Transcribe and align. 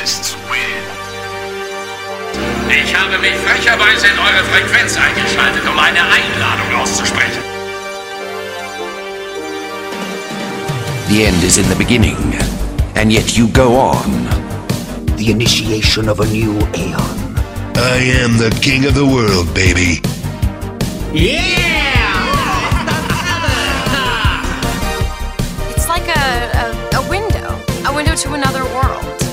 Terrorists 0.00 0.34
win. 0.48 0.82
Ich 2.70 2.94
habe 2.96 3.18
mich 3.18 3.34
frecherweise 3.34 4.06
in 4.06 4.18
eure 4.18 4.44
Frequenz 4.44 4.96
eingeschaltet, 4.96 5.62
um 5.70 5.78
eine 5.78 6.00
Einladung 6.00 6.80
auszusprechen. 6.80 7.42
The 11.08 11.24
end 11.26 11.44
is 11.44 11.58
in 11.58 11.68
the 11.68 11.74
beginning, 11.74 12.16
and 12.94 13.12
yet 13.12 13.36
you 13.36 13.48
go 13.48 13.76
on. 13.76 14.26
The 15.16 15.32
initiation 15.32 16.08
of 16.08 16.20
a 16.20 16.26
new 16.26 16.56
aeon. 16.74 17.36
I 17.76 17.98
am 18.22 18.38
the 18.38 18.50
king 18.62 18.86
of 18.86 18.94
the 18.94 19.04
world, 19.04 19.52
baby. 19.52 20.00
Yeah! 21.12 21.58
it's 25.76 25.88
like 25.88 26.08
a, 26.08 26.48
a, 26.56 27.02
a 27.02 27.10
window, 27.10 27.60
a 27.84 27.94
window 27.94 28.14
to 28.14 28.32
another 28.32 28.64
world. 28.64 29.29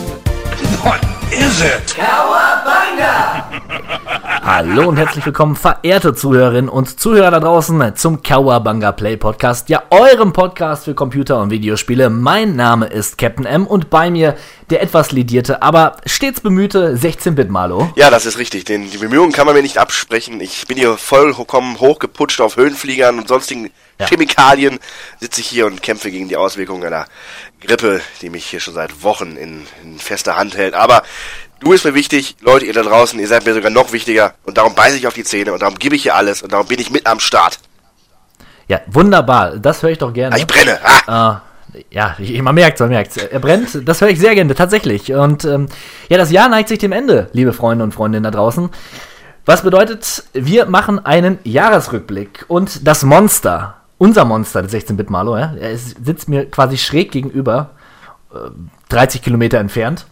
Is 1.32 1.62
it? 1.62 1.96
Hallo 4.42 4.88
und 4.88 4.96
herzlich 4.98 5.26
willkommen, 5.26 5.58
verehrte 5.58 6.14
Zuhörerinnen 6.16 6.70
und 6.70 7.00
Zuhörer 7.00 7.32
da 7.32 7.40
draußen 7.42 7.96
zum 7.98 8.24
Kawabanga 8.24 8.94
Play 8.94 9.18
Podcast, 9.18 9.68
ja, 9.68 9.84
eurem 9.90 10.32
Podcast 10.32 10.86
für 10.86 10.96
Computer- 10.96 11.42
und 11.42 11.50
Videospiele. 11.50 12.10
Mein 12.10 12.56
Name 12.56 12.86
ist 12.88 13.18
Captain 13.18 13.46
M 13.46 13.68
und 13.68 13.90
bei 13.90 14.10
mir 14.10 14.38
der 14.70 14.82
etwas 14.82 15.12
lidierte, 15.12 15.62
aber 15.62 15.98
stets 16.06 16.40
bemühte 16.42 16.96
16-Bit-Malo. 16.96 17.92
Ja, 17.96 18.10
das 18.10 18.26
ist 18.26 18.38
richtig. 18.38 18.66
Den, 18.66 18.90
die 18.90 18.98
Bemühungen 18.98 19.32
kann 19.32 19.46
man 19.46 19.56
mir 19.56 19.62
nicht 19.62 19.78
absprechen. 19.78 20.40
Ich 20.42 20.66
bin 20.68 20.78
hier 20.78 20.98
vollkommen 20.98 21.80
hochgeputscht 21.80 22.42
auf 22.42 22.56
Höhenfliegern 22.58 23.18
und 23.20 23.28
sonstigen 23.28 23.72
Ja. 24.00 24.06
Chemikalien. 24.08 24.80
Sitze 25.20 25.42
ich 25.42 25.48
hier 25.48 25.66
und 25.68 25.82
kämpfe 25.82 26.12
gegen 26.12 26.28
die 26.28 26.36
Auswirkungen 26.38 26.84
einer 26.84 27.06
Grippe, 27.62 28.02
die 28.22 28.30
mich 28.30 28.46
hier 28.46 28.60
schon 28.60 28.74
seit 28.74 29.04
Wochen 29.04 29.36
in, 29.36 29.66
in 29.84 29.98
fester 29.98 30.36
Hand 30.36 30.56
hält. 30.56 30.74
Aber 30.74 31.04
du 31.60 31.70
bist 31.70 31.86
mir 31.86 31.96
wichtig, 31.96 32.36
Leute, 32.42 32.66
ihr 32.66 32.74
da 32.74 32.84
draußen, 32.84 33.20
ihr 33.20 33.28
seid 33.28 33.46
mir 33.46 33.54
sogar 33.54 33.72
noch 33.72 33.92
wichtiger. 33.92 34.34
Und 34.44 34.58
darum 34.58 34.76
beiße 34.76 34.98
ich 34.98 35.08
auf 35.08 35.14
die 35.14 35.24
Zähne 35.24 35.54
und 35.54 35.62
darum 35.62 35.76
gebe 35.76 35.96
ich 35.96 36.04
hier 36.04 36.16
alles 36.16 36.42
und 36.42 36.54
darum 36.54 36.68
bin 36.68 36.80
ich 36.80 36.92
mit 36.92 37.08
am 37.08 37.20
Start. 37.20 37.60
Ja, 38.68 38.82
wunderbar, 38.88 39.58
das 39.58 39.82
höre 39.82 39.92
ich 39.92 39.98
doch 39.98 40.14
gerne. 40.14 40.36
Ah, 40.36 40.40
ich 40.40 40.48
brenne. 40.48 40.80
Ah. 41.08 41.42
Äh, 41.74 41.84
ja, 41.90 42.16
man 42.42 42.56
merkt, 42.56 42.80
man 42.80 42.90
merkt. 42.90 43.18
Er 43.18 43.40
brennt, 43.40 43.88
das 43.88 44.02
höre 44.02 44.10
ich 44.10 44.20
sehr 44.20 44.36
gerne, 44.36 44.56
tatsächlich. 44.56 45.14
Und 45.14 45.46
ähm, 45.46 45.68
ja, 46.10 46.18
das 46.18 46.32
Jahr 46.32 46.50
neigt 46.50 46.70
sich 46.70 46.80
dem 46.80 46.92
Ende, 46.92 47.30
liebe 47.34 47.54
Freunde 47.54 47.84
und 47.84 47.94
Freundinnen 47.94 48.24
da 48.24 48.32
draußen. 48.32 48.70
Was 49.46 49.62
bedeutet, 49.62 50.26
wir 50.34 50.66
machen 50.66 51.06
einen 51.06 51.40
Jahresrückblick 51.46 52.46
und 52.50 52.86
das 52.86 53.04
Monster, 53.04 53.77
unser 53.98 54.26
Monster, 54.26 54.62
der 54.62 54.80
16-Bit-Malo, 54.80 55.38
ja, 55.38 55.54
er 55.60 55.72
ist, 55.72 55.96
sitzt 56.04 56.30
mir 56.30 56.50
quasi 56.50 56.78
schräg 56.78 57.12
gegenüber, 57.12 57.72
äh, 58.34 58.50
30 58.90 59.22
Kilometer 59.22 59.60
entfernt, 59.60 60.06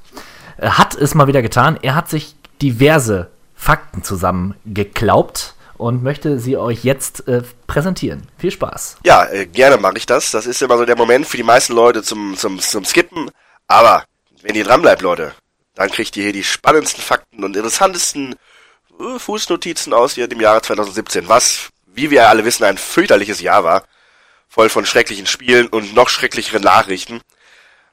äh, 0.58 0.70
hat 0.70 0.96
es 0.96 1.16
mal 1.16 1.28
wieder 1.28 1.42
getan. 1.42 1.78
Er 1.82 1.96
hat 1.96 2.10
sich 2.10 2.36
diverse 2.62 3.30
Fakten 3.56 4.04
zusammengeklaubt 4.04 5.56
und 5.78 6.04
möchte 6.04 6.40
sie 6.40 6.58
euch 6.58 6.84
jetzt 6.84 7.28
äh, 7.28 7.44
präsentieren. 7.68 8.28
Viel 8.38 8.52
Spaß. 8.52 8.98
Ja, 9.04 9.26
äh, 9.26 9.46
gerne 9.46 9.78
mache 9.78 9.98
ich 9.98 10.06
das. 10.06 10.32
Das 10.32 10.46
ist 10.46 10.62
immer 10.62 10.78
so 10.78 10.86
der 10.86 10.98
Moment 10.98 11.28
für 11.28 11.38
die 11.38 11.44
meisten 11.44 11.74
Leute 11.74 12.04
zum, 12.04 12.36
zum, 12.38 12.60
zum 12.60 12.86
Skippen. 12.86 13.30
Aber 13.68 14.04
wenn 14.42 14.56
ihr 14.56 14.64
dran 14.64 14.82
bleibt, 14.82 15.02
Leute, 15.02 15.34
dann 15.76 15.90
kriegt 15.90 16.16
ihr 16.16 16.24
hier 16.24 16.34
die 16.34 16.44
spannendsten 16.44 17.04
Fakten 17.04 17.44
und 17.44 17.56
interessantesten 17.56 18.36
äh, 19.00 19.20
Fußnotizen 19.20 19.94
aus 19.94 20.16
dem 20.16 20.40
Jahre 20.40 20.62
2017. 20.62 21.28
Was, 21.28 21.70
wie 21.96 22.12
wir 22.12 22.30
alle 22.30 22.46
wissen, 22.46 22.64
ein 22.64 22.78
fürchterliches 22.78 23.42
Jahr 23.42 23.64
war. 23.64 23.84
Voll 24.48 24.70
von 24.70 24.86
schrecklichen 24.86 25.26
Spielen 25.26 25.68
und 25.68 25.96
noch 25.96 26.10
schrecklicheren 26.10 26.64
Nachrichten. 26.64 27.22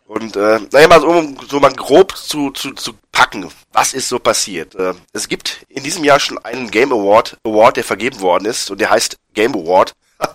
Und 0.06 0.36
äh, 0.36 0.61
naja, 0.72 0.89
mal 0.89 1.00
so, 1.00 1.09
um 1.09 1.39
so 1.48 1.59
mal 1.61 1.72
grob 1.72 2.17
zu, 2.17 2.50
zu, 2.50 2.72
zu 2.72 2.92
packen, 3.12 3.50
was 3.72 3.94
ist 3.94 4.09
so 4.09 4.19
passiert. 4.19 4.75
Äh, 4.75 4.94
es 5.12 5.28
gibt 5.28 5.64
in 5.69 5.83
diesem 5.83 6.05
Jahr 6.05 6.20
schon 6.20 6.39
einen 6.44 6.70
Game 6.70 6.92
Award, 6.92 7.39
Award, 7.44 7.77
der 7.78 7.84
vergeben 7.84 8.20
worden 8.20 8.44
ist 8.44 8.70
und 8.70 8.81
der 8.81 8.91
heißt 8.91 9.19
Game 9.32 9.54
Award. 9.54 9.94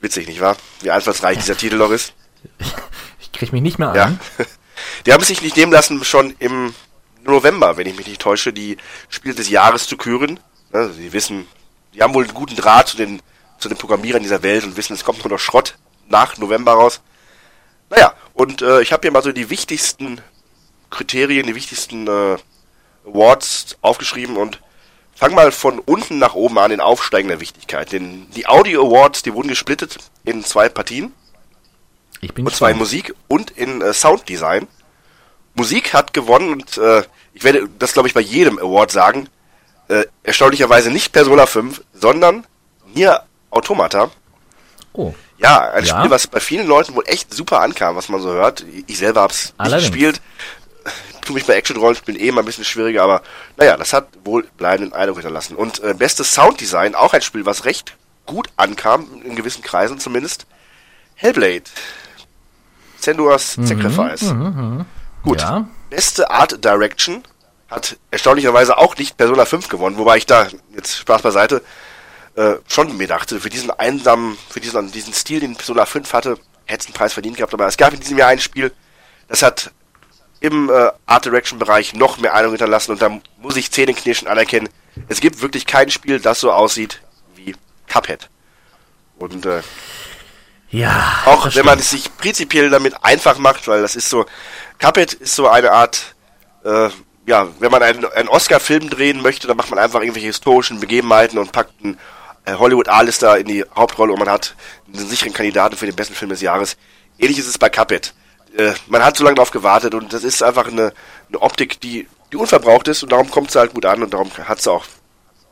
Witzig, 0.00 0.26
nicht 0.28 0.40
wahr? 0.40 0.56
Wie 0.82 0.90
einfallsreich 0.90 1.38
dieser 1.38 1.56
Titel 1.56 1.76
noch 1.76 1.90
ist. 1.90 2.12
Ich 3.20 3.32
krieg 3.32 3.52
mich 3.52 3.62
nicht 3.62 3.78
mehr 3.78 3.92
Ja. 3.94 4.04
an. 4.04 4.20
Die 5.06 5.12
haben 5.12 5.20
es 5.20 5.28
sich 5.28 5.42
nicht 5.42 5.56
nehmen 5.56 5.72
lassen, 5.72 6.04
schon 6.04 6.34
im 6.38 6.74
November, 7.22 7.76
wenn 7.76 7.86
ich 7.86 7.96
mich 7.96 8.06
nicht 8.06 8.20
täusche, 8.20 8.52
die 8.52 8.78
Spiel 9.10 9.34
des 9.34 9.50
Jahres 9.50 9.86
zu 9.86 9.96
küren. 9.98 10.40
Also, 10.72 10.92
sie 10.94 11.12
wissen, 11.12 11.46
die 11.94 12.02
haben 12.02 12.14
wohl 12.14 12.24
einen 12.24 12.34
guten 12.34 12.56
Draht 12.56 12.88
zu 12.88 12.96
den, 12.96 13.20
zu 13.58 13.68
den 13.68 13.78
Programmierern 13.78 14.22
dieser 14.22 14.42
Welt 14.42 14.64
und 14.64 14.76
wissen, 14.76 14.94
es 14.94 15.04
kommt 15.04 15.24
nur 15.24 15.32
noch 15.32 15.38
Schrott 15.38 15.76
nach 16.08 16.38
November 16.38 16.72
raus. 16.72 17.00
Naja, 17.88 18.14
und 18.34 18.62
äh, 18.62 18.80
ich 18.82 18.92
habe 18.92 19.02
hier 19.02 19.10
mal 19.10 19.22
so 19.22 19.32
die 19.32 19.50
wichtigsten 19.50 20.20
Kriterien, 20.90 21.46
die 21.46 21.54
wichtigsten 21.54 22.06
äh, 22.06 22.36
Awards 23.06 23.76
aufgeschrieben 23.80 24.36
und 24.36 24.60
fang 25.14 25.34
mal 25.34 25.52
von 25.52 25.78
unten 25.78 26.18
nach 26.18 26.34
oben 26.34 26.58
an 26.58 26.70
in 26.70 26.80
aufsteigender 26.80 27.40
Wichtigkeit. 27.40 27.92
Denn 27.92 28.30
die 28.30 28.46
Audio 28.46 28.86
Awards, 28.86 29.22
die 29.22 29.34
wurden 29.34 29.48
gesplittet 29.48 29.98
in 30.24 30.44
zwei 30.44 30.68
Partien. 30.68 31.12
Ich 32.20 32.34
bin 32.34 32.46
Und 32.46 32.54
zwar 32.54 32.70
in. 32.70 32.78
Musik 32.78 33.14
und 33.28 33.50
in 33.50 33.80
äh, 33.80 33.92
Sounddesign. 33.92 34.68
Musik 35.54 35.92
hat 35.94 36.12
gewonnen 36.12 36.52
und 36.52 36.78
äh, 36.78 37.02
ich 37.34 37.44
werde 37.44 37.68
das 37.78 37.92
glaube 37.92 38.08
ich 38.08 38.14
bei 38.14 38.20
jedem 38.20 38.58
Award 38.58 38.90
sagen. 38.90 39.28
Äh, 39.90 40.06
erstaunlicherweise 40.22 40.90
nicht 40.90 41.12
Persona 41.12 41.46
5, 41.46 41.82
sondern 41.92 42.46
Nier 42.94 43.22
Automata. 43.50 44.10
Oh, 44.92 45.14
Ja, 45.38 45.70
ein 45.70 45.84
Ja. 45.84 45.98
Spiel, 45.98 46.10
was 46.10 46.26
bei 46.26 46.38
vielen 46.40 46.66
Leuten 46.66 46.94
wohl 46.94 47.04
echt 47.06 47.32
super 47.34 47.60
ankam, 47.60 47.96
was 47.96 48.08
man 48.08 48.20
so 48.20 48.30
hört. 48.30 48.64
Ich 48.86 48.98
selber 48.98 49.22
hab's 49.22 49.46
nicht 49.46 49.54
Allerdings. 49.60 49.90
gespielt. 49.90 50.20
Tu 51.24 51.32
mich 51.34 51.44
bei 51.46 51.54
Action-Rollenspielen 51.54 52.20
eh 52.20 52.30
mal 52.32 52.40
ein 52.40 52.44
bisschen 52.46 52.64
schwieriger, 52.64 53.02
aber 53.02 53.22
naja, 53.56 53.76
das 53.76 53.92
hat 53.92 54.08
wohl 54.24 54.46
bleibenden 54.56 54.92
Eindruck 54.94 55.18
hinterlassen. 55.18 55.54
Und 55.56 55.82
äh, 55.82 55.92
bestes 55.94 56.32
Sounddesign, 56.34 56.94
auch 56.94 57.12
ein 57.12 57.20
Spiel, 57.22 57.44
was 57.46 57.64
recht 57.66 57.96
gut 58.26 58.48
ankam, 58.56 59.06
in 59.24 59.34
gewissen 59.36 59.62
Kreisen 59.62 59.98
zumindest. 59.98 60.46
Hellblade. 61.14 61.64
Senduas 62.98 63.54
Sacrifice. 63.60 64.34
Gut. 65.22 65.40
Ja. 65.40 65.66
Beste 65.90 66.30
Art 66.30 66.64
Direction 66.64 67.22
hat 67.70 67.96
erstaunlicherweise 68.10 68.78
auch 68.78 68.96
nicht 68.96 69.16
Persona 69.16 69.44
5 69.44 69.68
gewonnen, 69.68 69.96
wobei 69.96 70.16
ich 70.16 70.26
da, 70.26 70.48
jetzt 70.74 70.98
Spaß 70.98 71.22
beiseite, 71.22 71.62
äh, 72.34 72.54
schon 72.68 72.96
mir 72.96 73.06
dachte, 73.06 73.40
für 73.40 73.50
diesen 73.50 73.70
einsamen, 73.70 74.36
für 74.48 74.60
diesen, 74.60 74.90
diesen 74.90 75.14
Stil, 75.14 75.40
den 75.40 75.56
Persona 75.56 75.86
5 75.86 76.12
hatte, 76.12 76.38
hätte 76.66 76.80
es 76.80 76.86
einen 76.86 76.94
Preis 76.94 77.12
verdient 77.12 77.36
gehabt, 77.36 77.54
aber 77.54 77.66
es 77.66 77.76
gab 77.76 77.92
in 77.92 78.00
diesem 78.00 78.18
Jahr 78.18 78.28
ein 78.28 78.40
Spiel, 78.40 78.72
das 79.28 79.42
hat 79.42 79.72
im 80.40 80.70
äh, 80.70 80.90
Art 81.06 81.24
Direction 81.24 81.58
Bereich 81.58 81.94
noch 81.94 82.18
mehr 82.18 82.34
Eindruck 82.34 82.52
hinterlassen 82.52 82.92
und 82.92 83.02
da 83.02 83.20
muss 83.38 83.56
ich 83.56 83.70
zähneknirschen 83.70 84.26
anerkennen, 84.26 84.68
es 85.08 85.20
gibt 85.20 85.42
wirklich 85.42 85.66
kein 85.66 85.90
Spiel, 85.90 86.18
das 86.18 86.40
so 86.40 86.52
aussieht 86.52 87.00
wie 87.36 87.54
Cuphead. 87.86 88.28
Und 89.18 89.44
äh, 89.46 89.62
ja. 90.70 91.22
auch 91.26 91.54
wenn 91.54 91.66
man 91.66 91.78
es 91.78 91.90
sich 91.90 92.16
prinzipiell 92.16 92.70
damit 92.70 92.94
einfach 93.04 93.38
macht, 93.38 93.68
weil 93.68 93.82
das 93.82 93.96
ist 93.96 94.08
so, 94.08 94.26
Cuphead 94.78 95.12
ist 95.14 95.36
so 95.36 95.48
eine 95.48 95.72
Art, 95.72 96.14
äh, 96.64 96.88
ja, 97.30 97.46
wenn 97.60 97.70
man 97.70 97.80
einen, 97.80 98.04
einen 98.06 98.28
Oscar-Film 98.28 98.90
drehen 98.90 99.22
möchte, 99.22 99.46
dann 99.46 99.56
macht 99.56 99.70
man 99.70 99.78
einfach 99.78 100.00
irgendwelche 100.00 100.26
historischen 100.26 100.80
Begebenheiten 100.80 101.38
und 101.38 101.52
packt 101.52 101.72
einen 101.80 101.96
äh, 102.44 102.54
Hollywood 102.54 102.88
A-Lister 102.88 103.38
in 103.38 103.46
die 103.46 103.64
Hauptrolle 103.76 104.12
und 104.12 104.18
man 104.18 104.28
hat 104.28 104.56
einen 104.92 105.06
sicheren 105.06 105.32
Kandidaten 105.32 105.76
für 105.76 105.86
den 105.86 105.94
besten 105.94 106.16
Film 106.16 106.30
des 106.30 106.40
Jahres. 106.40 106.76
Ähnlich 107.20 107.38
ist 107.38 107.46
es 107.46 107.56
bei 107.56 107.68
Cuphead. 107.68 108.14
Äh, 108.56 108.72
man 108.88 109.04
hat 109.04 109.16
so 109.16 109.22
lange 109.22 109.36
darauf 109.36 109.52
gewartet 109.52 109.94
und 109.94 110.12
das 110.12 110.24
ist 110.24 110.42
einfach 110.42 110.66
eine, 110.66 110.92
eine 111.28 111.40
Optik, 111.40 111.80
die, 111.80 112.08
die 112.32 112.36
unverbraucht 112.36 112.88
ist 112.88 113.04
und 113.04 113.12
darum 113.12 113.30
kommt 113.30 113.52
sie 113.52 113.60
halt 113.60 113.74
gut 113.74 113.86
an 113.86 114.02
und 114.02 114.12
darum 114.12 114.28
hat 114.36 114.60
sie 114.60 114.72
auch, 114.72 114.86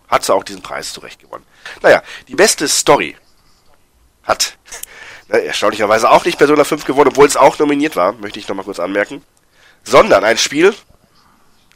hat 0.09 0.25
sie 0.25 0.35
auch 0.35 0.43
diesen 0.43 0.63
Preis 0.63 0.93
zurecht 0.93 1.21
gewonnen. 1.21 1.47
Naja, 1.81 2.03
die 2.27 2.35
beste 2.35 2.67
Story 2.67 3.17
hat 4.25 4.59
ne, 5.29 5.43
erstaunlicherweise 5.43 6.11
auch 6.11 6.25
nicht 6.25 6.39
Persona 6.39 6.65
5 6.65 6.85
gewonnen, 6.85 7.11
obwohl 7.11 7.29
es 7.29 7.37
auch 7.37 7.57
nominiert 7.61 7.95
war, 7.95 8.15
möchte 8.15 8.41
ich 8.41 8.49
nochmal 8.49 8.65
kurz 8.65 8.81
anmerken. 8.81 9.23
Sondern 9.85 10.25
ein 10.25 10.39
Spiel, 10.39 10.75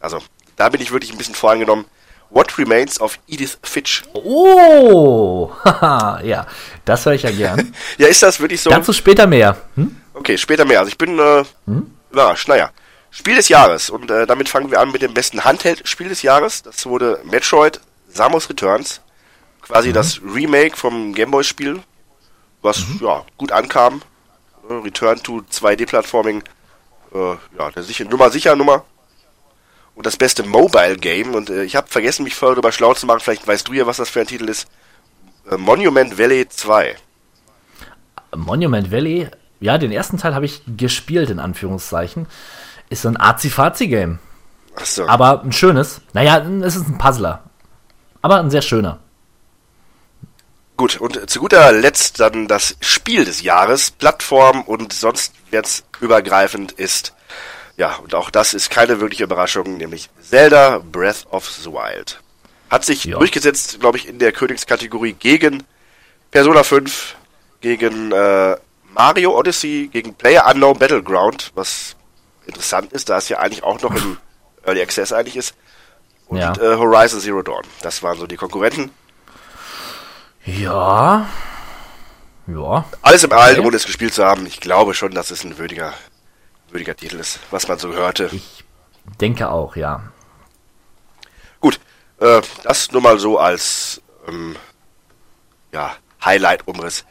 also 0.02 0.20
da 0.56 0.68
bin 0.68 0.80
ich 0.80 0.92
wirklich 0.92 1.12
ein 1.12 1.18
bisschen 1.18 1.34
voreingenommen, 1.34 1.86
What 2.30 2.58
Remains 2.58 3.00
of 3.00 3.18
Edith 3.28 3.58
Fitch. 3.62 4.02
Oh, 4.14 5.50
haha, 5.64 6.20
ja, 6.22 6.46
das 6.84 7.04
höre 7.04 7.12
ich 7.12 7.22
ja 7.22 7.30
gern. 7.30 7.74
Ja, 7.98 8.08
ist 8.08 8.22
das 8.22 8.40
wirklich 8.40 8.60
so? 8.60 8.70
Dazu 8.70 8.92
später 8.92 9.26
mehr. 9.26 9.56
Hm? 9.76 9.96
Okay, 10.14 10.38
später 10.38 10.64
mehr. 10.64 10.80
Also 10.80 10.88
ich 10.88 10.98
bin 10.98 11.18
äh, 11.18 11.44
überrascht. 12.10 12.48
Naja, 12.48 12.70
Spiel 13.10 13.36
des 13.36 13.48
Jahres. 13.48 13.90
Und 13.90 14.10
äh, 14.10 14.26
damit 14.26 14.48
fangen 14.48 14.70
wir 14.70 14.80
an 14.80 14.90
mit 14.90 15.02
dem 15.02 15.14
besten 15.14 15.44
Handheld-Spiel 15.44 16.08
des 16.08 16.22
Jahres. 16.22 16.62
Das 16.62 16.86
wurde 16.86 17.20
Metroid 17.24 17.80
Samus 18.08 18.48
Returns. 18.48 19.00
Quasi 19.60 19.92
das 19.92 20.20
Remake 20.22 20.76
vom 20.76 21.14
Gameboy-Spiel, 21.14 21.80
was 22.62 22.82
ja 23.00 23.24
gut 23.36 23.52
ankam. 23.52 24.02
Return 24.68 25.22
to 25.22 25.42
2D-Plattforming. 25.52 26.42
Äh, 27.14 27.36
ja, 27.58 27.70
der 27.70 27.82
sicher, 27.82 28.04
Nummer 28.06 28.30
sicher 28.30 28.56
Nummer. 28.56 28.84
Und 29.94 30.06
das 30.06 30.16
beste 30.16 30.42
Mobile-Game. 30.42 31.34
Und 31.34 31.50
äh, 31.50 31.64
ich 31.64 31.76
habe 31.76 31.88
vergessen, 31.88 32.24
mich 32.24 32.34
vorher 32.34 32.54
darüber 32.54 32.72
schlau 32.72 32.94
zu 32.94 33.06
machen. 33.06 33.20
Vielleicht 33.20 33.46
weißt 33.46 33.68
du 33.68 33.72
ja, 33.74 33.86
was 33.86 33.98
das 33.98 34.10
für 34.10 34.20
ein 34.20 34.26
Titel 34.26 34.48
ist. 34.48 34.68
Äh, 35.50 35.56
Monument 35.56 36.18
Valley 36.18 36.48
2. 36.48 36.96
Monument 38.34 38.90
Valley, 38.90 39.28
ja, 39.60 39.76
den 39.78 39.92
ersten 39.92 40.16
Teil 40.16 40.34
habe 40.34 40.46
ich 40.46 40.62
gespielt, 40.76 41.30
in 41.30 41.38
Anführungszeichen. 41.38 42.26
Ist 42.88 43.02
so 43.02 43.08
ein 43.08 43.20
Azi-Fazi-Game. 43.20 44.18
Achso. 44.74 45.06
Aber 45.06 45.42
ein 45.42 45.52
schönes. 45.52 46.00
Naja, 46.14 46.38
es 46.62 46.76
ist 46.76 46.88
ein 46.88 46.98
Puzzler. 46.98 47.42
Aber 48.22 48.38
ein 48.38 48.50
sehr 48.50 48.62
schöner. 48.62 49.00
Gut, 50.76 51.00
und 51.00 51.30
zu 51.30 51.40
guter 51.40 51.70
Letzt 51.72 52.18
dann 52.20 52.48
das 52.48 52.76
Spiel 52.80 53.24
des 53.24 53.42
Jahres, 53.42 53.90
Plattform 53.90 54.62
und 54.62 54.92
sonst 54.92 55.34
jetzt 55.50 55.84
übergreifend 56.00 56.72
ist, 56.72 57.14
ja, 57.76 57.96
und 57.96 58.14
auch 58.14 58.30
das 58.30 58.54
ist 58.54 58.70
keine 58.70 59.00
wirkliche 59.00 59.24
Überraschung, 59.24 59.76
nämlich 59.76 60.10
Zelda 60.20 60.78
Breath 60.78 61.26
of 61.30 61.48
the 61.48 61.70
Wild. 61.70 62.20
Hat 62.70 62.84
sich 62.84 63.04
Ja. 63.04 63.18
durchgesetzt, 63.18 63.80
glaube 63.80 63.98
ich, 63.98 64.08
in 64.08 64.18
der 64.18 64.32
Königskategorie 64.32 65.12
gegen 65.12 65.64
Persona 66.30 66.62
5, 66.62 67.16
gegen 67.60 68.12
äh, 68.12 68.56
Mario 68.94 69.36
Odyssey, 69.38 69.88
gegen 69.92 70.14
Player 70.14 70.46
Unknown 70.50 70.78
Battleground, 70.78 71.50
was 71.54 71.96
interessant 72.46 72.92
ist, 72.92 73.08
da 73.08 73.18
es 73.18 73.28
ja 73.28 73.38
eigentlich 73.38 73.62
auch 73.62 73.80
noch 73.82 73.94
im 73.94 74.18
Early 74.64 74.82
Access 74.82 75.12
eigentlich 75.12 75.36
ist. 75.36 75.54
Und 76.26 76.38
Ja. 76.38 76.52
äh, 76.54 76.76
Horizon 76.76 77.20
Zero 77.20 77.42
Dawn. 77.42 77.62
Das 77.82 78.02
waren 78.02 78.18
so 78.18 78.26
die 78.26 78.36
Konkurrenten. 78.36 78.90
Ja. 80.44 81.26
Ja. 82.46 82.84
Alles 83.02 83.24
im 83.24 83.32
Allen, 83.32 83.58
Okay. 83.58 83.66
ohne 83.66 83.76
es 83.76 83.86
gespielt 83.86 84.14
zu 84.14 84.24
haben. 84.24 84.46
Ich 84.46 84.60
glaube 84.60 84.94
schon, 84.94 85.12
dass 85.12 85.30
es 85.30 85.44
ein 85.44 85.58
würdiger, 85.58 85.94
würdiger 86.72 86.96
Titel 86.96 87.16
ist, 87.16 87.40
was 87.50 87.68
man 87.68 87.78
so 87.78 87.92
hörte. 87.92 88.30
Ich 88.32 88.64
denke 89.20 89.50
auch, 89.50 89.76
ja. 89.76 90.12
Gut, 91.60 91.78
äh, 92.18 92.40
das 92.62 92.92
nur 92.92 93.02
mal 93.02 93.18
so 93.18 93.38
als 93.38 94.00
ähm, 94.28 94.56
ja, 95.72 95.94
Highlight-Umriss. 96.24 97.04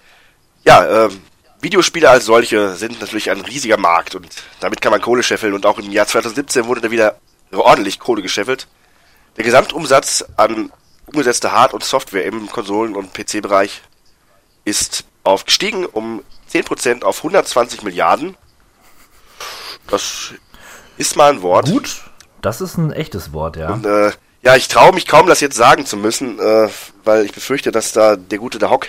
Ja, 0.63 1.05
ähm, 1.05 1.21
Videospiele 1.61 2.09
als 2.09 2.25
solche 2.25 2.75
sind 2.75 2.99
natürlich 3.01 3.29
ein 3.29 3.41
riesiger 3.41 3.77
Markt 3.77 4.15
und 4.15 4.27
damit 4.59 4.81
kann 4.81 4.91
man 4.91 5.01
Kohle 5.01 5.21
scheffeln 5.21 5.53
und 5.53 5.65
auch 5.65 5.77
im 5.77 5.91
Jahr 5.91 6.07
2017 6.07 6.65
wurde 6.65 6.81
da 6.81 6.91
wieder 6.91 7.17
ordentlich 7.51 7.99
Kohle 7.99 8.21
gescheffelt. 8.21 8.67
Der 9.37 9.43
Gesamtumsatz 9.43 10.25
an 10.37 10.71
umgesetzter 11.05 11.51
Hard- 11.51 11.73
und 11.73 11.83
Software 11.83 12.25
im 12.25 12.49
Konsolen- 12.49 12.95
und 12.95 13.13
PC-Bereich 13.13 13.81
ist 14.65 15.05
aufgestiegen 15.23 15.85
um 15.85 16.23
10% 16.51 17.03
auf 17.03 17.17
120 17.17 17.83
Milliarden. 17.83 18.35
Das 19.87 20.33
ist 20.97 21.15
mal 21.15 21.31
ein 21.31 21.41
Wort. 21.41 21.69
Gut. 21.69 22.01
Das 22.41 22.61
ist 22.61 22.77
ein 22.77 22.91
echtes 22.91 23.33
Wort, 23.33 23.55
ja. 23.55 23.73
Und, 23.73 23.85
äh, 23.85 24.11
ja, 24.41 24.55
ich 24.55 24.67
traue 24.67 24.93
mich 24.93 25.07
kaum, 25.07 25.27
das 25.27 25.39
jetzt 25.41 25.55
sagen 25.55 25.85
zu 25.85 25.97
müssen, 25.97 26.39
äh, 26.39 26.69
weil 27.03 27.25
ich 27.25 27.33
befürchte, 27.33 27.71
dass 27.71 27.91
da 27.93 28.15
der 28.15 28.39
gute 28.39 28.57
der 28.57 28.71
Hock 28.71 28.87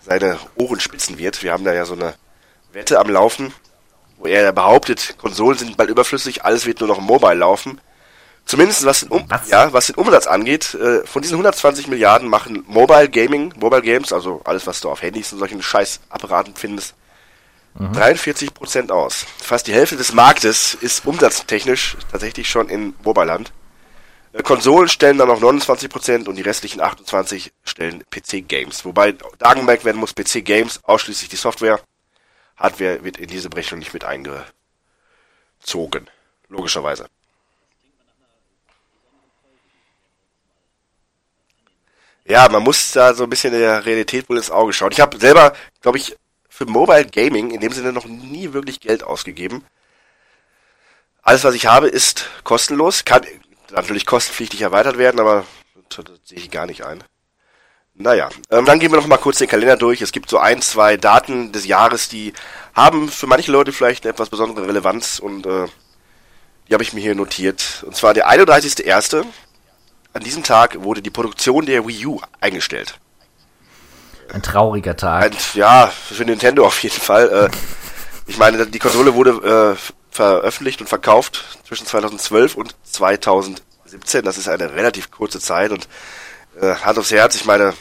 seine 0.00 0.38
Ohren 0.56 0.80
spitzen 0.80 1.18
wird. 1.18 1.42
Wir 1.42 1.52
haben 1.52 1.64
da 1.64 1.72
ja 1.72 1.84
so 1.84 1.94
eine 1.94 2.14
Wette 2.72 2.98
am 2.98 3.10
Laufen, 3.10 3.52
wo 4.18 4.26
er 4.26 4.52
behauptet, 4.52 5.16
Konsolen 5.18 5.58
sind 5.58 5.76
bald 5.76 5.90
überflüssig, 5.90 6.44
alles 6.44 6.66
wird 6.66 6.80
nur 6.80 6.88
noch 6.88 6.98
im 6.98 7.04
Mobile 7.04 7.34
laufen. 7.34 7.80
Zumindest 8.46 8.84
was 8.84 9.00
den, 9.00 9.10
um 9.10 9.24
Was? 9.28 9.48
Ja, 9.48 9.72
was 9.72 9.86
den 9.86 9.94
Umsatz 9.94 10.26
angeht, 10.26 10.74
äh, 10.74 11.06
von 11.06 11.22
diesen 11.22 11.34
120 11.34 11.86
Milliarden 11.86 12.28
machen 12.28 12.64
Mobile 12.66 13.08
Gaming, 13.08 13.54
Mobile 13.60 13.82
Games, 13.82 14.12
also 14.12 14.40
alles, 14.44 14.66
was 14.66 14.80
du 14.80 14.90
auf 14.90 15.02
Handys 15.02 15.32
und 15.32 15.38
solchen 15.38 15.62
Scheißapparaten 15.62 16.54
findest, 16.56 16.94
43 17.74 18.52
Prozent 18.52 18.90
aus. 18.92 19.24
Fast 19.38 19.66
die 19.66 19.72
Hälfte 19.72 19.96
des 19.96 20.12
Marktes 20.12 20.74
ist 20.74 21.06
umsatztechnisch 21.06 21.96
tatsächlich 22.10 22.48
schon 22.48 22.68
in 22.68 22.94
Mobile-Land. 23.04 23.52
Äh, 24.32 24.42
Konsolen 24.42 24.88
stellen 24.88 25.18
dann 25.18 25.28
noch 25.28 25.40
29% 25.40 26.28
und 26.28 26.36
die 26.36 26.42
restlichen 26.42 26.80
28 26.80 27.52
stellen 27.64 28.04
PC-Games. 28.10 28.84
Wobei 28.84 29.12
da 29.12 29.46
angemerkt 29.46 29.84
werden 29.84 29.98
muss, 29.98 30.14
PC-Games 30.14 30.80
ausschließlich 30.84 31.28
die 31.30 31.36
Software. 31.36 31.80
Hardware 32.56 33.02
wird 33.04 33.16
in 33.16 33.28
diese 33.28 33.48
Berechnung 33.48 33.78
nicht 33.78 33.94
mit 33.94 34.04
eingezogen. 34.04 34.44
Logischerweise. 36.48 37.06
Ja, 42.26 42.48
man 42.48 42.62
muss 42.62 42.92
da 42.92 43.14
so 43.14 43.24
ein 43.24 43.30
bisschen 43.30 43.52
der 43.52 43.84
Realität 43.86 44.28
wohl 44.28 44.36
ins 44.36 44.50
Auge 44.50 44.72
schauen. 44.72 44.92
Ich 44.92 45.00
habe 45.00 45.18
selber, 45.18 45.52
glaube 45.80 45.98
ich, 45.98 46.16
für 46.60 46.66
Mobile 46.66 47.06
Gaming 47.06 47.52
in 47.52 47.60
dem 47.60 47.72
Sinne 47.72 47.90
noch 47.90 48.04
nie 48.04 48.52
wirklich 48.52 48.80
Geld 48.80 49.02
ausgegeben. 49.02 49.64
Alles, 51.22 51.42
was 51.42 51.54
ich 51.54 51.66
habe, 51.66 51.88
ist 51.88 52.28
kostenlos. 52.44 53.06
Kann 53.06 53.22
natürlich 53.70 54.04
kostenpflichtig 54.04 54.60
erweitert 54.60 54.98
werden, 54.98 55.20
aber 55.20 55.46
das, 55.88 56.04
sehe 56.24 56.36
ich 56.36 56.50
gar 56.50 56.66
nicht 56.66 56.84
ein. 56.84 57.02
Naja, 57.94 58.28
ähm, 58.50 58.66
dann 58.66 58.78
gehen 58.78 58.92
wir 58.92 58.98
noch 58.98 59.06
mal 59.06 59.16
kurz 59.16 59.38
den 59.38 59.48
Kalender 59.48 59.78
durch. 59.78 60.02
Es 60.02 60.12
gibt 60.12 60.28
so 60.28 60.36
ein, 60.36 60.60
zwei 60.60 60.98
Daten 60.98 61.50
des 61.50 61.66
Jahres, 61.66 62.10
die 62.10 62.34
haben 62.74 63.08
für 63.08 63.26
manche 63.26 63.50
Leute 63.50 63.72
vielleicht 63.72 64.04
eine 64.04 64.12
etwas 64.12 64.28
besondere 64.28 64.68
Relevanz 64.68 65.18
und 65.18 65.46
äh, 65.46 65.66
die 66.68 66.74
habe 66.74 66.82
ich 66.82 66.92
mir 66.92 67.00
hier 67.00 67.14
notiert. 67.14 67.84
Und 67.86 67.96
zwar 67.96 68.12
der 68.12 68.28
31.01. 68.28 69.24
An 70.12 70.22
diesem 70.22 70.42
Tag 70.42 70.82
wurde 70.82 71.00
die 71.00 71.10
Produktion 71.10 71.64
der 71.64 71.86
Wii 71.86 72.06
U 72.06 72.20
eingestellt. 72.40 72.98
Ein 74.32 74.42
trauriger 74.42 74.96
Tag. 74.96 75.24
Ein, 75.24 75.36
ja, 75.54 75.86
für 75.88 76.24
Nintendo 76.24 76.66
auf 76.66 76.82
jeden 76.82 77.00
Fall. 77.00 77.28
Äh, 77.28 77.50
ich 78.26 78.38
meine, 78.38 78.66
die 78.66 78.78
Konsole 78.78 79.14
wurde 79.14 79.76
äh, 79.76 79.90
veröffentlicht 80.10 80.80
und 80.80 80.86
verkauft 80.86 81.58
zwischen 81.66 81.86
2012 81.86 82.54
und 82.54 82.74
2017. 82.84 84.24
Das 84.24 84.38
ist 84.38 84.48
eine 84.48 84.72
relativ 84.74 85.10
kurze 85.10 85.40
Zeit 85.40 85.70
und 85.72 85.88
äh, 86.60 86.74
Hand 86.74 86.98
aufs 86.98 87.10
Herz, 87.10 87.34
ich 87.34 87.44
meine, 87.44 87.74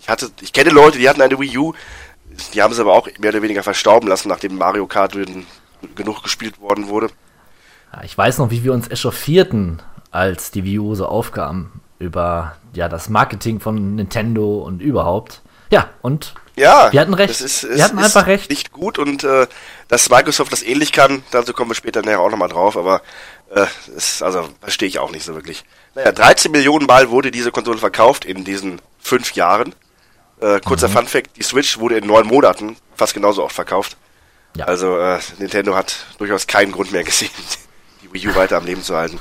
ich 0.00 0.08
hatte, 0.08 0.30
ich 0.40 0.52
kenne 0.52 0.70
Leute, 0.70 0.98
die 0.98 1.08
hatten 1.08 1.22
eine 1.22 1.38
Wii 1.38 1.58
U, 1.58 1.74
die 2.54 2.62
haben 2.62 2.72
es 2.72 2.80
aber 2.80 2.92
auch 2.92 3.08
mehr 3.18 3.30
oder 3.30 3.42
weniger 3.42 3.62
verstauben 3.62 4.08
lassen, 4.08 4.28
nachdem 4.28 4.56
Mario 4.56 4.86
Kart 4.86 5.16
genug 5.94 6.22
gespielt 6.22 6.60
worden 6.60 6.88
wurde. 6.88 7.08
Ja, 7.92 8.02
Ich 8.04 8.16
weiß 8.16 8.38
noch, 8.38 8.50
wie 8.50 8.64
wir 8.64 8.72
uns 8.72 8.88
echauffierten, 8.88 9.82
als 10.10 10.50
die 10.50 10.64
Wii 10.64 10.78
U 10.78 10.94
so 10.94 11.06
aufkam, 11.06 11.72
über 11.98 12.56
ja, 12.72 12.88
das 12.88 13.08
Marketing 13.08 13.60
von 13.60 13.94
Nintendo 13.96 14.58
und 14.58 14.80
überhaupt. 14.80 15.42
Ja, 15.70 15.90
und 16.02 16.34
Ja, 16.56 16.92
Wir 16.92 17.00
hatten 17.00 17.14
recht. 17.14 17.30
Das 17.30 17.40
ist, 17.40 17.68
Wir 17.68 17.82
hatten 17.82 17.98
ist 17.98 18.04
einfach 18.04 18.26
recht. 18.26 18.50
Nicht 18.50 18.72
gut 18.72 18.98
und 18.98 19.24
äh, 19.24 19.46
dass 19.88 20.10
Microsoft 20.10 20.52
das 20.52 20.62
ähnlich 20.62 20.92
kann, 20.92 21.22
dazu 21.30 21.52
kommen 21.52 21.70
wir 21.70 21.74
später 21.74 22.02
nachher 22.02 22.20
auch 22.20 22.30
nochmal 22.30 22.48
drauf, 22.48 22.76
aber 22.76 23.02
äh, 23.54 23.66
ist, 23.96 24.22
also 24.22 24.48
verstehe 24.60 24.88
ich 24.88 24.98
auch 24.98 25.10
nicht 25.10 25.24
so 25.24 25.34
wirklich. 25.34 25.64
Naja, 25.94 26.12
13 26.12 26.52
Millionen 26.52 26.86
Mal 26.86 27.10
wurde 27.10 27.30
diese 27.30 27.50
Konsole 27.52 27.78
verkauft 27.78 28.24
in 28.24 28.44
diesen 28.44 28.80
fünf 29.00 29.32
Jahren. 29.32 29.74
Äh, 30.40 30.60
kurzer 30.60 30.88
Mhm. 30.88 30.92
Fun 30.92 31.06
Fact, 31.06 31.36
die 31.36 31.42
Switch 31.42 31.78
wurde 31.78 31.98
in 31.98 32.06
neun 32.06 32.26
Monaten 32.26 32.76
fast 32.94 33.14
genauso 33.14 33.44
oft 33.44 33.54
verkauft. 33.54 33.96
Ja. 34.56 34.64
Also 34.66 34.98
äh, 34.98 35.18
Nintendo 35.38 35.74
hat 35.76 35.94
durchaus 36.18 36.46
keinen 36.46 36.72
Grund 36.72 36.92
mehr 36.92 37.04
gesehen, 37.04 37.30
die 38.02 38.12
Wii 38.12 38.28
U 38.28 38.34
weiter 38.34 38.56
am 38.56 38.64
Leben 38.66 38.82
zu 38.82 38.96
halten. 38.96 39.20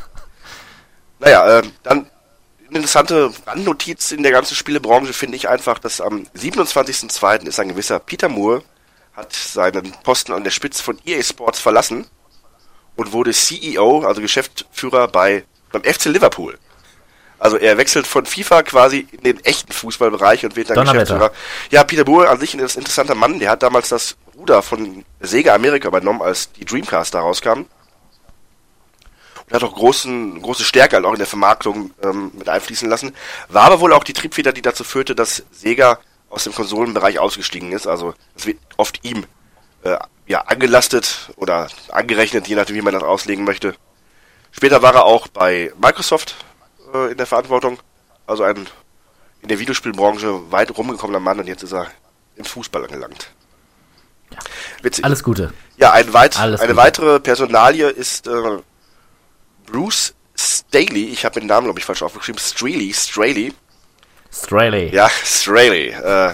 Naja, 1.19 1.59
äh, 1.59 1.63
dann 1.83 2.09
interessante 2.75 3.31
Randnotiz 3.45 4.11
in 4.11 4.23
der 4.23 4.31
ganzen 4.31 4.55
Spielebranche 4.55 5.13
finde 5.13 5.35
ich 5.35 5.49
einfach, 5.49 5.79
dass 5.79 6.01
am 6.01 6.25
27.02. 6.37 7.47
ist 7.47 7.59
ein 7.59 7.69
gewisser 7.69 7.99
Peter 7.99 8.29
Moore, 8.29 8.63
hat 9.13 9.33
seinen 9.33 9.91
Posten 10.03 10.33
an 10.33 10.43
der 10.43 10.51
Spitze 10.51 10.83
von 10.83 10.97
EA 11.05 11.21
Sports 11.23 11.59
verlassen 11.59 12.07
und 12.95 13.11
wurde 13.11 13.31
CEO, 13.31 14.01
also 14.05 14.21
Geschäftsführer 14.21 15.07
bei 15.07 15.45
beim 15.71 15.83
FC 15.83 16.05
Liverpool. 16.05 16.57
Also 17.37 17.57
er 17.57 17.77
wechselt 17.77 18.05
von 18.05 18.25
FIFA 18.25 18.63
quasi 18.63 19.07
in 19.11 19.23
den 19.23 19.43
echten 19.45 19.71
Fußballbereich 19.71 20.43
und 20.43 20.55
wird 20.55 20.69
dann. 20.69 20.83
Geschäftsführer. 20.83 21.31
Ja, 21.71 21.83
Peter 21.85 22.05
Moore 22.05 22.29
an 22.29 22.39
sich 22.39 22.53
ein 22.53 22.59
interessanter 22.59 23.15
Mann, 23.15 23.39
der 23.39 23.51
hat 23.51 23.63
damals 23.63 23.89
das 23.89 24.17
Ruder 24.35 24.61
von 24.61 25.05
Sega 25.21 25.55
Amerika 25.55 25.87
übernommen, 25.87 26.21
als 26.21 26.51
die 26.51 26.65
Dreamcast 26.65 27.13
da 27.13 27.21
rauskam. 27.21 27.65
Hat 29.51 29.63
auch 29.63 29.73
großen, 29.73 30.41
große 30.41 30.63
Stärke 30.63 30.95
halt 30.95 31.05
auch 31.05 31.13
in 31.13 31.17
der 31.17 31.27
Vermarktung 31.27 31.91
ähm, 32.03 32.31
mit 32.37 32.47
einfließen 32.49 32.87
lassen. 32.89 33.15
War 33.47 33.63
aber 33.63 33.79
wohl 33.79 33.93
auch 33.93 34.03
die 34.03 34.13
Triebfeder, 34.13 34.51
die 34.51 34.61
dazu 34.61 34.83
führte, 34.83 35.15
dass 35.15 35.43
Sega 35.51 35.99
aus 36.29 36.43
dem 36.43 36.53
Konsolenbereich 36.53 37.17
ausgestiegen 37.19 37.71
ist. 37.71 37.87
Also 37.87 38.13
es 38.35 38.45
wird 38.45 38.59
oft 38.77 39.03
ihm 39.03 39.25
äh, 39.83 39.97
ja, 40.27 40.41
angelastet 40.41 41.31
oder 41.37 41.67
angerechnet, 41.89 42.47
je 42.47 42.55
nachdem, 42.55 42.75
wie 42.75 42.81
man 42.81 42.93
das 42.93 43.01
auslegen 43.03 43.43
möchte. 43.45 43.73
Später 44.51 44.81
war 44.83 44.93
er 44.93 45.05
auch 45.05 45.27
bei 45.27 45.71
Microsoft 45.81 46.35
äh, 46.93 47.11
in 47.11 47.17
der 47.17 47.25
Verantwortung. 47.25 47.79
Also 48.27 48.43
ein 48.43 48.67
in 49.41 49.47
der 49.47 49.59
Videospielbranche 49.59 50.51
weit 50.51 50.77
rumgekommener 50.77 51.19
Mann 51.19 51.39
und 51.39 51.47
jetzt 51.47 51.63
ist 51.63 51.73
er 51.73 51.87
im 52.35 52.45
Fußball 52.45 52.83
angelangt. 52.83 53.31
Witzig. 54.81 55.03
alles 55.03 55.23
Gute. 55.23 55.53
Ja, 55.77 55.91
ein 55.91 56.13
weit, 56.13 56.37
Alles 56.39 56.61
eine 56.61 56.73
Gute. 56.73 56.77
weitere 56.81 57.19
Personalie 57.19 57.87
ist 57.89 58.27
äh, 58.27 58.59
Bruce 59.71 60.13
Staley. 60.37 61.05
Ich 61.09 61.25
habe 61.25 61.39
den 61.39 61.47
Namen, 61.47 61.65
glaube 61.65 61.79
ich, 61.79 61.85
falsch 61.85 62.01
aufgeschrieben. 62.01 62.39
Straley, 62.39 62.93
Straley. 62.93 63.53
Straley. 64.31 64.89
Ja, 64.93 65.09
Straley. 65.23 65.89
Äh, 65.89 66.33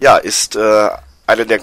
ja, 0.00 0.16
ist 0.16 0.56
äh, 0.56 0.88
einer 1.26 1.44
der 1.44 1.60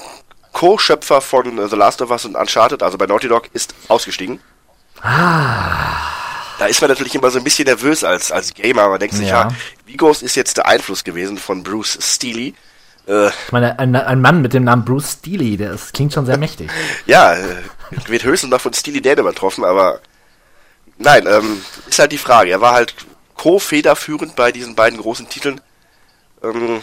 Co-Schöpfer 0.53 1.21
von 1.21 1.69
The 1.69 1.75
Last 1.75 2.01
of 2.01 2.09
Us 2.11 2.25
und 2.25 2.35
Uncharted, 2.35 2.81
also 2.81 2.97
bei 2.97 3.05
Naughty 3.05 3.27
Dog, 3.27 3.49
ist 3.53 3.73
ausgestiegen. 3.87 4.39
Da 5.01 6.65
ist 6.67 6.81
man 6.81 6.89
natürlich 6.89 7.15
immer 7.15 7.29
so 7.31 7.37
ein 7.37 7.43
bisschen 7.43 7.65
nervös 7.65 8.03
als, 8.03 8.31
als 8.31 8.53
Gamer. 8.53 8.89
Man 8.89 8.99
denkt 8.99 9.15
sich, 9.15 9.27
Ja. 9.29 9.43
ja, 9.49 9.55
wie 9.85 9.95
groß 9.95 10.21
ist 10.23 10.35
jetzt 10.35 10.57
der 10.57 10.65
Einfluss 10.67 11.03
gewesen 11.03 11.37
von 11.37 11.63
Bruce 11.63 11.97
Steely? 12.01 12.53
Äh, 13.07 13.27
Ich 13.27 13.51
meine, 13.51 13.79
ein, 13.79 13.95
ein 13.95 14.21
Mann 14.21 14.41
mit 14.41 14.53
dem 14.53 14.65
Namen 14.65 14.83
Bruce 14.83 15.11
Steely, 15.19 15.55
der 15.57 15.71
ist, 15.73 15.93
klingt 15.93 16.13
schon 16.13 16.25
sehr 16.25 16.37
mächtig. 16.45 16.69
ja, 17.05 17.33
äh, 17.35 17.55
wird 18.07 18.23
höchstens 18.23 18.49
noch 18.51 18.59
von 18.61 18.73
Steely 18.73 19.01
Dan 19.01 19.19
übertroffen, 19.19 19.63
aber 19.63 19.99
nein, 20.99 21.25
ähm, 21.27 21.63
ist 21.87 21.99
halt 21.99 22.11
die 22.11 22.17
Frage. 22.17 22.51
Er 22.51 22.61
war 22.61 22.73
halt 22.73 22.93
co-federführend 23.35 24.35
bei 24.35 24.51
diesen 24.51 24.75
beiden 24.75 24.99
großen 24.99 25.27
Titeln. 25.29 25.59
Ähm, 26.43 26.81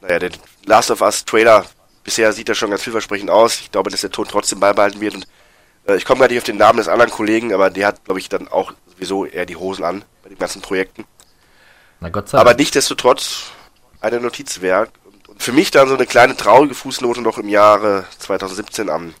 naja, 0.00 0.18
der 0.18 0.30
Last 0.64 0.90
of 0.90 1.00
Us 1.00 1.24
Trailer, 1.24 1.64
bisher 2.04 2.32
sieht 2.32 2.48
er 2.48 2.54
schon 2.54 2.70
ganz 2.70 2.82
vielversprechend 2.82 3.30
aus. 3.30 3.60
Ich 3.60 3.70
glaube, 3.70 3.90
dass 3.90 4.00
der 4.00 4.10
Ton 4.10 4.26
trotzdem 4.28 4.60
beibehalten 4.60 5.00
wird. 5.00 5.14
Und 5.14 5.26
äh, 5.86 5.96
ich 5.96 6.04
komme 6.04 6.20
gar 6.20 6.28
nicht 6.28 6.38
auf 6.38 6.44
den 6.44 6.56
Namen 6.56 6.78
des 6.78 6.88
anderen 6.88 7.10
Kollegen, 7.10 7.52
aber 7.52 7.70
der 7.70 7.86
hat, 7.86 8.04
glaube 8.04 8.18
ich, 8.20 8.28
dann 8.28 8.48
auch 8.48 8.72
sowieso 8.86 9.24
eher 9.24 9.46
die 9.46 9.56
Hosen 9.56 9.84
an 9.84 10.04
bei 10.22 10.28
den 10.30 10.38
ganzen 10.38 10.62
Projekten. 10.62 11.04
Na 12.00 12.08
Gott 12.08 12.28
sei 12.28 12.38
Aber 12.38 12.50
Dank. 12.50 12.60
nichtsdestotrotz 12.60 13.44
eine 14.00 14.20
Notiz 14.20 14.60
wert. 14.60 14.90
Und, 15.04 15.42
für 15.42 15.52
mich 15.52 15.70
dann 15.70 15.88
so 15.88 15.94
eine 15.94 16.06
kleine 16.06 16.36
traurige 16.36 16.74
Fußnote 16.74 17.20
noch 17.20 17.38
im 17.38 17.48
Jahre 17.48 18.06
2017 18.18 18.88
am 18.88 19.14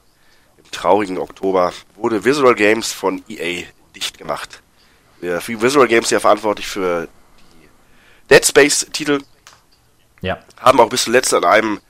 traurigen 0.76 1.18
Oktober 1.18 1.72
wurde 1.94 2.24
Visual 2.24 2.54
Games 2.54 2.92
von 2.92 3.24
EA 3.28 3.64
dicht 3.94 4.18
gemacht. 4.18 4.62
Ja, 5.22 5.40
für 5.40 5.60
Visual 5.60 5.88
Games 5.88 6.10
ja 6.10 6.20
verantwortlich 6.20 6.66
für 6.66 7.08
die 7.52 7.68
Dead 8.28 8.44
Space 8.44 8.86
Titel, 8.92 9.22
Ja. 10.20 10.38
haben 10.58 10.78
auch 10.80 10.90
bis 10.90 11.04
zuletzt 11.04 11.32
an 11.32 11.44
einem 11.44 11.80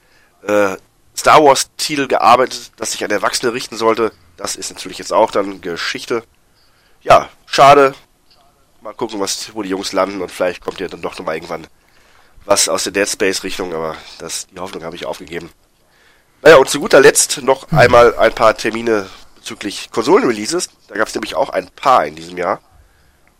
äh, 0.43 0.77
Star 1.15 1.43
Wars 1.43 1.69
Titel 1.77 2.07
gearbeitet, 2.07 2.71
das 2.77 2.93
sich 2.93 3.03
an 3.03 3.11
Erwachsene 3.11 3.53
richten 3.53 3.75
sollte. 3.75 4.11
Das 4.37 4.55
ist 4.55 4.71
natürlich 4.71 4.99
jetzt 4.99 5.11
auch 5.11 5.31
dann 5.31 5.61
Geschichte. 5.61 6.23
Ja, 7.01 7.29
schade. 7.45 7.93
Mal 8.81 8.93
gucken, 8.93 9.19
was, 9.19 9.53
wo 9.53 9.63
die 9.63 9.69
Jungs 9.69 9.91
landen 9.91 10.21
und 10.21 10.31
vielleicht 10.31 10.61
kommt 10.61 10.79
ja 10.79 10.87
dann 10.87 11.01
doch 11.01 11.17
nochmal 11.17 11.35
irgendwann 11.35 11.67
was 12.45 12.69
aus 12.69 12.83
der 12.83 12.93
Dead 12.93 13.09
Space 13.09 13.43
Richtung, 13.43 13.73
aber 13.73 13.97
das, 14.19 14.47
die 14.47 14.59
Hoffnung 14.59 14.83
habe 14.83 14.95
ich 14.95 15.05
aufgegeben. 15.05 15.49
Naja, 16.41 16.57
und 16.57 16.69
zu 16.69 16.79
guter 16.79 16.99
Letzt 16.99 17.41
noch 17.41 17.71
einmal 17.71 18.15
ein 18.17 18.33
paar 18.33 18.55
Termine 18.55 19.07
bezüglich 19.35 19.89
Konsolen-Releases. 19.91 20.69
Da 20.87 20.95
gab 20.95 21.07
es 21.07 21.15
nämlich 21.15 21.35
auch 21.35 21.49
ein 21.49 21.67
paar 21.69 22.05
in 22.05 22.15
diesem 22.15 22.37
Jahr. 22.37 22.61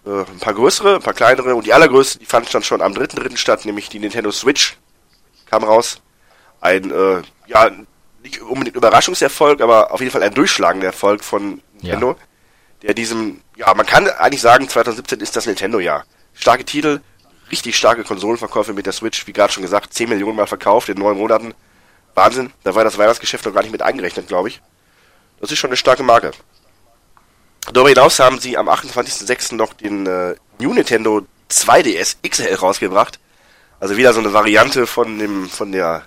Äh, 0.06 0.22
ein 0.22 0.40
paar 0.40 0.54
größere, 0.54 0.96
ein 0.96 1.02
paar 1.02 1.14
kleinere 1.14 1.54
und 1.56 1.66
die 1.66 1.74
allergrößte, 1.74 2.20
die 2.20 2.26
fand 2.26 2.54
dann 2.54 2.64
schon 2.64 2.82
am 2.82 2.94
3.3. 2.94 3.38
statt, 3.38 3.66
nämlich 3.66 3.90
die 3.90 4.00
Nintendo 4.00 4.32
Switch 4.32 4.78
kam 5.46 5.64
raus. 5.64 6.02
Ein, 6.62 6.92
äh, 6.92 7.22
ja, 7.46 7.72
nicht 8.24 8.42
unbedingt 8.42 8.76
Überraschungserfolg, 8.76 9.62
aber 9.62 9.92
auf 9.92 10.00
jeden 10.00 10.12
Fall 10.12 10.24
ein 10.24 10.34
durchschlagender 10.34 10.88
Erfolg 10.88 11.24
von 11.24 11.62
Nintendo. 11.74 12.16
Der 12.82 12.94
diesem, 12.94 13.42
ja, 13.56 13.74
man 13.74 13.86
kann 13.86 14.08
eigentlich 14.08 14.42
sagen, 14.42 14.68
2017 14.68 15.20
ist 15.20 15.36
das 15.36 15.46
Nintendo-Jahr. 15.46 16.06
Starke 16.34 16.66
Titel, 16.66 17.02
richtig 17.52 17.76
starke 17.76 18.04
Konsolenverkäufe 18.04 18.74
mit 18.74 18.86
der 18.86 18.94
Switch, 18.94 19.26
wie 19.28 19.34
gerade 19.34 19.52
schon 19.52 19.64
gesagt, 19.64 19.94
10 19.94 20.10
Millionen 20.10 20.36
Mal 20.36 20.48
verkauft 20.48 20.90
in 20.90 20.98
neun 20.98 21.18
Monaten. 21.18 21.54
Wahnsinn. 22.18 22.52
Da 22.64 22.76
war 22.76 22.84
das 22.84 22.98
Weihnachtsgeschäft 22.98 23.46
noch 23.46 23.54
gar 23.54 23.62
nicht 23.62 23.72
mit 23.72 23.82
eingerechnet, 23.82 24.28
glaube 24.28 24.50
ich. 24.50 24.62
Das 25.40 25.52
ist 25.52 25.60
schon 25.60 25.70
eine 25.70 25.78
starke 25.78 26.04
Marke. 26.04 26.32
Darüber 27.72 27.90
hinaus 27.90 28.20
haben 28.20 28.40
sie 28.40 28.58
am 28.58 28.68
28.06. 28.70 29.56
noch 29.56 29.74
den 29.74 30.06
äh, 30.06 30.36
New 30.60 30.74
Nintendo 30.74 31.26
2DS 31.52 32.18
XL 32.28 32.56
rausgebracht. 32.56 33.20
Also 33.80 33.98
wieder 33.98 34.14
so 34.14 34.20
eine 34.20 34.34
Variante 34.34 34.88
von 34.88 35.20
dem, 35.20 35.50
von 35.50 35.72
der, 35.72 36.04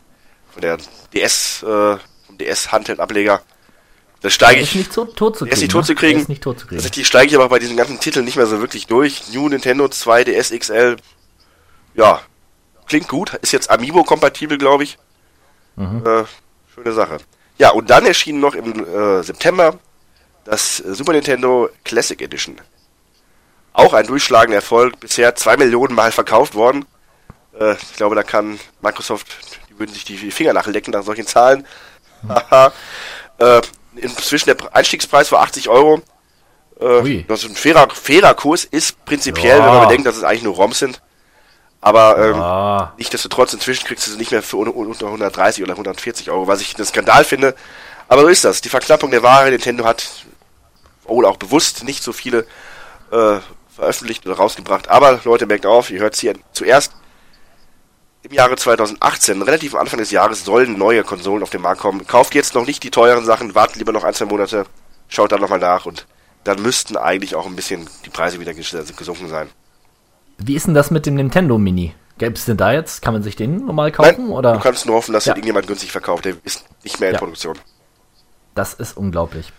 von 0.52 0.62
der 0.62 0.78
DS, 1.14 1.62
äh, 1.62 1.96
vom 2.26 2.38
DS-Handheld-Ableger. 2.38 3.42
Da 4.22 4.30
steige 4.30 4.54
Der 4.56 4.62
ich. 4.64 4.70
ist 4.70 4.76
nicht 4.76 4.92
so 4.92 5.04
tot 5.04 5.38
zu 5.38 5.44
Der 5.44 5.52
ist 5.52 5.60
kriegen. 5.60 5.66
nicht 5.66 5.72
tot 5.72 5.86
zu 5.86 5.92
ne? 5.92 5.98
kriegen. 5.98 6.24
Nicht 6.28 6.42
tot 6.42 6.58
zu 6.58 6.66
kriegen. 6.66 6.78
Tatsächlich 6.80 7.06
steige 7.06 7.28
ich 7.30 7.36
aber 7.36 7.48
bei 7.48 7.58
diesen 7.58 7.76
ganzen 7.76 8.00
Titeln 8.00 8.24
nicht 8.24 8.36
mehr 8.36 8.46
so 8.46 8.60
wirklich 8.60 8.86
durch. 8.86 9.32
New 9.32 9.48
Nintendo 9.48 9.88
2 9.88 10.24
DS 10.24 10.50
XL, 10.50 10.96
ja, 11.94 12.20
klingt 12.86 13.08
gut. 13.08 13.34
Ist 13.42 13.52
jetzt 13.52 13.70
Amiibo-kompatibel, 13.70 14.58
glaube 14.58 14.82
ich. 14.84 14.98
Äh, 15.80 16.24
schöne 16.74 16.92
Sache. 16.92 17.18
Ja, 17.58 17.70
und 17.70 17.90
dann 17.90 18.06
erschien 18.06 18.40
noch 18.40 18.54
im 18.54 18.84
äh, 18.86 19.22
September 19.22 19.78
das 20.44 20.80
äh, 20.80 20.94
Super 20.94 21.12
Nintendo 21.12 21.68
Classic 21.84 22.20
Edition. 22.20 22.60
Auch 23.72 23.92
ein 23.94 24.06
durchschlagender 24.06 24.56
Erfolg. 24.56 24.98
Bisher 25.00 25.34
zwei 25.36 25.56
Millionen 25.56 25.94
Mal 25.94 26.12
verkauft 26.12 26.54
worden. 26.54 26.84
Äh, 27.58 27.74
ich 27.74 27.94
glaube, 27.96 28.14
da 28.14 28.22
kann 28.22 28.58
Microsoft, 28.82 29.26
die 29.68 29.78
würden 29.78 29.92
sich 29.92 30.04
die 30.04 30.16
Finger 30.30 30.52
nachlecken 30.52 30.92
nach 30.92 31.02
solchen 31.02 31.26
Zahlen. 31.26 31.66
Haha. 32.28 32.72
äh, 33.38 33.60
inzwischen 33.96 34.46
der 34.54 34.74
Einstiegspreis 34.74 35.32
war 35.32 35.40
80 35.42 35.68
Euro. 35.68 36.02
Äh, 36.80 37.24
das 37.28 37.44
ist 37.44 37.50
ein 37.50 37.56
fairer, 37.56 37.88
fairer 37.90 38.34
Kurs 38.34 38.64
ist 38.64 39.04
prinzipiell, 39.04 39.58
Ja. 39.58 39.66
wenn 39.66 39.74
man 39.74 39.88
bedenkt, 39.88 40.06
dass 40.06 40.16
es 40.16 40.24
eigentlich 40.24 40.42
nur 40.42 40.54
ROMs 40.56 40.78
sind. 40.78 41.00
Aber 41.80 42.18
ähm, 42.18 42.34
Ah, 42.40 42.92
Nichtsdestotrotz, 42.98 43.52
inzwischen 43.54 43.86
kriegst 43.86 44.06
du 44.06 44.10
sie 44.10 44.18
nicht 44.18 44.30
mehr 44.32 44.42
für 44.42 44.56
un- 44.58 44.68
unter 44.68 45.06
130 45.06 45.62
oder 45.62 45.72
140 45.72 46.30
Euro, 46.30 46.46
was 46.46 46.60
ich 46.60 46.76
einen 46.76 46.84
Skandal 46.86 47.24
finde. 47.24 47.54
Aber 48.08 48.22
so 48.22 48.28
ist 48.28 48.44
das. 48.44 48.60
Die 48.60 48.68
Verknappung 48.68 49.10
der 49.10 49.22
Ware. 49.22 49.50
Nintendo 49.50 49.84
hat 49.84 50.06
wohl 51.04 51.24
auch 51.24 51.36
bewusst 51.38 51.84
nicht 51.84 52.02
so 52.02 52.12
viele 52.12 52.46
äh, 53.12 53.38
veröffentlicht 53.74 54.26
oder 54.26 54.36
rausgebracht. 54.36 54.88
Aber 54.88 55.20
Leute, 55.24 55.46
merkt 55.46 55.64
auf, 55.66 55.90
ihr 55.90 56.00
hört 56.00 56.14
es 56.14 56.20
hier 56.20 56.34
zuerst. 56.52 56.92
Im 58.22 58.32
Jahre 58.34 58.56
2018, 58.56 59.40
relativ 59.40 59.74
am 59.74 59.80
Anfang 59.80 59.98
des 59.98 60.10
Jahres, 60.10 60.44
sollen 60.44 60.76
neue 60.76 61.02
Konsolen 61.04 61.42
auf 61.42 61.48
den 61.50 61.62
Markt 61.62 61.80
kommen. 61.80 62.06
Kauft 62.06 62.34
jetzt 62.34 62.54
noch 62.54 62.66
nicht 62.66 62.82
die 62.82 62.90
teuren 62.90 63.24
Sachen, 63.24 63.54
wartet 63.54 63.76
lieber 63.76 63.92
noch 63.92 64.04
ein, 64.04 64.12
zwei 64.12 64.26
Monate, 64.26 64.66
schaut 65.08 65.32
dann 65.32 65.40
nochmal 65.40 65.58
nach 65.58 65.86
und 65.86 66.06
dann 66.44 66.60
müssten 66.60 66.98
eigentlich 66.98 67.34
auch 67.34 67.46
ein 67.46 67.56
bisschen 67.56 67.88
die 68.04 68.10
Preise 68.10 68.38
wieder 68.38 68.52
ges- 68.52 68.94
gesunken 68.94 69.28
sein. 69.30 69.48
Wie 70.44 70.54
ist 70.56 70.66
denn 70.66 70.74
das 70.74 70.90
mit 70.90 71.06
dem 71.06 71.14
Nintendo 71.14 71.58
Mini? 71.58 71.94
Gäbe 72.18 72.34
es 72.34 72.44
denn 72.44 72.56
da 72.56 72.72
jetzt? 72.72 73.00
Kann 73.02 73.14
man 73.14 73.22
sich 73.22 73.34
den 73.36 73.64
normal 73.64 73.92
kaufen? 73.92 74.26
Nein, 74.26 74.28
oder? 74.30 74.52
du 74.54 74.60
kannst 74.60 74.84
nur 74.86 74.96
hoffen, 74.96 75.12
dass 75.12 75.24
Ja. 75.24 75.32
dir 75.32 75.38
irgendjemand 75.38 75.66
günstig 75.66 75.90
verkauft. 75.90 76.24
Der 76.26 76.34
ist 76.44 76.64
nicht 76.84 77.00
mehr 77.00 77.10
in 77.10 77.14
Ja. 77.14 77.18
Produktion. 77.18 77.58
Das 78.54 78.74
ist 78.74 78.96
unglaublich. 78.96 79.52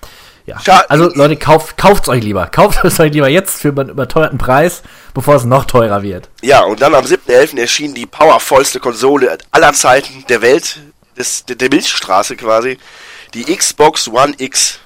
Ja. 0.45 0.57
Scha- 0.57 0.85
Also 0.87 1.09
Leute, 1.13 1.37
kauft 1.37 1.77
kauft's 1.77 2.09
euch 2.09 2.23
lieber. 2.23 2.47
Kauft 2.47 2.83
es 2.83 2.99
euch 2.99 3.13
lieber 3.13 3.29
jetzt 3.29 3.61
für 3.61 3.69
einen 3.69 3.89
überteuerten 3.89 4.37
Preis, 4.37 4.83
bevor 5.13 5.35
es 5.35 5.43
noch 5.45 5.65
teurer 5.65 6.03
wird. 6.03 6.29
Ja, 6.41 6.61
und 6.61 6.81
dann 6.81 6.93
am 6.93 7.05
7.11. 7.05 7.57
erschien 7.59 7.93
die 7.93 8.05
powervollste 8.05 8.79
Konsole 8.79 9.37
aller 9.51 9.73
Zeiten 9.73 10.25
der 10.29 10.41
Welt, 10.41 10.79
des, 11.17 11.45
der, 11.45 11.55
der 11.55 11.69
Milchstraße 11.69 12.35
quasi, 12.35 12.77
die 13.33 13.43
Xbox 13.55 14.07
One 14.07 14.33
X. 14.37 14.79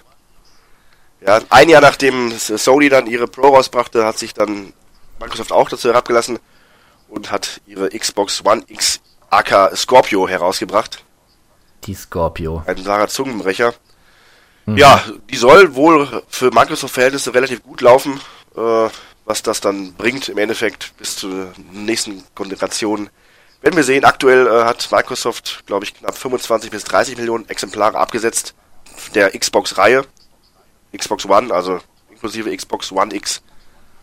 Ja, 1.25 1.39
ein 1.49 1.69
Jahr 1.69 1.81
nachdem 1.81 2.31
Sony 2.37 2.89
dann 2.89 3.07
ihre 3.07 3.27
Pro 3.27 3.47
rausbrachte, 3.49 4.05
hat 4.05 4.17
sich 4.17 4.33
dann 4.33 4.73
Microsoft 5.19 5.51
auch 5.51 5.69
dazu 5.69 5.89
herabgelassen 5.89 6.39
und 7.07 7.31
hat 7.31 7.61
ihre 7.65 7.89
Xbox 7.89 8.43
One 8.45 8.63
X 8.67 9.01
AK 9.29 9.75
Scorpio 9.75 10.27
herausgebracht. 10.27 11.03
Die 11.85 11.93
Scorpio. 11.93 12.63
Ein 12.65 12.85
wahrer 12.85 13.07
Zungenbrecher. 13.07 13.73
Ja, 14.67 15.03
die 15.29 15.35
soll 15.37 15.75
wohl 15.75 16.23
für 16.27 16.49
Microsoft-Verhältnisse 16.49 17.35
relativ 17.35 17.61
gut 17.61 17.81
laufen. 17.81 18.19
Äh, 18.57 18.89
was 19.25 19.41
das 19.41 19.59
dann 19.59 19.93
bringt 19.93 20.29
im 20.29 20.37
Endeffekt 20.37 20.95
bis 20.97 21.15
zur 21.15 21.51
nächsten 21.71 22.23
Generation. 22.35 23.09
Werden 23.61 23.75
wir 23.75 23.83
sehen. 23.83 24.05
Aktuell 24.05 24.47
äh, 24.47 24.63
hat 24.65 24.91
Microsoft, 24.91 25.63
glaube 25.65 25.85
ich, 25.85 25.95
knapp 25.95 26.15
25 26.15 26.69
bis 26.69 26.83
30 26.83 27.17
Millionen 27.17 27.49
Exemplare 27.49 27.97
abgesetzt 27.97 28.53
der 29.13 29.37
Xbox-Reihe. 29.37 30.05
Xbox 30.95 31.25
One, 31.25 31.53
also 31.53 31.79
inklusive 32.09 32.55
Xbox 32.55 32.91
One 32.91 33.13
X. 33.13 33.41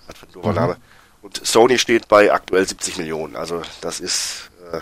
Hat 0.09 0.19
für 0.19 0.27
ein 0.27 0.33
doofer 0.33 0.53
Name. 0.53 0.77
Und 1.23 1.45
Sony 1.47 1.79
steht 1.79 2.09
bei 2.09 2.33
aktuell 2.33 2.67
70 2.67 2.99
Millionen. 2.99 3.37
Also 3.37 3.63
das 3.81 4.01
ist 4.01 4.51
äh, 4.73 4.81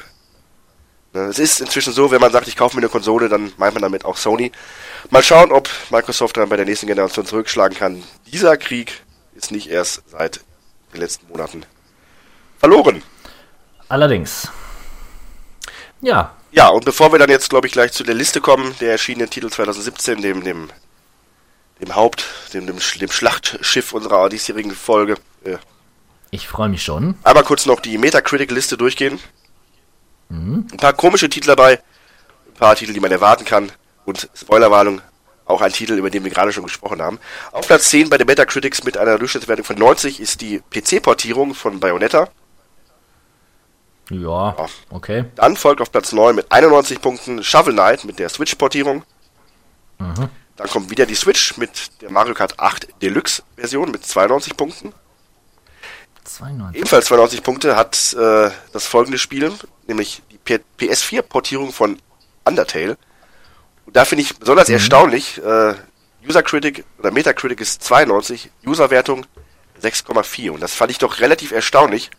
Ne, 1.12 1.22
Es 1.22 1.40
ist 1.40 1.60
inzwischen 1.60 1.92
so, 1.92 2.10
wenn 2.10 2.20
man 2.20 2.30
sagt, 2.30 2.46
ich 2.46 2.56
kaufe 2.56 2.76
mir 2.76 2.82
eine 2.82 2.88
Konsole, 2.88 3.28
dann 3.28 3.52
meint 3.56 3.74
man 3.74 3.82
damit 3.82 4.04
auch 4.04 4.16
Sony. 4.16 4.52
Mal 5.10 5.22
schauen, 5.22 5.50
ob 5.50 5.68
Microsoft 5.90 6.36
dann 6.36 6.48
bei 6.48 6.56
der 6.56 6.66
nächsten 6.66 6.86
Generation 6.86 7.26
zurückschlagen 7.26 7.76
kann. 7.76 8.02
Dieser 8.32 8.56
Krieg 8.56 9.02
ist 9.34 9.50
nicht 9.50 9.68
erst 9.68 10.02
seit 10.08 10.40
den 10.92 11.00
letzten 11.00 11.26
Monaten 11.28 11.66
verloren. 12.58 13.02
Allerdings. 13.88 14.48
Ja, 16.00 16.36
Ja, 16.52 16.68
und 16.68 16.84
bevor 16.84 17.12
wir 17.12 17.18
dann 17.18 17.30
jetzt, 17.30 17.50
glaube 17.50 17.66
ich, 17.66 17.72
gleich 17.72 17.92
zu 17.92 18.04
der 18.04 18.14
Liste 18.14 18.40
kommen, 18.40 18.74
der 18.80 18.92
erschienenen 18.92 19.30
Titel 19.30 19.50
2017, 19.50 20.22
dem, 20.22 20.44
dem, 20.44 20.70
dem 21.80 21.94
Haupt, 21.94 22.24
dem, 22.54 22.66
dem, 22.66 22.78
dem 22.78 23.10
Schlachtschiff 23.10 23.92
unserer 23.92 24.28
diesjährigen 24.28 24.74
Folge, 24.74 25.16
äh, 25.44 25.58
ich 26.30 26.48
freue 26.48 26.68
mich 26.68 26.82
schon. 26.82 27.16
einmal 27.24 27.44
kurz 27.44 27.66
noch 27.66 27.80
die 27.80 27.98
Metacritic-Liste 27.98 28.76
durchgehen. 28.76 29.18
Ein 30.30 30.76
paar 30.76 30.92
komische 30.92 31.28
Titel 31.28 31.48
dabei, 31.48 31.80
ein 32.46 32.54
paar 32.58 32.76
Titel, 32.76 32.92
die 32.92 33.00
man 33.00 33.10
erwarten 33.10 33.44
kann 33.44 33.72
und 34.04 34.28
Spoilerwarnung, 34.34 35.00
auch 35.44 35.60
ein 35.60 35.72
Titel, 35.72 35.94
über 35.94 36.10
den 36.10 36.22
wir 36.22 36.30
gerade 36.30 36.52
schon 36.52 36.62
gesprochen 36.62 37.02
haben. 37.02 37.18
Auf 37.50 37.66
Platz 37.66 37.90
10 37.90 38.08
bei 38.10 38.18
den 38.18 38.28
Metacritics 38.28 38.84
mit 38.84 38.96
einer 38.96 39.18
Durchschnittswertung 39.18 39.64
von 39.64 39.76
90 39.76 40.20
ist 40.20 40.40
die 40.40 40.62
PC-Portierung 40.70 41.54
von 41.54 41.80
Bayonetta. 41.80 42.28
Ja, 44.10 44.54
okay. 44.90 45.24
Dann 45.36 45.56
folgt 45.56 45.80
auf 45.80 45.90
Platz 45.90 46.12
9 46.12 46.34
mit 46.36 46.50
91 46.50 47.00
Punkten 47.00 47.42
Shovel 47.42 47.72
Knight 47.72 48.04
mit 48.04 48.18
der 48.20 48.28
Switch-Portierung. 48.28 49.02
Dann 49.98 50.68
kommt 50.68 50.90
wieder 50.90 51.06
die 51.06 51.14
Switch 51.14 51.56
mit 51.56 52.02
der 52.02 52.10
Mario 52.10 52.34
Kart 52.34 52.58
8 52.60 53.02
Deluxe-Version 53.02 53.90
mit 53.90 54.04
92 54.04 54.56
Punkten. 54.56 54.92
92. 56.36 56.78
Ebenfalls 56.78 57.06
92 57.06 57.42
Punkte 57.42 57.76
hat 57.76 58.12
äh, 58.14 58.50
das 58.72 58.86
folgende 58.86 59.18
Spiel, 59.18 59.52
nämlich 59.86 60.22
die 60.30 60.38
P- 60.38 60.60
PS4-Portierung 60.78 61.72
von 61.72 61.98
Undertale. 62.44 62.96
Und 63.86 63.96
da 63.96 64.04
finde 64.04 64.22
ich 64.22 64.36
besonders 64.36 64.68
erstaunlich, 64.68 65.38
äh, 65.42 65.74
User 66.28 66.42
Critic 66.42 66.84
oder 66.98 67.10
Metacritic 67.10 67.60
ist 67.60 67.82
92, 67.82 68.50
Userwertung 68.66 69.26
6,4. 69.82 70.50
Und 70.50 70.60
das 70.60 70.74
fand 70.74 70.90
ich 70.90 70.98
doch 70.98 71.20
relativ 71.20 71.52
erstaunlich. 71.52 72.10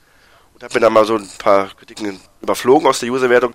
Und 0.53 0.63
habe 0.63 0.73
mir 0.73 0.79
da 0.81 0.89
mal 0.89 1.05
so 1.05 1.15
ein 1.15 1.29
paar 1.37 1.69
Kritiken 1.75 2.19
überflogen 2.41 2.87
aus 2.87 2.99
der 2.99 3.09
Userwertung. 3.09 3.53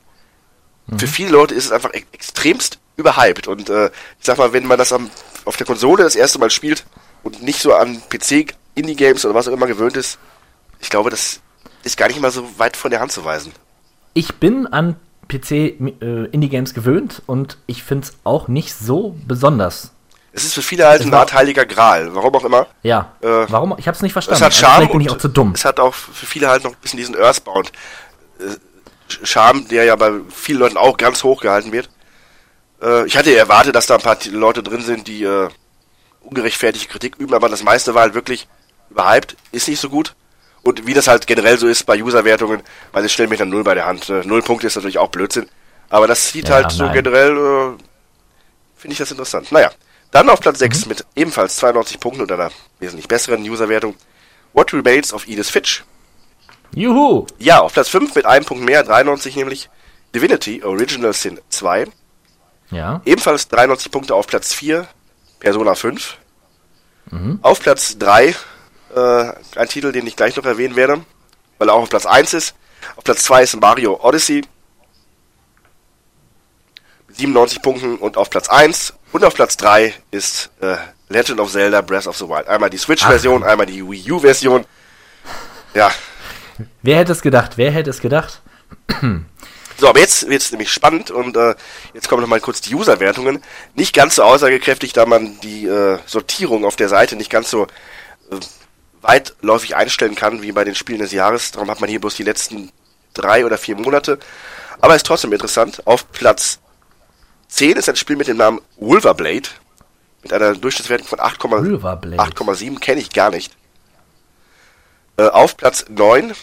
Für 0.99 1.09
viele 1.09 1.31
Leute 1.31 1.55
ist 1.55 1.65
es 1.67 1.73
einfach 1.73 1.93
e 1.93 2.05
extremst 2.13 2.79
überhyped. 2.97 3.49
Und 3.49 3.69
äh, 3.69 3.87
ich 3.87 4.25
sag 4.27 4.39
mal, 4.39 4.53
wenn 4.53 4.67
man 4.67 4.79
das 4.79 4.93
am, 4.93 5.11
auf 5.45 5.57
der 5.57 5.67
Konsole 5.67 6.05
das 6.05 6.15
erste 6.15 6.39
Mal 6.39 6.51
spielt 6.51 6.87
und 7.25 7.43
nicht 7.43 7.61
so 7.61 7.75
an 7.75 8.01
PC, 8.09 8.55
Indie-Games 8.77 9.25
oder 9.25 9.35
was 9.35 9.49
auch 9.49 9.53
immer 9.53 9.67
gewöhnt 9.67 9.97
ist, 9.97 10.19
ich 10.81 10.91
glaube, 10.91 11.11
das 11.11 11.41
ist 11.85 11.97
gar 11.97 12.09
nicht 12.09 12.21
mal 12.21 12.31
so 12.31 12.59
weit 12.59 12.77
von 12.77 12.91
der 12.91 13.01
Hand 13.01 13.13
zu 13.13 13.25
weisen. 13.25 13.53
Ich 14.15 14.35
bin 14.37 14.67
an 14.67 14.97
PC 15.29 15.51
äh, 15.53 16.25
Indie-Games 16.33 16.75
gewöhnt 16.75 17.23
und 17.27 17.59
ich 17.67 17.83
finde 17.83 18.07
es 18.07 18.15
auch 18.25 18.49
nicht 18.49 18.75
so 18.75 19.17
besonders. 19.27 19.93
Es 20.33 20.45
ist 20.45 20.55
für 20.55 20.63
viele 20.63 20.87
halt 20.87 21.01
eine 21.01 21.17
Art 21.17 21.33
heiliger 21.33 21.65
Gral, 21.65 22.15
warum 22.15 22.35
auch 22.35 22.45
immer. 22.45 22.67
Ja. 22.83 23.13
Äh, 23.23 23.47
Warum? 23.49 23.75
Ich 23.79 23.89
habe 23.89 23.97
es 23.97 24.03
nicht 24.03 24.13
verstanden. 24.13 24.37
Es 24.37 24.43
hat 24.43 24.53
Also 24.53 24.61
Charme 24.61 24.77
Vielleicht 24.77 24.93
bin 24.93 25.01
ich 25.01 25.11
auch 25.11 25.19
zu 25.19 25.29
dumm. 25.29 25.53
es 25.55 25.65
hat 25.65 25.81
auch 25.81 25.95
für 25.95 26.27
viele 26.27 26.49
halt 26.49 26.63
noch 26.63 26.73
ein 26.73 26.77
bisschen 26.83 26.99
diesen 26.99 27.15
Earthbound 27.17 27.73
äh, 28.39 28.45
Charme, 29.25 29.67
der 29.69 29.85
ja 29.85 29.97
bei 29.97 30.13
vielen 30.29 30.59
Leuten 30.59 30.77
auch 30.77 30.97
ganz 30.99 31.25
hoch 31.25 31.41
gehalten 31.41 31.73
wird. 31.73 31.89
Äh, 32.83 33.07
ich 33.07 33.17
hatte 33.17 33.35
erwartet, 33.35 33.75
dass 33.75 33.87
da 33.87 33.95
ein 33.95 34.03
paar 34.03 34.19
Leute 34.31 34.63
drin 34.63 34.83
sind, 34.83 35.09
die 35.09 35.23
äh, 35.23 35.49
ungerechtfertigte 36.21 36.89
Kritik 36.89 37.17
üben, 37.17 37.33
aber 37.35 37.49
das 37.49 37.63
meiste 37.63 37.95
war 37.95 38.03
halt 38.03 38.15
wirklich 38.15 38.47
überhyped, 38.91 39.37
ist 39.53 39.69
nicht 39.69 39.81
so 39.81 39.89
gut. 39.89 40.15
Und 40.67 40.87
wie 40.87 40.95
das 40.95 41.07
halt 41.07 41.27
generell 41.27 41.59
so 41.59 41.69
ist 41.69 41.85
bei 41.85 42.03
Userwertungen, 42.03 42.63
weil 42.93 43.05
es 43.05 43.13
stellen 43.13 43.29
mich 43.31 43.39
dann 43.39 43.49
null 43.51 43.63
bei 43.63 43.75
der 43.75 43.87
Hand. 43.87 44.09
Äh, 44.11 44.23
null 44.25 44.43
Punkte 44.43 44.67
ist 44.67 44.75
natürlich 44.77 44.99
auch 44.99 45.09
Blödsinn. 45.11 45.49
Aber 45.89 46.07
das 46.09 46.31
sieht 46.31 46.49
Ja, 46.49 46.57
halt 46.57 46.73
so 46.73 46.85
nein. 46.85 46.95
generell, 46.95 47.31
äh, 47.33 47.83
finde 48.77 48.93
ich 48.93 48.99
das 48.99 49.11
interessant. 49.13 49.53
Naja, 49.53 49.71
dann 50.11 50.29
auf 50.29 50.41
Platz 50.41 50.57
Mhm. 50.57 50.61
6 50.61 50.87
mit 50.87 51.05
ebenfalls 51.15 51.57
92 51.57 52.01
Punkten 52.01 52.23
und 52.23 52.33
einer 52.33 52.51
wesentlich 52.81 53.07
besseren 53.07 53.43
Userwertung. 53.49 53.95
What 54.55 54.73
Remains 54.73 55.13
of 55.13 55.29
Edith 55.29 55.51
Fitch. 55.51 55.85
Juhu! 56.75 57.27
Ja, 57.39 57.61
auf 57.61 57.73
Platz 57.73 57.89
5 57.89 58.15
mit 58.17 58.27
einem 58.27 58.45
Punkt 58.45 58.65
mehr, 58.65 58.83
93 58.83 59.37
nämlich. 59.37 59.71
Divinity 60.15 60.65
Original 60.65 61.13
Sin 61.13 61.39
2. 61.51 61.87
Ja. 62.71 63.01
Ebenfalls 63.05 63.47
93 63.49 63.91
Punkte 63.93 64.15
auf 64.15 64.27
Platz 64.27 64.53
4, 64.53 64.89
Persona 65.39 65.75
5. 65.77 66.17
Auf 67.43 67.61
Platz 67.61 67.99
3, 67.99 68.35
äh, 68.97 69.33
ein 69.59 69.69
Titel, 69.69 69.93
den 69.93 70.07
ich 70.07 70.17
gleich 70.17 70.37
noch 70.37 70.45
erwähnen 70.45 70.77
werde, 70.77 71.05
weil 71.59 71.69
er 71.69 71.75
auch 71.75 71.83
auf 71.83 71.89
Platz 71.89 72.07
1 72.07 72.35
ist. 72.35 72.55
Auf 72.97 73.05
Platz 73.05 73.25
2 73.25 73.43
ist 73.43 73.61
Mario 73.61 73.99
Odyssey. 74.03 74.43
Mit 77.09 77.17
97 77.17 77.63
Punkten 77.63 77.97
und 77.97 78.17
auf 78.17 78.31
Platz 78.31 78.49
1. 78.49 78.95
Und 79.13 79.25
auf 79.25 79.35
Platz 79.35 79.57
3 79.57 79.95
ist 80.11 80.51
äh, 80.61 80.77
Legend 81.09 81.41
of 81.41 81.51
Zelda 81.51 81.81
Breath 81.81 82.07
of 82.07 82.17
the 82.17 82.29
Wild. 82.29 82.49
Einmal 82.49 82.71
die 82.71 82.79
Switch-Version, 82.79 83.45
einmal 83.45 83.67
die 83.67 83.89
Wii 83.89 84.13
U-Version. 84.13 84.65
Ja, 85.75 85.91
Wer 86.83 86.99
hätte 86.99 87.13
es 87.13 87.23
gedacht? 87.23 87.53
Wer 87.57 87.71
hätte 87.71 87.91
es 87.91 88.01
gedacht? 88.01 88.41
So, 89.79 89.89
aber 89.89 90.01
jetzt 90.01 90.29
wird's 90.31 90.51
nämlich 90.53 90.73
spannend 90.73 91.11
und 91.11 91.37
äh, 91.37 91.55
jetzt 91.93 92.09
kommen 92.09 92.23
noch 92.23 92.29
mal 92.29 92.41
kurz 92.41 92.63
die 92.63 92.75
Userwertungen. 92.75 93.43
Nicht 93.75 93.95
ganz 93.95 94.15
so 94.15 94.23
aussagekräftig, 94.23 94.95
da 94.95 95.05
man 95.05 95.39
die 95.41 95.67
äh, 95.67 95.99
Sortierung 96.07 96.65
auf 96.65 96.77
der 96.77 96.89
Seite 96.89 97.15
nicht 97.15 97.29
ganz 97.29 97.51
so 97.51 97.65
äh, 97.65 98.37
weitläufig 99.07 99.77
einstellen 99.77 100.15
kann 100.15 100.43
wie 100.43 100.53
bei 100.53 100.65
den 100.65 100.75
Spielen 100.75 101.01
des 101.01 101.13
Jahres. 101.13 101.53
Darum 101.53 101.71
hat 101.71 101.81
man 101.81 101.89
hier 101.89 102.01
bloß 102.01 102.17
die 102.17 102.23
letzten 102.23 102.71
drei 103.15 103.47
oder 103.47 103.59
vier 103.59 103.77
Monate. 103.77 104.19
Aber 104.81 104.97
ist 104.97 105.07
trotzdem 105.07 105.33
interessant. 105.33 105.83
Auf 105.87 106.11
Platz 106.13 106.59
10 107.49 107.77
ist 107.77 107.89
ein 107.89 107.97
Spiel 107.97 108.17
mit 108.17 108.29
dem 108.29 108.37
Namen 108.37 108.61
Wolverblade 108.77 109.49
mit 110.23 110.33
einer 110.33 110.55
Durchschnittswertung 110.55 111.07
von 111.07 111.21
8,7 111.21 111.71
Wolverblade. 111.71 112.23
8,7 112.23 112.81
kenne 112.81 113.01
ich 113.01 113.11
gar 113.13 113.31
nicht. 113.31 113.53
Äh, 115.17 115.29
auf 115.29 115.57
Platz 115.57 115.87
9 115.89 116.35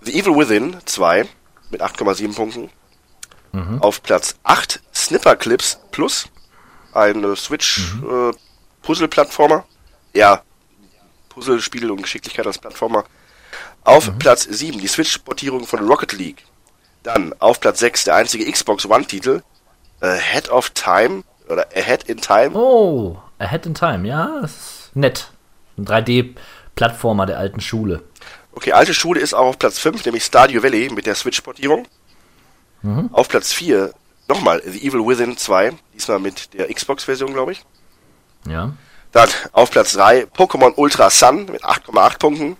The 0.00 0.18
Evil 0.18 0.36
Within 0.36 0.76
2 0.84 1.26
mit 1.70 1.82
8,7 1.82 2.34
Punkten. 2.34 2.70
Auf 3.80 4.02
Platz 4.02 4.36
8 4.42 4.80
Snipper 4.94 5.36
Clips 5.36 5.78
Plus, 5.90 6.26
ein 6.92 7.34
Switch 7.36 7.94
äh, 8.02 8.32
Puzzle-Plattformer. 8.82 9.64
Ja, 10.14 10.42
Puzzlespiel 11.38 11.90
und 11.90 12.02
Geschicklichkeit 12.02 12.46
als 12.46 12.58
Plattformer. 12.58 13.04
Auf 13.84 14.18
Platz 14.18 14.44
7 14.44 14.78
die 14.78 14.88
Switch-Portierung 14.88 15.66
von 15.66 15.86
Rocket 15.86 16.12
League. 16.12 16.44
Dann 17.02 17.34
auf 17.38 17.60
Platz 17.60 17.78
6 17.80 18.04
der 18.04 18.16
einzige 18.16 18.50
Xbox 18.50 18.84
One-Titel, 18.86 19.42
Ahead 20.00 20.50
of 20.50 20.70
Time 20.70 21.22
oder 21.48 21.66
Ahead 21.74 22.04
in 22.04 22.20
Time. 22.20 22.50
Oh, 22.54 23.18
Ahead 23.38 23.66
in 23.66 23.74
Time. 23.74 24.06
Ja, 24.06 24.40
ist 24.40 24.90
nett. 24.94 25.30
Ein 25.76 25.86
3D-Plattformer 25.86 27.24
der 27.24 27.38
alten 27.38 27.60
Schule. 27.60 28.02
Okay, 28.52 28.72
alte 28.72 28.92
Schule 28.92 29.20
ist 29.20 29.34
auch 29.34 29.46
auf 29.46 29.58
Platz 29.58 29.78
5, 29.78 30.04
nämlich 30.04 30.24
Stardew 30.24 30.62
Valley 30.62 30.90
mit 30.90 31.06
der 31.06 31.14
Switch-Portierung. 31.14 31.86
Auf 33.12 33.28
Platz 33.28 33.52
4 33.52 33.92
nochmal 34.28 34.62
The 34.64 34.86
Evil 34.86 35.06
Within 35.06 35.36
2, 35.36 35.72
diesmal 35.94 36.18
mit 36.18 36.52
der 36.54 36.72
Xbox-Version, 36.72 37.32
glaube 37.32 37.52
ich. 37.52 37.64
Ja. 38.46 38.72
Dann 39.12 39.28
auf 39.52 39.70
Platz 39.70 39.92
3 39.92 40.24
Pokémon 40.24 40.72
Ultra 40.76 41.10
Sun 41.10 41.46
mit 41.46 41.64
8,8 41.64 42.18
Punkten. 42.18 42.56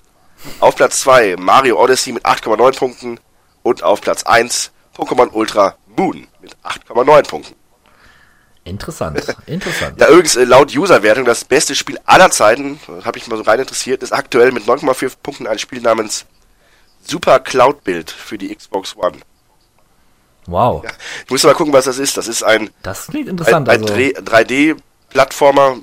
Auf 0.61 0.77
Platz 0.77 1.01
2 1.01 1.37
Mario 1.39 1.83
Odyssey 1.83 2.13
mit 2.13 2.25
8,9 2.25 2.77
Punkten. 2.79 3.21
Und 3.63 3.83
auf 3.83 4.01
Platz 4.01 4.23
1 4.25 4.71
Pokémon 4.97 5.31
Ultra 5.33 5.77
Moon 5.97 6.27
mit 6.41 6.57
8,9 6.65 7.29
Punkten. 7.29 7.55
Interessant. 8.65 9.19
Interessant. 9.47 10.01
Ja, 10.01 10.09
übrigens 10.09 10.37
äh, 10.37 10.45
laut 10.45 10.75
Userwertung 10.75 11.25
das 11.25 11.45
beste 11.45 11.75
Spiel 11.75 11.99
aller 12.05 12.31
Zeiten, 12.31 12.79
habe 13.05 13.19
ich 13.19 13.27
mal 13.27 13.37
so 13.37 13.43
rein 13.43 13.61
interessiert, 13.61 14.03
ist 14.03 14.13
aktuell 14.13 14.53
mit 14.53 14.65
9,4 14.65 15.13
Punkten 15.23 15.47
ein 15.47 15.59
Spiel 15.59 15.81
namens 15.81 16.27
Super 17.03 17.41
Cloud 17.41 17.85
Build 17.85 18.11
für 18.11 18.37
die 18.37 18.55
Xbox 18.55 18.97
One. 18.97 19.19
Wow. 20.47 20.85
Ich 21.25 21.31
muss 21.31 21.45
mal 21.45 21.55
gucken, 21.55 21.73
was 21.73 21.85
das 21.85 21.99
ist. 21.99 22.17
Das 22.17 22.27
ist 22.27 22.43
ein, 22.43 22.71
Das 22.83 23.07
klingt 23.07 23.27
ein, 23.27 23.33
interessant. 23.33 23.69
ein 23.69 23.83
Also, 23.83 23.95
3D-Plattformer, 23.95 25.79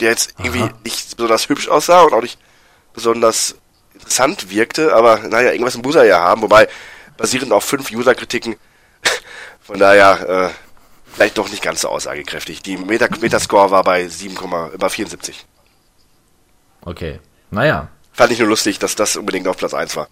der 0.00 0.10
jetzt 0.10 0.34
irgendwie 0.38 0.62
Aha. 0.62 0.72
nicht 0.84 1.16
besonders 1.16 1.48
hübsch 1.48 1.68
aussah 1.68 2.02
und 2.02 2.12
auch 2.12 2.22
nicht 2.22 2.38
besonders 2.92 3.56
interessant 3.94 4.50
wirkte, 4.50 4.94
aber 4.94 5.18
naja, 5.18 5.52
irgendwas 5.52 5.76
muss 5.76 5.94
er 5.94 6.04
ja 6.04 6.20
haben, 6.20 6.42
wobei 6.42 6.68
basierend 7.16 7.52
auf 7.52 7.64
fünf 7.64 7.90
User-Kritiken, 7.90 8.56
von 9.60 9.78
daher 9.78 10.28
äh, 10.28 10.50
vielleicht 11.12 11.38
doch 11.38 11.50
nicht 11.50 11.62
ganz 11.62 11.80
so 11.80 11.88
aussagekräftig. 11.88 12.62
Die 12.62 12.76
Meta 12.76 13.08
Metascore 13.20 13.70
war 13.70 13.82
bei 13.82 14.06
7, 14.06 14.36
über 14.72 14.90
74. 14.90 15.46
okay. 16.82 17.20
Naja. 17.50 17.88
Fand 18.12 18.32
ich 18.32 18.38
nur 18.40 18.48
lustig, 18.48 18.78
dass 18.78 18.94
das 18.94 19.16
unbedingt 19.16 19.46
auf 19.48 19.56
Platz 19.56 19.74
1 19.74 19.96
war. 19.96 20.08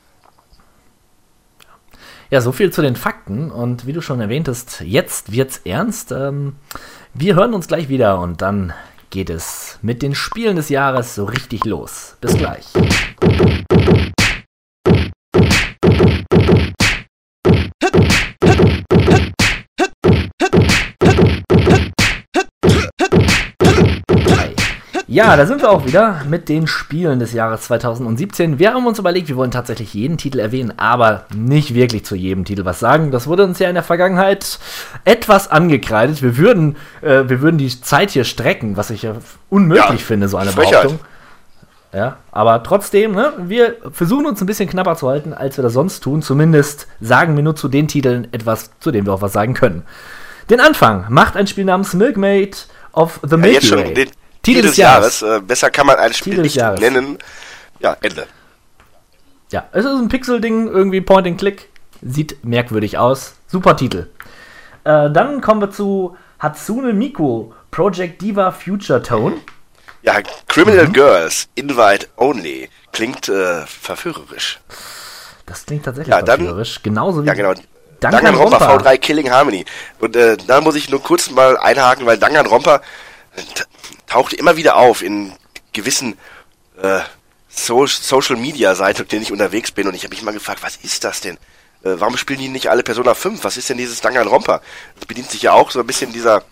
Ja, 2.30 2.40
so 2.40 2.52
viel 2.52 2.72
zu 2.72 2.82
den 2.82 2.96
Fakten. 2.96 3.50
Und 3.50 3.86
wie 3.86 3.92
du 3.92 4.00
schon 4.00 4.20
erwähntest, 4.20 4.80
jetzt 4.80 5.32
wird's 5.32 5.60
ernst. 5.64 6.12
Ähm, 6.12 6.56
wir 7.14 7.34
hören 7.34 7.54
uns 7.54 7.68
gleich 7.68 7.88
wieder 7.88 8.20
und 8.20 8.42
dann 8.42 8.72
geht 9.10 9.30
es 9.30 9.78
mit 9.82 10.02
den 10.02 10.14
Spielen 10.14 10.56
des 10.56 10.68
Jahres 10.68 11.14
so 11.14 11.24
richtig 11.24 11.64
los. 11.64 12.16
Bis 12.20 12.36
gleich. 12.36 12.66
Ja, 25.08 25.36
da 25.36 25.46
sind 25.46 25.62
wir 25.62 25.70
auch 25.70 25.86
wieder 25.86 26.22
mit 26.28 26.48
den 26.48 26.66
Spielen 26.66 27.20
des 27.20 27.32
Jahres 27.32 27.62
2017. 27.62 28.58
Wir 28.58 28.74
haben 28.74 28.86
uns 28.86 28.98
überlegt, 28.98 29.28
wir 29.28 29.36
wollen 29.36 29.52
tatsächlich 29.52 29.94
jeden 29.94 30.18
Titel 30.18 30.40
erwähnen, 30.40 30.72
aber 30.78 31.26
nicht 31.32 31.74
wirklich 31.74 32.04
zu 32.04 32.16
jedem 32.16 32.44
Titel 32.44 32.64
was 32.64 32.80
sagen. 32.80 33.12
Das 33.12 33.28
wurde 33.28 33.44
uns 33.44 33.60
ja 33.60 33.68
in 33.68 33.74
der 33.74 33.84
Vergangenheit 33.84 34.58
etwas 35.04 35.48
angekreidet. 35.48 36.22
Wir 36.22 36.36
würden, 36.38 36.76
äh, 37.02 37.22
wir 37.28 37.40
würden 37.40 37.56
die 37.56 37.80
Zeit 37.80 38.10
hier 38.10 38.24
strecken, 38.24 38.76
was 38.76 38.90
ich 38.90 39.02
ja 39.02 39.14
unmöglich 39.48 39.84
Ja, 40.00 40.06
finde, 40.06 40.26
so 40.28 40.38
eine 40.38 40.50
Frechheit. 40.50 40.72
Behauptung. 40.82 40.98
Ja, 41.92 42.16
aber 42.32 42.64
trotzdem, 42.64 43.12
ne, 43.12 43.32
wir 43.44 43.76
versuchen 43.92 44.26
uns 44.26 44.40
ein 44.40 44.46
bisschen 44.46 44.68
knapper 44.68 44.96
zu 44.96 45.08
halten, 45.08 45.32
als 45.32 45.56
wir 45.56 45.62
das 45.62 45.72
sonst 45.72 46.00
tun. 46.00 46.20
Zumindest 46.20 46.88
sagen 47.00 47.36
wir 47.36 47.44
nur 47.44 47.54
zu 47.54 47.68
den 47.68 47.86
Titeln 47.86 48.26
etwas, 48.32 48.70
zu 48.80 48.90
denen 48.90 49.06
wir 49.06 49.14
auch 49.14 49.22
was 49.22 49.32
sagen 49.32 49.54
können. 49.54 49.84
Den 50.50 50.58
Anfang 50.58 51.06
macht 51.10 51.36
ein 51.36 51.46
Spiel 51.46 51.64
namens 51.64 51.94
Milkmaid 51.94 52.66
of 52.92 53.20
the 53.22 53.30
Ja, 53.30 53.36
Milky 53.36 53.66
schon 53.66 53.78
Way. 53.78 54.08
Titel 54.46 54.62
des 54.62 54.76
Jahres. 54.76 55.22
Äh, 55.22 55.40
besser 55.40 55.70
kann 55.70 55.86
man 55.86 55.96
ein 55.96 56.12
Spiel 56.14 56.38
nicht 56.40 56.56
Jahres. 56.56 56.80
nennen. 56.80 57.18
Ja, 57.80 57.96
Ende. 58.00 58.26
Ja, 59.50 59.66
es 59.72 59.84
ist 59.84 59.90
ein 59.92 60.08
Pixel-Ding, 60.08 60.68
irgendwie 60.68 61.00
Point 61.00 61.26
and 61.26 61.38
Click. 61.38 61.68
Sieht 62.02 62.44
merkwürdig 62.44 62.98
aus. 62.98 63.34
Super 63.46 63.76
Titel. 63.76 64.08
Äh, 64.84 65.10
dann 65.10 65.40
kommen 65.40 65.60
wir 65.60 65.70
zu 65.70 66.16
Hatsune 66.38 66.92
Miku, 66.92 67.52
Project 67.70 68.20
Diva 68.22 68.50
Future 68.52 69.02
Tone. 69.02 69.36
Ja, 70.02 70.14
Criminal 70.48 70.88
Girls, 70.88 71.48
Invite 71.54 72.08
Only. 72.16 72.68
Klingt 72.92 73.28
äh, 73.28 73.62
verführerisch. 73.66 74.60
Das 75.46 75.64
klingt 75.66 75.84
tatsächlich 75.84 76.12
Ja, 76.14 76.22
dann- 76.22 76.38
verführerisch. 76.40 76.82
Genauso 76.82 77.22
wie 77.22 77.26
Ja, 77.28 77.34
genau. 77.34 77.54
Danganronpa 78.00 78.58
V3 78.58 78.98
Killing 78.98 79.30
Harmony. 79.30 79.64
Und 80.00 80.14
äh, 80.16 80.36
da 80.46 80.60
muss 80.60 80.74
ich 80.76 80.90
nur 80.90 81.02
kurz 81.02 81.30
mal 81.30 81.56
einhaken, 81.56 82.04
weil 82.04 82.18
Danganronpa 82.18 82.82
taucht 84.06 84.32
immer 84.32 84.56
wieder 84.56 84.76
auf 84.76 85.02
in 85.02 85.32
gewissen 85.72 86.16
äh, 86.80 87.00
so 87.48 87.86
Social 87.86 88.36
Media 88.36 88.74
Seiten, 88.74 89.02
auf 89.02 89.08
denen 89.08 89.22
ich 89.22 89.32
unterwegs 89.32 89.70
bin. 89.70 89.88
Und 89.88 89.94
ich 89.94 90.04
habe 90.04 90.14
mich 90.14 90.22
mal 90.22 90.32
gefragt, 90.32 90.62
was 90.62 90.76
ist 90.76 91.04
das 91.04 91.20
denn? 91.20 91.36
Äh, 91.84 91.94
warum 91.98 92.16
spielen 92.16 92.40
die 92.40 92.48
nicht 92.48 92.68
alle 92.68 92.82
Persona 92.82 93.14
5? 93.14 93.44
Was 93.44 93.56
ist 93.56 93.68
denn 93.70 93.78
dieses 93.78 94.00
Danganronpa? 94.00 94.60
Das 94.96 95.06
bedient 95.06 95.30
sich 95.30 95.42
ja 95.42 95.52
auch 95.52 95.70
so 95.70 95.80
ein 95.80 95.86
bisschen 95.86 96.12
dieser 96.12 96.42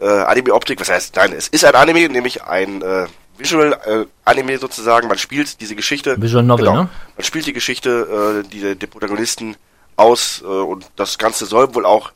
äh, 0.00 0.06
Anime-Optik. 0.06 0.80
Was 0.80 0.90
heißt, 0.90 1.16
nein, 1.16 1.32
es 1.32 1.48
ist 1.48 1.64
ein 1.64 1.74
Anime, 1.74 2.08
nämlich 2.08 2.44
ein 2.44 2.82
äh, 2.82 3.06
Visual 3.38 3.72
äh, 3.84 4.06
Anime 4.24 4.58
sozusagen. 4.58 5.08
Man 5.08 5.18
spielt 5.18 5.60
diese 5.60 5.74
Geschichte. 5.74 6.20
Visual 6.20 6.44
Novel, 6.44 6.66
genau, 6.66 6.82
ne? 6.82 6.88
Man 7.16 7.24
spielt 7.24 7.46
die 7.46 7.52
Geschichte, 7.52 8.42
äh, 8.44 8.48
die 8.48 8.76
der 8.76 8.86
Protagonisten 8.86 9.56
aus 9.96 10.42
äh, 10.42 10.46
und 10.46 10.86
das 10.96 11.18
Ganze 11.18 11.46
soll 11.46 11.74
wohl 11.74 11.86
auch 11.86 12.12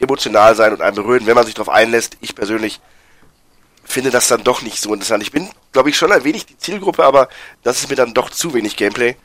emotional 0.00 0.54
sein 0.54 0.72
und 0.72 0.80
einen 0.80 0.96
berühren, 0.96 1.26
wenn 1.26 1.34
man 1.34 1.44
sich 1.44 1.54
darauf 1.54 1.72
einlässt. 1.72 2.16
Ich 2.20 2.34
persönlich 2.34 2.80
finde 3.88 4.10
das 4.10 4.28
dann 4.28 4.44
doch 4.44 4.62
nicht 4.62 4.80
so 4.80 4.92
interessant. 4.92 5.22
Ich 5.22 5.32
bin, 5.32 5.48
glaube 5.72 5.90
ich, 5.90 5.96
schon 5.96 6.12
ein 6.12 6.24
wenig 6.24 6.46
die 6.46 6.58
Zielgruppe, 6.58 7.04
aber 7.04 7.28
das 7.62 7.80
ist 7.80 7.90
mir 7.90 7.96
dann 7.96 8.14
doch 8.14 8.30
zu 8.30 8.54
wenig 8.54 8.76
Gameplay, 8.76 9.16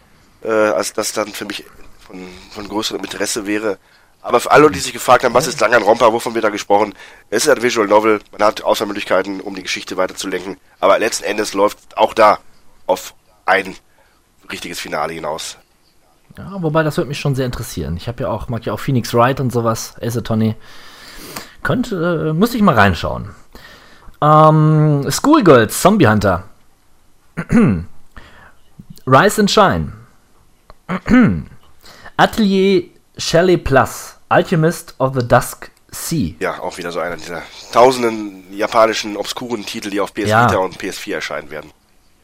äh, 0.44 0.50
als 0.50 0.94
das 0.94 1.14
dann 1.14 1.28
für 1.28 1.46
mich 1.46 1.66
von, 2.00 2.26
von 2.52 2.68
größerem 2.68 3.04
Interesse 3.04 3.46
wäre. 3.46 3.78
Aber 4.22 4.40
für 4.40 4.52
alle, 4.52 4.72
die 4.72 4.80
sich 4.80 4.94
gefragt 4.94 5.26
haben, 5.26 5.34
was 5.34 5.48
ist 5.48 5.62
Danganronpa, 5.62 6.14
wovon 6.14 6.34
wird 6.34 6.46
da 6.46 6.50
gesprochen? 6.50 6.94
Es 7.30 7.46
ist 7.46 7.50
ein 7.50 7.62
Visual 7.62 7.88
Novel, 7.88 8.22
man 8.32 8.42
hat 8.42 8.64
Auswahlmöglichkeiten, 8.64 9.42
um 9.42 9.54
die 9.54 9.64
Geschichte 9.64 9.98
weiterzulenken, 9.98 10.58
aber 10.80 10.98
letzten 10.98 11.26
Endes 11.26 11.54
läuft 11.54 11.98
auch 11.98 12.14
da 12.14 12.40
auf 12.88 13.14
ein 13.46 13.76
richtiges 14.50 14.80
Finale 14.80 15.12
hinaus. 15.12 15.58
Ja, 16.38 16.56
wobei, 16.62 16.84
das 16.84 16.98
würde 16.98 17.10
mich 17.10 17.20
schon 17.20 17.36
sehr 17.36 17.46
interessieren. 17.46 17.98
Ich 17.98 18.08
habe 18.08 18.24
ja 18.24 18.30
auch, 18.30 18.48
mag 18.48 18.66
ja 18.66 18.74
auch 18.74 18.80
Phoenix 18.80 19.14
Wright 19.14 19.40
und 19.42 19.52
sowas, 19.52 19.96
Ace 20.02 20.22
Tony. 20.24 20.56
Könnte, 21.62 22.30
äh, 22.30 22.34
muss 22.34 22.54
ich 22.54 22.62
mal 22.62 22.76
reinschauen. 22.76 23.30
Ähm, 24.24 25.06
Schoolgirls, 25.12 25.82
Zombie 25.82 26.08
Hunter. 26.08 26.44
Rise 29.06 29.42
and 29.42 29.52
Shine. 29.52 29.92
Atelier 32.18 32.84
Shelley 33.18 33.58
Plus, 33.58 34.16
Alchemist 34.30 34.96
of 35.00 35.14
the 35.20 35.28
Dusk 35.28 35.70
Sea. 35.92 36.36
Ja, 36.40 36.60
auch 36.60 36.78
wieder 36.78 36.92
so 36.92 37.00
einer 37.00 37.18
dieser 37.18 37.42
tausenden 37.72 38.46
japanischen 38.56 39.18
obskuren 39.18 39.66
Titel, 39.66 39.90
die 39.90 40.00
auf 40.00 40.14
PS 40.14 40.30
Ja. 40.30 40.50
Vita 40.50 40.58
und 40.58 40.78
PS4 40.78 41.16
erscheinen 41.16 41.52
werden. 41.52 41.72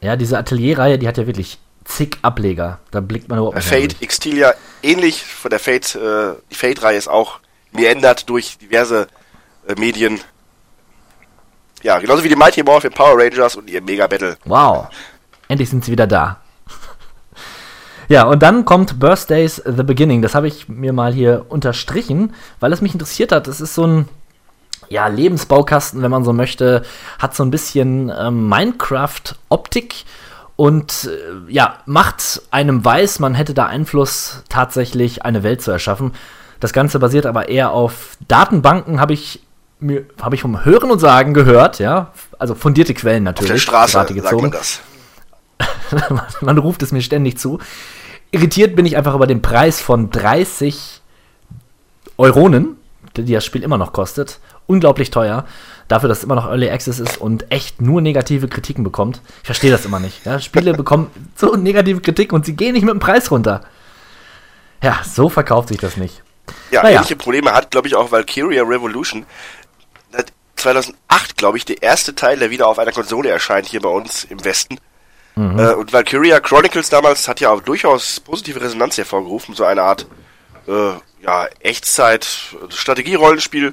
Ja, 0.00 0.16
diese 0.16 0.38
Atelierreihe, 0.38 0.98
die 0.98 1.06
hat 1.06 1.18
ja 1.18 1.26
wirklich 1.26 1.58
zig 1.84 2.16
Ableger. 2.22 2.78
Da 2.90 3.00
blickt 3.00 3.28
man 3.28 3.38
überhaupt 3.38 3.56
Bei 3.56 3.78
nicht 3.78 3.96
Fate, 3.98 4.08
Xtilia, 4.08 4.54
ähnlich 4.82 5.24
von 5.24 5.50
der 5.50 5.58
Fate, 5.60 5.94
äh, 5.96 6.34
die 6.50 6.54
Fate-Reihe 6.54 6.96
ist 6.96 7.08
auch 7.08 7.40
geändert 7.72 8.28
durch 8.28 8.58
diverse 8.58 9.06
äh, 9.68 9.74
Medien. 9.78 10.18
Ja, 11.82 11.98
genauso 11.98 12.22
wie 12.22 12.28
die 12.28 12.36
Mighty 12.36 12.62
Morphin 12.62 12.92
Power 12.92 13.16
Rangers 13.16 13.56
und 13.56 13.70
ihr 13.70 13.82
Mega 13.82 14.06
Battle. 14.06 14.36
Wow. 14.44 14.88
Endlich 15.48 15.70
sind 15.70 15.84
sie 15.84 15.92
wieder 15.92 16.06
da. 16.06 16.40
Ja, 18.08 18.24
und 18.24 18.42
dann 18.42 18.64
kommt 18.64 18.98
Birthdays 18.98 19.62
The 19.64 19.84
Beginning. 19.84 20.20
Das 20.20 20.34
habe 20.34 20.48
ich 20.48 20.68
mir 20.68 20.92
mal 20.92 21.12
hier 21.12 21.46
unterstrichen, 21.48 22.34
weil 22.58 22.72
es 22.72 22.80
mich 22.80 22.92
interessiert 22.92 23.30
hat. 23.30 23.46
Es 23.46 23.60
ist 23.60 23.76
so 23.76 23.86
ein 23.86 24.08
ja, 24.88 25.06
Lebensbaukasten, 25.06 26.02
wenn 26.02 26.10
man 26.10 26.24
so 26.24 26.32
möchte. 26.32 26.82
Hat 27.20 27.36
so 27.36 27.44
ein 27.44 27.52
bisschen 27.52 28.12
ähm, 28.18 28.48
Minecraft-Optik 28.48 30.06
und 30.56 31.08
äh, 31.08 31.52
ja, 31.52 31.78
macht 31.86 32.42
einem 32.50 32.84
weiß, 32.84 33.20
man 33.20 33.34
hätte 33.34 33.54
da 33.54 33.66
Einfluss, 33.66 34.42
tatsächlich 34.48 35.24
eine 35.24 35.44
Welt 35.44 35.62
zu 35.62 35.70
erschaffen. 35.70 36.12
Das 36.58 36.72
Ganze 36.72 36.98
basiert 36.98 37.26
aber 37.26 37.48
eher 37.48 37.70
auf 37.70 38.18
Datenbanken, 38.26 39.00
habe 39.00 39.14
ich 39.14 39.40
habe 40.20 40.34
ich 40.34 40.42
vom 40.42 40.64
Hören 40.64 40.90
und 40.90 40.98
Sagen 40.98 41.34
gehört, 41.34 41.78
ja, 41.78 42.12
also 42.38 42.54
fundierte 42.54 42.94
Quellen 42.94 43.26
Auf 43.26 43.34
natürlich. 43.34 43.52
der 43.52 43.58
Straße 43.58 43.92
sagt 43.92 44.32
man 44.40 44.50
das. 44.50 44.80
man 46.40 46.58
ruft 46.58 46.82
es 46.82 46.92
mir 46.92 47.02
ständig 47.02 47.38
zu. 47.38 47.58
Irritiert 48.30 48.76
bin 48.76 48.86
ich 48.86 48.96
einfach 48.96 49.14
über 49.14 49.26
den 49.26 49.42
Preis 49.42 49.80
von 49.80 50.10
30 50.10 51.00
Euronen, 52.18 52.76
die 53.16 53.32
das 53.32 53.44
Spiel 53.44 53.62
immer 53.62 53.78
noch 53.78 53.92
kostet. 53.92 54.38
Unglaublich 54.66 55.10
teuer. 55.10 55.46
Dafür, 55.88 56.08
dass 56.08 56.18
es 56.18 56.24
immer 56.24 56.36
noch 56.36 56.46
Early 56.46 56.70
Access 56.70 57.00
ist 57.00 57.18
und 57.18 57.50
echt 57.50 57.80
nur 57.80 58.00
negative 58.00 58.46
Kritiken 58.46 58.84
bekommt. 58.84 59.20
Ich 59.40 59.46
verstehe 59.46 59.72
das 59.72 59.84
immer 59.84 59.98
nicht. 59.98 60.24
Ja? 60.24 60.38
Spiele 60.38 60.72
bekommen 60.76 61.08
so 61.34 61.56
negative 61.56 62.00
Kritik 62.00 62.32
und 62.32 62.46
sie 62.46 62.54
gehen 62.54 62.74
nicht 62.74 62.84
mit 62.84 62.92
dem 62.92 63.00
Preis 63.00 63.30
runter. 63.32 63.62
Ja, 64.82 65.00
so 65.02 65.28
verkauft 65.28 65.68
sich 65.68 65.78
das 65.78 65.96
nicht. 65.96 66.22
Ja, 66.70 66.82
Naja. 66.82 66.96
ähnliche 66.96 67.16
Probleme 67.16 67.52
hat, 67.52 67.70
glaube 67.70 67.88
ich, 67.88 67.96
auch 67.96 68.12
Valkyria 68.12 68.62
Revolution. 68.62 69.26
Das 70.60 70.74
2008, 70.74 71.38
glaube 71.38 71.56
ich, 71.56 71.64
der 71.64 71.82
erste 71.82 72.14
Teil, 72.14 72.38
der 72.38 72.50
wieder 72.50 72.68
auf 72.68 72.78
einer 72.78 72.92
Konsole 72.92 73.30
erscheint, 73.30 73.66
hier 73.66 73.80
bei 73.80 73.88
uns 73.88 74.24
im 74.24 74.44
Westen. 74.44 74.76
Äh, 75.36 75.72
und 75.72 75.90
Valkyria 75.90 76.38
Chronicles 76.38 76.90
damals 76.90 77.28
hat 77.28 77.40
ja 77.40 77.48
auch 77.50 77.62
durchaus 77.62 78.20
positive 78.20 78.60
Resonanz 78.60 78.98
hervorgerufen, 78.98 79.54
so 79.54 79.64
eine 79.64 79.80
Art 79.82 80.06
äh, 80.68 80.92
ja, 81.22 81.46
Echtzeit-Strategie-Rollenspiel 81.60 83.72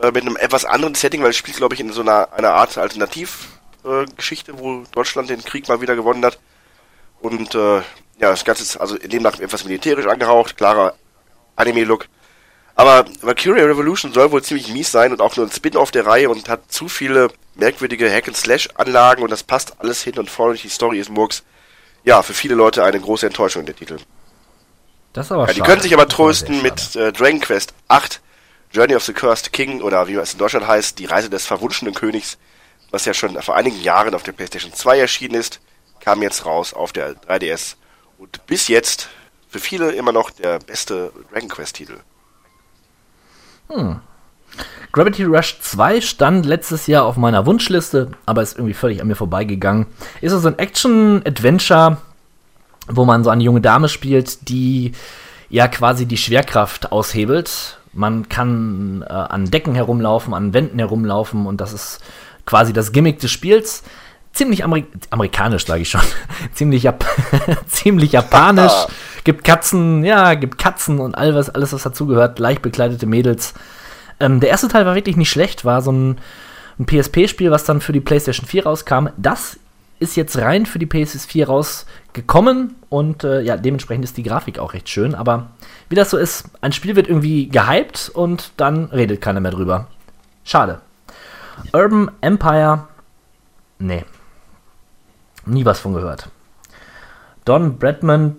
äh, 0.00 0.12
mit 0.12 0.22
einem 0.22 0.36
etwas 0.36 0.64
anderen 0.64 0.94
Setting, 0.94 1.20
weil 1.20 1.30
es 1.30 1.36
spielt, 1.36 1.56
glaube 1.56 1.74
ich, 1.74 1.80
in 1.80 1.92
so 1.92 2.02
einer, 2.02 2.32
einer 2.32 2.52
Art 2.52 2.78
Alternativgeschichte, 2.78 4.52
äh, 4.52 4.54
wo 4.56 4.84
Deutschland 4.92 5.30
den 5.30 5.42
Krieg 5.42 5.66
mal 5.68 5.80
wieder 5.80 5.96
gewonnen 5.96 6.24
hat. 6.24 6.38
Und 7.20 7.56
äh, 7.56 7.78
ja, 7.78 7.82
das 8.20 8.44
Ganze 8.44 8.62
ist 8.62 8.76
also 8.76 8.96
demnach 8.98 9.40
etwas 9.40 9.64
militärisch 9.64 10.06
angehaucht, 10.06 10.56
klarer 10.56 10.94
Anime-Look. 11.56 12.06
Aber 12.80 13.04
Valkyria 13.20 13.66
Revolution 13.66 14.10
soll 14.14 14.32
wohl 14.32 14.42
ziemlich 14.42 14.72
mies 14.72 14.90
sein 14.90 15.12
und 15.12 15.20
auch 15.20 15.36
nur 15.36 15.44
ein 15.44 15.52
Spin-off 15.52 15.90
der 15.90 16.06
Reihe 16.06 16.30
und 16.30 16.48
hat 16.48 16.72
zu 16.72 16.88
viele 16.88 17.28
merkwürdige 17.54 18.10
Hack-and-Slash-Anlagen 18.10 19.22
und 19.22 19.30
das 19.30 19.42
passt 19.42 19.74
alles 19.80 20.02
hin 20.02 20.18
und 20.18 20.30
vorne. 20.30 20.54
Die 20.54 20.70
Story 20.70 20.98
ist 20.98 21.10
Murks. 21.10 21.42
Ja, 22.04 22.22
für 22.22 22.32
viele 22.32 22.54
Leute 22.54 22.82
eine 22.82 22.98
große 22.98 23.26
Enttäuschung, 23.26 23.66
der 23.66 23.76
Titel. 23.76 23.98
Das 25.12 25.26
ist 25.26 25.32
aber 25.32 25.46
Ja, 25.46 25.52
die 25.52 25.58
schade. 25.58 25.68
können 25.70 25.82
sich 25.82 25.92
aber 25.92 26.08
trösten 26.08 26.62
mit 26.62 26.96
äh, 26.96 27.12
Dragon 27.12 27.40
Quest 27.40 27.74
8, 27.88 28.22
Journey 28.72 28.94
of 28.96 29.04
the 29.04 29.12
Cursed 29.12 29.52
King 29.52 29.82
oder 29.82 30.08
wie 30.08 30.14
es 30.14 30.32
in 30.32 30.38
Deutschland 30.38 30.66
heißt, 30.66 30.98
die 30.98 31.04
Reise 31.04 31.28
des 31.28 31.44
verwunschenen 31.44 31.92
Königs, 31.92 32.38
was 32.90 33.04
ja 33.04 33.12
schon 33.12 33.40
vor 33.42 33.56
einigen 33.56 33.82
Jahren 33.82 34.14
auf 34.14 34.22
der 34.22 34.32
PlayStation 34.32 34.72
2 34.72 35.00
erschienen 35.00 35.34
ist, 35.34 35.60
kam 36.00 36.22
jetzt 36.22 36.46
raus 36.46 36.72
auf 36.72 36.94
der 36.94 37.14
3DS 37.28 37.74
und 38.16 38.46
bis 38.46 38.68
jetzt 38.68 39.10
für 39.50 39.58
viele 39.58 39.90
immer 39.90 40.12
noch 40.12 40.30
der 40.30 40.60
beste 40.60 41.12
Dragon 41.30 41.50
Quest 41.50 41.76
Titel. 41.76 41.98
Gravity 44.92 45.24
Rush 45.24 45.60
2 45.60 46.00
stand 46.00 46.46
letztes 46.46 46.86
Jahr 46.88 47.04
auf 47.04 47.16
meiner 47.16 47.46
Wunschliste, 47.46 48.10
aber 48.26 48.42
ist 48.42 48.56
irgendwie 48.56 48.74
völlig 48.74 49.00
an 49.00 49.06
mir 49.06 49.14
vorbeigegangen. 49.14 49.86
Ist 50.20 50.32
so 50.32 50.48
ein 50.48 50.58
Action-Adventure, 50.58 51.98
wo 52.88 53.04
man 53.04 53.22
so 53.22 53.30
eine 53.30 53.44
junge 53.44 53.60
Dame 53.60 53.88
spielt, 53.88 54.48
die 54.48 54.92
ja 55.48 55.68
quasi 55.68 56.06
die 56.06 56.16
Schwerkraft 56.16 56.90
aushebelt. 56.90 57.78
Man 57.92 58.28
kann 58.28 59.04
äh, 59.08 59.12
an 59.12 59.50
Decken 59.50 59.74
herumlaufen, 59.74 60.34
an 60.34 60.54
Wänden 60.54 60.78
herumlaufen 60.78 61.46
und 61.46 61.60
das 61.60 61.72
ist 61.72 62.00
quasi 62.44 62.72
das 62.72 62.92
Gimmick 62.92 63.20
des 63.20 63.30
Spiels. 63.30 63.84
Ziemlich 64.32 64.64
Ameri 64.64 64.86
amerikanisch, 65.10 65.66
sage 65.66 65.82
ich 65.82 65.90
schon. 65.90 66.00
ziemlich, 66.54 66.84
Jap 66.84 67.04
ziemlich 67.66 68.12
japanisch. 68.12 68.72
gibt 69.24 69.44
Katzen, 69.44 70.04
ja, 70.04 70.34
gibt 70.34 70.58
Katzen 70.58 70.98
und 70.98 71.16
all 71.16 71.34
was, 71.34 71.50
alles, 71.50 71.72
was 71.72 71.82
dazugehört. 71.82 72.38
Leicht 72.38 72.62
bekleidete 72.62 73.06
Mädels. 73.06 73.54
Ähm, 74.20 74.40
der 74.40 74.50
erste 74.50 74.68
Teil 74.68 74.86
war 74.86 74.94
wirklich 74.94 75.16
nicht 75.16 75.30
schlecht, 75.30 75.64
war 75.64 75.82
so 75.82 75.92
ein, 75.92 76.18
ein 76.78 76.86
PSP-Spiel, 76.86 77.50
was 77.50 77.64
dann 77.64 77.80
für 77.80 77.92
die 77.92 78.00
PlayStation 78.00 78.46
4 78.46 78.64
rauskam. 78.64 79.08
Das 79.16 79.58
ist 79.98 80.16
jetzt 80.16 80.38
rein 80.38 80.64
für 80.64 80.78
die 80.78 80.86
PS4 80.86 81.46
rausgekommen 81.46 82.74
und 82.88 83.22
äh, 83.22 83.42
ja, 83.42 83.56
dementsprechend 83.56 84.04
ist 84.04 84.16
die 84.16 84.22
Grafik 84.22 84.58
auch 84.58 84.72
recht 84.72 84.88
schön. 84.88 85.14
Aber 85.14 85.50
wie 85.90 85.94
das 85.94 86.10
so 86.10 86.16
ist, 86.16 86.44
ein 86.62 86.72
Spiel 86.72 86.96
wird 86.96 87.06
irgendwie 87.06 87.48
gehypt 87.48 88.10
und 88.14 88.52
dann 88.56 88.86
redet 88.86 89.20
keiner 89.20 89.40
mehr 89.40 89.52
drüber. 89.52 89.88
Schade. 90.44 90.80
Urban 91.72 92.10
Empire, 92.22 92.88
nee. 93.78 94.04
Nie 95.50 95.64
was 95.64 95.80
von 95.80 95.94
gehört. 95.94 96.28
Don 97.44 97.78
Bradman, 97.78 98.36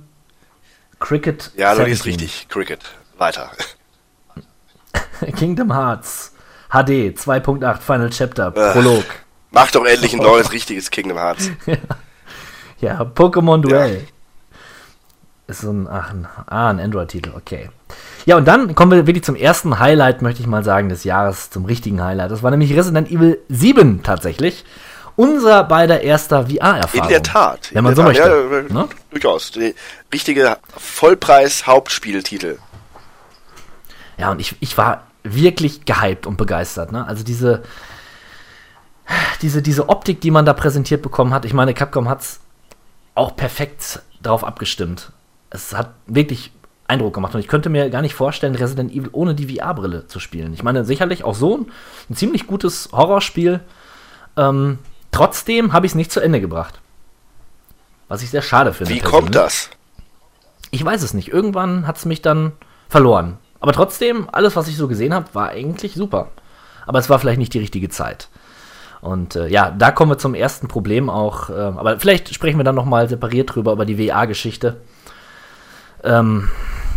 Cricket. 1.00 1.52
Ja, 1.58 1.76
du 1.76 1.84
liest 1.84 2.04
17. 2.04 2.20
richtig. 2.22 2.48
Cricket. 2.50 2.80
Weiter. 3.18 3.52
Kingdom 5.36 5.74
Hearts 5.74 6.34
HD 6.70 7.14
2.8 7.18 7.78
Final 7.80 8.10
Chapter 8.10 8.48
Äh. 8.56 8.72
Prolog. 8.72 9.04
Mach 9.52 9.70
doch 9.72 9.86
endlich 9.86 10.14
ein 10.14 10.20
neues, 10.24 10.52
richtiges 10.54 10.90
Kingdom 10.90 11.18
Hearts. 11.18 11.50
Ja, 12.80 13.02
Pokémon 13.02 13.62
Duell. 13.62 14.08
Ist 15.48 15.62
so 15.62 15.72
ein, 15.72 15.88
ach, 15.90 16.12
ein, 16.12 16.28
ah, 16.48 16.70
ein 16.70 16.80
Android-Titel, 16.80 17.34
okay. 17.36 17.70
Ja, 18.26 18.38
und 18.38 18.48
dann 18.48 18.74
kommen 18.74 18.92
wir 18.92 19.06
wirklich 19.06 19.26
zum 19.26 19.36
ersten 19.36 19.80
Highlight, 19.80 20.22
möchte 20.22 20.40
ich 20.42 20.48
mal 20.48 20.64
sagen, 20.64 20.88
des 20.88 21.04
Jahres, 21.04 21.50
zum 21.50 21.66
richtigen 21.66 22.02
Highlight. 22.02 22.32
Das 22.32 22.42
war 22.42 22.52
nämlich 22.52 22.74
Resident 22.74 23.12
Evil 23.12 23.40
7 23.50 24.02
tatsächlich. 24.02 24.64
Unser 25.16 25.64
beider 25.64 26.02
erster 26.02 26.48
VR-Erfahrung. 26.48 27.04
In 27.04 27.10
der 27.10 27.24
Tat. 27.24 27.70
Wenn 27.74 27.84
man 27.84 27.96
der 27.96 28.06
so 28.06 28.12
Tat. 28.12 28.30
möchte. 28.52 28.66
Ja, 28.70 28.82
Ne? 28.82 28.90
Durchaus. 29.12 29.52
Die 29.52 29.76
richtige 30.14 30.58
Vollpreis-Hauptspieltitel. 30.78 32.58
Ja, 34.18 34.32
und 34.32 34.40
ich, 34.40 34.56
ich 34.60 34.78
war 34.78 35.08
wirklich 35.24 35.86
gehypt 35.86 36.26
und 36.28 36.38
begeistert. 36.38 36.92
Ne? 36.92 37.06
Also 37.08 37.24
diese, 37.24 37.64
diese, 39.42 39.62
diese 39.62 39.90
Optik, 39.90 40.22
die 40.22 40.32
man 40.32 40.46
da 40.46 40.54
präsentiert 40.54 41.02
bekommen 41.02 41.34
hat, 41.34 41.46
ich 41.46 41.54
meine, 41.54 41.74
Capcom 41.74 42.08
hat 42.10 42.22
es 42.22 42.40
auch 43.16 43.36
perfekt 43.36 44.02
darauf 44.22 44.44
abgestimmt. 44.44 45.12
Es 45.50 45.74
hat 45.74 45.92
wirklich 46.08 46.52
Eindruck 46.88 47.14
gemacht 47.14 47.34
und 47.34 47.40
ich 47.42 47.48
könnte 47.48 47.70
mir 47.70 47.90
gar 47.90 48.02
nicht 48.02 48.16
vorstellen, 48.16 48.56
Resident 48.56 48.92
Evil 48.92 49.10
ohne 49.12 49.34
die 49.36 49.56
VR-Brille 49.56 50.08
zu 50.08 50.20
spielen. 50.20 50.54
Ich 50.54 50.64
meine, 50.64 50.86
sicherlich 50.86 51.24
auch 51.24 51.36
so 51.36 51.58
ein, 51.58 51.72
ein 52.10 52.16
ziemlich 52.16 52.48
gutes 52.48 52.90
Horrorspiel. 52.92 53.62
Ähm, 54.38 54.80
trotzdem 55.12 55.74
habe 55.74 55.86
ich 55.86 55.92
es 55.92 55.96
nicht 55.96 56.12
zu 56.12 56.20
Ende 56.20 56.42
gebracht. 56.42 56.80
Was 58.08 58.22
ich 58.22 58.30
sehr 58.30 58.42
schade 58.42 58.74
finde. 58.74 58.94
Wie 58.94 59.00
kommt 59.00 59.36
das? 59.36 59.70
Ich 60.72 60.84
weiß 60.84 61.02
es 61.02 61.14
nicht. 61.14 61.30
Irgendwann 61.30 61.88
hat 61.88 61.98
es 61.98 62.06
mich 62.06 62.22
dann 62.22 62.54
verloren. 62.90 63.38
Aber 63.60 63.74
trotzdem, 63.74 64.28
alles, 64.32 64.56
was 64.56 64.68
ich 64.68 64.76
so 64.76 64.88
gesehen 64.88 65.14
habe, 65.14 65.28
war 65.34 65.50
eigentlich 65.50 65.94
super. 65.94 66.30
Aber 66.86 67.00
es 67.00 67.10
war 67.10 67.20
vielleicht 67.20 67.40
nicht 67.40 67.54
die 67.54 67.60
richtige 67.60 67.90
Zeit. 67.90 68.28
Und 69.02 69.36
äh, 69.36 69.48
ja, 69.48 69.72
da 69.72 69.92
kommen 69.92 70.12
wir 70.12 70.18
zum 70.18 70.36
ersten 70.36 70.68
Problem 70.68 71.10
auch. 71.10 71.50
Äh, 71.50 71.54
aber 71.54 72.00
vielleicht 72.00 72.34
sprechen 72.34 72.58
wir 72.58 72.64
dann 72.64 72.76
nochmal 72.76 73.08
separiert 73.08 73.56
drüber, 73.56 73.72
über 73.72 73.86
die 73.86 73.98
WA-Geschichte. 73.98 74.82
Ähm, 76.04 76.50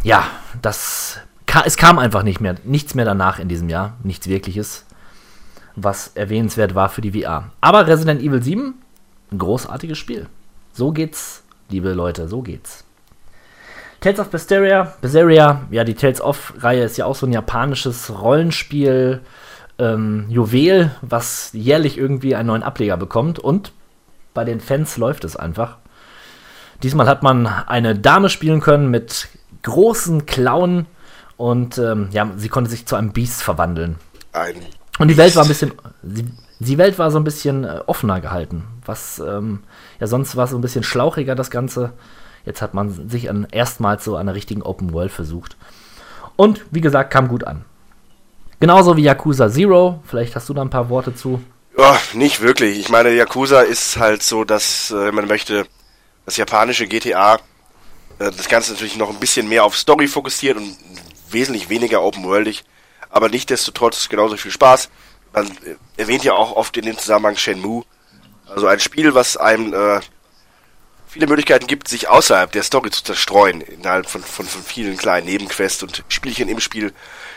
ja, 0.02 0.24
das 0.60 1.20
es 1.64 1.76
kam 1.76 1.98
einfach 1.98 2.22
nicht 2.22 2.40
mehr, 2.40 2.56
nichts 2.64 2.94
mehr 2.94 3.04
danach 3.04 3.38
in 3.38 3.48
diesem 3.48 3.68
Jahr, 3.68 3.96
nichts 4.02 4.26
wirkliches, 4.26 4.83
was 5.76 6.08
erwähnenswert 6.14 6.74
war 6.74 6.88
für 6.88 7.00
die 7.00 7.20
VR. 7.20 7.50
Aber 7.60 7.86
Resident 7.86 8.22
Evil 8.22 8.42
7, 8.42 8.74
ein 9.32 9.38
großartiges 9.38 9.98
Spiel. 9.98 10.26
So 10.72 10.92
geht's, 10.92 11.42
liebe 11.68 11.92
Leute, 11.92 12.28
so 12.28 12.42
geht's. 12.42 12.84
Tales 14.00 14.20
of 14.20 14.28
Berseria, 14.28 14.94
Berseria, 15.00 15.62
ja, 15.70 15.84
die 15.84 15.94
Tales 15.94 16.20
of-Reihe 16.20 16.84
ist 16.84 16.98
ja 16.98 17.06
auch 17.06 17.14
so 17.14 17.26
ein 17.26 17.32
japanisches 17.32 18.20
Rollenspiel, 18.20 19.22
ähm, 19.78 20.26
Juwel, 20.28 20.94
was 21.00 21.50
jährlich 21.52 21.98
irgendwie 21.98 22.34
einen 22.34 22.48
neuen 22.48 22.62
Ableger 22.62 22.96
bekommt 22.96 23.38
und 23.38 23.72
bei 24.34 24.44
den 24.44 24.60
Fans 24.60 24.96
läuft 24.96 25.24
es 25.24 25.36
einfach. 25.36 25.78
Diesmal 26.82 27.06
hat 27.06 27.22
man 27.22 27.46
eine 27.46 27.94
Dame 27.98 28.28
spielen 28.28 28.60
können 28.60 28.90
mit 28.90 29.28
großen 29.62 30.26
Klauen 30.26 30.86
und 31.36 31.78
ähm, 31.78 32.08
ja, 32.12 32.30
sie 32.36 32.48
konnte 32.48 32.70
sich 32.70 32.86
zu 32.86 32.96
einem 32.96 33.12
Biest 33.12 33.42
verwandeln. 33.42 33.96
Ein 34.32 34.56
und 34.98 35.08
die 35.08 35.16
Welt 35.16 35.34
war 35.36 35.42
ein 35.42 35.48
bisschen, 35.48 35.72
die, 36.02 36.24
die 36.60 36.78
Welt 36.78 36.98
war 36.98 37.10
so 37.10 37.18
ein 37.18 37.24
bisschen 37.24 37.64
äh, 37.64 37.80
offener 37.86 38.20
gehalten, 38.20 38.64
was 38.84 39.18
ähm, 39.18 39.60
ja 40.00 40.06
sonst 40.06 40.36
war 40.36 40.46
so 40.46 40.56
ein 40.56 40.62
bisschen 40.62 40.84
schlauchiger 40.84 41.34
das 41.34 41.50
Ganze. 41.50 41.92
Jetzt 42.44 42.62
hat 42.62 42.74
man 42.74 43.08
sich 43.08 43.30
an, 43.30 43.46
erstmals 43.50 44.04
so 44.04 44.16
an 44.16 44.22
einer 44.22 44.34
richtigen 44.34 44.62
Open 44.62 44.92
World 44.92 45.10
versucht. 45.10 45.56
Und 46.36 46.64
wie 46.70 46.80
gesagt, 46.80 47.10
kam 47.10 47.28
gut 47.28 47.44
an. 47.44 47.64
Genauso 48.60 48.96
wie 48.96 49.02
Yakuza 49.02 49.50
Zero. 49.50 50.02
Vielleicht 50.06 50.36
hast 50.36 50.48
du 50.48 50.54
da 50.54 50.62
ein 50.62 50.70
paar 50.70 50.88
Worte 50.88 51.14
zu. 51.14 51.42
Ja, 51.76 51.98
nicht 52.12 52.40
wirklich. 52.40 52.78
Ich 52.78 52.88
meine, 52.88 53.10
Yakuza 53.10 53.62
ist 53.62 53.96
halt 53.98 54.22
so, 54.22 54.44
dass 54.44 54.90
äh, 54.90 55.10
man 55.12 55.26
möchte, 55.26 55.66
das 56.24 56.36
japanische 56.36 56.86
GTA, 56.86 57.34
äh, 57.34 57.38
das 58.18 58.48
Ganze 58.48 58.72
natürlich 58.72 58.96
noch 58.96 59.10
ein 59.10 59.18
bisschen 59.18 59.48
mehr 59.48 59.64
auf 59.64 59.76
Story 59.76 60.06
fokussiert 60.06 60.56
und 60.56 60.76
wesentlich 61.30 61.68
weniger 61.68 62.02
open-worldig, 62.02 62.64
aber 63.14 63.28
nichtdestotrotz 63.28 64.08
genauso 64.08 64.36
viel 64.36 64.50
Spaß. 64.50 64.90
Man 65.32 65.46
äh, 65.46 65.76
erwähnt 65.96 66.24
ja 66.24 66.34
auch 66.34 66.52
oft 66.56 66.76
in 66.76 66.84
dem 66.84 66.98
Zusammenhang 66.98 67.36
Shenmue, 67.36 67.84
also 68.48 68.66
ein 68.66 68.80
Spiel, 68.80 69.14
was 69.14 69.36
einem 69.36 69.72
äh, 69.72 70.00
viele 71.06 71.28
Möglichkeiten 71.28 71.68
gibt, 71.68 71.86
sich 71.86 72.08
außerhalb 72.08 72.50
der 72.50 72.64
Story 72.64 72.90
zu 72.90 73.04
zerstreuen, 73.04 73.60
innerhalb 73.60 74.10
von, 74.10 74.20
von, 74.20 74.44
von 74.44 74.62
vielen 74.62 74.96
kleinen 74.96 75.26
Nebenquests 75.26 75.82
und 75.84 76.02
Spielchen 76.08 76.48
im 76.48 76.58
Spiel. 76.58 76.92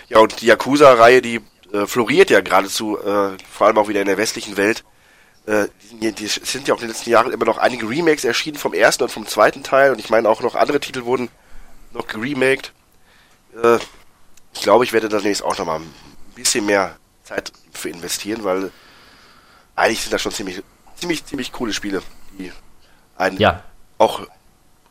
Ja, 0.10 0.18
und 0.18 0.42
die 0.42 0.48
Yakuza-Reihe, 0.48 1.22
die 1.22 1.42
äh, 1.72 1.86
floriert 1.86 2.32
ja 2.32 2.42
geradezu, 2.42 2.98
äh, 2.98 3.38
vor 3.50 3.68
allem 3.68 3.78
auch 3.78 3.88
wieder 3.88 4.02
in 4.02 4.08
der 4.08 4.18
westlichen 4.18 4.58
Welt. 4.58 4.84
Äh, 5.46 5.68
die, 5.92 6.12
die 6.12 6.28
sind 6.28 6.68
ja 6.68 6.74
auch 6.74 6.80
in 6.80 6.88
den 6.88 6.90
letzten 6.90 7.12
Jahren 7.12 7.32
immer 7.32 7.46
noch 7.46 7.60
einige 7.60 7.88
Remakes 7.88 8.26
erschienen 8.26 8.58
vom 8.58 8.74
ersten 8.74 9.04
und 9.04 9.12
vom 9.12 9.28
zweiten 9.28 9.62
Teil 9.62 9.92
und 9.92 10.00
ich 10.00 10.10
meine 10.10 10.28
auch 10.28 10.42
noch 10.42 10.56
andere 10.56 10.80
Titel 10.80 11.06
wurden 11.06 11.30
noch 11.94 12.08
geremaked. 12.08 12.74
Äh, 13.62 13.78
ich 14.58 14.64
glaube, 14.64 14.84
ich 14.84 14.92
werde 14.92 15.08
da 15.08 15.18
demnächst 15.18 15.44
auch 15.44 15.58
noch 15.60 15.66
mal 15.66 15.80
ein 15.80 15.94
bisschen 16.36 16.66
mehr 16.66 16.96
Zeit 17.24 17.52
für 17.72 17.90
investieren, 17.90 18.44
weil 18.44 18.72
eigentlich 19.76 20.02
sind 20.02 20.14
das 20.14 20.22
schon 20.22 20.32
ziemlich, 20.32 20.64
ziemlich, 20.96 21.24
ziemlich 21.26 21.52
coole 21.52 21.74
Spiele, 21.74 22.02
die 22.38 22.52
einen 23.18 23.38
Ja, 23.38 23.64
auch 24.00 24.22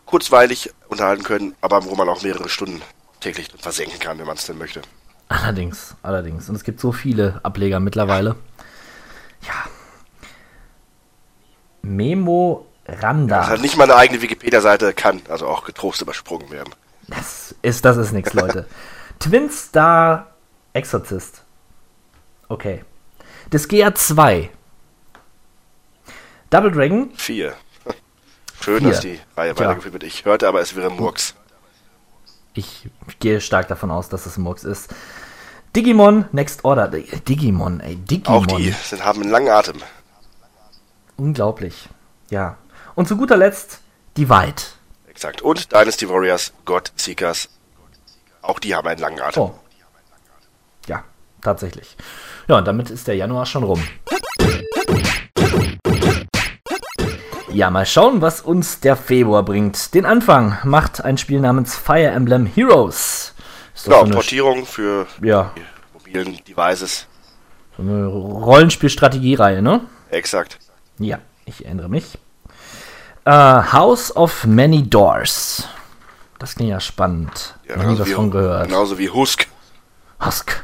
kurzweilig 0.05 0.72
unterhalten 0.88 1.24
können, 1.24 1.57
aber 1.61 1.85
wo 1.85 1.96
man 1.96 2.09
auch 2.09 2.22
mehrere 2.22 2.48
Stunden 2.48 2.81
täglich 3.20 3.48
versenken 3.59 3.98
kann, 3.98 4.18
wenn 4.18 4.26
man 4.26 4.37
es 4.37 4.46
denn 4.46 4.57
möchte. 4.57 4.83
allerdings, 5.29 5.96
allerdings. 6.02 6.48
Und 6.48 6.55
es 6.55 6.62
gibt 6.62 6.79
so 6.79 6.92
viele 6.92 7.40
Ableger 7.42 7.81
mittlerweile. 7.81 8.37
Ja. 9.42 9.64
Memoranda. 11.83 13.40
Das 13.40 13.48
hat 13.48 13.61
nicht 13.61 13.76
mal 13.76 13.85
eine 13.85 13.96
eigene 13.96 14.22
Wikipedia-Seite 14.22 14.92
kann, 14.92 15.22
also 15.29 15.48
auch 15.48 15.64
getrost 15.64 16.00
übersprungen 16.02 16.50
werden. 16.50 16.72
Das 17.09 17.55
ist, 17.62 17.85
das 17.85 17.96
ist 17.96 18.12
nichts, 18.12 18.33
Leute. 18.33 18.68
Twin 19.18 19.50
Star 19.50 20.33
Exorcist. 20.72 21.42
Okay. 22.48 22.85
Disgaea 23.52 23.94
2. 23.94 24.50
Double 26.50 26.70
Dragon. 26.70 27.11
Vier. 27.16 27.55
Schön, 28.61 28.81
Vier. 28.81 28.90
dass 28.90 29.00
die 29.00 29.20
Reihe 29.37 29.57
weitergeführt 29.59 29.94
wird. 29.94 30.05
Ich 30.05 30.24
hörte 30.24 30.48
aber, 30.48 30.61
es 30.61 30.74
wäre 30.76 30.90
Murks. 30.90 31.35
Ich 32.55 32.88
gehe 33.20 33.40
stark 33.40 33.68
davon 33.68 33.90
aus, 33.90 34.09
dass 34.09 34.26
es 34.26 34.38
Murks 34.38 34.64
ist. 34.64 34.94
Digimon 35.74 36.24
Next 36.33 36.64
Order. 36.64 36.88
Digimon, 36.88 37.81
ey. 37.81 37.96
Digimon. 37.96 38.44
Auch 38.44 38.46
die 38.46 38.70
sind, 38.70 39.05
haben 39.05 39.22
einen 39.22 39.31
langen 39.31 39.48
Atem. 39.48 39.83
Unglaublich. 41.16 41.88
Ja. 42.31 42.57
Und 42.94 43.09
zu 43.09 43.16
guter 43.16 43.37
Letzt 43.37 43.81
Divide. 44.16 44.62
Exakt. 45.09 45.42
Und 45.42 45.72
Dynasty 45.72 46.09
Warriors, 46.09 46.52
God 46.64 46.92
Seekers. 46.96 47.48
Auch 48.46 48.59
die 48.61 48.74
haben 48.74 48.87
einen 48.87 49.00
langen 49.00 49.20
Atem. 49.20 49.42
Oh. 49.42 49.54
Ja, 50.87 51.02
tatsächlich. 51.42 51.96
Ja, 52.46 52.59
und 52.59 52.66
damit 52.66 52.90
ist 52.90 53.09
der 53.09 53.16
Januar 53.16 53.44
schon 53.44 53.64
rum. 53.64 53.82
Ja, 57.50 57.70
mal 57.70 57.87
schauen, 57.87 58.20
was 58.20 58.40
uns 58.42 58.80
der 58.80 58.96
Februar 58.96 59.42
bringt. 59.42 59.94
Den 59.94 60.04
Anfang 60.04 60.59
macht 60.64 61.02
ein 61.04 61.16
Spiel 61.18 61.40
namens 61.40 61.74
Fire 61.74 62.09
Emblem 62.09 62.46
Heroes. 62.46 63.35
Ist 63.74 63.85
Genau, 63.85 63.98
so 64.00 64.04
eine, 64.04 64.14
Portierung 64.14 64.66
für 64.66 65.06
ja, 65.22 65.52
die 65.56 65.62
mobilen 65.92 66.38
Devices. 66.44 67.06
so 67.76 67.82
eine 67.82 68.06
Rollenspielstrategiereihe, 68.06 69.62
ne? 69.62 69.80
Exakt. 70.11 70.59
Ja, 70.98 71.18
ich 71.46 71.64
erinnere 71.64 71.88
mich. 71.88 72.18
Äh, 73.24 73.30
House 73.32 74.14
of 74.14 74.44
Many 74.44 74.88
Doors. 74.88 75.68
Das 76.38 76.55
klingt 76.55 76.70
ja 76.70 76.81
spannend. 76.81 77.55
Ja, 77.68 77.77
Noch 77.77 77.90
nie 77.90 77.99
was 77.99 78.11
von 78.11 78.31
gehört. 78.31 78.68
genauso 78.68 78.99
wie 78.99 79.09
Husk. 79.09 79.46
Husk. 80.25 80.62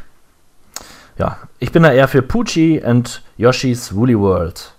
Ja, 1.18 1.38
ich 1.58 1.72
bin 1.72 1.82
da 1.82 1.92
eher 1.92 2.08
für 2.08 2.22
Poochie 2.22 2.82
and 2.82 3.22
Yoshi's 3.36 3.94
Woolly 3.94 4.18
World. 4.18 4.72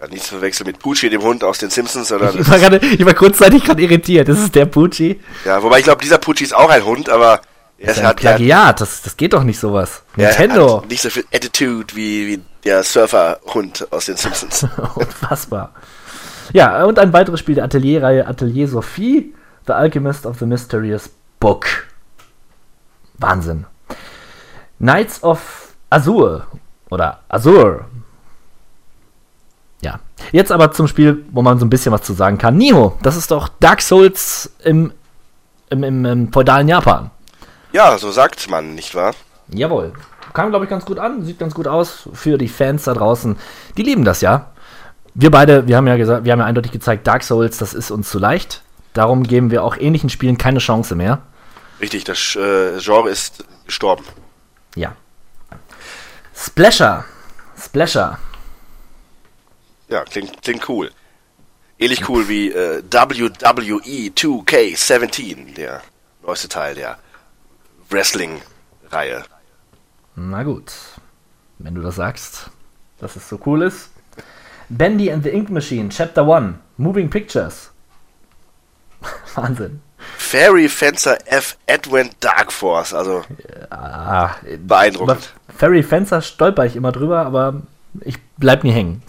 Ja, 0.00 0.08
nicht 0.08 0.24
zu 0.24 0.30
verwechseln 0.34 0.66
mit 0.66 0.78
Poochie, 0.78 1.10
dem 1.10 1.22
Hund 1.22 1.44
aus 1.44 1.58
den 1.58 1.68
Simpsons, 1.70 2.08
sondern 2.08 2.38
Ich 2.38 2.48
war, 2.50 2.58
gerade, 2.58 2.78
ich 2.78 3.04
war 3.04 3.12
kurzzeitig 3.14 3.64
gerade 3.64 3.82
irritiert. 3.82 4.28
Das 4.28 4.38
ist 4.38 4.54
der 4.54 4.64
Poochie. 4.66 5.20
ja, 5.44 5.62
wobei 5.62 5.78
ich 5.78 5.84
glaube, 5.84 6.02
dieser 6.02 6.18
Poochie 6.18 6.44
ist 6.44 6.54
auch 6.54 6.70
ein 6.70 6.84
Hund, 6.84 7.10
aber 7.10 7.40
er 7.78 7.92
ist 7.92 7.98
ein 7.98 8.06
hat, 8.06 8.16
Plagiat. 8.16 8.80
Das, 8.80 9.02
das 9.02 9.16
geht 9.16 9.34
doch 9.34 9.44
nicht 9.44 9.58
sowas. 9.60 10.02
Nintendo. 10.16 10.78
hat 10.82 10.88
nicht 10.90 11.02
so 11.02 11.10
viel 11.10 11.24
Attitude 11.32 11.94
wie, 11.94 12.26
wie 12.26 12.40
der 12.64 12.82
Surferhund 12.82 13.86
aus 13.92 14.06
den 14.06 14.16
Simpsons. 14.16 14.66
Unfassbar. 14.94 15.72
Ja, 16.52 16.84
und 16.84 16.98
ein 16.98 17.12
weiteres 17.12 17.40
Spiel 17.40 17.54
der 17.56 17.64
Atelierreihe 17.64 18.26
Atelier 18.26 18.68
Sophie, 18.68 19.34
The 19.70 19.76
Alchemist 19.76 20.26
of 20.26 20.40
the 20.40 20.46
Mysterious 20.46 21.08
Book. 21.38 21.86
Wahnsinn. 23.18 23.66
Knights 24.80 25.22
of 25.22 25.76
Azur 25.90 26.48
oder 26.90 27.20
Azur. 27.28 27.84
Ja. 29.80 30.00
Jetzt 30.32 30.50
aber 30.50 30.72
zum 30.72 30.88
Spiel, 30.88 31.24
wo 31.30 31.40
man 31.42 31.60
so 31.60 31.66
ein 31.66 31.70
bisschen 31.70 31.92
was 31.92 32.02
zu 32.02 32.14
sagen 32.14 32.36
kann. 32.36 32.56
Nio, 32.56 32.98
das 33.02 33.14
ist 33.14 33.30
doch 33.30 33.48
Dark 33.60 33.80
Souls 33.80 34.50
im, 34.64 34.92
im, 35.68 35.84
im, 35.84 36.04
im 36.04 36.32
feudalen 36.32 36.66
Japan. 36.66 37.12
ja, 37.70 37.96
so 37.96 38.10
sagt 38.10 38.50
man, 38.50 38.74
nicht 38.74 38.96
wahr? 38.96 39.14
Jawohl. 39.54 39.92
Kam, 40.32 40.50
glaube 40.50 40.64
ich, 40.64 40.70
ganz 40.70 40.84
gut 40.84 40.98
an. 40.98 41.22
Sieht 41.24 41.38
ganz 41.38 41.54
gut 41.54 41.68
aus 41.68 42.08
für 42.12 42.38
die 42.38 42.48
Fans 42.48 42.82
da 42.82 42.94
draußen. 42.94 43.36
Die 43.76 43.84
lieben 43.84 44.04
das 44.04 44.20
ja. 44.20 44.50
Wir 45.14 45.30
beide, 45.30 45.68
wir 45.68 45.76
haben 45.76 45.86
ja 45.86 45.96
gesagt, 45.96 46.24
wir 46.24 46.32
haben 46.32 46.40
ja 46.40 46.46
eindeutig 46.46 46.72
gezeigt, 46.72 47.06
Dark 47.06 47.22
Souls, 47.22 47.58
das 47.58 47.72
ist 47.72 47.92
uns 47.92 48.10
zu 48.10 48.18
leicht. 48.18 48.62
Darum 48.92 49.22
geben 49.22 49.50
wir 49.50 49.62
auch 49.62 49.76
ähnlichen 49.76 50.10
Spielen 50.10 50.38
keine 50.38 50.58
Chance 50.58 50.94
mehr. 50.94 51.22
Richtig, 51.80 52.04
das 52.04 52.36
äh, 52.36 52.78
Genre 52.78 53.08
ist 53.08 53.44
gestorben. 53.66 54.04
Ja. 54.74 54.96
Splasher. 56.34 57.04
Splasher. 57.56 58.18
Ja, 59.88 60.04
klingt, 60.04 60.42
klingt 60.42 60.68
cool. 60.68 60.90
Ähnlich 61.78 62.08
cool 62.08 62.28
wie 62.28 62.50
äh, 62.50 62.82
WWE 62.82 64.10
2K17, 64.10 65.54
der 65.54 65.82
neueste 66.22 66.48
Teil 66.48 66.74
der 66.74 66.98
Wrestling 67.88 68.42
Reihe. 68.90 69.24
Na 70.14 70.42
gut. 70.42 70.72
Wenn 71.58 71.74
du 71.74 71.82
das 71.82 71.96
sagst, 71.96 72.50
dass 72.98 73.16
es 73.16 73.28
so 73.28 73.40
cool 73.46 73.62
ist. 73.62 73.90
Bendy 74.68 75.10
and 75.10 75.24
the 75.24 75.30
Ink 75.30 75.50
Machine, 75.50 75.88
Chapter 75.88 76.22
1, 76.22 76.56
Moving 76.76 77.10
Pictures. 77.10 77.69
Wahnsinn. 79.34 79.80
Fairy 80.16 80.68
Fencer 80.68 81.18
F 81.26 81.56
Advent 81.68 82.12
Dark 82.20 82.52
Force, 82.52 82.94
also 82.94 83.22
über 83.68 84.36
beeindruckend. 84.58 85.32
Fairy 85.56 85.82
Fencer 85.82 86.22
stolper 86.22 86.64
ich 86.64 86.76
immer 86.76 86.92
drüber, 86.92 87.26
aber 87.26 87.62
ich 88.00 88.16
bleib 88.38 88.64
nie 88.64 88.72
hängen. 88.72 89.02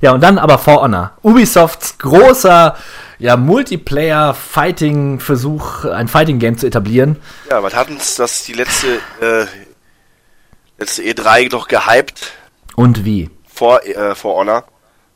Ja, 0.00 0.12
und 0.12 0.22
dann 0.22 0.38
aber 0.38 0.58
For 0.58 0.82
Honor. 0.82 1.12
Ubisofts 1.22 1.98
großer 1.98 2.76
ja, 3.18 3.36
Multiplayer-Fighting-Versuch, 3.36 5.84
ein 5.84 6.08
Fighting-Game 6.08 6.58
zu 6.58 6.66
etablieren. 6.66 7.16
Ja, 7.48 7.62
was 7.62 7.74
hatten's, 7.74 8.16
das 8.16 8.44
die 8.44 8.54
letzte, 8.54 8.96
äh, 9.20 9.46
letzte 10.78 11.02
E3 11.02 11.52
noch 11.52 11.68
gehypt 11.68 12.32
Und 12.74 13.04
wie? 13.04 13.30
vor, 13.46 13.84
äh, 13.84 14.14
vor 14.14 14.36
Honor. 14.36 14.64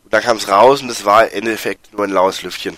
Und 0.04 0.12
dann 0.14 0.22
kam's 0.22 0.48
raus 0.48 0.80
und 0.80 0.90
es 0.90 1.04
war 1.04 1.28
im 1.28 1.40
Endeffekt 1.40 1.92
nur 1.92 2.04
ein 2.04 2.10
laues 2.10 2.42
Lüftchen. 2.42 2.76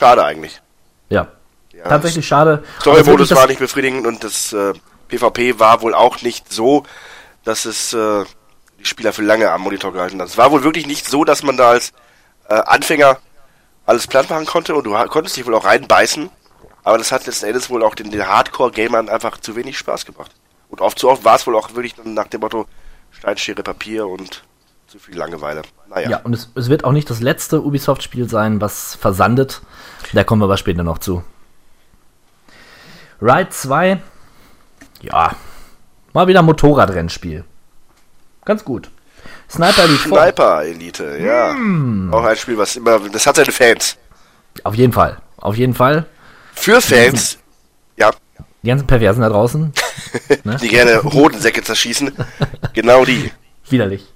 Schade 0.00 0.24
eigentlich. 0.24 0.62
Ja. 1.10 1.28
Ja, 1.74 1.84
Tatsächlich 1.84 2.26
schade. 2.26 2.64
Story-Modus 2.80 3.34
war 3.34 3.46
nicht 3.46 3.58
befriedigend 3.58 4.06
und 4.06 4.24
das 4.24 4.50
äh, 4.54 4.72
PvP 5.08 5.58
war 5.58 5.82
wohl 5.82 5.94
auch 5.94 6.22
nicht 6.22 6.50
so, 6.50 6.84
dass 7.44 7.66
es 7.66 7.92
äh, 7.92 8.24
die 8.78 8.86
Spieler 8.86 9.12
für 9.12 9.22
lange 9.22 9.50
am 9.50 9.60
Monitor 9.60 9.92
gehalten 9.92 10.18
hat. 10.20 10.28
Es 10.28 10.38
war 10.38 10.52
wohl 10.52 10.64
wirklich 10.64 10.86
nicht 10.86 11.06
so, 11.06 11.24
dass 11.24 11.42
man 11.42 11.58
da 11.58 11.70
als 11.70 11.92
äh, 12.48 12.54
Anfänger 12.54 13.18
alles 13.84 14.06
platt 14.06 14.30
machen 14.30 14.46
konnte 14.46 14.74
und 14.74 14.84
du 14.84 14.92
konntest 15.08 15.36
dich 15.36 15.44
wohl 15.44 15.54
auch 15.54 15.66
reinbeißen, 15.66 16.30
aber 16.82 16.96
das 16.96 17.12
hat 17.12 17.26
letzten 17.26 17.46
Endes 17.46 17.68
wohl 17.68 17.82
auch 17.82 17.94
den, 17.94 18.10
den 18.10 18.26
Hardcore-Gamern 18.26 19.10
einfach 19.10 19.38
zu 19.38 19.54
wenig 19.54 19.76
Spaß 19.76 20.06
gebracht. 20.06 20.32
Und 20.70 20.80
oft 20.80 20.98
zu 20.98 21.10
oft 21.10 21.24
war 21.24 21.36
es 21.36 21.46
wohl 21.46 21.56
auch 21.56 21.74
wirklich 21.74 21.94
dann 21.94 22.14
nach 22.14 22.28
dem 22.28 22.40
Motto 22.40 22.66
Steinschere 23.10 23.62
Papier 23.62 24.06
und 24.06 24.44
zu 24.86 24.98
viel 24.98 25.16
Langeweile. 25.16 25.62
Naja. 25.90 26.08
Ja, 26.10 26.16
und 26.18 26.32
es, 26.32 26.50
es 26.54 26.70
wird 26.70 26.84
auch 26.84 26.92
nicht 26.92 27.10
das 27.10 27.20
letzte 27.20 27.60
Ubisoft-Spiel 27.62 28.28
sein, 28.28 28.60
was 28.60 28.94
versandet. 28.94 29.60
Da 30.12 30.22
kommen 30.24 30.40
wir 30.40 30.44
aber 30.46 30.56
später 30.56 30.84
noch 30.84 30.98
zu. 30.98 31.24
Ride 33.20 33.50
2, 33.50 34.00
ja, 35.02 35.34
mal 36.14 36.26
wieder 36.26 36.40
Motorradrennspiel. 36.42 37.44
Ganz 38.44 38.64
gut. 38.64 38.90
Sniper 39.50 39.82
Elite 39.84 39.98
4, 39.98 40.08
Sniper 40.08 40.62
Elite, 40.64 41.18
ja. 41.18 41.50
Auch 42.12 42.24
ein 42.24 42.36
Spiel, 42.36 42.56
was 42.56 42.76
immer, 42.76 42.98
das 43.10 43.26
hat 43.26 43.36
seine 43.36 43.52
Fans. 43.52 43.96
auf 44.64 44.74
jeden 44.74 44.92
Fall. 44.92 45.18
Auf 45.36 45.56
jeden 45.56 45.74
Fall. 45.74 46.06
Für 46.54 46.80
Fans, 46.80 47.38
ja, 47.96 48.10
Die 48.62 48.68
ganzen 48.68 48.86
Perversen 48.86 49.20
da 49.22 49.28
draußen, 49.28 49.72
die 50.62 50.68
gerne 50.68 51.02
Hodensäcke 51.02 51.62
zerschießen, 51.62 52.12
genau 52.72 53.04
die. 53.04 53.30
widerlich. 53.68 54.06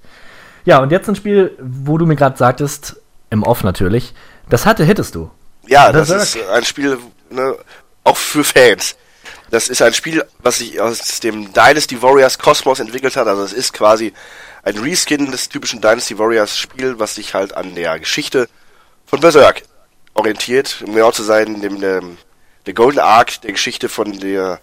Ja, 0.65 0.79
und 0.79 0.91
jetzt 0.91 1.07
ein 1.07 1.15
Spiel, 1.15 1.55
wo 1.59 1.97
du 1.97 2.05
mir 2.05 2.15
gerade 2.15 2.37
sagtest, 2.37 2.97
im 3.29 3.43
Off 3.43 3.63
natürlich, 3.63 4.13
das 4.49 4.65
hatte, 4.65 4.83
hättest 4.83 5.15
du. 5.15 5.31
Ja, 5.67 5.91
das 5.91 6.09
Berserk. 6.09 6.43
ist 6.43 6.49
ein 6.49 6.65
Spiel, 6.65 6.97
ne, 7.29 7.55
auch 8.03 8.17
für 8.17 8.43
Fans. 8.43 8.95
Das 9.51 9.69
ist 9.69 9.81
ein 9.81 9.93
Spiel, 9.93 10.25
was 10.39 10.57
sich 10.57 10.79
aus 10.81 11.19
dem 11.19 11.53
Dynasty 11.53 12.01
Warriors 12.01 12.39
Kosmos 12.39 12.79
entwickelt 12.79 13.15
hat. 13.15 13.27
Also 13.27 13.43
es 13.43 13.53
ist 13.53 13.73
quasi 13.73 14.13
ein 14.63 14.77
Reskin 14.77 15.31
des 15.31 15.49
typischen 15.49 15.81
Dynasty 15.81 16.17
Warriors 16.17 16.57
Spiel, 16.57 16.97
was 16.99 17.15
sich 17.15 17.33
halt 17.33 17.55
an 17.55 17.75
der 17.75 17.99
Geschichte 17.99 18.49
von 19.05 19.19
Berserk 19.19 19.63
orientiert. 20.13 20.83
Um 20.85 20.93
genau 20.93 21.11
zu 21.11 21.23
sein, 21.23 21.61
dem, 21.61 21.79
dem 21.79 22.17
der 22.65 22.73
Golden 22.73 22.99
Arc 22.99 23.41
der 23.41 23.51
Geschichte 23.51 23.89
von 23.89 24.19
der 24.19 24.59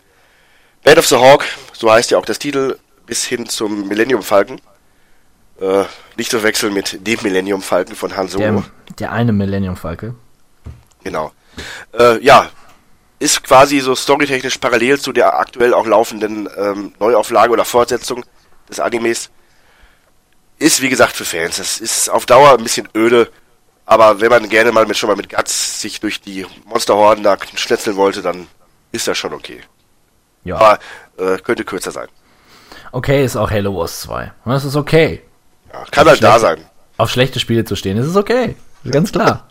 Band 0.82 0.98
of 0.98 1.06
the 1.06 1.16
Hawk, 1.16 1.44
so 1.72 1.90
heißt 1.90 2.10
ja 2.10 2.18
auch 2.18 2.26
das 2.26 2.40
Titel, 2.40 2.78
bis 3.06 3.24
hin 3.24 3.48
zum 3.48 3.86
Millennium 3.86 4.22
Falcon. 4.22 4.60
Äh, 5.62 5.84
nicht 6.16 6.30
zu 6.30 6.42
wechseln 6.42 6.74
mit 6.74 7.06
dem 7.06 7.20
Millennium 7.22 7.62
Falcon 7.62 7.94
von 7.94 8.16
Han 8.16 8.26
Solo. 8.26 8.42
Der, 8.42 8.64
der 8.98 9.12
eine 9.12 9.32
Millennium 9.32 9.76
Falke. 9.76 10.16
Genau. 11.04 11.30
Äh, 11.96 12.18
ja, 12.24 12.50
ist 13.20 13.44
quasi 13.44 13.78
so 13.78 13.94
storytechnisch 13.94 14.58
parallel 14.58 14.98
zu 14.98 15.12
der 15.12 15.38
aktuell 15.38 15.72
auch 15.72 15.86
laufenden 15.86 16.48
ähm, 16.56 16.92
Neuauflage 16.98 17.52
oder 17.52 17.64
Fortsetzung 17.64 18.24
des 18.68 18.80
Animes. 18.80 19.30
Ist 20.58 20.82
wie 20.82 20.88
gesagt 20.88 21.14
für 21.14 21.24
Fans. 21.24 21.58
Das 21.58 21.78
ist 21.78 22.08
auf 22.08 22.26
Dauer 22.26 22.58
ein 22.58 22.64
bisschen 22.64 22.88
öde, 22.96 23.30
aber 23.86 24.20
wenn 24.20 24.30
man 24.30 24.48
gerne 24.48 24.72
mal 24.72 24.86
mit 24.86 24.96
schon 24.96 25.08
mal 25.08 25.16
mit 25.16 25.28
Guts 25.28 25.80
sich 25.80 26.00
durch 26.00 26.20
die 26.20 26.44
Monsterhorden 26.64 27.22
da 27.22 27.36
schnetzeln 27.54 27.96
wollte, 27.96 28.20
dann 28.20 28.48
ist 28.90 29.06
das 29.06 29.16
schon 29.16 29.32
okay. 29.32 29.60
Ja. 30.42 30.56
Aber 30.56 30.78
äh, 31.18 31.38
könnte 31.38 31.64
kürzer 31.64 31.92
sein. 31.92 32.08
Okay 32.90 33.24
ist 33.24 33.36
auch 33.36 33.50
Halo 33.52 33.76
Wars 33.76 34.00
2. 34.00 34.32
Das 34.44 34.64
ist 34.64 34.74
okay. 34.74 35.22
Ja, 35.72 35.84
kann 35.90 36.06
halt 36.06 36.22
da 36.22 36.38
sein. 36.38 36.58
auf 36.96 37.10
schlechte 37.10 37.40
Spiele 37.40 37.64
zu 37.64 37.76
stehen. 37.76 37.96
Das 37.96 38.06
ist 38.06 38.16
okay. 38.16 38.56
Ganz 38.90 39.12
klar. 39.12 39.46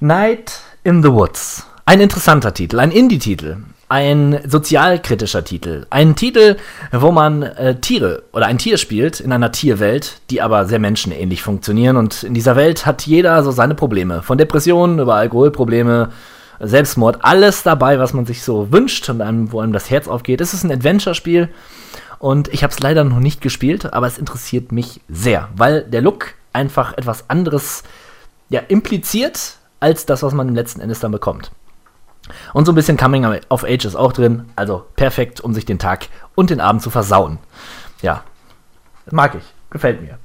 Night 0.00 0.60
in 0.82 1.02
the 1.02 1.10
Woods. 1.10 1.66
Ein 1.86 2.00
interessanter 2.00 2.52
Titel, 2.54 2.78
ein 2.80 2.90
Indie-Titel, 2.90 3.58
ein 3.88 4.40
sozialkritischer 4.46 5.44
Titel, 5.44 5.86
ein 5.90 6.16
Titel, 6.16 6.56
wo 6.92 7.12
man 7.12 7.42
äh, 7.42 7.78
Tiere 7.80 8.22
oder 8.32 8.46
ein 8.46 8.58
Tier 8.58 8.78
spielt 8.78 9.20
in 9.20 9.32
einer 9.32 9.52
Tierwelt, 9.52 10.20
die 10.30 10.40
aber 10.40 10.66
sehr 10.66 10.78
menschenähnlich 10.78 11.42
funktionieren. 11.42 11.96
Und 11.96 12.22
in 12.22 12.34
dieser 12.34 12.56
Welt 12.56 12.86
hat 12.86 13.06
jeder 13.06 13.42
so 13.44 13.50
seine 13.50 13.74
Probleme. 13.74 14.22
Von 14.22 14.38
Depressionen 14.38 14.98
über 14.98 15.14
Alkoholprobleme, 15.14 16.10
Selbstmord, 16.60 17.18
alles 17.22 17.62
dabei, 17.62 17.98
was 17.98 18.14
man 18.14 18.24
sich 18.26 18.42
so 18.42 18.72
wünscht 18.72 19.08
und 19.10 19.20
einem, 19.20 19.52
wo 19.52 19.60
einem 19.60 19.72
das 19.72 19.90
Herz 19.90 20.08
aufgeht. 20.08 20.40
Es 20.40 20.54
ist 20.54 20.64
ein 20.64 20.72
Adventure-Spiel. 20.72 21.50
Und 22.18 22.48
ich 22.48 22.62
habe 22.62 22.72
es 22.72 22.80
leider 22.80 23.04
noch 23.04 23.20
nicht 23.20 23.40
gespielt, 23.40 23.92
aber 23.92 24.06
es 24.06 24.18
interessiert 24.18 24.72
mich 24.72 25.00
sehr, 25.08 25.48
weil 25.56 25.82
der 25.82 26.00
Look 26.00 26.34
einfach 26.52 26.96
etwas 26.96 27.28
anderes 27.28 27.82
ja, 28.48 28.60
impliziert 28.60 29.56
als 29.80 30.06
das, 30.06 30.22
was 30.22 30.32
man 30.32 30.48
im 30.48 30.54
letzten 30.54 30.80
Endes 30.80 31.00
dann 31.00 31.12
bekommt. 31.12 31.50
Und 32.54 32.64
so 32.64 32.72
ein 32.72 32.74
bisschen 32.74 32.96
Coming 32.96 33.26
of 33.48 33.64
Age 33.64 33.84
ist 33.84 33.96
auch 33.96 34.12
drin, 34.12 34.50
also 34.56 34.86
perfekt, 34.96 35.40
um 35.40 35.52
sich 35.52 35.66
den 35.66 35.78
Tag 35.78 36.08
und 36.34 36.50
den 36.50 36.60
Abend 36.60 36.82
zu 36.82 36.90
versauen. 36.90 37.38
Ja, 38.00 38.24
mag 39.10 39.34
ich, 39.34 39.44
gefällt 39.70 40.00
mir. 40.00 40.18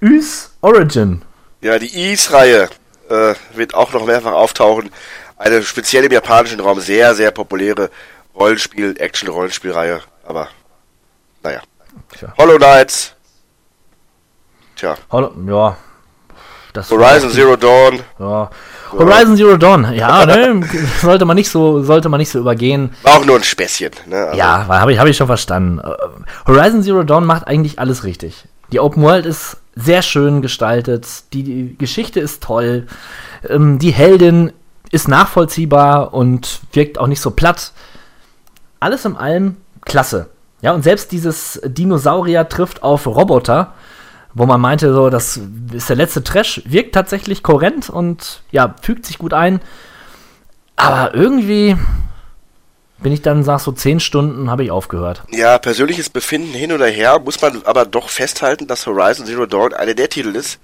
Ys 0.00 0.54
Origin. 0.60 1.22
Ja, 1.62 1.78
die 1.78 1.92
Ease-Reihe 1.92 2.68
äh, 3.08 3.34
wird 3.54 3.74
auch 3.74 3.92
noch 3.92 4.06
mehrfach 4.06 4.32
auftauchen. 4.32 4.90
Eine 5.36 5.62
speziell 5.62 6.04
im 6.04 6.12
japanischen 6.12 6.60
Raum 6.60 6.78
sehr, 6.80 7.14
sehr 7.14 7.30
populäre 7.30 7.90
Rollenspiel, 8.34 8.94
Action-Rollenspielreihe. 8.98 10.00
Aber, 10.24 10.48
naja. 11.44 11.60
Tja. 12.18 12.34
Hollow 12.38 12.56
Knights. 12.56 13.14
Tja. 14.76 14.96
Hol 15.12 15.30
ja. 15.46 15.76
Das 16.72 16.90
Horizon 16.90 17.30
Zero 17.30 17.54
Dawn. 17.54 18.00
Ja. 18.18 18.50
Horizon 18.90 19.36
Zero 19.36 19.56
Dawn. 19.56 19.94
Ja, 19.94 20.26
ne, 20.26 20.60
sollte 21.00 21.24
man 21.24 21.36
nicht 21.36 21.48
so, 21.48 21.82
sollte 21.84 22.08
man 22.08 22.18
nicht 22.18 22.30
so 22.30 22.40
übergehen. 22.40 22.92
War 23.02 23.18
auch 23.18 23.24
nur 23.24 23.36
ein 23.36 23.44
Späßchen. 23.44 23.92
Ne? 24.06 24.16
Also, 24.16 24.36
Ja, 24.36 24.66
habe 24.66 24.92
ich, 24.92 24.98
hab 24.98 25.06
ich 25.06 25.16
schon 25.16 25.28
verstanden. 25.28 25.78
Äh, 25.78 25.94
Horizon 26.48 26.82
Zero 26.82 27.04
Dawn 27.04 27.26
macht 27.26 27.46
eigentlich 27.46 27.78
alles 27.78 28.02
richtig. 28.02 28.48
Die 28.72 28.80
Open 28.80 29.04
World 29.04 29.24
ist 29.24 29.58
sehr 29.76 30.02
schön 30.02 30.42
gestaltet, 30.42 31.06
die, 31.32 31.44
die 31.44 31.78
Geschichte 31.78 32.18
ist 32.18 32.42
toll, 32.42 32.86
ähm, 33.48 33.78
die 33.78 33.92
Heldin 33.92 34.52
ist 34.90 35.06
nachvollziehbar 35.08 36.12
und 36.12 36.60
wirkt 36.72 36.98
auch 36.98 37.06
nicht 37.06 37.20
so 37.20 37.30
platt. 37.30 37.72
Alles 38.80 39.04
in 39.04 39.16
allem 39.16 39.56
klasse. 39.84 40.28
Ja, 40.64 40.72
und 40.72 40.82
selbst 40.82 41.12
dieses 41.12 41.60
Dinosaurier 41.62 42.48
trifft 42.48 42.82
auf 42.82 43.06
Roboter, 43.06 43.74
wo 44.32 44.46
man 44.46 44.62
meinte, 44.62 44.94
so, 44.94 45.10
das 45.10 45.38
ist 45.74 45.90
der 45.90 45.96
letzte 45.96 46.24
Trash, 46.24 46.62
wirkt 46.64 46.94
tatsächlich 46.94 47.42
kohärent 47.42 47.90
und 47.90 48.40
ja, 48.50 48.74
fügt 48.80 49.04
sich 49.04 49.18
gut 49.18 49.34
ein. 49.34 49.60
Aber 50.74 51.14
irgendwie 51.14 51.76
bin 52.96 53.12
ich 53.12 53.20
dann, 53.20 53.44
sag 53.44 53.60
so, 53.60 53.72
zehn 53.72 54.00
Stunden 54.00 54.50
habe 54.50 54.64
ich 54.64 54.70
aufgehört. 54.70 55.24
Ja, 55.32 55.58
persönliches 55.58 56.08
Befinden 56.08 56.54
hin 56.54 56.72
oder 56.72 56.86
her, 56.86 57.20
muss 57.22 57.42
man 57.42 57.60
aber 57.66 57.84
doch 57.84 58.08
festhalten, 58.08 58.66
dass 58.66 58.86
Horizon 58.86 59.26
Zero 59.26 59.44
Dawn 59.44 59.74
einer 59.74 59.92
der 59.92 60.08
Titel 60.08 60.34
ist, 60.34 60.60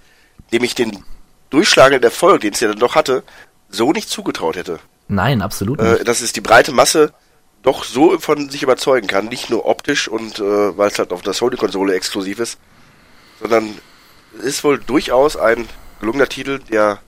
dem 0.50 0.64
ich 0.64 0.74
den 0.74 1.04
durchschlagenden 1.50 2.04
Erfolg, 2.04 2.40
den 2.40 2.54
es 2.54 2.60
ja 2.60 2.68
dann 2.68 2.78
doch 2.78 2.94
hatte, 2.94 3.22
so 3.68 3.92
nicht 3.92 4.08
zugetraut 4.08 4.56
hätte. 4.56 4.78
Nein, 5.08 5.42
absolut 5.42 5.78
nicht. 5.78 6.00
Äh, 6.00 6.04
dass 6.04 6.22
es 6.22 6.32
die 6.32 6.40
breite 6.40 6.72
Masse 6.72 7.12
doch 7.62 7.84
so 7.84 8.18
von 8.18 8.48
sich 8.48 8.62
überzeugen 8.62 9.06
kann, 9.06 9.26
nicht 9.26 9.50
nur 9.50 9.66
optisch 9.66 10.08
und 10.08 10.38
äh, 10.38 10.76
weil 10.76 10.88
es 10.88 10.98
halt 10.98 11.12
auf 11.12 11.22
der 11.22 11.34
Sony-Konsole 11.34 11.94
exklusiv 11.94 12.38
ist, 12.38 12.58
sondern 13.40 13.78
es 14.38 14.44
ist 14.44 14.64
wohl 14.64 14.78
durchaus 14.78 15.36
ein 15.36 15.68
gelungener 16.00 16.28
Titel, 16.28 16.58
der 16.58 17.00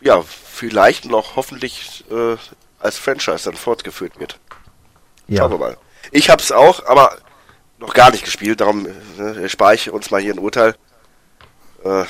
ja 0.00 0.22
vielleicht 0.22 1.04
noch 1.04 1.36
hoffentlich 1.36 2.04
äh, 2.10 2.36
als 2.78 2.98
Franchise 2.98 3.44
dann 3.44 3.54
fortgeführt 3.54 4.18
wird. 4.18 4.38
ja. 5.28 5.38
Schauen 5.38 5.52
wir 5.52 5.58
mal. 5.58 5.76
Ich 6.10 6.30
hab's 6.30 6.50
auch, 6.50 6.86
aber 6.86 7.18
noch 7.78 7.94
gar 7.94 8.10
nicht 8.10 8.24
gespielt, 8.24 8.60
darum 8.60 8.86
äh, 9.18 9.48
spare 9.48 9.74
ich 9.74 9.90
uns 9.90 10.10
mal 10.10 10.20
hier 10.20 10.34
ein 10.34 10.38
Urteil. 10.38 10.74
Äh, 11.84 12.04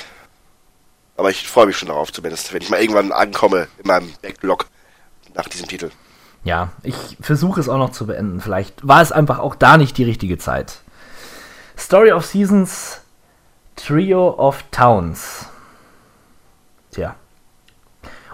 aber 1.17 1.29
ich 1.29 1.47
freue 1.47 1.67
mich 1.67 1.77
schon 1.77 1.89
darauf, 1.89 2.11
zumindest, 2.11 2.51
wenn 2.53 2.61
ich 2.61 2.69
mal 2.69 2.81
irgendwann 2.81 3.11
ankomme 3.11 3.67
in 3.77 3.87
meinem 3.87 4.13
Backlog 4.21 4.67
nach 5.35 5.47
diesem 5.47 5.67
Titel. 5.67 5.91
Ja, 6.43 6.69
ich 6.83 7.17
versuche 7.21 7.59
es 7.59 7.69
auch 7.69 7.77
noch 7.77 7.91
zu 7.91 8.07
beenden. 8.07 8.41
Vielleicht 8.41 8.87
war 8.87 9.01
es 9.01 9.11
einfach 9.11 9.39
auch 9.39 9.55
da 9.55 9.77
nicht 9.77 9.97
die 9.97 10.03
richtige 10.03 10.37
Zeit. 10.37 10.79
Story 11.77 12.11
of 12.11 12.25
Seasons, 12.25 13.01
Trio 13.75 14.35
of 14.37 14.63
Towns. 14.71 15.47
Tja. 16.91 17.15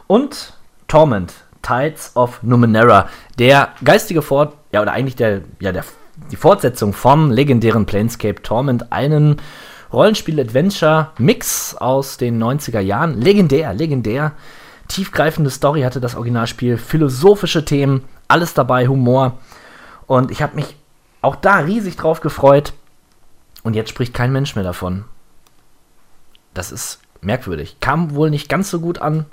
Und 0.08 0.54
Torment, 0.88 1.34
Tides 1.62 2.16
of 2.16 2.42
Numenera, 2.44 3.10
der 3.40 3.70
geistige 3.84 4.22
Fort, 4.22 4.54
ja, 4.72 4.82
oder 4.82 4.94
eigentlich 4.94 5.16
der, 5.16 5.42
ja, 5.60 5.72
der, 5.72 5.84
die 6.32 6.38
Fortsetzung 6.38 6.94
vom 6.94 7.30
legendären 7.30 7.86
Planescape 7.86 8.42
Torment, 8.42 8.92
einen 8.92 9.42
Rollenspiel-Adventure-Mix 9.92 11.76
aus 11.76 12.18
den 12.18 12.42
90er 12.42 12.80
Jahren. 12.80 13.20
Legendär, 13.20 13.74
legendär. 13.74 14.34
Tiefgreifende 14.88 15.50
Story 15.50 15.82
hatte 15.82 16.00
das 16.00 16.16
Originalspiel, 16.16 16.78
philosophische 16.78 17.66
Themen, 17.66 18.04
alles 18.28 18.54
dabei, 18.54 18.88
Humor. 18.88 19.38
Und 20.06 20.32
ich 20.32 20.42
habe 20.42 20.56
mich 20.56 20.76
auch 21.22 21.36
da 21.36 21.58
riesig 21.58 21.98
drauf 21.98 22.22
gefreut. 22.22 22.74
Und 23.64 23.74
jetzt 23.76 23.90
spricht 23.90 24.14
kein 24.14 24.32
Mensch 24.32 24.56
mehr 24.56 24.64
davon. 24.64 25.06
Das 26.54 26.72
ist 26.72 27.00
merkwürdig. 27.22 27.78
Kam 27.82 28.16
wohl 28.16 28.30
nicht 28.30 28.48
ganz 28.50 28.70
so 28.70 28.80
gut 28.80 29.00
an. 29.00 29.26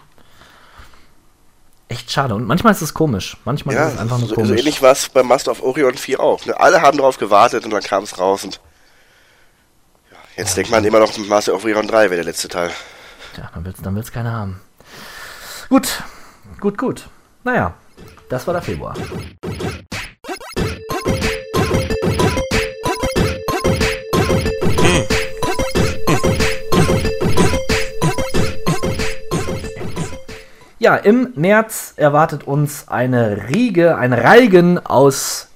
Echt 1.89 2.11
schade. 2.11 2.35
Und 2.35 2.47
manchmal 2.47 2.73
ist 2.73 2.83
es 2.83 2.95
komisch. 2.95 3.37
Manchmal 3.45 3.77
Ja, 3.77 3.87
ist 3.89 3.95
es 3.95 4.01
einfach 4.01 4.19
nur 4.19 4.29
so, 4.29 4.35
komisch. 4.35 4.49
so 4.49 4.55
ähnlich 4.55 4.83
war 4.83 4.93
es 4.93 5.09
beim 5.09 5.29
Master 5.29 5.53
of 5.53 5.63
Orion 5.63 5.95
4 5.95 6.19
auch. 6.19 6.45
Ne? 6.47 6.59
Alle 6.59 6.83
haben 6.83 6.99
drauf 6.99 7.19
gewartet 7.19 7.65
und 7.65 7.71
dann 7.71 7.83
kam 7.83 8.03
es 8.05 8.19
raus 8.19 8.43
und 8.45 8.61
ja, 10.11 10.17
jetzt 10.37 10.57
denkt 10.57 10.71
man 10.71 10.85
immer 10.85 10.99
noch, 10.99 11.17
Master 11.19 11.55
of 11.55 11.63
Orion 11.65 11.87
3 11.87 12.05
wäre 12.05 12.17
der 12.17 12.25
letzte 12.25 12.49
Teil. 12.49 12.71
Ja, 13.37 13.51
dann 13.55 13.65
will's, 13.65 13.81
dann 13.83 13.95
will's 13.95 14.11
keiner 14.11 14.33
haben. 14.33 14.61
Gut, 15.69 16.03
gut, 16.61 16.77
gut. 16.79 17.09
Naja, 17.43 17.75
das 18.29 18.47
war 18.47 18.55
der 18.55 18.63
Februar. 18.63 18.95
Ja, 30.79 30.97
im 30.97 31.33
März 31.35 31.95
erwartet 31.97 32.45
uns 32.47 32.89
eine 32.89 33.49
Riege, 33.49 33.97
ein 33.97 34.13
Reigen 34.13 34.79
aus 34.85 35.49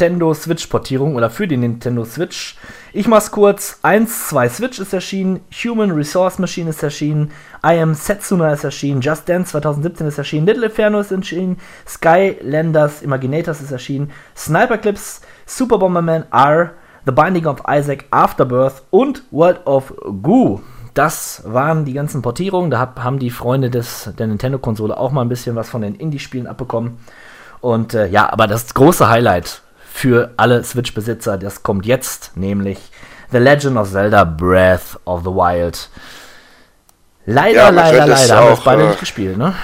Nintendo 0.00 0.32
Switch-Portierung 0.32 1.14
oder 1.14 1.28
für 1.28 1.46
die 1.46 1.58
Nintendo 1.58 2.06
Switch. 2.06 2.56
Ich 2.94 3.06
mach's 3.06 3.30
kurz. 3.30 3.80
1, 3.82 4.28
2 4.28 4.48
Switch 4.48 4.78
ist 4.78 4.94
erschienen, 4.94 5.40
Human 5.62 5.90
Resource 5.90 6.38
Machine 6.38 6.70
ist 6.70 6.82
erschienen, 6.82 7.32
I 7.62 7.78
Am 7.78 7.92
Setsuna 7.92 8.50
ist 8.54 8.64
erschienen, 8.64 9.02
Just 9.02 9.28
Dance 9.28 9.50
2017 9.50 10.06
ist 10.06 10.16
erschienen, 10.16 10.46
Little 10.46 10.64
Inferno 10.64 11.00
ist 11.00 11.12
erschienen, 11.12 11.58
Skylanders 11.86 13.02
Imaginators 13.02 13.60
ist 13.60 13.72
erschienen, 13.72 14.10
Sniper 14.34 14.78
Clips, 14.78 15.20
Super 15.44 15.76
Bomberman 15.76 16.24
R, 16.32 16.70
The 17.04 17.12
Binding 17.12 17.44
of 17.44 17.62
Isaac 17.68 18.06
Afterbirth 18.10 18.82
und 18.88 19.22
World 19.30 19.66
of 19.66 19.92
Goo. 20.22 20.62
Das 20.94 21.42
waren 21.44 21.84
die 21.84 21.92
ganzen 21.92 22.22
Portierungen. 22.22 22.70
Da 22.70 22.78
hab, 22.78 23.04
haben 23.04 23.18
die 23.18 23.30
Freunde 23.30 23.68
des, 23.68 24.10
der 24.18 24.28
Nintendo-Konsole 24.28 24.96
auch 24.96 25.12
mal 25.12 25.20
ein 25.20 25.28
bisschen 25.28 25.56
was 25.56 25.68
von 25.68 25.82
den 25.82 25.94
Indie-Spielen 25.94 26.46
abbekommen. 26.46 26.96
Und 27.60 27.92
äh, 27.92 28.06
ja, 28.06 28.32
aber 28.32 28.46
das 28.46 28.72
große 28.72 29.06
Highlight 29.06 29.60
für 29.92 30.32
alle 30.36 30.62
Switch-Besitzer, 30.64 31.36
das 31.36 31.62
kommt 31.62 31.84
jetzt, 31.84 32.36
nämlich 32.36 32.78
The 33.32 33.38
Legend 33.38 33.76
of 33.76 33.90
Zelda 33.90 34.24
Breath 34.24 34.98
of 35.04 35.20
the 35.20 35.30
Wild. 35.30 35.88
Leider, 37.26 37.64
Ja, 37.64 37.68
leider, 37.70 38.06
leider 38.06 38.36
haben 38.36 38.46
wir 38.46 38.52
es 38.54 38.60
beide 38.60 38.82
äh, 38.82 38.86
nicht 38.88 39.00
gespielt, 39.00 39.36
ne? 39.36 39.54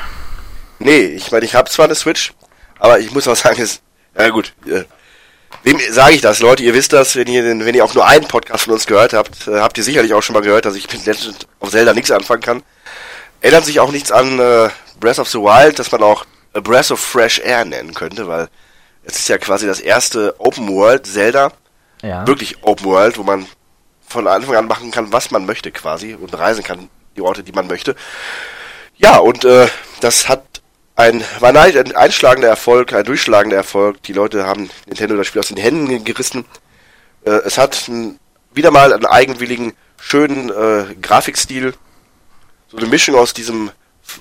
Nee, 0.79 1.07
ich 1.07 1.33
meine, 1.33 1.45
ich 1.45 1.55
habe 1.55 1.71
zwar 1.71 1.87
eine 1.87 1.95
Switch, 1.95 2.35
aber 2.79 2.99
ich 2.99 3.13
muss 3.13 3.27
auch 3.29 3.37
sagen, 3.37 3.61
es, 3.61 3.81
ja 4.17 4.29
gut, 4.29 4.53
äh, 4.67 4.85
wem 5.63 5.79
sage 5.91 6.15
ich 6.15 6.21
das, 6.21 6.41
Leute, 6.41 6.63
ihr 6.63 6.75
wisst 6.75 6.93
das, 6.93 7.17
wenn 7.17 7.29
ihr, 7.29 7.45
wenn 7.45 7.75
ihr 7.75 7.85
auch 7.85 7.95
nur 7.95 8.07
einen 8.07 8.29
Podcast 8.29 8.65
von 8.65 8.75
uns 8.75 8.87
gehört 8.87 9.15
habt, 9.15 9.49
äh, 9.49 9.61
habt 9.61 9.79
ihr 9.79 9.85
sicherlich 9.85 10.13
auch 10.13 10.23
schon 10.23 10.35
mal 10.35 10.43
gehört, 10.43 10.65
dass 10.65 10.75
ich 10.75 10.91
mit 10.93 11.07
Legend 11.07 11.47
of 11.61 11.71
Zelda 11.71 11.95
nichts 11.95 12.11
anfangen 12.11 12.43
kann. 12.43 12.63
Erinnert 13.41 13.65
sich 13.65 13.81
auch 13.81 13.91
nichts 13.91 14.13
an 14.13 14.39
äh, 14.39 14.69
Breath 15.01 15.19
of 15.19 15.29
the 15.29 15.39
Wild, 15.39 15.79
dass 15.79 15.91
man 15.93 16.03
auch 16.03 16.25
A 16.55 16.61
Breath 16.61 16.91
of 16.91 17.01
Fresh 17.01 17.41
Air 17.41 17.65
nennen 17.65 17.95
könnte, 17.95 18.29
weil 18.29 18.49
es 19.07 19.17
ist 19.21 19.29
ja 19.29 19.39
quasi 19.39 19.67
das 19.67 19.81
erste 19.81 20.35
Open 20.39 20.69
World 20.69 21.07
Zelda, 21.07 21.53
Ja. 22.03 22.27
wirklich 22.27 22.63
Open 22.63 22.87
World, 22.87 23.17
wo 23.19 23.23
man 23.23 23.47
von 24.07 24.27
Anfang 24.27 24.57
an 24.57 24.67
machen 24.67 24.91
kann, 24.91 25.13
was 25.13 25.31
man 25.31 25.47
möchte 25.47 25.71
quasi 25.73 26.15
und 26.15 26.37
reisen 26.37 26.63
kann, 26.65 26.89
die 27.17 27.23
Orte, 27.23 27.43
die 27.43 27.53
man 27.53 27.67
möchte. 27.67 27.95
Ja, 28.97 29.19
und 29.19 29.45
äh, 29.45 29.69
das 30.01 30.29
hat 30.29 30.43
ein, 30.97 31.23
war 31.41 31.51
ein 31.51 31.57
ein 31.57 31.97
einschlagender 31.97 32.49
Erfolg, 32.49 32.93
ein 32.93 33.05
durchschlagender 33.05 33.57
Erfolg. 33.57 34.03
Die 34.05 34.13
Leute 34.13 34.47
haben 34.47 34.71
Nintendo 34.87 35.17
das 35.17 35.27
Spiel 35.27 35.41
aus 35.41 35.49
den 35.49 35.57
Händen 35.59 36.05
gerissen. 36.05 36.45
Äh, 37.25 37.31
es 37.45 37.59
hat 37.59 37.89
ein, 37.89 38.19
wieder 38.53 38.71
mal 38.71 38.93
einen 38.93 39.07
eigenwilligen, 39.07 39.75
schönen 40.01 40.51
äh, 40.51 40.95
Grafikstil. 41.01 41.75
So 42.69 42.79
eine 42.79 42.87
Mischung 42.87 43.15
aus 43.15 43.35
diesem 43.35 43.71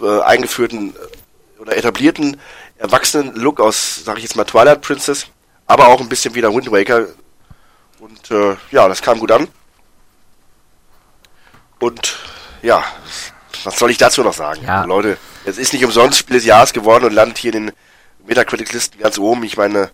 äh, 0.02 0.22
eingeführten 0.22 0.94
äh, 0.96 1.62
oder 1.62 1.78
etablierten, 1.78 2.38
erwachsenen 2.78 3.36
Look 3.36 3.60
aus, 3.60 4.04
sag 4.04 4.18
ich 4.18 4.24
jetzt 4.24 4.36
mal, 4.36 4.44
Twilight 4.44 4.82
Princess, 4.82 5.28
aber 5.66 5.88
auch 5.88 6.02
ein 6.02 6.10
bisschen 6.10 6.36
wieder 6.36 6.54
Wind 6.54 6.72
Waker. 6.72 7.08
Und 8.00 8.32
äh, 8.32 8.56
ja, 8.72 8.88
das 8.88 9.02
kam 9.02 9.20
gut 9.20 9.32
an. 9.32 9.48
Und 11.80 12.18
ja, 12.62 12.84
was 13.64 13.80
soll 13.80 13.92
ich 13.92 13.98
dazu 13.98 14.24
noch 14.24 14.34
sagen? 14.34 14.64
Ja. 14.64 14.84
Leute, 14.86 15.18
es 15.46 15.58
ist 15.58 15.74
nicht 15.74 15.86
umsonst 15.86 16.20
Spiel 16.20 16.36
des 16.36 16.46
Jahres 16.46 16.74
geworden 16.74 17.06
und 17.06 17.14
landet 17.14 17.38
hier 17.38 17.54
in 17.54 17.68
den 17.68 17.76
Metacritic-Listen 18.28 19.00
ganz 19.00 19.18
oben. 19.18 19.44
Ich 19.44 19.58
meine, 19.58 19.92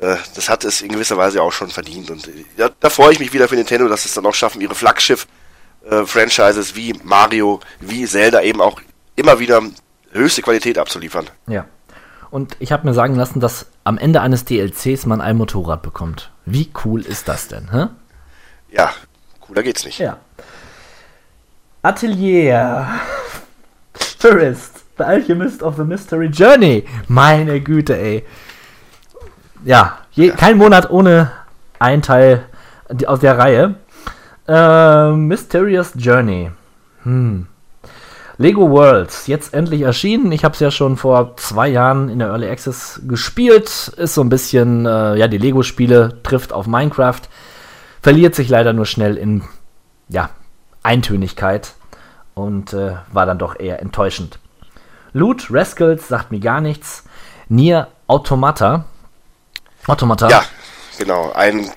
äh, 0.00 0.16
das 0.34 0.48
hat 0.48 0.64
es 0.64 0.82
in 0.82 0.92
gewisser 0.92 1.16
Weise 1.16 1.42
auch 1.42 1.52
schon 1.52 1.70
verdient. 1.70 2.10
Und 2.10 2.28
äh, 2.28 2.44
ja, 2.56 2.70
da 2.80 2.90
freue 2.90 3.12
ich 3.12 3.20
mich 3.20 3.32
wieder 3.32 3.48
für 3.48 3.56
Nintendo, 3.56 3.88
dass 3.88 4.04
es 4.04 4.14
dann 4.14 4.26
auch 4.26 4.34
schaffen, 4.34 4.60
ihre 4.60 4.74
Flaggschiff-Franchises 4.74 6.74
wie 6.74 6.94
Mario, 7.02 7.60
wie 7.80 8.06
Zelda 8.06 8.42
eben 8.42 8.60
auch 8.60 8.80
immer 9.16 9.38
wieder 9.38 9.62
höchste 10.12 10.42
Qualität 10.42 10.78
abzuliefern. 10.78 11.28
Ja. 11.46 11.66
Und 12.34 12.56
ich 12.58 12.72
habe 12.72 12.84
mir 12.84 12.94
sagen 12.94 13.14
lassen, 13.14 13.38
dass 13.38 13.66
am 13.84 13.96
Ende 13.96 14.20
eines 14.20 14.44
DLCs 14.44 15.06
man 15.06 15.20
ein 15.20 15.36
Motorrad 15.36 15.82
bekommt. 15.82 16.32
Wie 16.44 16.68
cool 16.84 17.00
ist 17.02 17.28
das 17.28 17.46
denn, 17.46 17.70
hä? 17.70 17.86
Ja, 18.72 18.90
cooler 19.40 19.62
geht's 19.62 19.84
nicht. 19.84 20.00
Ja. 20.00 20.16
Atelier. 21.82 22.88
Tourist. 24.18 24.82
The 24.98 25.04
Alchemist 25.04 25.62
of 25.62 25.76
the 25.76 25.84
Mystery 25.84 26.26
Journey. 26.26 26.84
Meine 27.06 27.60
Güte, 27.60 27.96
ey. 27.96 28.24
Ja, 29.64 30.00
je, 30.10 30.30
kein 30.30 30.58
Monat 30.58 30.90
ohne 30.90 31.30
ein 31.78 32.02
Teil 32.02 32.46
aus 33.06 33.20
der 33.20 33.38
Reihe. 33.38 33.76
Ähm, 34.48 35.28
Mysterious 35.28 35.92
Journey. 35.94 36.50
Hm. 37.04 37.46
Lego 38.36 38.70
Worlds, 38.70 39.26
jetzt 39.28 39.54
endlich 39.54 39.82
erschienen. 39.82 40.32
Ich 40.32 40.44
habe 40.44 40.54
es 40.54 40.60
ja 40.60 40.70
schon 40.70 40.96
vor 40.96 41.36
zwei 41.36 41.68
Jahren 41.68 42.08
in 42.08 42.18
der 42.18 42.28
Early 42.28 42.48
Access 42.48 43.00
gespielt. 43.06 43.92
Ist 43.96 44.14
so 44.14 44.22
ein 44.22 44.28
bisschen, 44.28 44.86
äh, 44.86 45.16
ja, 45.16 45.28
die 45.28 45.38
Lego-Spiele 45.38 46.20
trifft 46.22 46.52
auf 46.52 46.66
Minecraft. 46.66 47.20
Verliert 48.02 48.34
sich 48.34 48.48
leider 48.48 48.72
nur 48.72 48.86
schnell 48.86 49.16
in, 49.16 49.44
ja, 50.08 50.30
Eintönigkeit 50.82 51.74
und 52.34 52.72
äh, 52.72 52.96
war 53.12 53.26
dann 53.26 53.38
doch 53.38 53.58
eher 53.58 53.80
enttäuschend. 53.80 54.38
Loot, 55.12 55.46
Rascals 55.50 56.08
sagt 56.08 56.32
mir 56.32 56.40
gar 56.40 56.60
nichts. 56.60 57.04
Nier 57.48 57.88
Automata. 58.08 58.84
Automata. 59.86 60.28
Ja, 60.28 60.44
genau. 60.98 61.32
Ein 61.32 61.70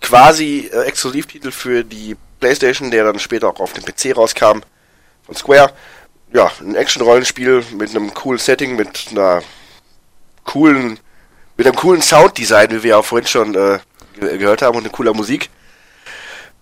quasi 0.00 0.70
äh, 0.72 0.82
Exklusivtitel 0.82 1.50
für 1.50 1.84
die 1.84 2.16
PlayStation, 2.38 2.90
der 2.90 3.04
dann 3.04 3.18
später 3.18 3.48
auch 3.48 3.60
auf 3.60 3.72
dem 3.72 3.82
PC 3.82 4.14
rauskam 4.16 4.60
von 5.24 5.34
Square. 5.34 5.72
Ja, 6.32 6.50
ein 6.60 6.74
Action-Rollenspiel 6.74 7.62
mit 7.76 7.90
einem 7.90 8.14
coolen 8.14 8.38
Setting, 8.38 8.76
mit 8.76 9.08
einer 9.10 9.42
coolen, 10.44 10.98
mit 11.56 11.66
einem 11.66 11.76
coolen 11.76 12.00
Sounddesign, 12.00 12.70
wie 12.70 12.82
wir 12.82 12.90
ja 12.90 13.02
vorhin 13.02 13.26
schon 13.26 13.54
äh, 13.54 13.78
ge 14.18 14.38
gehört 14.38 14.62
haben, 14.62 14.76
und 14.76 14.84
eine 14.84 14.92
cooler 14.92 15.12
Musik. 15.12 15.50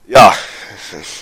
Ja, 0.08 0.34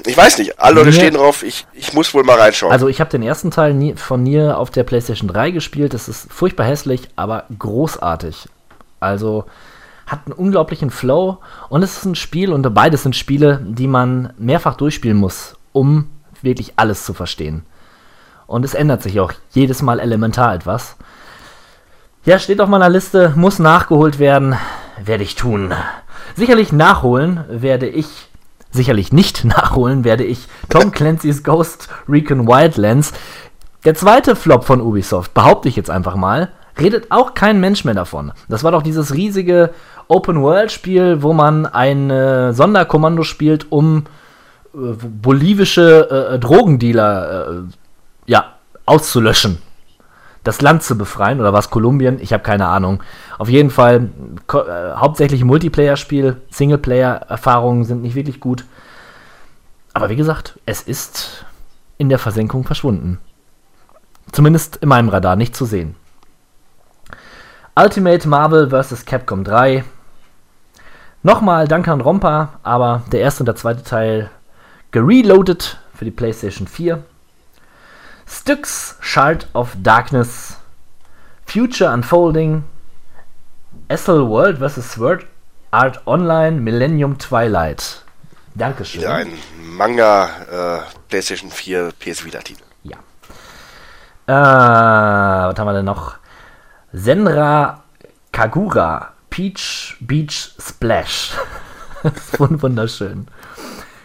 ich 0.07 0.17
weiß 0.17 0.39
nicht. 0.39 0.59
Alle 0.59 0.77
Leute 0.77 0.95
stehen 0.95 1.15
drauf. 1.15 1.43
Ich, 1.43 1.67
ich 1.75 1.93
muss 1.93 2.15
wohl 2.15 2.25
mal 2.25 2.39
reinschauen. 2.39 2.73
Also 2.73 2.89
ich 2.89 3.01
habe 3.01 3.11
den 3.11 3.23
ersten 3.23 3.51
Teil 3.51 3.75
nie, 3.75 3.95
von 3.97 4.23
Nier 4.23 4.57
auf 4.57 4.71
der 4.71 4.85
PlayStation 4.85 5.29
3 5.29 5.51
gespielt. 5.51 5.93
Das 5.93 6.09
ist 6.09 6.33
furchtbar 6.33 6.67
hässlich, 6.67 7.09
aber 7.17 7.45
großartig. 7.59 8.49
Also 8.99 9.45
hat 10.07 10.21
einen 10.25 10.33
unglaublichen 10.33 10.91
Flow 10.91 11.39
und 11.69 11.83
es 11.83 11.99
ist 11.99 12.07
ein 12.07 12.15
Spiel 12.15 12.53
und 12.53 12.63
beides 12.73 13.03
sind 13.03 13.15
Spiele, 13.15 13.61
die 13.63 13.89
man 13.89 14.33
mehrfach 14.39 14.75
durchspielen 14.75 15.19
muss, 15.19 15.57
um 15.73 16.09
wirklich 16.41 16.73
alles 16.77 17.05
zu 17.05 17.13
verstehen. 17.13 17.67
Und 18.49 18.65
es 18.65 18.75
ändert 18.75 19.03
sich 19.03 19.21
auch 19.21 19.33
jedes 19.53 19.83
Mal 19.83 20.01
elementar 20.01 20.55
etwas. 20.55 20.97
Ja, 22.25 22.39
steht 22.39 22.63
auf 22.63 22.69
meiner 22.69 22.89
Liste, 22.89 23.35
muss 23.37 23.59
nachgeholt 23.59 24.19
werden, 24.19 24.57
werde 25.05 25.23
ich 25.23 25.37
tun. 25.37 25.75
Sicherlich 26.35 26.73
nachholen 26.73 27.45
werde 27.49 27.87
ich, 27.87 28.09
sicherlich 28.71 29.13
nicht 29.13 29.45
nachholen 29.45 30.03
werde 30.03 30.25
ich 30.25 30.49
Tom 30.71 30.91
Clancy's 30.93 31.45
Ghost 31.45 31.91
Recon 32.09 32.49
Wildlands. 32.49 33.13
Der 33.85 33.95
zweite 33.95 34.35
Flop 34.35 34.65
von 34.65 34.81
Ubisoft, 34.81 35.35
behaupte 35.35 35.69
ich 35.69 35.77
jetzt 35.77 35.91
einfach 35.91 36.17
mal. 36.17 36.49
Redet 36.81 37.11
auch 37.11 37.35
kein 37.35 37.61
Mensch 37.61 37.85
mehr 37.85 37.95
davon. 37.95 38.33
Das 38.49 38.65
war 38.65 38.73
doch 38.73 38.83
dieses 38.83 39.13
riesige 39.13 39.75
Open-World-Spiel, 40.09 41.23
wo 41.23 41.35
man 41.35 41.67
ein 41.67 42.09
äh, 42.09 42.55
Sonderkommando 42.55 43.25
spielt, 43.25 43.71
um 43.71 44.05
äh, 44.73 44.79
bolivische 44.79 46.31
äh, 46.33 46.39
Drogendealer 46.39 47.49
äh, 47.49 47.88
ja, 48.29 48.55
auszulöschen. 48.87 49.59
Das 50.45 50.61
Land 50.61 50.85
zu 50.85 50.97
befreien, 50.97 51.41
oder 51.41 51.53
was 51.53 51.71
Kolumbien? 51.71 52.21
Ich 52.21 52.33
habe 52.33 52.45
keine 52.45 52.69
Ahnung. 52.69 53.03
Auf 53.39 53.49
jeden 53.49 53.71
Fall 53.71 54.11
äh, 54.53 54.93
hauptsächlich 54.95 55.43
Multiplayer-Spiel, 55.43 56.37
Singleplayer-Erfahrungen 56.51 57.85
sind 57.85 58.03
nicht 58.03 58.15
wirklich 58.15 58.39
gut. 58.39 58.65
Aber 59.95 60.11
wie 60.11 60.17
gesagt, 60.17 60.59
es 60.65 60.83
ist 60.83 61.45
in 61.97 62.09
der 62.09 62.21
Versenkung 62.21 62.65
verschwunden. 62.65 63.19
Zumindest 64.31 64.77
in 64.77 64.91
meinem 64.91 65.09
Radar 65.09 65.35
nicht 65.35 65.57
zu 65.57 65.65
sehen. 65.65 65.97
Ultimate 67.75 68.29
Marvel 68.29 68.71
vs. 68.71 69.07
Capcom 69.07 69.43
3. 69.43 69.85
Nochmal 71.23 71.67
Danganronpa, 71.67 72.61
aber 72.63 73.03
der 73.11 73.21
erste 73.21 73.43
und 73.43 73.47
der 73.47 73.57
zweite 73.57 73.83
Teil 73.83 74.31
gereloadet 74.93 75.79
für 75.95 76.05
die 76.05 76.11
PlayStation 76.11 76.69
4. 76.69 77.03
Styx 78.29 78.97
Shard 79.01 79.47
of 79.55 79.75
Darkness. 79.83 80.57
Future 81.47 81.91
Unfolding. 81.93 82.65
Essel 83.89 84.29
World 84.29 84.59
vs. 84.59 84.93
Sword 84.93 85.27
Art 85.71 86.07
Online 86.07 86.61
Millennium 86.61 87.19
Twilight. 87.19 88.03
Dankeschön. 88.55 89.01
Wieder 89.03 89.15
ein 89.15 89.33
Manga 89.63 90.29
äh, 90.51 90.81
PlayStation 91.09 91.51
4 91.51 91.93
PS 91.99 92.25
Vita 92.25 92.41
Titel. 92.41 92.65
Ja. 92.83 92.97
Äh, 94.27 94.33
was 95.53 95.59
haben 95.59 95.67
wir 95.67 95.73
denn 95.75 95.85
noch? 95.85 96.17
Senra 96.93 97.83
Kagura 98.33 99.13
Peach 99.31 99.97
Beach 100.01 100.55
Splash. 100.59 101.33
das 102.03 102.13
ist 102.15 102.41
wund- 102.41 102.61
wunderschön. 102.63 103.29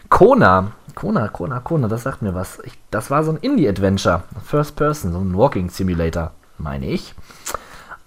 Kona. 0.10 0.72
Kona, 0.96 1.28
Kona, 1.28 1.60
Kona, 1.60 1.88
das 1.88 2.04
sagt 2.04 2.22
mir 2.22 2.34
was. 2.36 2.60
Ich, 2.64 2.74
das 2.92 3.10
war 3.10 3.24
so 3.24 3.32
ein 3.32 3.38
Indie-Adventure. 3.38 4.24
First 4.46 4.76
Person, 4.76 5.12
so 5.14 5.20
ein 5.20 5.38
Walking 5.38 5.70
Simulator, 5.70 6.32
meine 6.58 6.88
ich. 6.88 7.14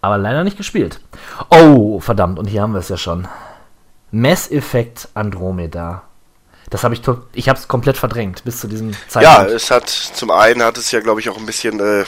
Aber 0.01 0.18
leider 0.18 0.45
nicht 0.45 0.57
gespielt. 0.57 1.01
Oh, 1.51 2.01
verdammt, 2.01 2.39
und 2.39 2.47
hier 2.47 2.62
haben 2.62 2.72
wir 2.72 2.80
es 2.80 2.89
ja 2.89 2.97
schon. 2.97 3.26
Mass 4.11 4.51
Effect 4.51 5.09
Andromeda. 5.14 6.03
Das 6.70 6.84
habe 6.84 6.95
ich, 6.95 7.03
ich 7.32 7.49
habe 7.49 7.59
es 7.59 7.68
komplett 7.68 7.97
verdrängt 7.97 8.45
bis 8.45 8.61
zu 8.61 8.66
diesem 8.68 8.91
Ja, 8.91 8.97
Zeitpunkt. 9.09 9.51
es 9.53 9.70
hat 9.70 9.89
zum 9.89 10.30
einen 10.30 10.62
hat 10.62 10.76
es 10.78 10.91
ja, 10.91 11.01
glaube 11.01 11.20
ich, 11.20 11.28
auch 11.28 11.37
ein 11.39 11.47
bisschen 11.47 11.78
äh, 11.80 12.05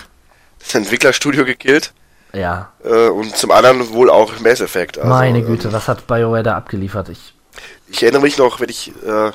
das 0.59 0.75
Entwicklerstudio 0.75 1.45
gekillt 1.45 1.93
ja. 2.33 2.71
äh, 2.85 3.09
und 3.09 3.37
zum 3.37 3.51
anderen 3.53 3.89
wohl 3.91 4.11
auch 4.11 4.39
Mass 4.41 4.61
Effect. 4.61 4.99
Also, 4.99 5.09
Meine 5.11 5.39
ähm, 5.39 5.47
Güte, 5.47 5.73
was 5.73 5.87
hat 5.89 6.07
BioWare 6.07 6.43
da 6.43 6.57
abgeliefert? 6.57 7.09
Ich, 7.09 7.35
Ich 7.89 8.03
erinnere 8.03 8.23
mich 8.23 8.37
noch, 8.39 8.59
wenn 8.61 8.69
ich 8.69 8.93
äh, 9.07 9.31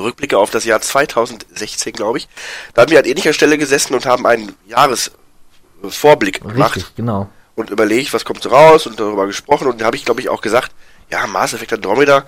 rückblicke 0.00 0.38
auf 0.38 0.50
das 0.50 0.64
Jahr 0.64 0.80
2016, 0.80 1.92
glaube 1.92 2.18
ich. 2.18 2.28
Da 2.74 2.82
haben 2.82 2.90
wir 2.90 2.98
an 2.98 3.04
ähnlicher 3.04 3.32
Stelle 3.32 3.58
gesessen 3.58 3.94
und 3.94 4.06
haben 4.06 4.26
einen 4.26 4.54
Jahresvorblick 4.66 6.42
gemacht 6.42 6.76
richtig, 6.76 6.96
genau. 6.96 7.28
und 7.54 7.70
überlegt, 7.70 8.12
was 8.12 8.24
kommt 8.24 8.42
so 8.42 8.50
raus 8.50 8.86
und 8.86 8.98
darüber 9.00 9.26
gesprochen. 9.26 9.66
Und 9.66 9.80
da 9.80 9.86
habe 9.86 9.96
ich, 9.96 10.04
glaube 10.04 10.20
ich, 10.20 10.28
auch 10.28 10.40
gesagt, 10.40 10.72
ja, 11.10 11.26
Mass 11.26 11.52
Effect 11.52 11.74
Andromeda, 11.74 12.24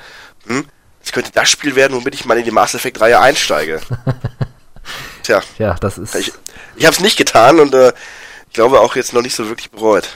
hm, 0.47 0.65
das 1.01 1.13
könnte 1.13 1.31
das 1.33 1.49
Spiel 1.49 1.77
werden, 1.77 1.97
womit 1.97 2.15
ich 2.15 2.25
mal 2.25 2.39
in 2.39 2.45
die 2.45 2.51
Mass 2.51 2.75
Effect 2.75 3.01
Reihe 3.01 3.21
einsteige. 3.21 3.81
Tja, 5.23 5.41
Ja, 5.59 5.75
das 5.75 5.99
ist. 5.99 6.15
ich, 6.15 6.33
ich 6.77 6.85
habe 6.85 6.95
es 6.95 7.01
nicht 7.01 7.17
getan 7.17 7.61
und 7.61 7.75
äh, 7.75 7.93
ich 8.49 8.53
glaube 8.53 8.81
auch 8.81 8.97
jetzt 8.97 9.13
noch 9.13 9.23
nicht 9.23 9.35
so 9.35 9.49
wirklich 9.49 9.71
bereut. 9.71 10.09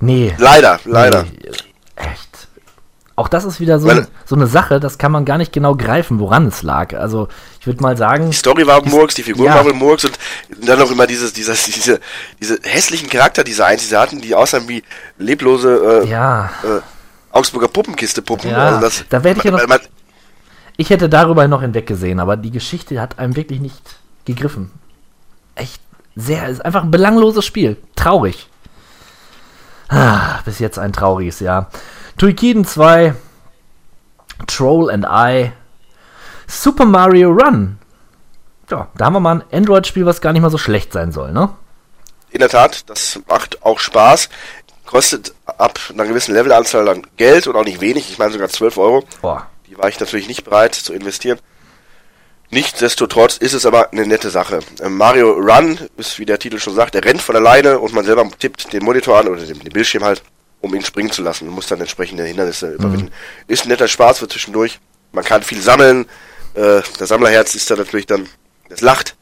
nee. 0.00 0.34
Leider, 0.38 0.80
leider. 0.84 1.24
Nee, 1.24 1.50
echt. 1.96 2.31
Auch 3.14 3.28
das 3.28 3.44
ist 3.44 3.60
wieder 3.60 3.78
so, 3.78 3.88
Weil- 3.88 4.06
so 4.24 4.34
eine 4.34 4.46
Sache, 4.46 4.80
das 4.80 4.96
kann 4.96 5.12
man 5.12 5.24
gar 5.26 5.36
nicht 5.36 5.52
genau 5.52 5.74
greifen, 5.76 6.18
woran 6.18 6.46
es 6.46 6.62
lag. 6.62 6.94
Also, 6.94 7.28
ich 7.60 7.66
würde 7.66 7.82
mal 7.82 7.96
sagen. 7.96 8.30
Die 8.30 8.36
Story 8.36 8.66
war 8.66 8.82
Murks, 8.86 9.14
die 9.14 9.22
Figur 9.22 9.46
Ja. 9.46 9.54
war 9.56 9.64
wohl 9.66 9.74
Murks 9.74 10.06
und 10.06 10.18
dann 10.66 10.78
noch 10.78 10.90
immer 10.90 11.06
dieses, 11.06 11.32
dieses, 11.34 11.64
diese, 11.66 12.00
diese 12.40 12.58
hässlichen 12.62 13.10
Charakterdesigns, 13.10 13.82
die 13.82 13.88
sie 13.88 14.00
hatten, 14.00 14.20
die 14.22 14.34
aussahen 14.34 14.66
wie 14.68 14.82
leblose 15.18 16.02
äh, 16.04 16.08
Ja, 16.08 16.50
äh, 16.64 16.80
Augsburger 17.36 17.68
Puppenkiste-Puppen. 17.68 18.50
Ja, 18.50 18.56
also 18.68 18.80
das, 18.80 19.04
da 19.10 19.22
werd 19.22 19.36
ich 19.38 19.44
ja 19.44 19.50
noch- 19.50 19.66
man, 19.66 19.80
ich 20.78 20.88
hätte 20.88 21.08
darüber 21.10 21.46
noch 21.48 21.60
hinweggesehen, 21.60 22.18
aber 22.18 22.36
die 22.38 22.50
Geschichte 22.50 22.98
hat 23.00 23.18
einem 23.18 23.36
wirklich 23.36 23.60
nicht 23.60 23.82
gegriffen. 24.24 24.70
Echt 25.54 25.82
sehr, 26.16 26.48
ist 26.48 26.64
einfach 26.64 26.82
ein 26.82 26.90
belangloses 26.90 27.44
Spiel. 27.44 27.76
Traurig. 27.94 28.48
Ah, 29.88 30.40
bis 30.46 30.58
jetzt 30.58 30.78
ein 30.78 30.92
trauriges 30.94 31.40
Jahr. 31.40 31.68
Tuikiden 32.18 32.64
2, 32.64 33.14
Troll 34.46 34.90
and 34.90 35.06
I, 35.08 35.52
Super 36.46 36.84
Mario 36.84 37.30
Run. 37.30 37.78
Ja, 38.70 38.88
da 38.96 39.04
haben 39.06 39.14
wir 39.14 39.20
mal 39.20 39.36
ein 39.36 39.44
Android-Spiel, 39.52 40.06
was 40.06 40.20
gar 40.20 40.32
nicht 40.32 40.42
mal 40.42 40.50
so 40.50 40.58
schlecht 40.58 40.92
sein 40.92 41.12
soll, 41.12 41.32
ne? 41.32 41.50
In 42.30 42.40
der 42.40 42.48
Tat, 42.48 42.88
das 42.88 43.20
macht 43.28 43.62
auch 43.62 43.78
Spaß. 43.78 44.30
Kostet 44.86 45.34
ab 45.46 45.78
einer 45.90 46.06
gewissen 46.06 46.34
Levelanzahl 46.34 46.84
dann 46.84 47.06
Geld 47.16 47.46
und 47.46 47.56
auch 47.56 47.64
nicht 47.64 47.80
wenig. 47.80 48.10
Ich 48.10 48.18
meine 48.18 48.32
sogar 48.32 48.48
12 48.48 48.78
Euro. 48.78 49.04
Boah. 49.20 49.46
Die 49.66 49.76
war 49.76 49.88
ich 49.88 50.00
natürlich 50.00 50.28
nicht 50.28 50.44
bereit 50.44 50.74
zu 50.74 50.92
investieren. 50.92 51.38
Nichtsdestotrotz 52.50 53.38
ist 53.38 53.54
es 53.54 53.64
aber 53.64 53.92
eine 53.92 54.06
nette 54.06 54.28
Sache. 54.28 54.60
Ähm, 54.80 54.98
Mario 54.98 55.32
Run 55.32 55.78
ist, 55.96 56.18
wie 56.18 56.26
der 56.26 56.38
Titel 56.38 56.58
schon 56.58 56.74
sagt, 56.74 56.94
er 56.94 57.04
rennt 57.04 57.22
von 57.22 57.34
alleine 57.36 57.78
und 57.78 57.94
man 57.94 58.04
selber 58.04 58.28
tippt 58.38 58.72
den 58.74 58.84
Monitor 58.84 59.18
an 59.18 59.28
oder 59.28 59.40
den, 59.40 59.58
den 59.58 59.72
Bildschirm 59.72 60.04
halt, 60.04 60.22
um 60.62 60.74
ihn 60.74 60.84
springen 60.84 61.10
zu 61.10 61.22
lassen 61.22 61.46
und 61.46 61.54
muss 61.54 61.66
dann 61.66 61.80
entsprechende 61.80 62.24
Hindernisse 62.24 62.72
überwinden. 62.72 63.10
Ist 63.46 63.64
ein 63.64 63.68
netter 63.68 63.88
Spaß 63.88 64.20
für 64.20 64.28
zwischendurch. 64.28 64.80
Man 65.12 65.24
kann 65.24 65.42
viel 65.42 65.60
sammeln. 65.60 66.06
Äh, 66.54 66.80
das 66.98 67.08
Sammlerherz 67.08 67.54
ist 67.54 67.70
da 67.70 67.76
natürlich 67.76 68.06
dann, 68.06 68.26
das 68.70 68.80
lacht. 68.80 69.16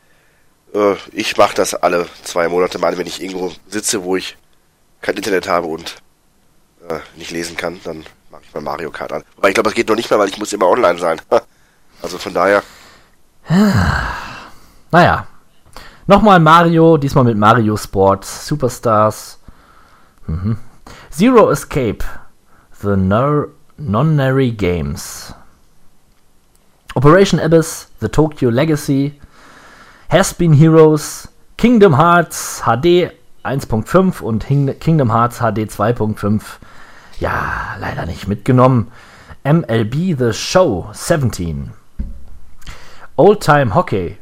Äh, 0.75 0.95
ich 1.13 1.37
mache 1.37 1.55
das 1.55 1.75
alle 1.75 2.07
zwei 2.23 2.49
Monate 2.49 2.79
mal, 2.79 2.97
wenn 2.97 3.07
ich 3.07 3.21
irgendwo 3.21 3.53
sitze, 3.67 4.05
wo 4.05 4.17
ich 4.17 4.37
kein 5.01 5.17
Internet 5.17 5.49
habe 5.49 5.67
und 5.67 5.97
äh, 6.89 7.01
nicht 7.17 7.33
lesen 7.33 7.57
kann, 7.57 7.81
dann 7.83 8.05
mache 8.31 8.43
ich 8.47 8.55
mal 8.55 8.61
Mario 8.61 8.91
Kart 8.91 9.13
an. 9.13 9.25
Aber 9.37 9.49
ich 9.49 9.55
glaube, 9.55 9.69
das 9.69 9.75
geht 9.75 9.89
noch 9.89 9.97
nicht 9.97 10.11
mehr, 10.11 10.19
weil 10.19 10.29
ich 10.29 10.39
muss 10.39 10.53
immer 10.53 10.69
online 10.69 10.99
sein. 10.99 11.21
also 12.03 12.19
von 12.19 12.33
daher, 12.35 12.63
Naja. 14.91 15.27
Nochmal 16.07 16.41
Mario, 16.41 16.97
diesmal 16.97 17.25
mit 17.25 17.37
Mario 17.37 17.77
Sports, 17.77 18.47
Superstars. 18.47 19.39
Mhm. 20.27 20.59
Zero 21.13 21.51
Escape, 21.51 22.05
The 22.81 22.95
Nonary 22.97 24.57
Games. 24.57 25.35
Operation 26.95 27.41
Abyss, 27.41 27.89
The 27.99 28.09
Tokyo 28.09 28.49
Legacy, 28.49 29.21
Has 30.11 30.33
Been 30.33 30.53
Heroes, 30.53 31.27
Kingdom 31.57 31.95
Hearts 31.95 32.63
HD 32.63 33.11
1.5 33.45 34.21
und 34.23 34.47
Kingdom 34.81 35.11
Hearts 35.11 35.41
HD 35.41 35.69
2.5. 35.69 36.43
Ja, 37.19 37.77
leider 37.81 38.07
nicht 38.07 38.29
mitgenommen. 38.29 38.93
MLB 39.43 40.17
The 40.17 40.33
Show 40.33 40.91
17. 40.93 41.73
Old 43.17 43.41
Time 43.43 43.75
Hockey, 43.75 44.17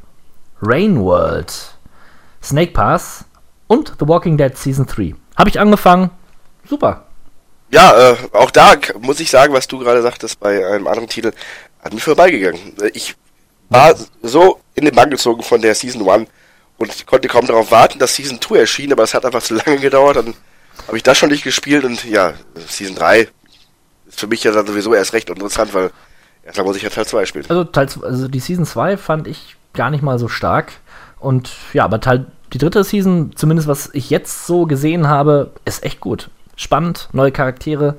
Rain 0.62 1.00
World, 1.00 1.52
Snake 2.42 2.72
Pass 2.72 3.26
und 3.66 3.94
The 4.00 4.08
Walking 4.08 4.38
Dead 4.38 4.56
Season 4.56 4.86
3. 4.86 5.14
Habe 5.36 5.50
ich 5.50 5.60
angefangen. 5.60 6.10
Super. 6.68 7.04
ja, 7.70 8.12
äh, 8.12 8.16
auch 8.32 8.50
da 8.50 8.74
muss 9.00 9.20
ich 9.20 9.30
sagen, 9.30 9.52
was 9.52 9.66
du 9.68 9.78
gerade 9.78 10.02
sagtest 10.02 10.40
bei 10.40 10.66
einem 10.66 10.86
anderen 10.86 11.08
Titel, 11.08 11.32
an 11.82 11.94
mir 11.94 12.00
vorbeigegangen. 12.00 12.60
Äh, 12.80 12.90
Ich 12.94 13.14
war 13.68 13.94
so 14.22 14.60
in 14.74 14.84
den 14.86 14.94
Bann 14.94 15.10
gezogen 15.10 15.42
von 15.42 15.60
der 15.60 15.74
Season 15.74 16.08
1 16.08 16.28
und 16.78 17.06
konnte 17.06 17.28
kaum 17.28 17.46
darauf 17.46 17.70
warten, 17.70 17.98
dass 17.98 18.14
Season 18.14 18.40
2 18.40 18.56
erschien, 18.58 18.92
aber 18.92 19.02
es 19.02 19.12
hat 19.12 19.26
einfach 19.26 19.42
zu 19.42 19.54
lange 19.54 19.78
gedauert. 19.78 20.16
Dann 20.16 20.34
habe 20.86 20.96
ich 20.96 21.02
das 21.02 21.18
schon 21.18 21.30
nicht 21.30 21.44
gespielt 21.44 21.84
und 21.84 22.04
ja, 22.04 22.32
Season 22.66 22.94
3 22.96 23.28
ist 24.06 24.20
für 24.20 24.26
mich 24.26 24.44
ja 24.44 24.52
dann 24.52 24.66
sowieso 24.66 24.94
erst 24.94 25.12
recht 25.12 25.28
interessant, 25.28 25.74
weil 25.74 25.90
erstmal 26.44 26.66
muss 26.66 26.76
ich 26.76 26.82
ja 26.82 26.88
Teil 26.90 27.06
2 27.06 27.26
spielen. 27.26 27.44
Also, 27.48 27.64
Teil, 27.64 27.88
also 28.02 28.28
die 28.28 28.40
Season 28.40 28.64
2 28.64 28.96
fand 28.96 29.26
ich 29.26 29.56
gar 29.74 29.90
nicht 29.90 30.02
mal 30.02 30.18
so 30.18 30.28
stark. 30.28 30.72
Und 31.18 31.50
ja, 31.74 31.84
aber 31.84 32.00
Teil, 32.00 32.26
die 32.52 32.58
dritte 32.58 32.82
Season, 32.84 33.32
zumindest 33.36 33.68
was 33.68 33.90
ich 33.92 34.08
jetzt 34.08 34.46
so 34.46 34.64
gesehen 34.64 35.08
habe, 35.08 35.52
ist 35.66 35.82
echt 35.84 36.00
gut. 36.00 36.30
Spannend, 36.68 37.08
neue 37.12 37.30
Charaktere. 37.30 37.94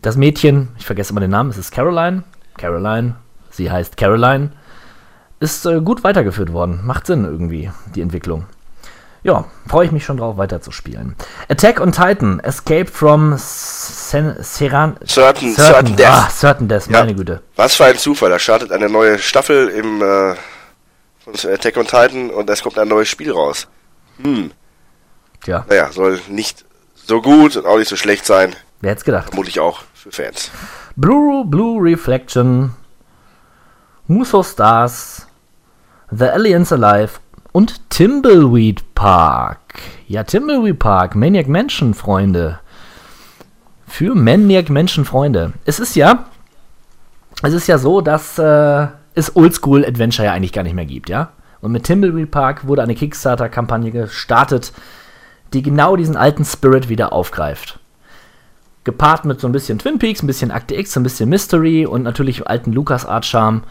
Das 0.00 0.16
Mädchen, 0.16 0.68
ich 0.78 0.86
vergesse 0.86 1.10
immer 1.12 1.20
den 1.20 1.30
Namen, 1.30 1.50
es 1.50 1.58
ist 1.58 1.72
Caroline. 1.72 2.24
Caroline, 2.56 3.16
sie 3.50 3.70
heißt 3.70 3.98
Caroline. 3.98 4.52
Ist 5.40 5.66
äh, 5.66 5.80
gut 5.80 6.02
weitergeführt 6.04 6.52
worden. 6.52 6.80
Macht 6.84 7.06
Sinn 7.06 7.24
irgendwie, 7.24 7.70
die 7.94 8.00
Entwicklung. 8.00 8.46
Ja, 9.24 9.44
freue 9.68 9.84
ich 9.84 9.92
mich 9.92 10.04
schon 10.04 10.16
drauf, 10.16 10.38
weiterzuspielen. 10.38 11.16
Attack 11.50 11.80
on 11.80 11.92
Titan, 11.92 12.40
Escape 12.40 12.86
from 12.86 13.34
Sen 13.36 14.36
Seran 14.40 14.96
Certain- 15.06 15.54
Certain 15.54 15.96
Death. 15.96 16.08
Ah, 16.08 16.28
Certain 16.30 16.66
Death, 16.66 16.86
Ja. 16.88 17.00
meine 17.00 17.14
Güte. 17.14 17.42
Was 17.56 17.74
für 17.74 17.84
ein 17.84 17.98
Zufall, 17.98 18.30
da 18.30 18.38
startet 18.38 18.72
eine 18.72 18.88
neue 18.88 19.18
Staffel 19.18 19.68
im 19.68 20.00
äh, 20.00 20.34
Attack 21.52 21.76
on 21.76 21.84
Titan 21.84 22.30
und 22.30 22.48
es 22.48 22.62
kommt 22.62 22.78
ein 22.78 22.88
neues 22.88 23.08
Spiel 23.08 23.32
raus. 23.32 23.68
Hm. 24.22 24.50
Tja, 25.42 25.64
Naja, 25.68 25.90
soll 25.92 26.20
nicht 26.28 26.64
so 26.94 27.20
gut 27.22 27.56
und 27.56 27.66
auch 27.66 27.78
nicht 27.78 27.88
so 27.88 27.96
schlecht 27.96 28.26
sein. 28.26 28.54
wer 28.80 28.90
hätte 28.90 28.98
es 29.00 29.04
gedacht? 29.04 29.28
Vermutlich 29.28 29.60
auch 29.60 29.82
für 29.94 30.10
Fans. 30.12 30.50
Blue, 30.96 31.44
Blue 31.46 31.80
Reflection, 31.82 32.72
Muso 34.06 34.42
Stars, 34.42 35.26
The 36.10 36.24
Aliens 36.26 36.72
Alive 36.72 37.12
und 37.52 37.88
Timbleweed 37.90 38.94
Park. 38.94 39.58
Ja, 40.06 40.24
Timbleweed 40.24 40.78
Park, 40.78 41.14
Maniac 41.14 41.46
Mansion, 41.48 41.94
Freunde. 41.94 42.58
Für 43.86 44.14
Maniac 44.14 44.68
Mansion, 44.70 45.04
Freunde. 45.04 45.52
Es 45.64 45.78
ist 45.80 45.94
ja, 45.96 46.24
es 47.42 47.52
ist 47.54 47.66
ja 47.68 47.78
so, 47.78 48.00
dass 48.00 48.38
äh, 48.38 48.86
es 49.14 49.34
Oldschool 49.36 49.84
Adventure 49.84 50.26
ja 50.26 50.32
eigentlich 50.34 50.52
gar 50.52 50.62
nicht 50.62 50.74
mehr 50.74 50.86
gibt, 50.86 51.08
ja? 51.08 51.30
Und 51.60 51.72
mit 51.72 51.84
Timbleweed 51.84 52.30
Park 52.30 52.66
wurde 52.66 52.82
eine 52.82 52.94
Kickstarter-Kampagne 52.94 53.90
gestartet, 53.90 54.72
die 55.52 55.62
genau 55.62 55.96
diesen 55.96 56.16
alten 56.16 56.44
Spirit 56.44 56.88
wieder 56.88 57.12
aufgreift 57.12 57.78
gepaart 58.88 59.26
mit 59.26 59.38
so 59.38 59.46
ein 59.46 59.52
bisschen 59.52 59.78
Twin 59.78 59.98
Peaks, 59.98 60.22
ein 60.22 60.26
bisschen 60.26 60.50
Akte 60.50 60.74
X, 60.74 60.96
ein 60.96 61.02
bisschen 61.02 61.28
Mystery 61.28 61.84
und 61.84 62.04
natürlich 62.04 62.46
alten 62.46 62.72
LucasArts-Charme. 62.72 63.62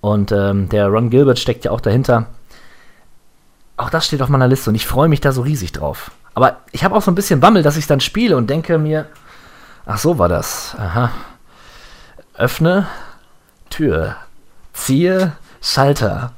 Und 0.00 0.32
ähm, 0.32 0.70
der 0.70 0.88
Ron 0.88 1.10
Gilbert 1.10 1.38
steckt 1.38 1.66
ja 1.66 1.70
auch 1.72 1.80
dahinter. 1.82 2.26
Auch 3.76 3.90
das 3.90 4.06
steht 4.06 4.22
auf 4.22 4.30
meiner 4.30 4.48
Liste 4.48 4.70
und 4.70 4.74
ich 4.74 4.86
freue 4.86 5.08
mich 5.08 5.20
da 5.20 5.30
so 5.32 5.42
riesig 5.42 5.72
drauf. 5.72 6.10
Aber 6.32 6.60
ich 6.72 6.84
habe 6.84 6.94
auch 6.94 7.02
so 7.02 7.10
ein 7.10 7.14
bisschen 7.14 7.38
Bammel, 7.38 7.62
dass 7.62 7.76
ich 7.76 7.86
dann 7.86 8.00
spiele 8.00 8.34
und 8.34 8.48
denke 8.48 8.78
mir, 8.78 9.06
ach 9.84 9.98
so 9.98 10.16
war 10.18 10.30
das. 10.30 10.74
Aha. 10.78 11.10
Öffne 12.34 12.86
Tür, 13.68 14.16
ziehe 14.72 15.32
Schalter, 15.60 16.32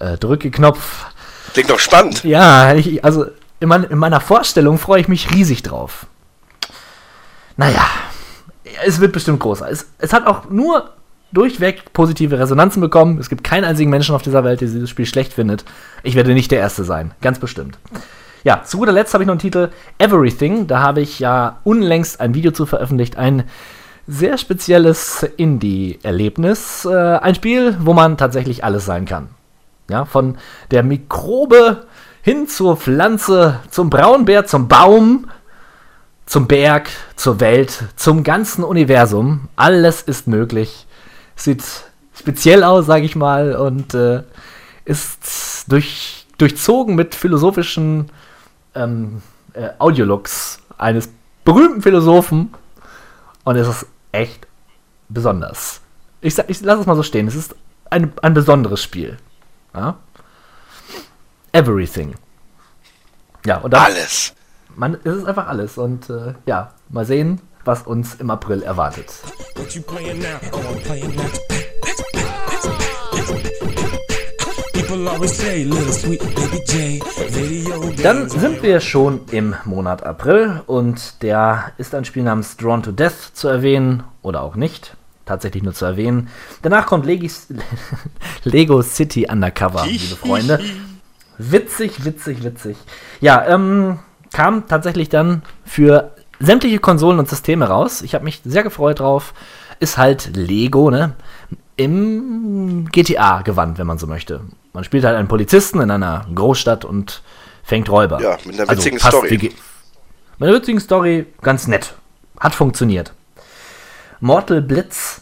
äh, 0.00 0.18
drücke 0.18 0.50
Knopf. 0.50 1.06
Klingt 1.52 1.70
doch 1.70 1.78
spannend. 1.78 2.24
Ja, 2.24 2.74
ich, 2.74 3.04
also 3.04 3.26
in, 3.60 3.68
mein, 3.68 3.84
in 3.84 3.98
meiner 3.98 4.20
Vorstellung 4.20 4.78
freue 4.78 5.00
ich 5.00 5.08
mich 5.08 5.30
riesig 5.30 5.62
drauf. 5.62 6.06
Naja, 7.56 7.84
es 8.84 9.00
wird 9.00 9.12
bestimmt 9.12 9.40
groß. 9.40 9.62
Es, 9.62 9.86
es 9.98 10.12
hat 10.12 10.26
auch 10.26 10.48
nur 10.48 10.90
durchweg 11.32 11.92
positive 11.92 12.38
Resonanzen 12.38 12.80
bekommen. 12.80 13.18
Es 13.18 13.28
gibt 13.28 13.44
keinen 13.44 13.64
einzigen 13.64 13.90
Menschen 13.90 14.14
auf 14.14 14.22
dieser 14.22 14.44
Welt, 14.44 14.60
der 14.60 14.68
dieses 14.68 14.88
Spiel 14.88 15.06
schlecht 15.06 15.32
findet. 15.32 15.64
Ich 16.02 16.14
werde 16.14 16.32
nicht 16.34 16.50
der 16.50 16.60
Erste 16.60 16.84
sein, 16.84 17.12
ganz 17.20 17.38
bestimmt. 17.38 17.78
Ja, 18.44 18.62
zu 18.62 18.78
guter 18.78 18.92
Letzt 18.92 19.12
habe 19.12 19.24
ich 19.24 19.26
noch 19.26 19.32
einen 19.32 19.40
Titel 19.40 19.70
Everything. 19.98 20.66
Da 20.68 20.80
habe 20.80 21.00
ich 21.00 21.18
ja 21.18 21.58
unlängst 21.64 22.20
ein 22.20 22.34
Video 22.34 22.52
zu 22.52 22.66
veröffentlicht. 22.66 23.18
Ein 23.18 23.44
sehr 24.06 24.38
spezielles 24.38 25.22
Indie-Erlebnis. 25.36 26.86
Äh, 26.86 27.18
ein 27.18 27.34
Spiel, 27.34 27.76
wo 27.80 27.92
man 27.92 28.16
tatsächlich 28.16 28.64
alles 28.64 28.86
sein 28.86 29.04
kann. 29.04 29.28
Ja, 29.90 30.04
von 30.04 30.38
der 30.70 30.82
Mikrobe 30.82 31.87
hin 32.22 32.48
zur 32.48 32.76
Pflanze, 32.76 33.60
zum 33.70 33.90
Braunbär, 33.90 34.46
zum 34.46 34.68
Baum, 34.68 35.28
zum 36.26 36.46
Berg, 36.46 36.90
zur 37.16 37.40
Welt, 37.40 37.84
zum 37.96 38.22
ganzen 38.22 38.64
Universum. 38.64 39.48
Alles 39.56 40.02
ist 40.02 40.26
möglich. 40.26 40.86
Sieht 41.36 41.64
speziell 42.14 42.64
aus, 42.64 42.86
sage 42.86 43.04
ich 43.04 43.16
mal, 43.16 43.56
und 43.56 43.94
äh, 43.94 44.22
ist 44.84 45.64
durch, 45.68 46.26
durchzogen 46.36 46.94
mit 46.96 47.14
philosophischen 47.14 48.10
ähm, 48.74 49.22
äh, 49.54 49.70
Audiologs 49.78 50.60
eines 50.76 51.08
berühmten 51.44 51.82
Philosophen. 51.82 52.52
Und 53.44 53.56
es 53.56 53.68
ist 53.68 53.86
echt 54.12 54.46
besonders. 55.08 55.80
Ich, 56.20 56.36
ich 56.48 56.60
lasse 56.60 56.80
es 56.80 56.86
mal 56.86 56.96
so 56.96 57.02
stehen. 57.02 57.28
Es 57.28 57.34
ist 57.34 57.54
ein, 57.90 58.12
ein 58.22 58.34
besonderes 58.34 58.82
Spiel. 58.82 59.18
Ja? 59.74 59.96
Everything. 61.52 62.14
Ja, 63.46 63.58
und 63.58 63.72
dann, 63.72 63.84
Alles. 63.86 64.34
man, 64.76 64.94
es 65.04 65.14
ist 65.16 65.24
einfach 65.24 65.48
alles. 65.48 65.78
Und 65.78 66.10
äh, 66.10 66.34
ja, 66.46 66.72
mal 66.90 67.04
sehen, 67.04 67.40
was 67.64 67.82
uns 67.82 68.14
im 68.16 68.30
April 68.30 68.62
erwartet. 68.62 69.12
What 69.56 69.74
you 69.74 69.82
playing 69.82 70.20
now? 70.20 70.38
Oh, 70.52 70.56
I'm 70.56 70.82
playing 70.82 71.14
now. 71.14 71.22
People 74.72 75.08
always 75.08 75.36
say, 75.36 75.64
little 75.64 75.92
sweet 75.92 76.20
baby 76.34 76.62
J, 76.66 77.02
video 77.34 77.92
Dann 78.02 78.28
sind 78.28 78.62
wir 78.62 78.80
schon 78.80 79.20
im 79.30 79.54
Monat 79.64 80.02
April 80.02 80.62
und 80.66 81.22
der 81.22 81.72
ist 81.76 81.94
ein 81.94 82.04
Spiel 82.04 82.22
namens 82.22 82.56
Drawn 82.56 82.82
to 82.82 82.92
Death 82.92 83.34
zu 83.34 83.48
erwähnen 83.48 84.02
oder 84.22 84.42
auch 84.42 84.56
nicht. 84.56 84.96
Tatsächlich 85.26 85.62
nur 85.62 85.74
zu 85.74 85.84
erwähnen. 85.84 86.28
Danach 86.62 86.86
kommt 86.86 87.04
Legis, 87.04 87.48
Lego 88.44 88.80
City 88.80 89.26
Undercover, 89.30 89.84
liebe 89.84 90.16
Freunde. 90.16 90.58
Witzig, 91.38 92.04
witzig, 92.04 92.42
witzig. 92.42 92.76
Ja, 93.20 93.46
ähm, 93.46 94.00
kam 94.32 94.66
tatsächlich 94.66 95.08
dann 95.08 95.42
für 95.64 96.12
sämtliche 96.40 96.78
Konsolen 96.78 97.18
und 97.18 97.28
Systeme 97.28 97.68
raus. 97.68 98.02
Ich 98.02 98.14
habe 98.14 98.24
mich 98.24 98.40
sehr 98.44 98.62
gefreut 98.62 99.00
drauf. 99.00 99.34
Ist 99.80 99.98
halt 99.98 100.36
Lego, 100.36 100.90
ne? 100.90 101.14
Im 101.76 102.88
GTA-Gewand, 102.90 103.78
wenn 103.78 103.86
man 103.86 103.98
so 103.98 104.06
möchte. 104.08 104.40
Man 104.72 104.82
spielt 104.82 105.04
halt 105.04 105.16
einen 105.16 105.28
Polizisten 105.28 105.80
in 105.80 105.90
einer 105.90 106.26
Großstadt 106.34 106.84
und 106.84 107.22
fängt 107.62 107.88
Räuber. 107.88 108.20
Ja, 108.20 108.36
mit 108.44 108.54
einer 108.56 108.68
Also 108.68 108.80
witzigen 108.80 108.98
fast 108.98 109.16
Story. 109.16 109.30
wie 109.40 109.48
Mit 110.38 110.48
einer 110.48 110.54
witzigen 110.54 110.80
Story, 110.80 111.26
ganz 111.40 111.68
nett. 111.68 111.94
Hat 112.40 112.54
funktioniert. 112.54 113.12
Mortal 114.20 114.60
Blitz. 114.60 115.20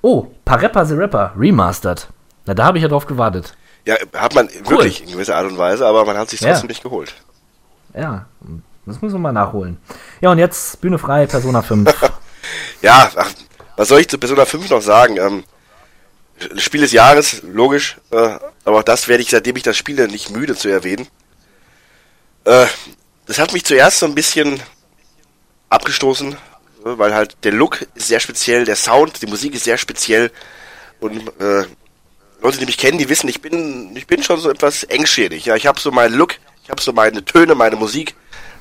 Oh, 0.00 0.28
Parappa 0.44 0.84
the 0.86 0.94
Rapper, 0.94 1.32
remastered. 1.36 2.08
Na, 2.46 2.54
da 2.54 2.64
habe 2.64 2.78
ich 2.78 2.82
ja 2.82 2.88
drauf 2.88 3.06
gewartet. 3.06 3.54
Ja, 3.86 3.96
hat 4.14 4.34
man 4.34 4.48
wirklich 4.66 5.02
in 5.02 5.12
gewisser 5.12 5.36
Art 5.36 5.46
und 5.46 5.58
Weise, 5.58 5.86
aber 5.86 6.04
man 6.04 6.16
hat 6.16 6.30
sich 6.30 6.40
Ja. 6.40 6.50
trotzdem 6.50 6.68
nicht 6.68 6.82
geholt. 6.82 7.14
Ja, 7.94 8.26
das 8.86 9.00
müssen 9.02 9.14
wir 9.14 9.18
mal 9.20 9.32
nachholen. 9.32 9.76
Ja, 10.20 10.30
und 10.30 10.38
jetzt 10.38 10.80
Bühne 10.80 10.98
frei, 10.98 11.26
Persona 11.26 11.62
5. 11.62 11.92
Ja, 12.82 13.10
ach, 13.16 13.30
was 13.76 13.88
soll 13.88 14.00
ich 14.00 14.08
zu 14.08 14.18
Persona 14.18 14.44
5 14.44 14.68
noch 14.68 14.82
sagen? 14.82 15.16
Ähm, 15.16 15.44
Spiel 16.58 16.82
des 16.82 16.92
Jahres, 16.92 17.42
logisch, 17.42 17.96
äh, 18.10 18.38
aber 18.66 18.78
auch 18.78 18.82
das 18.82 19.08
werde 19.08 19.22
ich, 19.22 19.30
seitdem 19.30 19.56
ich 19.56 19.62
das 19.62 19.76
spiele, 19.78 20.08
nicht 20.08 20.30
müde 20.30 20.54
zu 20.54 20.68
erwähnen. 20.68 21.06
Äh, 22.44 22.66
das 23.26 23.38
hat 23.38 23.52
mich 23.54 23.64
zuerst 23.64 24.00
so 24.00 24.06
ein 24.06 24.14
bisschen 24.14 24.60
abgestoßen, 25.70 26.32
äh, 26.32 26.36
weil 26.84 27.14
halt 27.14 27.36
der 27.44 27.52
Look 27.52 27.82
ist 27.94 28.08
sehr 28.08 28.20
speziell, 28.20 28.64
der 28.66 28.76
Sound, 28.76 29.22
die 29.22 29.26
Musik 29.26 29.54
ist 29.54 29.64
sehr 29.64 29.78
speziell 29.78 30.30
und 31.00 31.16
äh, 31.40 31.64
Leute, 32.44 32.58
die 32.58 32.66
mich 32.66 32.76
kennen, 32.76 32.98
die 32.98 33.08
wissen, 33.08 33.26
ich 33.26 33.40
bin, 33.40 33.96
ich 33.96 34.06
bin 34.06 34.22
schon 34.22 34.38
so 34.38 34.50
etwas 34.50 34.84
engschädig. 34.84 35.46
Ja, 35.46 35.56
ich 35.56 35.66
habe 35.66 35.80
so 35.80 35.90
meinen 35.90 36.12
Look, 36.12 36.34
ich 36.62 36.68
habe 36.68 36.82
so 36.82 36.92
meine 36.92 37.24
Töne, 37.24 37.54
meine 37.54 37.76
Musik, 37.76 38.14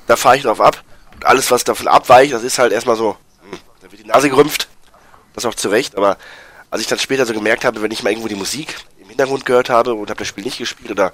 da 0.08 0.16
fahre 0.16 0.38
ich 0.38 0.44
drauf 0.44 0.62
ab. 0.62 0.82
Und 1.14 1.26
alles, 1.26 1.52
was 1.52 1.66
davon 1.66 1.90
abweicht, 1.90 2.32
das 2.32 2.44
ist 2.44 2.60
halt 2.60 2.72
erstmal 2.72 2.96
so, 2.96 3.18
hm, 3.42 3.60
da 3.82 3.92
wird 3.92 4.02
die 4.02 4.08
Nase 4.08 4.30
gerümpft. 4.30 4.70
Das 5.34 5.46
auch 5.46 5.54
zu 5.54 5.68
Recht, 5.68 5.98
aber 5.98 6.18
als 6.70 6.82
ich 6.82 6.88
dann 6.88 6.98
später 6.98 7.26
so 7.26 7.34
gemerkt 7.34 7.66
habe, 7.66 7.82
wenn 7.82 7.92
ich 7.92 8.04
mal 8.04 8.12
irgendwo 8.12 8.30
die 8.30 8.36
Musik 8.36 8.78
im 9.02 9.10
Hintergrund 9.10 9.46
gehört 9.46 9.70
habe 9.70 9.96
und 9.96 10.10
habe 10.10 10.20
das 10.20 10.30
Spiel 10.30 10.46
nicht 10.46 10.60
gespielt 10.60 10.92
oder 10.92 11.12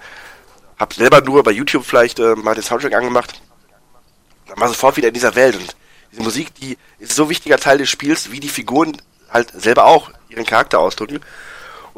habe 0.77 0.93
selber 0.93 1.21
nur 1.21 1.41
bei 1.41 1.51
YouTube 1.51 1.85
vielleicht 1.85 2.19
äh, 2.19 2.35
mal 2.35 2.53
den 2.53 2.63
Soundtrack 2.63 2.93
angemacht, 2.93 3.41
dann 4.47 4.59
war 4.59 4.67
sofort 4.67 4.95
wieder 4.95 5.07
in 5.07 5.13
dieser 5.15 5.33
Welt 5.33 5.55
und 5.55 5.75
diese 6.11 6.21
Musik, 6.21 6.53
die 6.53 6.77
ist 6.99 7.15
so 7.15 7.29
wichtiger 7.29 7.57
Teil 7.57 7.79
des 7.79 7.89
Spiels, 7.89 8.29
wie 8.29 8.39
die 8.39 8.49
Figuren 8.49 9.01
halt 9.31 9.49
selber 9.59 9.85
auch 9.85 10.11
ihren 10.29 10.45
Charakter 10.45 10.79
ausdrücken. 10.79 11.21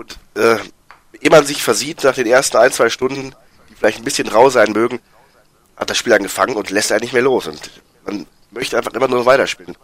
Und 0.02 0.18
äh, 0.36 0.58
ehe 1.22 1.30
man 1.30 1.45
sich 1.45 1.62
versieht 1.62 2.04
nach 2.04 2.16
den 2.16 2.26
ersten 2.26 2.58
ein, 2.58 2.72
zwei 2.72 2.89
Stunden, 2.89 3.36
die 3.70 3.76
vielleicht 3.76 3.99
ein 3.99 4.04
bisschen 4.04 4.28
rau 4.28 4.49
sein 4.49 4.72
mögen, 4.72 4.99
hat 5.78 5.91
das 5.91 5.97
Spiel 5.97 6.14
angefangen 6.14 6.56
und 6.56 6.72
lässt 6.72 6.91
einen 6.91 7.02
nicht 7.02 7.14
mehr 7.14 7.22
los. 7.22 7.45
Und 7.45 7.70
man 8.04 8.26
möchte 8.49 8.78
einfach 8.78 8.93
immer 8.93 9.08
nur 9.08 9.26
weiterspielen. 9.28 9.78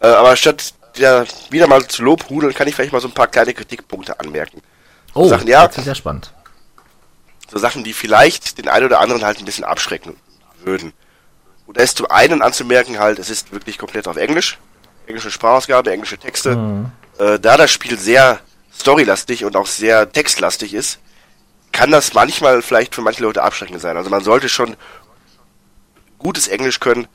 Äh, 0.00 0.06
aber 0.06 0.36
statt 0.36 0.74
der 0.98 1.26
wieder 1.50 1.66
mal 1.66 1.86
zu 1.86 2.02
Lob 2.02 2.28
hudeln, 2.30 2.54
kann 2.54 2.68
ich 2.68 2.76
vielleicht 2.76 2.92
mal 2.92 3.00
so 3.00 3.08
ein 3.08 3.14
paar 3.14 3.26
kleine 3.26 3.52
Kritikpunkte 3.52 4.20
anmerken. 4.20 4.62
Oh, 5.14 5.26
Sachen, 5.26 5.48
ja. 5.48 5.64
jetzt 5.64 5.78
ist 5.78 5.86
ja 5.86 5.94
spannend. 5.96 6.32
So 7.50 7.58
Sachen, 7.58 7.82
die 7.82 7.92
vielleicht 7.92 8.58
den 8.58 8.68
einen 8.68 8.86
oder 8.86 9.00
anderen 9.00 9.24
halt 9.24 9.40
ein 9.40 9.44
bisschen 9.44 9.64
abschrecken 9.64 10.16
würden. 10.62 10.92
Und 11.66 11.76
da 11.76 11.82
ist 11.82 11.96
zum 11.96 12.06
einen 12.06 12.40
anzumerken 12.42 13.00
halt, 13.00 13.18
es 13.18 13.30
ist 13.30 13.52
wirklich 13.52 13.78
komplett 13.78 14.06
auf 14.06 14.16
Englisch. 14.16 14.58
Englische 15.06 15.32
Sprachausgabe, 15.32 15.90
englische 15.90 16.18
Texte. 16.18 16.90
Äh, 17.18 17.40
da 17.40 17.56
das 17.56 17.72
Spiel 17.72 17.98
sehr 17.98 18.40
storylastig 18.80 19.44
und 19.44 19.56
auch 19.56 19.66
sehr 19.66 20.10
textlastig 20.10 20.74
ist, 20.74 20.98
kann 21.72 21.90
das 21.90 22.14
manchmal 22.14 22.62
vielleicht 22.62 22.94
für 22.94 23.02
manche 23.02 23.22
Leute 23.22 23.42
abschreckend 23.42 23.80
sein. 23.80 23.96
Also 23.96 24.10
man 24.10 24.24
sollte 24.24 24.48
schon 24.48 24.76
gutes 26.18 26.48
Englisch 26.48 26.80
können, 26.80 27.06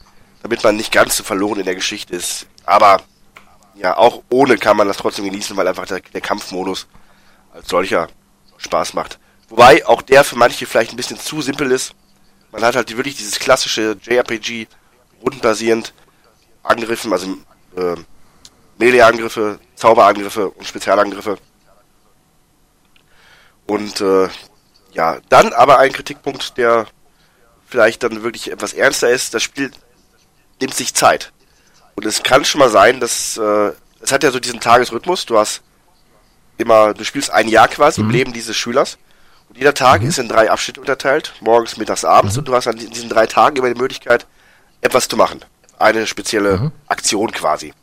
damit 0.43 0.63
man 0.63 0.75
nicht 0.75 0.91
ganz 0.91 1.17
so 1.17 1.23
verloren 1.23 1.59
in 1.59 1.65
der 1.65 1.75
Geschichte 1.75 2.15
ist. 2.15 2.47
Aber 2.65 3.01
ja, 3.75 3.97
auch 3.97 4.23
ohne 4.29 4.57
kann 4.57 4.77
man 4.77 4.87
das 4.87 4.97
trotzdem 4.97 5.25
genießen, 5.25 5.55
weil 5.57 5.67
einfach 5.67 5.85
der, 5.85 5.99
der 5.99 6.21
Kampfmodus 6.21 6.87
als 7.53 7.67
solcher 7.67 8.07
Spaß 8.57 8.93
macht. 8.93 9.19
Wobei 9.49 9.85
auch 9.85 10.01
der 10.01 10.23
für 10.23 10.37
manche 10.37 10.65
vielleicht 10.65 10.93
ein 10.93 10.97
bisschen 10.97 11.19
zu 11.19 11.41
simpel 11.41 11.71
ist. 11.71 11.93
Man 12.51 12.63
hat 12.63 12.75
halt 12.75 12.95
wirklich 12.95 13.17
dieses 13.17 13.37
klassische 13.37 13.97
JRPG 14.01 14.67
rundenbasierend 15.21 15.93
Angriffen, 16.63 17.11
also 17.11 17.27
äh, 17.75 17.95
Melee-Angriffe, 18.77 19.59
Zauberangriffe 19.75 20.49
und 20.49 20.65
Spezialangriffe. 20.65 21.37
Und 23.67 24.01
äh, 24.01 24.29
ja, 24.93 25.19
dann 25.29 25.53
aber 25.53 25.79
ein 25.79 25.91
Kritikpunkt, 25.91 26.57
der 26.57 26.87
vielleicht 27.67 28.03
dann 28.03 28.23
wirklich 28.23 28.51
etwas 28.51 28.73
ernster 28.73 29.09
ist, 29.09 29.33
das 29.33 29.43
Spiel 29.43 29.71
nimmt 30.61 30.73
sich 30.73 30.93
Zeit. 30.93 31.31
Und 31.95 32.05
es 32.05 32.23
kann 32.23 32.45
schon 32.45 32.59
mal 32.59 32.69
sein, 32.69 32.99
dass 32.99 33.37
äh, 33.37 33.71
es 33.99 34.11
hat 34.11 34.23
ja 34.23 34.31
so 34.31 34.39
diesen 34.39 34.59
Tagesrhythmus. 34.59 35.25
Du 35.25 35.37
hast 35.37 35.61
immer, 36.57 36.93
du 36.93 37.03
spielst 37.03 37.31
ein 37.31 37.47
Jahr 37.47 37.67
quasi 37.67 38.01
im 38.01 38.09
Leben 38.09 38.33
dieses 38.33 38.55
Schülers. 38.55 38.97
Und 39.49 39.57
jeder 39.57 39.73
Tag 39.73 40.01
ist 40.03 40.17
in 40.17 40.27
drei 40.27 40.49
Abschnitte 40.49 40.79
unterteilt, 40.79 41.33
morgens, 41.39 41.77
mittags, 41.77 42.05
abends. 42.05 42.37
Und 42.37 42.47
du 42.47 42.53
hast 42.53 42.67
an 42.67 42.77
diesen 42.77 43.09
drei 43.09 43.27
Tagen 43.27 43.57
immer 43.57 43.73
die 43.73 43.79
Möglichkeit, 43.79 44.25
etwas 44.81 45.07
zu 45.07 45.17
machen. 45.17 45.43
Eine 45.77 46.07
spezielle 46.07 46.71
Aktion 46.87 47.31
quasi. 47.31 47.73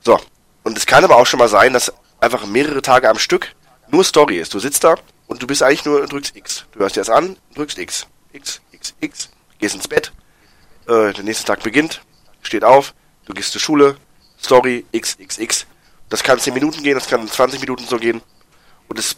So. 0.00 0.18
Und 0.62 0.78
es 0.78 0.86
kann 0.86 1.04
aber 1.04 1.16
auch 1.16 1.26
schon 1.26 1.38
mal 1.38 1.48
sein, 1.48 1.72
dass 1.72 1.92
einfach 2.20 2.46
mehrere 2.46 2.82
Tage 2.82 3.08
am 3.08 3.18
Stück 3.18 3.54
nur 3.88 4.04
Story 4.04 4.38
ist. 4.38 4.54
Du 4.54 4.58
sitzt 4.58 4.84
da 4.84 4.96
und 5.26 5.42
du 5.42 5.46
bist 5.46 5.62
eigentlich 5.62 5.84
nur 5.84 6.00
und 6.02 6.12
drückst 6.12 6.36
X. 6.36 6.64
Du 6.72 6.80
hörst 6.80 6.96
dir 6.96 7.00
das 7.00 7.10
an, 7.10 7.36
drückst 7.54 7.78
X. 7.78 8.06
X, 8.32 8.60
X, 8.72 8.94
X. 9.00 9.30
Gehst 9.58 9.74
ins 9.74 9.88
Bett. 9.88 10.12
Äh, 10.86 11.12
der 11.12 11.24
nächste 11.24 11.44
Tag 11.44 11.62
beginnt. 11.62 12.02
Steht 12.42 12.64
auf. 12.64 12.94
Du 13.26 13.32
gehst 13.34 13.52
zur 13.52 13.60
Schule. 13.60 13.96
Story 14.42 14.84
X, 14.92 15.16
X, 15.18 15.38
X. 15.38 15.66
Das 16.10 16.22
kann 16.22 16.38
10 16.38 16.52
Minuten 16.54 16.82
gehen, 16.82 16.94
das 16.94 17.08
kann 17.08 17.26
20 17.26 17.60
Minuten 17.60 17.84
so 17.86 17.96
gehen. 17.96 18.20
Und 18.88 18.98
es 18.98 19.16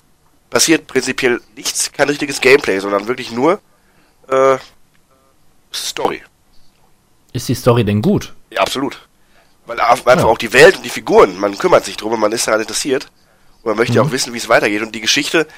passiert 0.51 0.87
prinzipiell 0.87 1.41
nichts, 1.57 1.91
kein 1.93 2.09
richtiges 2.09 2.41
Gameplay, 2.41 2.79
sondern 2.79 3.09
wirklich 3.09 3.33
nur 3.33 3.61
äh, 4.29 4.57
Story. 5.75 6.23
Ist 7.33 7.49
die 7.49 7.55
Story 7.55 7.85
denn 7.85 8.01
gut? 8.01 8.33
Ja, 8.51 8.61
absolut. 8.63 9.07
Weil 9.67 9.81
einfach 9.81 10.17
Ja. 10.17 10.25
auch 10.25 10.39
die 10.39 10.53
Welt 10.53 10.77
und 10.77 10.85
die 10.85 10.89
Figuren, 10.91 11.39
man 11.39 11.59
kümmert 11.59 11.85
sich 11.85 11.97
drum 11.97 12.13
und 12.13 12.21
man 12.21 12.33
ist 12.33 12.47
daran 12.47 12.61
interessiert. 12.61 13.09
Man 13.67 13.77
möchte 13.77 13.95
ja 13.97 14.03
auch 14.03 14.13
wissen, 14.13 14.33
wie 14.33 14.39
es 14.39 14.49
weitergeht. 14.49 14.83
Und 14.83 14.95
die 14.95 15.01
Geschichte 15.01 15.49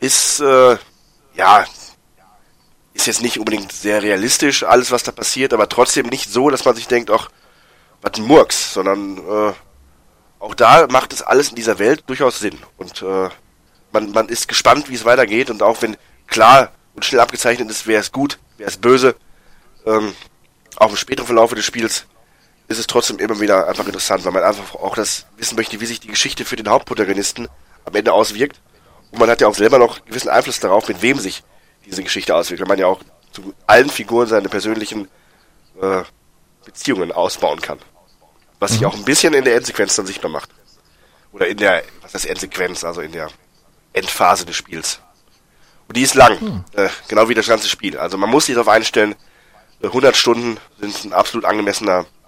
ist, 0.00 0.40
äh, 0.40 0.78
ja, 1.34 1.66
ist 2.94 3.06
jetzt 3.06 3.20
nicht 3.20 3.38
unbedingt 3.38 3.70
sehr 3.70 4.02
realistisch, 4.02 4.62
alles 4.62 4.90
was 4.90 5.02
da 5.02 5.12
passiert, 5.12 5.52
aber 5.52 5.68
trotzdem 5.68 6.06
nicht 6.06 6.30
so, 6.30 6.48
dass 6.48 6.64
man 6.64 6.74
sich 6.74 6.88
denkt, 6.88 7.10
ach, 7.10 7.28
was 8.00 8.12
ein 8.16 8.24
Murks, 8.24 8.72
sondern 8.72 9.18
äh, 9.18 9.52
auch 10.38 10.54
da 10.54 10.86
macht 10.88 11.12
es 11.12 11.20
alles 11.20 11.50
in 11.50 11.54
dieser 11.54 11.78
Welt 11.78 12.04
durchaus 12.06 12.38
Sinn. 12.38 12.58
Und 12.78 13.02
äh, 13.02 13.28
man, 13.92 14.10
man 14.12 14.28
ist 14.28 14.48
gespannt, 14.48 14.88
wie 14.88 14.94
es 14.94 15.04
weitergeht. 15.04 15.50
Und 15.50 15.62
auch 15.62 15.82
wenn 15.82 15.98
klar 16.26 16.72
und 16.94 17.04
schnell 17.04 17.20
abgezeichnet 17.20 17.70
ist, 17.70 17.86
wer 17.86 18.00
ist 18.00 18.12
gut, 18.12 18.38
wer 18.56 18.66
ist 18.66 18.80
böse, 18.80 19.14
ähm, 19.84 20.14
auch 20.76 20.90
im 20.90 20.96
späteren 20.96 21.26
Verlauf 21.26 21.52
des 21.52 21.66
Spiels 21.66 22.06
ist 22.72 22.78
es 22.78 22.86
trotzdem 22.86 23.18
immer 23.18 23.40
wieder 23.40 23.68
einfach 23.68 23.86
interessant, 23.86 24.24
weil 24.24 24.32
man 24.32 24.42
einfach 24.42 24.74
auch 24.74 24.96
das 24.96 25.26
wissen 25.36 25.56
möchte, 25.56 25.80
wie 25.80 25.86
sich 25.86 26.00
die 26.00 26.08
Geschichte 26.08 26.44
für 26.44 26.56
den 26.56 26.68
Hauptprotagonisten 26.68 27.48
am 27.84 27.94
Ende 27.94 28.12
auswirkt. 28.12 28.60
Und 29.10 29.18
man 29.18 29.28
hat 29.30 29.40
ja 29.40 29.48
auch 29.48 29.54
selber 29.54 29.78
noch 29.78 30.04
gewissen 30.04 30.28
Einfluss 30.28 30.60
darauf, 30.60 30.88
mit 30.88 31.02
wem 31.02 31.18
sich 31.18 31.42
diese 31.84 32.02
Geschichte 32.02 32.34
auswirkt, 32.34 32.60
weil 32.60 32.68
man 32.68 32.78
ja 32.78 32.86
auch 32.86 33.00
zu 33.32 33.54
allen 33.66 33.90
Figuren 33.90 34.26
seine 34.26 34.48
persönlichen 34.48 35.08
äh, 35.80 36.02
Beziehungen 36.64 37.12
ausbauen 37.12 37.60
kann. 37.60 37.78
Was 38.58 38.72
sich 38.72 38.86
auch 38.86 38.94
ein 38.94 39.04
bisschen 39.04 39.34
in 39.34 39.44
der 39.44 39.56
Endsequenz 39.56 39.96
dann 39.96 40.06
sichtbar 40.06 40.30
macht. 40.30 40.50
Oder 41.32 41.48
in 41.48 41.56
der, 41.56 41.82
was 42.02 42.14
heißt 42.14 42.26
Endsequenz, 42.26 42.84
also 42.84 43.00
in 43.00 43.12
der 43.12 43.28
Endphase 43.92 44.46
des 44.46 44.56
Spiels. 44.56 45.00
Und 45.88 45.96
die 45.96 46.02
ist 46.02 46.14
lang, 46.14 46.64
äh, 46.74 46.88
genau 47.08 47.28
wie 47.28 47.34
das 47.34 47.48
ganze 47.48 47.68
Spiel. 47.68 47.98
Also 47.98 48.16
man 48.16 48.30
muss 48.30 48.46
sich 48.46 48.54
darauf 48.54 48.68
einstellen, 48.68 49.14
äh, 49.82 49.86
100 49.86 50.16
Stunden 50.16 50.58
sind 50.78 51.04
ein 51.04 51.12
absolut 51.12 51.44
angemessener 51.44 52.00
äh, 52.00 52.21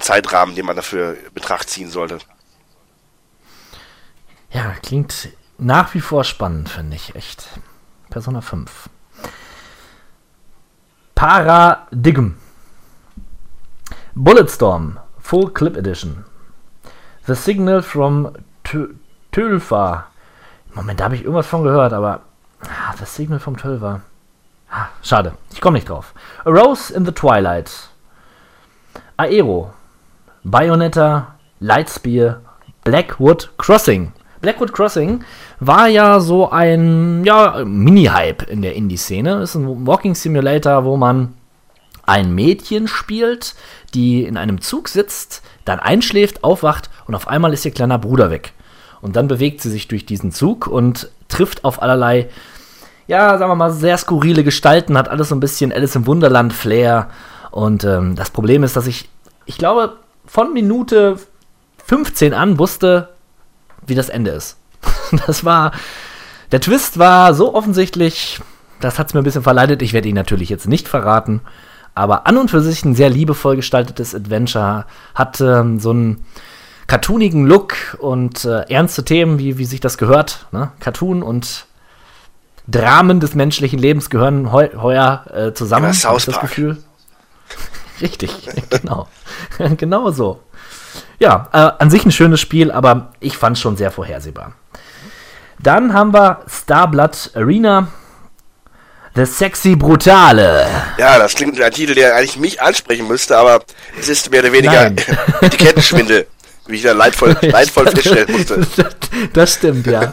Zeitrahmen, 0.00 0.54
den 0.54 0.66
man 0.66 0.76
dafür 0.76 1.16
in 1.16 1.32
Betracht 1.34 1.68
ziehen 1.68 1.90
sollte. 1.90 2.18
Ja, 4.50 4.70
klingt 4.82 5.28
nach 5.58 5.94
wie 5.94 6.00
vor 6.00 6.24
spannend, 6.24 6.68
finde 6.68 6.96
ich 6.96 7.14
echt. 7.14 7.48
Persona 8.10 8.40
5. 8.40 8.88
Paradigm. 11.14 12.36
Bulletstorm. 14.14 14.98
Full 15.20 15.52
Clip 15.52 15.76
Edition. 15.76 16.24
The 17.26 17.34
Signal 17.34 17.82
from 17.82 18.32
Tö- 18.64 18.94
Tölfa. 19.32 20.06
Moment, 20.74 21.00
da 21.00 21.04
habe 21.04 21.14
ich 21.16 21.22
irgendwas 21.22 21.46
von 21.46 21.62
gehört, 21.64 21.92
aber. 21.92 22.20
Ah, 22.62 22.94
The 22.98 23.04
Signal 23.06 23.38
from 23.38 23.56
Tölfa. 23.56 24.02
Ah, 24.70 24.88
schade, 25.02 25.36
ich 25.52 25.60
komme 25.60 25.74
nicht 25.78 25.88
drauf. 25.88 26.14
A 26.44 26.50
Rose 26.50 26.92
in 26.92 27.04
the 27.06 27.12
Twilight. 27.12 27.70
Aero. 29.16 29.72
Bayonetta, 30.44 31.34
Lightspear, 31.58 32.40
Blackwood 32.84 33.50
Crossing. 33.56 34.12
Blackwood 34.42 34.74
Crossing 34.74 35.24
war 35.58 35.88
ja 35.88 36.20
so 36.20 36.50
ein 36.50 37.24
ja, 37.24 37.64
Mini-Hype 37.64 38.42
in 38.42 38.60
der 38.60 38.74
Indie-Szene. 38.74 39.40
Ist 39.42 39.54
ein 39.54 39.86
Walking 39.86 40.14
Simulator, 40.14 40.84
wo 40.84 40.98
man 40.98 41.32
ein 42.04 42.34
Mädchen 42.34 42.86
spielt, 42.86 43.54
die 43.94 44.24
in 44.24 44.36
einem 44.36 44.60
Zug 44.60 44.88
sitzt, 44.88 45.42
dann 45.64 45.80
einschläft, 45.80 46.44
aufwacht 46.44 46.90
und 47.06 47.14
auf 47.14 47.28
einmal 47.28 47.54
ist 47.54 47.64
ihr 47.64 47.70
kleiner 47.70 47.98
Bruder 47.98 48.30
weg. 48.30 48.52
Und 49.00 49.16
dann 49.16 49.28
bewegt 49.28 49.62
sie 49.62 49.70
sich 49.70 49.88
durch 49.88 50.04
diesen 50.04 50.30
Zug 50.30 50.66
und 50.66 51.08
trifft 51.28 51.64
auf 51.64 51.80
allerlei, 51.80 52.28
ja, 53.06 53.38
sagen 53.38 53.50
wir 53.50 53.56
mal, 53.56 53.70
sehr 53.70 53.96
skurrile 53.96 54.44
Gestalten, 54.44 54.98
hat 54.98 55.08
alles 55.08 55.30
so 55.30 55.34
ein 55.34 55.40
bisschen 55.40 55.72
Alice 55.72 55.96
im 55.96 56.06
Wunderland-Flair. 56.06 57.08
Und 57.50 57.84
ähm, 57.84 58.14
das 58.14 58.30
Problem 58.30 58.62
ist, 58.62 58.76
dass 58.76 58.86
ich, 58.86 59.08
ich 59.46 59.56
glaube, 59.56 59.96
von 60.34 60.52
Minute 60.52 61.16
15 61.86 62.34
an 62.34 62.58
wusste, 62.58 63.10
wie 63.86 63.94
das 63.94 64.08
Ende 64.08 64.32
ist. 64.32 64.56
Das 65.28 65.44
war, 65.44 65.70
der 66.50 66.60
Twist 66.60 66.98
war 66.98 67.34
so 67.34 67.54
offensichtlich, 67.54 68.40
das 68.80 68.98
hat 68.98 69.06
es 69.06 69.14
mir 69.14 69.20
ein 69.20 69.24
bisschen 69.24 69.44
verleidet. 69.44 69.80
Ich 69.80 69.92
werde 69.92 70.08
ihn 70.08 70.16
natürlich 70.16 70.48
jetzt 70.48 70.66
nicht 70.66 70.88
verraten. 70.88 71.40
Aber 71.94 72.26
an 72.26 72.36
und 72.36 72.50
für 72.50 72.60
sich 72.62 72.84
ein 72.84 72.96
sehr 72.96 73.10
liebevoll 73.10 73.54
gestaltetes 73.54 74.12
Adventure. 74.12 74.86
Hat 75.14 75.40
ähm, 75.40 75.78
so 75.78 75.90
einen 75.90 76.24
cartoonigen 76.88 77.46
Look 77.46 77.96
und 78.00 78.44
äh, 78.44 78.62
ernste 78.62 79.04
Themen, 79.04 79.38
wie, 79.38 79.56
wie 79.58 79.66
sich 79.66 79.78
das 79.78 79.98
gehört. 79.98 80.46
Ne? 80.50 80.72
Cartoon 80.80 81.22
und 81.22 81.66
Dramen 82.66 83.20
des 83.20 83.36
menschlichen 83.36 83.78
Lebens 83.78 84.10
gehören 84.10 84.50
heu 84.50 84.68
heuer 84.76 85.26
äh, 85.32 85.52
zusammen. 85.52 85.86
Ja, 85.86 85.92
South 85.92 86.26
das 86.26 86.34
Park. 86.34 86.48
Gefühl. 86.48 86.78
Richtig, 88.00 88.48
genau. 88.70 89.06
genau 89.76 90.10
so. 90.10 90.40
Ja, 91.18 91.48
äh, 91.52 91.82
an 91.82 91.90
sich 91.90 92.04
ein 92.04 92.12
schönes 92.12 92.40
Spiel, 92.40 92.70
aber 92.70 93.12
ich 93.20 93.36
fand 93.36 93.56
es 93.56 93.62
schon 93.62 93.76
sehr 93.76 93.90
vorhersehbar. 93.90 94.52
Dann 95.60 95.92
haben 95.92 96.12
wir 96.12 96.40
Starblood 96.46 97.30
Arena. 97.34 97.88
The 99.16 99.24
Sexy 99.24 99.76
Brutale. 99.76 100.66
Ja, 100.98 101.18
das 101.18 101.36
klingt 101.36 101.56
wie 101.56 101.62
ein 101.62 101.70
Titel, 101.70 101.94
der 101.94 102.16
eigentlich 102.16 102.36
mich 102.36 102.60
ansprechen 102.60 103.06
müsste, 103.06 103.36
aber 103.36 103.62
es 103.98 104.08
ist 104.08 104.28
mehr 104.32 104.40
oder 104.40 104.52
weniger. 104.52 104.90
Etikettenschwindel, 105.40 106.26
wie 106.66 106.76
ich 106.76 106.82
da 106.82 106.92
leidvoll, 106.92 107.36
leidvoll 107.42 107.86
feststellen 107.86 108.32
musste. 108.32 108.66
Das, 108.76 108.86
das 109.32 109.54
stimmt, 109.54 109.86
ja. 109.86 110.12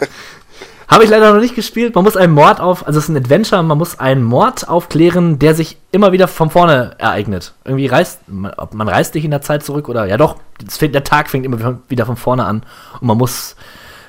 Habe 0.92 1.06
ich 1.06 1.10
leider 1.10 1.34
noch 1.34 1.40
nicht 1.40 1.56
gespielt. 1.56 1.96
Man 1.96 2.04
muss 2.04 2.18
einen 2.18 2.34
Mord 2.34 2.60
auf, 2.60 2.86
also 2.86 3.00
es 3.00 3.06
ist 3.06 3.10
ein 3.10 3.16
Adventure, 3.16 3.64
man 3.64 3.78
muss 3.78 3.98
einen 3.98 4.24
Mord 4.24 4.68
aufklären, 4.68 5.40
der 5.40 5.56
sich 5.56 5.78
immer 5.94 6.12
wieder 6.12 6.28
von 6.28 6.50
vorne 6.50 6.96
ereignet. 6.98 7.54
Irgendwie 7.64 7.88
reist, 7.88 8.28
man, 8.28 8.52
man 8.74 8.90
reist 8.90 9.16
nicht 9.16 9.24
in 9.24 9.32
der 9.32 9.42
Zeit 9.42 9.64
zurück 9.64 9.88
oder, 9.88 10.06
ja 10.06 10.18
doch, 10.18 10.36
fängt, 10.68 10.94
der 10.94 11.06
Tag 11.06 11.30
fängt 11.30 11.46
immer 11.46 11.80
wieder 11.88 12.06
von 12.06 12.18
vorne 12.18 12.44
an 12.44 12.64
und 13.00 13.08
man 13.08 13.18
muss 13.18 13.56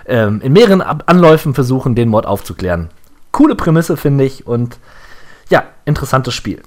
ähm, 0.06 0.40
in 0.42 0.52
mehreren 0.52 0.82
Anläufen 0.82 1.54
versuchen, 1.54 1.94
den 1.94 2.08
Mord 2.08 2.26
aufzuklären. 2.26 2.90
Coole 3.30 3.54
Prämisse, 3.54 3.96
finde 3.96 4.24
ich, 4.24 4.48
und 4.48 4.78
ja, 5.50 5.62
interessantes 5.84 6.34
Spiel. 6.34 6.62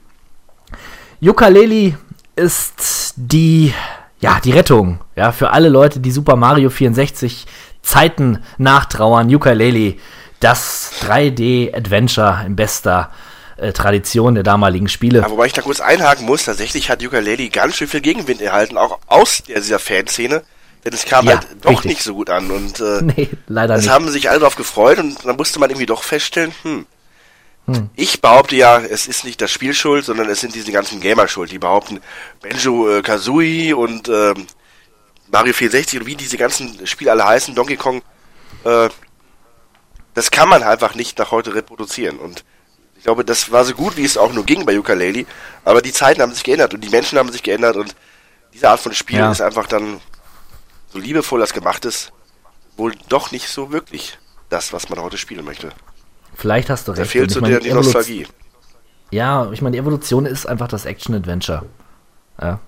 Yooka-Laylee 1.20 1.98
ist 2.38 3.16
die, 3.18 3.74
ja, 4.22 4.40
die 4.42 4.52
Rettung, 4.52 5.00
ja, 5.18 5.34
für 5.34 5.52
alle 5.52 5.68
Leute, 5.68 6.00
die 6.00 6.12
Super 6.12 6.38
Mario 6.38 6.70
64 6.70 7.48
Zeiten 7.86 8.44
nachtrauern. 8.58 9.30
Yooka-Laylee, 9.30 10.00
das 10.40 10.92
3D-Adventure 11.02 12.44
in 12.46 12.56
bester 12.56 13.12
äh, 13.58 13.72
Tradition 13.72 14.36
der 14.36 14.44
damaligen 14.44 14.90
Spiele. 14.90 15.20
Ja, 15.20 15.30
wobei 15.30 15.46
ich 15.46 15.54
da 15.54 15.62
kurz 15.62 15.80
einhaken 15.80 16.26
muss, 16.26 16.44
tatsächlich 16.46 16.90
hat 16.90 17.04
Ukulele 17.04 17.48
ganz 17.50 17.76
schön 17.78 17.88
viel 17.88 18.02
Gegenwind 18.02 18.42
erhalten, 18.42 18.78
auch 18.78 19.00
aus 19.08 19.44
der, 19.48 19.62
dieser 19.62 19.80
Fanszene, 19.80 20.44
denn 20.84 20.94
es 20.94 21.06
kam 21.06 21.26
Ja, 21.26 21.36
halt 21.36 21.48
doch 21.62 21.72
richtig. 21.72 21.92
nicht 21.92 22.04
so 22.04 22.16
gut 22.16 22.30
an 22.30 22.52
und 22.52 22.80
äh, 22.82 23.02
nee, 23.16 23.30
leider 23.48 23.76
es 23.76 23.84
nicht. 23.84 23.92
haben 23.92 24.10
sich 24.10 24.30
alle 24.30 24.40
darauf 24.40 24.56
gefreut 24.56 25.00
und 25.00 25.26
dann 25.26 25.36
musste 25.38 25.60
man 25.60 25.70
irgendwie 25.70 25.86
doch 25.86 26.04
feststellen, 26.04 26.54
hm, 26.64 26.86
ich 27.96 28.22
behaupte 28.22 28.56
ja, 28.56 28.78
es 28.80 29.08
ist 29.08 29.26
nicht 29.26 29.42
das 29.42 29.50
Spiel 29.50 29.74
schuld, 29.74 30.06
sondern 30.06 30.30
es 30.30 30.40
sind 30.42 30.54
diese 30.54 30.72
ganzen 30.72 31.00
Gamer 31.02 31.28
schuld, 31.28 31.52
die 31.52 31.58
behaupten, 31.58 32.00
Benjo 32.42 32.88
äh, 32.98 33.02
Kazooie 33.02 33.74
und 33.74 34.08
ähm, 34.08 34.46
Mario 35.32 35.54
64 35.54 36.00
und 36.00 36.06
wie 36.06 36.16
diese 36.16 36.38
ganzen 36.38 36.86
Spiele 36.88 37.12
alle 37.12 37.26
heißen, 37.26 37.56
Donkey 37.56 37.78
Kong, 37.78 38.02
äh, 38.64 38.90
das 40.14 40.32
kann 40.32 40.48
man 40.50 40.64
einfach 40.64 40.96
nicht 40.96 41.18
nach 41.20 41.32
heute 41.32 41.54
reproduzieren 41.56 42.18
und 42.18 42.44
ich 42.98 43.04
glaube, 43.04 43.24
das 43.26 43.52
war 43.52 43.64
so 43.66 43.74
gut, 43.74 43.98
wie 43.98 44.06
es 44.06 44.18
auch 44.18 44.34
nur 44.34 44.46
ging 44.46 44.66
bei 44.66 44.78
Ukulele, 44.80 45.26
aber 45.64 45.82
die 45.82 45.92
Zeiten 45.92 46.22
haben 46.22 46.34
sich 46.34 46.44
geändert 46.44 46.74
und 46.74 46.82
die 46.84 46.90
Menschen 46.90 47.20
haben 47.20 47.32
sich 47.32 47.44
geändert 47.44 47.76
und 47.76 47.96
diese 48.54 48.70
Art 48.70 48.80
von 48.80 48.94
Spiel 48.94 49.20
Ja. 49.20 49.32
ist 49.32 49.42
einfach 49.42 49.68
dann 49.68 50.00
so 50.92 51.00
liebevoll 51.00 51.40
das 51.40 51.54
gemacht 51.54 51.86
ist, 51.86 52.12
wohl 52.78 52.94
doch 53.10 53.32
nicht 53.32 53.48
so 53.50 53.72
wirklich 53.72 54.18
das, 54.50 54.74
was 54.74 54.90
man 54.90 55.00
heute 55.02 55.18
spielen 55.18 55.44
möchte. 55.46 55.70
Vielleicht 56.36 56.70
hast 56.70 56.88
du 56.88 56.94
Da 56.94 57.02
recht. 57.02 57.12
fehlt 57.12 57.26
Und 57.26 57.30
so 57.34 57.42
der, 57.42 57.60
die 57.60 57.72
Nostalgie. 57.74 58.28
Ja, 59.12 59.52
ich 59.52 59.62
meine, 59.62 59.74
die 59.74 59.80
Evolution 59.80 60.26
ist 60.26 60.46
einfach 60.48 60.68
das 60.68 60.86
Action-Adventure. 60.86 61.66
Ja. 62.42 62.60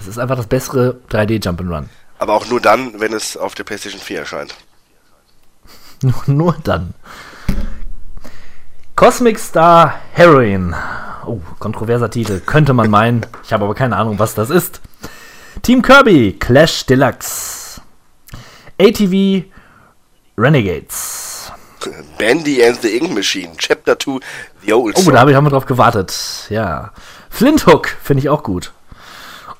Es 0.00 0.06
ist 0.06 0.18
einfach 0.18 0.36
das 0.36 0.46
bessere 0.46 1.00
3D-Jump'n'Run. 1.10 1.86
Aber 2.18 2.34
auch 2.34 2.46
nur 2.48 2.60
dann, 2.60 3.00
wenn 3.00 3.12
es 3.12 3.36
auf 3.36 3.54
der 3.54 3.64
PlayStation 3.64 4.00
4 4.00 4.20
erscheint. 4.20 4.54
Nur, 6.26 6.56
dann. 6.64 6.94
Cosmic 8.96 9.38
Star 9.38 9.94
Heroine. 10.12 10.74
Oh, 11.26 11.40
kontroverser 11.58 12.10
Titel. 12.10 12.40
Könnte 12.40 12.72
man 12.72 12.90
meinen. 12.90 13.26
Ich 13.44 13.52
habe 13.52 13.64
aber 13.64 13.74
keine 13.74 13.96
Ahnung, 13.96 14.18
was 14.18 14.34
das 14.34 14.50
ist. 14.50 14.80
Team 15.62 15.82
Kirby, 15.82 16.36
Clash 16.38 16.86
Deluxe. 16.86 17.80
ATV 18.80 19.44
Renegades. 20.36 21.52
Bandy 22.18 22.64
and 22.64 22.80
the 22.82 22.96
Ink 22.96 23.12
Machine, 23.14 23.52
Chapter 23.56 23.98
2, 23.98 24.18
The 24.64 24.72
Old 24.72 24.96
Oh, 24.98 25.02
Song. 25.02 25.12
da 25.14 25.20
habe 25.20 25.30
ich 25.30 25.36
haben 25.36 25.44
wir 25.46 25.50
drauf 25.50 25.66
gewartet. 25.66 26.46
Ja. 26.48 26.92
Flint 27.30 27.66
Hook 27.66 27.88
finde 28.02 28.20
ich 28.22 28.28
auch 28.28 28.42
gut. 28.42 28.72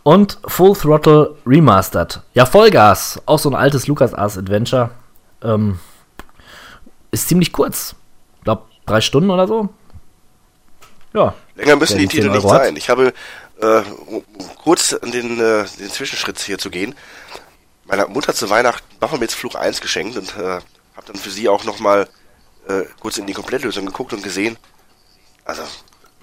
Und 0.09 0.39
Full 0.47 0.75
Throttle 0.75 1.37
Remastered. 1.45 2.23
Ja, 2.33 2.47
Vollgas. 2.47 3.21
Auch 3.27 3.39
so 3.39 3.51
ein 3.51 3.55
altes 3.55 3.89
LucasArts 3.89 4.39
Adventure. 4.39 4.89
Ähm, 5.43 5.79
ist 7.11 7.29
ziemlich 7.29 7.53
kurz. 7.53 7.95
Ich 8.39 8.45
glaube, 8.45 8.63
drei 8.87 9.03
Stunden 9.03 9.29
oder 9.29 9.47
so. 9.47 9.69
Ja. 11.13 11.35
Länger 11.57 11.77
müssen 11.77 11.99
die 11.99 12.09
Titel 12.09 12.29
10 12.29 12.33
nicht 12.33 12.49
sein. 12.49 12.77
Ich 12.77 12.89
habe, 12.89 13.13
äh, 13.61 13.83
um 14.07 14.25
kurz 14.63 14.93
in 14.93 15.13
den, 15.13 15.41
äh, 15.41 15.67
den 15.79 15.91
Zwischenschritt 15.91 16.39
hier 16.39 16.57
zu 16.57 16.71
gehen, 16.71 16.95
meiner 17.85 18.09
Mutter 18.09 18.33
zu 18.33 18.49
Weihnachten 18.49 18.87
Baphomets 19.01 19.35
Fluch 19.35 19.57
1 19.57 19.83
geschenkt 19.83 20.17
und 20.17 20.35
äh, 20.39 20.61
habe 20.97 21.07
dann 21.07 21.17
für 21.17 21.29
sie 21.29 21.51
auch 21.51 21.65
nochmal 21.65 22.09
äh, 22.67 22.85
kurz 23.01 23.19
in 23.19 23.27
die 23.27 23.35
Komplettlösung 23.35 23.85
geguckt 23.85 24.15
und 24.15 24.23
gesehen. 24.23 24.57
Also, 25.45 25.65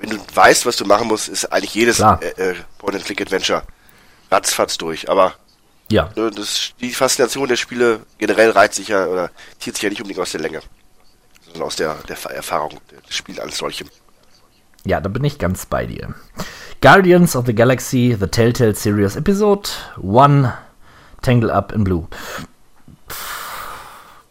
wenn 0.10 0.18
du 0.18 0.24
weißt, 0.36 0.66
was 0.66 0.76
du 0.78 0.86
machen 0.86 1.08
musst, 1.08 1.28
ist 1.30 1.46
eigentlich 1.52 1.74
jedes 1.74 1.98
Klar. 1.98 2.22
äh, 2.22 2.52
äh, 2.52 2.56
Point-and-Click-Adventure 2.78 3.64
ratzfatz 4.32 4.78
durch. 4.78 5.10
Aber 5.10 5.34
Ja. 5.92 6.10
äh, 6.16 6.30
das, 6.32 6.74
die 6.80 6.92
Faszination 6.94 7.48
der 7.48 7.56
Spiele 7.56 8.02
generell 8.18 8.52
reizt 8.52 8.76
sich 8.76 8.90
ja 8.90 9.06
oder 9.08 9.30
zieht 9.60 9.76
sich 9.76 9.84
ja 9.84 9.90
nicht 9.90 10.02
unbedingt 10.02 10.22
aus 10.22 10.32
der 10.32 10.42
Länge, 10.42 10.62
sondern 11.46 11.64
aus 11.64 11.76
der, 11.76 11.96
der 12.08 12.18
Erfahrung 12.32 12.80
des 13.08 13.16
Spiels 13.16 13.40
als 13.40 13.58
solchem. 13.58 13.88
Ja, 14.86 15.00
da 15.02 15.10
bin 15.10 15.24
ich 15.24 15.40
ganz 15.40 15.66
bei 15.66 15.86
dir. 15.88 16.14
Guardians 16.82 17.36
of 17.36 17.48
the 17.48 17.56
Galaxy, 17.56 18.16
The 18.20 18.28
Telltale 18.28 18.76
Series 18.76 19.16
Episode 19.16 19.68
1, 19.98 20.50
Tangle 21.24 21.52
Up 21.52 21.72
in 21.72 21.84
Blue. 21.84 22.08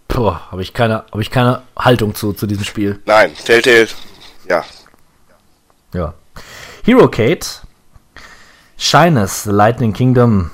Puh, 0.07 0.33
habe 0.33 0.63
ich 0.63 0.73
keine, 0.73 1.05
habe 1.11 1.23
ich 1.23 1.31
keine 1.33 1.63
Haltung 1.77 2.15
zu, 2.15 2.33
zu 2.33 2.47
diesem 2.47 2.63
Spiel. 2.65 3.01
Nein, 3.07 3.35
Telltale, 3.45 3.89
ja, 4.49 4.65
Ja. 5.95 6.13
Hero 6.85 7.09
Kate, 7.09 7.47
Shyness, 8.77 9.45
The 9.45 9.51
Lightning 9.51 9.93
Kingdom 9.93 10.51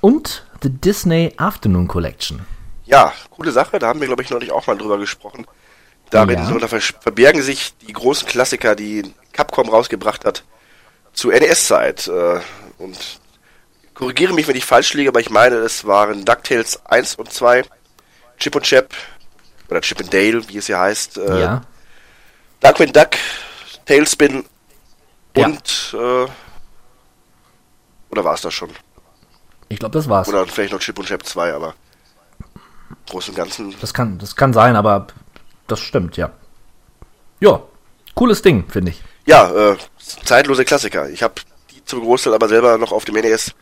und 0.00 0.44
The 0.62 0.70
Disney 0.70 1.32
Afternoon 1.36 1.86
Collection. 1.88 2.40
Ja, 2.86 3.12
coole 3.30 3.52
Sache, 3.52 3.78
da 3.78 3.88
haben 3.88 4.00
wir, 4.00 4.06
glaube 4.08 4.22
ich, 4.22 4.30
neulich 4.30 4.50
auch 4.52 4.66
mal 4.66 4.76
drüber 4.76 4.98
gesprochen. 4.98 5.46
Darin 6.10 6.38
Ja. 6.58 6.68
vers- 6.68 6.94
verbergen 7.00 7.42
sich 7.42 7.74
die 7.78 7.92
großen 7.92 8.26
Klassiker, 8.28 8.74
die 8.74 9.14
Capcom 9.32 9.68
rausgebracht 9.68 10.24
hat, 10.24 10.44
zu 11.12 11.30
NES-Zeit. 11.30 12.08
Äh, 12.08 12.40
und 12.78 13.20
korrigiere 13.94 14.32
mich, 14.34 14.46
wenn 14.48 14.56
ich 14.56 14.64
falsch 14.64 14.94
liege, 14.94 15.08
aber 15.10 15.20
ich 15.20 15.30
meine, 15.30 15.56
es 15.56 15.86
waren 15.86 16.24
DuckTales 16.24 16.84
1 16.86 17.14
und 17.16 17.32
2, 17.32 17.62
Chip 18.38 18.54
und 18.56 18.64
Chap, 18.64 18.92
oder 19.70 19.80
Chip 19.80 20.00
and 20.00 20.12
Dale, 20.12 20.46
wie 20.48 20.58
es 20.58 20.66
hier 20.66 20.78
heißt, 20.78 21.18
äh, 21.18 21.40
ja. 21.40 21.62
Darkwing 22.60 22.92
Duck, 22.92 23.10
Tailspin 23.86 24.44
Ja. 25.36 25.46
und, 25.46 25.94
äh, 25.94 26.26
oder 28.10 28.24
war 28.24 28.34
es 28.34 28.42
das 28.42 28.54
schon? 28.54 28.70
Ich 29.68 29.78
glaube, 29.78 29.92
das 29.98 30.08
war's. 30.08 30.28
Oder 30.28 30.46
vielleicht 30.46 30.72
noch 30.72 30.80
Chip 30.80 30.98
und 30.98 31.06
Chap 31.06 31.24
2, 31.26 31.54
aber 31.54 31.74
im 32.90 32.96
Großen 33.10 33.30
und 33.30 33.36
Ganzen 33.36 33.74
Das 33.80 33.92
kann, 33.94 34.18
das 34.18 34.36
kann 34.36 34.52
sein, 34.52 34.76
aber 34.76 35.08
das 35.66 35.80
stimmt, 35.80 36.16
ja. 36.16 36.30
Ja, 37.40 37.62
cooles 38.14 38.42
Ding, 38.42 38.68
finde 38.68 38.92
ich. 38.92 39.02
Ja, 39.26 39.50
äh, 39.72 39.76
zeitlose 40.24 40.64
Klassiker. 40.64 41.08
Ich 41.08 41.22
habe 41.22 41.34
die 41.70 41.84
zum 41.84 42.00
Großteil 42.00 42.34
aber 42.34 42.48
selber 42.48 42.78
noch 42.78 42.92
auf 42.92 43.04
dem 43.04 43.14
NES. 43.16 43.54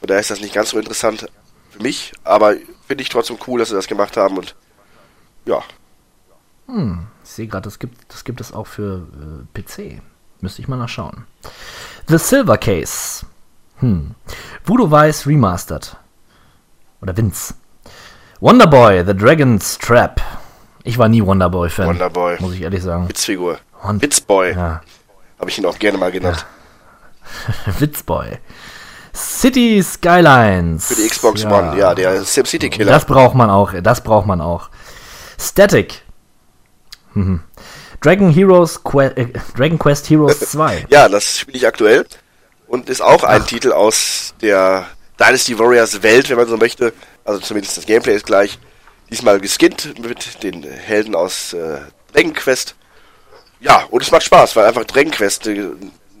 Von 0.00 0.08
daher 0.08 0.20
ist 0.20 0.30
das 0.30 0.40
nicht 0.40 0.54
ganz 0.54 0.70
so 0.70 0.78
interessant 0.78 1.26
für 1.70 1.82
mich, 1.82 2.12
aber 2.24 2.54
finde 2.86 3.02
ich 3.02 3.08
trotzdem 3.08 3.38
cool, 3.46 3.58
dass 3.60 3.70
sie 3.70 3.74
das 3.74 3.86
gemacht 3.86 4.16
haben 4.16 4.36
und 4.36 4.54
ja, 5.46 5.62
Ich 7.22 7.30
sehe 7.30 7.46
gerade, 7.46 7.64
das 7.64 7.78
gibt, 7.78 8.12
das 8.12 8.24
gibt 8.24 8.40
es 8.40 8.52
auch 8.52 8.66
für 8.66 9.06
äh, 9.54 9.60
PC. 9.62 10.02
Müsste 10.40 10.62
ich 10.62 10.68
mal 10.68 10.76
nachschauen. 10.76 11.24
The 12.08 12.18
Silver 12.18 12.58
Case. 12.58 13.26
Hm. 13.78 14.14
Voodoo 14.64 14.90
Vice 14.90 15.26
Remastered. 15.26 15.96
Oder 17.02 17.16
Vince. 17.16 17.54
Wonderboy, 18.40 19.04
The 19.06 19.14
Dragon's 19.16 19.78
Trap. 19.78 20.20
Ich 20.84 20.98
war 20.98 21.08
nie 21.08 21.24
Wonderboy-Fan. 21.24 21.86
Wonderboy. 21.88 22.36
Muss 22.40 22.54
ich 22.54 22.62
ehrlich 22.62 22.82
sagen. 22.82 23.08
Witzfigur. 23.08 23.58
Won- 23.82 24.00
Witzboy, 24.00 24.52
Ja. 24.54 24.82
habe 25.38 25.50
ich 25.50 25.58
ihn 25.58 25.66
auch 25.66 25.78
gerne 25.78 25.98
mal 25.98 26.12
genannt. 26.12 26.46
Witzboy. 27.78 28.38
City 29.14 29.82
Skylines. 29.82 30.86
Für 30.86 30.94
die 30.94 31.08
Xbox 31.08 31.44
One, 31.44 31.76
ja, 31.78 31.94
der 31.94 32.22
SimCity 32.22 32.68
Killer. 32.70 32.92
Das 32.92 33.04
braucht 33.06 33.34
man 33.34 33.48
auch, 33.50 33.72
das 33.82 34.02
braucht 34.02 34.26
man 34.26 34.40
auch. 34.40 34.68
Static. 35.40 36.02
Mhm. 37.14 37.40
Dragon 38.00 38.30
Heroes 38.30 38.82
Que 38.82 39.06
äh, 39.16 39.26
Dragon 39.56 39.78
Quest 39.78 40.08
Heroes 40.10 40.40
2. 40.50 40.86
Ja, 40.90 41.08
das 41.08 41.38
spiele 41.38 41.58
ich 41.58 41.66
aktuell 41.66 42.06
und 42.66 42.88
ist 42.88 43.00
auch 43.00 43.24
ein 43.24 43.46
Titel 43.46 43.72
aus 43.72 44.34
der 44.40 44.86
Dynasty 45.18 45.58
Warriors 45.58 46.02
Welt, 46.02 46.28
wenn 46.28 46.36
man 46.36 46.48
so 46.48 46.56
möchte. 46.56 46.92
Also 47.24 47.40
zumindest 47.40 47.76
das 47.76 47.86
Gameplay 47.86 48.14
ist 48.14 48.26
gleich. 48.26 48.58
Diesmal 49.10 49.40
geskinnt 49.40 49.98
mit 50.00 50.42
den 50.42 50.62
Helden 50.62 51.14
aus 51.14 51.52
äh, 51.52 51.78
Dragon 52.12 52.34
Quest. 52.34 52.74
Ja, 53.60 53.84
und 53.90 54.02
es 54.02 54.10
macht 54.10 54.24
Spaß, 54.24 54.56
weil 54.56 54.66
einfach 54.66 54.84
Dragon 54.84 55.12
Quest 55.12 55.46
äh, 55.46 55.68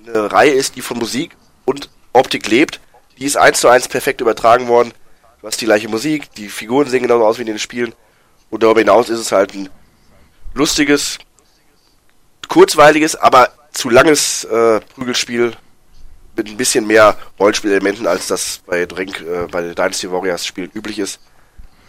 eine 0.06 0.32
Reihe 0.32 0.52
ist, 0.52 0.76
die 0.76 0.82
von 0.82 0.98
Musik 0.98 1.36
und 1.64 1.90
Optik 2.12 2.48
lebt. 2.48 2.80
Die 3.18 3.24
ist 3.24 3.36
eins 3.36 3.60
zu 3.60 3.68
eins 3.68 3.88
perfekt 3.88 4.20
übertragen 4.20 4.68
worden. 4.68 4.92
Du 5.40 5.46
hast 5.46 5.60
die 5.60 5.64
gleiche 5.66 5.88
Musik, 5.88 6.32
die 6.34 6.48
Figuren 6.48 6.88
sehen 6.88 7.02
genauso 7.02 7.26
aus 7.26 7.38
wie 7.38 7.42
in 7.42 7.48
den 7.48 7.58
Spielen. 7.58 7.92
Und 8.50 8.62
darüber 8.62 8.80
hinaus 8.80 9.08
ist 9.10 9.18
es 9.18 9.32
halt 9.32 9.54
ein 9.54 9.68
lustiges, 10.54 11.18
kurzweiliges, 12.48 13.16
aber 13.16 13.50
zu 13.72 13.90
langes 13.90 14.44
äh, 14.44 14.80
Prügelspiel 14.80 15.52
mit 16.36 16.48
ein 16.48 16.56
bisschen 16.56 16.86
mehr 16.86 17.16
Rollenspielelementen, 17.38 18.06
als 18.06 18.26
das 18.26 18.60
bei 18.66 18.86
Drink, 18.86 19.20
äh, 19.20 19.46
bei 19.50 19.62
Dynasty 19.74 20.10
Warriors 20.10 20.46
Spielen 20.46 20.70
üblich 20.74 20.98
ist. 20.98 21.18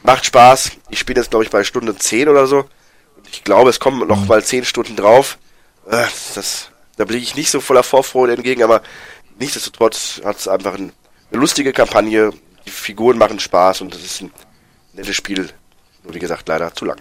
Macht 0.04 0.26
Spaß. 0.26 0.72
Ich 0.90 1.00
spiele 1.00 1.20
jetzt, 1.20 1.32
glaube 1.32 1.44
ich, 1.44 1.52
bei 1.52 1.64
Stunde 1.64 1.96
10 1.96 2.30
oder 2.30 2.48
so. 2.48 2.60
Und 2.60 3.28
ich 3.30 3.44
glaube, 3.44 3.70
es 3.70 3.80
kommen 3.80 4.08
noch 4.08 4.26
mal 4.26 4.44
10 4.44 4.66
Stunden 4.66 4.96
drauf. 4.96 5.38
Äh, 5.90 6.06
das, 6.36 6.70
da 6.96 7.06
blicke 7.06 7.24
ich 7.24 7.36
nicht 7.36 7.52
so 7.52 7.60
voller 7.60 7.84
Vorfreude 7.84 8.34
entgegen, 8.34 8.64
aber 8.64 8.82
nichtsdestotrotz 9.40 10.22
hat 10.24 10.38
es 10.38 10.48
einfach 10.48 10.76
ein, 10.76 10.94
eine 11.32 11.42
lustige 11.42 11.74
Kampagne. 11.74 12.32
Die 12.66 12.72
Figuren 12.72 13.18
machen 13.18 13.40
Spaß 13.40 13.82
und 13.82 13.96
es 13.96 14.04
ist 14.04 14.22
ein 14.22 14.32
nettes 14.94 15.16
Spiel. 15.16 15.50
Nur 16.04 16.14
wie 16.14 16.20
gesagt, 16.20 16.48
leider 16.48 16.74
zu 16.74 16.86
lang. 16.86 17.00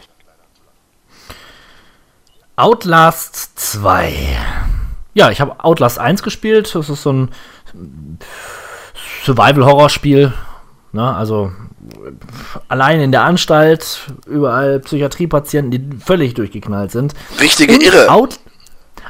Outlast 2.57 3.59
2. 3.59 4.14
Ja, 5.12 5.30
ich 5.30 5.42
habe 5.42 5.62
Outlast 5.62 5.98
1 5.98 6.22
gespielt. 6.22 6.74
Das 6.74 6.88
ist 6.88 7.02
so 7.02 7.12
ein 7.12 7.30
Survival-Horror-Spiel. 9.24 10.32
Ne? 10.92 11.14
Also 11.14 11.52
allein 12.68 13.00
in 13.00 13.12
der 13.12 13.24
Anstalt, 13.24 14.11
überall 14.26 14.80
Psychiatriepatienten, 14.80 15.70
die 15.70 15.96
völlig 15.98 16.32
durchgeknallt 16.32 16.92
sind. 16.92 17.12
Richtige 17.40 17.74
Und 17.74 17.82
Irre. 17.82 18.11
Out, 18.11 18.40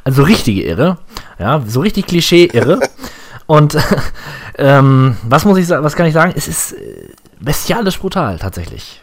also 0.03 0.24
richtige 0.24 0.64
Irre. 0.64 0.99
Ja, 1.38 1.62
so 1.66 1.80
richtig 1.80 2.07
Klischee-Irre. 2.07 2.80
Und 3.47 3.76
ähm, 4.59 5.16
was 5.22 5.44
muss 5.44 5.59
ich 5.59 5.68
sagen, 5.68 5.84
was 5.84 5.94
kann 5.94 6.07
ich 6.07 6.14
sagen? 6.14 6.32
Es 6.34 6.49
ist 6.49 6.72
äh, 6.72 7.11
bestialisch 7.38 8.01
brutal, 8.01 8.38
tatsächlich. 8.40 9.03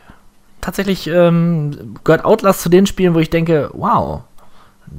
Tatsächlich 0.60 1.08
ähm, 1.08 1.96
gehört 2.04 2.26
Outlast 2.26 2.62
zu 2.62 2.70
den 2.70 2.86
Spielen, 2.86 3.14
wo 3.14 3.20
ich 3.20 3.30
denke, 3.30 3.70
wow, 3.74 4.24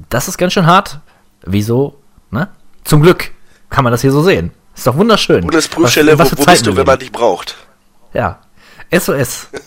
das 0.09 0.27
ist 0.27 0.37
ganz 0.37 0.53
schön 0.53 0.65
hart. 0.65 0.99
Wieso? 1.45 1.95
Ne? 2.31 2.47
Zum 2.83 3.01
Glück 3.01 3.31
kann 3.69 3.83
man 3.83 3.91
das 3.91 4.01
hier 4.01 4.11
so 4.11 4.21
sehen. 4.23 4.51
Ist 4.75 4.87
doch 4.87 4.97
wunderschön. 4.97 5.41
Bundesprüfstelle, 5.41 6.17
Was- 6.19 6.31
was 6.31 6.37
wo, 6.37 6.41
wo 6.41 6.45
bist 6.51 6.67
du, 6.67 6.75
wenn 6.75 6.85
man 6.85 6.99
dich 6.99 7.11
braucht? 7.11 7.55
Ja. 8.13 8.39
SOS. 8.91 9.47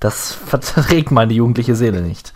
Das 0.00 0.32
verträgt 0.32 1.10
meine 1.10 1.32
jugendliche 1.32 1.74
Seele 1.74 2.00
nicht. 2.02 2.32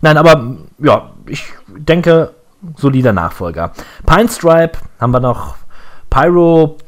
Nein, 0.00 0.16
aber 0.16 0.56
ja, 0.78 1.10
ich 1.26 1.44
denke, 1.68 2.32
solider 2.78 3.12
Nachfolger. 3.12 3.72
Pine 4.06 4.30
Stripe 4.30 4.78
haben 4.98 5.10
wir 5.10 5.20
noch. 5.20 5.56
Pyro. 6.08 6.78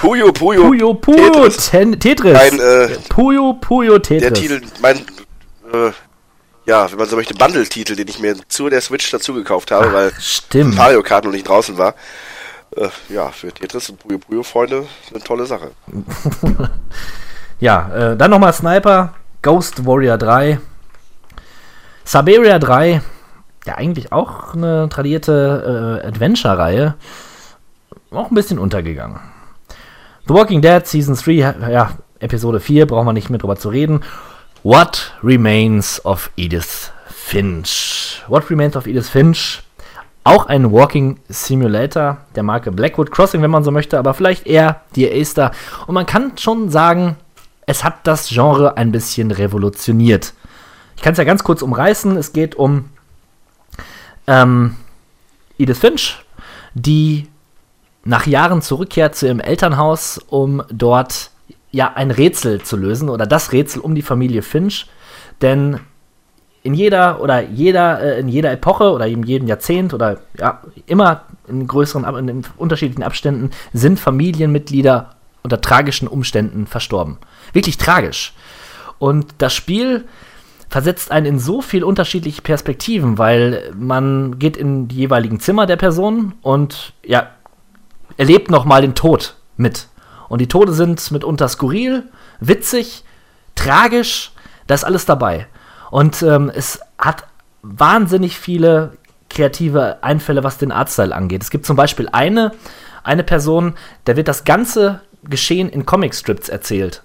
Puyo, 0.00 0.32
Puyo. 0.32 0.62
Puyo, 0.68 0.94
Puyo, 0.94 1.32
Tetris. 1.50 1.70
Tetris. 1.70 1.98
Tetris. 2.00 2.34
Ein, 2.40 2.58
äh, 2.60 2.96
Puyo, 3.10 3.58
Puyo, 3.60 3.98
Tetris. 3.98 4.22
Der 4.22 4.32
Titel, 4.32 4.62
mein, 4.80 4.96
äh, 5.70 5.92
ja, 6.68 6.90
wenn 6.90 6.98
man 6.98 7.08
so 7.08 7.16
möchte, 7.16 7.34
Bundle-Titel, 7.34 7.96
den 7.96 8.06
ich 8.06 8.18
mir 8.18 8.36
zu 8.48 8.68
der 8.68 8.80
Switch 8.80 9.10
dazu 9.10 9.34
gekauft 9.34 9.70
habe, 9.70 9.92
weil 9.92 10.12
Stimmt. 10.20 10.76
Mario 10.76 11.02
Kart 11.02 11.24
noch 11.24 11.32
nicht 11.32 11.48
draußen 11.48 11.78
war. 11.78 11.94
Äh, 12.76 12.88
ja, 13.08 13.30
für 13.30 13.50
Tetris 13.50 13.88
und 13.88 13.98
Puyo 13.98 14.18
Puyo 14.18 14.42
Freunde 14.42 14.86
eine 15.10 15.22
tolle 15.22 15.46
Sache. 15.46 15.72
Ja, 17.60 18.12
äh, 18.12 18.16
dann 18.16 18.30
nochmal 18.30 18.52
Sniper, 18.52 19.14
Ghost 19.42 19.84
Warrior 19.84 20.16
3, 20.16 20.60
Siberia 22.04 22.60
3, 22.60 23.02
ja 23.66 23.74
eigentlich 23.74 24.12
auch 24.12 24.54
eine 24.54 24.88
tradierte 24.88 26.00
äh, 26.04 26.06
Adventure-Reihe, 26.06 26.94
auch 28.12 28.30
ein 28.30 28.34
bisschen 28.36 28.60
untergegangen. 28.60 29.18
The 30.28 30.34
Walking 30.34 30.62
Dead 30.62 30.86
Season 30.86 31.16
3, 31.16 31.32
ja, 31.32 31.68
ja, 31.68 31.90
Episode 32.20 32.60
4, 32.60 32.86
brauchen 32.86 33.06
wir 33.06 33.12
nicht 33.12 33.28
mehr 33.28 33.40
drüber 33.40 33.56
zu 33.56 33.70
reden. 33.70 34.04
What 34.64 35.12
Remains 35.22 36.04
of 36.04 36.30
Edith 36.36 36.90
Finch. 37.08 38.22
What 38.26 38.50
Remains 38.50 38.74
of 38.74 38.88
Edith 38.88 39.08
Finch. 39.08 39.62
Auch 40.24 40.46
ein 40.46 40.72
Walking 40.72 41.20
Simulator 41.28 42.18
der 42.34 42.42
Marke 42.42 42.72
Blackwood 42.72 43.12
Crossing, 43.12 43.40
wenn 43.40 43.52
man 43.52 43.62
so 43.62 43.70
möchte, 43.70 43.98
aber 43.98 44.14
vielleicht 44.14 44.48
eher 44.48 44.82
die 44.96 45.08
Aster. 45.08 45.52
Und 45.86 45.94
man 45.94 46.06
kann 46.06 46.36
schon 46.38 46.70
sagen, 46.70 47.16
es 47.66 47.84
hat 47.84 48.04
das 48.04 48.28
Genre 48.30 48.76
ein 48.76 48.90
bisschen 48.90 49.30
revolutioniert. 49.30 50.34
Ich 50.96 51.02
kann 51.02 51.12
es 51.12 51.18
ja 51.18 51.24
ganz 51.24 51.44
kurz 51.44 51.62
umreißen. 51.62 52.16
Es 52.16 52.32
geht 52.32 52.56
um 52.56 52.90
ähm, 54.26 54.74
Edith 55.56 55.78
Finch, 55.78 56.18
die 56.74 57.28
nach 58.02 58.26
Jahren 58.26 58.60
zurückkehrt 58.60 59.14
zu 59.14 59.26
ihrem 59.26 59.40
Elternhaus, 59.40 60.18
um 60.28 60.64
dort 60.68 61.30
ja 61.70 61.92
ein 61.94 62.10
Rätsel 62.10 62.62
zu 62.62 62.76
lösen 62.76 63.08
oder 63.08 63.26
das 63.26 63.52
Rätsel 63.52 63.80
um 63.80 63.94
die 63.94 64.02
Familie 64.02 64.42
Finch. 64.42 64.86
Denn 65.42 65.80
in 66.62 66.74
jeder 66.74 67.20
oder 67.20 67.40
jeder 67.40 68.00
äh, 68.00 68.20
in 68.20 68.28
jeder 68.28 68.52
Epoche 68.52 68.90
oder 68.90 69.06
in 69.06 69.22
jedem 69.22 69.48
Jahrzehnt 69.48 69.94
oder 69.94 70.18
ja 70.38 70.62
immer 70.86 71.22
in 71.46 71.66
größeren 71.66 72.28
in 72.28 72.44
unterschiedlichen 72.56 73.02
Abständen 73.02 73.50
sind 73.72 74.00
Familienmitglieder 74.00 75.14
unter 75.42 75.60
tragischen 75.60 76.08
Umständen 76.08 76.66
verstorben. 76.66 77.18
Wirklich 77.52 77.78
tragisch. 77.78 78.32
Und 78.98 79.26
das 79.38 79.54
Spiel 79.54 80.04
versetzt 80.68 81.10
einen 81.10 81.26
in 81.26 81.38
so 81.38 81.62
viel 81.62 81.84
unterschiedliche 81.84 82.42
Perspektiven, 82.42 83.16
weil 83.16 83.72
man 83.78 84.38
geht 84.38 84.56
in 84.56 84.88
die 84.88 84.96
jeweiligen 84.96 85.40
Zimmer 85.40 85.66
der 85.66 85.76
Person 85.76 86.34
und 86.42 86.92
ja 87.04 87.28
erlebt 88.16 88.50
noch 88.50 88.64
mal 88.64 88.82
den 88.82 88.94
Tod 88.94 89.36
mit. 89.56 89.87
Und 90.28 90.40
die 90.40 90.48
Tode 90.48 90.72
sind 90.72 91.10
mitunter 91.10 91.48
skurril, 91.48 92.04
witzig, 92.40 93.04
tragisch, 93.54 94.32
da 94.66 94.74
ist 94.74 94.84
alles 94.84 95.06
dabei. 95.06 95.46
Und 95.90 96.22
ähm, 96.22 96.50
es 96.54 96.80
hat 96.98 97.24
wahnsinnig 97.62 98.38
viele 98.38 98.92
kreative 99.30 99.98
Einfälle, 100.02 100.44
was 100.44 100.58
den 100.58 100.72
Artstyle 100.72 101.14
angeht. 101.14 101.42
Es 101.42 101.50
gibt 101.50 101.66
zum 101.66 101.76
Beispiel 101.76 102.08
eine, 102.12 102.52
eine 103.02 103.24
Person, 103.24 103.74
der 104.06 104.16
wird 104.16 104.28
das 104.28 104.44
ganze 104.44 105.00
Geschehen 105.24 105.68
in 105.68 105.86
Comicstrips 105.86 106.48
erzählt. 106.48 107.02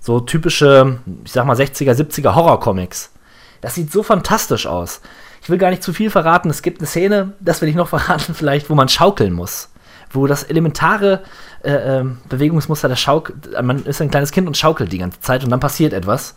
So 0.00 0.20
typische, 0.20 0.98
ich 1.24 1.32
sag 1.32 1.46
mal, 1.46 1.56
60er, 1.56 1.92
70er 1.92 2.34
Horrorcomics. 2.34 3.12
Das 3.60 3.74
sieht 3.74 3.92
so 3.92 4.02
fantastisch 4.02 4.66
aus. 4.66 5.00
Ich 5.42 5.50
will 5.50 5.58
gar 5.58 5.70
nicht 5.70 5.82
zu 5.82 5.92
viel 5.92 6.10
verraten. 6.10 6.50
Es 6.50 6.62
gibt 6.62 6.80
eine 6.80 6.86
Szene, 6.86 7.32
das 7.40 7.62
will 7.62 7.68
ich 7.68 7.74
noch 7.74 7.88
verraten, 7.96 8.34
vielleicht, 8.34 8.70
wo 8.70 8.74
man 8.74 8.88
schaukeln 8.88 9.32
muss. 9.32 9.71
Wo 10.12 10.26
das 10.26 10.42
elementare 10.42 11.22
äh, 11.62 11.72
ähm, 11.72 12.18
Bewegungsmuster 12.28 12.88
der 12.88 12.96
Schaukel. 12.96 13.36
Man 13.62 13.84
ist 13.84 14.00
ein 14.02 14.10
kleines 14.10 14.30
Kind 14.30 14.46
und 14.46 14.56
schaukelt 14.56 14.92
die 14.92 14.98
ganze 14.98 15.20
Zeit 15.20 15.44
und 15.44 15.50
dann 15.50 15.60
passiert 15.60 15.92
etwas. 15.92 16.34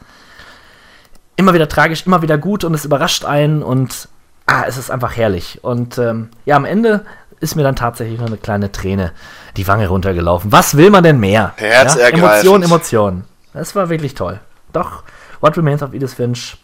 Immer 1.36 1.54
wieder 1.54 1.68
tragisch, 1.68 2.06
immer 2.06 2.22
wieder 2.22 2.38
gut 2.38 2.64
und 2.64 2.74
es 2.74 2.86
überrascht 2.86 3.26
einen 3.26 3.62
und 3.62 4.08
ah, 4.46 4.64
es 4.68 4.78
ist 4.78 4.90
einfach 4.90 5.18
herrlich. 5.18 5.64
Und 5.64 5.98
ähm, 5.98 6.30
ja, 6.46 6.56
am 6.56 6.66
Ende 6.66 7.06
ist 7.40 7.56
mir 7.56 7.64
dann 7.64 7.76
tatsächlich 7.76 8.20
noch 8.20 8.28
eine 8.28 8.38
kleine 8.38 8.72
Träne 8.72 9.12
die 9.58 9.68
Wange 9.68 9.88
runtergelaufen. 9.88 10.52
Was 10.52 10.78
will 10.78 10.90
man 10.90 11.04
denn 11.04 11.20
mehr? 11.20 11.54
Herzergreifend. 11.58 12.24
Ja, 12.24 12.34
Emotion, 12.34 12.64
Emotion. 12.64 13.24
Das 13.54 13.76
war 13.76 13.90
wirklich 13.90 14.14
toll. 14.14 14.40
Doch, 14.74 15.04
What 15.42 15.58
Remains 15.58 15.84
of 15.84 15.94
Edith 15.94 16.14
Finch, 16.14 16.58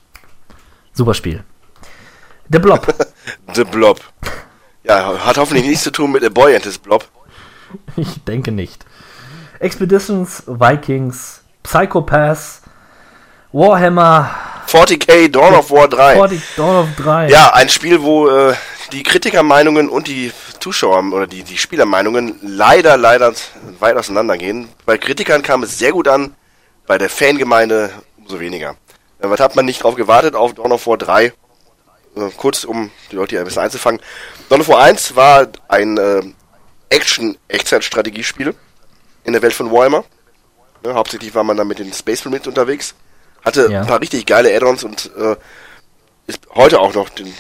super 0.94 1.14
Spiel. 1.14 1.44
The 2.50 2.60
Blob. 2.60 2.94
The 3.54 3.64
Blob. 3.64 4.00
Ja, 4.92 5.26
hat 5.26 5.38
hoffentlich 5.38 5.66
nichts 5.66 5.84
zu 5.84 5.92
tun 5.92 6.12
mit 6.12 6.22
A 6.22 6.28
Boy 6.28 6.54
and 6.54 6.66
His 6.66 6.78
Blob. 6.78 7.08
Ich 7.96 8.22
denke 8.26 8.52
nicht. 8.52 8.86
Expeditions, 9.60 10.44
Vikings, 10.46 11.42
Psychopaths, 11.64 12.62
Warhammer, 13.54 14.30
40k 14.68 15.30
Dawn 15.30 15.54
of 15.54 15.72
War 15.72 15.88
3. 15.88 16.16
40 16.16 16.42
Dawn 16.58 16.76
of 16.76 16.88
3. 16.98 17.30
Ja, 17.30 17.54
ein 17.54 17.70
Spiel, 17.70 18.02
wo 18.02 18.28
äh, 18.28 18.54
die 18.92 19.04
Kritikermeinungen 19.04 19.88
und 19.88 20.10
die 20.10 20.34
Zuschauer 20.60 21.02
oder 21.14 21.26
die, 21.26 21.44
die 21.44 21.58
Spielermeinungen 21.58 22.38
leider, 22.42 22.98
leider 22.98 23.32
weit 23.80 23.96
auseinandergehen. 23.96 24.68
Bei 24.86 24.98
Kritikern 24.98 25.42
kam 25.42 25.64
es 25.64 25.80
sehr 25.80 25.94
gut 25.94 26.10
an, 26.10 26.36
bei 26.86 26.98
der 26.98 27.10
Fangemeinde 27.10 27.92
umso 28.18 28.42
weniger. 28.42 28.72
Äh, 29.20 29.30
was 29.30 29.40
hat 29.40 29.56
man 29.56 29.64
nicht 29.64 29.84
drauf 29.84 29.96
gewartet 29.96 30.36
auf 30.36 30.54
Dawn 30.54 30.74
of 30.74 30.86
War 30.86 30.98
3? 30.98 31.32
Äh, 32.16 32.30
kurz, 32.38 32.64
um 32.64 32.92
die 33.12 33.16
Leute 33.16 33.32
hier 33.32 33.40
ein 33.40 33.46
bisschen 33.46 33.62
einzufangen. 33.64 34.02
Dawn 34.50 34.62
of 34.62 34.68
War 34.68 34.80
1 34.82 35.16
war 35.16 35.48
ein 35.68 35.98
äh, 35.98 36.22
Action-Echtzeit-Strategiespiel 36.90 38.56
in 39.24 39.34
der 39.34 39.42
Welt 39.42 39.54
von 39.54 39.72
Warhammer. 39.72 40.04
Ne, 40.84 40.94
hauptsächlich 40.94 41.34
war 41.36 41.44
man 41.44 41.58
da 41.58 41.64
mit 41.64 41.80
den 41.80 41.94
Space 41.94 42.26
Marines 42.26 42.48
unterwegs. 42.48 42.96
Hatte 43.44 43.70
Ja. 43.72 43.82
ein 43.82 43.88
paar 43.88 44.02
richtig 44.02 44.26
geile 44.26 44.56
Add-ons 44.56 44.84
und 44.84 45.12
äh, 45.16 45.36
ist 46.28 46.40
heute 46.54 46.80
auch 46.80 46.94
noch 46.94 47.10
den, 47.10 47.34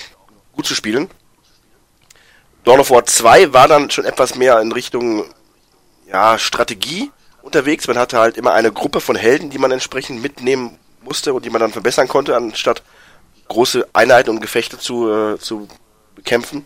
gut 0.53 0.65
zu 0.65 0.75
spielen. 0.75 1.09
Dawn 2.63 2.79
of 2.79 2.91
War 2.91 3.05
2 3.05 3.53
war 3.53 3.67
dann 3.67 3.89
schon 3.89 4.05
etwas 4.05 4.35
mehr 4.35 4.59
in 4.61 4.71
Richtung 4.71 5.25
ja, 6.07 6.37
Strategie 6.37 7.11
unterwegs. 7.41 7.87
Man 7.87 7.97
hatte 7.97 8.19
halt 8.19 8.37
immer 8.37 8.53
eine 8.53 8.71
Gruppe 8.71 9.01
von 9.01 9.15
Helden, 9.15 9.49
die 9.49 9.57
man 9.57 9.71
entsprechend 9.71 10.21
mitnehmen 10.21 10.77
musste 11.01 11.33
und 11.33 11.45
die 11.45 11.49
man 11.49 11.61
dann 11.61 11.71
verbessern 11.71 12.07
konnte, 12.07 12.35
anstatt 12.35 12.83
große 13.51 13.87
Einheiten 13.93 14.29
und 14.29 14.41
Gefechte 14.41 14.79
zu, 14.79 15.11
äh, 15.11 15.37
zu 15.37 15.67
bekämpfen. 16.15 16.65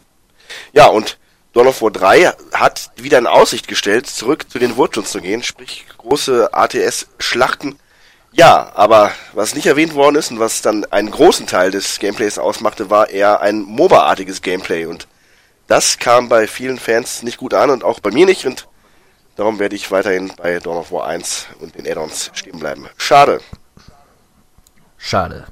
Ja, 0.73 0.87
und 0.87 1.17
Dawn 1.53 1.67
of 1.67 1.81
War 1.81 1.91
3 1.91 2.33
hat 2.53 2.91
wieder 2.95 3.17
in 3.17 3.27
Aussicht 3.27 3.67
gestellt, 3.67 4.07
zurück 4.07 4.45
zu 4.49 4.59
den 4.59 4.75
Wurzeln 4.75 5.05
zu 5.05 5.21
gehen, 5.21 5.41
sprich 5.41 5.85
große 5.97 6.53
ATS-Schlachten. 6.53 7.79
Ja, 8.33 8.71
aber 8.75 9.11
was 9.33 9.55
nicht 9.55 9.65
erwähnt 9.65 9.95
worden 9.95 10.17
ist 10.17 10.29
und 10.29 10.39
was 10.39 10.61
dann 10.61 10.85
einen 10.91 11.09
großen 11.09 11.47
Teil 11.47 11.71
des 11.71 11.99
Gameplays 11.99 12.37
ausmachte, 12.37 12.89
war 12.89 13.09
eher 13.09 13.39
ein 13.39 13.61
MOBA-artiges 13.61 14.41
Gameplay 14.41 14.85
und 14.85 15.07
das 15.67 15.97
kam 15.97 16.29
bei 16.29 16.45
vielen 16.45 16.77
Fans 16.77 17.23
nicht 17.23 17.37
gut 17.37 17.53
an 17.53 17.69
und 17.69 17.83
auch 17.83 18.01
bei 18.01 18.11
mir 18.11 18.25
nicht 18.25 18.45
und 18.45 18.67
darum 19.37 19.57
werde 19.57 19.75
ich 19.75 19.89
weiterhin 19.89 20.33
bei 20.35 20.59
Dawn 20.59 20.77
of 20.77 20.91
War 20.91 21.07
1 21.07 21.47
und 21.61 21.75
den 21.75 21.87
Add-ons 21.87 22.31
stehen 22.33 22.59
bleiben. 22.59 22.87
Schade. 22.97 23.39
Schade. 24.97 25.45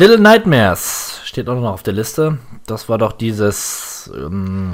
Little 0.00 0.18
Nightmares 0.18 1.20
steht 1.24 1.46
auch 1.50 1.60
noch 1.60 1.74
auf 1.74 1.82
der 1.82 1.92
Liste. 1.92 2.38
Das 2.66 2.88
war 2.88 2.96
doch 2.96 3.12
dieses, 3.12 4.10
ähm, 4.16 4.72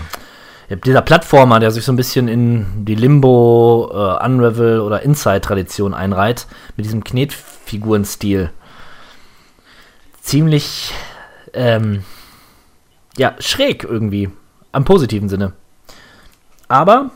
dieser 0.70 1.02
Plattformer, 1.02 1.58
der 1.58 1.72
sich 1.72 1.84
so 1.84 1.90
ein 1.90 1.96
bisschen 1.96 2.28
in 2.28 2.84
die 2.84 2.94
Limbo, 2.94 3.90
äh, 3.92 4.24
Unravel 4.24 4.78
oder 4.78 5.02
Inside-Tradition 5.02 5.94
einreiht, 5.94 6.46
mit 6.76 6.86
diesem 6.86 7.02
Knetfigurenstil. 7.02 8.52
Ziemlich, 10.20 10.94
ähm, 11.54 12.04
ja, 13.16 13.34
schräg 13.40 13.82
irgendwie, 13.82 14.30
am 14.70 14.84
positiven 14.84 15.28
Sinne. 15.28 15.54
Aber 16.68 17.10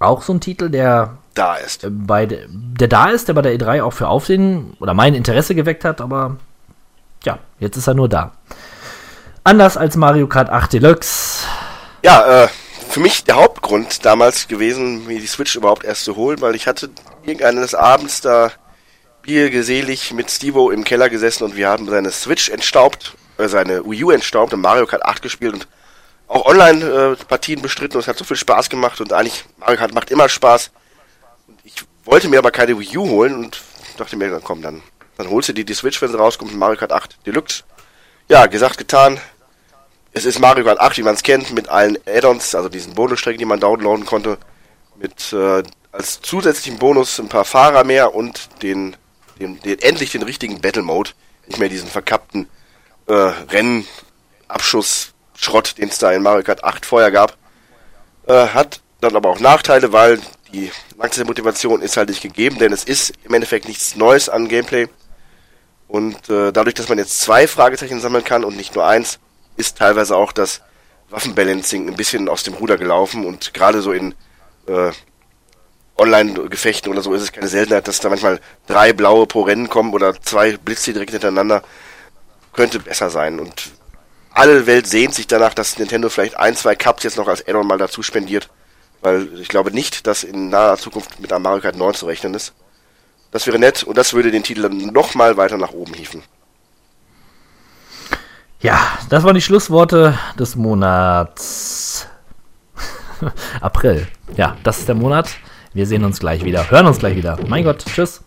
auch 0.00 0.20
so 0.20 0.34
ein 0.34 0.40
Titel, 0.40 0.68
der 0.68 1.16
Da 1.34 1.56
ist. 1.56 1.86
bei 1.88 2.26
de, 2.26 2.46
der 2.48 2.88
da 2.88 3.08
ist, 3.08 3.28
der 3.28 3.34
bei 3.34 3.42
der 3.42 3.54
E3 3.54 3.82
auch 3.82 3.92
für 3.92 4.08
Aufsehen 4.08 4.76
oder 4.80 4.92
mein 4.92 5.14
Interesse 5.14 5.54
geweckt 5.54 5.84
hat, 5.84 6.00
aber 6.00 6.36
ja, 7.24 7.38
jetzt 7.58 7.76
ist 7.76 7.86
er 7.86 7.94
nur 7.94 8.08
da. 8.08 8.32
Anders 9.44 9.76
als 9.76 9.96
Mario 9.96 10.26
Kart 10.26 10.50
8 10.50 10.74
Deluxe. 10.74 11.46
Ja, 12.02 12.44
äh, 12.44 12.48
für 12.88 13.00
mich 13.00 13.24
der 13.24 13.36
Hauptgrund 13.36 14.04
damals 14.04 14.46
gewesen, 14.46 15.06
mir 15.06 15.18
die 15.18 15.26
Switch 15.26 15.56
überhaupt 15.56 15.84
erst 15.84 16.04
zu 16.04 16.16
holen, 16.16 16.40
weil 16.42 16.54
ich 16.54 16.66
hatte 16.66 16.90
irgendeines 17.22 17.74
Abends 17.74 18.20
da 18.20 18.52
Bier 19.22 19.50
geselig 19.50 20.12
mit 20.12 20.30
Stevo 20.30 20.70
im 20.70 20.84
Keller 20.84 21.08
gesessen 21.08 21.44
und 21.44 21.56
wir 21.56 21.68
haben 21.68 21.88
seine 21.88 22.10
Switch 22.10 22.50
entstaubt, 22.50 23.14
äh, 23.38 23.48
seine 23.48 23.84
Wii 23.84 24.04
U 24.04 24.10
entstaubt 24.10 24.52
und 24.52 24.60
Mario 24.60 24.84
Kart 24.86 25.04
8 25.04 25.22
gespielt 25.22 25.54
und 25.54 25.68
auch 26.28 26.44
Online-Partien 26.46 27.62
bestritten 27.62 27.96
und 27.96 28.00
es 28.00 28.08
hat 28.08 28.18
so 28.18 28.24
viel 28.24 28.36
Spaß 28.36 28.68
gemacht 28.68 29.00
und 29.00 29.12
eigentlich 29.12 29.44
Mario 29.58 29.78
Kart 29.78 29.94
macht 29.94 30.10
immer 30.10 30.28
Spaß. 30.28 30.70
Wollte 32.04 32.28
mir 32.28 32.38
aber 32.38 32.50
keine 32.50 32.78
Wii 32.78 32.98
U 32.98 33.08
holen 33.08 33.34
und 33.34 33.62
dachte 33.96 34.16
mir, 34.16 34.30
dann 34.30 34.42
komm, 34.42 34.62
dann, 34.62 34.82
dann 35.16 35.30
holst 35.30 35.50
du 35.50 35.52
dir 35.52 35.64
die 35.64 35.74
Switch, 35.74 36.02
wenn 36.02 36.10
sie 36.10 36.18
rauskommt, 36.18 36.54
Mario 36.54 36.76
Kart 36.76 36.92
8 36.92 37.26
Deluxe. 37.26 37.62
Ja, 38.28 38.46
gesagt, 38.46 38.78
getan. 38.78 39.20
Es 40.12 40.24
ist 40.24 40.40
Mario 40.40 40.64
Kart 40.64 40.80
8, 40.80 40.98
wie 40.98 41.02
man 41.02 41.14
es 41.14 41.22
kennt, 41.22 41.52
mit 41.52 41.68
allen 41.68 41.98
Add-ons, 42.06 42.54
also 42.54 42.68
diesen 42.68 42.94
Bonusstrecken, 42.94 43.38
die 43.38 43.44
man 43.44 43.60
downloaden 43.60 44.04
konnte, 44.04 44.38
mit 44.96 45.32
äh, 45.32 45.62
als 45.92 46.20
zusätzlichen 46.20 46.78
Bonus 46.78 47.20
ein 47.20 47.28
paar 47.28 47.44
Fahrer 47.44 47.84
mehr 47.84 48.14
und 48.14 48.62
den, 48.62 48.96
den, 49.38 49.60
den 49.60 49.78
endlich 49.78 50.10
den 50.10 50.22
richtigen 50.22 50.60
Battle 50.60 50.82
Mode, 50.82 51.10
nicht 51.46 51.58
mehr 51.58 51.68
diesen 51.68 51.88
verkappten 51.88 52.48
äh, 53.06 53.12
Rennabschuss-Schrott, 53.12 55.78
den 55.78 55.88
es 55.88 55.98
da 55.98 56.10
in 56.12 56.22
Mario 56.22 56.42
Kart 56.42 56.64
8 56.64 56.84
vorher 56.84 57.12
gab. 57.12 57.36
Äh, 58.26 58.48
hat 58.48 58.80
dann 59.00 59.16
aber 59.16 59.30
auch 59.30 59.40
Nachteile, 59.40 59.92
weil 59.92 60.20
die 60.52 60.70
Langzeitmotivation 60.98 61.82
ist 61.82 61.96
halt 61.96 62.08
nicht 62.08 62.22
gegeben, 62.22 62.58
denn 62.58 62.72
es 62.72 62.84
ist 62.84 63.12
im 63.24 63.34
Endeffekt 63.34 63.68
nichts 63.68 63.96
Neues 63.96 64.28
an 64.28 64.48
Gameplay. 64.48 64.88
Und 65.88 66.28
äh, 66.30 66.52
dadurch, 66.52 66.74
dass 66.74 66.88
man 66.88 66.98
jetzt 66.98 67.20
zwei 67.20 67.46
Fragezeichen 67.46 68.00
sammeln 68.00 68.24
kann 68.24 68.44
und 68.44 68.56
nicht 68.56 68.74
nur 68.74 68.86
eins, 68.86 69.18
ist 69.56 69.78
teilweise 69.78 70.16
auch 70.16 70.32
das 70.32 70.62
Waffenbalancing 71.10 71.88
ein 71.88 71.96
bisschen 71.96 72.28
aus 72.28 72.42
dem 72.42 72.54
Ruder 72.54 72.78
gelaufen 72.78 73.26
und 73.26 73.52
gerade 73.52 73.82
so 73.82 73.92
in 73.92 74.14
äh, 74.66 74.92
Online-Gefechten 75.98 76.90
oder 76.90 77.02
so 77.02 77.12
ist 77.12 77.22
es 77.22 77.32
keine 77.32 77.48
Seltenheit, 77.48 77.86
dass 77.86 78.00
da 78.00 78.08
manchmal 78.08 78.40
drei 78.66 78.92
blaue 78.92 79.26
pro 79.26 79.42
Rennen 79.42 79.68
kommen 79.68 79.92
oder 79.92 80.20
zwei 80.20 80.56
Blitze 80.56 80.92
direkt 80.92 81.12
hintereinander. 81.12 81.62
Könnte 82.54 82.80
besser 82.80 83.10
sein. 83.10 83.38
Und 83.38 83.70
alle 84.32 84.66
Welt 84.66 84.86
sehnt 84.86 85.14
sich 85.14 85.26
danach, 85.26 85.54
dass 85.54 85.78
Nintendo 85.78 86.08
vielleicht 86.08 86.38
ein, 86.38 86.56
zwei 86.56 86.74
Cups 86.74 87.04
jetzt 87.04 87.18
noch 87.18 87.28
als 87.28 87.46
Addon 87.46 87.66
mal 87.66 87.78
dazu 87.78 88.02
spendiert. 88.02 88.48
Weil 89.02 89.28
ich 89.40 89.48
glaube 89.48 89.72
nicht, 89.72 90.06
dass 90.06 90.22
in 90.22 90.48
naher 90.48 90.78
Zukunft 90.78 91.20
mit 91.20 91.32
einem 91.32 91.42
Mario 91.42 91.60
Kart 91.60 91.76
9 91.76 91.94
zu 91.94 92.06
rechnen 92.06 92.34
ist. 92.34 92.54
Das 93.32 93.46
wäre 93.46 93.58
nett 93.58 93.82
und 93.82 93.98
das 93.98 94.14
würde 94.14 94.30
den 94.30 94.44
Titel 94.44 94.62
dann 94.62 94.76
nochmal 94.76 95.36
weiter 95.36 95.58
nach 95.58 95.72
oben 95.72 95.92
hieven. 95.94 96.22
Ja, 98.60 98.78
das 99.08 99.24
waren 99.24 99.34
die 99.34 99.40
Schlussworte 99.40 100.16
des 100.38 100.54
Monats 100.54 102.06
April. 103.60 104.06
Ja, 104.36 104.56
das 104.62 104.78
ist 104.78 104.88
der 104.88 104.94
Monat. 104.94 105.30
Wir 105.74 105.86
sehen 105.86 106.04
uns 106.04 106.20
gleich 106.20 106.44
wieder, 106.44 106.70
hören 106.70 106.86
uns 106.86 106.98
gleich 106.98 107.16
wieder. 107.16 107.38
Mein 107.48 107.64
Gott, 107.64 107.84
tschüss. 107.84 108.22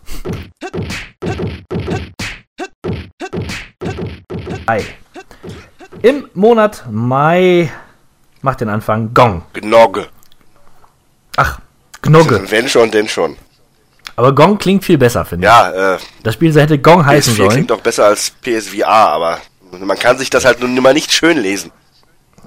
Mai. 4.66 4.84
Im 6.02 6.28
Monat 6.34 6.84
Mai 6.90 7.72
macht 8.42 8.60
den 8.60 8.68
Anfang 8.68 9.14
Gong. 9.14 9.42
Gnogge. 9.54 10.08
Ach, 11.36 11.60
Gnogge. 12.02 12.42
Wenn 12.50 12.68
schon, 12.68 12.90
denn 12.90 13.08
schon. 13.08 13.36
Aber 14.16 14.34
Gong 14.34 14.58
klingt 14.58 14.84
viel 14.84 14.98
besser, 14.98 15.24
finde 15.24 15.46
Ja, 15.46 15.70
äh, 15.70 15.96
ich. 15.96 16.02
Das 16.22 16.34
Spiel 16.34 16.54
hätte 16.54 16.78
Gong 16.78 17.04
heißen 17.04 17.34
PS4 17.34 17.36
sollen. 17.36 17.50
klingt 17.50 17.70
doch 17.70 17.80
besser 17.80 18.06
als 18.06 18.30
PSVR, 18.30 18.86
aber 18.88 19.38
man 19.78 19.98
kann 19.98 20.16
sich 20.18 20.30
das 20.30 20.44
halt 20.44 20.60
nun 20.60 20.74
mal 20.82 20.94
nicht 20.94 21.12
schön 21.12 21.36
lesen. 21.38 21.70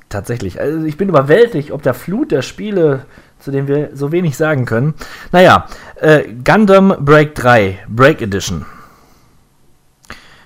Tatsächlich. 0.09 0.59
Also 0.59 0.83
ich 0.85 0.97
bin 0.97 1.09
überwältigt, 1.09 1.71
ob 1.71 1.83
der 1.83 1.93
Flut 1.93 2.31
der 2.31 2.41
Spiele, 2.41 3.05
zu 3.39 3.51
denen 3.51 3.67
wir 3.67 3.91
so 3.93 4.11
wenig 4.11 4.35
sagen 4.37 4.65
können. 4.65 4.95
Naja, 5.31 5.67
äh, 6.01 6.23
Gundam 6.43 6.95
Break 6.99 7.35
3, 7.35 7.85
Break 7.87 8.21
Edition. 8.23 8.65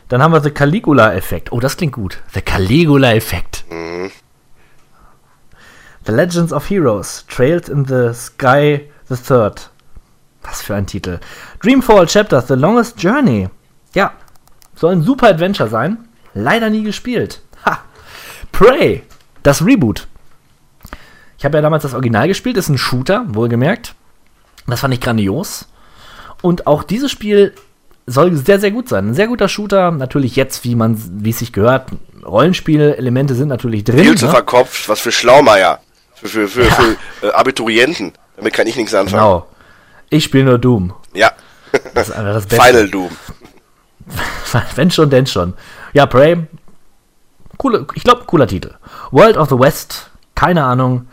Dann 0.09 0.21
haben 0.21 0.33
wir 0.33 0.41
The 0.41 0.51
Caligula-Effekt. 0.51 1.51
Oh, 1.53 1.59
das 1.61 1.77
klingt 1.77 1.93
gut. 1.93 2.21
The 2.33 2.41
Caligula-Effekt. 2.41 3.63
The 6.05 6.11
Legends 6.11 6.51
of 6.51 6.69
Heroes, 6.69 7.25
Trailed 7.27 7.69
in 7.69 7.85
the 7.85 8.13
Sky 8.13 8.89
the 9.09 9.15
Third. 9.15 9.69
Was 10.43 10.61
für 10.61 10.75
ein 10.75 10.85
Titel. 10.85 11.19
Dreamfall 11.61 12.05
Chapter, 12.07 12.41
The 12.41 12.55
Longest 12.55 13.01
Journey. 13.01 13.49
Ja, 13.95 14.11
soll 14.75 14.93
ein 14.93 15.03
super 15.03 15.27
Adventure 15.27 15.69
sein. 15.69 15.97
Leider 16.33 16.69
nie 16.69 16.83
gespielt. 16.83 17.41
Ha. 17.65 17.79
Prey, 18.51 19.03
das 19.43 19.65
Reboot. 19.65 20.07
Ich 21.37 21.45
habe 21.45 21.57
ja 21.57 21.61
damals 21.61 21.83
das 21.83 21.93
Original 21.93 22.27
gespielt, 22.27 22.57
ist 22.57 22.69
ein 22.69 22.77
Shooter, 22.77 23.25
wohlgemerkt. 23.27 23.95
Das 24.67 24.81
fand 24.81 24.93
ich 24.93 25.01
grandios. 25.01 25.67
Und 26.41 26.67
auch 26.67 26.83
dieses 26.83 27.11
Spiel 27.11 27.53
soll 28.05 28.35
sehr, 28.35 28.59
sehr 28.59 28.71
gut 28.71 28.89
sein. 28.89 29.09
Ein 29.09 29.13
sehr 29.13 29.27
guter 29.27 29.47
Shooter. 29.47 29.91
Natürlich 29.91 30.35
jetzt, 30.35 30.63
wie 30.63 30.75
man, 30.75 30.97
wie 31.23 31.29
es 31.29 31.39
sich 31.39 31.53
gehört, 31.53 31.89
Rollenspielelemente 32.25 33.35
sind 33.35 33.47
natürlich 33.47 33.83
drin. 33.83 33.99
Viel 33.99 34.17
zu 34.17 34.25
ne? 34.25 34.31
verkopft, 34.31 34.89
was 34.89 34.99
für 34.99 35.11
Schlaumeier. 35.11 35.79
Für, 36.15 36.27
für, 36.27 36.47
für, 36.47 36.65
für 36.65 37.27
äh, 37.27 37.31
Abiturienten. 37.31 38.13
Damit 38.35 38.53
kann 38.53 38.67
ich 38.67 38.75
nichts 38.75 38.93
anfangen. 38.93 39.21
Genau. 39.21 39.47
Ich 40.09 40.25
spiele 40.25 40.45
nur 40.45 40.59
Doom. 40.59 40.93
Ja. 41.13 41.31
Das 41.93 42.09
ist 42.09 42.15
einfach 42.15 42.33
das 42.33 42.45
Beste. 42.45 42.63
Final 42.65 42.89
Doom. 42.89 43.09
Wenn 44.75 44.91
schon, 44.91 45.09
denn 45.09 45.25
schon. 45.25 45.53
Ja, 45.93 46.05
Prey. 46.05 46.45
Coole, 47.57 47.87
ich 47.95 48.03
glaube, 48.03 48.25
cooler 48.25 48.47
Titel. 48.47 48.75
World 49.11 49.37
of 49.37 49.49
the 49.49 49.59
West. 49.59 50.09
Keine 50.35 50.63
Ahnung. 50.63 51.07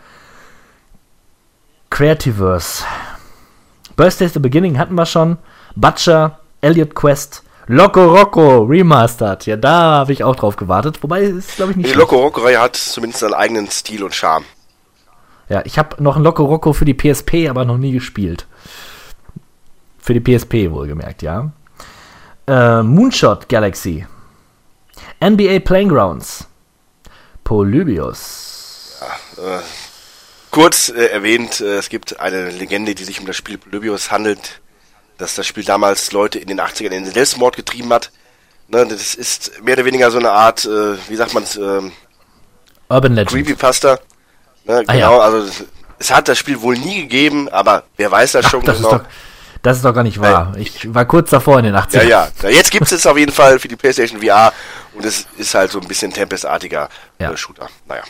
Creativerse. 1.89 2.83
Birthday's 3.95 4.33
the 4.33 4.39
Beginning 4.39 4.77
hatten 4.77 4.95
wir 4.95 5.05
schon. 5.05 5.37
Butcher. 5.75 6.39
Elliot 6.61 6.95
Quest. 6.95 7.43
Loco 7.67 8.05
Rocco 8.05 8.63
Remastered. 8.63 9.45
Ja, 9.45 9.55
da 9.55 9.71
habe 9.71 10.13
ich 10.13 10.23
auch 10.23 10.35
drauf 10.35 10.55
gewartet. 10.55 11.01
Wobei, 11.01 11.21
ist 11.21 11.55
glaube 11.55 11.71
ich 11.71 11.77
nicht 11.77 11.89
Die. 11.89 11.97
Loco 11.97 12.17
Rockerei 12.17 12.55
hat 12.55 12.75
zumindest 12.75 13.21
seinen 13.21 13.33
eigenen 13.33 13.69
Stil 13.69 14.03
und 14.03 14.13
Charme. 14.13 14.45
Ja, 15.51 15.61
ich 15.65 15.77
habe 15.77 16.01
noch 16.01 16.15
ein 16.15 16.23
Loco 16.23 16.45
Rocco 16.45 16.71
für 16.71 16.85
die 16.85 16.93
PSP, 16.93 17.49
aber 17.49 17.65
noch 17.65 17.77
nie 17.77 17.91
gespielt. 17.91 18.47
Für 19.99 20.13
die 20.13 20.21
PSP 20.21 20.71
wohlgemerkt, 20.71 21.23
ja. 21.23 21.51
Äh, 22.47 22.81
Moonshot 22.81 23.49
Galaxy. 23.49 24.07
NBA 25.21 25.59
Playgrounds. 25.59 26.47
Polybius. 27.43 29.01
Kurz 30.51 30.87
äh, 30.87 31.07
erwähnt, 31.07 31.59
äh, 31.59 31.79
es 31.79 31.89
gibt 31.89 32.21
eine 32.21 32.49
Legende, 32.51 32.95
die 32.95 33.03
sich 33.03 33.19
um 33.19 33.25
das 33.25 33.35
Spiel 33.35 33.57
Polybius 33.57 34.09
handelt, 34.09 34.61
dass 35.17 35.35
das 35.35 35.45
Spiel 35.47 35.65
damals 35.65 36.13
Leute 36.13 36.39
in 36.39 36.47
den 36.47 36.61
80ern 36.61 36.91
in 36.91 37.03
den 37.03 37.11
Selbstmord 37.11 37.57
getrieben 37.57 37.91
hat. 37.91 38.13
Ne, 38.69 38.87
das 38.87 39.15
ist 39.15 39.61
mehr 39.61 39.73
oder 39.73 39.83
weniger 39.83 40.11
so 40.11 40.17
eine 40.17 40.31
Art, 40.31 40.63
äh, 40.63 40.95
wie 41.09 41.15
sagt 41.17 41.33
man 41.33 41.43
es, 41.43 41.57
ähm, 41.57 41.91
Urban 42.87 43.15
Legend. 43.15 43.31
Creepypasta. 43.31 43.99
Ne, 44.65 44.83
Ah, 44.87 44.93
genau, 44.93 45.17
ja. 45.17 45.19
also 45.19 45.49
es 45.99 46.11
hat 46.11 46.27
das 46.27 46.37
Spiel 46.37 46.61
wohl 46.61 46.77
nie 46.77 47.01
gegeben, 47.01 47.49
aber 47.49 47.83
wer 47.97 48.11
weiß 48.11 48.33
das 48.33 48.49
schon 48.49 48.63
das, 48.63 48.77
genau. 48.77 48.89
ist 48.89 48.97
doch, 48.97 49.05
das 49.61 49.77
ist 49.77 49.85
doch 49.85 49.93
gar 49.93 50.03
nicht 50.03 50.19
wahr. 50.19 50.53
Ich 50.57 50.93
war 50.93 51.05
kurz 51.05 51.29
davor 51.29 51.59
in 51.59 51.65
den 51.65 51.75
80ern. 51.75 51.95
Ja, 51.97 52.03
ja. 52.03 52.27
ja 52.43 52.49
jetzt 52.49 52.71
gibt 52.71 52.85
es 52.85 52.91
es 52.91 53.05
auf 53.05 53.17
jeden 53.17 53.31
Fall 53.31 53.59
für 53.59 53.67
die 53.67 53.75
PlayStation 53.75 54.21
VR 54.21 54.51
und 54.95 55.05
es 55.05 55.27
ist 55.37 55.53
halt 55.53 55.71
so 55.71 55.79
ein 55.79 55.87
bisschen 55.87 56.11
Tempest-artiger 56.11 56.89
Ja. 57.19 57.31
äh, 57.31 57.37
Shooter. 57.37 57.67
Naja. 57.87 58.03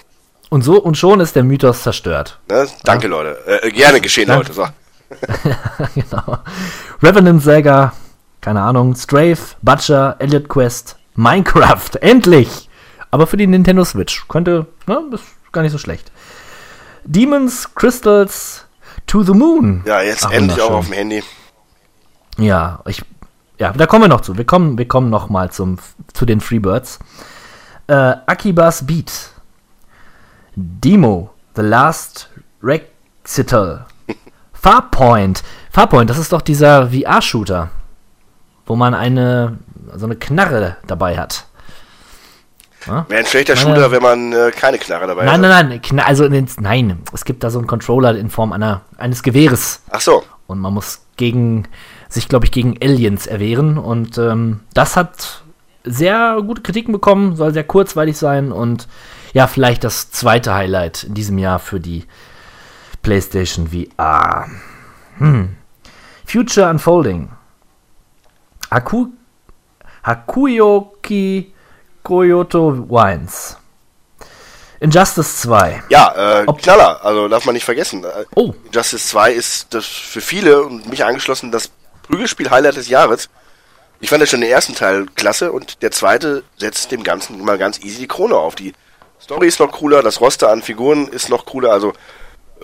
Und, 0.50 0.64
so, 0.64 0.82
und 0.82 0.98
schon 0.98 1.20
ist 1.22 1.36
der 1.36 1.44
Mythos 1.44 1.84
zerstört. 1.84 2.40
Ne? 2.50 2.68
Danke, 2.84 3.08
Leute. 3.08 3.38
Äh, 3.46 3.68
äh, 3.68 3.72
gerne 3.72 4.02
geschehen, 4.02 4.28
Danke. 4.28 4.52
Leute. 4.54 4.54
So. 4.54 4.68
genau. 5.96 6.38
Revenant 7.02 7.42
Saga, 7.44 7.94
keine 8.42 8.62
Ahnung, 8.62 8.96
Strafe, 8.96 9.56
Butcher, 9.62 10.16
Elliot 10.20 10.48
Quest, 10.50 10.98
Minecraft, 11.16 11.92
endlich! 12.02 12.70
Aber 13.12 13.28
für 13.28 13.36
die 13.38 13.48
Nintendo 13.48 13.84
Switch. 13.84 14.26
Könnte, 14.30 14.68
ne, 14.88 15.02
ist 15.14 15.24
gar 15.52 15.62
nicht 15.64 15.74
so 15.74 15.78
schlecht. 15.78 16.12
Demons, 17.06 17.74
Crystals, 17.76 18.66
To 19.08 19.24
the 19.24 19.34
Moon. 19.34 19.84
Ja, 19.86 20.02
jetzt 20.02 20.26
Ach, 20.26 20.32
endlich 20.32 20.62
auch 20.62 20.72
auf 20.72 20.86
dem 20.86 20.94
Handy. 20.94 21.24
Ja, 22.38 22.80
ich, 22.86 23.04
ja, 23.58 23.72
da 23.72 23.86
kommen 23.86 24.06
wir 24.06 24.10
noch 24.10 24.22
zu. 24.22 24.38
Wir 24.38 24.46
kommen, 24.46 24.78
wir 24.78 24.88
kommen 24.88 25.10
noch 25.10 25.30
mal 25.30 25.52
zum, 25.52 25.80
zu 26.14 26.26
den 26.26 26.40
Freebirds. 26.40 27.00
Äh, 27.88 28.16
Akibas 28.26 28.86
Beat. 28.86 29.32
Demo. 30.56 31.32
The 31.56 31.62
Last 31.62 32.30
Recital. 32.64 33.86
Farpoint. 34.54 35.44
Farpoint, 35.72 36.10
das 36.10 36.18
ist 36.18 36.32
doch 36.32 36.42
dieser 36.42 36.90
VR-Shooter, 36.92 37.70
wo 38.66 38.76
man 38.76 38.94
eine, 38.94 39.60
so 39.96 40.06
eine 40.06 40.16
Knarre 40.16 40.78
dabei 40.88 41.18
hat. 41.18 41.48
Wäre 42.86 43.06
ein 43.10 43.26
schlechter 43.26 43.56
Meine- 43.56 43.62
Shooter, 43.76 43.92
wenn 43.92 44.02
man 44.02 44.34
äh, 44.34 44.52
keine 44.52 44.78
Knarre 44.78 45.08
dabei 45.08 45.26
Nein, 45.26 45.34
hat. 45.36 45.42
nein, 45.42 45.70
nein, 45.70 45.82
Kna 45.82 46.04
also 46.06 46.26
in- 46.26 46.48
nein, 46.60 47.00
es 47.14 47.26
gibt 47.26 47.44
da 47.44 47.50
so 47.50 47.60
einen 47.60 47.68
Controller 47.68 48.16
in 48.18 48.30
Form 48.30 48.52
einer, 48.54 48.82
eines 48.98 49.22
Gewehres. 49.24 49.82
Ach 49.92 50.02
so. 50.02 50.24
Und 50.48 50.60
man 50.60 50.74
muss 50.74 51.02
gegen 51.18 51.68
sich, 52.10 52.28
glaube 52.28 52.46
ich, 52.46 52.52
gegen 52.52 52.78
Aliens 52.82 53.28
erwehren. 53.28 53.78
Und 53.78 54.18
ähm, 54.18 54.62
das 54.74 54.96
hat 54.98 55.44
sehr 55.84 56.40
gute 56.46 56.62
Kritiken 56.62 56.92
bekommen, 56.92 57.36
soll 57.36 57.54
sehr 57.54 57.64
kurzweilig 57.64 58.18
sein 58.18 58.52
und 58.52 58.88
ja, 59.34 59.48
vielleicht 59.48 59.84
das 59.84 60.12
zweite 60.12 60.54
Highlight 60.54 61.06
in 61.06 61.14
diesem 61.14 61.38
Jahr 61.38 61.58
für 61.60 61.80
die 61.80 62.06
PlayStation 63.02 63.70
VR. 63.70 64.48
Hm. 65.18 65.56
Future 66.26 66.70
Unfolding. 66.70 67.30
Haku 68.70 69.08
Hakuyoki 70.04 71.54
Koyoto 72.04 72.90
Wines. 72.90 73.58
Injustice 74.80 75.42
2. 75.42 75.84
Ja, 75.90 76.42
äh, 76.42 76.44
Ob- 76.48 76.62
Knaller. 76.62 77.04
Also 77.06 77.28
darf 77.28 77.46
man 77.46 77.54
nicht 77.54 77.66
vergessen. 77.66 78.04
Äh, 78.04 78.26
Oh. 78.36 78.54
Justice 78.74 79.08
2 79.10 79.32
ist 79.34 79.74
das 79.74 79.86
für 79.86 80.22
viele 80.22 80.64
und 80.64 80.90
mich 80.90 81.06
angeschlossen 81.06 81.52
das 81.52 81.70
Prügelspiel-Highlight 82.04 82.78
des 82.78 82.90
Jahres. 82.90 83.30
Ich 84.00 84.10
fand 84.10 84.22
ja 84.22 84.26
schon 84.28 84.42
den 84.42 84.50
ersten 84.50 84.74
Teil 84.74 85.06
klasse 85.16 85.52
und 85.52 85.84
der 85.84 85.92
zweite 85.92 86.44
setzt 86.58 86.92
dem 86.92 87.04
Ganzen 87.04 87.44
mal 87.46 87.60
ganz 87.60 87.80
easy 87.80 88.00
die 88.00 88.08
Krone 88.08 88.36
auf. 88.36 88.56
Die 88.56 88.74
Story 89.22 89.48
ist 89.48 89.60
noch 89.60 89.72
cooler, 89.72 90.02
das 90.02 90.20
Roster 90.20 90.50
an 90.50 90.64
Figuren 90.64 91.08
ist 91.08 91.30
noch 91.30 91.46
cooler. 91.46 91.72
Also 91.72 91.94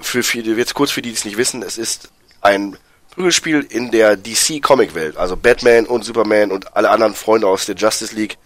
für 0.01 0.23
viele, 0.23 0.55
jetzt 0.55 0.73
kurz 0.73 0.89
für 0.89 1.03
die, 1.03 1.09
die 1.09 1.15
es 1.15 1.25
nicht 1.25 1.37
wissen, 1.37 1.61
es 1.61 1.77
ist 1.77 2.09
ein 2.41 2.75
Prügelspiel 3.13 3.61
in 3.69 3.91
der 3.91 4.15
DC-Comic-Welt. 4.17 5.17
Also 5.17 5.37
Batman 5.37 5.85
und 5.85 6.03
Superman 6.03 6.51
und 6.51 6.75
alle 6.75 6.89
anderen 6.89 7.13
Freunde 7.13 7.47
aus 7.47 7.67
der 7.67 7.75
Justice 7.75 8.15
League 8.15 8.37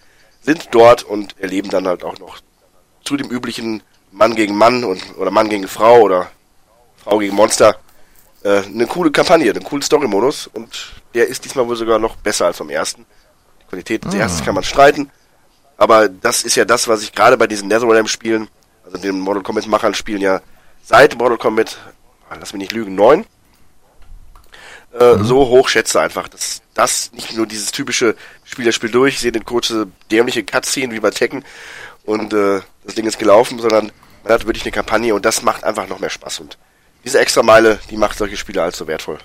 sind 0.42 0.70
dort 0.72 1.04
und 1.04 1.40
erleben 1.40 1.70
dann 1.70 1.88
halt 1.88 2.04
auch 2.04 2.18
noch 2.20 2.40
zu 3.04 3.16
dem 3.18 3.30
üblichen 3.30 3.84
Mann 4.12 4.36
gegen 4.36 4.56
Mann 4.56 4.84
und 4.84 5.18
oder 5.18 5.32
Mann 5.32 5.50
gegen 5.50 5.68
Frau 5.68 6.02
oder 6.02 6.30
Frau 6.98 7.20
gegen 7.20 7.36
Monster 7.36 7.78
äh, 8.44 8.64
eine 8.64 8.88
coole 8.88 9.12
Kampagne, 9.12 9.52
einen 9.52 9.64
coolen 9.64 9.82
Story-Modus 9.82 10.48
und 10.48 10.94
der 11.14 11.28
ist 11.28 11.46
diesmal 11.46 11.68
wohl 11.68 11.76
sogar 11.76 12.00
noch 12.00 12.16
besser 12.18 12.48
als 12.48 12.58
vom 12.58 12.70
ersten. 12.70 13.06
Die 13.62 13.70
Qualität 13.70 14.04
des 14.04 14.14
ersten 14.14 14.44
kann 14.44 14.56
man 14.56 14.64
streiten, 14.64 15.12
aber 15.78 16.10
das 16.10 16.44
ist 16.44 16.56
ja 16.56 16.66
das, 16.66 16.88
was 16.88 17.04
ich 17.04 17.14
gerade 17.14 17.38
bei 17.38 17.48
diesen 17.48 17.68
Netherrealm-Spielen, 17.68 18.48
also 18.84 18.98
den 18.98 19.20
Mortal 19.20 19.44
Kombat-Machern 19.44 19.94
spielen 19.94 20.22
ja 20.22 20.42
seit 20.84 21.18
Mortal 21.18 21.38
Kombat, 21.38 21.78
ah, 22.30 22.36
lass 22.40 22.54
mich 22.54 22.62
nicht 22.62 22.74
lügen, 22.74 22.96
neun, 22.96 23.26
äh, 24.94 25.18
so 25.24 25.48
hoch 25.48 25.70
schätze 25.70 26.02
einfach, 26.02 26.28
dass 26.28 26.62
das 26.74 27.12
nicht 27.14 27.36
nur 27.36 27.46
dieses 27.46 27.72
typische 27.72 28.16
Spieler 28.44 28.72
spielt 28.72 28.94
durch, 28.94 29.20
sehe 29.20 29.32
den 29.32 29.46
kurze 29.46 29.88
dämliche 30.12 30.44
Cutscene 30.44 30.94
wie 30.94 31.00
bei 31.00 31.12
Tekken 31.12 31.44
und 32.04 32.34
äh, 32.34 32.62
das 32.84 32.96
Ding 32.96 33.06
ist 33.06 33.20
gelaufen, 33.20 33.60
sondern 33.60 33.92
man 34.24 34.34
hat 34.34 34.46
wirklich 34.46 34.64
eine 34.64 34.72
Kampagne 34.72 35.14
und 35.14 35.26
das 35.26 35.42
macht 35.42 35.64
einfach 35.64 35.88
noch 35.88 36.00
mehr 36.00 36.10
Spaß 36.10 36.40
und 36.40 36.58
diese 37.04 37.20
extra 37.20 37.42
Meile, 37.42 37.80
die 37.90 37.98
macht 37.98 38.18
solche 38.18 38.38
Spiele 38.38 38.62
allzu 38.62 38.88
wertvoll. 38.88 39.18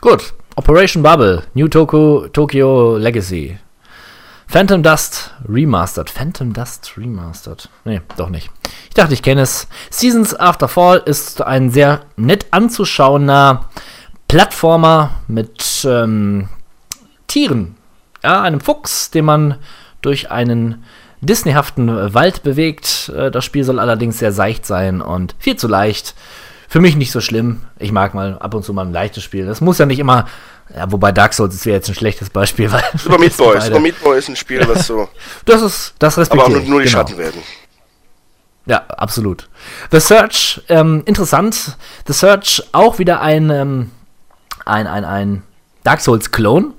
Gut. 0.00 0.32
Operation 0.56 1.02
Bubble, 1.02 1.44
New 1.54 1.68
Tokyo, 1.68 2.28
Tokyo 2.28 2.96
Legacy. 2.96 3.58
Phantom 4.50 4.82
Dust 4.82 5.30
Remastered. 5.48 6.10
Phantom 6.10 6.52
Dust 6.52 6.94
Remastered. 6.96 7.68
Nee, 7.84 8.00
doch 8.16 8.30
nicht. 8.30 8.50
Ich 8.88 8.94
dachte, 8.94 9.14
ich 9.14 9.22
kenne 9.22 9.42
es. 9.42 9.68
Seasons 9.90 10.34
After 10.34 10.66
Fall 10.66 11.00
ist 11.04 11.40
ein 11.40 11.70
sehr 11.70 12.00
nett 12.16 12.46
anzuschauender 12.50 13.70
Plattformer 14.26 15.10
mit 15.28 15.86
ähm, 15.88 16.48
Tieren. 17.28 17.76
Ja, 18.24 18.42
einem 18.42 18.60
Fuchs, 18.60 19.12
den 19.12 19.24
man 19.24 19.54
durch 20.02 20.32
einen 20.32 20.82
Disneyhaften 21.20 22.12
Wald 22.12 22.42
bewegt. 22.42 23.12
Äh, 23.16 23.30
Das 23.30 23.44
Spiel 23.44 23.62
soll 23.62 23.78
allerdings 23.78 24.18
sehr 24.18 24.32
seicht 24.32 24.66
sein 24.66 25.00
und 25.00 25.36
viel 25.38 25.54
zu 25.54 25.68
leicht. 25.68 26.16
Für 26.66 26.80
mich 26.80 26.96
nicht 26.96 27.12
so 27.12 27.20
schlimm. 27.20 27.62
Ich 27.78 27.92
mag 27.92 28.14
mal 28.14 28.36
ab 28.38 28.54
und 28.54 28.64
zu 28.64 28.72
mal 28.72 28.84
ein 28.84 28.92
leichtes 28.92 29.22
Spiel. 29.22 29.46
Das 29.46 29.60
muss 29.60 29.78
ja 29.78 29.86
nicht 29.86 30.00
immer. 30.00 30.26
Ja, 30.74 30.90
wobei 30.90 31.12
Dark 31.12 31.34
Souls 31.34 31.54
ist 31.54 31.64
ja 31.64 31.72
jetzt 31.72 31.88
ein 31.88 31.94
schlechtes 31.94 32.30
Beispiel, 32.30 32.70
weil. 32.70 32.84
Super 32.96 33.18
Meat 33.20 33.36
Boy. 33.36 33.60
Super 33.60 33.80
Meat 33.80 34.02
Boy 34.02 34.18
ist 34.18 34.28
ein 34.28 34.36
Spiel, 34.36 34.66
was 34.68 34.86
so, 34.86 35.08
Das 35.44 35.62
ist, 35.62 35.94
das 35.98 36.14
aber 36.14 36.22
respektiere 36.22 36.58
auch 36.58 36.62
nur, 36.62 36.70
nur 36.70 36.80
die 36.80 36.86
genau. 36.86 36.98
Schatten 36.98 37.18
werden. 37.18 37.42
Ja, 38.66 38.84
absolut. 38.88 39.48
The 39.90 40.00
Search, 40.00 40.62
ähm, 40.68 41.02
interessant. 41.06 41.76
The 42.06 42.12
Search 42.12 42.62
auch 42.72 42.98
wieder 42.98 43.20
ein, 43.20 43.50
ähm, 43.50 43.90
ein, 44.64 44.86
ein, 44.86 45.04
ein 45.04 45.42
Dark 45.82 46.00
Souls-Klon. 46.00 46.74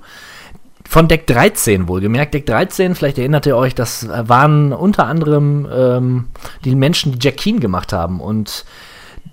Von 0.88 1.08
Deck 1.08 1.26
13 1.26 1.88
wohlgemerkt. 1.88 2.34
Deck 2.34 2.46
13, 2.46 2.94
vielleicht 2.94 3.18
erinnert 3.18 3.46
ihr 3.46 3.56
euch, 3.56 3.74
das 3.74 4.08
waren 4.08 4.74
unter 4.74 5.06
anderem 5.06 5.66
ähm, 5.72 6.28
die 6.64 6.74
Menschen, 6.74 7.12
die 7.12 7.18
Jack 7.18 7.38
Keen 7.38 7.60
gemacht 7.60 7.94
haben 7.94 8.20
und 8.20 8.66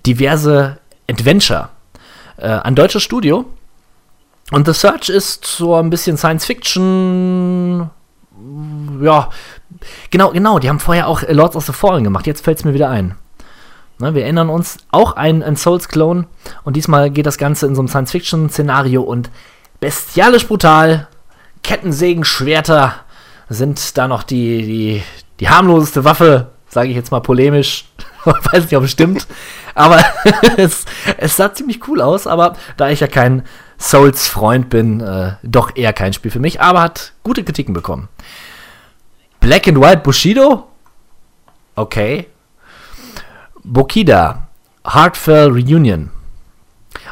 diverse 0.06 0.78
Adventure. 1.08 1.68
Äh, 2.38 2.48
ein 2.48 2.74
deutsches 2.74 3.02
Studio. 3.02 3.44
Und 4.50 4.66
The 4.66 4.72
Search 4.72 5.08
ist 5.08 5.44
so 5.44 5.76
ein 5.76 5.90
bisschen 5.90 6.16
Science 6.16 6.44
Fiction. 6.44 7.90
Ja, 9.00 9.30
genau, 10.10 10.30
genau. 10.30 10.58
Die 10.58 10.68
haben 10.68 10.80
vorher 10.80 11.06
auch 11.06 11.22
Lords 11.28 11.56
of 11.56 11.66
the 11.66 11.72
Fallen 11.72 12.04
gemacht. 12.04 12.26
Jetzt 12.26 12.44
fällt 12.44 12.58
es 12.58 12.64
mir 12.64 12.74
wieder 12.74 12.90
ein. 12.90 13.14
Ne, 13.98 14.14
wir 14.14 14.22
erinnern 14.22 14.48
uns, 14.48 14.78
auch 14.90 15.16
ein, 15.16 15.42
ein 15.42 15.56
Souls-Clone. 15.56 16.26
Und 16.64 16.76
diesmal 16.76 17.10
geht 17.10 17.26
das 17.26 17.36
Ganze 17.36 17.66
in 17.66 17.74
so 17.74 17.82
einem 17.82 17.88
Science-Fiction-Szenario 17.88 19.02
und 19.02 19.30
bestialisch 19.78 20.46
brutal. 20.48 21.06
Kettensägen, 21.62 22.24
Schwerter 22.24 22.94
sind 23.50 23.98
da 23.98 24.08
noch 24.08 24.22
die, 24.22 24.62
die, 24.62 25.02
die 25.38 25.50
harmloseste 25.50 26.04
Waffe, 26.04 26.52
sage 26.66 26.88
ich 26.88 26.96
jetzt 26.96 27.10
mal 27.10 27.20
polemisch. 27.20 27.84
Weiß 28.24 28.64
nicht, 28.64 28.76
ob 28.76 28.84
es 28.84 28.90
stimmt. 28.90 29.26
Aber 29.74 30.02
es, 30.56 30.86
es 31.18 31.36
sah 31.36 31.52
ziemlich 31.52 31.86
cool 31.86 32.00
aus. 32.00 32.26
Aber 32.26 32.56
da 32.78 32.88
ich 32.88 33.00
ja 33.00 33.06
kein 33.06 33.42
Souls-Freund 33.80 34.68
bin, 34.68 35.00
äh, 35.00 35.32
doch 35.42 35.74
eher 35.74 35.92
kein 35.92 36.12
Spiel 36.12 36.30
für 36.30 36.38
mich. 36.38 36.60
Aber 36.60 36.82
hat 36.82 37.12
gute 37.22 37.42
Kritiken 37.42 37.72
bekommen. 37.74 38.08
Black 39.40 39.66
and 39.66 39.80
White 39.80 40.02
Bushido? 40.02 40.68
Okay. 41.76 42.26
Bokida, 43.64 44.48
Heartfell 44.86 45.48
Reunion. 45.50 46.10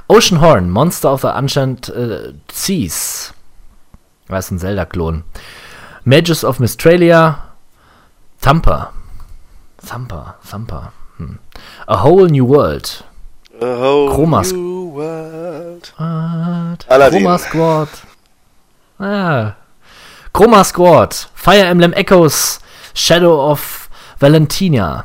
Ocean 0.09 0.40
Horn, 0.40 0.70
Monster 0.70 1.12
of 1.12 1.23
the 1.23 1.28
Ancient 1.28 1.89
äh, 1.89 2.35
Seas. 2.53 3.32
Das 4.28 4.47
ist 4.47 4.51
ein 4.51 4.59
Zelda-Klon. 4.59 5.24
Mages 6.05 6.45
of 6.45 6.59
Mistralia. 6.61 7.45
Thumper. 8.43 8.93
Thumper, 9.86 10.36
Thumper. 10.49 10.93
Hm. 11.16 11.39
A 11.86 12.03
Whole 12.05 12.28
New 12.31 12.47
World. 12.49 13.05
Whole 13.61 14.11
Chromas- 14.12 14.53
new 14.53 14.77
world. 14.99 15.93
Aladdin. 16.89 17.23
Chroma 17.23 17.39
Squad. 17.39 17.89
Ah. 18.99 19.55
Chroma 20.33 20.65
Squad. 20.65 21.15
Fire 21.35 21.65
Emblem 21.65 21.93
Echoes. 21.93 22.61
Shadow 22.95 23.51
of 23.51 23.89
Valentina. 24.19 25.05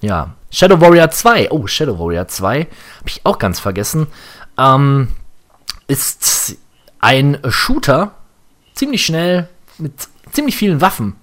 Ja. 0.00 0.34
Shadow 0.50 0.80
Warrior 0.80 1.10
2. 1.10 1.50
Oh, 1.50 1.66
Shadow 1.66 1.98
Warrior 1.98 2.28
2. 2.28 2.60
Habe 2.60 3.08
ich 3.08 3.20
auch 3.24 3.38
ganz 3.38 3.58
vergessen. 3.58 4.06
Ähm, 4.58 5.08
ist 5.88 6.58
ein 7.00 7.38
Shooter. 7.48 8.12
Ziemlich 8.74 9.04
schnell. 9.04 9.48
Mit 9.78 9.94
ziemlich 10.32 10.56
vielen 10.56 10.80
Waffen. 10.80 11.16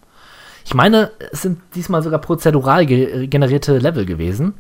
Ich 0.66 0.74
meine, 0.74 1.12
es 1.32 1.44
sind 1.44 1.62
diesmal 1.76 2.04
sogar 2.04 2.20
prozedural 2.20 2.86
ge 2.86 3.28
generierte 3.28 3.78
Level 3.78 4.06
gewesen. 4.06 4.56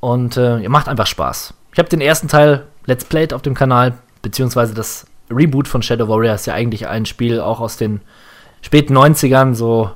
Und 0.00 0.36
äh, 0.36 0.58
ihr 0.58 0.70
macht 0.70 0.88
einfach 0.88 1.06
Spaß. 1.06 1.54
Ich 1.78 1.80
habe 1.80 1.90
den 1.90 2.00
ersten 2.00 2.26
Teil 2.26 2.66
Let's 2.86 3.04
Played 3.04 3.32
auf 3.32 3.42
dem 3.42 3.54
Kanal, 3.54 3.98
beziehungsweise 4.20 4.74
das 4.74 5.06
Reboot 5.30 5.68
von 5.68 5.80
Shadow 5.80 6.08
Warrior 6.08 6.34
ist 6.34 6.48
ja 6.48 6.54
eigentlich 6.54 6.88
ein 6.88 7.06
Spiel 7.06 7.38
auch 7.38 7.60
aus 7.60 7.76
den 7.76 8.00
späten 8.62 8.96
90ern, 8.98 9.54
so 9.54 9.92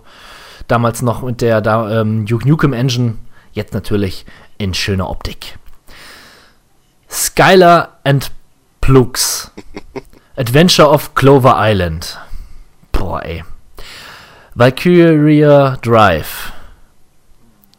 damals 0.68 1.02
noch 1.02 1.22
mit 1.22 1.40
der 1.40 1.60
da, 1.60 2.02
ähm, 2.02 2.24
Duke 2.24 2.48
Nukem 2.48 2.72
Engine, 2.72 3.16
jetzt 3.50 3.74
natürlich 3.74 4.24
in 4.58 4.74
schöner 4.74 5.10
Optik. 5.10 5.58
Skylar 7.10 7.98
and 8.04 8.30
Plux. 8.80 9.50
Adventure 10.36 10.88
of 10.88 11.16
Clover 11.16 11.56
Island. 11.58 12.16
Boah, 12.92 13.24
ey. 13.24 13.42
Valkyria 14.54 15.78
Drive. 15.82 16.52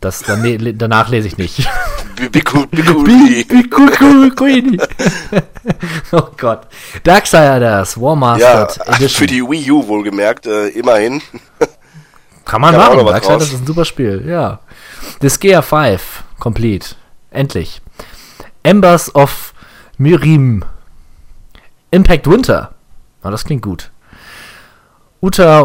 Das, 0.03 0.19
dann, 0.21 0.77
danach 0.77 1.07
lese 1.07 1.29
ich 1.29 1.37
nicht. 1.37 1.65
Biku, 2.29 2.67
Biku, 2.71 3.05
oh 6.11 6.27
Gott. 6.37 6.67
Darksiders, 7.05 7.97
War 8.01 8.11
Ja, 8.11 8.17
Mastered 8.17 8.71
für 8.73 8.91
Edition. 8.95 9.27
die 9.27 9.41
Wii 9.41 9.71
U 9.71 9.87
wohlgemerkt, 9.87 10.45
äh, 10.45 10.67
immerhin. 10.67 11.21
Kann 12.45 12.59
man 12.59 12.75
kann 12.75 12.97
machen. 12.97 13.07
Darksiders 13.07 13.43
raus. 13.43 13.53
ist 13.53 13.61
ein 13.61 13.65
super 13.65 13.85
Spiel, 13.85 14.25
ja. 14.27 14.59
Disgaea 15.21 15.61
5, 15.61 16.23
complete. 16.37 16.95
Endlich. 17.31 17.81
Embers 18.61 19.15
of 19.15 19.53
Mirim. 19.97 20.65
Impact 21.91 22.29
Winter. 22.29 22.73
Oh, 23.23 23.29
das 23.29 23.45
klingt 23.45 23.61
gut. 23.61 23.89
Uta 25.21 25.61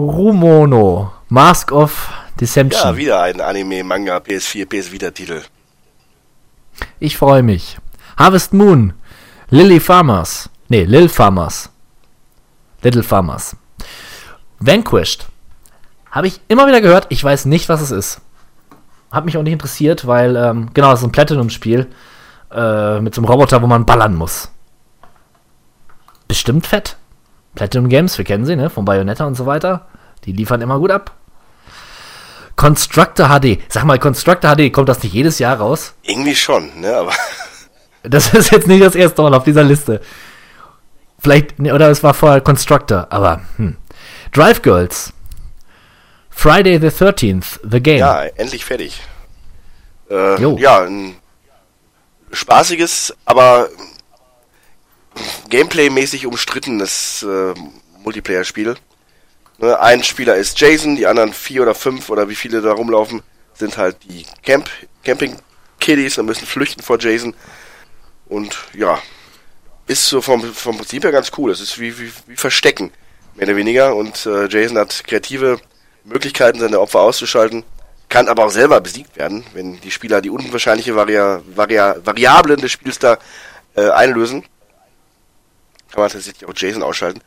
Rumono. 0.00 1.12
Mask 1.28 1.72
of 1.72 2.08
Deception. 2.42 2.82
Ja, 2.82 2.96
wieder 2.96 3.22
ein 3.22 3.40
Anime, 3.40 3.84
Manga, 3.84 4.18
PS4, 4.18 4.66
PS 4.66 4.92
Vita-Titel. 4.92 5.42
Ich 7.00 7.16
freue 7.16 7.42
mich. 7.42 7.78
Harvest 8.16 8.52
Moon. 8.52 8.92
Lily 9.48 9.80
Farmers. 9.80 10.50
Nee, 10.68 10.84
Lil 10.84 11.08
Farmers. 11.08 11.70
Little 12.82 13.02
Farmers. 13.02 13.56
Vanquished. 14.58 15.26
Habe 16.10 16.26
ich 16.26 16.40
immer 16.48 16.66
wieder 16.66 16.80
gehört. 16.80 17.06
Ich 17.10 17.22
weiß 17.22 17.44
nicht, 17.46 17.68
was 17.68 17.80
es 17.80 17.90
ist. 17.90 18.20
Hat 19.10 19.24
mich 19.24 19.36
auch 19.36 19.42
nicht 19.42 19.52
interessiert, 19.52 20.06
weil, 20.06 20.34
ähm, 20.36 20.70
genau, 20.74 20.92
es 20.92 21.00
ist 21.00 21.06
ein 21.06 21.12
Platinum-Spiel. 21.12 21.86
Äh, 22.50 23.00
mit 23.00 23.14
so 23.14 23.20
einem 23.20 23.30
Roboter, 23.30 23.62
wo 23.62 23.66
man 23.66 23.86
ballern 23.86 24.14
muss. 24.14 24.50
Bestimmt 26.26 26.66
fett. 26.66 26.96
Platinum 27.54 27.88
Games, 27.88 28.18
wir 28.18 28.24
kennen 28.24 28.46
sie, 28.46 28.56
ne? 28.56 28.68
Von 28.68 28.84
Bayonetta 28.84 29.26
und 29.26 29.36
so 29.36 29.46
weiter. 29.46 29.86
Die 30.24 30.32
liefern 30.32 30.60
immer 30.60 30.78
gut 30.78 30.90
ab. 30.90 31.14
Constructor 32.62 33.26
HD. 33.28 33.58
Sag 33.68 33.82
mal, 33.82 33.98
Constructor 33.98 34.54
HD, 34.54 34.72
kommt 34.72 34.88
das 34.88 35.02
nicht 35.02 35.12
jedes 35.12 35.40
Jahr 35.40 35.56
raus? 35.56 35.94
Irgendwie 36.04 36.36
schon, 36.36 36.80
ne, 36.80 36.94
aber 36.94 37.12
Das 38.04 38.32
ist 38.34 38.52
jetzt 38.52 38.68
nicht 38.68 38.84
das 38.84 38.94
erste 38.94 39.20
Mal 39.20 39.34
auf 39.34 39.42
dieser 39.42 39.64
Liste. 39.64 40.00
Vielleicht, 41.18 41.58
ne, 41.58 41.74
oder 41.74 41.90
es 41.90 42.04
war 42.04 42.14
vorher 42.14 42.40
Constructor, 42.40 43.08
aber 43.10 43.40
hm. 43.56 43.76
Drive 44.30 44.62
Girls. 44.62 45.12
Friday 46.30 46.78
the 46.78 46.86
13th, 46.86 47.58
The 47.68 47.80
Game. 47.80 47.98
ja, 47.98 48.22
endlich 48.36 48.64
fertig. 48.64 49.00
Äh, 50.08 50.40
Jo. 50.40 50.56
ja, 50.56 50.82
ein 50.82 51.16
spaßiges, 52.30 53.12
aber 53.24 53.68
gameplay-mäßig 55.50 56.26
umstrittenes 56.26 57.24
äh, 57.24 57.54
Multiplayer-Spiel. 58.04 58.76
Ne, 59.62 59.78
ein 59.78 60.02
Spieler 60.02 60.34
ist 60.34 60.58
Jason, 60.58 60.96
die 60.96 61.06
anderen 61.06 61.32
vier 61.32 61.62
oder 61.62 61.76
fünf 61.76 62.10
oder 62.10 62.28
wie 62.28 62.34
viele 62.34 62.60
da 62.60 62.72
rumlaufen, 62.72 63.22
sind 63.54 63.78
halt 63.78 63.96
die 64.02 64.26
Camp 64.42 64.68
Camping-Kiddies 65.04 66.18
und 66.18 66.26
müssen 66.26 66.46
flüchten 66.48 66.82
vor 66.82 66.98
Jason. 66.98 67.32
Und 68.26 68.56
ja, 68.74 69.00
ist 69.86 70.08
so 70.08 70.20
vom, 70.20 70.42
vom 70.42 70.76
Prinzip 70.78 71.04
her 71.04 71.12
ganz 71.12 71.30
cool. 71.38 71.52
Es 71.52 71.60
ist 71.60 71.78
wie, 71.78 71.96
wie, 71.96 72.10
wie 72.26 72.34
Verstecken, 72.34 72.90
mehr 73.36 73.46
oder 73.46 73.56
weniger. 73.56 73.94
Und 73.94 74.26
äh, 74.26 74.48
Jason 74.48 74.78
hat 74.78 75.04
kreative 75.06 75.60
Möglichkeiten, 76.02 76.58
seine 76.58 76.80
Opfer 76.80 77.00
auszuschalten, 77.00 77.62
kann 78.08 78.26
aber 78.26 78.46
auch 78.46 78.50
selber 78.50 78.80
besiegt 78.80 79.16
werden, 79.16 79.44
wenn 79.54 79.80
die 79.80 79.92
Spieler 79.92 80.20
die 80.20 80.30
unwahrscheinliche 80.30 80.96
Varia 80.96 81.40
Varia 81.54 81.94
Variablen 82.04 82.60
des 82.60 82.72
Spiels 82.72 82.98
da 82.98 83.16
äh, 83.76 83.90
einlösen. 83.90 84.42
Kann 85.92 86.00
man 86.00 86.10
tatsächlich 86.10 86.48
auch 86.48 86.54
Jason 86.56 86.82
ausschalten. 86.82 87.20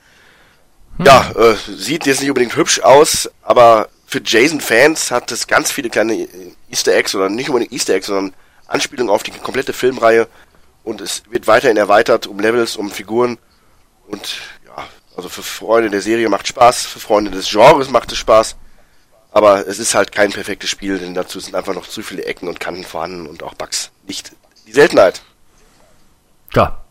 Ja, 0.97 1.31
äh, 1.31 1.55
sieht 1.55 2.05
jetzt 2.05 2.22
nicht 2.22 2.30
unbedingt 2.30 2.55
hübsch 2.55 2.80
aus, 2.80 3.30
aber 3.41 3.89
für 4.05 4.22
Jason-Fans 4.23 5.11
hat 5.11 5.31
es 5.31 5.47
ganz 5.47 5.72
viele 5.72 5.89
kleine 5.89 6.27
Easter 6.69 6.93
Eggs 6.93 7.15
oder 7.15 7.30
nicht 7.30 7.49
unbedingt 7.49 7.73
Easter 7.73 7.95
Eggs, 7.95 8.07
sondern 8.07 8.34
Anspielungen 8.67 9.13
auf 9.13 9.23
die 9.23 9.31
komplette 9.31 9.73
Filmreihe 9.73 10.27
und 10.84 11.01
es 11.01 11.23
wird 11.30 11.47
weiterhin 11.47 11.77
erweitert 11.77 12.27
um 12.27 12.39
Levels, 12.39 12.77
um 12.77 12.91
Figuren 12.91 13.38
und 14.07 14.38
ja, 14.65 14.84
also 15.17 15.27
für 15.27 15.43
Freunde 15.43 15.89
der 15.89 16.01
Serie 16.01 16.30
macht 16.30 16.47
Spaß, 16.47 16.85
für 16.85 16.99
Freunde 16.99 17.31
des 17.31 17.49
Genres 17.49 17.89
macht 17.89 18.11
es 18.11 18.17
Spaß, 18.17 18.55
aber 19.31 19.67
es 19.67 19.80
ist 19.80 19.95
halt 19.95 20.13
kein 20.13 20.31
perfektes 20.31 20.69
Spiel, 20.69 20.97
denn 20.97 21.13
dazu 21.13 21.39
sind 21.41 21.55
einfach 21.55 21.73
noch 21.73 21.88
zu 21.88 22.03
viele 22.03 22.23
Ecken 22.23 22.47
und 22.47 22.59
Kanten 22.61 22.85
vorhanden 22.85 23.27
und 23.27 23.43
auch 23.43 23.55
Bugs. 23.55 23.91
Nicht 24.07 24.31
die 24.65 24.72
Seltenheit. 24.72 25.22
Ja. 26.53 26.81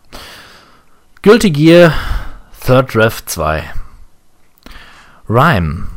Guilty 1.22 1.50
Gear 1.50 1.94
Third 2.66 2.94
Draft 2.94 3.30
2. 3.30 3.72
Rhyme. 5.28 5.88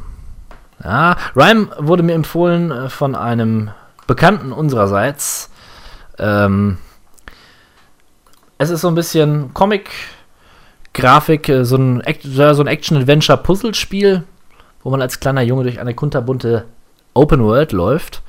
Ja, 0.84 1.18
Rhyme 1.36 1.70
wurde 1.80 2.04
mir 2.04 2.14
empfohlen 2.14 2.72
äh, 2.72 2.90
von 2.90 3.16
einem 3.16 3.72
Bekannten 4.06 4.52
unsererseits. 4.52 5.50
Ähm, 6.18 6.78
es 8.58 8.70
ist 8.70 8.82
so 8.82 8.88
ein 8.88 8.96
bisschen 8.96 9.54
Comic, 9.54 9.90
Grafik, 10.94 11.50
äh, 11.50 11.66
so 11.66 11.78
ein, 11.78 12.04
so 12.22 12.62
ein 12.62 12.68
Action-Adventure-Puzzlespiel, 12.68 14.24
wo 14.84 14.90
man 14.90 15.02
als 15.02 15.20
kleiner 15.20 15.42
Junge 15.42 15.64
durch 15.64 15.80
eine 15.80 15.94
kunterbunte 15.94 16.66
Open 17.14 17.44
World 17.44 17.72
läuft. 17.72 18.22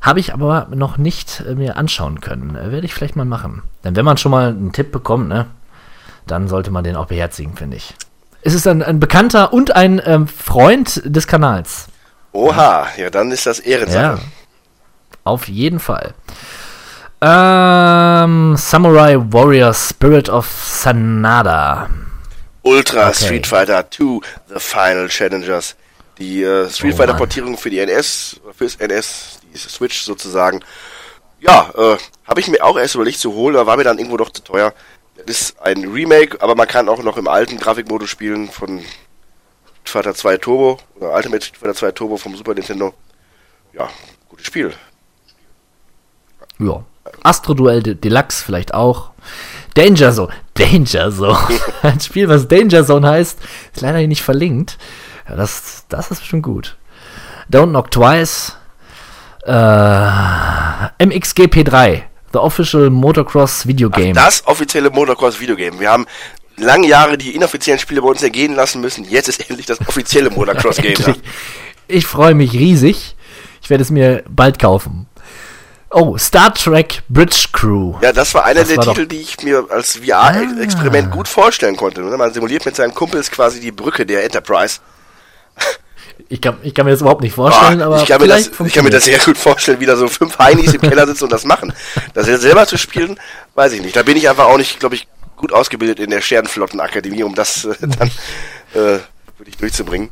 Habe 0.00 0.20
ich 0.20 0.34
aber 0.34 0.68
noch 0.74 0.98
nicht 0.98 1.44
äh, 1.48 1.54
mir 1.54 1.76
anschauen 1.76 2.20
können. 2.20 2.54
Werde 2.54 2.84
ich 2.84 2.94
vielleicht 2.94 3.16
mal 3.16 3.24
machen. 3.24 3.62
Denn 3.84 3.96
wenn 3.96 4.04
man 4.04 4.16
schon 4.16 4.32
mal 4.32 4.48
einen 4.48 4.72
Tipp 4.72 4.92
bekommt, 4.92 5.28
ne, 5.28 5.46
dann 6.26 6.48
sollte 6.48 6.70
man 6.70 6.84
den 6.84 6.96
auch 6.96 7.06
beherzigen, 7.06 7.56
finde 7.56 7.76
ich. 7.78 7.94
Es 8.42 8.54
ist 8.54 8.66
ein, 8.66 8.82
ein 8.82 8.98
Bekannter 9.00 9.52
und 9.52 9.74
ein 9.76 10.00
ähm, 10.04 10.26
Freund 10.28 11.00
des 11.04 11.26
Kanals. 11.26 11.86
Oha, 12.32 12.86
ja, 12.96 13.10
dann 13.10 13.30
ist 13.30 13.46
das 13.46 13.58
Ja. 13.58 13.64
Ehrensache. 13.64 14.20
Auf 15.24 15.48
jeden 15.48 15.78
Fall. 15.78 16.14
Ähm, 17.20 18.56
Samurai 18.56 19.16
Warrior 19.16 19.72
Spirit 19.72 20.28
of 20.28 20.46
Sanada. 20.64 21.88
Ultra 22.62 23.08
Okay. 23.08 23.24
Street 23.24 23.46
Fighter 23.46 23.88
2 23.90 24.20
The 24.48 24.58
Final 24.58 25.08
Challengers. 25.08 25.76
Die 26.18 26.42
äh, 26.42 26.68
Street 26.68 26.94
Oh 26.94 26.96
Fighter. 26.96 27.14
Portierung 27.14 27.56
für 27.56 27.70
die 27.70 27.78
NS, 27.78 28.40
fürs 28.56 28.74
NS, 28.76 29.38
die 29.52 29.58
Switch 29.58 30.02
sozusagen. 30.02 30.60
Ja, 31.40 31.70
äh, 31.76 31.96
habe 32.26 32.40
ich 32.40 32.48
mir 32.48 32.62
auch 32.64 32.76
erst 32.78 32.94
überlegt 32.96 33.18
zu 33.18 33.32
holen, 33.34 33.56
aber 33.56 33.66
war 33.66 33.76
mir 33.76 33.84
dann 33.84 33.98
irgendwo 33.98 34.16
doch 34.16 34.30
zu 34.30 34.42
teuer. 34.42 34.72
Ist 35.26 35.60
ein 35.60 35.84
Remake, 35.84 36.42
aber 36.42 36.54
man 36.54 36.66
kann 36.66 36.88
auch 36.88 37.02
noch 37.02 37.16
im 37.16 37.28
alten 37.28 37.58
Grafikmodus 37.58 38.10
spielen 38.10 38.48
von 38.48 38.80
Fighter 39.84 40.14
2 40.14 40.38
Turbo 40.38 40.78
oder 40.96 41.14
Ultimate 41.14 41.46
Fighter 41.58 41.74
2 41.74 41.92
Turbo 41.92 42.16
vom 42.16 42.36
Super 42.36 42.54
Nintendo. 42.54 42.94
Ja, 43.72 43.88
gutes 44.28 44.46
Spiel. 44.46 44.72
Ja. 46.58 46.84
Astro 47.22 47.54
Duell 47.54 47.82
De 47.82 47.94
Deluxe 47.94 48.44
vielleicht 48.44 48.74
auch. 48.74 49.10
Danger 49.74 50.12
Zone. 50.12 50.32
Danger 50.54 51.10
Zone. 51.10 51.38
Ein 51.82 52.00
Spiel, 52.00 52.28
was 52.28 52.48
Danger 52.48 52.84
Zone 52.84 53.08
heißt, 53.08 53.38
ist 53.74 53.80
leider 53.80 53.98
hier 53.98 54.08
nicht 54.08 54.22
verlinkt. 54.22 54.78
Ja, 55.28 55.36
das, 55.36 55.84
das 55.88 56.10
ist 56.10 56.26
schon 56.26 56.42
gut. 56.42 56.76
Don't 57.50 57.70
Knock 57.70 57.90
Twice. 57.90 58.56
Äh, 59.44 59.50
MXGP3. 59.50 62.02
The 62.32 62.38
Official 62.38 62.90
Motocross 62.90 63.66
Video 63.66 63.90
Game. 63.90 64.14
Das 64.14 64.46
offizielle 64.46 64.90
Motocross 64.90 65.40
Videogame. 65.40 65.78
Wir 65.80 65.90
haben 65.90 66.06
lange 66.56 66.86
Jahre 66.86 67.18
die 67.18 67.34
inoffiziellen 67.34 67.78
Spiele 67.78 68.02
bei 68.02 68.08
uns 68.08 68.22
ergehen 68.22 68.54
lassen 68.54 68.80
müssen. 68.80 69.04
Jetzt 69.04 69.28
ist 69.28 69.48
endlich 69.48 69.66
das 69.66 69.80
offizielle 69.86 70.30
Motocross 70.36 70.76
Game. 70.76 70.94
Endlich. 70.94 71.16
Ich 71.88 72.06
freue 72.06 72.34
mich 72.34 72.52
riesig. 72.52 73.16
Ich 73.62 73.70
werde 73.70 73.82
es 73.82 73.90
mir 73.90 74.22
bald 74.28 74.58
kaufen. 74.58 75.06
Oh, 75.90 76.16
Star 76.16 76.54
Trek 76.54 77.02
Bridge 77.10 77.48
Crew. 77.52 77.94
Ja, 78.00 78.12
das 78.12 78.32
war 78.32 78.46
einer 78.46 78.60
Das 78.60 78.68
der 78.68 78.78
war 78.78 78.88
Ah. 78.88 78.94
Titel, 78.94 79.06
die 79.06 79.20
ich 79.20 79.42
mir 79.42 79.66
als 79.68 79.96
VR-Experiment 79.98 81.10
gut 81.10 81.28
vorstellen 81.28 81.76
konnte. 81.76 82.00
ne? 82.00 82.16
Man 82.16 82.32
simuliert 82.32 82.64
mit 82.64 82.74
seinen 82.76 82.94
Kumpels 82.94 83.30
quasi 83.30 83.60
die 83.60 83.72
Brücke 83.72 84.06
der 84.06 84.24
Enterprise. 84.24 84.78
Ich 86.28 86.40
kann, 86.40 86.56
ich 86.62 86.74
kann 86.74 86.86
mir 86.86 86.92
das 86.92 87.00
überhaupt 87.00 87.22
nicht 87.22 87.34
vorstellen, 87.34 87.82
Ah, 87.82 87.86
aber 87.86 88.02
ich, 88.02 88.08
kann 88.08 88.20
mir 88.20 88.28
das, 88.28 88.50
ich 88.64 88.72
kann 88.72 88.84
mir 88.84 88.90
das 88.90 89.04
sehr 89.04 89.18
gut 89.18 89.36
vorstellen, 89.36 89.80
wie 89.80 89.86
da 89.86 89.96
so 89.96 90.08
fünf 90.08 90.38
Heinis 90.38 90.72
im 90.74 90.80
Keller 90.80 91.06
sitzen 91.06 91.24
und 91.24 91.32
das 91.32 91.44
machen. 91.44 91.72
Das 92.14 92.26
jetzt 92.26 92.42
selber 92.42 92.66
zu 92.66 92.78
spielen, 92.78 93.18
weiß 93.54 93.72
ich 93.72 93.82
nicht. 93.82 93.96
Da 93.96 94.02
bin 94.02 94.16
ich 94.16 94.28
einfach 94.28 94.46
auch 94.46 94.56
nicht, 94.56 94.80
glaube 94.80 94.94
ich, 94.94 95.06
gut 95.36 95.52
ausgebildet 95.52 95.98
in 96.00 96.10
der 96.10 96.20
Sternenflottenakademie, 96.20 97.22
um 97.22 97.34
das 97.34 97.64
äh, 97.64 97.74
dann 97.80 98.08
äh, 98.74 98.98
wirklich 99.38 99.56
durchzubringen. 99.58 100.10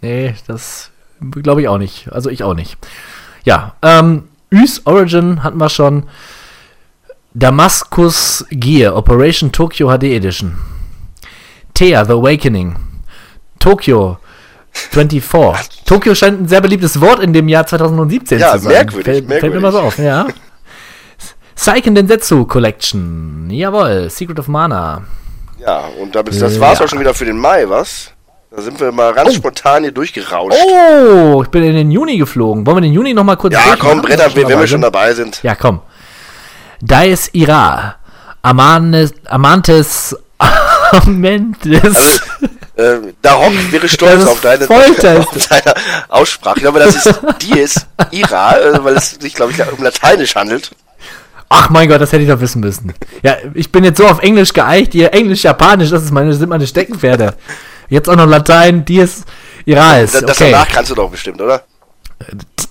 Nee, 0.00 0.34
das 0.46 0.90
glaube 1.42 1.62
ich 1.62 1.68
auch 1.68 1.78
nicht. 1.78 2.12
Also 2.12 2.30
ich 2.30 2.44
auch 2.44 2.54
nicht. 2.54 2.76
Ja, 3.44 3.74
ähm, 3.82 4.28
Ys 4.52 4.82
Origin 4.84 5.42
hatten 5.42 5.58
wir 5.58 5.68
schon. 5.70 6.08
Damascus 7.34 8.46
Gear, 8.50 8.96
Operation 8.96 9.52
Tokyo 9.52 9.88
HD 9.88 10.04
Edition. 10.04 10.56
Thea, 11.74 12.04
The 12.04 12.12
Awakening. 12.12 12.76
Tokyo 13.58 14.18
24. 14.76 15.84
Tokyo 15.84 16.14
scheint 16.14 16.40
ein 16.42 16.48
sehr 16.48 16.60
beliebtes 16.60 17.00
Wort 17.00 17.20
in 17.20 17.32
dem 17.32 17.48
Jahr 17.48 17.66
2017 17.66 18.38
Ja, 18.38 18.52
zu 18.52 18.58
sein. 18.60 18.72
merkwürdig, 18.72 19.04
Fällt, 19.04 19.16
fällt 19.16 19.28
mir 19.28 19.34
merkwürdig. 19.60 19.62
mal 19.62 19.72
so 19.72 19.80
auf, 19.80 19.98
ja. 19.98 20.26
Seiken 21.54 21.94
Densetsu 21.94 22.44
Collection. 22.44 23.48
Jawohl, 23.50 24.10
Secret 24.10 24.38
of 24.38 24.48
Mana. 24.48 25.02
Ja, 25.58 25.84
und 26.00 26.14
damit, 26.14 26.40
das 26.40 26.60
war's 26.60 26.78
Ja. 26.78 26.84
auch 26.84 26.88
schon 26.88 27.00
wieder 27.00 27.14
für 27.14 27.24
den 27.24 27.38
Mai, 27.38 27.64
was? 27.68 28.10
Da 28.54 28.62
sind 28.62 28.78
wir 28.78 28.92
mal 28.92 29.12
ganz 29.12 29.34
spontan 29.34 29.82
hier 29.82 29.92
durchgerauscht. 29.92 30.56
Oh, 30.56 31.42
ich 31.42 31.48
bin 31.48 31.62
in 31.64 31.74
den 31.74 31.90
Juni 31.90 32.16
geflogen. 32.18 32.66
Wollen 32.66 32.76
wir 32.78 32.80
den 32.82 32.92
Juni 32.92 33.12
noch 33.14 33.24
mal 33.24 33.36
kurz 33.36 33.54
ja, 33.54 33.76
komm, 33.78 34.00
Bretter, 34.02 34.26
wenn 34.34 34.36
wir 34.44 34.48
wenn 34.48 34.60
wir 34.60 34.66
schon 34.66 34.80
dabei 34.82 35.12
sind. 35.14 35.42
Ja, 35.42 35.54
komm. 35.54 35.80
Dies 36.80 37.30
Ira. 37.32 37.96
Amanes, 38.42 39.12
Amantes. 39.26 40.16
Amantes. 40.92 42.20
Äh, 42.76 42.98
Darok 43.22 43.52
wäre 43.70 43.88
stolz 43.88 44.22
ist 44.22 44.28
auf 44.28 44.40
deine, 44.40 44.68
auf 44.68 45.48
deine 45.48 45.74
Aussprache. 46.08 46.56
Ich 46.56 46.62
glaube, 46.62 46.78
das 46.78 46.94
ist 47.06 47.20
Dies 47.40 47.86
Ira, 48.10 48.58
äh, 48.58 48.84
weil 48.84 48.96
es 48.96 49.12
sich, 49.12 49.34
glaube 49.34 49.52
ich, 49.52 49.72
um 49.72 49.82
Lateinisch 49.82 50.34
handelt. 50.34 50.70
Ach 51.48 51.70
mein 51.70 51.88
Gott, 51.88 52.00
das 52.00 52.12
hätte 52.12 52.22
ich 52.24 52.28
doch 52.28 52.40
wissen 52.40 52.60
müssen. 52.60 52.92
Ja, 53.22 53.36
ich 53.54 53.70
bin 53.72 53.84
jetzt 53.84 53.98
so 53.98 54.06
auf 54.06 54.18
Englisch 54.20 54.52
geeicht. 54.52 54.94
Ihr 54.94 55.14
Englisch, 55.14 55.44
Japanisch, 55.44 55.90
das 55.90 56.02
ist 56.02 56.10
meine, 56.10 56.34
sind 56.34 56.48
meine 56.48 56.66
Steckenpferde. 56.66 57.34
Jetzt 57.88 58.08
auch 58.08 58.16
noch 58.16 58.26
Latein, 58.26 58.84
Dies 58.84 59.24
Ira 59.64 60.00
ist. 60.00 60.14
Das, 60.14 60.22
das 60.22 60.40
Okay. 60.40 60.50
danach 60.50 60.68
kannst 60.68 60.90
du 60.90 60.94
doch 60.96 61.08
bestimmt, 61.10 61.40
oder? 61.40 61.62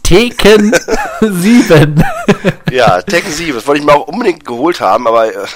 Tekken 0.04 0.76
7. 1.22 2.04
Ja, 2.72 3.02
Tekken 3.02 3.32
7, 3.32 3.56
das 3.56 3.66
wollte 3.66 3.80
ich 3.80 3.86
mir 3.86 3.94
auch 3.94 4.08
unbedingt 4.08 4.44
geholt 4.46 4.82
haben, 4.82 5.08
aber 5.08 5.34
äh, 5.34 5.48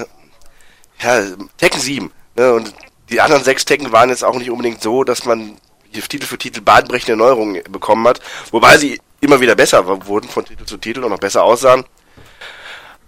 ja, 1.03 1.21
Tekken 1.57 1.81
7. 1.81 2.11
Ne, 2.39 2.53
und 2.53 2.73
die 3.09 3.19
anderen 3.19 3.43
sechs 3.43 3.65
Tekken 3.65 3.91
waren 3.91 4.07
jetzt 4.07 4.23
auch 4.23 4.37
nicht 4.37 4.49
unbedingt 4.49 4.81
so, 4.81 5.03
dass 5.03 5.25
man 5.25 5.57
Titel 5.91 6.25
für 6.25 6.37
Titel 6.37 6.61
bahnbrechende 6.61 7.17
Neuerungen 7.17 7.61
bekommen 7.69 8.07
hat, 8.07 8.21
wobei 8.51 8.77
sie 8.77 9.01
immer 9.19 9.41
wieder 9.41 9.55
besser 9.55 10.07
wurden 10.07 10.29
von 10.29 10.45
Titel 10.45 10.63
zu 10.63 10.77
Titel 10.77 11.03
und 11.03 11.11
noch 11.11 11.19
besser 11.19 11.43
aussahen. 11.43 11.83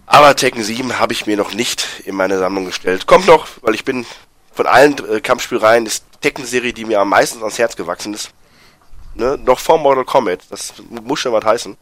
Aber 0.05 0.35
Tekken 0.35 0.61
7 0.61 0.99
habe 0.99 1.13
ich 1.13 1.27
mir 1.27 1.37
noch 1.37 1.53
nicht 1.53 1.87
in 2.03 2.13
meine 2.15 2.39
Sammlung 2.39 2.65
gestellt. 2.65 3.07
Kommt 3.07 3.25
noch, 3.25 3.47
weil 3.61 3.73
ich 3.73 3.85
bin 3.85 4.05
von 4.51 4.67
allen 4.67 4.97
äh, 5.09 5.21
Kampfspielreihen 5.21 5.85
ist 5.85 6.03
Tekken-Serie, 6.19 6.73
die 6.73 6.83
mir 6.83 6.99
am 6.99 7.07
meisten 7.07 7.39
ans 7.39 7.57
Herz 7.57 7.77
gewachsen 7.77 8.13
ist. 8.13 8.31
Ne? 9.15 9.39
Noch 9.41 9.59
vor 9.59 9.77
Mortal 9.77 10.03
Kombat, 10.03 10.41
das 10.49 10.73
muss 10.89 11.21
schon 11.21 11.31
was 11.31 11.45
heißen. 11.45 11.77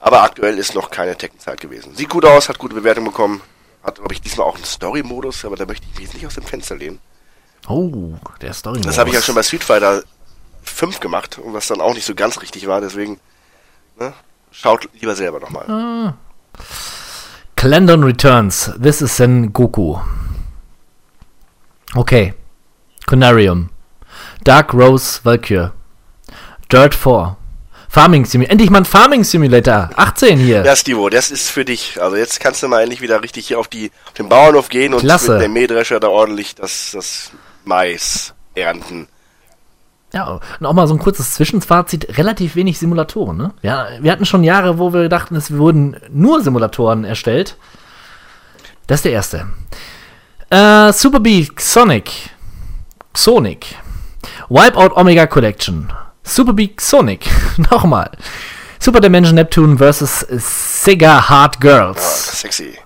Aber 0.00 0.24
aktuell 0.24 0.58
ist 0.58 0.74
noch 0.74 0.90
keine 0.90 1.16
Tekken-Zeit 1.16 1.60
gewesen. 1.60 1.94
Sieht 1.94 2.08
gut 2.08 2.24
aus, 2.24 2.48
hat 2.48 2.58
gute 2.58 2.74
Bewertung 2.74 3.04
bekommen. 3.04 3.40
Hat, 3.84 3.96
glaube 3.96 4.14
ich, 4.14 4.20
diesmal 4.20 4.46
auch 4.46 4.56
einen 4.56 4.64
Story-Modus, 4.64 5.44
aber 5.44 5.56
da 5.56 5.66
möchte 5.66 5.86
ich 5.86 5.94
mich 5.94 6.04
jetzt 6.06 6.14
nicht 6.14 6.26
aus 6.26 6.34
dem 6.34 6.44
Fenster 6.44 6.76
lehnen. 6.76 6.98
Oh, 7.68 8.14
der 8.40 8.52
Story. 8.54 8.80
Das 8.80 8.98
habe 8.98 9.10
ich 9.10 9.14
ja 9.14 9.22
schon 9.22 9.34
bei 9.34 9.42
Street 9.42 9.62
Fighter 9.62 10.02
5 10.62 11.00
gemacht, 11.00 11.38
und 11.38 11.52
was 11.52 11.66
dann 11.68 11.80
auch 11.80 11.94
nicht 11.94 12.06
so 12.06 12.14
ganz 12.14 12.40
richtig 12.40 12.66
war, 12.66 12.80
deswegen 12.80 13.20
ne? 13.98 14.12
schaut 14.50 14.88
lieber 14.94 15.14
selber 15.14 15.40
nochmal. 15.40 16.14
Clandon 17.56 18.04
Returns. 18.04 18.72
This 18.82 19.00
is 19.02 19.16
Sen 19.16 19.52
Goku. 19.52 19.98
Okay. 21.94 22.34
Conarium. 23.06 23.70
Dark 24.44 24.74
Rose 24.74 25.20
Valkyrie. 25.24 25.70
Dirt 26.70 26.94
4. 26.94 27.36
Farming 27.94 28.24
Simulator. 28.24 28.50
Endlich 28.50 28.70
mal 28.70 28.78
ein 28.78 28.84
Farming 28.84 29.22
Simulator. 29.22 29.88
18 29.94 30.36
hier. 30.40 30.64
Ja, 30.64 30.74
Stivo, 30.74 31.08
das 31.10 31.30
ist 31.30 31.48
für 31.48 31.64
dich. 31.64 32.02
Also 32.02 32.16
jetzt 32.16 32.40
kannst 32.40 32.60
du 32.60 32.66
mal 32.66 32.80
endlich 32.80 33.00
wieder 33.00 33.22
richtig 33.22 33.46
hier 33.46 33.60
auf, 33.60 33.68
die, 33.68 33.92
auf 34.06 34.14
den 34.14 34.28
Bauernhof 34.28 34.68
gehen 34.68 34.94
und 34.94 35.00
Klasse. 35.00 35.34
mit 35.34 35.42
dem 35.42 35.52
Mähdrescher 35.52 36.00
da 36.00 36.08
ordentlich 36.08 36.56
das, 36.56 36.90
das 36.92 37.30
Mais 37.64 38.34
ernten. 38.56 39.06
Ja, 40.12 40.40
und 40.58 40.66
auch 40.66 40.72
mal 40.72 40.88
so 40.88 40.94
ein 40.94 40.98
kurzes 40.98 41.34
Zwischenfazit. 41.34 42.18
Relativ 42.18 42.56
wenig 42.56 42.80
Simulatoren, 42.80 43.36
ne? 43.36 43.54
Ja, 43.62 43.86
wir 44.00 44.10
hatten 44.10 44.26
schon 44.26 44.42
Jahre, 44.42 44.80
wo 44.80 44.92
wir 44.92 45.08
dachten, 45.08 45.36
es 45.36 45.56
wurden 45.56 45.96
nur 46.10 46.42
Simulatoren 46.42 47.04
erstellt. 47.04 47.56
Das 48.88 48.98
ist 48.98 49.04
der 49.04 49.12
erste. 49.12 49.46
Äh, 50.50 50.92
Super 50.92 51.20
B 51.20 51.46
Sonic. 51.56 52.10
Sonic. 53.14 53.66
Wipeout 54.48 54.96
Omega 54.96 55.28
Collection. 55.28 55.92
Super 56.24 56.52
B 56.52 56.70
Sonic. 56.78 57.26
Nochmal. 57.70 58.10
Super 58.80 59.00
Dimension 59.00 59.36
Neptune 59.36 59.76
vs. 59.76 60.24
Sega 60.38 61.20
Hard 61.20 61.60
Girls. 61.60 62.00
Sexy. 62.02 62.78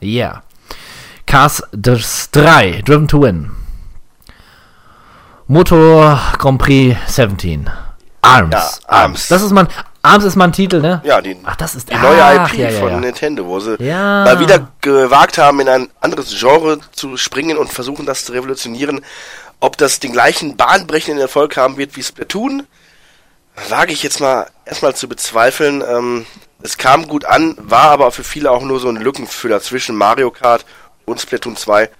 Yeah. 0.00 0.40
Cars 1.26 1.62
3, 1.72 2.82
Driven 2.82 3.06
to 3.06 3.18
Win. 3.18 3.50
Motor 5.46 6.18
Grand 6.38 6.58
Prix 6.58 6.96
17. 7.06 7.70
Arms. 8.22 8.52
Ja, 8.52 8.70
Arms. 8.86 9.28
Das 9.28 9.42
ist 9.42 9.52
mein, 9.52 9.68
Arms 10.02 10.24
ist 10.24 10.36
mein 10.36 10.52
Titel, 10.52 10.80
ne? 10.80 11.00
Ja, 11.04 11.20
die, 11.20 11.36
Ach, 11.44 11.56
das 11.56 11.74
ist 11.74 11.90
die 11.90 11.94
neue 11.94 12.22
ach, 12.22 12.52
IP 12.52 12.58
ja, 12.58 12.70
ja, 12.70 12.80
von 12.80 12.90
ja. 12.90 13.00
Nintendo, 13.00 13.46
wo 13.46 13.60
sie 13.60 13.76
mal 13.78 14.40
wieder 14.40 14.68
gewagt 14.80 15.38
haben, 15.38 15.60
in 15.60 15.68
ein 15.68 15.88
anderes 16.00 16.34
Genre 16.38 16.78
zu 16.92 17.16
springen 17.16 17.56
und 17.56 17.72
versuchen, 17.72 18.06
das 18.06 18.24
zu 18.24 18.32
revolutionieren. 18.32 19.00
Ob 19.60 19.76
das 19.76 20.00
den 20.00 20.12
gleichen 20.12 20.56
bahnbrechenden 20.56 21.20
Erfolg 21.20 21.56
haben 21.56 21.76
wird 21.76 21.96
wie 21.96 22.02
Splatoon, 22.02 22.66
wage 23.68 23.92
ich 23.92 24.02
jetzt 24.02 24.20
mal 24.20 24.48
erstmal 24.64 24.94
zu 24.94 25.08
bezweifeln. 25.08 25.82
Ähm, 25.86 26.26
es 26.62 26.78
kam 26.78 27.08
gut 27.08 27.24
an, 27.24 27.56
war 27.58 27.90
aber 27.90 28.12
für 28.12 28.24
viele 28.24 28.50
auch 28.50 28.62
nur 28.62 28.80
so 28.80 28.88
ein 28.88 28.96
Lückenfüller 28.96 29.60
zwischen 29.60 29.96
Mario 29.96 30.30
Kart 30.30 30.64
und 31.06 31.20
Splatoon 31.20 31.56
2. 31.56 31.90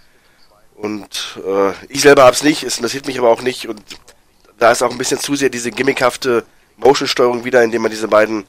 Und 0.76 1.40
äh, 1.44 1.72
ich 1.88 2.02
selber 2.02 2.24
hab's 2.24 2.44
nicht, 2.44 2.62
es 2.62 2.76
interessiert 2.76 3.06
mich 3.06 3.18
aber 3.18 3.30
auch 3.30 3.42
nicht. 3.42 3.68
Und 3.68 3.82
da 4.58 4.70
ist 4.70 4.82
auch 4.82 4.90
ein 4.90 4.98
bisschen 4.98 5.18
zu 5.18 5.34
sehr 5.34 5.50
diese 5.50 5.70
gimmickhafte 5.70 6.44
Motion-Steuerung 6.76 7.44
wieder, 7.44 7.62
indem 7.62 7.82
man 7.82 7.90
diese 7.90 8.08
beiden 8.08 8.44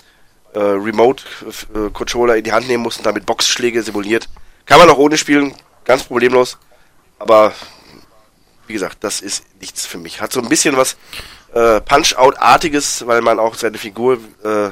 äh, 0.54 0.60
Remote-Controller 0.60 2.38
in 2.38 2.44
die 2.44 2.52
Hand 2.52 2.68
nehmen 2.68 2.84
muss 2.84 2.98
und 2.98 3.06
damit 3.06 3.26
Boxschläge 3.26 3.82
simuliert. 3.82 4.30
Kann 4.66 4.80
man 4.80 4.90
auch 4.90 4.98
ohne 4.98 5.18
spielen, 5.18 5.56
ganz 5.86 6.04
problemlos. 6.04 6.58
Aber 7.18 7.54
wie 8.70 8.74
gesagt, 8.74 9.04
das 9.04 9.20
ist 9.20 9.44
nichts 9.60 9.88
für 9.88 9.98
mich. 9.98 10.22
Hat 10.22 10.32
so 10.32 10.40
ein 10.40 10.48
bisschen 10.48 10.78
was 10.78 10.96
äh, 11.54 11.82
Punch-Out-artiges, 11.82 13.08
weil 13.08 13.22
man 13.22 13.40
auch 13.40 13.56
seine 13.56 13.80
Figur 13.80 14.20
äh, 14.44 14.70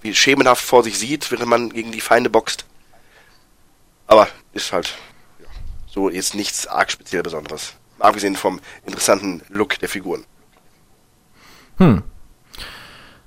wie 0.00 0.14
schemenhaft 0.14 0.64
vor 0.64 0.82
sich 0.82 0.98
sieht, 0.98 1.30
während 1.30 1.48
man 1.48 1.70
gegen 1.70 1.92
die 1.92 2.00
Feinde 2.00 2.28
boxt. 2.28 2.64
Aber 4.08 4.26
ist 4.52 4.72
halt 4.72 4.96
ja, 5.40 5.46
so 5.86 6.10
jetzt 6.10 6.34
nichts 6.34 6.66
arg 6.66 6.90
speziell 6.90 7.22
Besonderes. 7.22 7.74
Abgesehen 8.00 8.34
vom 8.34 8.58
interessanten 8.84 9.42
Look 9.48 9.78
der 9.78 9.88
Figuren. 9.88 10.24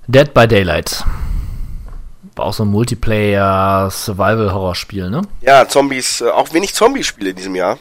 Dead 0.06 0.34
by 0.34 0.46
Daylight. 0.46 1.02
War 2.34 2.44
auch 2.44 2.52
so 2.52 2.66
ein 2.66 2.68
Multiplayer-Survival-Horror-Spiel, 2.68 5.08
ne? 5.08 5.22
Ja, 5.40 5.66
Zombies, 5.66 6.20
äh, 6.20 6.28
auch 6.28 6.52
wenig 6.52 6.74
Zombie-Spiele 6.74 7.30
in 7.30 7.36
diesem 7.36 7.54
Jahr. 7.54 7.78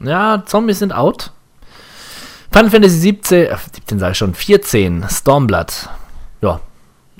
Ja, 0.00 0.42
Zombies 0.46 0.78
sind 0.78 0.92
out. 0.92 1.30
Final 2.52 2.70
Fantasy 2.70 2.98
17, 2.98 3.46
äh, 3.46 3.56
17 3.74 3.98
sag 3.98 4.12
ich 4.12 4.18
schon, 4.18 4.34
14, 4.34 5.06
Stormblood. 5.08 5.88
Ja, 6.40 6.60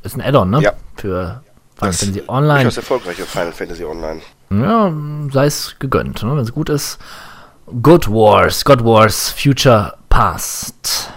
ist 0.02 0.16
ein 0.16 0.23
Add-on, 0.23 0.51
ne? 0.51 0.61
Ja. 0.61 0.73
Für 0.97 1.43
Final 1.77 1.90
Das 1.93 2.01
Fantasy 2.01 2.23
Online. 2.27 2.55
Durchaus 2.62 2.77
erfolgreich 2.78 3.23
auf 3.23 3.28
Final 3.28 3.52
Fantasy 3.52 3.85
Online. 3.85 4.20
Ja, 4.51 4.93
sei 5.32 5.47
es 5.47 5.77
gegönnt, 5.78 6.23
ne? 6.23 6.31
wenn 6.31 6.43
es 6.43 6.52
gut 6.52 6.69
ist. 6.69 6.98
God 7.82 8.09
Wars, 8.09 8.65
God 8.65 8.85
Wars 8.85 9.31
Future 9.31 9.94
Past. 10.09 11.11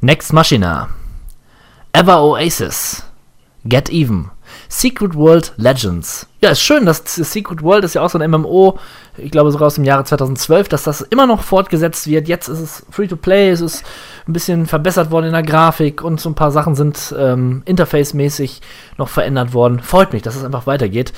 Next 0.00 0.32
Machina. 0.32 0.90
Ever 1.92 2.22
Oasis. 2.22 3.02
Get 3.64 3.88
Even. 3.90 4.30
Secret 4.68 5.14
World 5.14 5.52
Legends. 5.56 6.26
Ja, 6.40 6.50
ist 6.50 6.60
schön, 6.60 6.84
dass 6.84 7.02
das 7.02 7.32
Secret 7.32 7.62
World 7.62 7.84
ist 7.84 7.94
ja 7.94 8.02
auch 8.02 8.10
so 8.10 8.18
ein 8.18 8.30
MMO, 8.30 8.78
ich 9.16 9.30
glaube 9.30 9.50
sogar 9.50 9.68
aus 9.68 9.76
dem 9.76 9.84
Jahre 9.84 10.04
2012, 10.04 10.68
dass 10.68 10.82
das 10.82 11.00
immer 11.00 11.26
noch 11.26 11.42
fortgesetzt 11.42 12.06
wird. 12.06 12.28
Jetzt 12.28 12.48
ist 12.48 12.60
es 12.60 12.86
Free-to-Play, 12.90 13.50
es 13.50 13.60
ist 13.60 13.84
ein 14.28 14.32
bisschen 14.32 14.66
verbessert 14.66 15.10
worden 15.10 15.26
in 15.26 15.32
der 15.32 15.42
Grafik 15.42 16.02
und 16.02 16.20
so 16.20 16.28
ein 16.28 16.34
paar 16.34 16.50
Sachen 16.50 16.74
sind 16.74 17.14
ähm, 17.18 17.62
interface-mäßig 17.64 18.60
noch 18.98 19.08
verändert 19.08 19.54
worden. 19.54 19.80
Freut 19.80 20.12
mich, 20.12 20.22
dass 20.22 20.36
es 20.36 20.44
einfach 20.44 20.66
weitergeht. 20.66 21.12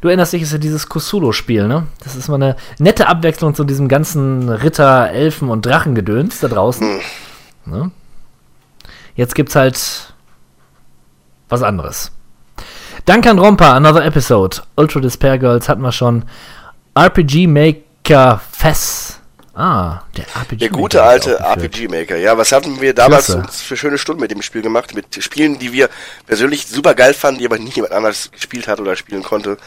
Du 0.00 0.08
erinnerst 0.08 0.32
dich, 0.32 0.42
es 0.42 0.48
ist 0.48 0.54
ja 0.54 0.58
dieses 0.58 0.88
Kusulo-Spiel, 0.88 1.68
ne? 1.68 1.86
Das 2.02 2.16
ist 2.16 2.28
mal 2.28 2.34
eine 2.34 2.56
nette 2.78 3.06
Abwechslung 3.06 3.54
zu 3.54 3.64
diesem 3.64 3.86
ganzen 3.86 4.48
Ritter, 4.48 5.10
Elfen 5.10 5.48
und 5.48 5.64
Drachengedöns 5.64 6.40
da 6.40 6.48
draußen. 6.48 7.00
Ne? 7.66 7.90
Jetzt 9.14 9.34
gibt's 9.34 9.54
halt 9.54 10.14
was 11.48 11.62
anderes. 11.62 12.10
Duncan 13.06 13.38
Romper, 13.38 13.74
Another 13.74 14.04
Episode. 14.04 14.58
Ultra 14.76 15.00
Despair 15.00 15.38
Girls 15.38 15.68
hatten 15.68 15.82
wir 15.82 15.92
schon. 15.92 16.24
RPG 16.94 17.46
Maker 17.46 18.40
Fess. 18.52 19.18
Ah, 19.54 20.00
der 20.16 20.24
RPG 20.34 20.56
Der 20.56 20.70
Maker 20.70 20.80
gute 20.82 20.96
wird 20.98 21.06
alte 21.06 21.44
aufgeführt. 21.44 21.74
RPG-Maker. 21.74 22.16
Ja, 22.16 22.38
was 22.38 22.52
hatten 22.52 22.80
wir 22.80 22.94
damals 22.94 23.26
Klasse. 23.26 23.40
uns 23.40 23.60
für 23.60 23.76
schöne 23.76 23.98
Stunden 23.98 24.22
mit 24.22 24.30
dem 24.30 24.40
Spiel 24.40 24.62
gemacht? 24.62 24.94
Mit 24.94 25.22
Spielen, 25.22 25.58
die 25.58 25.72
wir 25.74 25.90
persönlich 26.26 26.66
super 26.66 26.94
geil 26.94 27.12
fanden, 27.12 27.40
die 27.40 27.44
aber 27.46 27.58
nie 27.58 27.68
jemand 27.70 27.92
anders 27.92 28.30
gespielt 28.32 28.66
hat 28.66 28.80
oder 28.80 28.96
spielen 28.96 29.22
konnte. 29.22 29.58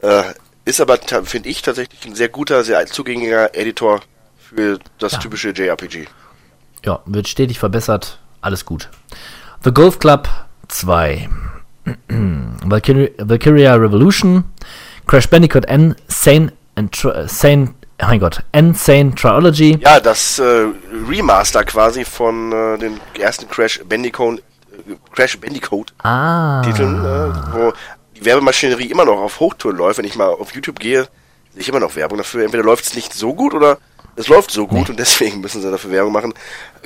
Äh, 0.00 0.22
ist 0.64 0.80
aber, 0.80 0.98
finde 1.24 1.50
ich, 1.50 1.60
tatsächlich 1.60 2.06
ein 2.06 2.14
sehr 2.14 2.30
guter, 2.30 2.64
sehr 2.64 2.86
zugänglicher 2.86 3.54
Editor 3.54 4.00
für 4.38 4.78
das 4.98 5.18
typische 5.18 5.50
JRPG. 5.50 6.06
Ja, 6.86 7.00
wird 7.04 7.28
stetig 7.28 7.58
verbessert. 7.58 8.18
Alles 8.40 8.64
gut. 8.64 8.88
The 9.64 9.72
Golf 9.72 9.98
Club 9.98 10.28
2. 10.68 11.28
Valkyria, 12.08 13.08
Valkyria 13.18 13.74
Revolution. 13.76 14.44
Crash 15.06 15.26
Bandicoot 15.28 15.64
N. 15.68 15.94
Sane 16.08 16.52
and 16.76 16.92
Tri- 16.92 17.26
Sane. 17.26 17.74
Oh 18.02 18.06
mein 18.06 18.20
Gott. 18.20 18.42
Insane 18.52 19.14
Trilogy. 19.14 19.78
Ja, 19.80 20.00
das 20.00 20.38
äh, 20.38 20.66
Remaster 21.08 21.64
quasi 21.64 22.04
von 22.04 22.52
äh, 22.52 22.78
den 22.78 22.98
ersten 23.18 23.48
Crash 23.48 23.80
Bandicoot, 23.86 24.38
äh, 24.38 24.94
Crash 25.14 25.38
Bandicoot 25.38 25.92
Ah. 26.02 26.62
Titeln, 26.64 26.94
äh, 27.04 27.32
wo 27.52 27.72
die 28.16 28.24
Werbemaschinerie 28.24 28.86
immer 28.90 29.04
noch 29.04 29.18
auf 29.20 29.40
Hochtouren 29.40 29.76
läuft. 29.76 29.98
Wenn 29.98 30.06
ich 30.06 30.16
mal 30.16 30.28
auf 30.28 30.54
YouTube 30.54 30.78
gehe, 30.78 31.08
sehe 31.52 31.60
ich 31.62 31.68
immer 31.68 31.80
noch 31.80 31.94
Werbung 31.96 32.18
dafür. 32.18 32.44
Entweder 32.44 32.62
läuft 32.64 32.84
es 32.86 32.94
nicht 32.94 33.12
so 33.12 33.34
gut 33.34 33.52
oder 33.52 33.78
es 34.16 34.28
läuft 34.28 34.50
so 34.50 34.66
gut 34.66 34.88
und 34.88 34.98
deswegen 34.98 35.40
müssen 35.42 35.60
sie 35.60 35.70
dafür 35.70 35.90
Werbung 35.90 36.12
machen. 36.12 36.32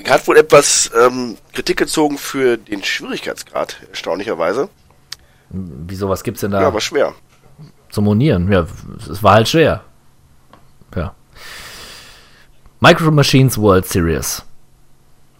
Hat 0.09 0.27
wohl 0.27 0.37
etwas 0.37 0.91
ähm, 1.01 1.37
Kritik 1.53 1.77
gezogen 1.77 2.19
für 2.19 2.57
den 2.57 2.83
Schwierigkeitsgrad, 2.83 3.77
erstaunlicherweise. 3.91 4.69
Wieso, 5.55 6.09
was 6.09 6.23
gibt's 6.23 6.41
denn 6.41 6.51
da 6.51 6.61
Ja, 6.63 6.67
aber 6.69 6.81
schwer. 6.81 7.15
zum 7.91 8.05
Monieren? 8.05 8.51
Ja, 8.51 8.67
es 9.11 9.23
war 9.23 9.35
halt 9.35 9.49
schwer. 9.49 9.83
Ja. 10.97 11.15
Micro 12.81 13.11
Machines 13.11 13.57
World 13.59 13.87
Series. 13.87 14.45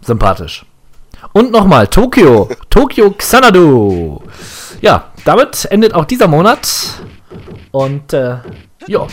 Sympathisch. 0.01 0.65
Und 1.33 1.51
nochmal 1.51 1.87
Tokio. 1.87 2.49
Tokio 2.69 3.11
Xanadu. 3.11 4.21
Ja, 4.81 5.11
damit 5.25 5.65
endet 5.71 5.93
auch 5.93 6.05
dieser 6.05 6.27
Monat. 6.27 6.67
Und, 7.71 8.13
äh, 8.13 8.37
ja. 8.87 9.07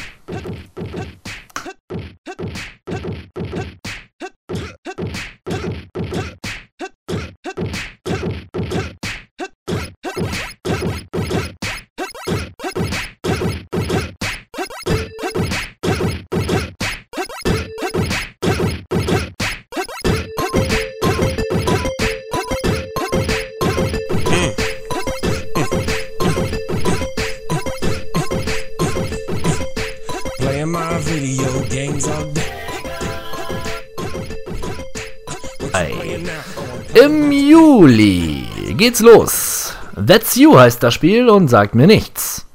Juli 37.82 38.46
geht's 38.76 39.00
los. 39.00 39.74
That's 39.96 40.36
You 40.36 40.56
heißt 40.56 40.80
das 40.84 40.94
Spiel 40.94 41.28
und 41.28 41.48
sagt 41.48 41.74
mir 41.74 41.88
nichts. 41.88 42.46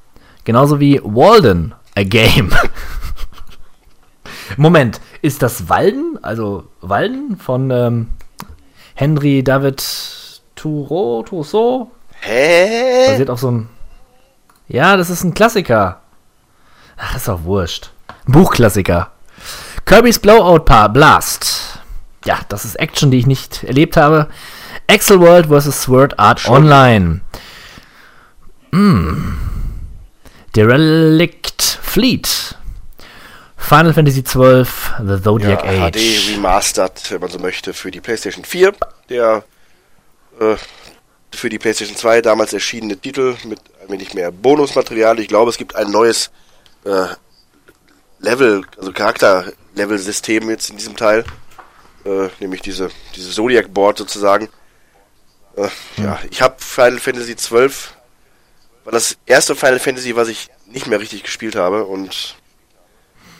Genauso 0.46 0.80
wie 0.80 1.02
Walden, 1.04 1.76
a 1.98 2.04
Game. 2.04 2.50
Moment, 4.58 5.02
ist 5.22 5.42
das 5.42 5.68
Walden? 5.68 6.18
Also 6.22 6.70
Walden 6.80 7.36
von 7.36 7.70
ähm, 7.72 8.08
Henry 8.96 9.44
David 9.44 9.84
Thoreau, 10.56 11.24
Trousseau? 11.24 11.92
Hä? 12.22 13.10
Basiert 13.10 13.30
auf 13.30 13.42
so 13.42 13.50
einem. 13.50 13.68
Ja, 14.70 14.96
das 14.96 15.10
ist 15.10 15.26
ein 15.26 15.34
Klassiker. 15.34 16.00
Ach, 16.96 17.18
ist 17.18 17.28
auch 17.28 17.44
wurscht. 17.44 17.92
Buchklassiker. 18.28 19.12
Kirby's 19.84 20.20
Blowout 20.20 20.64
Blast. 20.94 21.82
Ja, 22.24 22.40
das 22.48 22.64
ist 22.64 22.76
Action, 22.76 23.12
die 23.12 23.20
ich 23.20 23.28
nicht 23.28 23.66
erlebt 23.66 23.98
habe. 23.98 24.30
Axel 24.90 25.20
World 25.20 25.48
vs. 25.48 25.82
Sword 25.82 26.18
Art 26.18 26.48
Online. 26.48 27.22
Mm. 28.72 29.36
Derelict 30.54 31.62
Fleet. 31.82 32.56
Final 33.58 33.92
Fantasy 33.92 34.24
XII, 34.24 34.66
The 35.04 35.22
Zodiac 35.22 35.64
ja, 35.66 35.88
Age. 35.88 35.98
HD 35.98 36.36
Remastered, 36.36 37.12
wenn 37.12 37.20
man 37.20 37.30
so 37.30 37.40
möchte, 37.40 37.74
für 37.74 37.92
die 37.92 38.00
PlayStation 38.00 38.46
4. 38.46 38.74
Der 39.10 39.44
äh, 40.40 40.56
für 41.34 41.50
die 41.50 41.60
PlayStation 41.60 41.98
2 41.98 42.22
damals 42.22 42.54
erschienene 42.54 42.98
Titel 42.98 43.36
mit 43.44 43.60
ein 43.82 43.90
wenig 43.90 44.14
mehr 44.14 44.32
Bonusmaterial. 44.32 45.20
Ich 45.20 45.28
glaube, 45.28 45.50
es 45.50 45.58
gibt 45.58 45.76
ein 45.76 45.92
neues 45.92 46.32
äh, 46.86 47.08
Level, 48.20 48.64
also 48.78 48.94
Charakter-Level-System 48.94 50.50
jetzt 50.50 50.70
in 50.70 50.78
diesem 50.78 50.96
Teil. 50.96 51.26
Äh, 52.06 52.30
nämlich 52.40 52.62
diese, 52.62 52.90
diese 53.16 53.32
Zodiac-Board 53.32 53.98
sozusagen. 53.98 54.48
Äh, 55.58 55.68
Ja, 55.98 56.20
ich 56.30 56.42
habe 56.42 56.56
Final 56.60 57.00
Fantasy 57.00 57.36
12 57.36 57.94
war 58.84 58.92
das 58.94 59.18
erste 59.26 59.54
Final 59.56 59.80
Fantasy, 59.80 60.16
was 60.16 60.30
ich 60.30 60.50
nicht 60.66 60.88
mehr 60.88 61.00
richtig 61.02 61.24
gespielt 61.24 61.56
habe 61.58 61.84
und 61.86 62.38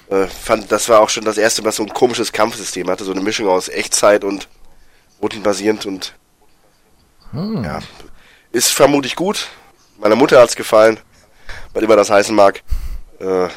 äh, 0.10 0.28
fand, 0.28 0.72
das 0.72 0.90
war 0.90 1.00
auch 1.00 1.10
schon 1.10 1.24
das 1.24 1.38
erste, 1.38 1.64
was 1.64 1.78
so 1.78 1.84
ein 1.84 1.94
komisches 1.94 2.34
Kampfsystem 2.34 2.90
hatte, 2.90 3.06
so 3.06 3.12
eine 3.12 3.22
Mischung 3.22 3.48
aus 3.48 3.70
Echtzeit 3.70 4.24
und 4.26 4.48
routenbasierend 5.22 5.86
und 5.86 6.14
ja, 7.64 7.80
ist 8.52 8.74
vermutlich 8.74 9.16
gut. 9.16 9.48
Meiner 9.98 10.16
Mutter 10.16 10.40
hat's 10.40 10.56
gefallen, 10.56 11.00
was 11.74 11.84
immer 11.84 11.96
das 11.96 12.10
heißen 12.10 12.36
mag. 12.36 12.62
Äh, 13.20 13.50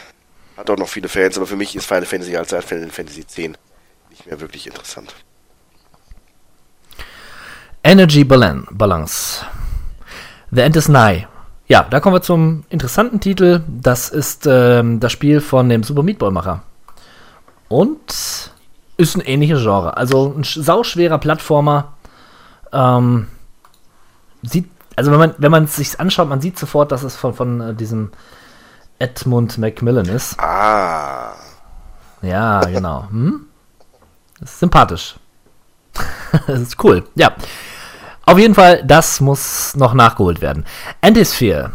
hat 0.57 0.71
auch 0.71 0.77
noch 0.77 0.89
viele 0.89 1.09
Fans, 1.09 1.37
aber 1.37 1.47
für 1.47 1.57
mich 1.57 1.75
ist 1.77 1.87
Final 1.87 2.07
Fantasy 2.07 2.37
als 2.37 2.51
Final 2.65 2.91
Fantasy 2.91 3.27
10 3.27 3.57
nicht 4.11 4.27
mehr 4.27 4.41
wirklich 4.41 4.67
interessant. 4.67 5.15
Energy 7.83 8.25
Balan 8.25 8.67
Balance. 8.71 9.45
The 10.51 10.61
End 10.63 10.77
is 10.77 10.89
Nigh. 10.89 11.27
Ja, 11.69 11.87
da 11.89 12.01
kommen 12.01 12.17
wir 12.17 12.23
zum 12.23 12.65
interessanten 12.69 13.21
Titel. 13.21 13.63
Das 13.69 14.09
ist 14.09 14.47
ähm, 14.47 15.01
das 15.01 15.13
Spiel 15.13 15.41
von 15.41 15.69
dem 15.69 15.83
Super 15.85 16.03
Meat 16.03 16.19
Boy 16.19 16.31
Macher. 16.31 16.63
Und 17.69 18.51
ist 18.97 19.17
ein 19.17 19.21
ähnliches 19.21 19.61
Genre. 19.63 19.97
Also 19.97 20.35
ein 20.37 20.43
sch- 20.43 20.63
sauschwerer 20.63 21.19
Plattformer. 21.19 21.93
Ähm, 22.73 23.29
sieht, 24.43 24.69
also 24.97 25.13
wenn 25.13 25.19
man 25.21 25.35
wenn 25.39 25.51
man 25.51 25.65
es 25.65 25.77
sich 25.77 25.99
anschaut, 26.01 26.29
man 26.29 26.41
sieht 26.41 26.59
sofort, 26.59 26.91
dass 26.93 27.03
es 27.05 27.17
von, 27.17 27.33
von 27.35 27.61
äh, 27.61 27.75
diesem 27.75 28.11
Edmund 28.99 29.57
Macmillan 29.59 30.07
ist. 30.07 30.39
Ah, 30.41 31.33
Ja, 32.21 32.61
genau. 32.61 33.07
Hm? 33.11 33.47
Das 34.41 34.51
ist 34.53 34.59
sympathisch. 34.61 35.15
das 36.47 36.61
ist 36.61 36.85
cool. 36.85 37.05
Ja. 37.15 37.31
Auf 38.31 38.39
jeden 38.39 38.55
Fall, 38.55 38.85
das 38.85 39.21
muss 39.21 39.75
noch 39.75 39.93
nachgeholt 39.93 40.41
werden. 40.41 40.65
Antisphere. 41.01 41.73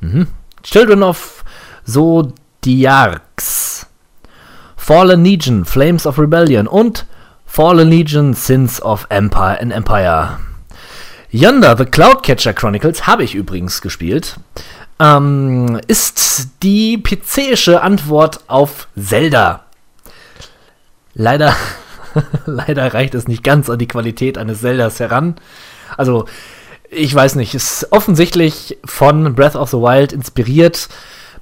Mhm. 0.00 0.28
Children 0.62 1.02
of 1.02 1.44
Zodiacs. 1.84 3.86
Fallen 4.78 5.22
Legion, 5.22 5.66
Flames 5.66 6.06
of 6.06 6.18
Rebellion 6.18 6.66
und 6.66 7.04
Fallen 7.44 7.90
Legion, 7.90 8.32
Sins 8.32 8.80
of 8.80 9.06
Empire 9.10 9.58
in 9.60 9.70
Empire. 9.70 10.38
Yonder, 11.30 11.76
The 11.76 11.84
Cloudcatcher 11.84 12.54
Chronicles, 12.54 13.06
habe 13.06 13.24
ich 13.24 13.34
übrigens 13.34 13.82
gespielt. 13.82 14.36
Ähm, 14.98 15.78
ist 15.86 16.62
die 16.62 16.96
PC-ische 16.96 17.82
Antwort 17.82 18.40
auf 18.46 18.88
Zelda. 18.98 19.64
Leider, 21.12 21.54
leider 22.46 22.94
reicht 22.94 23.14
es 23.14 23.28
nicht 23.28 23.44
ganz 23.44 23.70
an 23.70 23.78
die 23.78 23.88
Qualität 23.88 24.38
eines 24.38 24.60
Zeldas 24.60 25.00
heran. 25.00 25.36
Also, 25.96 26.26
ich 26.90 27.14
weiß 27.14 27.34
nicht, 27.34 27.54
ist 27.54 27.88
offensichtlich 27.90 28.78
von 28.84 29.34
Breath 29.34 29.56
of 29.56 29.70
the 29.70 29.76
Wild 29.76 30.12
inspiriert. 30.12 30.88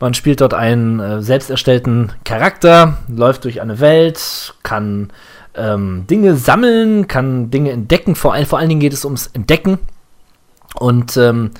Man 0.01 0.15
spielt 0.15 0.41
dort 0.41 0.55
einen 0.55 1.01
äh, 1.01 1.23
selbst 1.23 1.51
erstellten 1.51 2.13
Charakter, 2.25 2.99
läuft 3.09 3.45
durch 3.45 3.61
eine 3.61 3.81
Welt, 3.81 4.55
kann 4.63 5.11
ähm, 5.55 6.07
Dinge 6.09 6.37
sammeln, 6.37 7.09
kann 7.09 7.51
Dinge 7.51 7.71
entdecken. 7.71 8.15
Vor, 8.15 8.37
vor 8.45 8.59
allen 8.59 8.69
Dingen 8.69 8.81
geht 8.81 8.93
es 8.93 9.05
ums 9.05 9.29
Entdecken. 9.29 9.79
Und 10.75 11.17
ähm, 11.17 11.53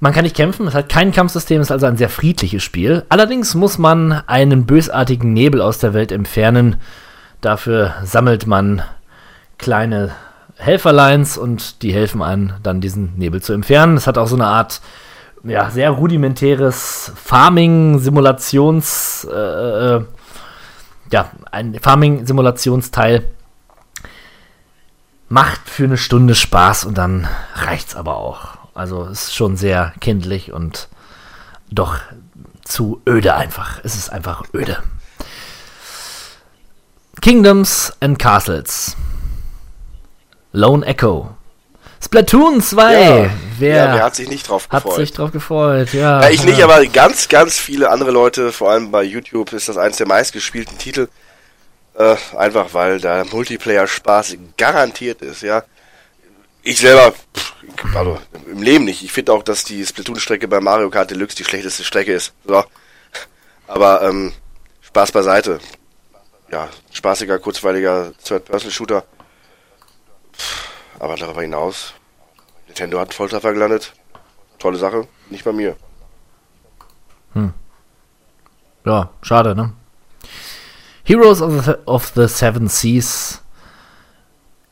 man 0.00 0.12
kann 0.12 0.24
nicht 0.24 0.36
kämpfen, 0.36 0.66
es 0.66 0.74
hat 0.74 0.88
kein 0.88 1.12
Kampfsystem, 1.12 1.60
ist 1.60 1.70
also 1.70 1.86
ein 1.86 1.96
sehr 1.96 2.08
friedliches 2.08 2.62
Spiel. 2.62 3.04
Allerdings 3.08 3.54
muss 3.54 3.78
man 3.78 4.12
einen 4.26 4.66
bösartigen 4.66 5.32
Nebel 5.32 5.60
aus 5.60 5.78
der 5.78 5.94
Welt 5.94 6.12
entfernen. 6.12 6.76
Dafür 7.44 7.94
sammelt 8.04 8.46
man 8.46 8.82
kleine 9.58 10.12
Helferlines 10.56 11.36
und 11.36 11.82
die 11.82 11.92
helfen 11.92 12.22
einem 12.22 12.54
dann 12.62 12.80
diesen 12.80 13.18
Nebel 13.18 13.42
zu 13.42 13.52
entfernen. 13.52 13.98
Es 13.98 14.06
hat 14.06 14.16
auch 14.16 14.28
so 14.28 14.36
eine 14.36 14.46
Art 14.46 14.80
ja, 15.42 15.68
sehr 15.68 15.90
rudimentäres 15.90 17.12
Farming-Simulations, 17.16 19.28
äh, 19.30 19.96
äh, 19.96 20.04
ja, 21.12 21.30
ein 21.50 21.78
Farming-Simulationsteil. 21.78 23.28
Macht 25.28 25.68
für 25.68 25.84
eine 25.84 25.98
Stunde 25.98 26.34
Spaß 26.34 26.86
und 26.86 26.96
dann 26.96 27.28
reicht's 27.56 27.94
aber 27.94 28.16
auch. 28.16 28.56
Also 28.72 29.04
es 29.04 29.24
ist 29.24 29.34
schon 29.34 29.58
sehr 29.58 29.92
kindlich 30.00 30.50
und 30.50 30.88
doch 31.70 31.98
zu 32.62 33.02
öde 33.06 33.34
einfach. 33.34 33.80
Es 33.82 33.96
ist 33.96 34.10
einfach 34.10 34.44
öde. 34.54 34.78
Kingdoms 37.24 37.90
and 38.00 38.18
Castles. 38.18 38.96
Lone 40.52 40.84
Echo. 40.84 41.34
Splatoon 41.98 42.60
2. 42.60 42.92
Ja, 42.92 43.30
wer, 43.58 43.76
ja, 43.76 43.94
wer 43.94 44.02
hat 44.02 44.14
sich 44.14 44.28
nicht 44.28 44.46
drauf 44.46 44.68
hat 44.68 44.82
gefreut? 44.84 44.96
sich 44.98 45.12
drauf 45.12 45.32
gefreut? 45.32 45.94
Ja, 45.94 46.20
Ja, 46.20 46.28
ich 46.28 46.44
nicht, 46.44 46.62
aber 46.62 46.84
ganz, 46.84 47.30
ganz 47.30 47.58
viele 47.58 47.88
andere 47.88 48.10
Leute, 48.10 48.52
vor 48.52 48.72
allem 48.72 48.90
bei 48.90 49.02
YouTube, 49.04 49.54
ist 49.54 49.70
das 49.70 49.78
eines 49.78 49.96
der 49.96 50.06
meistgespielten 50.06 50.76
Titel. 50.76 51.08
Äh, 51.94 52.16
einfach 52.36 52.74
weil 52.74 53.00
da 53.00 53.24
Multiplayer-Spaß 53.24 54.36
garantiert 54.58 55.22
ist, 55.22 55.40
ja. 55.40 55.62
Ich 56.62 56.78
selber, 56.78 57.14
pff, 57.34 57.54
also 57.94 58.18
im 58.52 58.60
Leben 58.60 58.84
nicht. 58.84 59.02
Ich 59.02 59.12
finde 59.12 59.32
auch, 59.32 59.42
dass 59.42 59.64
die 59.64 59.86
Splatoon-Strecke 59.86 60.46
bei 60.46 60.60
Mario 60.60 60.90
Kart 60.90 61.10
Deluxe 61.10 61.36
die 61.36 61.44
schlechteste 61.44 61.84
Strecke 61.84 62.12
ist. 62.12 62.34
So. 62.46 62.64
Aber 63.66 64.02
ähm, 64.02 64.34
Spaß 64.82 65.12
beiseite. 65.12 65.58
Ja, 66.54 66.68
spaßiger, 66.92 67.40
kurzweiliger 67.40 68.12
Third-Person-Shooter. 68.22 69.02
Aber 71.00 71.16
darüber 71.16 71.42
hinaus, 71.42 71.94
Nintendo 72.68 73.00
hat 73.00 73.08
einen 73.08 73.16
Volltreffer 73.16 73.52
gelandet. 73.52 73.92
Tolle 74.60 74.78
Sache, 74.78 75.08
nicht 75.30 75.44
bei 75.44 75.50
mir. 75.50 75.76
Ja, 78.84 79.10
schade, 79.20 79.56
ne? 79.56 79.72
Heroes 81.02 81.42
of 81.42 81.64
the, 81.64 81.72
of 81.86 82.12
the 82.14 82.28
Seven 82.28 82.68
Seas, 82.68 83.42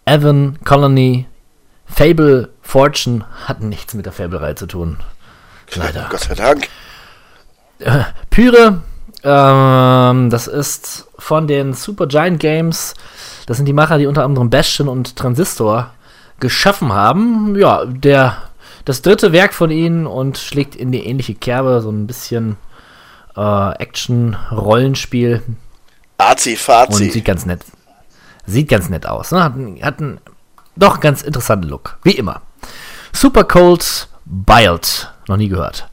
Evan, 0.05 0.61
Colony, 0.65 1.27
Fable, 1.87 2.51
Fortune 2.63 3.27
hatten 3.49 3.69
nichts 3.69 3.95
mit 3.95 4.07
der 4.07 4.13
Fable-Reihe 4.13 4.55
zu 4.55 4.67
tun. 4.67 5.03
Leider. 5.75 6.07
Gott 6.09 6.21
sei 6.21 6.37
Dank. 6.37 6.69
Pyre, 8.31 8.83
ähm, 9.25 10.31
das 10.31 10.47
ist 10.47 11.07
von 11.19 11.47
den 11.47 11.75
Super 11.75 12.07
Giant 12.07 12.41
Games. 12.41 12.95
Das 13.47 13.57
sind 13.57 13.67
die 13.67 13.73
Macher, 13.73 13.99
die 13.99 14.07
unter 14.07 14.25
anderem 14.25 14.51
Bastion 14.51 14.89
und 14.89 15.17
Transistor 15.17 15.91
geschaffen 16.41 16.93
haben. 16.93 17.55
Ja, 17.57 17.85
der, 17.85 18.37
das 18.85 19.03
dritte 19.03 19.33
Werk 19.33 19.55
von 19.55 19.71
ihnen 19.71 20.07
und 20.07 20.39
schlägt 20.39 20.75
in 20.77 20.93
die 20.93 21.05
ähnliche 21.07 21.35
Kerbe, 21.35 21.81
so 21.81 21.91
ein 21.91 22.07
bisschen 22.07 22.57
äh, 23.37 23.73
Action-Rollenspiel 23.79 25.43
Azi 26.19 26.57
und 27.05 27.13
sieht 27.13 27.25
ganz 27.25 27.47
nett. 27.47 27.63
Sieht 28.47 28.69
ganz 28.69 28.89
nett 28.89 29.07
aus. 29.07 29.31
Ne? 29.33 29.43
Hat, 29.43 29.55
einen- 29.55 29.83
hat 29.83 30.01
einen 30.01 30.21
doch 30.77 31.01
ganz 31.01 31.23
interessanten 31.23 31.69
Look. 31.69 31.99
Wie 32.03 32.13
immer. 32.13 32.43
Super 33.13 33.45
Cold 33.45 34.09
Bild. 34.25 35.11
Noch 35.29 35.37
nie 35.37 35.49
gehört. 35.49 35.89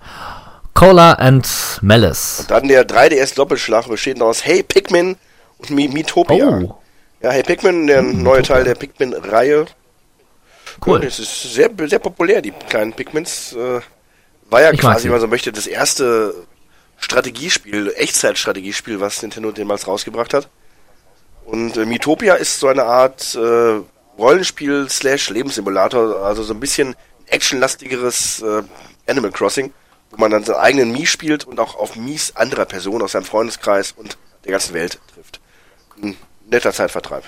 Cola 0.79 1.11
and 1.11 1.45
Malice. 1.81 2.45
Dann 2.47 2.69
der 2.69 2.87
3DS 2.87 3.35
Doppelschlag 3.35 3.89
besteht 3.89 4.21
aus 4.21 4.45
Hey 4.45 4.63
Pikmin 4.63 5.17
und 5.57 5.69
Mi 5.71 5.89
Miitopia. 5.89 6.47
Oh, 6.47 6.77
Ja, 7.21 7.31
Hey 7.31 7.43
Pikmin, 7.43 7.85
der 7.85 8.01
neue 8.01 8.43
Teil 8.43 8.63
der 8.63 8.75
Pikmin-Reihe. 8.75 9.65
cool. 10.87 11.03
Es 11.03 11.19
ist 11.19 11.53
sehr, 11.53 11.69
sehr 11.85 11.99
populär, 11.99 12.41
die 12.41 12.51
kleinen 12.51 12.93
Pikmins. 12.93 13.51
Äh, 13.51 13.81
war 14.49 14.61
ja 14.61 14.71
Ich 14.71 14.79
quasi, 14.79 15.03
wenn 15.05 15.11
man 15.11 15.19
so 15.19 15.27
möchte, 15.27 15.51
das 15.51 15.67
erste 15.67 16.33
Strategiespiel, 16.95 17.93
Echtzeitstrategiespiel, 17.97 19.01
was 19.01 19.21
Nintendo 19.21 19.51
damals 19.51 19.85
rausgebracht 19.85 20.33
hat. 20.33 20.47
Und 21.43 21.75
äh, 21.75 21.85
Miitopia 21.85 22.35
ist 22.35 22.57
so 22.57 22.69
eine 22.69 22.85
Art 22.85 23.35
äh, 23.35 23.81
Rollenspiel 24.17 24.87
slash 24.89 25.29
Lebenssimulator, 25.29 26.23
also 26.23 26.41
so 26.41 26.53
ein 26.53 26.61
bisschen 26.61 26.95
actionlastigeres 27.25 28.41
äh, 28.43 28.63
Animal 29.11 29.31
Crossing, 29.31 29.73
wo 30.09 30.17
man 30.17 30.31
dann 30.31 30.43
seinen 30.43 30.57
eigenen 30.57 30.91
Mii 30.91 31.05
spielt 31.05 31.45
und 31.45 31.59
auch 31.59 31.75
auf 31.75 31.95
Mies 31.95 32.35
anderer 32.35 32.65
Personen 32.65 33.03
aus 33.03 33.13
seinem 33.13 33.25
Freundeskreis 33.25 33.91
und 33.91 34.17
der 34.43 34.51
ganzen 34.51 34.73
Welt 34.73 34.99
trifft. 35.13 35.39
Ein 36.01 36.17
netter 36.49 36.73
Zeitvertreib. 36.73 37.23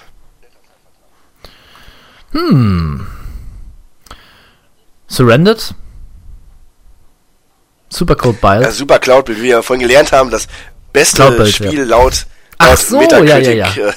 Surrendered? 5.07 5.75
Super 7.89 8.15
Code 8.15 8.37
Biles? 8.41 8.65
Ja, 8.65 8.71
Super 8.71 8.99
Cloud, 8.99 9.27
wie 9.27 9.41
wir 9.41 9.61
vorhin 9.63 9.85
gelernt 9.85 10.11
haben, 10.13 10.31
das 10.31 10.47
beste 10.93 11.23
Cloud 11.23 11.47
Spiel 11.49 11.79
ja. 11.79 11.83
laut, 11.83 12.25
Ach 12.57 12.69
laut 12.69 12.79
so, 12.79 13.01
ja, 13.01 13.37
ja, 13.37 13.51
ja. 13.51 13.89
Äh, 13.89 13.93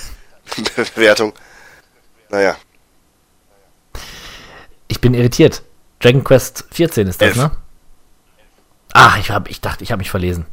Bewertung. 0.94 1.32
Naja, 2.28 2.56
Ich 4.88 5.00
bin 5.00 5.14
irritiert. 5.14 5.62
Dragon 6.00 6.24
Quest 6.24 6.64
14 6.72 7.06
ist 7.06 7.20
das, 7.20 7.28
Elf. 7.28 7.36
ne? 7.36 7.50
Ah, 8.94 9.16
ich, 9.20 9.30
hab, 9.30 9.50
ich 9.50 9.60
dachte, 9.60 9.84
ich 9.84 9.92
habe 9.92 9.98
mich 9.98 10.10
verlesen. 10.10 10.46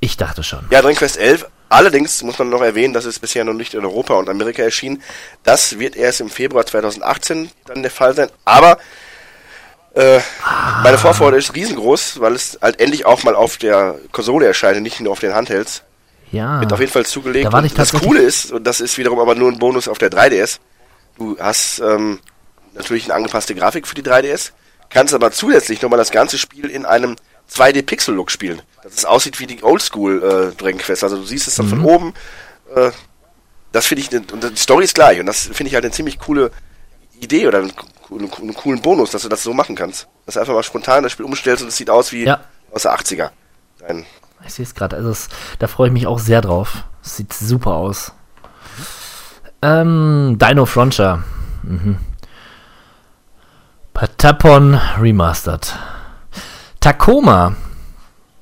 Ich 0.00 0.16
dachte 0.16 0.42
schon. 0.42 0.60
ja, 0.70 0.80
Dragon 0.80 0.96
Quest 0.96 1.18
11. 1.18 1.46
Allerdings 1.68 2.22
muss 2.22 2.38
man 2.38 2.50
noch 2.50 2.62
erwähnen, 2.62 2.94
dass 2.94 3.04
es 3.04 3.18
bisher 3.18 3.44
noch 3.44 3.52
nicht 3.52 3.74
in 3.74 3.84
Europa 3.84 4.14
und 4.14 4.28
Amerika 4.28 4.62
erschien. 4.62 5.02
Das 5.42 5.78
wird 5.78 5.96
erst 5.96 6.20
im 6.20 6.30
Februar 6.30 6.64
2018 6.64 7.50
dann 7.66 7.82
der 7.82 7.90
Fall 7.90 8.14
sein. 8.14 8.28
Aber 8.44 8.78
äh, 9.94 10.20
meine 10.82 10.98
Vorfreude 10.98 11.36
ist 11.36 11.54
riesengroß, 11.54 12.20
weil 12.20 12.34
es 12.34 12.58
halt 12.62 12.80
endlich 12.80 13.06
auch 13.06 13.22
mal 13.24 13.34
auf 13.34 13.56
der 13.56 13.96
Konsole 14.12 14.46
erscheint, 14.46 14.76
und 14.76 14.82
nicht 14.84 15.00
nur 15.00 15.12
auf 15.12 15.20
den 15.20 15.34
Handhelds. 15.34 15.82
Ja. 16.32 16.60
Wird 16.60 16.72
auf 16.72 16.80
jeden 16.80 16.92
Fall 16.92 17.06
zugelegt. 17.06 17.52
Da 17.52 17.60
das 17.60 17.92
Coole 17.92 18.20
ist, 18.20 18.52
und 18.52 18.64
das 18.64 18.80
ist 18.80 18.98
wiederum 18.98 19.18
aber 19.18 19.34
nur 19.34 19.50
ein 19.50 19.58
Bonus 19.58 19.88
auf 19.88 19.98
der 19.98 20.10
3DS, 20.10 20.58
du 21.16 21.36
hast 21.38 21.78
ähm, 21.78 22.20
natürlich 22.74 23.04
eine 23.04 23.14
angepasste 23.14 23.54
Grafik 23.54 23.86
für 23.86 23.94
die 23.94 24.02
3DS, 24.02 24.50
kannst 24.90 25.14
aber 25.14 25.30
zusätzlich 25.30 25.80
nochmal 25.80 25.98
das 25.98 26.10
ganze 26.10 26.38
Spiel 26.38 26.66
in 26.70 26.84
einem 26.84 27.16
2D-Pixel-Look 27.50 28.30
spielen. 28.30 28.62
Dass 28.82 28.94
es 28.94 29.04
aussieht 29.04 29.40
wie 29.40 29.46
die 29.46 29.62
Oldschool 29.62 30.22
äh, 30.52 30.56
Dragon 30.60 30.78
Quest. 30.78 31.02
Also 31.04 31.16
du 31.16 31.24
siehst 31.24 31.48
es 31.48 31.56
dann 31.56 31.66
Mhm. 31.66 31.70
von 31.70 31.84
oben. 31.84 32.14
Äh, 32.74 32.90
das 33.72 33.86
finde 33.86 34.02
ich, 34.02 34.10
ne- 34.10 34.22
und 34.32 34.42
die 34.44 34.56
Story 34.56 34.84
ist 34.84 34.94
gleich. 34.94 35.18
Und 35.20 35.26
das 35.26 35.40
finde 35.46 35.68
ich 35.68 35.74
halt 35.74 35.84
eine 35.84 35.92
ziemlich 35.92 36.18
coole 36.18 36.50
Idee 37.20 37.46
oder 37.46 37.58
einen, 37.58 37.72
einen, 38.10 38.32
einen 38.32 38.54
coolen 38.54 38.82
Bonus, 38.82 39.10
dass 39.10 39.22
du 39.22 39.28
das 39.28 39.42
so 39.42 39.52
machen 39.54 39.74
kannst. 39.76 40.06
Dass 40.26 40.34
du 40.34 40.40
einfach 40.40 40.54
mal 40.54 40.62
spontan 40.62 41.02
das 41.02 41.12
Spiel 41.12 41.24
umstellst 41.26 41.62
und 41.62 41.68
es 41.68 41.76
sieht 41.76 41.90
aus 41.90 42.12
wie 42.12 42.24
Ja. 42.24 42.40
aus 42.72 42.82
der 42.82 42.92
80er. 42.92 43.30
Dein 43.80 44.04
Ich 44.46 44.54
sehe 44.54 44.64
es 44.64 44.74
gerade. 44.74 44.96
Also 44.96 45.10
es, 45.10 45.28
da 45.58 45.66
freue 45.66 45.88
ich 45.88 45.92
mich 45.92 46.06
auch 46.06 46.18
sehr 46.18 46.40
drauf. 46.40 46.84
Es 47.02 47.16
sieht 47.16 47.32
super 47.32 47.72
aus. 47.72 48.12
Ähm, 49.62 50.36
Dino 50.38 50.66
Frontier. 50.66 51.24
Mhm. 51.62 51.96
Patapon 53.94 54.74
Remastered. 55.00 55.74
Tacoma. 56.84 57.56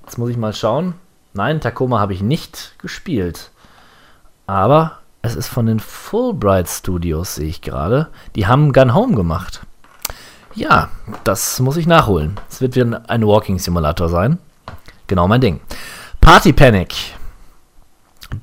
Jetzt 0.02 0.18
muss 0.18 0.28
ich 0.28 0.36
mal 0.36 0.52
schauen. 0.52 0.94
Nein, 1.32 1.60
Tacoma 1.60 2.00
habe 2.00 2.12
ich 2.12 2.22
nicht 2.22 2.74
gespielt. 2.78 3.52
Aber 4.48 4.98
es 5.22 5.36
ist 5.36 5.46
von 5.46 5.66
den 5.66 5.78
Fulbright 5.78 6.68
Studios, 6.68 7.36
sehe 7.36 7.46
ich 7.46 7.60
gerade. 7.60 8.08
Die 8.34 8.48
haben 8.48 8.72
Gun 8.72 8.94
Home 8.94 9.14
gemacht. 9.14 9.60
Ja, 10.56 10.88
das 11.22 11.60
muss 11.60 11.76
ich 11.76 11.86
nachholen. 11.86 12.40
Es 12.50 12.60
wird 12.60 12.74
wieder 12.74 13.02
ein 13.06 13.24
Walking 13.24 13.60
Simulator 13.60 14.08
sein. 14.08 14.38
Genau 15.06 15.28
mein 15.28 15.40
Ding. 15.40 15.60
Party 16.20 16.52
Panic. 16.52 16.96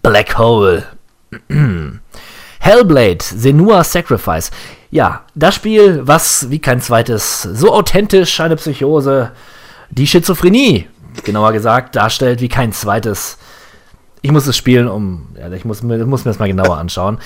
Black 0.02 0.38
Hole. 0.38 0.86
Hellblade, 2.62 3.22
Senua 3.22 3.84
Sacrifice. 3.84 4.52
Ja, 4.92 5.24
das 5.36 5.56
Spiel, 5.56 6.08
was 6.08 6.50
wie 6.50 6.60
kein 6.60 6.80
zweites 6.80 7.42
so 7.42 7.74
authentisch 7.74 8.40
eine 8.40 8.56
Psychose, 8.56 9.34
die 9.92 10.08
Schizophrenie, 10.08 10.88
genauer 11.24 11.54
gesagt, 11.54 11.96
darstellt 11.96 12.42
wie 12.42 12.50
kein 12.50 12.72
zweites. 12.74 13.38
Ich 14.22 14.32
muss 14.32 14.48
es 14.48 14.58
spielen, 14.58 14.88
um, 14.88 15.28
ja, 15.40 15.50
ich 15.52 15.66
muss, 15.66 15.82
mir- 15.82 16.06
muss 16.06 16.26
mir 16.26 16.32
das 16.32 16.40
mal 16.40 16.48
genauer 16.48 16.78
anschauen. 16.78 17.20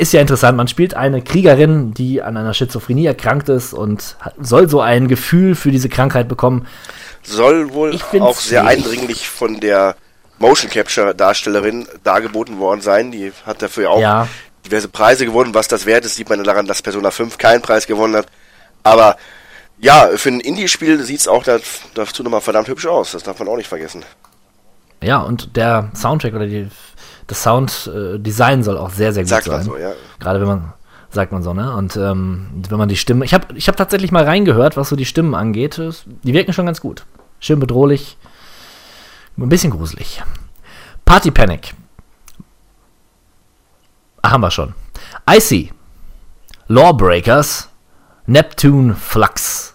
Ist 0.00 0.12
ja 0.12 0.20
interessant, 0.20 0.56
man 0.56 0.68
spielt 0.68 0.94
eine 0.94 1.22
Kriegerin, 1.22 1.92
die 1.92 2.22
an 2.22 2.36
einer 2.36 2.54
Schizophrenie 2.54 3.06
erkrankt 3.06 3.48
ist 3.48 3.74
und 3.74 4.16
soll 4.40 4.68
so 4.68 4.80
ein 4.80 5.08
Gefühl 5.08 5.56
für 5.56 5.72
diese 5.72 5.88
Krankheit 5.88 6.28
bekommen. 6.28 6.66
soll 7.24 7.72
wohl 7.72 7.92
auch 8.20 8.36
sehr 8.36 8.62
schwierig. 8.62 8.76
eindringlich 8.86 9.28
von 9.28 9.58
der 9.58 9.96
Motion 10.38 10.70
Capture 10.70 11.14
Darstellerin 11.16 11.88
dargeboten 12.04 12.58
worden 12.60 12.80
sein. 12.80 13.10
Die 13.10 13.32
hat 13.44 13.60
dafür 13.60 13.82
ja 13.84 13.88
auch 13.90 14.00
Ja. 14.00 14.28
diverse 14.64 14.86
Preise 14.88 15.26
gewonnen. 15.26 15.52
Was 15.52 15.66
das 15.66 15.84
wert 15.84 16.04
ist, 16.04 16.14
sieht 16.14 16.28
man 16.30 16.42
daran, 16.44 16.66
dass 16.66 16.80
Persona 16.80 17.10
5 17.10 17.36
keinen 17.36 17.60
Preis 17.60 17.88
gewonnen 17.88 18.14
hat. 18.14 18.26
Aber 18.84 19.16
ja, 19.80 20.08
für 20.16 20.30
ein 20.30 20.40
Indie-Spiel 20.40 21.02
sieht 21.02 21.20
es 21.20 21.28
auch 21.28 21.44
da, 21.44 21.58
dazu 21.94 22.22
nochmal 22.22 22.40
verdammt 22.40 22.68
hübsch 22.68 22.86
aus. 22.86 23.12
Das 23.12 23.22
darf 23.22 23.38
man 23.38 23.48
auch 23.48 23.56
nicht 23.56 23.68
vergessen. 23.68 24.04
Ja, 25.02 25.18
und 25.18 25.56
der 25.56 25.90
Soundtrack 25.94 26.34
oder 26.34 26.46
die, 26.46 26.68
das 27.26 27.42
Sounddesign 27.42 28.62
soll 28.62 28.76
auch 28.76 28.90
sehr, 28.90 29.12
sehr 29.12 29.22
gut 29.22 29.30
Sagt 29.30 29.46
sein. 29.46 29.56
man 29.58 29.64
so, 29.64 29.76
ja. 29.76 29.92
Gerade 30.18 30.40
wenn 30.40 30.48
man, 30.48 30.72
sagt 31.10 31.30
man 31.30 31.42
so, 31.42 31.54
ne? 31.54 31.74
Und 31.76 31.96
ähm, 31.96 32.48
wenn 32.68 32.78
man 32.78 32.88
die 32.88 32.96
Stimmen, 32.96 33.22
ich 33.22 33.34
habe 33.34 33.54
ich 33.54 33.68
hab 33.68 33.76
tatsächlich 33.76 34.10
mal 34.10 34.24
reingehört, 34.24 34.76
was 34.76 34.88
so 34.88 34.96
die 34.96 35.04
Stimmen 35.04 35.34
angeht. 35.34 35.80
Die 36.24 36.32
wirken 36.32 36.52
schon 36.52 36.66
ganz 36.66 36.80
gut. 36.80 37.06
Schön 37.38 37.60
bedrohlich, 37.60 38.16
ein 39.36 39.48
bisschen 39.48 39.70
gruselig. 39.70 40.22
Party 41.04 41.30
Panic. 41.30 41.74
Ah, 44.20 44.32
haben 44.32 44.40
wir 44.40 44.50
schon. 44.50 44.74
Icy. 45.30 45.72
Lawbreakers. 46.66 47.68
Neptune 48.28 48.94
Flux. 48.94 49.74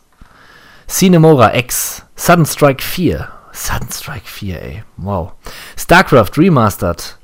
Cinemora 0.87 1.53
X. 1.55 2.03
Sudden 2.15 2.45
Strike 2.45 2.83
4. 2.83 3.27
Sudden 3.51 3.91
Strike 3.91 4.25
4, 4.27 4.61
ey. 4.61 4.83
Wow. 4.97 5.31
StarCraft 5.75 6.37
Remastered. 6.37 7.17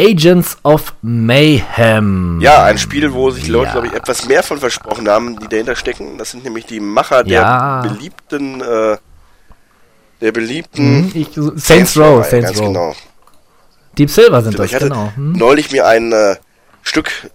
Agents 0.00 0.56
of 0.64 0.94
Mayhem. 1.02 2.40
Ja, 2.40 2.64
ein 2.64 2.78
Spiel, 2.78 3.12
wo 3.12 3.30
sich 3.30 3.46
Leute, 3.46 3.66
Ja. 3.66 3.72
glaube 3.72 3.86
ich, 3.88 3.92
etwas 3.92 4.26
mehr 4.26 4.42
von 4.42 4.58
versprochen 4.58 5.06
haben, 5.08 5.38
die 5.38 5.46
dahinter 5.48 5.76
stecken. 5.76 6.18
Das 6.18 6.30
sind 6.32 6.44
nämlich 6.44 6.66
die 6.66 6.80
Macher 6.80 7.22
der 7.24 7.32
Ja. 7.42 7.80
beliebten, 7.82 8.60
äh, 8.60 8.96
der 10.20 10.32
beliebten 10.32 11.12
Hm, 11.12 11.12
ich, 11.14 11.28
Saints 11.62 11.96
Row, 11.96 12.22
Reihe, 12.22 12.30
Saints 12.30 12.46
ganz 12.48 12.58
Row. 12.60 12.66
genau. 12.68 12.94
Deep 13.98 14.10
Silver 14.10 14.42
sind 14.42 14.58
das, 14.58 14.66
ich 14.66 14.74
hatte 14.74 14.88
genau. 14.88 15.12
Hm? 15.14 15.32
neulich 15.32 15.70
mir 15.70 15.86
ein 15.86 16.10
äh, 16.12 16.36
Stück 16.82 17.30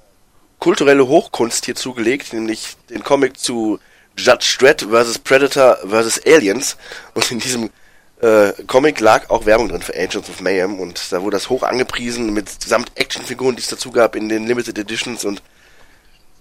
kulturelle 0.59 1.07
Hochkunst 1.07 1.65
hier 1.65 1.75
zugelegt, 1.75 2.33
nämlich 2.33 2.75
den 2.89 3.03
Comic 3.03 3.39
zu 3.39 3.79
Judge 4.17 4.57
Dredd 4.59 4.81
vs. 4.81 5.19
Predator 5.19 5.77
vs. 5.87 6.21
Aliens. 6.25 6.77
Und 7.13 7.31
in 7.31 7.39
diesem 7.39 7.69
äh, 8.21 8.51
Comic 8.67 8.99
lag 8.99 9.29
auch 9.29 9.45
Werbung 9.45 9.69
drin 9.69 9.81
für 9.81 9.95
Agents 9.95 10.29
of 10.29 10.41
Mayhem 10.41 10.79
und 10.79 11.11
da 11.11 11.21
wurde 11.21 11.37
das 11.37 11.49
hoch 11.49 11.63
angepriesen 11.63 12.33
mit 12.33 12.49
samt 12.49 12.91
Actionfiguren, 12.95 13.55
die 13.55 13.61
es 13.61 13.69
dazu 13.69 13.91
gab 13.91 14.15
in 14.15 14.27
den 14.27 14.45
Limited 14.45 14.77
Editions 14.77 15.23
und 15.23 15.41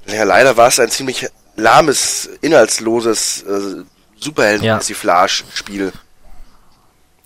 ja, 0.07 0.25
leider 0.25 0.57
war 0.57 0.69
es 0.69 0.81
ein 0.81 0.91
ziemlich 0.91 1.29
lahmes, 1.57 2.29
inhaltsloses 2.41 3.43
äh, 3.43 3.85
Superhelden-Persiflage-Spiel. 4.17 5.93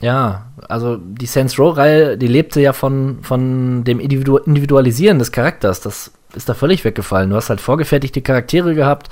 Ja, 0.01 0.47
also 0.69 0.97
die 0.97 1.27
Saints 1.27 1.59
Row-Reihe, 1.59 2.19
die 2.19 2.27
lebte 2.27 2.60
ja 2.60 2.73
von, 2.73 3.20
von 3.23 3.85
dem 3.85 4.01
Individu 4.01 4.39
Individualisieren 4.39 5.20
des 5.20 5.31
Charakters. 5.31 5.81
Das 5.81 6.10
ist 6.35 6.49
da 6.49 6.55
völlig 6.55 6.85
weggefallen. 6.85 7.31
Du 7.31 7.37
hast 7.37 7.51
halt 7.51 7.61
vorgefertigte 7.61 8.23
Charaktere 8.23 8.75
gehabt. 8.75 9.09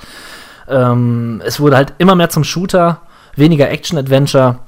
Ähm, 0.67 1.41
es 1.45 1.59
wurde 1.59 1.75
halt 1.75 1.93
immer 1.97 2.15
mehr 2.15 2.29
zum 2.29 2.43
Shooter, 2.43 3.01
weniger 3.35 3.69
Action-Adventure. 3.69 4.59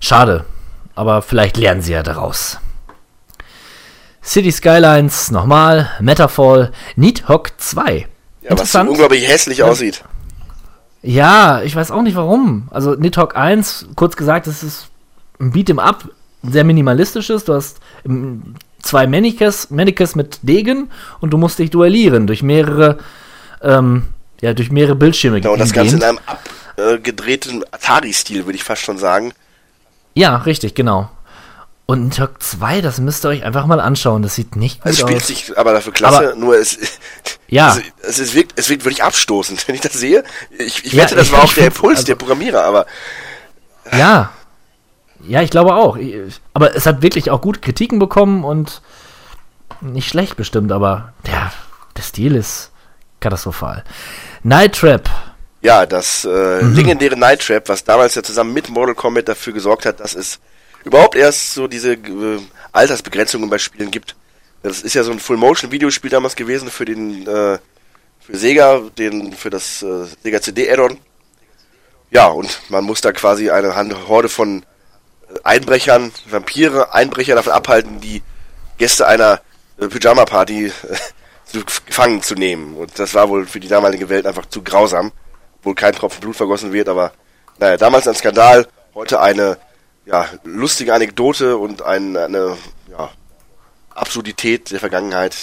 Schade, 0.00 0.44
aber 0.94 1.22
vielleicht 1.22 1.56
lernen 1.56 1.82
sie 1.82 1.92
ja 1.92 2.02
daraus. 2.02 2.58
City 4.24 4.52
Skylines 4.52 5.30
nochmal, 5.30 5.90
Metafall, 6.00 6.72
Nidhogg 6.96 7.50
2. 7.56 8.06
Ja, 8.42 8.58
was 8.58 8.72
so 8.72 8.80
unglaublich 8.80 9.26
hässlich 9.28 9.62
aussieht. 9.62 10.04
Ja, 11.02 11.62
ich 11.62 11.74
weiß 11.74 11.90
auch 11.90 12.02
nicht 12.02 12.16
warum. 12.16 12.68
Also 12.70 12.94
Nidhogg 12.94 13.36
1, 13.36 13.88
kurz 13.96 14.16
gesagt, 14.16 14.46
das 14.46 14.62
ist 14.62 14.88
ein 15.40 15.52
Beat'em 15.52 15.78
Up, 15.78 16.08
sehr 16.42 16.64
minimalistisches. 16.64 17.44
Du 17.44 17.54
hast 17.54 17.80
zwei 18.82 19.06
Mannequins, 19.06 19.70
Mannequins 19.70 20.14
mit 20.14 20.38
Degen 20.42 20.90
und 21.20 21.30
du 21.30 21.38
musst 21.38 21.58
dich 21.58 21.70
duellieren 21.70 22.26
durch 22.26 22.42
mehrere, 22.42 22.98
ähm, 23.62 24.06
ja, 24.40 24.54
durch 24.54 24.70
mehrere 24.70 24.96
Bildschirme. 24.96 25.40
Genau, 25.40 25.52
und 25.54 25.60
das 25.60 25.72
Ganze 25.72 25.96
in 25.96 26.02
einem 26.02 26.18
abgedrehten 26.76 27.64
Atari-Stil, 27.70 28.44
würde 28.46 28.56
ich 28.56 28.64
fast 28.64 28.82
schon 28.82 28.98
sagen. 28.98 29.32
Ja, 30.14 30.36
richtig, 30.36 30.74
genau. 30.74 31.10
Und 31.86 32.04
Nidhogg 32.04 32.40
2, 32.40 32.80
das 32.80 32.98
müsst 33.00 33.24
ihr 33.24 33.28
euch 33.30 33.44
einfach 33.44 33.66
mal 33.66 33.80
anschauen. 33.80 34.22
Das 34.22 34.34
sieht 34.36 34.56
nicht 34.56 34.82
gut 34.82 34.92
Es 34.92 35.00
spielt 35.00 35.16
aus. 35.22 35.26
sich 35.26 35.58
aber 35.58 35.72
dafür 35.72 35.92
klasse, 35.92 36.28
Aber- 36.30 36.34
nur 36.36 36.56
es, 36.56 36.78
Ja. 37.48 37.76
es, 37.76 37.82
es, 38.02 38.18
es, 38.18 38.34
wirkt, 38.34 38.52
es 38.58 38.68
wirkt 38.70 38.84
wirklich 38.84 39.02
abstoßend, 39.02 39.66
wenn 39.68 39.74
ich 39.74 39.80
das 39.80 39.92
sehe. 39.94 40.22
Ich, 40.58 40.84
ich 40.84 40.92
Ja, 40.92 41.02
wette, 41.04 41.16
das 41.16 41.26
ich- 41.26 41.32
war 41.32 41.42
auch 41.44 41.52
der 41.52 41.66
Impuls 41.66 41.96
also- 41.98 42.06
der 42.06 42.14
Programmierer, 42.16 42.64
aber 42.64 42.86
Ja. 43.96 44.32
Ja, 45.26 45.42
ich 45.42 45.50
glaube 45.50 45.74
auch. 45.74 45.98
Aber 46.54 46.74
es 46.74 46.86
hat 46.86 47.02
wirklich 47.02 47.30
auch 47.30 47.40
gute 47.40 47.60
Kritiken 47.60 47.98
bekommen 47.98 48.44
und 48.44 48.82
nicht 49.80 50.08
schlecht 50.08 50.36
bestimmt, 50.36 50.72
aber 50.72 51.12
der, 51.26 51.52
der 51.96 52.02
Stil 52.02 52.36
ist 52.36 52.70
katastrophal. 53.20 53.84
Night 54.42 54.74
Trap. 54.76 55.08
Ja, 55.60 55.86
das 55.86 56.24
äh, 56.24 56.60
legendäre 56.62 57.16
Night 57.16 57.40
Trap, 57.46 57.68
was 57.68 57.84
damals 57.84 58.14
ja 58.14 58.22
zusammen 58.22 58.52
mit 58.52 58.68
Mortal 58.68 58.94
Kombat 58.94 59.28
dafür 59.28 59.52
gesorgt 59.52 59.86
hat, 59.86 60.00
dass 60.00 60.14
es 60.14 60.40
überhaupt 60.84 61.14
erst 61.14 61.54
so 61.54 61.68
diese 61.68 61.92
äh, 61.92 62.40
Altersbegrenzungen 62.72 63.48
bei 63.48 63.58
Spielen 63.58 63.90
gibt. 63.90 64.16
Das 64.62 64.82
ist 64.82 64.94
ja 64.94 65.02
so 65.02 65.12
ein 65.12 65.20
Full-Motion-Videospiel 65.20 66.10
damals 66.10 66.36
gewesen 66.36 66.70
für 66.70 66.84
den 66.84 67.26
äh, 67.26 67.58
für 68.20 68.36
Sega, 68.36 68.80
den 68.98 69.32
für 69.32 69.50
das 69.50 69.82
äh, 69.82 70.04
Sega 70.22 70.40
CD 70.40 70.70
Add-on. 70.70 70.98
Ja, 72.10 72.28
und 72.28 72.60
man 72.68 72.84
muss 72.84 73.00
da 73.00 73.12
quasi 73.12 73.50
eine 73.50 73.74
Horde 74.08 74.28
von 74.28 74.64
Einbrechern, 75.44 76.12
Vampire, 76.26 76.92
Einbrecher 76.94 77.34
davon 77.34 77.52
abhalten, 77.52 78.00
die 78.00 78.22
Gäste 78.78 79.06
einer 79.06 79.40
äh, 79.78 79.88
Pyjama-Party 79.88 80.66
äh, 80.66 80.72
gefangen 81.86 82.22
zu 82.22 82.34
nehmen. 82.34 82.76
Und 82.76 82.98
das 82.98 83.14
war 83.14 83.28
wohl 83.28 83.46
für 83.46 83.60
die 83.60 83.68
damalige 83.68 84.08
Welt 84.08 84.26
einfach 84.26 84.46
zu 84.46 84.62
grausam. 84.62 85.12
Wohl 85.62 85.74
kein 85.74 85.94
Tropfen 85.94 86.20
Blut 86.20 86.36
vergossen 86.36 86.72
wird, 86.72 86.88
aber 86.88 87.12
naja, 87.58 87.76
damals 87.76 88.08
ein 88.08 88.14
Skandal, 88.14 88.66
heute 88.94 89.20
eine 89.20 89.58
ja, 90.04 90.28
lustige 90.44 90.94
Anekdote 90.94 91.56
und 91.56 91.82
ein, 91.82 92.16
eine 92.16 92.56
ja, 92.90 93.10
Absurdität 93.90 94.70
der 94.72 94.80
Vergangenheit. 94.80 95.34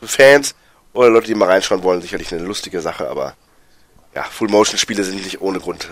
Für 0.00 0.06
Fans 0.06 0.54
oder 0.92 1.10
Leute, 1.10 1.26
die 1.26 1.34
mal 1.34 1.48
reinschauen 1.48 1.82
wollen, 1.82 2.00
sicherlich 2.00 2.32
eine 2.32 2.44
lustige 2.44 2.80
Sache, 2.80 3.08
aber 3.08 3.34
ja, 4.14 4.22
Full-Motion-Spiele 4.22 5.02
sind 5.02 5.24
nicht 5.24 5.40
ohne 5.40 5.58
Grund 5.58 5.88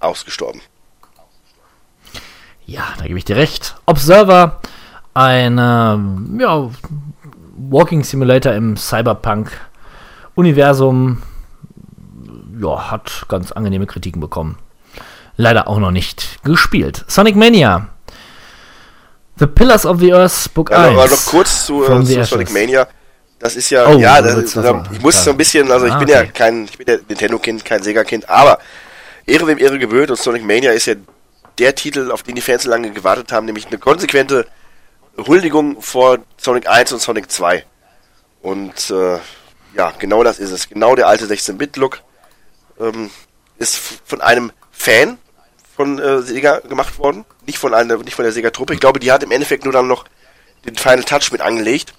ausgestorben. 0.00 0.62
Ja, 2.66 2.82
da 2.98 3.06
gebe 3.06 3.18
ich 3.18 3.24
dir 3.24 3.36
recht. 3.36 3.76
Observer, 3.86 4.60
ein 5.12 5.58
ähm, 5.60 6.38
ja, 6.40 6.70
Walking 7.56 8.02
Simulator 8.04 8.52
im 8.54 8.76
Cyberpunk-Universum, 8.76 11.22
ja, 12.60 12.90
hat 12.90 13.24
ganz 13.28 13.52
angenehme 13.52 13.86
Kritiken 13.86 14.20
bekommen. 14.20 14.58
Leider 15.36 15.68
auch 15.68 15.78
noch 15.78 15.90
nicht 15.90 16.42
gespielt. 16.44 17.04
Sonic 17.08 17.34
Mania. 17.36 17.88
The 19.36 19.46
Pillars 19.48 19.84
of 19.84 19.98
the 19.98 20.14
Earth 20.14 20.54
Book 20.54 20.70
Ja, 20.70 20.84
1. 20.88 20.96
aber 20.96 21.08
noch 21.08 21.26
kurz 21.26 21.66
zu, 21.66 21.82
äh, 21.84 22.04
zu. 22.04 22.24
Sonic 22.24 22.52
Mania. 22.52 22.86
Das 23.40 23.56
ist 23.56 23.68
ja, 23.70 23.84
Oh, 23.88 23.98
ja, 23.98 24.22
das, 24.22 24.36
willst 24.36 24.56
was 24.56 24.62
da, 24.64 24.70
sagen. 24.70 24.88
ich 24.92 25.00
muss 25.02 25.14
Klar. 25.14 25.24
so 25.24 25.30
ein 25.32 25.36
bisschen, 25.36 25.68
also 25.70 25.86
ich 25.86 25.92
Ah, 25.92 25.98
bin 25.98 26.06
ja 26.08 26.20
okay. 26.20 26.30
kein, 26.32 26.64
ich 26.66 26.78
bin 26.78 26.86
ja 26.88 26.96
Nintendo-Kind, 27.08 27.64
kein 27.64 27.82
Sega-Kind, 27.82 28.28
aber 28.30 28.58
Ehre 29.26 29.46
wem 29.48 29.58
Ehre 29.58 29.76
gebührt 29.78 30.10
und 30.10 30.18
Sonic 30.18 30.44
Mania 30.46 30.70
ist 30.70 30.86
ja 30.86 30.94
der 31.58 31.74
Titel, 31.74 32.10
auf 32.10 32.22
den 32.22 32.34
die 32.34 32.40
Fans 32.40 32.64
so 32.64 32.70
lange 32.70 32.90
gewartet 32.90 33.32
haben, 33.32 33.46
nämlich 33.46 33.66
eine 33.66 33.78
konsequente 33.78 34.46
Huldigung 35.16 35.80
vor 35.80 36.18
Sonic 36.36 36.68
1 36.68 36.92
und 36.92 37.00
Sonic 37.00 37.30
2. 37.30 37.64
Und 38.42 38.90
äh, 38.90 39.18
ja, 39.74 39.92
genau 39.98 40.22
das 40.22 40.38
ist 40.38 40.50
es. 40.50 40.68
Genau 40.68 40.94
der 40.94 41.08
alte 41.08 41.26
16-Bit-Look 41.26 42.00
ähm, 42.80 43.10
ist 43.58 43.78
von 44.04 44.20
einem 44.20 44.52
Fan 44.70 45.18
von 45.76 45.98
äh, 45.98 46.22
Sega 46.22 46.60
gemacht 46.60 46.98
worden, 46.98 47.24
nicht 47.46 47.58
von 47.58 47.74
einer, 47.74 47.96
nicht 47.98 48.14
von 48.14 48.24
der 48.24 48.32
Sega-Truppe. 48.32 48.74
Ich 48.74 48.80
glaube, 48.80 49.00
die 49.00 49.10
hat 49.10 49.22
im 49.22 49.30
Endeffekt 49.30 49.64
nur 49.64 49.72
dann 49.72 49.88
noch 49.88 50.04
den 50.64 50.76
Final 50.76 51.04
Touch 51.04 51.32
mit 51.32 51.40
angelegt. 51.40 51.94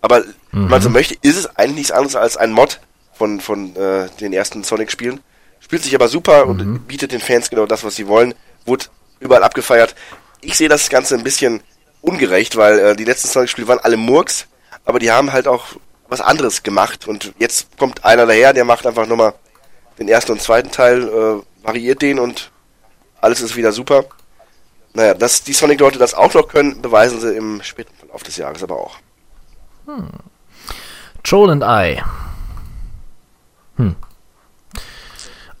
Aber 0.00 0.22
wenn 0.52 0.68
man 0.68 0.82
so 0.82 0.90
möchte, 0.90 1.16
ist 1.22 1.36
es 1.36 1.56
eigentlich 1.56 1.76
nichts 1.76 1.92
anderes 1.92 2.16
als 2.16 2.36
ein 2.36 2.52
Mod 2.52 2.80
von, 3.14 3.40
von 3.40 3.74
äh, 3.74 4.08
den 4.20 4.34
ersten 4.34 4.62
Sonic-Spielen. 4.62 5.20
Spielt 5.60 5.82
sich 5.82 5.94
aber 5.94 6.08
super 6.08 6.46
und 6.46 6.86
bietet 6.86 7.12
den 7.12 7.20
Fans 7.20 7.48
genau 7.48 7.64
das, 7.64 7.84
was 7.84 7.96
sie 7.96 8.06
wollen. 8.06 8.34
Wurde 8.64 8.86
überall 9.20 9.42
abgefeiert. 9.42 9.94
Ich 10.40 10.56
sehe 10.56 10.68
das 10.68 10.88
Ganze 10.88 11.14
ein 11.14 11.24
bisschen 11.24 11.62
ungerecht, 12.02 12.56
weil 12.56 12.78
äh, 12.78 12.96
die 12.96 13.04
letzten 13.04 13.28
Sonic-Spiele 13.28 13.68
waren 13.68 13.78
alle 13.78 13.96
Murks, 13.96 14.46
aber 14.84 14.98
die 14.98 15.10
haben 15.10 15.32
halt 15.32 15.48
auch 15.48 15.64
was 16.08 16.20
anderes 16.20 16.62
gemacht. 16.62 17.08
Und 17.08 17.32
jetzt 17.38 17.78
kommt 17.78 18.04
einer 18.04 18.26
daher, 18.26 18.52
der 18.52 18.64
macht 18.64 18.86
einfach 18.86 19.06
nochmal 19.06 19.34
den 19.98 20.08
ersten 20.08 20.32
und 20.32 20.42
zweiten 20.42 20.70
Teil, 20.70 21.02
äh, 21.02 21.66
variiert 21.66 22.02
den 22.02 22.18
und 22.18 22.50
alles 23.20 23.40
ist 23.40 23.56
wieder 23.56 23.72
super. 23.72 24.04
Naja, 24.92 25.14
dass 25.14 25.42
die 25.42 25.52
Sonic-Leute 25.52 25.98
das 25.98 26.14
auch 26.14 26.32
noch 26.34 26.46
können, 26.46 26.80
beweisen 26.82 27.20
sie 27.20 27.34
im 27.34 27.62
späten 27.62 27.94
Verlauf 27.96 28.22
des 28.22 28.36
Jahres 28.36 28.62
aber 28.62 28.76
auch. 28.76 28.98
Troll 31.24 31.50
and 31.50 31.64
I. 31.64 32.02
Hm. 33.76 33.96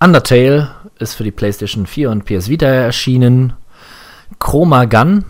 Undertale 0.04 0.70
ist 0.98 1.14
für 1.14 1.24
die 1.24 1.30
PlayStation 1.30 1.86
4 1.86 2.10
und 2.10 2.26
PS 2.26 2.50
Vita 2.50 2.66
erschienen. 2.66 3.54
Chroma 4.38 4.84
Gun. 4.84 5.24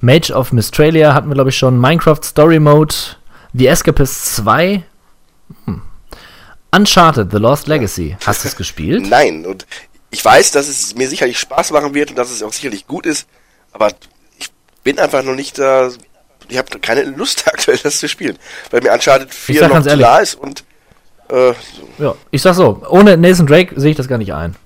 Mage 0.00 0.32
of 0.32 0.52
Mistralia 0.52 1.12
hatten 1.12 1.28
wir, 1.28 1.34
glaube 1.34 1.50
ich, 1.50 1.58
schon. 1.58 1.78
Minecraft 1.78 2.22
Story 2.22 2.58
Mode. 2.58 2.94
The 3.52 3.66
Escapist 3.66 4.36
2. 4.36 4.82
Hm. 5.66 5.82
Uncharted, 6.74 7.30
The 7.30 7.36
Lost 7.36 7.66
Legacy. 7.66 8.16
Hast 8.24 8.44
du 8.44 8.48
es 8.48 8.56
gespielt? 8.56 9.06
Nein, 9.06 9.44
und 9.44 9.66
ich 10.10 10.24
weiß, 10.24 10.52
dass 10.52 10.68
es 10.68 10.94
mir 10.94 11.06
sicherlich 11.06 11.38
Spaß 11.38 11.70
machen 11.72 11.92
wird 11.92 12.08
und 12.10 12.16
dass 12.16 12.30
es 12.30 12.42
auch 12.42 12.52
sicherlich 12.52 12.86
gut 12.86 13.04
ist, 13.04 13.26
aber 13.72 13.90
ich 14.38 14.48
bin 14.84 14.98
einfach 14.98 15.22
noch 15.22 15.34
nicht 15.34 15.58
da. 15.58 15.90
Ich 16.48 16.56
habe 16.56 16.78
keine 16.80 17.02
Lust 17.02 17.46
aktuell, 17.52 17.78
das 17.82 17.98
zu 17.98 18.08
spielen, 18.08 18.38
weil 18.70 18.80
mir 18.80 18.92
Uncharted 18.92 19.34
4 19.34 19.60
sag 19.60 19.68
noch 19.68 19.86
ehrlich. 19.86 20.06
nah 20.06 20.18
ist 20.18 20.34
und 20.34 20.64
äh, 21.32 21.54
Ja, 21.98 22.14
ich 22.30 22.42
sag 22.42 22.54
so, 22.54 22.82
ohne 22.88 23.16
Nathan 23.16 23.46
Drake 23.46 23.78
sehe 23.80 23.90
ich 23.90 23.96
das 23.96 24.08
gar 24.08 24.18
nicht 24.18 24.32
ein. 24.32 24.56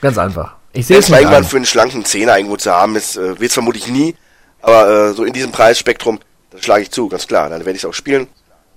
Ganz 0.00 0.18
einfach. 0.18 0.54
Ich 0.72 0.86
sehe 0.86 0.98
es 0.98 1.08
nicht 1.08 1.18
irgendwann 1.18 1.44
ein. 1.44 1.48
für 1.48 1.56
einen 1.56 1.66
schlanken 1.66 2.04
Zehner 2.04 2.36
irgendwo 2.36 2.56
zu 2.56 2.70
haben, 2.70 2.96
ist, 2.96 3.16
äh, 3.16 3.40
wird 3.40 3.52
vermutlich 3.52 3.88
nie, 3.88 4.14
aber 4.60 5.10
äh, 5.10 5.12
so 5.14 5.24
in 5.24 5.32
diesem 5.32 5.52
Preisspektrum, 5.52 6.18
da 6.50 6.60
schlage 6.60 6.82
ich 6.82 6.90
zu, 6.90 7.08
ganz 7.08 7.26
klar. 7.26 7.48
Dann 7.48 7.60
werde 7.60 7.72
ich 7.72 7.82
es 7.82 7.84
auch 7.84 7.94
spielen. 7.94 8.28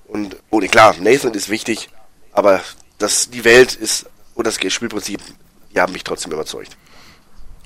Und, 0.07 0.37
oh, 0.49 0.59
klar, 0.59 0.95
Nathan 0.99 1.33
ist 1.33 1.49
wichtig, 1.49 1.89
aber 2.31 2.61
das, 2.97 3.29
die 3.29 3.43
Welt 3.43 3.75
ist, 3.75 4.05
und 4.33 4.47
das 4.47 4.55
Spielprinzip, 4.55 5.21
die 5.73 5.79
haben 5.79 5.93
mich 5.93 6.03
trotzdem 6.03 6.31
überzeugt. 6.31 6.77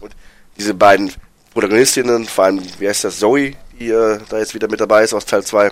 Und 0.01 0.14
diese 0.57 0.73
beiden 0.73 1.11
Protagonistinnen, 1.53 2.26
vor 2.26 2.45
allem, 2.45 2.61
wie 2.80 2.88
heißt 2.88 3.03
das, 3.03 3.19
Zoe, 3.19 3.53
die 3.80 3.89
äh, 3.89 4.19
da 4.30 4.39
jetzt 4.39 4.53
wieder 4.53 4.68
mit 4.68 4.81
dabei 4.81 5.03
ist 5.03 5.14
aus 5.14 5.26
Teil 5.26 5.43
2, 5.43 5.65
ja, 5.65 5.72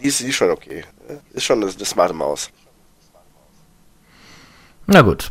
die 0.00 0.06
ist, 0.06 0.20
die 0.20 0.28
ist 0.28 0.36
schon 0.36 0.50
okay. 0.50 0.84
Ist 1.32 1.44
schon 1.44 1.62
eine, 1.62 1.72
eine 1.72 1.84
smarte 1.84 2.14
Maus. 2.14 2.50
Na 4.86 5.02
gut. 5.02 5.30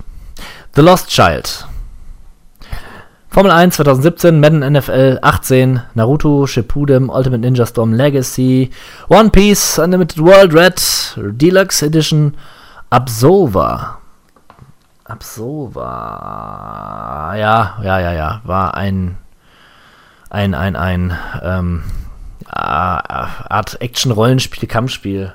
The 0.76 0.82
Lost 0.82 1.10
Child. 1.10 1.68
Formel 3.30 3.52
1 3.52 3.76
2017, 3.76 4.40
Madden 4.40 4.62
NFL 4.62 5.20
18, 5.22 5.82
Naruto, 5.94 6.48
Shippuden, 6.48 7.10
Ultimate 7.10 7.40
Ninja 7.40 7.66
Storm 7.66 7.94
Legacy, 7.94 8.70
One 9.10 9.30
Piece, 9.30 9.78
Unlimited 9.78 10.20
World 10.20 10.54
Red, 10.54 10.82
Deluxe 11.38 11.82
Edition, 11.84 12.38
Absolver. 12.90 13.98
Absolver. 15.04 15.82
Ja, 17.38 17.78
ja, 17.84 18.00
ja, 18.00 18.14
ja. 18.14 18.42
War 18.44 18.76
ein, 18.76 19.18
ein, 20.30 20.54
ein, 20.54 20.76
ein, 20.76 21.18
ähm, 21.44 21.84
ah, 22.48 23.28
Art 23.50 23.82
Action-Rollenspiel, 23.82 24.68
Kampfspiel. 24.68 25.34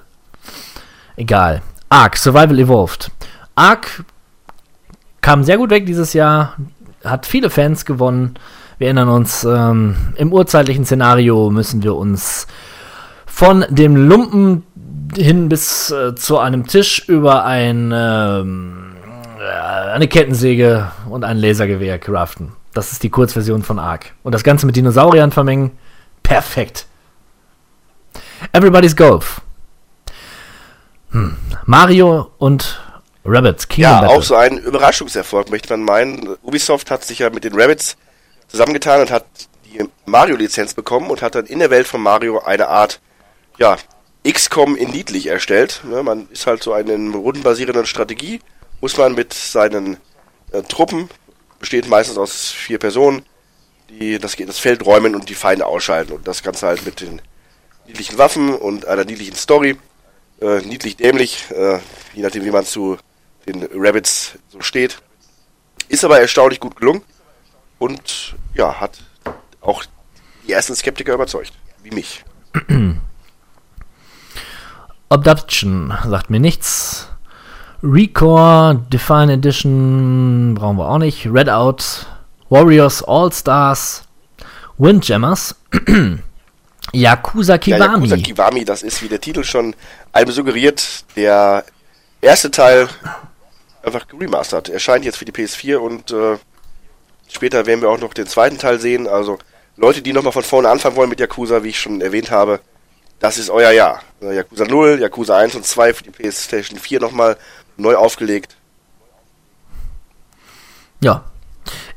Egal. 1.16 1.62
Ark, 1.90 2.16
Survival 2.16 2.58
Evolved. 2.58 3.10
Ark 3.60 4.04
kam 5.20 5.44
sehr 5.44 5.58
gut 5.58 5.68
weg 5.68 5.84
dieses 5.84 6.14
Jahr, 6.14 6.56
hat 7.04 7.26
viele 7.26 7.50
Fans 7.50 7.84
gewonnen. 7.84 8.34
Wir 8.78 8.86
erinnern 8.86 9.10
uns, 9.10 9.44
ähm, 9.44 9.96
im 10.16 10.32
urzeitlichen 10.32 10.86
Szenario 10.86 11.50
müssen 11.50 11.82
wir 11.82 11.94
uns 11.94 12.46
von 13.26 13.66
dem 13.68 13.96
Lumpen 13.96 14.62
hin 15.14 15.50
bis 15.50 15.90
äh, 15.90 16.14
zu 16.14 16.38
einem 16.38 16.66
Tisch 16.66 17.06
über 17.06 17.44
ein, 17.44 17.92
ähm, 17.94 18.96
äh, 19.38 19.90
eine 19.90 20.08
Kettensäge 20.08 20.90
und 21.10 21.24
ein 21.24 21.36
Lasergewehr 21.36 21.98
craften. 21.98 22.52
Das 22.72 22.92
ist 22.92 23.02
die 23.02 23.10
Kurzversion 23.10 23.62
von 23.62 23.78
Ark. 23.78 24.14
Und 24.22 24.34
das 24.34 24.42
Ganze 24.42 24.64
mit 24.64 24.76
Dinosauriern 24.76 25.32
vermengen, 25.32 25.72
perfekt. 26.22 26.86
Everybody's 28.52 28.96
Golf. 28.96 29.42
Hm. 31.10 31.36
Mario 31.66 32.30
und 32.38 32.80
Rabbits 33.30 33.68
Kingdom 33.68 33.92
Ja, 33.92 34.00
Battle. 34.00 34.16
auch 34.16 34.22
so 34.22 34.34
ein 34.34 34.58
Überraschungserfolg, 34.58 35.50
möchte 35.50 35.70
man 35.72 35.82
meinen. 35.82 36.36
Ubisoft 36.42 36.90
hat 36.90 37.04
sich 37.04 37.20
ja 37.20 37.30
mit 37.30 37.44
den 37.44 37.58
Rabbits 37.58 37.96
zusammengetan 38.48 39.00
und 39.02 39.10
hat 39.10 39.24
die 39.66 39.84
Mario-Lizenz 40.06 40.74
bekommen 40.74 41.10
und 41.10 41.22
hat 41.22 41.34
dann 41.34 41.46
in 41.46 41.60
der 41.60 41.70
Welt 41.70 41.86
von 41.86 42.02
Mario 42.02 42.40
eine 42.40 42.68
Art, 42.68 43.00
ja, 43.58 43.76
XCOM 44.28 44.76
in 44.76 44.90
niedlich 44.90 45.26
erstellt. 45.26 45.82
Ne, 45.84 46.02
man 46.02 46.28
ist 46.30 46.46
halt 46.46 46.62
so 46.62 46.72
eine 46.72 46.92
rundenbasierende 47.14 47.86
Strategie, 47.86 48.40
muss 48.80 48.96
man 48.96 49.14
mit 49.14 49.32
seinen 49.32 49.98
äh, 50.52 50.62
Truppen, 50.62 51.08
besteht 51.58 51.88
meistens 51.88 52.18
aus 52.18 52.50
vier 52.50 52.78
Personen, 52.78 53.22
die 53.88 54.18
das, 54.18 54.36
das 54.36 54.58
Feld 54.58 54.84
räumen 54.84 55.14
und 55.14 55.28
die 55.28 55.34
Feinde 55.34 55.66
ausschalten. 55.66 56.12
Und 56.12 56.26
das 56.28 56.42
Ganze 56.42 56.66
halt 56.66 56.84
mit 56.84 57.00
den 57.00 57.22
niedlichen 57.86 58.18
Waffen 58.18 58.54
und 58.54 58.86
einer 58.86 59.04
niedlichen 59.04 59.36
Story. 59.36 59.76
Äh, 60.40 60.60
niedlich 60.60 60.96
dämlich, 60.96 61.46
äh, 61.50 61.78
je 62.14 62.22
nachdem 62.22 62.44
wie 62.44 62.50
man 62.50 62.64
zu 62.64 62.96
den 63.52 63.68
Rabbits 63.74 64.38
so 64.48 64.60
steht. 64.60 64.98
Ist 65.88 66.04
aber 66.04 66.20
erstaunlich 66.20 66.60
gut 66.60 66.76
gelungen. 66.76 67.02
und 67.78 68.34
ja, 68.54 68.78
hat 68.80 68.98
auch 69.60 69.84
die 70.46 70.52
ersten 70.52 70.74
Skeptiker 70.74 71.14
überzeugt, 71.14 71.52
wie 71.82 71.90
mich. 71.90 72.24
Abduction 75.08 75.92
sagt 76.06 76.30
mir 76.30 76.40
nichts. 76.40 77.08
Recore, 77.82 78.84
Define 78.92 79.32
Edition 79.32 80.54
brauchen 80.54 80.76
wir 80.76 80.88
auch 80.88 80.98
nicht. 80.98 81.26
Redout, 81.26 82.06
Warriors 82.50 83.02
All-Stars, 83.02 84.04
Windjammers, 84.78 85.56
Yakuza 86.92 87.54
Ja, 87.54 87.58
Kiwami. 87.58 88.06
Yakuza 88.08 88.16
Kiwami, 88.18 88.64
das 88.64 88.82
ist, 88.82 89.02
wie 89.02 89.08
der 89.08 89.20
Titel 89.20 89.42
schon 89.44 89.74
einem 90.12 90.30
suggeriert, 90.30 91.04
der 91.16 91.64
erste 92.20 92.50
Teil 92.50 92.88
einfach 93.82 94.06
geremastert. 94.08 94.68
Erscheint 94.68 95.04
jetzt 95.04 95.18
für 95.18 95.24
die 95.24 95.32
PS4 95.32 95.76
und 95.76 96.10
äh, 96.10 96.38
später 97.28 97.66
werden 97.66 97.80
wir 97.80 97.90
auch 97.90 98.00
noch 98.00 98.14
den 98.14 98.26
zweiten 98.26 98.58
Teil 98.58 98.78
sehen. 98.80 99.06
Also 99.06 99.38
Leute, 99.76 100.02
die 100.02 100.12
nochmal 100.12 100.32
von 100.32 100.42
vorne 100.42 100.68
anfangen 100.68 100.96
wollen 100.96 101.08
mit 101.08 101.20
Yakuza, 101.20 101.62
wie 101.62 101.68
ich 101.68 101.80
schon 101.80 102.00
erwähnt 102.00 102.30
habe, 102.30 102.60
das 103.18 103.38
ist 103.38 103.50
euer 103.50 103.70
Jahr. 103.70 104.02
Äh, 104.20 104.36
Yakuza 104.36 104.64
0, 104.64 105.00
Yakuza 105.00 105.36
1 105.36 105.54
und 105.54 105.64
2 105.64 105.94
für 105.94 106.04
die 106.04 106.10
PlayStation 106.10 106.78
4 106.78 107.00
nochmal 107.00 107.36
neu 107.76 107.96
aufgelegt. 107.96 108.56
Ja. 111.00 111.24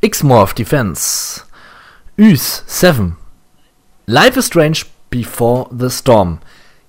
X-Morph 0.02 0.54
Defense. 0.54 1.44
Ys 2.18 2.64
7. 2.68 3.18
Life 4.06 4.38
is 4.38 4.48
Strange 4.48 4.80
Before 5.10 5.68
the 5.78 5.90
Storm. 5.90 6.40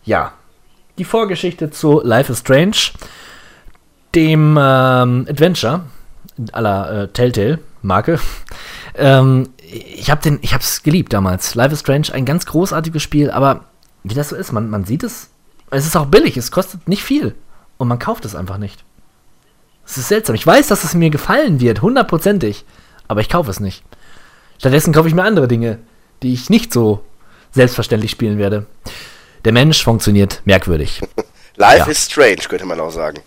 Ja. 0.05 0.33
Die 0.99 1.05
Vorgeschichte 1.05 1.71
zu 1.71 2.01
Life 2.05 2.31
is 2.31 2.41
Strange, 2.41 2.77
dem 4.15 4.57
ähm, 4.61 5.27
Adventure 5.29 5.81
aller 6.53 7.03
äh, 7.05 7.09
Telltale-Marke. 7.09 8.19
Ähm, 8.97 9.49
ich 9.59 10.09
habe 10.09 10.23
den, 10.23 10.39
ich 10.43 10.53
habe 10.55 10.63
es 10.63 10.85
geliebt 10.85 11.13
damals. 11.13 11.57
Life 11.57 11.73
is 11.73 11.81
Strange, 11.81 12.13
ein 12.13 12.25
ganz 12.25 12.47
großartiges 12.47 13.03
Spiel, 13.03 13.29
aber 13.33 13.65
wie 14.05 14.15
das 14.15 14.29
so 14.29 14.37
ist, 14.37 14.53
man, 14.53 14.71
man 14.71 14.85
sieht 14.85 15.03
es. 15.03 15.31
Es 15.73 15.85
ist 15.85 15.97
auch 15.97 16.07
billig, 16.07 16.37
es 16.37 16.53
kostet 16.53 16.87
nicht 16.89 17.03
viel 17.03 17.35
und 17.77 17.89
man 17.89 17.99
kauft 17.99 18.25
es 18.25 18.37
einfach 18.37 18.57
nicht. 18.59 18.85
Es 19.85 19.99
ist 19.99 20.07
seltsam. 20.07 20.37
Ich 20.37 20.47
weiß, 20.47 20.69
dass 20.69 20.85
es 20.85 20.95
mir 20.95 21.11
gefallen 21.11 21.59
wird, 21.61 21.83
hundertprozentig, 21.83 22.65
aber 23.09 23.21
ich 23.21 23.29
kaufe 23.29 23.51
es 23.51 23.59
nicht. 23.59 23.83
Stattdessen 24.59 24.93
kaufe 24.93 25.09
ich 25.09 25.15
mir 25.17 25.25
andere 25.25 25.49
Dinge, 25.49 25.79
die 26.23 26.33
ich 26.33 26.49
nicht 26.49 26.73
so 26.73 27.03
selbstverständlich 27.51 28.13
spielen 28.13 28.39
werde. 28.39 28.67
Der 29.45 29.53
Mensch 29.53 29.83
funktioniert 29.83 30.41
merkwürdig. 30.45 31.01
Life 31.57 31.79
Ja. 31.79 31.87
is 31.87 32.05
Strange, 32.05 32.43
könnte 32.49 32.65
man 32.65 32.79
auch 32.79 32.93
sagen. 32.93 33.19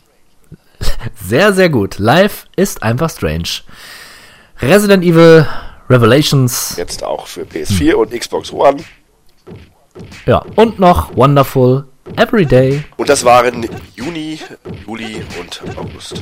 Sehr, 1.24 1.54
sehr 1.54 1.70
gut. 1.70 2.00
Life 2.00 2.48
ist 2.56 2.84
einfach 2.84 3.10
strange. 3.10 3.62
Resident 4.62 5.04
Evil 5.04 5.48
Revelations. 5.90 6.76
Jetzt 6.78 7.04
auch 7.04 7.28
für 7.28 7.44
PS4 7.44 7.94
und 7.94 8.12
Xbox 8.12 8.52
One. 8.52 8.84
Ja, 10.26 10.44
und 10.56 10.80
noch 10.80 11.16
Wonderful 11.16 11.86
Everyday. 12.16 12.84
Und 12.98 13.10
das 13.10 13.24
waren 13.26 13.68
Juni, 13.96 14.40
Juli 14.86 15.24
und 15.40 15.62
August. 15.78 16.22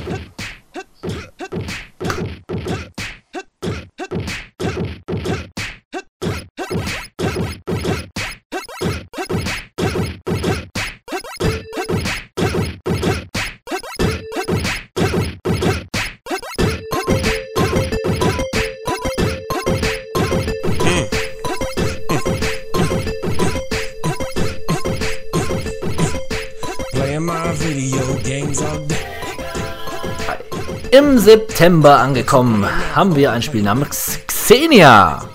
Im 30.90 31.18
September 31.18 31.98
angekommen 31.98 32.68
haben 32.94 33.16
wir 33.16 33.32
ein 33.32 33.42
Spiel 33.42 33.62
namens 33.62 34.20
Xenia. 34.26 35.28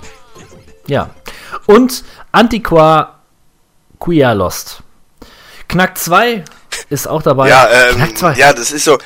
Ja. 0.88 1.10
Und 1.66 2.04
Antiqua 2.32 3.20
Quia 4.00 4.34
Lost. 4.34 4.84
Knack 5.68 5.98
2 5.98 6.44
ist 6.90 7.08
auch 7.08 7.22
dabei. 7.22 7.50
Ja, 7.50 7.70
ähm, 7.70 7.96
Knack 7.96 8.18
2. 8.18 8.34
ja, 8.34 8.54
das 8.54 8.72
ist 8.72 8.86
so. 8.86 8.98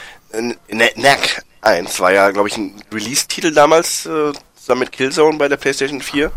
Knack 0.68 1.44
1 1.62 2.00
war 2.00 2.12
ja, 2.12 2.32
glaube 2.32 2.50
ich, 2.50 2.58
ein 2.58 2.76
Release-Titel 2.94 3.52
damals 3.52 4.06
äh, 4.06 4.32
zusammen 4.56 4.82
mit 4.82 4.92
Killzone 4.92 5.38
bei 5.38 5.48
der 5.48 5.58
PlayStation 5.58 6.02
4, 6.02 6.32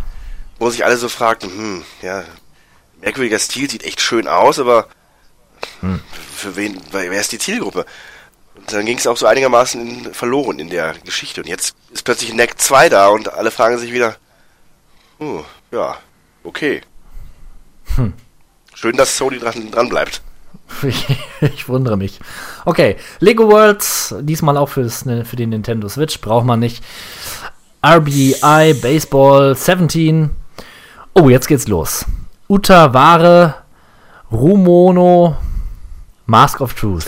wo 0.59 0.71
sich 0.71 0.85
alle 0.85 0.97
so 0.97 1.09
fragten, 1.09 1.51
hm, 1.51 1.85
ja, 2.03 2.25
merkwürdiger 3.01 3.39
Stil, 3.39 3.71
sieht 3.71 3.85
echt 3.85 4.01
schön 4.01 4.29
aus, 4.29 4.59
aber 4.59 4.89
für 6.37 6.57
wen, 6.57 6.81
wer 6.93 7.13
ist 7.13 7.33
die 7.33 7.39
Zielgruppe? 7.39 7.85
Und 8.59 8.73
dann 8.73 8.85
ging 8.87 8.99
es 8.99 9.07
auch 9.07 9.17
so 9.17 9.27
einigermaßen 9.27 9.81
in, 9.81 10.15
verloren 10.15 10.59
in 10.59 10.71
der 10.71 10.95
Geschichte. 11.05 11.41
Und 11.43 11.49
jetzt 11.49 11.77
ist 11.91 12.05
plötzlich 12.05 12.31
Knack 12.31 12.61
2 12.61 12.89
da 12.89 13.09
und 13.09 13.33
alle 13.33 13.51
fragen 13.51 13.79
sich 13.79 13.93
wieder, 13.93 14.17
hm, 15.19 15.45
ja, 15.71 15.97
okay. 16.45 16.83
Schön, 18.75 18.97
dass 18.97 19.17
Sony 19.17 19.39
dran, 19.39 19.71
dran 19.71 19.89
bleibt. 19.89 20.23
ich 21.41 21.69
wundere 21.69 21.97
mich. 21.97 22.21
Okay, 22.65 22.97
Lego 23.21 23.49
Worlds, 23.49 24.15
diesmal 24.21 24.57
auch 24.57 24.69
fürs, 24.69 25.05
ne, 25.05 25.25
für 25.25 25.37
den 25.37 25.51
Nintendo 25.51 25.89
Switch, 25.89 26.21
braucht 26.21 26.47
man 26.47 26.61
nicht. 26.61 26.85
RBI 27.85 28.75
Baseball 28.75 29.57
17. 29.57 30.31
Oh, 31.15 31.29
jetzt 31.29 31.49
geht's 31.49 31.69
los. 31.69 32.05
Utaware, 32.49 33.55
Rumono, 34.31 35.37
Mask 36.27 36.61
of 36.61 36.75
Truth. 36.75 37.07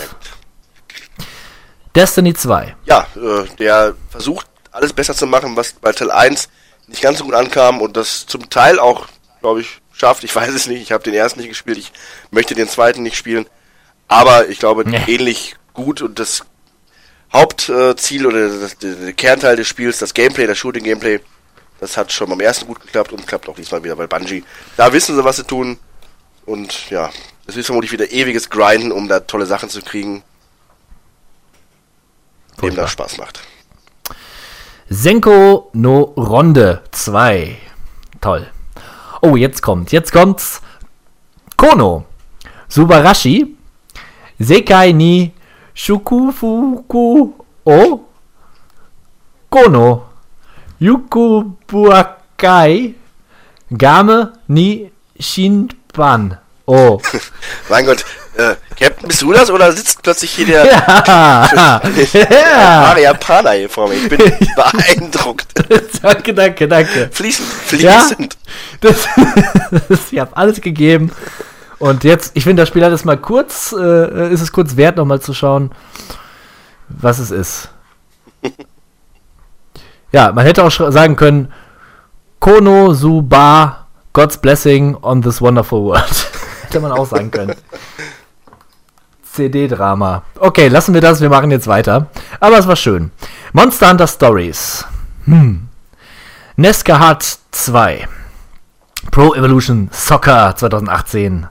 Destiny 2.00 2.32
2. 2.32 2.76
ja, 2.86 3.06
äh, 3.16 3.44
der 3.58 3.94
versucht, 4.08 4.46
alles 4.72 4.92
besser 4.94 5.14
zu 5.14 5.26
machen, 5.26 5.54
was 5.56 5.74
bei 5.74 5.92
Teil 5.92 6.10
1 6.10 6.48
nicht 6.86 7.02
ganz 7.02 7.18
so 7.18 7.24
gut 7.24 7.34
ankam 7.34 7.82
und 7.82 7.94
das 7.96 8.26
zum 8.26 8.48
Teil 8.48 8.78
auch, 8.78 9.06
glaube 9.40 9.60
ich, 9.60 9.80
schafft. 9.92 10.24
Ich 10.24 10.34
weiß 10.40 10.48
es 10.54 10.66
nicht, 10.66 10.80
ich 10.80 10.92
habe 10.92 11.04
den 11.04 11.12
ersten 11.12 11.40
nicht 11.40 11.50
gespielt, 11.50 11.76
ich 11.76 11.92
möchte 12.30 12.54
den 12.54 12.68
zweiten 12.68 13.02
nicht 13.02 13.16
spielen, 13.16 13.44
aber 14.08 14.48
ich 14.48 14.58
glaube, 14.58 14.88
Nee. 14.88 15.02
ähnlich 15.08 15.56
gut 15.74 16.00
und 16.00 16.18
das 16.18 16.42
Hauptziel 17.32 18.26
oder 18.26 18.48
das, 18.48 18.78
der, 18.78 18.94
der 18.94 19.12
Kernteil 19.12 19.56
des 19.56 19.68
Spiels, 19.68 19.98
das 19.98 20.14
Gameplay, 20.14 20.46
das 20.46 20.56
Shooting-Gameplay, 20.58 21.20
das 21.80 21.96
hat 21.98 22.10
schon 22.12 22.30
beim 22.30 22.40
ersten 22.40 22.66
gut 22.66 22.80
geklappt 22.80 23.12
und 23.12 23.26
klappt 23.26 23.46
auch 23.48 23.56
diesmal 23.56 23.84
wieder 23.84 23.94
bei 23.96 24.06
Bungie. 24.06 24.42
Da 24.78 24.90
wissen 24.92 25.14
sie, 25.16 25.24
was 25.24 25.36
sie 25.36 25.44
tun 25.44 25.78
und 26.46 26.88
ja, 26.90 27.10
es 27.46 27.56
ist 27.56 27.66
vermutlich 27.66 27.92
wieder 27.92 28.10
ewiges 28.10 28.48
Grinden, 28.48 28.90
um 28.90 29.06
da 29.06 29.20
tolle 29.20 29.44
Sachen 29.44 29.68
zu 29.68 29.82
kriegen, 29.82 30.22
dem 32.60 32.74
das 32.76 32.90
Spaß 32.92 33.18
macht. 33.18 33.40
Senko 34.88 35.70
no 35.72 36.14
Ronde 36.16 36.82
2. 36.90 37.56
Toll. 38.20 38.46
Oh, 39.22 39.36
jetzt 39.36 39.62
kommt, 39.62 39.92
jetzt 39.92 40.12
kommt's. 40.12 40.60
Kono. 41.56 42.04
Subarashi. 42.68 43.56
Sekai 44.38 44.92
ni 44.92 45.32
Shukufuku 45.74 47.34
o 47.64 48.00
Kono. 49.50 50.02
Yukubuakai. 50.80 52.14
Game 53.70 54.32
ni 54.48 54.90
Shinpan. 55.18 56.38
Oh. 56.70 57.00
Mein 57.68 57.84
Gott, 57.84 58.04
äh, 58.36 58.54
Captain, 58.78 59.08
bist 59.08 59.22
du 59.22 59.32
das 59.32 59.50
oder 59.50 59.72
sitzt 59.72 60.04
plötzlich 60.04 60.30
hier 60.30 60.46
der 60.46 60.64
ja. 61.06 61.80
ja. 62.14 62.96
Japaner 62.96 63.50
hier 63.50 63.68
vor 63.68 63.88
mir? 63.88 63.94
Ich 63.96 64.08
bin 64.08 64.18
beeindruckt. 64.56 65.52
danke, 66.00 66.32
danke, 66.32 66.68
danke. 66.68 67.08
Fließend, 67.10 67.48
Ja? 67.80 67.98
fließend. 67.98 68.36
Das, 68.80 69.08
das, 69.88 70.12
ich 70.12 70.20
habe 70.20 70.36
alles 70.36 70.60
gegeben. 70.60 71.10
Und 71.80 72.04
jetzt, 72.04 72.36
ich 72.36 72.44
finde, 72.44 72.62
das 72.62 72.68
Spiel 72.68 72.84
hat 72.84 72.92
es 72.92 73.04
mal 73.04 73.16
kurz, 73.16 73.72
äh, 73.76 74.32
ist 74.32 74.40
es 74.40 74.52
kurz 74.52 74.76
wert, 74.76 74.96
nochmal 74.96 75.20
zu 75.20 75.34
schauen, 75.34 75.72
was 76.88 77.18
es 77.18 77.32
ist. 77.32 77.70
Ja, 80.12 80.30
man 80.30 80.44
hätte 80.46 80.62
auch 80.62 80.70
sagen 80.70 81.16
können, 81.16 81.52
Kono 82.38 82.94
Suba, 82.94 83.86
God's 84.12 84.38
Blessing 84.38 84.96
on 85.02 85.20
this 85.22 85.40
wonderful 85.40 85.82
world. 85.82 86.19
Hätte 86.70 86.80
man 86.80 86.92
auch 86.92 87.06
sagen 87.06 87.30
können. 87.30 87.54
CD-Drama. 89.32 90.22
Okay, 90.38 90.68
lassen 90.68 90.94
wir 90.94 91.00
das, 91.00 91.20
wir 91.20 91.28
machen 91.28 91.50
jetzt 91.50 91.66
weiter. 91.66 92.06
Aber 92.40 92.58
es 92.58 92.66
war 92.66 92.76
schön. 92.76 93.10
Monster 93.52 93.90
Hunter 93.90 94.06
Stories. 94.06 94.84
Hm. 95.24 95.68
Nesca 96.56 96.98
Hard 96.98 97.24
2. 97.50 98.08
Pro 99.10 99.34
Evolution 99.34 99.88
Soccer 99.92 100.54
2018. 100.56 101.46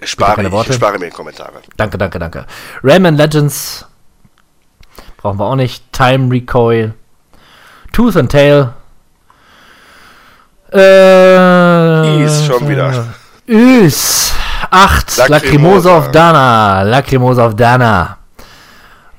Ich 0.00 0.10
spare, 0.10 0.36
keine 0.36 0.48
ich 0.48 0.54
Worte? 0.54 0.72
spare 0.72 0.98
mir 0.98 1.10
Kommentare. 1.10 1.60
Danke, 1.76 1.98
danke, 1.98 2.18
danke. 2.18 2.46
Rayman 2.82 3.16
Legends. 3.16 3.86
Brauchen 5.18 5.38
wir 5.38 5.44
auch 5.44 5.56
nicht. 5.56 5.92
Time 5.92 6.32
Recoil. 6.32 6.94
Tooth 7.92 8.16
and 8.16 8.32
Tail. 8.32 8.72
Äh, 10.72 12.24
Is 12.24 12.46
schon 12.46 12.68
wieder. 12.68 13.14
Üs. 13.50 14.32
8. 14.70 15.16
Lacrimosa. 15.16 15.28
Lacrimosa 15.28 15.98
of 15.98 16.10
Dana. 16.12 16.82
Lacrimosa 16.82 17.46
of 17.46 17.56
Dana. 17.56 18.18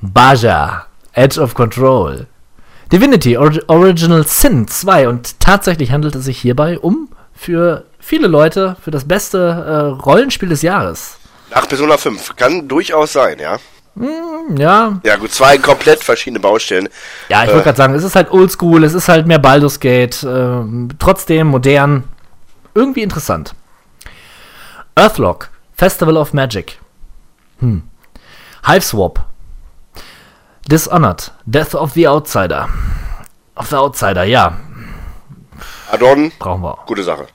Baja. 0.00 0.86
Edge 1.12 1.38
of 1.38 1.54
Control. 1.54 2.26
Divinity 2.90 3.36
Or 3.36 3.52
Original 3.68 4.24
Sin 4.26 4.66
2. 4.66 5.08
Und 5.08 5.38
tatsächlich 5.38 5.92
handelt 5.92 6.14
es 6.14 6.24
sich 6.24 6.38
hierbei 6.40 6.78
um 6.78 7.08
für 7.34 7.84
viele 7.98 8.26
Leute 8.26 8.76
für 8.82 8.90
das 8.90 9.06
beste 9.06 9.38
äh, 9.38 10.02
Rollenspiel 10.02 10.48
des 10.48 10.62
Jahres. 10.62 11.18
Nach 11.54 11.68
Persona 11.68 11.98
5. 11.98 12.34
Kann 12.36 12.66
durchaus 12.66 13.12
sein, 13.12 13.38
ja. 13.38 13.58
Ja, 14.56 14.98
Ja, 15.04 15.16
gut, 15.16 15.32
zwei 15.32 15.58
komplett 15.58 16.02
verschiedene 16.02 16.40
Baustellen. 16.40 16.88
Ja, 17.28 17.42
ich 17.44 17.50
Äh. 17.50 17.52
wollte 17.52 17.64
gerade 17.64 17.76
sagen, 17.76 17.94
es 17.94 18.02
ist 18.04 18.16
halt 18.16 18.30
oldschool, 18.30 18.82
es 18.84 18.94
ist 18.94 19.08
halt 19.10 19.26
mehr 19.26 19.38
Baldur's 19.38 19.78
Gate, 19.78 20.22
ähm, 20.22 20.88
trotzdem 20.98 21.48
modern, 21.48 22.04
irgendwie 22.74 23.02
interessant. 23.02 23.54
Earthlock, 24.96 25.50
Festival 25.74 26.16
of 26.16 26.32
Magic. 26.34 26.78
Hm. 27.60 27.88
Hiveswap. 28.64 29.18
Dishonored, 30.68 31.30
Death 31.46 31.74
of 31.74 31.92
the 31.94 32.06
Outsider. 32.06 32.68
Of 33.56 33.68
the 33.68 33.76
Outsider, 33.76 34.24
ja, 34.24 34.56
Adon, 35.90 36.32
brauchen 36.38 36.62
wir 36.62 36.72
auch. 36.78 36.86
gute 36.86 37.02
Sache. 37.02 37.26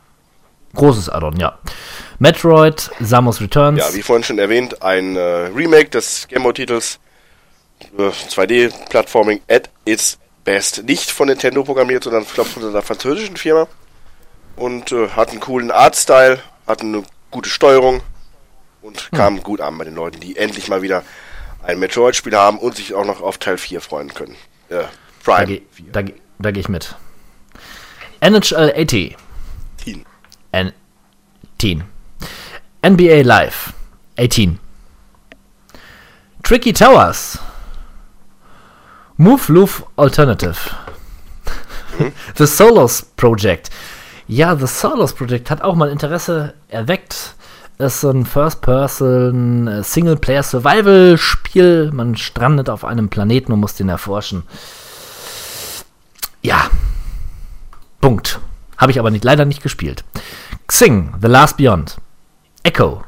Großes 0.74 1.10
Addon, 1.10 1.38
ja. 1.38 1.58
Metroid, 2.20 2.90
Samus 3.00 3.40
Returns. 3.42 3.80
Ja, 3.80 3.94
wie 3.94 4.02
vorhin 4.02 4.24
schon 4.24 4.40
erwähnt, 4.40 4.82
ein 4.82 5.16
äh, 5.16 5.20
Remake 5.56 5.90
des 5.90 6.28
Gameboy-Titels. 6.28 7.00
Äh, 7.98 8.10
2D-Plattforming 8.10 9.42
at 9.48 9.70
its 9.86 10.18
best. 10.44 10.84
Nicht 10.86 11.12
von 11.12 11.28
Nintendo 11.28 11.64
programmiert, 11.64 12.04
sondern 12.04 12.24
ich 12.24 12.34
glaub, 12.34 12.48
von 12.48 12.64
einer 12.68 12.82
französischen 12.82 13.38
Firma. 13.38 13.68
Und 14.56 14.92
äh, 14.92 15.10
hat 15.10 15.30
einen 15.30 15.40
coolen 15.40 15.70
Artstyle, 15.70 16.40
hat 16.66 16.82
eine 16.82 17.04
gute 17.32 17.49
Steuerung 17.49 18.02
und 18.82 19.10
kam 19.12 19.41
gut 19.44 19.62
an 19.62 19.78
bei 19.78 19.84
den 19.86 19.95
Leuten, 19.95 20.20
die 20.20 20.38
endlich 20.38 20.68
mal 20.70 20.82
wieder 20.82 21.04
ein 21.64 21.80
Metroid-Spiel 21.80 22.36
haben 22.36 22.58
und 22.60 22.76
sich 22.76 22.94
auch 22.94 23.06
noch 23.06 23.22
auf 23.22 23.38
Teil 23.38 23.58
4 23.58 23.82
freuen 23.82 24.14
können. 24.14 24.36
Äh, 24.70 24.76
da 24.76 24.90
Prime 25.24 25.45
gehe 25.48 25.62
da, 25.91 26.02
geh- 26.02 26.14
da 26.40 26.52
geh 26.52 26.60
ich 26.62 26.70
mit. 26.70 26.95
NHL 28.22 28.74
80. 28.76 29.18
10. 29.84 30.06
N 30.52 30.74
10. 31.60 31.84
NBA 32.86 33.22
Live 33.24 33.74
18. 34.18 34.60
Tricky 36.44 36.72
Towers. 36.74 37.40
Move 39.18 39.52
Loop 39.52 39.88
Alternative. 39.98 40.58
The 42.38 42.45
Solos 42.45 43.02
Project. 43.18 43.70
Ja, 44.28 44.56
The 44.56 44.68
Solos 44.68 45.14
Project 45.14 45.49
hat 45.49 45.62
auch 45.62 45.76
mal 45.76 45.90
Interesse 45.90 46.54
erweckt. 46.68 47.36
Ist 47.78 48.02
so 48.02 48.10
ein 48.10 48.26
First-Person 48.26 49.68
äh, 49.68 49.84
Single-Player-Survival-Spiel. 49.84 51.91
Man 51.94 52.18
strandet 52.18 52.70
auf 52.70 52.84
einem 52.84 53.10
Planeten 53.10 53.52
und 53.54 53.60
muss 53.60 53.76
den 53.76 53.90
erforschen. 53.90 54.44
Ja. 56.41 56.70
Punkt. 58.02 58.40
Habe 58.78 58.91
ich 58.91 58.99
aber 58.99 59.12
nicht, 59.12 59.24
leider 59.24 59.45
nicht 59.45 59.62
gespielt. 59.64 60.04
Xing, 60.68 61.14
The 61.22 61.28
Last 61.28 61.58
Beyond. 61.58 61.98
Echo. 62.64 63.04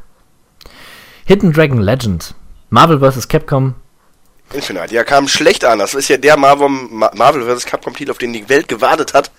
Hidden 1.26 1.52
Dragon 1.52 1.80
Legend. 1.80 2.34
Marvel 2.70 3.00
vs. 3.00 3.28
Capcom. 3.28 3.74
Infinite. 4.54 4.94
Ja, 4.94 5.04
kam 5.04 5.28
schlecht 5.28 5.66
an. 5.66 5.80
Das 5.80 5.94
ist 5.96 6.08
ja 6.10 6.18
der 6.18 6.38
Marvel, 6.38 6.70
Ma- 6.70 7.12
Marvel 7.16 7.44
vs. 7.44 7.66
Capcom-Titel, 7.66 8.12
auf 8.12 8.18
den 8.20 8.34
die 8.34 8.48
Welt 8.50 8.68
gewartet 8.68 9.14
hat. 9.14 9.32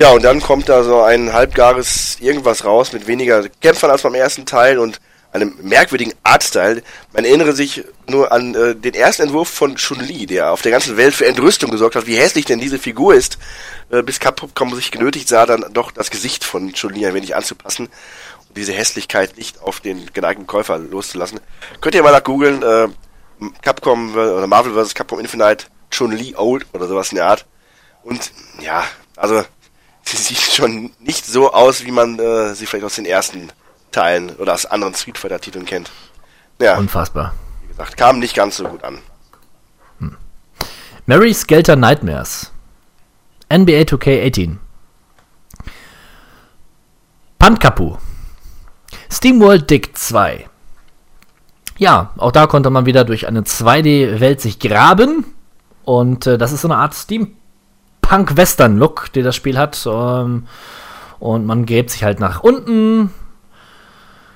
Ja, 0.00 0.12
und 0.12 0.24
dann 0.24 0.40
kommt 0.40 0.70
da 0.70 0.82
so 0.82 1.02
ein 1.02 1.34
halbgares 1.34 2.16
irgendwas 2.20 2.64
raus 2.64 2.94
mit 2.94 3.06
weniger 3.06 3.46
Kämpfern 3.60 3.90
als 3.90 4.00
beim 4.00 4.14
ersten 4.14 4.46
Teil 4.46 4.78
und 4.78 4.98
einem 5.30 5.54
merkwürdigen 5.60 6.14
Artstyle. 6.22 6.82
Man 7.12 7.26
erinnere 7.26 7.52
sich 7.52 7.84
nur 8.08 8.32
an 8.32 8.54
äh, 8.54 8.74
den 8.74 8.94
ersten 8.94 9.24
Entwurf 9.24 9.50
von 9.50 9.76
Chun-Li, 9.76 10.24
der 10.24 10.52
auf 10.52 10.62
der 10.62 10.72
ganzen 10.72 10.96
Welt 10.96 11.14
für 11.14 11.26
Entrüstung 11.26 11.70
gesorgt 11.70 11.96
hat, 11.96 12.06
wie 12.06 12.16
hässlich 12.16 12.46
denn 12.46 12.58
diese 12.58 12.78
Figur 12.78 13.12
ist, 13.12 13.36
äh, 13.90 14.02
bis 14.02 14.20
Capcom 14.20 14.74
sich 14.74 14.90
genötigt 14.90 15.28
sah, 15.28 15.44
dann 15.44 15.66
doch 15.74 15.90
das 15.90 16.10
Gesicht 16.10 16.44
von 16.44 16.72
Chun-Li 16.72 17.04
ein 17.04 17.12
wenig 17.12 17.36
anzupassen 17.36 17.90
und 18.48 18.56
diese 18.56 18.72
Hässlichkeit 18.72 19.36
nicht 19.36 19.60
auf 19.60 19.80
den 19.80 20.06
geneigten 20.14 20.46
Käufer 20.46 20.78
loszulassen. 20.78 21.40
Könnt 21.82 21.94
ihr 21.94 22.02
mal 22.02 22.12
nach 22.12 22.24
googeln, 22.24 22.62
äh, 22.62 22.88
Capcom 23.60 24.14
oder 24.14 24.46
Marvel 24.46 24.72
vs. 24.82 24.94
Capcom 24.94 25.20
Infinite, 25.20 25.66
Chun-Li 25.90 26.36
Old 26.36 26.64
oder 26.72 26.88
sowas 26.88 27.12
in 27.12 27.16
der 27.16 27.26
Art. 27.26 27.44
Und 28.02 28.32
ja, 28.62 28.84
also 29.14 29.44
sie 30.04 30.16
sieht 30.16 30.38
schon 30.38 30.90
nicht 30.98 31.26
so 31.26 31.52
aus, 31.52 31.84
wie 31.84 31.90
man 31.92 32.18
äh, 32.18 32.54
sie 32.54 32.66
vielleicht 32.66 32.84
aus 32.84 32.96
den 32.96 33.06
ersten 33.06 33.50
Teilen 33.92 34.30
oder 34.36 34.54
aus 34.54 34.66
anderen 34.66 34.94
Street 34.94 35.18
Fighter 35.18 35.40
Titeln 35.40 35.64
kennt. 35.66 35.90
Ja, 36.60 36.76
Unfassbar. 36.76 37.34
wie 37.62 37.68
gesagt, 37.68 37.96
kam 37.96 38.18
nicht 38.18 38.34
ganz 38.34 38.56
so 38.56 38.64
gut 38.64 38.84
an. 38.84 38.98
Mary 41.06 41.34
Skelter 41.34 41.74
Nightmares. 41.74 42.52
NBA 43.52 43.80
2K18. 43.82 44.58
Pankapu. 47.38 47.96
SteamWorld 49.10 49.68
Dick 49.68 49.96
2. 49.96 50.48
Ja, 51.78 52.12
auch 52.18 52.30
da 52.30 52.46
konnte 52.46 52.70
man 52.70 52.86
wieder 52.86 53.04
durch 53.04 53.26
eine 53.26 53.40
2D-Welt 53.40 54.40
sich 54.40 54.58
graben. 54.60 55.24
Und 55.84 56.26
äh, 56.26 56.38
das 56.38 56.52
ist 56.52 56.60
so 56.60 56.68
eine 56.68 56.76
Art 56.76 56.94
Steampunk-Western-Look, 58.10 59.12
den 59.12 59.24
das 59.24 59.36
Spiel 59.36 59.56
hat. 59.56 59.86
Ähm, 59.86 60.46
und 61.20 61.46
man 61.46 61.64
gräbt 61.64 61.90
sich 61.90 62.02
halt 62.02 62.18
nach 62.18 62.42
unten, 62.42 63.12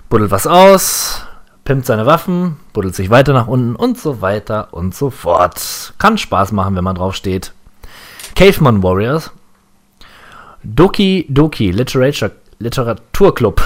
buddelt 0.08 0.30
was 0.30 0.46
aus, 0.46 1.22
pimmt 1.64 1.84
seine 1.84 2.06
Waffen, 2.06 2.58
buddelt 2.72 2.94
sich 2.94 3.10
weiter 3.10 3.32
nach 3.32 3.48
unten 3.48 3.74
und 3.74 3.98
so 3.98 4.20
weiter 4.20 4.68
und 4.72 4.94
so 4.94 5.10
fort. 5.10 5.94
Kann 5.98 6.18
Spaß 6.18 6.52
machen, 6.52 6.76
wenn 6.76 6.84
man 6.84 6.96
drauf 6.96 7.16
steht. 7.16 7.52
Caveman 8.36 8.82
Warriors. 8.82 9.32
Doki 10.62 11.26
Doki 11.28 11.70
Literature, 11.70 12.32
Literaturclub. 12.58 13.60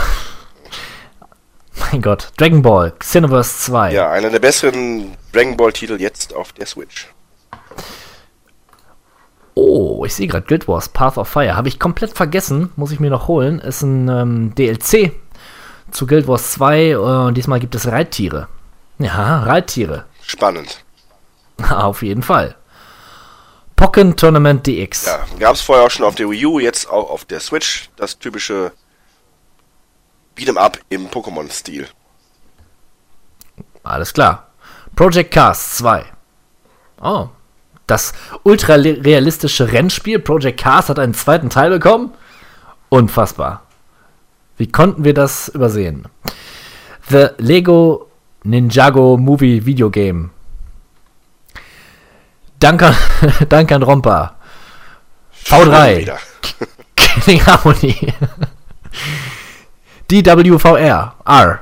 mein 1.93 2.01
Gott. 2.01 2.33
Dragon 2.39 2.63
Ball 2.63 2.93
Xenoverse 2.99 3.59
2. 3.59 3.93
Ja, 3.93 4.11
einer 4.11 4.31
der 4.31 4.41
besseren 4.41 5.17
Dragon 5.33 5.57
Ball 5.57 5.73
Titel 5.73 6.01
jetzt 6.01 6.35
auf 6.35 6.53
der 6.53 6.67
Switch. 6.67 7.09
Oh, 9.61 10.05
ich 10.05 10.15
sehe 10.15 10.29
gerade 10.29 10.47
Guild 10.47 10.69
Wars 10.69 10.89
Path 10.89 11.19
of 11.19 11.27
Fire. 11.27 11.57
Habe 11.57 11.67
ich 11.67 11.81
komplett 11.81 12.13
vergessen. 12.13 12.71
Muss 12.77 12.93
ich 12.93 13.01
mir 13.01 13.11
noch 13.11 13.27
holen. 13.27 13.59
Ist 13.59 13.83
ein 13.83 14.09
ähm, 14.09 14.55
DLC 14.55 15.11
zu 15.91 16.07
Guild 16.07 16.29
Wars 16.29 16.53
2. 16.53 16.97
Und 16.97 17.35
diesmal 17.35 17.59
gibt 17.59 17.75
es 17.75 17.89
Reittiere. 17.89 18.47
Ja, 19.01 19.43
Reittiere. 19.43 20.05
Spannend. 20.23 20.85
Auf 21.71 22.03
jeden 22.03 22.23
Fall. 22.23 22.55
Pokken 23.75 24.15
Tournament 24.15 24.65
DX. 24.65 25.07
Ja, 25.07 25.27
gab 25.41 25.57
es 25.57 25.61
vorher 25.61 25.85
auch 25.85 25.91
schon 25.91 26.05
auf 26.05 26.15
der 26.15 26.31
Wii 26.31 26.47
U, 26.47 26.59
jetzt 26.59 26.89
auch 26.89 27.11
auf 27.11 27.25
der 27.25 27.41
Switch. 27.41 27.91
Das 27.97 28.19
typische 28.19 28.73
Beat'em 30.37 30.57
Up 30.57 30.79
im 30.89 31.09
Pokémon-Stil. 31.09 31.89
Alles 33.83 34.13
klar. 34.13 34.49
Project 34.95 35.33
Cars 35.33 35.77
2. 35.77 36.05
Oh. 37.01 37.29
Das 37.89 38.13
ultra 38.43 38.75
realistische 38.75 39.73
Rennspiel 39.73 40.19
Project 40.19 40.61
Cars 40.61 40.91
hat 40.91 40.99
einen 40.99 41.15
zweiten 41.15 41.49
Teil 41.49 41.71
bekommen. 41.71 42.13
Unfassbar. 42.91 43.63
Wie 44.59 44.71
konnten 44.71 45.05
wir 45.05 45.15
das 45.15 45.49
übersehen? 45.49 46.07
The 47.09 47.29
Lego 47.39 48.11
Ninjago 48.45 49.17
Movie 49.17 49.65
Video 49.65 49.89
Game. 49.91 50.31
Duncan, 52.61 52.95
Duncan 53.49 53.83
Romper. 53.83 54.37
Schon 55.33 55.69
V3. 55.71 55.99
wieder. 55.99 56.19
Killing 56.97 57.47
Harmony. 57.47 58.13
DWVR. 60.11 61.15
R. 61.25 61.61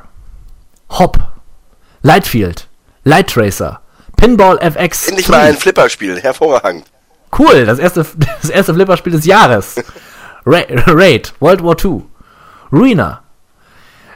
Hop. 0.90 1.19
Lightfield. 2.03 2.66
Light 3.05 3.28
Tracer. 3.28 3.81
Pinball 4.16 4.59
FX. 4.59 5.09
Endlich 5.09 5.28
mal 5.28 5.40
ein 5.40 5.56
Flipperspiel. 5.56 6.20
Hervorragend. 6.20 6.84
Cool, 7.36 7.66
das 7.66 7.78
erste, 7.78 8.06
das 8.43 8.51
erste 8.51 8.74
Flipperspiel 8.74 9.12
des 9.12 9.24
Jahres. 9.24 9.76
Ra 10.44 10.60
Raid, 10.86 11.34
World 11.40 11.62
War 11.64 11.76
II, 11.84 12.02
Ruina, 12.72 13.22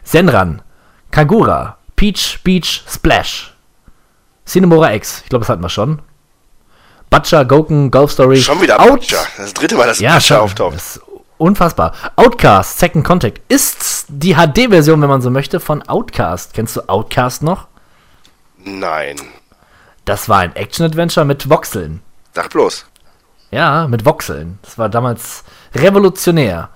Senran, 0.05 0.63
Kagura, 1.11 1.77
Peach, 1.97 2.39
Beach, 2.45 2.85
Splash, 2.89 3.53
Cinemora 4.47 4.95
X, 4.95 5.23
ich 5.25 5.29
glaube, 5.29 5.43
das 5.43 5.49
hatten 5.49 5.63
wir 5.63 5.69
schon. 5.69 6.01
Butcher, 7.11 7.45
Goken, 7.45 7.91
Golf 7.91 8.13
Story. 8.13 8.37
Schon 8.37 8.63
wieder 8.63 8.81
Out 8.81 9.01
Butcher. 9.01 9.27
Das 9.37 9.53
dritte 9.53 9.75
Mal, 9.75 9.89
dass 9.89 9.99
ja, 9.99 10.15
Butcher 10.15 10.37
schon, 10.37 10.37
auftaucht. 10.39 10.77
ist 10.77 11.01
unfassbar. 11.39 11.93
Outcast, 12.15 12.79
Second 12.79 13.05
Contact, 13.05 13.41
ist 13.49 14.07
die 14.09 14.35
HD-Version, 14.35 15.03
wenn 15.03 15.09
man 15.09 15.21
so 15.21 15.31
möchte, 15.31 15.59
von 15.59 15.83
Outcast. 15.83 16.55
Kennst 16.55 16.77
du 16.77 16.89
Outcast 16.89 17.43
noch? 17.43 17.67
Nein. 18.59 19.17
Das 20.05 20.29
war 20.29 20.39
ein 20.39 20.57
Action-Adventure 20.57 21.27
mit 21.27 21.49
Voxeln. 21.49 22.01
Sag 22.33 22.51
bloß. 22.51 22.87
Ja, 23.51 23.89
mit 23.89 24.05
Voxeln. 24.05 24.59
Das 24.63 24.79
war 24.79 24.89
damals 24.89 25.45
revolutionär. 25.75 26.71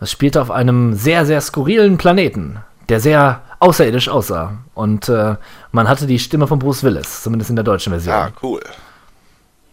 Das 0.00 0.10
spielte 0.10 0.40
auf 0.40 0.50
einem 0.50 0.94
sehr, 0.94 1.24
sehr 1.24 1.40
skurrilen 1.40 1.96
Planeten, 1.96 2.58
der 2.88 3.00
sehr 3.00 3.42
außerirdisch 3.60 4.08
aussah. 4.08 4.58
Und 4.74 5.08
äh, 5.08 5.36
man 5.72 5.88
hatte 5.88 6.06
die 6.06 6.18
Stimme 6.18 6.46
von 6.46 6.58
Bruce 6.58 6.82
Willis, 6.82 7.22
zumindest 7.22 7.50
in 7.50 7.56
der 7.56 7.64
deutschen 7.64 7.92
Version. 7.92 8.14
Ah, 8.14 8.30
cool. 8.42 8.60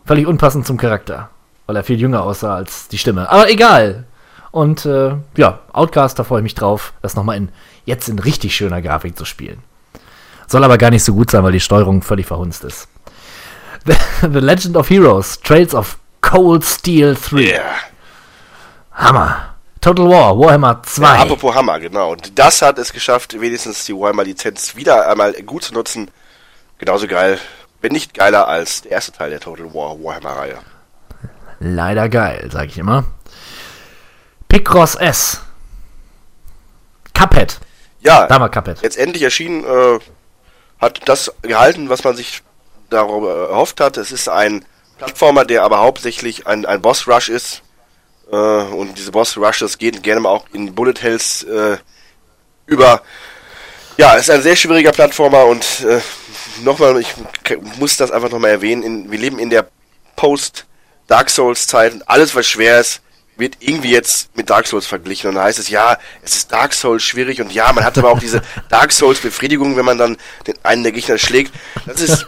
Völlig 0.05 0.25
unpassend 0.27 0.65
zum 0.65 0.77
Charakter, 0.77 1.29
weil 1.65 1.75
er 1.75 1.83
viel 1.83 1.99
jünger 1.99 2.23
aussah 2.23 2.55
als 2.55 2.87
die 2.87 2.97
Stimme. 2.97 3.29
Aber 3.29 3.49
egal. 3.49 4.05
Und 4.51 4.85
äh, 4.85 5.15
ja, 5.35 5.59
Outcast, 5.73 6.19
da 6.19 6.23
freue 6.23 6.39
ich 6.39 6.43
mich 6.43 6.55
drauf, 6.55 6.93
das 7.01 7.15
nochmal 7.15 7.37
in, 7.37 7.49
jetzt 7.85 8.09
in 8.09 8.19
richtig 8.19 8.55
schöner 8.55 8.81
Grafik 8.81 9.17
zu 9.17 9.25
spielen. 9.25 9.61
Soll 10.51 10.63
aber 10.65 10.77
gar 10.77 10.89
nicht 10.89 11.03
so 11.03 11.13
gut 11.13 11.31
sein, 11.31 11.43
weil 11.43 11.53
die 11.53 11.59
Steuerung 11.61 12.01
völlig 12.01 12.25
verhunzt 12.27 12.63
ist. 12.65 12.87
The, 13.85 13.93
The 14.21 14.39
Legend 14.39 14.75
of 14.75 14.89
Heroes, 14.89 15.39
Trails 15.39 15.73
of 15.73 15.97
Cold 16.21 16.63
Steel 16.65 17.15
3. 17.15 17.37
Yeah. 17.37 17.63
Hammer. 18.91 19.55
Total 19.79 20.05
War, 20.09 20.37
Warhammer 20.37 20.83
2. 20.83 21.01
Ja, 21.03 21.21
apropos 21.23 21.55
Hammer, 21.55 21.79
genau. 21.79 22.11
Und 22.11 22.37
das 22.37 22.61
hat 22.61 22.77
es 22.77 22.93
geschafft, 22.93 23.39
wenigstens 23.39 23.85
die 23.85 23.93
Warhammer-Lizenz 23.95 24.75
wieder 24.75 25.09
einmal 25.09 25.33
gut 25.41 25.63
zu 25.63 25.73
nutzen. 25.73 26.11
Genauso 26.77 27.07
geil, 27.07 27.39
wenn 27.81 27.91
nicht 27.93 28.13
geiler 28.13 28.47
als 28.47 28.81
der 28.83 28.91
erste 28.91 29.11
Teil 29.13 29.29
der 29.31 29.39
Total 29.39 29.73
War 29.73 29.97
Warhammer-Reihe. 30.03 30.59
Leider 31.59 32.09
geil, 32.09 32.49
sag 32.51 32.67
ich 32.67 32.77
immer. 32.77 33.05
Picross 34.49 34.95
S. 34.95 35.41
Cuphead. 37.13 37.59
Ja, 38.01 38.27
Da 38.27 38.39
war 38.39 38.49
Cuphead. 38.49 38.81
jetzt 38.81 38.97
endlich 38.97 39.23
erschienen, 39.23 39.63
äh, 39.63 39.99
hat 40.81 41.07
das 41.07 41.31
gehalten, 41.43 41.89
was 41.89 42.03
man 42.03 42.15
sich 42.15 42.41
darüber 42.89 43.49
erhofft 43.49 43.79
hat. 43.79 43.97
Es 43.97 44.11
ist 44.11 44.27
ein 44.27 44.65
Plattformer, 44.97 45.45
der 45.45 45.63
aber 45.63 45.79
hauptsächlich 45.79 46.47
ein, 46.47 46.65
ein 46.65 46.81
Boss-Rush 46.81 47.29
ist. 47.29 47.61
Äh, 48.31 48.35
und 48.35 48.97
diese 48.97 49.11
Boss-Rushes 49.11 49.77
gehen 49.77 50.01
gerne 50.01 50.21
mal 50.21 50.29
auch 50.29 50.45
in 50.53 50.73
Bullet 50.73 50.95
Hells 50.99 51.43
äh, 51.43 51.77
über. 52.65 53.01
Ja, 53.97 54.15
es 54.15 54.23
ist 54.23 54.29
ein 54.31 54.41
sehr 54.41 54.55
schwieriger 54.55 54.91
Plattformer 54.91 55.45
und 55.45 55.81
äh, 55.81 56.01
nochmal, 56.63 56.99
ich 56.99 57.13
muss 57.77 57.97
das 57.97 58.09
einfach 58.09 58.29
nochmal 58.29 58.51
erwähnen, 58.51 58.83
in, 58.83 59.11
wir 59.11 59.19
leben 59.19 59.37
in 59.37 59.49
der 59.49 59.67
Post-Dark 60.15 61.29
Souls-Zeit 61.29 61.93
und 61.93 62.09
alles, 62.09 62.33
was 62.33 62.47
schwer 62.47 62.79
ist, 62.79 63.01
wird 63.41 63.57
irgendwie 63.59 63.91
jetzt 63.91 64.35
mit 64.38 64.49
Dark 64.49 64.65
Souls 64.65 64.85
verglichen. 64.85 65.30
Und 65.30 65.35
dann 65.35 65.43
heißt 65.43 65.59
es, 65.59 65.68
ja, 65.68 65.97
es 66.23 66.38
ist 66.38 66.51
Dark 66.53 66.73
Souls 66.73 67.03
schwierig 67.03 67.41
und 67.41 67.51
ja, 67.51 67.73
man 67.73 67.84
hat 67.84 67.97
aber 67.97 68.09
auch 68.09 68.19
diese 68.19 68.41
Dark 68.69 68.93
Souls-Befriedigung, 68.93 69.76
wenn 69.76 69.84
man 69.84 69.97
dann 69.97 70.15
den 70.47 70.55
einen 70.63 70.84
der 70.84 70.93
Gegner 70.93 71.18
schlägt. 71.18 71.51
Das 71.85 71.99
ist, 71.99 72.26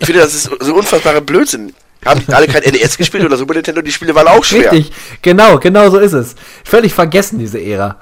ich 0.00 0.06
finde, 0.06 0.22
das 0.22 0.34
ist 0.34 0.50
so 0.58 0.74
unfassbarer 0.74 1.20
Blödsinn. 1.20 1.72
Haben 2.04 2.24
die 2.26 2.32
alle 2.32 2.46
kein 2.46 2.62
NES 2.62 2.96
gespielt 2.96 3.24
oder 3.24 3.36
Super 3.36 3.54
Nintendo? 3.54 3.82
Die 3.82 3.92
Spiele 3.92 4.14
waren 4.14 4.28
auch 4.28 4.44
schwer. 4.44 4.72
Richtig, 4.72 4.92
genau, 5.22 5.58
genau 5.58 5.90
so 5.90 5.98
ist 5.98 6.12
es. 6.12 6.34
Völlig 6.64 6.92
vergessen, 6.92 7.38
diese 7.38 7.60
Ära. 7.60 7.96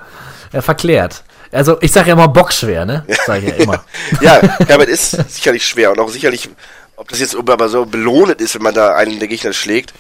Ja, 0.53 0.63
verklärt. 0.63 1.25
Also, 1.51 1.79
ich 1.81 1.93
sage 1.93 2.09
ja 2.09 2.15
immer 2.15 2.29
bockschwer, 2.29 2.85
ne? 2.85 3.05
Sag 3.27 3.43
ich 3.43 3.49
ja 3.49 3.55
immer. 3.55 3.85
ja, 4.21 4.41
Herbert 4.67 4.89
ist 4.89 5.13
sicherlich 5.33 5.65
schwer 5.67 5.93
und 5.93 6.01
auch 6.01 6.09
sicherlich, 6.09 6.51
ob 6.97 7.09
das 7.09 7.21
jetzt 7.21 7.37
aber 7.37 7.69
so 7.69 7.87
belohnt 7.87 8.41
ist, 8.41 8.55
wenn 8.57 8.63
man 8.63 8.75
da 8.75 8.95
einen 8.95 9.19
der 9.19 9.29
Gegner 9.29 9.53
schlägt, 9.53 9.95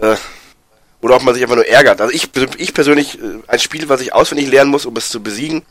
äh, 0.00 0.16
oder 1.04 1.16
ob 1.16 1.22
man 1.22 1.34
sich 1.34 1.42
einfach 1.42 1.56
nur 1.56 1.68
ärgert. 1.68 2.00
Also 2.00 2.14
ich, 2.14 2.30
ich 2.56 2.72
persönlich, 2.72 3.18
äh, 3.20 3.40
ein 3.46 3.58
Spiel, 3.58 3.90
was 3.90 4.00
ich 4.00 4.14
auswendig 4.14 4.48
lernen 4.48 4.70
muss, 4.70 4.86
um 4.86 4.96
es 4.96 5.10
zu 5.10 5.22
besiegen, 5.22 5.62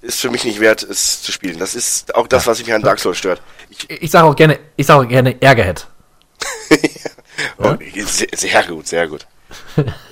ist 0.00 0.20
für 0.20 0.28
mich 0.28 0.42
nicht 0.42 0.58
wert, 0.58 0.82
es 0.82 1.22
zu 1.22 1.30
spielen. 1.30 1.60
Das 1.60 1.76
ist 1.76 2.16
auch 2.16 2.26
das, 2.26 2.48
was 2.48 2.58
mich 2.58 2.74
an 2.74 2.82
Dark 2.82 2.98
Souls 2.98 3.16
stört. 3.16 3.40
Ich, 3.70 3.88
Ich 3.88 4.10
sage 4.10 4.26
auch 4.26 4.34
gerne, 4.34 4.58
ich 4.74 4.84
sage 4.84 5.06
auch 5.06 5.08
gerne 5.08 5.40
Ärgerhead. 5.40 5.86
oh, 7.58 7.76
sehr, 7.94 8.26
sehr 8.34 8.64
gut, 8.64 8.88
sehr 8.88 9.06
gut. 9.06 9.24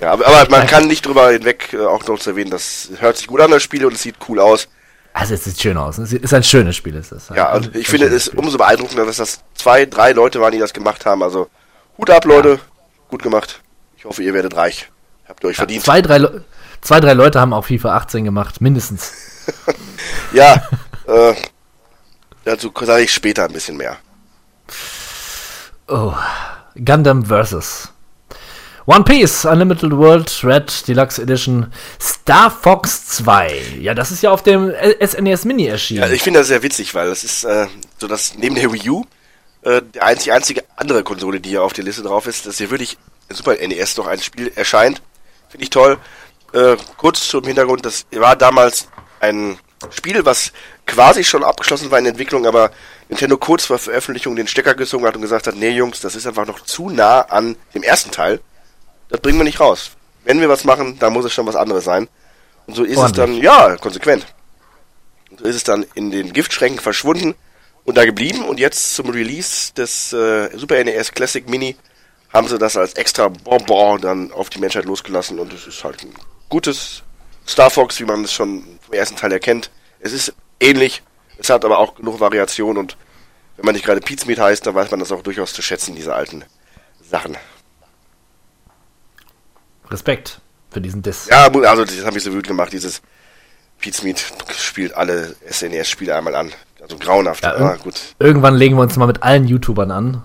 Ja, 0.00 0.12
aber, 0.12 0.28
aber 0.28 0.48
man 0.50 0.68
kann 0.68 0.86
nicht 0.86 1.04
drüber 1.04 1.32
hinweg 1.32 1.72
äh, 1.72 1.84
auch 1.84 2.06
noch 2.06 2.20
zu 2.20 2.30
erwähnen, 2.30 2.50
das 2.50 2.90
hört 3.00 3.16
sich 3.16 3.26
gut 3.26 3.40
an, 3.40 3.50
das 3.50 3.64
Spiel, 3.64 3.84
und 3.84 3.94
es 3.94 4.02
sieht 4.02 4.18
cool 4.28 4.38
aus. 4.38 4.68
Also, 5.12 5.34
es 5.34 5.42
sieht 5.42 5.60
schön 5.60 5.78
aus. 5.78 5.98
Es 5.98 6.12
ist 6.12 6.32
ein 6.32 6.44
schönes 6.44 6.76
Spiel, 6.76 6.94
ist 6.94 7.10
es. 7.10 7.28
Ja, 7.34 7.52
und 7.56 7.74
ich 7.74 7.88
finde 7.88 8.06
es 8.06 8.28
umso 8.28 8.56
beeindruckender, 8.56 9.04
dass 9.04 9.16
das 9.16 9.40
zwei, 9.56 9.84
drei 9.84 10.12
Leute 10.12 10.40
waren, 10.40 10.52
die 10.52 10.60
das 10.60 10.72
gemacht 10.72 11.04
haben. 11.06 11.24
Also 11.24 11.48
Hut 11.98 12.10
ab, 12.10 12.24
Leute. 12.24 12.60
Gut 13.08 13.24
gemacht. 13.24 13.60
Ich 14.00 14.06
hoffe, 14.06 14.22
ihr 14.22 14.32
werdet 14.32 14.56
reich. 14.56 14.88
Habt 15.28 15.44
ihr 15.44 15.48
euch 15.48 15.56
verdient. 15.56 15.84
Zwei 15.84 16.00
drei, 16.00 16.16
Le- 16.16 16.42
zwei, 16.80 17.00
drei 17.00 17.12
Leute 17.12 17.38
haben 17.38 17.52
auch 17.52 17.66
FIFA 17.66 17.96
18 17.96 18.24
gemacht, 18.24 18.60
mindestens. 18.60 19.12
Ja, 20.32 20.62
äh, 21.06 21.34
dazu 22.44 22.72
sage 22.82 23.02
ich 23.02 23.12
später 23.12 23.44
ein 23.44 23.52
bisschen 23.52 23.76
mehr. 23.76 23.98
Oh, 25.88 26.14
Gundam 26.76 27.24
vs. 27.26 27.92
One 28.86 29.04
Piece, 29.04 29.44
Unlimited 29.44 29.92
World, 29.92 30.40
Red 30.42 30.86
Deluxe 30.88 31.20
Edition, 31.20 31.72
Star 32.00 32.50
Fox 32.50 33.06
2. 33.08 33.78
Ja, 33.80 33.92
das 33.94 34.10
ist 34.10 34.22
ja 34.22 34.30
auf 34.30 34.42
dem 34.42 34.72
SNES 35.04 35.44
Mini 35.44 35.66
erschienen. 35.66 36.02
Ja, 36.02 36.08
ich 36.10 36.22
finde 36.22 36.38
das 36.40 36.48
sehr 36.48 36.62
witzig, 36.62 36.94
weil 36.94 37.08
das 37.10 37.22
ist 37.24 37.44
äh, 37.44 37.66
so, 37.98 38.06
dass 38.08 38.34
neben 38.36 38.54
der 38.54 38.72
Wii 38.72 38.88
U 38.88 39.04
äh, 39.62 39.82
die 39.94 40.00
einzige, 40.00 40.32
einzige 40.34 40.64
andere 40.76 41.02
Konsole, 41.02 41.40
die 41.40 41.50
hier 41.50 41.62
auf 41.62 41.72
der 41.74 41.84
Liste 41.84 42.02
drauf 42.02 42.26
ist, 42.26 42.46
dass 42.46 42.58
hier 42.58 42.70
wirklich 42.70 42.96
Super 43.30 43.54
NES 43.54 43.96
noch 43.96 44.06
ein 44.06 44.20
Spiel 44.20 44.52
erscheint. 44.54 45.02
Finde 45.48 45.64
ich 45.64 45.70
toll. 45.70 45.98
Äh, 46.52 46.76
kurz 46.96 47.28
zum 47.28 47.44
Hintergrund, 47.44 47.84
das 47.84 48.06
war 48.12 48.36
damals 48.36 48.88
ein 49.20 49.58
Spiel, 49.90 50.24
was 50.24 50.52
quasi 50.86 51.24
schon 51.24 51.44
abgeschlossen 51.44 51.90
war 51.90 51.98
in 51.98 52.04
der 52.04 52.12
Entwicklung, 52.12 52.46
aber 52.46 52.70
Nintendo 53.08 53.36
kurz 53.38 53.64
vor 53.64 53.78
Veröffentlichung 53.78 54.36
den 54.36 54.46
Stecker 54.46 54.74
gezogen 54.74 55.06
hat 55.06 55.14
und 55.14 55.22
gesagt 55.22 55.46
hat, 55.46 55.56
nee 55.56 55.70
Jungs, 55.70 56.00
das 56.00 56.14
ist 56.14 56.26
einfach 56.26 56.46
noch 56.46 56.60
zu 56.60 56.90
nah 56.90 57.22
an 57.22 57.56
dem 57.74 57.82
ersten 57.82 58.10
Teil. 58.10 58.40
Das 59.08 59.20
bringen 59.20 59.38
wir 59.38 59.44
nicht 59.44 59.60
raus. 59.60 59.92
Wenn 60.24 60.40
wir 60.40 60.48
was 60.48 60.64
machen, 60.64 60.98
dann 60.98 61.12
muss 61.12 61.24
es 61.24 61.32
schon 61.32 61.46
was 61.46 61.56
anderes 61.56 61.84
sein. 61.84 62.08
Und 62.66 62.74
so 62.74 62.84
ist 62.84 62.98
es 62.98 63.12
dann, 63.12 63.30
Ordentlich. 63.30 63.44
ja, 63.44 63.76
konsequent. 63.76 64.26
Und 65.30 65.40
so 65.40 65.46
ist 65.46 65.56
es 65.56 65.64
dann 65.64 65.86
in 65.94 66.10
den 66.10 66.32
Giftschränken 66.32 66.80
verschwunden 66.80 67.34
und 67.84 67.96
da 67.96 68.04
geblieben. 68.04 68.44
Und 68.44 68.60
jetzt 68.60 68.94
zum 68.94 69.10
Release 69.10 69.72
des 69.74 70.12
äh, 70.12 70.56
Super 70.56 70.82
NES 70.84 71.12
Classic 71.12 71.48
Mini 71.48 71.76
haben 72.32 72.46
sie 72.48 72.58
das 72.58 72.76
als 72.76 72.94
extra 72.94 73.28
Bonbon 73.28 74.00
dann 74.00 74.32
auf 74.32 74.50
die 74.50 74.58
Menschheit 74.60 74.84
losgelassen. 74.84 75.38
Und 75.38 75.52
es 75.52 75.66
ist 75.66 75.82
halt 75.84 76.02
ein 76.02 76.12
gutes 76.48 77.02
Star 77.46 77.70
Fox, 77.70 77.98
wie 78.00 78.04
man 78.04 78.24
es 78.24 78.32
schon 78.32 78.64
vom 78.82 78.94
ersten 78.94 79.16
Teil 79.16 79.32
erkennt. 79.32 79.70
Es 80.00 80.12
ist 80.12 80.32
ähnlich, 80.60 81.02
es 81.38 81.50
hat 81.50 81.64
aber 81.64 81.78
auch 81.78 81.94
genug 81.96 82.20
Variation 82.20 82.76
und 82.76 82.96
wenn 83.56 83.66
man 83.66 83.74
nicht 83.74 83.84
gerade 83.84 84.00
Pizmeat 84.00 84.38
heißt, 84.38 84.66
dann 84.66 84.74
weiß 84.74 84.90
man 84.90 85.00
das 85.00 85.12
auch 85.12 85.22
durchaus 85.22 85.52
zu 85.52 85.60
schätzen, 85.62 85.94
diese 85.94 86.14
alten 86.14 86.44
Sachen. 87.02 87.36
Respekt 89.90 90.40
für 90.70 90.80
diesen 90.80 91.02
Diss. 91.02 91.26
Ja, 91.28 91.48
also 91.48 91.84
das 91.84 92.04
habe 92.04 92.16
ich 92.16 92.22
so 92.24 92.30
wütend 92.30 92.46
gemacht, 92.48 92.72
dieses 92.72 93.02
Pizmeat 93.80 94.24
spielt 94.56 94.94
alle 94.94 95.34
SNES-Spiele 95.50 96.14
einmal 96.14 96.34
an. 96.36 96.52
Also 96.80 96.96
grauenhaft, 96.96 97.42
Ja, 97.42 97.54
aber 97.54 97.74
irg- 97.74 97.78
gut. 97.82 98.00
Irgendwann 98.18 98.54
legen 98.54 98.76
wir 98.76 98.82
uns 98.82 98.96
mal 98.96 99.06
mit 99.06 99.22
allen 99.22 99.46
YouTubern 99.46 99.90
an, 99.90 100.22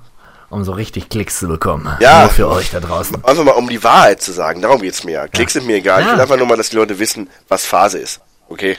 um 0.49 0.63
so 0.63 0.71
richtig 0.73 1.09
Klicks 1.09 1.39
zu 1.39 1.47
bekommen. 1.47 1.89
Ja. 1.99 2.21
Nur 2.21 2.29
für 2.29 2.47
euch 2.49 2.71
da 2.71 2.79
draußen. 2.79 3.23
Einfach 3.23 3.43
mal 3.43 3.51
um 3.51 3.67
die 3.69 3.83
Wahrheit 3.83 4.21
zu 4.21 4.31
sagen, 4.31 4.61
darum 4.61 4.81
geht's 4.81 5.03
mir. 5.03 5.27
Klicks 5.27 5.53
sind 5.53 5.65
mir 5.67 5.77
egal. 5.77 6.01
Ich 6.01 6.07
Ja. 6.07 6.13
will 6.13 6.21
einfach 6.21 6.37
nur 6.37 6.47
mal, 6.47 6.57
dass 6.57 6.69
die 6.69 6.75
Leute 6.77 6.97
wissen, 6.99 7.29
was 7.47 7.65
Phase 7.65 7.97
ist. 7.99 8.21
Okay? 8.49 8.77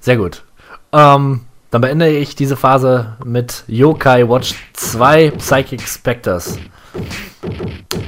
Sehr 0.00 0.16
gut. 0.16 0.44
Ähm, 0.92 1.42
dann 1.70 1.80
beende 1.80 2.08
ich 2.08 2.36
diese 2.36 2.56
Phase 2.56 3.16
mit 3.24 3.64
Yokai 3.66 4.28
Watch 4.28 4.54
2 4.74 5.32
Psychic 5.32 5.82
Spectres. 5.82 6.58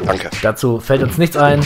Danke. 0.07 0.31
Dazu 0.43 0.81
fällt 0.81 1.03
uns 1.03 1.19
nichts 1.19 1.37
ein. 1.37 1.65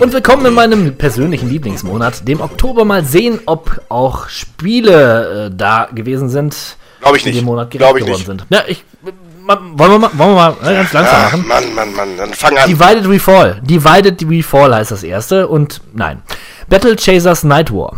Und 0.00 0.12
willkommen 0.12 0.44
in 0.46 0.54
meinem 0.54 0.96
persönlichen 0.96 1.48
Lieblingsmonat, 1.48 2.26
dem 2.28 2.40
Oktober. 2.40 2.84
Mal 2.84 3.04
sehen, 3.04 3.40
ob 3.46 3.80
auch 3.88 4.28
Spiele 4.28 5.46
äh, 5.46 5.50
da 5.54 5.88
gewesen 5.92 6.28
sind, 6.28 6.76
Glaube 7.00 7.16
ich 7.16 7.22
die 7.22 7.30
nicht. 7.30 7.40
dem 7.40 7.46
Monat 7.46 7.70
Glaube 7.70 7.98
ich 7.98 8.04
geworden 8.04 8.18
nicht. 8.18 8.26
sind. 8.26 8.46
Ja, 8.50 8.62
ich, 8.66 8.84
wollen 9.02 9.76
wir 9.92 9.98
mal, 9.98 10.10
wollen 10.14 10.30
wir 10.30 10.34
mal 10.34 10.56
äh, 10.62 10.74
ganz 10.74 10.92
langsam 10.92 11.14
Ah, 11.16 11.22
machen. 11.24 11.46
Mann, 11.48 11.74
Mann, 11.74 11.94
Mann, 11.94 12.08
dann 12.18 12.34
fang 12.34 12.56
an. 12.56 12.68
Divided 12.68 13.08
We 13.08 13.18
Fall. 13.18 13.60
Divided 13.62 14.28
We 14.28 14.42
Fall 14.42 14.74
heißt 14.74 14.90
das 14.90 15.02
erste 15.02 15.48
und 15.48 15.80
nein. 15.94 16.22
Battle 16.68 16.96
Chasers 16.96 17.44
Night 17.44 17.72
War. 17.72 17.96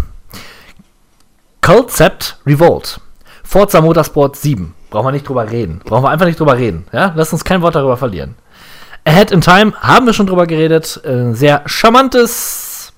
Concept 1.62 2.38
Revolt. 2.46 3.00
Forza 3.42 3.80
Motorsport 3.80 4.36
7. 4.36 4.74
Brauchen 4.90 5.06
wir 5.06 5.12
nicht 5.12 5.28
drüber 5.28 5.50
reden. 5.50 5.80
Brauchen 5.84 6.04
wir 6.04 6.10
einfach 6.10 6.26
nicht 6.26 6.38
drüber 6.38 6.56
reden. 6.56 6.86
Ja, 6.92 7.12
lasst 7.16 7.32
uns 7.32 7.44
kein 7.44 7.60
Wort 7.62 7.74
darüber 7.74 7.96
verlieren. 7.96 8.36
Ahead 9.08 9.30
in 9.30 9.40
Time 9.40 9.72
haben 9.80 10.04
wir 10.04 10.12
schon 10.12 10.26
drüber 10.26 10.46
geredet. 10.46 11.00
Äh, 11.02 11.32
sehr 11.32 11.62
charmantes 11.64 12.92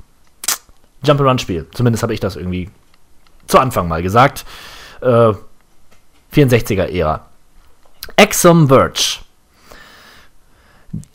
Jump'n'Run-Spiel. 1.04 1.68
Zumindest 1.72 2.02
habe 2.02 2.12
ich 2.12 2.18
das 2.18 2.34
irgendwie 2.34 2.68
zu 3.46 3.60
Anfang 3.60 3.86
mal 3.86 4.02
gesagt. 4.02 4.44
Äh, 5.02 5.34
64er-Ära. 6.34 7.20
Exum 8.16 8.66
Verge. 8.66 9.20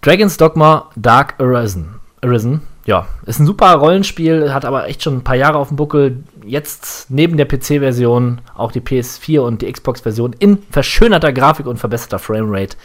Dragon's 0.02 0.38
Dogma 0.38 0.90
Dark 0.96 1.36
Arisen. 1.40 1.96
Arisen. 2.22 2.62
Ja, 2.86 3.10
ist 3.26 3.40
ein 3.40 3.46
super 3.46 3.74
Rollenspiel, 3.74 4.54
hat 4.54 4.64
aber 4.64 4.88
echt 4.88 5.04
schon 5.04 5.18
ein 5.18 5.24
paar 5.26 5.36
Jahre 5.36 5.58
auf 5.58 5.68
dem 5.68 5.76
Buckel. 5.76 6.24
Jetzt 6.46 7.12
neben 7.12 7.36
der 7.36 7.48
PC-Version 7.48 8.40
auch 8.56 8.72
die 8.72 8.80
PS4 8.80 9.40
und 9.40 9.62
die 9.62 9.70
Xbox-Version 9.70 10.32
in 10.40 10.64
verschönerter 10.72 11.34
Grafik 11.34 11.66
und 11.66 11.80
verbesserter 11.80 12.20
Framerate. 12.20 12.78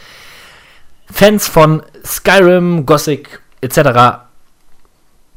Fans 1.11 1.47
von 1.47 1.83
Skyrim, 2.05 2.85
Gothic 2.85 3.41
etc. 3.61 4.19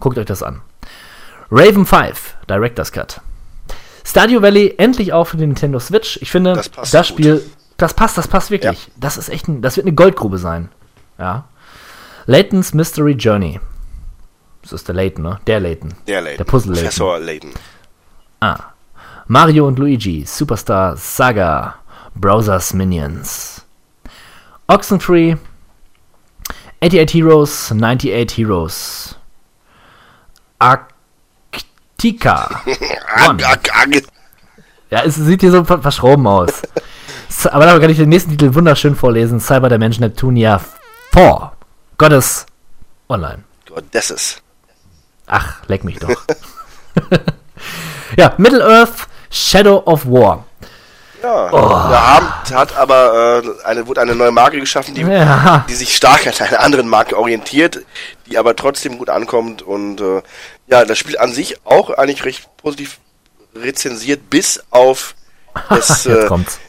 Guckt 0.01 0.19
euch 0.19 0.27
das 0.27 0.43
an. 0.43 0.63
Raven 1.51 1.87
5, 1.87 2.37
Director's 2.49 2.93
Cut. 2.93 3.21
Stadio 4.05 4.43
Valley 4.43 4.75
endlich 4.79 5.13
auch 5.13 5.25
für 5.25 5.37
den 5.37 5.51
Nintendo 5.51 5.79
Switch. 5.79 6.19
Ich 6.21 6.31
finde, 6.31 6.55
Das 6.55 6.71
das, 6.71 6.93
gut. 6.93 7.07
Spiel, 7.07 7.45
das 7.77 7.95
passt, 7.95 8.19
das 8.19 8.29
passt 8.29 8.51
wirklich. 8.51 8.91
Das 8.97 9.17
ist 9.17 9.29
echt, 9.29 9.49
ein, 9.49 9.63
das 9.63 9.77
wird 9.77 9.87
eine 9.87 9.95
Goldgrube 9.95 10.39
sein. 10.39 10.69
Ja. 11.19 11.45
Layton's 12.27 12.75
Mystery 12.75 13.13
Journey. 13.13 13.61
Das 14.63 14.73
ist 14.73 14.89
der 14.89 14.95
Layton, 14.95 15.23
ne? 15.25 15.41
Der 15.47 15.61
Layton. 15.61 15.95
Der 16.07 16.21
Layton. 16.23 16.39
Der 16.39 16.45
Puzzle 16.45 16.73
Layton. 16.73 16.85
Professor 16.85 17.19
Layton. 17.19 17.51
Ah. 18.41 18.59
Mario 19.27 19.67
und 19.67 19.79
Luigi, 19.79 20.25
Superstar 20.27 20.97
Saga, 20.97 21.77
Browsers 22.15 22.75
Minions. 22.75 23.65
Oxenfree, 24.67 25.37
88 26.85 27.15
Heroes, 27.15 27.73
98 27.73 28.37
Heroes. 28.37 29.17
Ag- 30.59 30.89
Ja, 34.91 35.03
es 35.03 35.15
sieht 35.17 35.41
hier 35.41 35.51
so 35.51 35.65
ver- 35.65 35.81
verschroben 35.81 36.27
aus. 36.27 36.63
Aber 37.51 37.67
da 37.67 37.79
kann 37.79 37.91
ich 37.91 37.97
den 37.97 38.11
nächsten 38.11 38.31
Titel 38.33 38.55
wunderschön 38.55 38.95
vorlesen. 38.95 39.41
Cyber 39.41 39.69
Dimension 39.69 40.05
Neptunia 40.05 40.61
4. 41.13 41.53
Gottes 41.99 42.47
Online. 43.09 43.43
Ist. 44.11 44.43
Ach, 45.27 45.57
leck 45.67 45.83
mich 45.85 45.99
doch. 45.99 46.11
ja, 48.17 48.35
Middle-earth, 48.37 49.09
Shadow 49.31 49.83
of 49.87 50.07
War. 50.07 50.45
Ja, 51.25 51.51
der 51.89 52.01
Abend 52.01 52.55
hat 52.55 52.77
aber 52.77 53.43
äh, 53.43 53.67
eine, 53.67 53.87
wurde 53.87 54.03
eine 54.03 54.15
neue 54.15 54.31
Marke 54.31 54.61
geschaffen, 54.61 54.95
die, 54.95 55.03
Ja. 55.03 55.65
die 55.69 55.75
sich 55.75 55.97
stark 55.97 56.27
an 56.27 56.35
einer 56.47 56.61
anderen 56.61 56.89
Marke 56.89 57.17
orientiert, 57.19 57.81
die 58.27 58.37
aber 58.37 58.55
trotzdem 58.57 58.99
gut 58.99 59.09
ankommt 59.09 59.63
und 59.63 60.01
äh, 60.01 60.23
ja, 60.67 60.85
das 60.85 60.99
Spiel 60.99 61.19
an 61.19 61.33
sich 61.33 61.57
auch 61.65 61.91
eigentlich 61.91 62.25
recht 62.25 62.49
positiv 62.59 62.99
rezensiert, 63.55 64.29
bis 64.29 64.63
auf 64.71 65.15
das, 65.71 66.05
äh, 66.07 66.29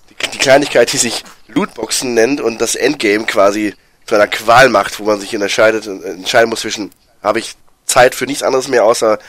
die, 0.09 0.29
die 0.33 0.37
Kleinigkeit, 0.37 0.91
die 0.93 0.97
sich 0.97 1.23
Lootboxen 1.47 2.13
nennt 2.13 2.39
und 2.39 2.61
das 2.61 2.75
Endgame 2.75 3.25
quasi 3.25 3.73
zu 4.05 4.15
einer 4.15 4.27
Qual 4.27 4.69
macht, 4.69 4.99
wo 4.99 5.03
man 5.03 5.19
sich 5.19 5.33
entscheidet, 5.33 5.87
äh, 5.87 6.11
entscheiden 6.11 6.49
muss 6.49 6.61
zwischen, 6.61 6.91
habe 7.21 7.39
ich 7.39 7.55
Zeit 7.85 8.15
für 8.15 8.25
nichts 8.25 8.43
anderes 8.43 8.67
mehr 8.67 8.85
außer 8.85 9.19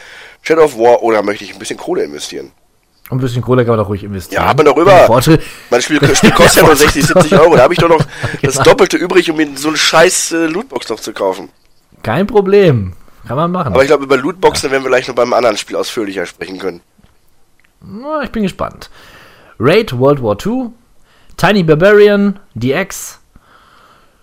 Shadow 0.42 0.62
of 0.64 0.78
War 0.78 1.02
oder 1.02 1.22
möchte 1.22 1.44
ich 1.44 1.52
ein 1.52 1.58
bisschen 1.58 1.78
Kohle 1.78 2.04
investieren? 2.04 2.52
Ein 3.08 3.18
bisschen 3.18 3.40
Kohle 3.42 3.64
kann 3.64 3.76
man 3.76 3.78
doch 3.78 3.88
ruhig 3.88 4.02
investieren. 4.02 4.42
Ja, 4.42 4.50
aber 4.50 4.64
noch 4.64 4.76
über. 4.76 5.06
Mein 5.08 5.82
Spiel, 5.82 6.16
Spiel 6.16 6.30
kostet 6.32 6.62
ja 6.62 6.66
nur 6.66 6.74
60, 6.76 7.06
70 7.06 7.32
Euro. 7.38 7.56
Da 7.56 7.62
habe 7.62 7.72
ich 7.74 7.78
doch 7.78 7.88
noch 7.88 8.04
das 8.42 8.54
Genau. 8.54 8.64
Doppelte 8.64 8.96
übrig, 8.96 9.30
um 9.30 9.36
mir 9.36 9.48
so 9.56 9.68
eine 9.68 9.76
scheiß 9.76 10.32
äh, 10.32 10.46
Lootbox 10.46 10.88
noch 10.88 10.98
zu 10.98 11.12
kaufen. 11.12 11.50
Kein 12.02 12.26
Problem. 12.26 12.94
Kann 13.28 13.36
man 13.36 13.52
machen. 13.52 13.72
Aber 13.72 13.82
ich 13.82 13.88
glaube, 13.88 14.04
über 14.04 14.16
Lootboxen 14.16 14.70
werden 14.70 14.82
wir 14.82 14.88
gleich 14.90 15.06
noch 15.06 15.14
beim 15.14 15.32
anderen 15.32 15.56
Spiel 15.56 15.76
ausführlicher 15.76 16.26
sprechen 16.26 16.58
können. 16.58 16.80
Na, 17.80 18.22
ich 18.22 18.30
bin 18.30 18.42
gespannt. 18.42 18.90
Raid 19.60 19.96
World 19.98 20.22
War 20.22 20.36
II, 20.44 20.70
Tiny 21.36 21.62
Barbarian, 21.62 22.38
DX, 22.54 23.20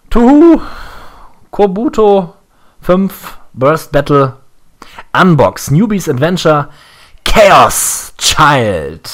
Tuhu, 0.09 0.59
Kobuto 1.51 2.33
5, 2.81 3.37
Burst 3.53 3.91
Battle, 3.91 4.37
Unbox, 5.13 5.71
Newbies 5.71 6.09
Adventure, 6.09 6.69
Chaos 7.25 8.13
Child, 8.17 9.09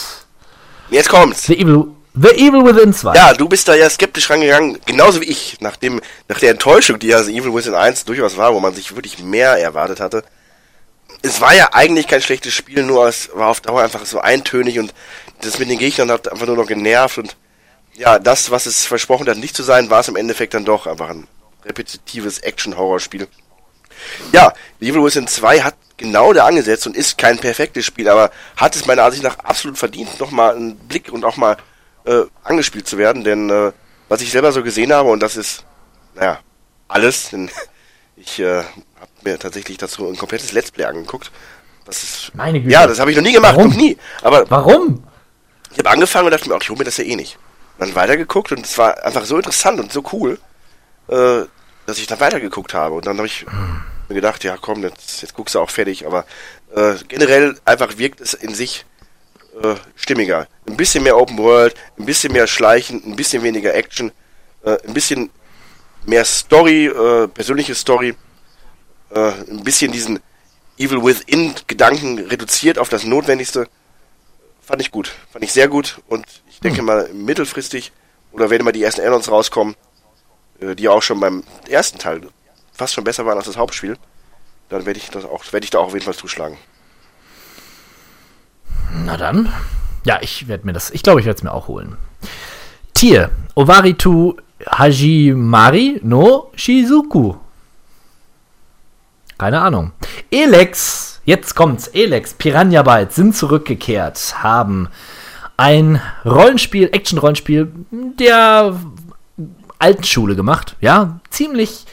Jetzt 0.90 1.10
kommt's. 1.10 1.44
The 1.44 1.60
Evil, 1.60 1.88
The 2.16 2.30
Evil 2.30 2.66
Within 2.66 2.94
2. 2.94 3.16
Ja, 3.16 3.34
du 3.34 3.48
bist 3.48 3.68
da 3.68 3.76
ja 3.76 3.90
skeptisch 3.90 4.30
rangegangen, 4.30 4.80
genauso 4.86 5.22
wie 5.22 5.26
ich, 5.26 5.62
nach, 5.62 5.76
dem, 5.76 6.02
nach 6.28 6.40
der 6.40 6.52
Enttäuschung, 6.52 7.00
die 7.00 7.08
ja 7.08 7.24
so 7.24 7.30
Evil 7.30 7.54
Within 7.54 7.76
1 7.76 8.06
durchaus 8.06 8.38
war, 8.38 8.54
wo 8.54 8.60
man 8.60 8.74
sich 8.74 8.96
wirklich 8.96 9.20
mehr 9.20 9.52
erwartet 9.58 10.00
hatte. 10.00 10.24
Es 11.22 11.42
war 11.42 11.54
ja 11.54 11.70
eigentlich 11.74 12.08
kein 12.08 12.22
schlechtes 12.22 12.54
Spiel, 12.54 12.84
nur 12.84 13.08
es 13.08 13.30
war 13.34 13.50
auf 13.50 13.62
Dauer 13.62 13.82
einfach 13.84 14.06
so 14.06 14.20
eintönig 14.20 14.80
und 14.80 14.94
das 15.42 15.60
mit 15.60 15.70
den 15.70 15.80
Gegnern 15.80 16.12
hat 16.12 16.32
einfach 16.32 16.48
nur 16.48 16.56
noch 16.56 16.68
genervt 16.68 17.18
und 17.18 17.36
ja, 17.94 18.18
das, 18.18 18.50
was 18.50 18.66
es 18.66 18.86
versprochen 18.86 19.28
hat, 19.28 19.38
nicht 19.38 19.56
zu 19.56 19.64
sein, 19.64 19.90
war 19.90 20.00
es 20.00 20.08
im 20.08 20.16
Endeffekt 20.16 20.54
dann 20.54 20.66
doch 20.66 20.88
einfach 20.88 21.10
ein 21.10 21.28
repetitives 21.66 22.40
Action-Horror-Spiel. 22.40 23.28
Ja, 24.32 24.54
Evil 24.80 25.04
Within 25.04 25.28
2 25.28 25.62
hat 25.62 25.76
genau 25.98 26.34
da 26.34 26.46
angesetzt 26.46 26.88
und 26.88 26.96
ist 26.96 27.18
kein 27.18 27.38
perfektes 27.40 27.86
Spiel, 27.86 28.08
aber 28.10 28.32
hat 28.56 28.76
es 28.76 28.86
meiner 28.86 29.04
Ansicht 29.04 29.24
nach 29.24 29.40
absolut 29.40 29.78
verdient, 29.78 30.20
nochmal 30.20 30.56
einen 30.56 30.76
Blick 30.76 31.12
und 31.12 31.26
auch 31.26 31.38
mal 31.38 31.58
äh, 32.06 32.24
angespielt 32.44 32.88
zu 32.88 32.98
werden, 32.98 33.24
denn 33.24 33.50
äh, 33.50 33.72
was 34.08 34.22
ich 34.22 34.32
selber 34.32 34.52
so 34.52 34.64
gesehen 34.64 34.92
habe, 34.94 35.10
und 35.10 35.22
das 35.22 35.36
ist, 35.38 35.66
naja, 36.16 36.40
alles, 36.88 37.30
denn 37.30 37.50
ich 38.16 38.40
äh, 38.40 38.58
habe 38.64 39.12
mir 39.24 39.38
tatsächlich 39.38 39.78
dazu 39.78 40.08
ein 40.10 40.18
komplettes 40.18 40.52
Let's 40.52 40.72
Play 40.72 40.86
angeguckt. 40.86 41.32
Das 41.86 42.04
ist, 42.04 42.32
Meine 42.36 42.60
Güte. 42.60 42.72
ja, 42.72 42.88
das 42.88 43.00
habe 43.00 43.12
ich 43.12 43.18
noch 43.18 43.24
nie 43.24 43.34
gemacht, 43.34 43.56
Warum? 43.56 43.70
noch 43.70 43.78
nie. 43.78 43.98
Aber 44.22 44.50
Warum? 44.50 45.04
ich 45.72 45.80
habe 45.80 45.90
angefangen 45.90 46.26
und 46.26 46.32
dachte 46.32 46.48
mir, 46.50 46.56
ach, 46.56 46.62
ich 46.62 46.70
hole 46.70 46.80
mir 46.80 46.86
das 46.86 46.98
ja 46.98 47.04
eh 47.04 47.16
nicht. 47.16 47.38
Und 47.78 47.88
dann 47.88 47.96
weitergeguckt 47.96 48.52
und 48.52 48.66
es 48.66 48.78
war 48.78 49.04
einfach 49.04 49.26
so 49.26 49.38
interessant 49.38 49.80
und 49.80 49.92
so 49.92 50.04
cool, 50.14 50.40
äh, 51.10 51.42
dass 51.90 51.98
ich 51.98 52.08
dann 52.08 52.20
weitergeguckt 52.20 52.74
habe. 52.74 52.96
Und 52.96 53.08
dann 53.08 53.18
habe 53.18 53.28
ich 53.28 53.46
mir 54.08 54.16
gedacht, 54.16 54.44
ja 54.44 54.58
komm, 54.58 54.84
jetzt, 54.84 55.22
jetzt 55.22 55.34
guckst 55.34 55.56
du 55.56 55.60
auch 55.60 55.70
fertig. 55.70 56.06
Aber 56.06 56.26
äh, 56.76 56.94
generell 57.08 57.58
einfach 57.66 57.98
wirkt 57.98 58.22
es 58.22 58.36
in 58.36 58.54
sich 58.54 58.86
äh, 59.62 59.76
stimmiger. 59.96 60.48
Ein 60.68 60.78
bisschen 60.78 61.04
mehr 61.04 61.18
Open 61.18 61.38
World, 61.40 61.76
ein 61.98 62.06
bisschen 62.06 62.32
mehr 62.32 62.46
Schleichen, 62.46 63.02
ein 63.04 63.16
bisschen 63.16 63.42
weniger 63.42 63.74
Action, 63.74 64.12
äh, 64.64 64.78
ein 64.88 64.94
bisschen 64.94 65.32
mehr 66.06 66.24
Story, 66.26 66.86
äh, 66.86 67.28
persönliche 67.28 67.74
Story, 67.74 68.16
äh, 69.10 69.32
ein 69.50 69.64
bisschen 69.64 69.92
diesen 69.92 70.20
Evil 70.78 71.04
Within-Gedanken 71.04 72.20
reduziert 72.20 72.78
auf 72.78 72.90
das 72.90 73.04
Notwendigste. 73.04 73.68
Fand 74.62 74.82
ich 74.82 74.92
gut. 74.92 75.12
Fand 75.34 75.44
ich 75.44 75.52
sehr 75.52 75.68
gut. 75.68 76.00
Und 76.08 76.26
ich 76.50 76.60
denke 76.60 76.84
mal, 76.84 77.10
mittelfristig, 77.14 77.92
oder 78.32 78.52
wenn 78.52 78.64
mal 78.64 78.72
die 78.72 78.84
ersten 78.84 79.02
Add-ons 79.02 79.32
rauskommen, 79.32 79.76
die 80.62 80.90
auch 80.90 81.02
schon 81.02 81.20
beim 81.20 81.44
ersten 81.68 82.00
Teil 82.00 82.22
fast 82.74 82.94
schon 82.94 83.04
besser 83.04 83.26
waren 83.26 83.38
als 83.38 83.48
das 83.48 83.58
Hauptspiel, 83.58 83.98
dann 84.70 84.86
werde 84.86 85.00
ich 85.00 85.10
das 85.10 85.26
auch, 85.26 85.44
werde 85.52 85.64
ich 85.64 85.70
da 85.70 85.80
auch 85.80 85.88
auf 85.88 85.94
jeden 85.94 86.06
Fall 86.06 86.16
zuschlagen. 86.16 86.58
Na 89.06 89.18
dann. 89.18 89.52
Ja, 90.06 90.20
ich 90.22 90.48
werde 90.48 90.66
mir 90.66 90.74
das, 90.74 90.92
ich 90.92 91.04
glaube, 91.04 91.20
ich 91.20 91.26
werde 91.26 91.38
es 91.38 91.44
mir 91.44 91.54
auch 91.54 91.68
holen. 91.68 91.98
Tier, 92.94 93.32
Owaritu 93.56 94.36
Hajimari 94.66 96.00
no 96.04 96.52
Shizuku. 96.56 97.36
Keine 99.38 99.62
Ahnung. 99.62 99.92
Elex, 100.32 101.22
jetzt 101.26 101.56
kommt's, 101.56 101.88
Elex, 101.88 102.34
Piranha 102.34 102.84
Bytes 102.84 103.16
sind 103.16 103.36
zurückgekehrt, 103.36 104.44
haben 104.44 104.90
ein 105.56 106.02
Rollenspiel, 106.26 106.90
Action-Rollenspiel 106.92 107.72
der 107.92 108.80
alten 109.80 110.04
Schule 110.04 110.36
gemacht. 110.36 110.76
Ja, 110.82 111.20
ziemlich 111.30 111.86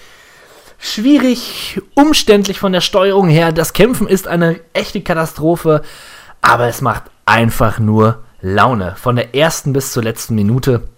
schwierig, 0.78 1.80
umständlich 1.94 2.58
von 2.58 2.72
der 2.72 2.80
Steuerung 2.80 3.28
her. 3.28 3.52
Das 3.52 3.72
Kämpfen 3.72 4.06
ist 4.06 4.28
eine 4.28 4.60
echte 4.72 5.00
Katastrophe, 5.00 5.82
aber 6.42 6.66
es 6.68 6.80
macht 6.80 7.04
einfach 7.24 7.78
nur 7.78 8.22
Laune. 8.40 8.94
Von 8.96 9.16
der 9.16 9.34
ersten 9.34 9.72
bis 9.72 9.92
zur 9.92 10.02
letzten 10.02 10.34
Minute. 10.34 10.88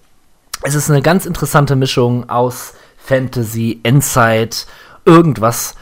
Es 0.63 0.75
ist 0.75 0.91
eine 0.91 1.03
ganz 1.03 1.25
interessante 1.25 1.77
Mischung 1.77 2.29
aus 2.29 2.75
Fantasy, 2.99 3.81
Endzeit, 3.85 4.67
irgendwas. 5.05 5.77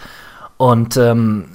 Und 0.59 0.97
ähm, 0.97 1.49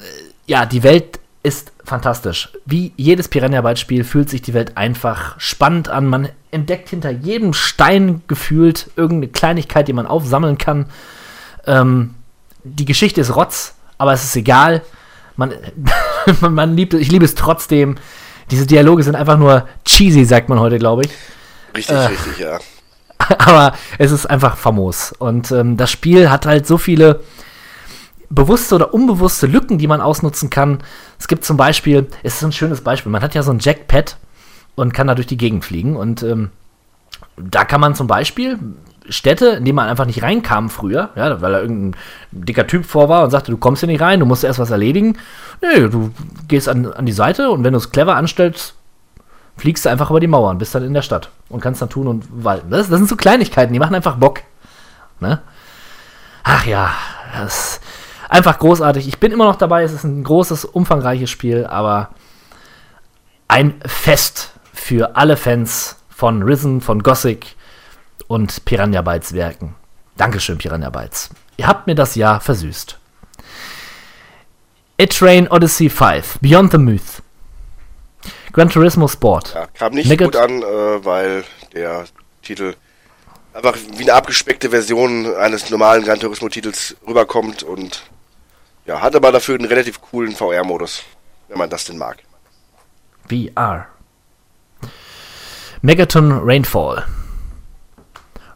ja, 0.47 0.65
die 0.65 0.83
Welt 0.83 1.19
ist 1.43 1.71
fantastisch. 1.83 2.49
Wie 2.65 2.93
jedes 2.97 3.27
Piranha 3.27 3.61
Bytes 3.61 3.79
Spiel 3.79 4.03
fühlt 4.03 4.29
sich 4.29 4.41
die 4.41 4.53
Welt 4.53 4.77
einfach 4.77 5.39
spannend 5.39 5.89
an. 5.89 6.07
Man 6.07 6.29
entdeckt 6.51 6.89
hinter 6.89 7.09
jedem 7.09 7.53
Stein 7.53 8.21
gefühlt 8.27 8.89
irgendeine 8.95 9.31
Kleinigkeit, 9.31 9.87
die 9.87 9.93
man 9.93 10.07
aufsammeln 10.07 10.57
kann. 10.57 10.85
Ähm, 11.65 12.15
die 12.63 12.85
Geschichte 12.85 13.21
ist 13.21 13.35
Rotz, 13.35 13.75
aber 13.97 14.13
es 14.13 14.23
ist 14.23 14.35
egal. 14.35 14.81
Man, 15.35 15.53
man, 16.41 16.53
man 16.53 16.75
liebt, 16.75 16.93
ich 16.93 17.11
liebe 17.11 17.25
es 17.25 17.35
trotzdem. 17.35 17.95
Diese 18.51 18.65
Dialoge 18.67 19.03
sind 19.03 19.15
einfach 19.15 19.37
nur 19.37 19.67
cheesy, 19.85 20.25
sagt 20.25 20.49
man 20.49 20.59
heute, 20.59 20.77
glaube 20.77 21.03
ich. 21.05 21.11
Richtig, 21.75 21.95
Äh. 21.95 22.05
richtig, 22.07 22.37
ja. 22.39 22.59
aber 23.39 23.73
es 23.97 24.11
ist 24.11 24.25
einfach 24.25 24.57
famos. 24.57 25.13
Und 25.13 25.51
ähm, 25.51 25.77
das 25.77 25.91
Spiel 25.91 26.29
hat 26.29 26.45
halt 26.45 26.67
so 26.67 26.77
viele 26.77 27.21
bewusste 28.33 28.75
oder 28.75 28.93
unbewusste 28.93 29.47
Lücken, 29.47 29.77
die 29.77 29.87
man 29.87 30.01
ausnutzen 30.01 30.49
kann. 30.49 30.79
Es 31.19 31.27
gibt 31.27 31.45
zum 31.45 31.57
Beispiel, 31.57 32.07
es 32.23 32.35
ist 32.35 32.43
ein 32.43 32.51
schönes 32.51 32.81
Beispiel, 32.81 33.11
man 33.11 33.21
hat 33.21 33.35
ja 33.35 33.43
so 33.43 33.51
ein 33.51 33.59
Jackpad 33.59 34.17
und 34.75 34.93
kann 34.93 35.07
da 35.07 35.15
durch 35.15 35.27
die 35.27 35.37
Gegend 35.37 35.65
fliegen. 35.65 35.95
Und 35.95 36.23
ähm, 36.23 36.49
da 37.37 37.65
kann 37.65 37.81
man 37.81 37.95
zum 37.95 38.07
Beispiel, 38.07 38.57
Städte, 39.09 39.47
in 39.47 39.65
die 39.65 39.73
man 39.73 39.89
einfach 39.89 40.05
nicht 40.05 40.23
reinkam 40.23 40.69
früher, 40.69 41.09
ja, 41.15 41.41
weil 41.41 41.51
da 41.51 41.59
irgendein 41.59 41.99
dicker 42.31 42.67
Typ 42.67 42.85
vor 42.85 43.09
war 43.09 43.23
und 43.23 43.31
sagte, 43.31 43.51
du 43.51 43.57
kommst 43.57 43.81
hier 43.81 43.87
nicht 43.87 44.01
rein, 44.01 44.19
du 44.19 44.25
musst 44.25 44.43
erst 44.43 44.59
was 44.59 44.71
erledigen. 44.71 45.17
Nee, 45.61 45.87
du 45.87 46.11
gehst 46.47 46.69
an, 46.69 46.91
an 46.91 47.05
die 47.05 47.11
Seite 47.11 47.49
und 47.49 47.63
wenn 47.63 47.73
du 47.73 47.79
es 47.79 47.91
clever 47.91 48.15
anstellst, 48.15 48.75
fliegst 49.57 49.85
du 49.85 49.89
einfach 49.89 50.09
über 50.09 50.19
die 50.19 50.27
Mauern, 50.27 50.57
bist 50.57 50.73
dann 50.75 50.83
in 50.83 50.93
der 50.93 51.01
Stadt 51.01 51.29
und 51.49 51.61
kannst 51.61 51.81
dann 51.81 51.89
tun 51.89 52.07
und 52.07 52.25
walten. 52.31 52.69
Das, 52.69 52.89
das 52.89 52.99
sind 52.99 53.09
so 53.09 53.15
Kleinigkeiten, 53.15 53.73
die 53.73 53.79
machen 53.79 53.95
einfach 53.95 54.15
Bock. 54.15 54.41
Ne? 55.19 55.41
Ach 56.43 56.65
ja, 56.65 56.91
das 57.37 57.80
einfach 58.31 58.57
großartig. 58.57 59.07
Ich 59.07 59.19
bin 59.19 59.31
immer 59.31 59.45
noch 59.45 59.57
dabei, 59.57 59.83
es 59.83 59.91
ist 59.91 60.03
ein 60.03 60.23
großes, 60.23 60.65
umfangreiches 60.65 61.29
Spiel, 61.29 61.65
aber 61.67 62.09
ein 63.47 63.79
Fest 63.85 64.51
für 64.73 65.15
alle 65.15 65.37
Fans 65.37 65.97
von 66.09 66.41
Risen, 66.41 66.81
von 66.81 67.03
Gothic 67.03 67.55
und 68.27 68.65
Piranha 68.65 69.01
Bytes 69.01 69.33
Werken. 69.33 69.75
Dankeschön, 70.17 70.57
Piranha 70.57 70.89
Bytes. 70.89 71.29
Ihr 71.57 71.67
habt 71.67 71.85
mir 71.87 71.95
das 71.95 72.15
Jahr 72.15 72.39
versüßt. 72.41 72.97
A 74.99 75.05
Train 75.07 75.47
Odyssey 75.49 75.89
5, 75.89 76.39
Beyond 76.41 76.71
the 76.71 76.77
Myth. 76.77 77.21
Gran 78.53 78.69
Turismo 78.69 79.07
Sport. 79.07 79.53
Ja, 79.55 79.67
kam 79.73 79.93
nicht 79.93 80.07
Megat- 80.09 80.25
gut 80.25 80.35
an, 80.35 80.61
äh, 80.61 81.05
weil 81.05 81.43
der 81.73 82.05
Titel 82.43 82.75
einfach 83.53 83.75
wie 83.97 84.03
eine 84.03 84.13
abgespeckte 84.13 84.69
Version 84.69 85.33
eines 85.35 85.69
normalen 85.69 86.03
Gran 86.03 86.19
Turismo-Titels 86.19 86.95
rüberkommt 87.07 87.63
und 87.63 88.01
ja, 88.91 89.01
hat 89.01 89.15
aber 89.15 89.31
dafür 89.31 89.55
einen 89.55 89.65
relativ 89.65 90.01
coolen 90.01 90.35
VR-Modus, 90.35 91.03
wenn 91.47 91.57
man 91.57 91.69
das 91.69 91.85
denn 91.85 91.97
mag. 91.97 92.17
VR. 93.29 93.87
Megaton 95.81 96.31
Rainfall. 96.43 97.05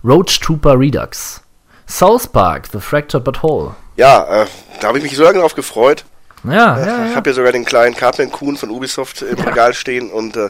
Roach 0.04 0.40
Trooper 0.42 0.78
Redux. 0.78 1.42
South 1.88 2.28
Park, 2.28 2.68
The 2.72 2.80
Fractured 2.80 3.24
But 3.24 3.42
Whole. 3.44 3.76
Ja, 3.96 4.42
äh, 4.44 4.48
da 4.82 4.90
habe 4.90 4.98
ich 4.98 5.04
mich 5.04 5.16
so 5.16 5.24
lange 5.24 5.40
drauf 5.40 5.56
gefreut. 5.56 6.04
Ja, 6.44 6.78
Äh, 6.78 6.86
ja, 6.86 7.06
Ich 7.06 7.12
ja. 7.12 7.16
habe 7.16 7.30
hier 7.30 7.34
sogar 7.34 7.52
den 7.54 7.64
kleinen 7.66 7.96
Cartman 7.96 8.32
Kuhn 8.32 8.58
von 8.58 8.70
Ubisoft 8.70 9.22
im 9.22 9.40
Regal 9.40 9.74
stehen 9.74 10.12
und 10.12 10.36
äh, 10.36 10.50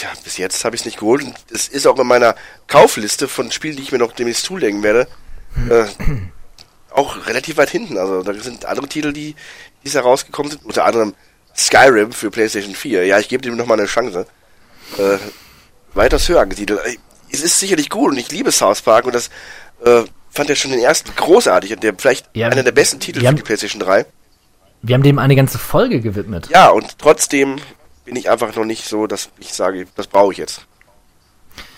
ja, 0.00 0.08
bis 0.22 0.38
jetzt 0.38 0.64
habe 0.64 0.76
ich 0.76 0.82
es 0.82 0.86
nicht 0.86 0.98
geholt. 1.00 1.24
Und 1.24 1.34
es 1.50 1.66
ist 1.68 1.86
auch 1.86 1.98
in 1.98 2.06
meiner 2.06 2.36
Kaufliste 2.68 3.26
von 3.26 3.50
Spielen, 3.50 3.76
die 3.76 3.82
ich 3.82 3.92
mir 3.92 3.98
noch 3.98 4.12
demnächst 4.12 4.44
zulegen 4.44 4.82
werde, 4.82 5.08
äh, 5.68 5.84
auch 6.94 7.26
relativ 7.26 7.56
weit 7.56 7.70
hinten. 7.70 7.98
Also 7.98 8.22
da 8.22 8.32
sind 8.34 8.64
andere 8.64 8.88
Titel, 8.88 9.12
die 9.12 9.34
dieses 9.82 9.94
Jahr 9.94 10.04
rausgekommen 10.04 10.50
sind, 10.52 10.64
unter 10.64 10.84
anderem 10.84 11.14
Skyrim 11.56 12.12
für 12.12 12.30
PlayStation 12.30 12.74
4. 12.74 13.04
Ja, 13.06 13.18
ich 13.18 13.28
gebe 13.28 13.42
dem 13.42 13.56
noch 13.56 13.66
mal 13.66 13.78
eine 13.78 13.86
Chance. 13.86 14.26
Äh, 14.98 15.18
weiters 15.94 16.28
höher 16.28 16.40
angesiedelt. 16.40 16.80
Äh, 16.84 16.96
Es 17.32 17.42
ist 17.42 17.58
sicherlich 17.58 17.90
gut 17.90 18.12
und 18.12 18.16
ich 18.18 18.30
liebe 18.30 18.52
South 18.52 18.82
Park 18.82 19.04
und 19.06 19.14
das 19.14 19.28
äh, 19.84 20.02
fand 20.30 20.48
ja 20.48 20.54
schon 20.56 20.70
den 20.70 20.80
ersten 20.80 21.10
großartig 21.16 21.72
und 21.74 21.82
der 21.82 21.94
vielleicht 21.96 22.28
Ja, 22.34 22.48
einer 22.48 22.62
der 22.62 22.72
besten 22.72 23.00
Titel 23.00 23.20
für 23.20 23.26
haben- 23.26 23.36
die 23.36 23.42
PlayStation 23.42 23.80
3. 23.80 24.06
Wir 24.82 24.94
haben 24.94 25.02
dem 25.02 25.18
eine 25.18 25.34
ganze 25.34 25.58
Folge 25.58 26.00
gewidmet. 26.00 26.48
Ja, 26.50 26.68
und 26.68 26.98
trotzdem 26.98 27.56
bin 28.04 28.16
ich 28.16 28.28
einfach 28.30 28.54
noch 28.54 28.64
nicht 28.66 28.84
so, 28.86 29.06
dass 29.06 29.30
ich 29.40 29.52
sage, 29.54 29.86
das 29.96 30.06
brauche 30.06 30.32
ich 30.32 30.38
jetzt. 30.38 30.66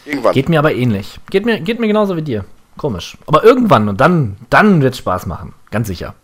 Irgendwann. 0.04 0.34
Geht 0.34 0.48
mir 0.48 0.58
aber 0.58 0.74
ähnlich. 0.74 1.18
Geht 1.30 1.44
mir, 1.46 1.60
geht 1.60 1.78
mir 1.80 1.86
genauso 1.86 2.16
wie 2.16 2.22
dir. 2.22 2.44
Komisch. 2.76 3.16
Aber 3.26 3.44
irgendwann 3.44 3.88
und 3.88 4.00
dann, 4.00 4.36
dann 4.50 4.82
wird 4.82 4.96
Spaß 4.96 5.26
machen. 5.26 5.54
Ganz 5.70 5.88
sicher. 5.88 6.14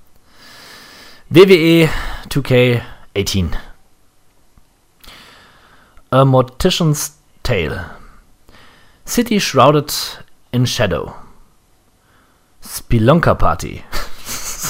WWE 1.31 1.89
2K18. 2.29 3.53
A 6.11 6.25
Mortician's 6.25 7.19
Tale. 7.43 7.87
City 9.07 9.41
Shrouded 9.41 10.25
in 10.51 10.67
Shadow. 10.67 11.15
Spelunker 12.63 13.35
Party. 13.35 13.83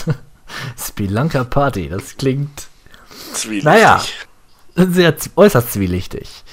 Spelunker 0.79 1.45
Party, 1.45 1.89
das 1.89 2.17
klingt 2.17 2.69
Zwielichtig. 3.35 3.65
naja, 3.65 4.01
sehr 4.75 5.15
äußerst 5.37 5.73
zwielichtig. 5.73 6.45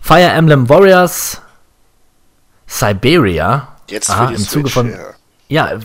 Fire 0.00 0.30
Emblem 0.30 0.68
Warriors, 0.68 1.40
Siberia. 2.66 3.71
Jetzt 3.92 4.10
Aha, 4.10 4.26
für 4.26 4.32
die 4.34 4.40
im 4.40 4.48
Zuge 4.48 4.68
Switch, 4.70 4.74
von. 4.74 4.90
ja. 4.90 5.68
Ja, 5.70 5.78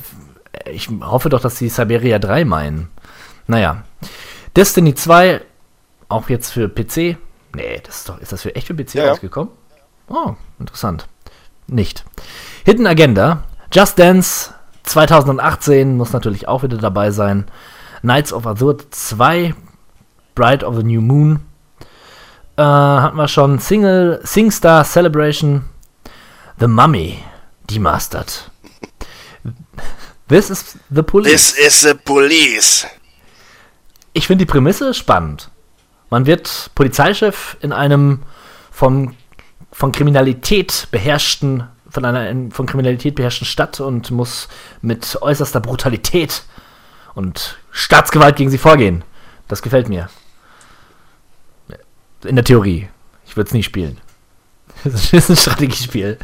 ich 0.72 0.90
hoffe 1.02 1.30
doch, 1.30 1.42
dass 1.42 1.58
sie 1.58 1.68
Siberia 1.70 2.20
3 2.20 2.46
meinen. 2.46 2.88
Naja. 3.48 3.84
Destiny 4.56 4.96
2, 4.96 5.42
auch 6.10 6.30
jetzt 6.30 6.52
für 6.54 6.70
PC. 6.70 7.18
Nee, 7.56 7.82
das 7.86 7.98
ist 7.98 8.10
doch, 8.10 8.20
ist 8.20 8.32
das 8.32 8.42
für 8.42 8.56
echt 8.56 8.68
für 8.68 8.74
PC 8.76 8.96
Ja, 8.96 9.04
ja. 9.06 9.10
rausgekommen? 9.12 9.52
Oh, 10.08 10.36
interessant. 10.60 11.08
Nicht. 11.68 12.06
Hidden 12.66 12.88
Agenda, 12.88 13.44
Just 13.74 14.00
Dance 14.00 14.54
2018 14.84 15.98
muss 15.98 16.14
natürlich 16.14 16.48
auch 16.48 16.64
wieder 16.64 16.78
dabei 16.78 17.12
sein. 17.12 17.46
Knights 18.02 18.32
of 18.32 18.48
Azur 18.48 18.78
2, 18.90 19.54
Bride 20.34 20.66
of 20.66 20.78
the 20.78 20.84
New 20.84 21.02
Moon. 21.02 21.42
Äh, 22.56 22.62
hatten 22.64 23.18
wir 23.18 23.28
schon. 23.28 23.60
Single, 23.60 24.22
SingStar 24.24 24.86
Celebration, 24.86 25.66
The 26.60 26.68
Mummy, 26.68 27.20
Demastered. 27.70 28.50
This 30.28 30.50
is 30.50 30.78
the 30.90 31.04
Police. 31.04 31.32
This 31.54 31.58
is 31.68 31.82
the 31.82 31.94
police. 31.94 32.86
Ich 34.14 34.28
finde 34.28 34.46
die 34.46 34.52
Prämisse 34.52 34.94
spannend. 34.94 35.50
Man 36.10 36.26
wird 36.26 36.72
Polizeichef 36.76 37.58
in 37.62 37.72
einem 37.72 38.24
vom, 38.72 39.16
von 39.72 39.92
Kriminalität 39.92 40.88
beherrschten, 40.92 41.64
von 41.90 42.04
einer 42.06 42.30
in- 42.30 42.52
von 42.52 42.66
Kriminalität 42.66 43.16
beherrschten 43.16 43.46
Stadt 43.46 43.80
und 43.80 44.12
muss 44.12 44.48
mit 44.82 45.18
äußerster 45.22 45.60
Brutalität 45.60 46.44
und 47.16 47.58
Staatsgewalt 47.72 48.36
gegen 48.38 48.50
sie 48.50 48.58
vorgehen. 48.58 49.04
Das 49.48 49.62
gefällt 49.62 49.88
mir. 49.90 50.10
In 52.24 52.36
der 52.36 52.44
Theorie. 52.46 52.90
Ich 53.26 53.36
würde 53.38 53.48
es 53.48 53.54
nie 53.54 53.64
spielen. 53.64 54.00
Das 54.84 55.12
ist 55.14 55.30
ein 55.30 55.38
Strategiespiel. 55.38 56.18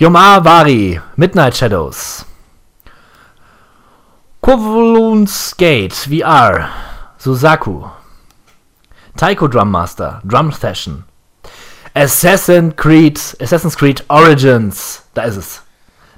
Yomar 0.00 0.42
Vari, 0.42 0.98
Midnight 1.18 1.54
Shadows. 1.54 2.24
Kowloon's 4.42 5.52
Gate 5.58 5.92
VR, 5.92 6.70
Suzaku. 7.18 7.90
Taiko 9.18 9.46
Drum 9.46 9.70
Master, 9.70 10.22
Drum 10.24 10.52
Session. 10.52 11.04
Assassin's 11.94 12.72
Creed, 12.76 13.20
Assassin's 13.42 13.76
Creed 13.76 14.02
Origins. 14.08 15.02
Da 15.12 15.24
ist 15.24 15.36
es. 15.36 15.62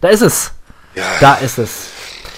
Da 0.01 0.11
ist 0.11 0.23
es. 0.23 0.53
Da 1.21 1.35
ist 1.35 1.59
es. 1.59 1.91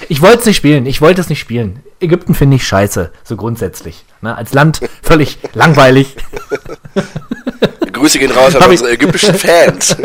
Ich 0.09 0.23
wollte 0.23 0.39
es 0.39 0.47
nicht 0.47 0.57
spielen. 0.57 0.87
Ich 0.87 1.03
wollte 1.03 1.21
es 1.21 1.29
nicht 1.29 1.41
spielen. 1.41 1.83
Ägypten 2.01 2.35
finde 2.35 2.57
ich 2.57 2.67
scheiße, 2.67 3.13
so 3.23 3.37
grundsätzlich. 3.37 4.07
Ne? 4.23 4.35
Als 4.35 4.55
Land 4.55 4.81
völlig 5.03 5.39
langweilig. 5.53 6.17
Grüße 7.95 8.19
gehen 8.19 8.31
raus 8.31 8.55
an 8.57 8.69
unsere 8.69 8.91
ägyptischen 8.93 9.35
Fans. 9.35 9.97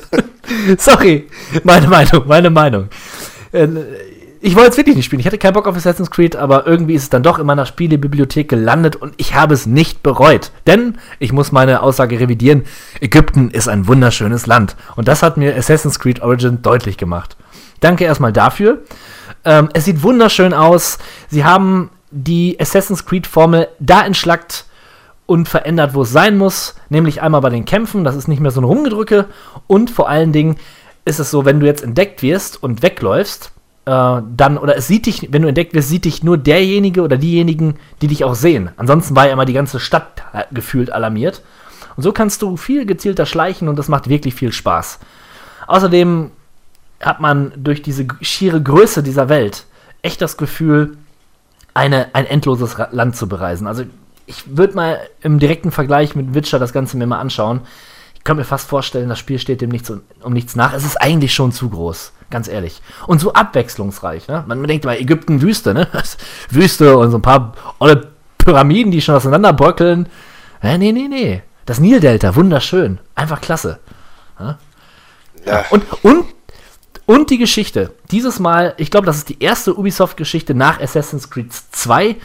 Sorry, 0.78 1.28
meine 1.64 1.88
Meinung, 1.88 2.22
meine 2.26 2.50
Meinung. 2.50 2.88
Äh, 3.52 3.66
Ich 4.44 4.56
wollte 4.56 4.70
es 4.70 4.76
wirklich 4.76 4.96
nicht 4.96 5.04
spielen. 5.04 5.20
Ich 5.20 5.26
hatte 5.26 5.38
keinen 5.38 5.52
Bock 5.52 5.68
auf 5.68 5.76
Assassin's 5.76 6.10
Creed, 6.10 6.34
aber 6.34 6.66
irgendwie 6.66 6.94
ist 6.94 7.04
es 7.04 7.10
dann 7.10 7.22
doch 7.22 7.38
in 7.38 7.46
meiner 7.46 7.64
Spielebibliothek 7.64 8.48
gelandet 8.48 8.96
und 8.96 9.14
ich 9.16 9.34
habe 9.34 9.54
es 9.54 9.66
nicht 9.66 10.02
bereut. 10.02 10.50
Denn 10.66 10.98
ich 11.20 11.32
muss 11.32 11.52
meine 11.52 11.80
Aussage 11.80 12.18
revidieren. 12.18 12.64
Ägypten 13.00 13.50
ist 13.50 13.68
ein 13.68 13.86
wunderschönes 13.86 14.46
Land. 14.46 14.74
Und 14.96 15.06
das 15.06 15.22
hat 15.22 15.36
mir 15.36 15.56
Assassin's 15.56 16.00
Creed 16.00 16.22
Origin 16.22 16.60
deutlich 16.60 16.96
gemacht. 16.96 17.36
Danke 17.78 18.04
erstmal 18.04 18.32
dafür. 18.32 18.82
Ähm, 19.44 19.68
es 19.74 19.84
sieht 19.84 20.02
wunderschön 20.02 20.54
aus. 20.54 20.98
Sie 21.30 21.44
haben 21.44 21.90
die 22.10 22.58
Assassin's 22.60 23.06
Creed 23.06 23.28
Formel 23.28 23.68
da 23.78 24.04
entschlackt 24.04 24.64
und 25.26 25.48
verändert, 25.48 25.94
wo 25.94 26.02
es 26.02 26.12
sein 26.12 26.36
muss, 26.36 26.74
nämlich 26.88 27.22
einmal 27.22 27.40
bei 27.40 27.50
den 27.50 27.64
Kämpfen, 27.64 28.04
das 28.04 28.16
ist 28.16 28.28
nicht 28.28 28.40
mehr 28.40 28.50
so 28.50 28.60
ein 28.60 28.64
Rumgedrücke 28.64 29.26
und 29.66 29.90
vor 29.90 30.08
allen 30.08 30.32
Dingen 30.32 30.56
ist 31.04 31.20
es 31.20 31.30
so, 31.30 31.44
wenn 31.44 31.60
du 31.60 31.66
jetzt 31.66 31.82
entdeckt 31.82 32.22
wirst 32.22 32.62
und 32.62 32.82
wegläufst, 32.82 33.52
äh, 33.84 34.20
dann, 34.36 34.58
oder 34.58 34.76
es 34.76 34.86
sieht 34.86 35.06
dich, 35.06 35.28
wenn 35.32 35.42
du 35.42 35.48
entdeckt 35.48 35.74
wirst, 35.74 35.88
sieht 35.88 36.04
dich 36.04 36.22
nur 36.22 36.38
derjenige 36.38 37.02
oder 37.02 37.16
diejenigen, 37.16 37.76
die 38.00 38.06
dich 38.06 38.24
auch 38.24 38.34
sehen. 38.34 38.70
Ansonsten 38.76 39.16
war 39.16 39.26
ja 39.26 39.32
immer 39.32 39.44
die 39.44 39.52
ganze 39.52 39.80
Stadt 39.80 40.22
äh, 40.32 40.44
gefühlt 40.52 40.92
alarmiert. 40.92 41.42
Und 41.96 42.04
so 42.04 42.12
kannst 42.12 42.42
du 42.42 42.56
viel 42.56 42.86
gezielter 42.86 43.26
schleichen 43.26 43.68
und 43.68 43.78
das 43.78 43.88
macht 43.88 44.08
wirklich 44.08 44.34
viel 44.34 44.52
Spaß. 44.52 45.00
Außerdem 45.66 46.30
hat 47.00 47.20
man 47.20 47.52
durch 47.56 47.82
diese 47.82 48.06
schiere 48.20 48.62
Größe 48.62 49.02
dieser 49.02 49.28
Welt 49.28 49.66
echt 50.02 50.22
das 50.22 50.36
Gefühl, 50.36 50.96
eine, 51.74 52.14
ein 52.14 52.26
endloses 52.26 52.76
Land 52.90 53.16
zu 53.16 53.28
bereisen. 53.28 53.66
Also 53.66 53.84
ich 54.32 54.56
würde 54.56 54.74
mal 54.74 55.00
im 55.20 55.38
direkten 55.38 55.70
Vergleich 55.70 56.16
mit 56.16 56.34
Witcher 56.34 56.58
das 56.58 56.72
Ganze 56.72 56.96
mir 56.96 57.06
mal 57.06 57.20
anschauen. 57.20 57.60
Ich 58.14 58.24
kann 58.24 58.36
mir 58.36 58.44
fast 58.44 58.68
vorstellen, 58.68 59.08
das 59.08 59.18
Spiel 59.18 59.38
steht 59.38 59.60
dem 59.60 59.70
nichts 59.70 59.90
um, 59.90 60.00
um 60.22 60.32
nichts 60.32 60.56
nach. 60.56 60.72
Es 60.72 60.84
ist 60.84 60.96
eigentlich 60.96 61.34
schon 61.34 61.52
zu 61.52 61.68
groß, 61.68 62.12
ganz 62.30 62.48
ehrlich. 62.48 62.80
Und 63.06 63.20
so 63.20 63.32
abwechslungsreich. 63.32 64.28
Ne? 64.28 64.44
Man 64.46 64.62
denkt 64.64 64.84
mal, 64.84 64.96
Ägypten, 64.96 65.42
Wüste, 65.42 65.74
ne? 65.74 65.88
Wüste 66.50 66.96
und 66.96 67.10
so 67.10 67.18
ein 67.18 67.22
paar 67.22 67.52
olle 67.78 68.12
Pyramiden, 68.38 68.90
die 68.90 69.02
schon 69.02 69.16
auseinanderbröckeln. 69.16 70.08
Äh, 70.62 70.78
nee, 70.78 70.92
nee, 70.92 71.08
nee. 71.08 71.42
Das 71.66 71.78
Nildelta, 71.78 72.34
wunderschön. 72.34 72.98
Einfach 73.14 73.40
klasse. 73.40 73.80
Ja. 74.38 75.64
Und, 75.70 75.84
und 76.02 76.24
und 77.06 77.30
die 77.30 77.38
Geschichte. 77.38 77.92
Dieses 78.10 78.38
Mal, 78.38 78.74
ich 78.76 78.90
glaube, 78.90 79.06
das 79.06 79.18
ist 79.18 79.28
die 79.28 79.42
erste 79.42 79.76
Ubisoft-Geschichte 79.76 80.54
nach 80.54 80.80
Assassin's 80.80 81.30
Creed 81.30 81.52
2, 81.52 82.16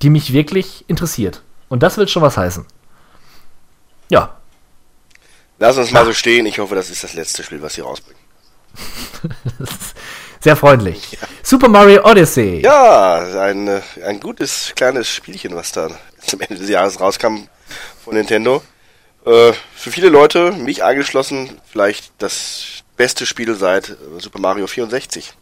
die 0.00 0.10
mich 0.10 0.32
wirklich 0.32 0.84
interessiert. 0.88 1.42
Und 1.72 1.82
das 1.82 1.96
wird 1.96 2.10
schon 2.10 2.22
was 2.22 2.36
heißen. 2.36 2.66
Ja, 4.10 4.36
Lass 5.62 5.78
uns 5.78 5.92
mal 5.92 6.04
so 6.04 6.12
stehen. 6.12 6.44
Ich 6.46 6.58
hoffe, 6.58 6.74
das 6.74 6.90
ist 6.90 7.04
das 7.04 7.14
letzte 7.14 7.44
Spiel, 7.44 7.62
was 7.62 7.74
sie 7.74 7.82
rausbringen. 7.82 8.20
sehr 10.40 10.56
freundlich. 10.56 11.16
Super 11.44 11.68
Mario 11.68 12.04
Odyssey. 12.04 12.62
Ja, 12.64 13.18
ein, 13.40 13.68
äh, 13.68 13.80
ein 14.04 14.18
gutes 14.18 14.72
kleines 14.74 15.08
Spielchen, 15.08 15.54
was 15.54 15.70
da 15.70 15.88
zum 16.18 16.40
Ende 16.40 16.56
des 16.56 16.68
Jahres 16.68 16.98
rauskam 16.98 17.46
von 18.04 18.14
Nintendo. 18.14 18.60
Äh, 19.24 19.52
für 19.76 19.92
viele 19.92 20.08
Leute, 20.08 20.50
mich 20.50 20.82
eingeschlossen, 20.82 21.60
vielleicht 21.70 22.10
das 22.18 22.82
beste 22.96 23.24
Spiel 23.24 23.54
seit 23.54 23.90
äh, 23.90 23.94
Super 24.18 24.40
Mario 24.40 24.66
64. 24.66 25.32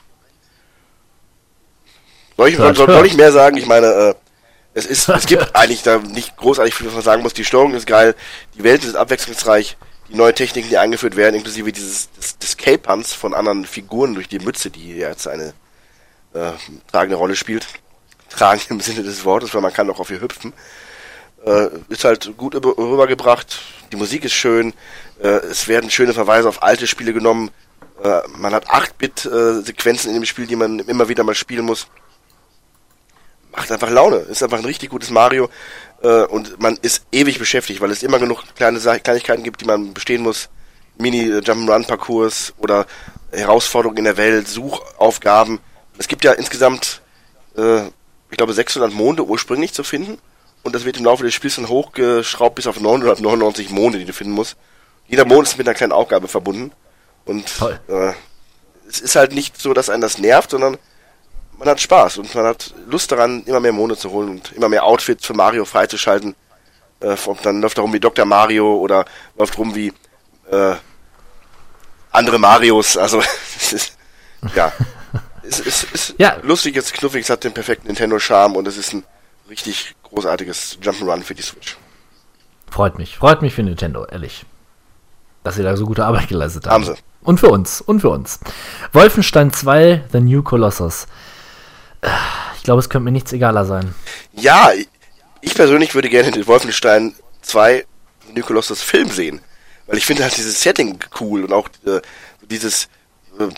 Soll 2.36 2.48
ich, 2.50 2.58
Hört, 2.58 2.76
soll, 2.76 2.88
soll 2.88 3.06
ich 3.06 3.16
mehr 3.16 3.32
sagen? 3.32 3.56
Ich 3.56 3.66
meine, 3.66 3.86
äh, 3.86 4.14
es 4.80 4.86
ist, 4.86 5.08
es 5.08 5.26
gibt 5.26 5.54
eigentlich 5.54 5.82
da 5.82 5.98
nicht 5.98 6.36
großartig 6.36 6.74
viel, 6.74 6.86
was 6.86 6.94
man 6.94 7.02
sagen 7.02 7.22
muss. 7.22 7.34
Die 7.34 7.44
Steuerung 7.44 7.74
ist 7.74 7.86
geil, 7.86 8.14
die 8.56 8.64
Welt 8.64 8.84
ist 8.84 8.96
abwechslungsreich, 8.96 9.76
die 10.08 10.16
neuen 10.16 10.34
Techniken, 10.34 10.68
die 10.68 10.78
eingeführt 10.78 11.16
werden, 11.16 11.36
inklusive 11.36 11.70
dieses 11.72 12.10
des, 12.12 12.38
des 12.38 12.56
Capans 12.56 13.12
von 13.12 13.34
anderen 13.34 13.64
Figuren 13.64 14.14
durch 14.14 14.28
die 14.28 14.38
Mütze, 14.38 14.70
die 14.70 14.94
jetzt 14.96 15.28
eine 15.28 15.52
äh, 16.34 16.52
tragende 16.90 17.16
Rolle 17.16 17.36
spielt. 17.36 17.66
Tragend 18.28 18.70
im 18.70 18.80
Sinne 18.80 19.02
des 19.02 19.24
Wortes, 19.24 19.52
weil 19.54 19.60
man 19.60 19.72
kann 19.72 19.90
auch 19.90 20.00
auf 20.00 20.10
ihr 20.10 20.20
hüpfen. 20.20 20.52
Äh, 21.44 21.68
ist 21.88 22.04
halt 22.04 22.36
gut 22.36 22.54
über- 22.54 22.76
rübergebracht. 22.76 23.60
Die 23.92 23.96
Musik 23.96 24.24
ist 24.24 24.34
schön. 24.34 24.72
Äh, 25.22 25.28
es 25.50 25.68
werden 25.68 25.90
schöne 25.90 26.12
Verweise 26.12 26.48
auf 26.48 26.62
alte 26.62 26.86
Spiele 26.86 27.12
genommen. 27.12 27.50
Äh, 28.02 28.20
man 28.36 28.54
hat 28.54 28.68
8-Bit-Sequenzen 28.68 30.08
in 30.10 30.14
dem 30.14 30.24
Spiel, 30.26 30.46
die 30.46 30.56
man 30.56 30.78
immer 30.80 31.08
wieder 31.08 31.24
mal 31.24 31.34
spielen 31.34 31.64
muss. 31.64 31.86
Macht 33.52 33.70
einfach 33.72 33.90
Laune. 33.90 34.16
Ist 34.16 34.42
einfach 34.42 34.58
ein 34.58 34.64
richtig 34.64 34.90
gutes 34.90 35.10
Mario. 35.10 35.48
Äh, 36.02 36.24
und 36.24 36.60
man 36.60 36.78
ist 36.82 37.04
ewig 37.12 37.38
beschäftigt, 37.38 37.80
weil 37.80 37.90
es 37.90 38.02
immer 38.02 38.18
genug 38.18 38.42
kleine 38.54 38.78
Kleinigkeiten 38.78 39.42
gibt, 39.42 39.60
die 39.60 39.66
man 39.66 39.92
bestehen 39.92 40.22
muss. 40.22 40.48
Mini-Jump'n'Run-Parcours 40.98 42.54
oder 42.58 42.86
Herausforderungen 43.32 43.98
in 43.98 44.04
der 44.04 44.16
Welt, 44.16 44.48
Suchaufgaben. 44.48 45.60
Es 45.98 46.08
gibt 46.08 46.24
ja 46.24 46.32
insgesamt, 46.32 47.00
äh, 47.56 47.86
ich 48.30 48.36
glaube, 48.36 48.52
600 48.52 48.92
Monde 48.92 49.24
ursprünglich 49.24 49.72
zu 49.72 49.82
finden. 49.82 50.18
Und 50.62 50.74
das 50.74 50.84
wird 50.84 50.98
im 50.98 51.04
Laufe 51.04 51.24
des 51.24 51.34
Spiels 51.34 51.56
dann 51.56 51.68
hochgeschraubt 51.68 52.56
bis 52.56 52.66
auf 52.66 52.78
999 52.78 53.70
Monde, 53.70 53.98
die 53.98 54.04
du 54.04 54.12
finden 54.12 54.34
musst. 54.34 54.56
Jeder 55.08 55.24
Mond 55.24 55.48
ist 55.48 55.58
mit 55.58 55.66
einer 55.66 55.74
kleinen 55.74 55.92
Aufgabe 55.92 56.28
verbunden. 56.28 56.72
Und 57.24 57.50
äh, 57.88 58.12
es 58.88 59.00
ist 59.00 59.16
halt 59.16 59.32
nicht 59.32 59.60
so, 59.60 59.72
dass 59.72 59.88
einen 59.88 60.02
das 60.02 60.18
nervt, 60.18 60.50
sondern 60.50 60.78
man 61.60 61.68
hat 61.68 61.80
Spaß 61.80 62.18
und 62.18 62.34
man 62.34 62.46
hat 62.46 62.74
Lust 62.88 63.12
daran, 63.12 63.42
immer 63.44 63.60
mehr 63.60 63.72
Monde 63.72 63.96
zu 63.96 64.10
holen 64.10 64.30
und 64.30 64.52
immer 64.52 64.68
mehr 64.68 64.82
Outfits 64.84 65.26
für 65.26 65.34
Mario 65.34 65.64
freizuschalten. 65.66 66.34
Äh, 67.00 67.16
und 67.26 67.44
dann 67.44 67.60
läuft 67.60 67.78
er 67.78 67.82
rum 67.82 67.92
wie 67.92 68.00
Dr. 68.00 68.24
Mario 68.24 68.76
oder 68.76 69.04
läuft 69.36 69.58
rum 69.58 69.74
wie 69.74 69.92
äh, 70.50 70.74
andere 72.10 72.38
Marios. 72.38 72.96
Also 72.96 73.20
es 73.56 73.72
ist 73.74 73.96
ja, 74.54 74.72
es 75.42 75.60
ist, 75.60 75.84
ist 75.92 76.14
Ja. 76.18 76.38
lustig, 76.42 76.76
es 76.76 76.86
ist 76.86 76.94
knuffig, 76.94 77.22
es 77.24 77.30
hat 77.30 77.44
den 77.44 77.52
perfekten 77.52 77.88
Nintendo-Charme 77.88 78.56
und 78.56 78.66
es 78.66 78.78
ist 78.78 78.94
ein 78.94 79.04
richtig 79.50 79.94
großartiges 80.04 80.78
Jump'n'Run 80.82 81.22
für 81.22 81.34
die 81.34 81.42
Switch. 81.42 81.76
Freut 82.70 82.98
mich. 82.98 83.18
Freut 83.18 83.42
mich 83.42 83.54
für 83.54 83.62
Nintendo, 83.62 84.06
ehrlich. 84.06 84.46
Dass 85.44 85.56
sie 85.56 85.62
da 85.62 85.76
so 85.76 85.84
gute 85.86 86.04
Arbeit 86.06 86.28
geleistet 86.28 86.66
haben. 86.66 86.86
Haben 86.86 86.94
sie. 86.94 87.00
Und 87.22 87.38
für 87.40 87.48
uns. 87.48 87.80
Und 87.80 88.00
für 88.00 88.10
uns. 88.10 88.40
Wolfenstein 88.92 89.52
2, 89.52 90.04
The 90.12 90.20
New 90.20 90.42
Colossus. 90.42 91.06
Ich 92.56 92.62
glaube, 92.62 92.80
es 92.80 92.88
könnte 92.88 93.04
mir 93.04 93.12
nichts 93.12 93.32
egaler 93.32 93.64
sein. 93.64 93.94
Ja, 94.32 94.70
ich 95.40 95.54
persönlich 95.54 95.94
würde 95.94 96.08
gerne 96.08 96.30
den 96.30 96.46
Wolfenstein 96.46 97.14
2 97.42 97.86
New 98.34 98.62
Film 98.62 99.10
sehen. 99.10 99.40
Weil 99.86 99.98
ich 99.98 100.06
finde 100.06 100.22
halt 100.22 100.36
dieses 100.36 100.62
Setting 100.62 100.98
cool 101.20 101.44
und 101.44 101.52
auch 101.52 101.68
äh, 101.84 102.00
dieses 102.42 102.84
äh, 103.38 103.48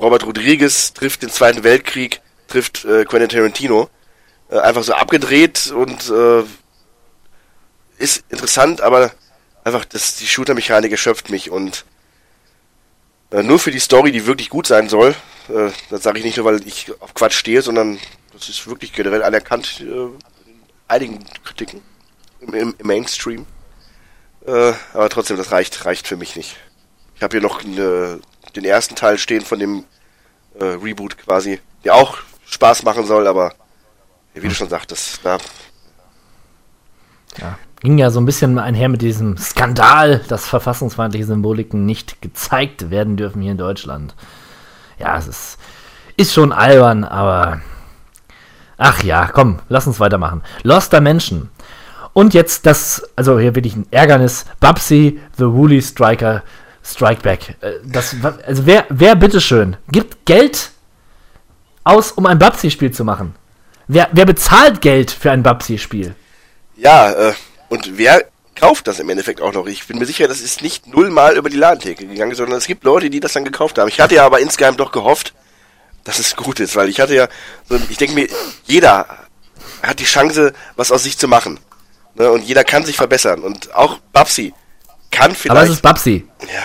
Robert 0.00 0.24
Rodriguez 0.24 0.94
trifft 0.94 1.22
den 1.22 1.30
Zweiten 1.30 1.64
Weltkrieg, 1.64 2.22
trifft 2.48 2.84
äh, 2.84 3.04
Quentin 3.04 3.28
Tarantino. 3.28 3.90
Äh, 4.50 4.58
einfach 4.60 4.82
so 4.82 4.94
abgedreht 4.94 5.70
und 5.70 6.10
äh, 6.10 6.44
ist 7.98 8.24
interessant, 8.30 8.80
aber 8.80 9.12
einfach 9.64 9.84
das, 9.84 10.16
die 10.16 10.26
Shooter-Mechanik 10.26 10.92
erschöpft 10.92 11.30
mich 11.30 11.50
und 11.50 11.84
äh, 13.32 13.42
nur 13.42 13.58
für 13.58 13.70
die 13.70 13.78
Story, 13.78 14.12
die 14.12 14.26
wirklich 14.26 14.50
gut 14.50 14.66
sein 14.66 14.88
soll, 14.88 15.14
äh, 15.48 15.70
das 15.90 16.02
sage 16.02 16.18
ich 16.18 16.24
nicht 16.24 16.36
nur, 16.36 16.46
weil 16.46 16.66
ich 16.66 16.92
auf 17.00 17.14
Quatsch 17.14 17.34
stehe, 17.34 17.62
sondern 17.62 17.98
das 18.32 18.48
ist 18.48 18.66
wirklich 18.66 18.92
generell 18.92 19.22
anerkannt 19.22 19.80
äh, 19.80 19.84
in 19.84 20.14
einigen 20.88 21.24
Kritiken 21.44 21.80
im, 22.40 22.54
im, 22.54 22.74
im 22.78 22.86
Mainstream. 22.86 23.46
Äh, 24.46 24.72
aber 24.92 25.08
trotzdem, 25.08 25.36
das 25.36 25.52
reicht, 25.52 25.84
reicht 25.84 26.06
für 26.06 26.16
mich 26.16 26.36
nicht. 26.36 26.56
Ich 27.16 27.22
habe 27.22 27.38
hier 27.38 27.42
noch 27.42 27.62
äh, 27.62 28.18
den 28.56 28.64
ersten 28.64 28.96
Teil 28.96 29.18
stehen 29.18 29.42
von 29.44 29.58
dem 29.58 29.84
äh, 30.58 30.64
Reboot 30.64 31.16
quasi, 31.18 31.60
der 31.84 31.94
auch 31.94 32.18
Spaß 32.46 32.82
machen 32.82 33.06
soll, 33.06 33.26
aber 33.26 33.54
wie 34.34 34.48
du 34.48 34.54
schon 34.54 34.68
sagtest, 34.68 35.20
da 35.22 35.38
Ja. 37.38 37.58
Ging 37.82 37.98
ja 37.98 38.10
so 38.10 38.20
ein 38.20 38.26
bisschen 38.26 38.58
einher 38.60 38.88
mit 38.88 39.02
diesem 39.02 39.36
Skandal, 39.36 40.20
dass 40.28 40.46
verfassungsfeindliche 40.46 41.26
Symboliken 41.26 41.84
nicht 41.84 42.22
gezeigt 42.22 42.90
werden 42.90 43.16
dürfen 43.16 43.42
hier 43.42 43.52
in 43.52 43.58
Deutschland. 43.58 44.14
Ja, 45.00 45.18
es 45.18 45.26
ist, 45.26 45.58
ist 46.16 46.32
schon 46.32 46.52
albern, 46.52 47.02
aber. 47.02 47.60
Ach 48.78 49.02
ja, 49.02 49.26
komm, 49.26 49.58
lass 49.68 49.86
uns 49.86 49.98
weitermachen. 49.98 50.42
Lost 50.62 50.92
Dimension. 50.92 51.50
Und 52.12 52.34
jetzt 52.34 52.66
das, 52.66 53.02
also 53.16 53.38
hier 53.38 53.54
wirklich 53.56 53.74
ein 53.74 53.86
Ärgernis: 53.90 54.44
Babsy, 54.60 55.20
The 55.36 55.46
Woolly 55.46 55.82
Striker, 55.82 56.44
Strike 56.84 57.22
Back. 57.22 57.56
Äh, 57.62 57.72
Das, 57.84 58.14
also 58.46 58.64
wer, 58.64 58.86
wer 58.90 59.16
bitteschön 59.16 59.76
gibt 59.90 60.24
Geld 60.24 60.70
aus, 61.82 62.12
um 62.12 62.26
ein 62.26 62.38
Babsy-Spiel 62.38 62.92
zu 62.92 63.04
machen? 63.04 63.34
Wer, 63.88 64.08
wer 64.12 64.24
bezahlt 64.24 64.80
Geld 64.80 65.10
für 65.10 65.32
ein 65.32 65.42
Babsy-Spiel? 65.42 66.14
Ja, 66.76 67.10
äh, 67.10 67.32
und 67.72 67.96
wer 67.98 68.24
kauft 68.54 68.86
das 68.86 68.98
im 69.00 69.08
Endeffekt 69.08 69.40
auch 69.40 69.52
noch? 69.52 69.66
Ich 69.66 69.86
bin 69.86 69.98
mir 69.98 70.04
sicher, 70.06 70.28
das 70.28 70.40
ist 70.40 70.60
nicht 70.60 70.86
nullmal 70.86 71.36
über 71.36 71.48
die 71.48 71.56
Ladentheke 71.56 72.06
gegangen, 72.06 72.34
sondern 72.34 72.58
es 72.58 72.66
gibt 72.66 72.84
Leute, 72.84 73.08
die 73.08 73.18
das 73.20 73.32
dann 73.32 73.44
gekauft 73.44 73.78
haben. 73.78 73.88
Ich 73.88 73.98
hatte 74.00 74.14
ja 74.14 74.26
aber 74.26 74.40
insgeheim 74.40 74.76
doch 74.76 74.92
gehofft, 74.92 75.32
dass 76.04 76.18
es 76.18 76.36
gut 76.36 76.60
ist, 76.60 76.76
weil 76.76 76.88
ich 76.90 77.00
hatte 77.00 77.14
ja, 77.14 77.28
so, 77.68 77.80
ich 77.88 77.96
denke 77.96 78.14
mir, 78.14 78.28
jeder 78.64 79.06
hat 79.82 79.98
die 80.00 80.04
Chance, 80.04 80.52
was 80.76 80.92
aus 80.92 81.02
sich 81.04 81.16
zu 81.16 81.28
machen. 81.28 81.58
Ne? 82.14 82.30
Und 82.30 82.42
jeder 82.44 82.62
kann 82.62 82.84
sich 82.84 82.96
verbessern. 82.96 83.40
Und 83.40 83.74
auch 83.74 83.98
Babsi 84.12 84.52
kann 85.10 85.30
Aber 85.30 85.32
es 85.34 85.40
vielleicht. 85.40 85.72
ist 85.72 85.82
Babsi. 85.82 86.26
ja, 86.42 86.62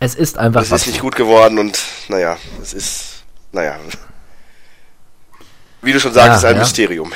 Es 0.00 0.14
ist 0.14 0.36
einfach 0.36 0.60
es 0.62 0.70
ist 0.70 0.86
nicht 0.86 1.00
gut 1.00 1.16
geworden 1.16 1.58
und 1.58 1.78
naja, 2.08 2.36
es 2.62 2.74
ist, 2.74 3.04
naja. 3.52 3.78
Wie 5.80 5.92
du 5.94 6.00
schon 6.00 6.12
sagst, 6.12 6.28
Ja, 6.28 6.36
ist 6.36 6.44
ein 6.44 6.56
ja. 6.56 6.62
Mysterium. 6.62 7.12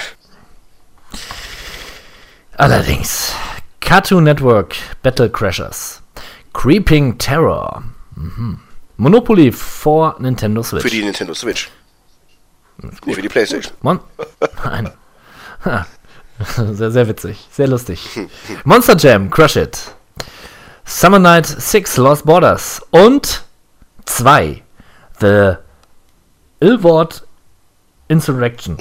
Allerdings. 2.60 3.32
Cartoon 3.80 4.24
Network 4.24 4.76
Battle 5.02 5.30
Crashers. 5.30 6.02
Creeping 6.52 7.16
Terror. 7.16 7.82
Mhm. 8.16 8.58
Monopoly 8.98 9.50
for 9.50 10.14
Nintendo 10.20 10.62
Switch. 10.62 10.82
Für 10.82 10.90
die 10.90 11.02
Nintendo 11.02 11.32
Switch. 11.32 11.70
Nicht 12.82 13.14
für 13.14 13.22
die 13.22 13.30
Playstation. 13.30 13.72
Mon 13.80 14.00
Nein. 14.64 14.90
Ha. 15.64 15.86
Sehr, 16.72 16.90
sehr 16.90 17.08
witzig. 17.08 17.48
Sehr 17.50 17.68
lustig. 17.68 18.06
Monster 18.64 18.96
Jam, 18.98 19.30
Crush 19.30 19.56
It. 19.56 19.94
Summer 20.84 21.18
Night 21.18 21.46
6 21.46 21.96
Lost 21.96 22.26
Borders. 22.26 22.82
Und 22.90 23.42
2. 24.04 24.62
The 25.18 25.56
Illward 26.60 27.26
Insurrection. 28.08 28.76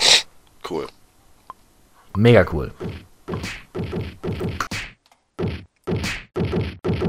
Cool. 0.69 0.87
Mega 2.17 2.45
cool. 2.51 2.71
Thank 3.81 4.03
you. 7.03 7.08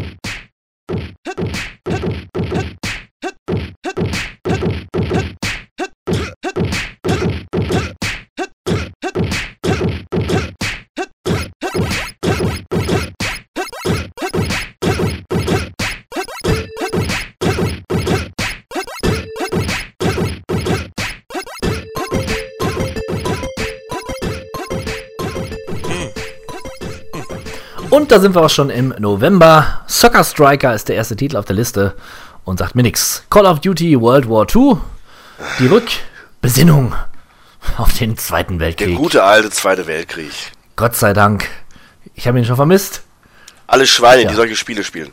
Und 28.01 28.11
da 28.11 28.19
sind 28.19 28.35
wir 28.35 28.43
auch 28.43 28.51
schon 28.51 28.71
im 28.71 28.95
November. 28.99 29.83
Soccer 29.87 30.25
Striker 30.25 30.75
ist 30.75 30.89
der 30.89 30.97
erste 30.97 31.17
Titel 31.17 31.37
auf 31.37 31.45
der 31.45 31.57
Liste. 31.57 31.95
und 32.45 32.59
sagt 32.59 32.75
mir 32.75 32.83
nix. 32.83 33.23
Call 33.29 33.45
of 33.45 33.61
Duty 33.61 34.01
World 34.01 34.29
War 34.29 34.47
II, 34.49 34.79
die 35.59 35.67
Rückbesinnung 35.67 36.95
auf 37.77 37.93
den 37.99 38.17
Zweiten 38.17 38.59
Der 38.59 38.69
Weltkrieg. 38.69 38.97
gute 38.97 39.23
alte 39.23 39.51
Zweite 39.51 39.87
Weltkrieg. 39.87 40.33
Gott 40.75 40.97
sei 40.97 41.13
Dank. 41.13 41.47
Ich 42.15 42.27
habe 42.27 42.39
ihn 42.39 42.47
schon 42.47 42.57
vermisst. 42.57 43.03
Alle 43.67 43.87
Schweine, 43.87 44.23
Ja. 44.23 44.29
die 44.31 44.35
solche 44.35 44.57
Spiele 44.57 44.83
spielen. 44.83 45.13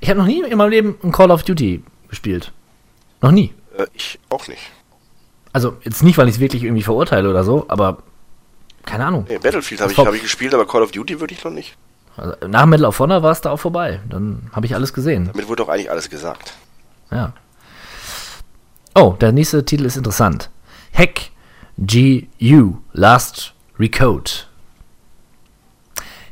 Ich 0.00 0.10
habe 0.10 0.20
noch 0.20 0.26
nie 0.26 0.42
in 0.42 0.58
meinem 0.58 0.70
Leben 0.70 0.98
ein 1.02 1.10
Call 1.12 1.30
of 1.30 1.42
Duty 1.42 1.82
gespielt. 2.08 2.52
Noch 3.22 3.30
nie. 3.32 3.54
Äh, 3.78 3.86
ich 3.94 4.18
auch 4.28 4.46
nicht. 4.46 4.60
Also 5.54 5.78
jetzt 5.82 6.02
nicht, 6.02 6.18
weil 6.18 6.28
ich 6.28 6.34
es 6.34 6.40
wirklich 6.40 6.62
irgendwie 6.62 6.82
verurteile 6.82 7.30
oder 7.30 7.42
so, 7.42 7.64
aber 7.68 8.02
keine 8.84 9.06
Ahnung. 9.06 9.24
Nee, 9.30 9.38
Battlefield 9.38 9.80
habe 9.80 9.92
ich, 9.92 9.98
hab 9.98 10.12
ich 10.14 10.22
gespielt, 10.22 10.52
aber 10.52 10.66
Call 10.66 10.82
of 10.82 10.92
Duty 10.92 11.18
würde 11.20 11.32
ich 11.32 11.42
noch 11.42 11.50
nicht. 11.52 11.74
Also, 12.16 12.34
nach 12.48 12.66
Medal 12.66 12.86
of 12.86 12.98
Honor 12.98 13.22
war 13.22 13.32
es 13.32 13.40
da 13.40 13.50
auch 13.50 13.58
vorbei. 13.58 14.00
Dann 14.08 14.50
habe 14.52 14.66
ich 14.66 14.74
alles 14.74 14.92
gesehen. 14.92 15.26
Damit 15.32 15.48
wurde 15.48 15.62
doch 15.64 15.68
eigentlich 15.68 15.90
alles 15.90 16.08
gesagt. 16.10 16.54
Ja. 17.10 17.32
Oh, 18.94 19.14
der 19.20 19.32
nächste 19.32 19.64
Titel 19.64 19.84
ist 19.84 19.96
interessant. 19.96 20.50
Hack 20.96 21.30
GU 21.78 22.76
Last 22.92 23.52
Recode. 23.78 24.30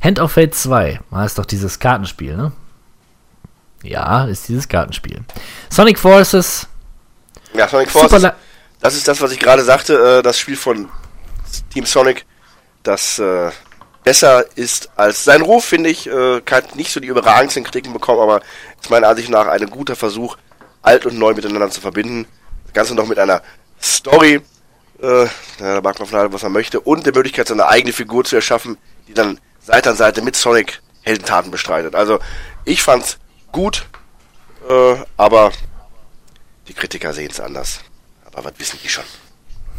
Hand 0.01 0.19
of 0.21 0.33
Fate 0.33 0.55
2 0.55 1.01
heißt 1.13 1.39
doch 1.39 1.47
dieses 1.47 1.79
Kartenspiel, 1.79 2.37
ne? 2.37 2.53
Ja, 3.83 4.25
ist 4.27 4.49
dieses 4.49 4.69
Kartenspiel. 4.69 5.23
Sonic 5.69 5.99
Forces. 5.99 6.69
Ja, 7.55 7.69
Sonic 7.69 7.91
Super 7.91 8.09
Forces, 8.09 8.23
la- 8.23 8.35
das 8.81 8.95
ist 8.95 9.07
das, 9.09 9.21
was 9.21 9.33
ich 9.33 9.39
gerade 9.41 9.63
sagte, 9.65 10.19
äh, 10.19 10.23
das 10.23 10.39
Spiel 10.39 10.57
von 10.57 10.89
Team 11.73 11.85
Sonic, 11.87 12.25
das 12.85 13.19
äh, 13.19 13.51
besser 14.05 14.45
ist 14.57 14.91
als 14.97 15.25
sein 15.25 15.43
Ruf, 15.43 15.65
finde 15.65 15.91
ich. 15.91 16.07
Äh, 16.07 16.43
hat 16.51 16.77
nicht 16.77 16.93
so 16.93 17.01
die 17.01 17.09
überragendsten 17.09 17.65
Kritiken 17.65 17.93
bekommen, 17.93 18.21
aber 18.21 18.41
ist 18.81 18.91
meiner 18.91 19.09
Ansicht 19.09 19.31
nach 19.31 19.47
ein 19.47 19.71
guter 19.71 19.97
Versuch, 19.97 20.37
alt 20.83 21.07
und 21.07 21.19
neu 21.19 21.35
miteinander 21.35 21.71
zu 21.71 21.81
verbinden. 21.81 22.27
Das 22.65 22.75
Ganze 22.75 22.95
noch 22.95 23.07
mit 23.07 23.19
einer 23.19 23.43
Story, 23.81 24.41
äh, 25.01 25.27
da 25.59 25.81
mag 25.81 25.99
man 25.99 26.09
von 26.09 26.19
halten, 26.19 26.33
was 26.33 26.43
man 26.43 26.53
möchte, 26.53 26.81
und 26.81 27.07
der 27.07 27.15
Möglichkeit, 27.15 27.49
seine 27.49 27.67
eigene 27.67 27.93
Figur 27.93 28.25
zu 28.25 28.37
erschaffen, 28.37 28.79
die 29.09 29.15
dann 29.15 29.39
Seite 29.61 29.91
an 29.91 29.97
Seite 29.97 30.23
mit 30.23 30.37
Sonic 30.37 30.83
Heldentaten 31.03 31.51
bestreitet. 31.51 31.95
Also, 31.95 32.19
ich 32.65 32.83
fand's 32.83 33.19
gut, 33.51 33.87
äh, 34.69 34.97
aber 35.17 35.53
die 36.69 36.75
Kritiker 36.75 37.13
sehen 37.13 37.31
es 37.31 37.41
anders. 37.41 37.81
Aber 38.25 38.45
was 38.45 38.55
wissen 38.59 38.79
die 38.83 38.89
schon? 38.89 39.05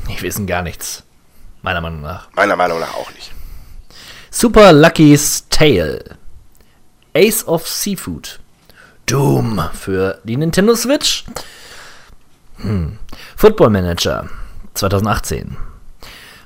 Die 0.10 0.22
wissen 0.22 0.48
gar 0.48 0.62
nichts. 0.62 1.04
Meiner 1.62 1.82
Meinung 1.82 2.02
nach. 2.02 2.30
Meiner 2.34 2.56
Meinung 2.56 2.80
nach 2.80 2.94
auch 2.96 3.10
nicht. 3.12 3.32
Super 4.36 4.74
Lucky's 4.74 5.44
Tale. 5.52 6.18
Ace 7.14 7.48
of 7.48 7.68
Seafood. 7.68 8.40
Doom 9.06 9.62
für 9.74 10.20
die 10.24 10.36
Nintendo 10.36 10.76
Switch. 10.76 11.24
Hm. 12.58 12.98
Football 13.38 13.70
Manager 13.70 14.28
2018. 14.74 15.56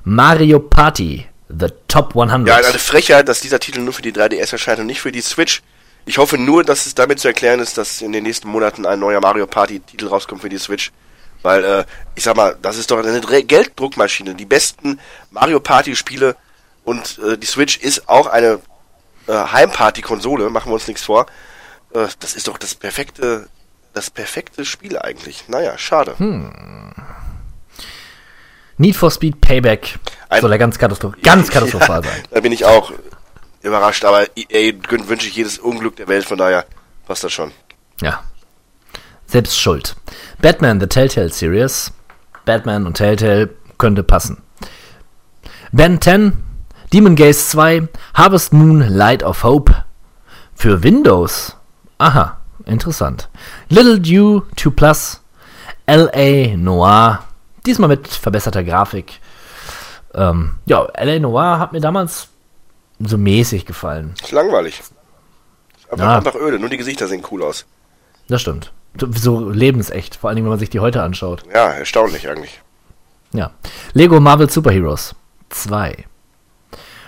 Mario 0.04 0.60
Party. 0.60 1.28
The 1.48 1.68
Top 1.88 2.10
100. 2.10 2.46
Ja, 2.46 2.58
eine 2.58 2.78
Frechheit, 2.78 3.30
dass 3.30 3.40
dieser 3.40 3.62
Titel 3.62 3.80
nur 3.80 3.94
für 3.94 4.02
die 4.02 4.12
3DS 4.12 4.52
erscheint 4.52 4.80
und 4.80 4.88
nicht 4.88 5.00
für 5.00 5.14
die 5.14 5.22
Switch. 5.22 5.64
Ich 6.06 6.18
hoffe 6.18 6.38
nur, 6.38 6.66
dass 6.66 6.88
es 6.88 6.94
damit 6.94 7.22
zu 7.22 7.30
erklären 7.30 7.62
ist, 7.62 7.78
dass 7.78 8.02
in 8.02 8.12
den 8.12 8.24
nächsten 8.24 8.50
Monaten 8.50 8.86
ein 8.86 9.00
neuer 9.00 9.22
Mario 9.22 9.48
Party-Titel 9.48 10.08
rauskommt 10.08 10.42
für 10.42 10.50
die 10.50 10.58
Switch. 10.58 10.92
Weil, 11.42 11.64
äh, 11.64 11.86
ich 12.16 12.26
sag 12.26 12.36
mal, 12.36 12.58
das 12.62 12.78
ist 12.78 12.92
doch 12.92 13.02
eine 13.02 13.22
Gelddruckmaschine. 13.22 14.36
Die 14.36 14.46
besten 14.46 15.00
Mario 15.32 15.62
Party-Spiele 15.62 16.36
und 16.88 17.20
äh, 17.20 17.38
die 17.38 17.46
Switch 17.46 17.78
ist 17.78 18.08
auch 18.08 18.28
eine 18.28 18.60
äh, 19.28 19.34
Heimparty-Konsole, 19.34 20.50
machen 20.50 20.70
wir 20.72 20.76
uns 20.76 20.88
nichts 20.88 21.04
vor. 21.04 21.26
Äh, 21.94 22.08
das 22.20 22.34
ist 22.34 22.48
doch 22.48 22.58
das 22.58 22.76
perfekte, 22.76 23.50
das 23.94 24.10
perfekte 24.10 24.64
Spiel 24.66 24.98
eigentlich. 24.98 25.50
Naja, 25.50 25.78
schade. 25.78 26.16
Need 28.78 28.96
for 28.96 29.12
Speed 29.12 29.42
Payback. 29.42 30.00
Ein- 30.30 30.42
Soll 30.42 30.52
er 30.52 30.58
ganz, 30.58 30.78
katastro 30.78 31.14
ganz 31.24 31.50
katastrophal 31.50 32.04
Ja, 32.04 32.10
sein. 32.12 32.24
Da 32.32 32.40
bin 32.40 32.52
ich 32.52 32.64
auch 32.66 32.92
überrascht, 33.62 34.06
aber 34.06 34.26
EA 34.38 34.74
wünsche 34.90 35.28
ich 35.28 35.36
jedes 35.36 35.58
Unglück 35.60 35.96
der 35.98 36.08
Welt, 36.08 36.26
von 36.26 36.38
daher 36.38 36.66
passt 37.06 37.24
das 37.24 37.34
schon. 37.34 37.52
Ja. 38.02 38.24
Selbst 39.26 39.60
schuld. 39.60 39.96
Batman 40.42 40.80
The 40.80 40.88
Telltale 40.88 41.30
Series. 41.30 41.92
Batman 42.46 42.86
und 42.86 42.94
Telltale 42.94 43.50
könnte 43.78 44.04
passen. 44.04 44.42
Ben 45.74 46.00
10. 46.00 46.44
Demon 46.94 47.16
Gaze 47.16 47.50
2. 47.50 47.88
Harvest 48.14 48.54
Moon 48.54 48.80
Light 48.88 49.24
of 49.24 49.44
Hope. 49.44 49.84
Für 50.56 50.82
Windows. 50.84 51.56
Aha, 52.00 52.38
interessant. 52.66 53.30
Little 53.70 54.00
Dew 54.00 54.42
2 54.56 54.70
Plus. 54.72 55.22
LA 55.86 56.56
Noir. 56.58 57.24
Diesmal 57.66 57.90
mit 57.90 58.08
verbesserter 58.08 58.64
Grafik. 58.64 59.20
Ähm, 60.14 60.56
ja, 60.66 60.88
LA 60.98 61.20
Noir 61.20 61.60
hat 61.60 61.74
mir 61.74 61.80
damals 61.82 62.30
so 63.00 63.18
mäßig 63.18 63.66
gefallen. 63.66 64.14
Ist 64.22 64.32
langweilig. 64.32 64.82
Einfach, 65.92 66.06
Ja. 66.06 66.18
einfach 66.18 66.36
öde, 66.36 66.60
nur 66.60 66.70
die 66.70 66.78
Gesichter 66.78 67.08
sehen 67.08 67.24
cool 67.32 67.44
aus. 67.44 67.66
Das 68.28 68.42
stimmt. 68.42 68.72
So 69.00 69.50
lebensecht, 69.50 70.16
vor 70.16 70.30
allen 70.30 70.36
Dingen, 70.38 70.46
wenn 70.46 70.52
man 70.52 70.60
sich 70.60 70.70
die 70.72 70.80
heute 70.80 71.04
anschaut. 71.04 71.44
Ja, 71.54 71.70
erstaunlich 71.72 72.28
eigentlich. 72.28 72.62
Ja. 73.32 73.52
Lego 73.94 74.20
Marvel 74.20 74.50
Superheroes 74.50 75.14
2. 75.50 76.06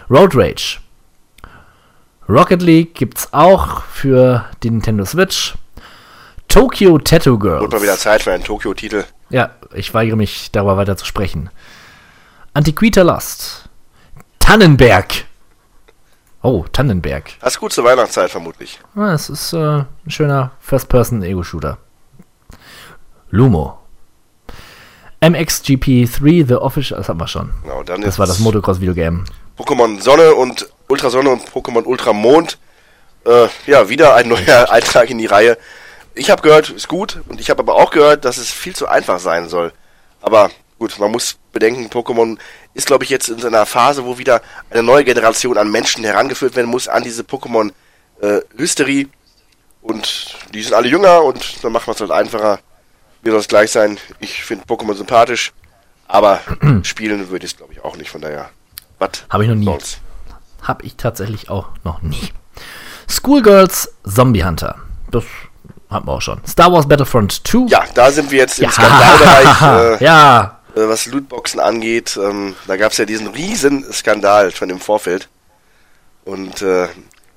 Road 0.10 0.36
Rage. 0.36 0.80
Rocket 2.28 2.62
League 2.62 2.96
gibt's 2.96 3.30
auch 3.32 3.84
für 3.84 4.46
die 4.64 4.70
Nintendo 4.70 5.06
Switch. 5.06 5.56
Tokyo 6.48 6.98
Tattoo 6.98 7.38
Girls. 7.38 7.62
Wird 7.62 7.72
mal 7.72 7.82
wieder 7.82 7.98
Zeit 7.98 8.24
für 8.24 8.32
einen 8.32 8.44
Tokio-Titel. 8.44 9.04
Ja, 9.30 9.52
ich 9.74 9.94
weigere 9.94 10.16
mich, 10.16 10.52
darüber 10.52 10.78
weiter 10.78 10.98
zu 10.98 11.06
sprechen. 11.06 11.50
Antiquita 12.54 13.04
Lost. 13.04 13.70
Tannenberg. 14.40 15.26
Oh, 16.42 16.66
Tannenberg. 16.72 17.32
Das 17.42 17.54
ist 17.54 17.60
gut 17.60 17.74
zur 17.74 17.84
Weihnachtszeit 17.84 18.32
vermutlich. 18.32 18.80
Ah, 18.96 19.14
es 19.14 19.30
ist 19.30 19.54
äh, 19.54 19.58
ein 19.58 19.88
schöner 20.08 20.52
First-Person-Ego-Shooter. 20.60 21.78
Lumo. 23.30 23.78
MXGP3 25.22 26.48
The 26.48 26.56
Official, 26.56 26.98
das 26.98 27.10
hatten 27.10 27.20
wir 27.20 27.28
schon. 27.28 27.52
Genau, 27.64 27.84
Das 27.84 28.18
war 28.18 28.26
das 28.26 28.40
Motocross-Videogame. 28.40 29.26
Pokémon 29.60 30.02
Sonne 30.02 30.36
und 30.36 30.70
Ultrasonne 30.88 31.30
und 31.30 31.44
Pokémon 31.52 31.84
Ultramond. 31.84 32.58
Äh, 33.26 33.48
ja, 33.68 33.90
wieder 33.90 34.16
ein 34.16 34.30
neuer 34.30 34.70
Eintrag 34.72 35.10
in 35.10 35.18
die 35.18 35.26
Reihe. 35.26 35.58
Ich 36.16 36.30
habe 36.32 36.42
gehört, 36.42 36.70
ist 36.70 36.88
gut. 36.88 37.20
Und 37.28 37.42
ich 37.42 37.50
habe 37.50 37.60
aber 37.60 37.76
auch 37.76 37.92
gehört, 37.92 38.24
dass 38.24 38.38
es 38.38 38.50
viel 38.52 38.74
zu 38.74 38.88
einfach 38.88 39.20
sein 39.20 39.50
soll. 39.50 39.74
Aber 40.22 40.50
gut, 40.80 40.98
man 40.98 41.12
muss 41.12 41.38
bedenken, 41.52 41.90
Pokémon 41.90 42.38
ist, 42.74 42.88
glaube 42.88 43.04
ich, 43.04 43.10
jetzt 43.10 43.28
in 43.28 43.40
seiner 43.40 43.66
Phase, 43.66 44.06
wo 44.06 44.18
wieder 44.18 44.42
eine 44.70 44.82
neue 44.82 45.04
Generation 45.04 45.58
an 45.58 45.70
Menschen 45.70 46.06
herangeführt 46.06 46.56
werden 46.56 46.72
muss 46.72 46.88
an 46.88 47.04
diese 47.04 47.24
Pokémon-Hysterie. 47.24 49.08
und 49.82 50.36
die 50.54 50.64
sind 50.64 50.74
alle 50.74 50.88
jünger 50.88 51.24
und 51.24 51.64
dann 51.64 51.74
macht 51.74 51.88
man 51.88 51.96
es 51.96 52.02
halt 52.02 52.12
einfacher. 52.12 52.60
Mir 53.22 53.32
soll 53.32 53.42
es 53.42 53.48
gleich 53.50 53.72
sein. 53.72 53.98
Ich 54.20 54.44
finde 54.44 54.66
Pokémon 54.66 54.96
sympathisch. 54.96 55.52
Aber 56.08 56.40
spielen 56.84 57.30
würde 57.30 57.46
ich 57.46 57.52
es, 57.52 57.58
glaube 57.58 57.74
ich, 57.74 57.84
auch 57.84 57.98
nicht. 57.98 58.10
Von 58.10 58.22
daher, 58.22 58.50
was 59.00 59.26
Habe 59.30 59.44
ich 59.44 59.50
noch 59.50 59.56
nie. 59.56 59.78
Habe 60.62 60.86
ich 60.86 60.96
tatsächlich 60.96 61.50
auch 61.50 61.70
noch 61.84 62.02
nie. 62.02 62.30
Schoolgirls 63.08 63.94
Zombie 64.06 64.44
Hunter. 64.44 64.76
Das 65.10 65.24
hatten 65.90 66.08
wir 66.08 66.14
auch 66.14 66.22
schon. 66.22 66.42
Star 66.46 66.72
Wars 66.72 66.88
Battlefront 66.88 67.48
2. 67.48 67.68
Ja, 67.70 67.84
da 67.96 68.12
sind 68.12 68.30
wir 68.32 68.40
jetzt 68.40 68.60
im 68.60 68.66
Ja. 68.66 68.72
Skandalbereich, 68.72 69.62
äh, 70.02 70.04
ja. 70.04 70.60
äh, 70.76 70.88
was 70.88 71.08
Lootboxen 71.08 71.60
angeht. 71.60 72.18
Ähm, 72.22 72.56
da 72.68 72.78
gab 72.78 72.92
es 72.92 72.98
ja 73.00 73.06
diesen 73.06 73.28
riesen 73.28 73.92
Skandal 73.92 74.54
schon 74.54 74.70
im 74.70 74.80
Vorfeld. 74.80 75.30
Und 76.26 76.62
äh, 76.62 76.88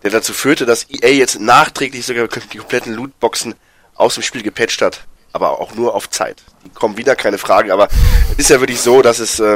der 0.03 0.11
dazu 0.11 0.33
führte, 0.35 0.67
dass 0.67 0.87
EA 0.91 1.09
jetzt 1.11 1.41
nachträglich 1.41 2.05
sogar 2.05 2.29
die 2.29 2.59
kompletten 2.59 2.93
Lootboxen 2.95 3.55
aus 3.95 4.15
dem 4.15 4.23
Spiel 4.23 4.43
gepatcht 4.43 4.83
hat. 4.83 5.07
Aber 5.33 5.61
auch 5.61 5.75
nur 5.75 5.95
auf 5.95 6.11
Zeit. 6.11 6.43
Die 6.67 6.69
kommen 6.71 6.99
wieder, 6.99 7.17
keine 7.17 7.39
Frage. 7.39 7.73
Aber 7.73 7.89
es 8.33 8.39
ist 8.41 8.51
ja 8.51 8.61
wirklich 8.61 8.81
so, 8.83 9.01
dass 9.01 9.19
es 9.19 9.41
äh, 9.41 9.55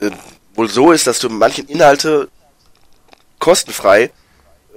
äh, 0.00 0.10
wohl 0.54 0.68
so 0.68 0.92
ist, 0.92 1.06
dass 1.06 1.18
du 1.18 1.28
manchen 1.28 1.66
Inhalte 1.68 2.28
kostenfrei 3.38 4.10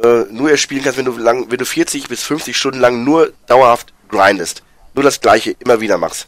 äh, 0.02 0.24
nur 0.30 0.52
erspielen 0.52 0.84
kannst, 0.84 0.98
wenn 0.98 1.06
du 1.06 1.18
lang, 1.18 1.50
wenn 1.50 1.58
du 1.58 1.66
40 1.66 2.08
bis 2.08 2.24
50 2.24 2.56
Stunden 2.56 2.80
lang 2.80 3.04
nur 3.04 3.34
dauerhaft 3.48 3.94
grindest. 4.10 4.64
Nur 4.94 5.04
das 5.04 5.22
gleiche 5.22 5.56
immer 5.60 5.80
wieder 5.82 5.98
machst. 5.98 6.28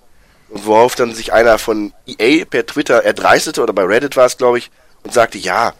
Und 0.49 0.65
worauf 0.65 0.95
dann 0.95 1.13
sich 1.13 1.34
einer 1.34 1.59
von 1.59 1.93
EA 2.07 2.45
per 2.45 2.65
Twitter 2.65 3.03
erdreistete, 3.03 3.61
oder 3.61 3.73
bei 3.73 3.84
Reddit 3.84 4.15
war 4.15 4.26
es, 4.26 4.38
glaube 4.38 4.57
ich, 4.57 4.71
und 5.03 5.13
sagte, 5.13 5.38
ja, 5.38 5.73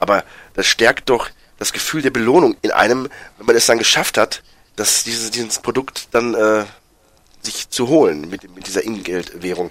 aber 0.00 0.24
das 0.54 0.66
stärkt 0.66 1.10
doch 1.10 1.28
das 1.58 1.72
Gefühl 1.72 2.02
der 2.02 2.10
Belohnung 2.10 2.56
in 2.62 2.70
einem, 2.70 3.08
wenn 3.38 3.46
man 3.46 3.56
es 3.56 3.66
dann 3.66 3.78
geschafft 3.78 4.18
hat, 4.18 4.42
dass 4.76 5.04
dieses, 5.04 5.30
dieses 5.30 5.60
Produkt 5.60 6.08
dann 6.10 6.34
äh, 6.34 6.64
sich 7.42 7.68
zu 7.70 7.88
holen 7.88 8.28
mit, 8.28 8.54
mit 8.54 8.66
dieser 8.66 8.82
Ingeldwährung. 8.82 9.70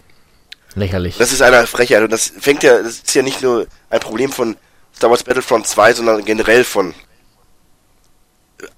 Lächerlich. 0.76 1.18
Das 1.18 1.32
ist 1.32 1.42
eine 1.42 1.68
Frechheit 1.68 2.02
und 2.02 2.12
das 2.12 2.34
fängt 2.40 2.64
ja, 2.64 2.82
das 2.82 2.96
ist 2.98 3.14
ja 3.14 3.22
nicht 3.22 3.42
nur 3.42 3.68
ein 3.90 4.00
Problem 4.00 4.32
von 4.32 4.58
Star 4.96 5.10
Wars 5.10 5.24
Battlefront 5.24 5.68
2, 5.68 5.94
sondern 5.94 6.26
generell 6.26 6.64
von 6.64 6.94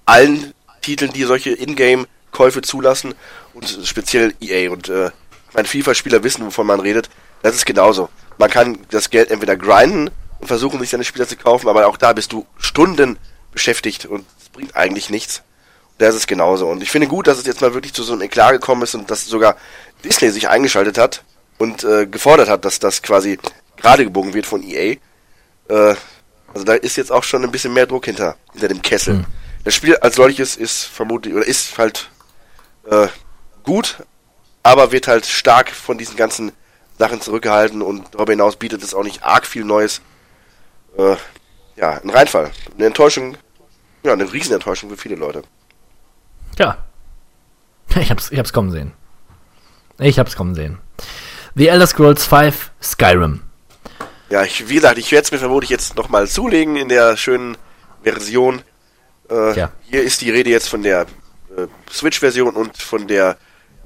allen 0.04 0.52
Titeln, 0.82 1.12
die 1.12 1.24
solche 1.24 1.50
Ingame 1.50 2.06
Käufe 2.32 2.60
zulassen 2.60 3.14
und 3.54 3.80
speziell 3.84 4.34
EA 4.40 4.70
und 4.70 4.88
äh, 4.88 5.10
meine 5.54 5.66
FIFA-Spieler 5.66 6.22
wissen, 6.22 6.44
wovon 6.44 6.66
man 6.66 6.80
redet. 6.80 7.08
Das 7.42 7.54
ist 7.54 7.64
genauso. 7.64 8.10
Man 8.36 8.50
kann 8.50 8.78
das 8.90 9.08
Geld 9.08 9.30
entweder 9.30 9.56
grinden 9.56 10.10
und 10.40 10.46
versuchen, 10.46 10.78
sich 10.80 10.90
seine 10.90 11.04
Spieler 11.04 11.26
zu 11.26 11.36
kaufen, 11.36 11.68
aber 11.68 11.86
auch 11.86 11.96
da 11.96 12.12
bist 12.12 12.32
du 12.32 12.46
Stunden 12.58 13.18
beschäftigt 13.52 14.04
und 14.04 14.26
es 14.38 14.50
bringt 14.50 14.76
eigentlich 14.76 15.08
nichts. 15.08 15.42
Und 15.92 16.02
da 16.02 16.08
ist 16.08 16.26
genauso. 16.26 16.66
Und 16.66 16.82
ich 16.82 16.90
finde 16.90 17.08
gut, 17.08 17.26
dass 17.26 17.38
es 17.38 17.46
jetzt 17.46 17.62
mal 17.62 17.72
wirklich 17.72 17.94
zu 17.94 18.02
so 18.02 18.12
einem 18.12 18.22
Eklat 18.22 18.52
gekommen 18.52 18.82
ist 18.82 18.94
und 18.94 19.10
dass 19.10 19.24
sogar 19.24 19.56
Disney 20.04 20.28
sich 20.28 20.48
eingeschaltet 20.48 20.98
hat 20.98 21.24
und 21.58 21.84
äh, 21.84 22.06
gefordert 22.06 22.48
hat, 22.48 22.64
dass 22.64 22.78
das 22.78 23.02
quasi 23.02 23.38
gerade 23.76 24.04
gebogen 24.04 24.34
wird 24.34 24.46
von 24.46 24.62
EA. 24.62 24.96
Äh, 25.68 25.96
also 26.52 26.64
da 26.64 26.74
ist 26.74 26.96
jetzt 26.96 27.12
auch 27.12 27.24
schon 27.24 27.44
ein 27.44 27.50
bisschen 27.50 27.74
mehr 27.74 27.86
Druck 27.86 28.06
hinter, 28.06 28.36
hinter 28.52 28.68
dem 28.68 28.82
Kessel. 28.82 29.14
Hm. 29.14 29.26
Das 29.64 29.74
Spiel 29.74 29.96
als 29.96 30.16
solches 30.16 30.56
ist 30.56 30.84
vermutlich, 30.84 31.34
oder 31.34 31.46
ist 31.46 31.76
halt 31.76 32.08
äh, 32.88 33.08
gut, 33.64 33.98
aber 34.62 34.92
wird 34.92 35.08
halt 35.08 35.26
stark 35.26 35.70
von 35.70 35.98
diesen 35.98 36.16
ganzen 36.16 36.52
Sachen 36.98 37.20
zurückgehalten 37.20 37.82
und 37.82 38.06
darüber 38.14 38.32
hinaus 38.32 38.56
bietet 38.56 38.82
es 38.82 38.94
auch 38.94 39.02
nicht 39.02 39.22
arg 39.22 39.46
viel 39.46 39.64
Neues. 39.64 40.00
Äh, 40.96 41.16
ja, 41.76 42.00
ein 42.02 42.10
Reinfall. 42.10 42.50
Eine 42.76 42.86
Enttäuschung, 42.86 43.36
ja, 44.02 44.12
eine 44.12 44.32
Riesenenttäuschung 44.32 44.90
für 44.90 44.96
viele 44.96 45.16
Leute. 45.16 45.42
Ja. 46.58 46.78
Ich 47.98 48.10
hab's, 48.10 48.30
ich 48.30 48.38
hab's 48.38 48.52
kommen 48.52 48.70
sehen. 48.70 48.92
Ich 49.98 50.18
hab's 50.18 50.36
kommen 50.36 50.54
sehen. 50.54 50.78
The 51.56 51.68
Elder 51.68 51.86
Scrolls 51.86 52.26
5 52.26 52.70
Skyrim. 52.82 53.40
Ja, 54.28 54.42
ich, 54.42 54.68
wie 54.68 54.74
gesagt, 54.74 54.98
ich 54.98 55.10
werde 55.10 55.24
es 55.24 55.32
mir 55.32 55.38
vermutlich 55.38 55.70
jetzt 55.70 55.96
nochmal 55.96 56.26
zulegen 56.28 56.76
in 56.76 56.90
der 56.90 57.16
schönen 57.16 57.56
Version. 58.02 58.60
Äh, 59.30 59.58
Ja. 59.58 59.70
Hier 59.88 60.02
ist 60.02 60.20
die 60.20 60.30
Rede 60.30 60.50
jetzt 60.50 60.68
von 60.68 60.82
der 60.82 61.02
äh, 61.56 61.66
Switch-Version 61.90 62.54
und 62.54 62.76
von 62.76 63.06
der 63.08 63.38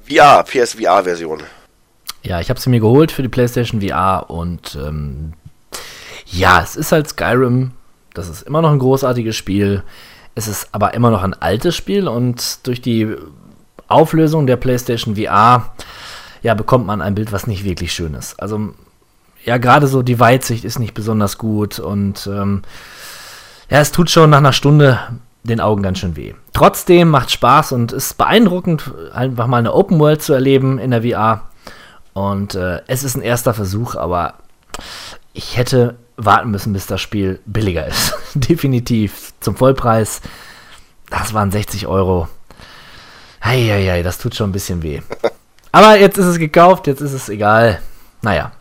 VR, 0.05 0.43
PSVR-Version. 0.43 1.43
Ja, 2.23 2.41
ich 2.41 2.49
habe 2.49 2.59
sie 2.59 2.69
mir 2.69 2.81
geholt 2.81 3.11
für 3.11 3.21
die 3.21 3.29
PlayStation 3.29 3.81
VR 3.81 4.29
und 4.29 4.75
ähm, 4.75 5.33
ja, 6.25 6.61
es 6.61 6.75
ist 6.75 6.91
halt 6.91 7.07
Skyrim. 7.07 7.71
Das 8.13 8.27
ist 8.27 8.41
immer 8.41 8.61
noch 8.61 8.71
ein 8.71 8.79
großartiges 8.79 9.35
Spiel. 9.37 9.83
Es 10.35 10.47
ist 10.49 10.67
aber 10.73 10.93
immer 10.93 11.09
noch 11.09 11.23
ein 11.23 11.33
altes 11.33 11.75
Spiel 11.75 12.09
und 12.09 12.67
durch 12.67 12.81
die 12.81 13.15
Auflösung 13.87 14.45
der 14.45 14.57
PlayStation 14.57 15.15
VR 15.15 15.73
ja, 16.41 16.53
bekommt 16.53 16.85
man 16.85 17.01
ein 17.01 17.15
Bild, 17.15 17.31
was 17.31 17.47
nicht 17.47 17.63
wirklich 17.63 17.93
schön 17.93 18.13
ist. 18.13 18.39
Also 18.39 18.73
ja, 19.43 19.57
gerade 19.57 19.87
so 19.87 20.01
die 20.01 20.19
Weitsicht 20.19 20.63
ist 20.65 20.79
nicht 20.79 20.93
besonders 20.93 21.37
gut 21.37 21.79
und 21.79 22.27
ähm, 22.27 22.61
ja, 23.69 23.79
es 23.79 23.91
tut 23.91 24.09
schon 24.09 24.29
nach 24.29 24.39
einer 24.39 24.53
Stunde 24.53 24.99
den 25.43 25.61
Augen 25.61 25.81
ganz 25.81 25.99
schön 25.99 26.15
weh. 26.15 26.33
Trotzdem 26.53 27.09
macht 27.09 27.31
Spaß 27.31 27.71
und 27.71 27.91
ist 27.91 28.17
beeindruckend, 28.17 28.91
einfach 29.13 29.47
mal 29.47 29.57
eine 29.57 29.73
Open 29.73 29.99
World 29.99 30.21
zu 30.21 30.33
erleben 30.33 30.77
in 30.77 30.91
der 30.91 31.03
VR. 31.03 31.49
Und 32.13 32.55
äh, 32.55 32.81
es 32.87 33.03
ist 33.03 33.15
ein 33.15 33.21
erster 33.21 33.53
Versuch, 33.53 33.95
aber 33.95 34.35
ich 35.33 35.57
hätte 35.57 35.95
warten 36.17 36.51
müssen, 36.51 36.73
bis 36.73 36.85
das 36.85 37.01
Spiel 37.01 37.39
billiger 37.45 37.87
ist. 37.87 38.13
Definitiv. 38.33 39.33
Zum 39.39 39.55
Vollpreis. 39.55 40.21
Das 41.09 41.33
waren 41.33 41.51
60 41.51 41.87
Euro. 41.87 42.27
Eieiei, 43.39 44.03
das 44.03 44.19
tut 44.19 44.35
schon 44.35 44.49
ein 44.49 44.53
bisschen 44.53 44.83
weh. 44.83 45.01
Aber 45.71 45.97
jetzt 45.97 46.17
ist 46.17 46.25
es 46.25 46.37
gekauft, 46.39 46.87
jetzt 46.87 47.01
ist 47.01 47.13
es 47.13 47.29
egal. 47.29 47.81
Naja. 48.21 48.51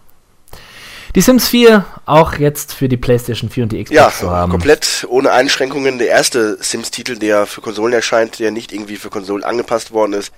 Die 1.16 1.20
Sims 1.20 1.48
4 1.48 1.84
auch 2.06 2.34
jetzt 2.34 2.72
für 2.72 2.88
die 2.88 2.96
PlayStation 2.96 3.50
4 3.50 3.64
und 3.64 3.72
die 3.72 3.82
Xbox 3.82 3.96
Ja, 3.96 4.10
zu 4.10 4.30
haben. 4.30 4.52
komplett 4.52 5.04
ohne 5.08 5.32
Einschränkungen. 5.32 5.98
Der 5.98 6.06
erste 6.08 6.56
Sims-Titel, 6.62 7.18
der 7.18 7.46
für 7.46 7.60
Konsolen 7.60 7.92
erscheint, 7.92 8.38
der 8.38 8.52
nicht 8.52 8.72
irgendwie 8.72 8.94
für 8.96 9.10
Konsolen 9.10 9.42
angepasst 9.42 9.90
worden 9.92 10.12
ist. 10.12 10.32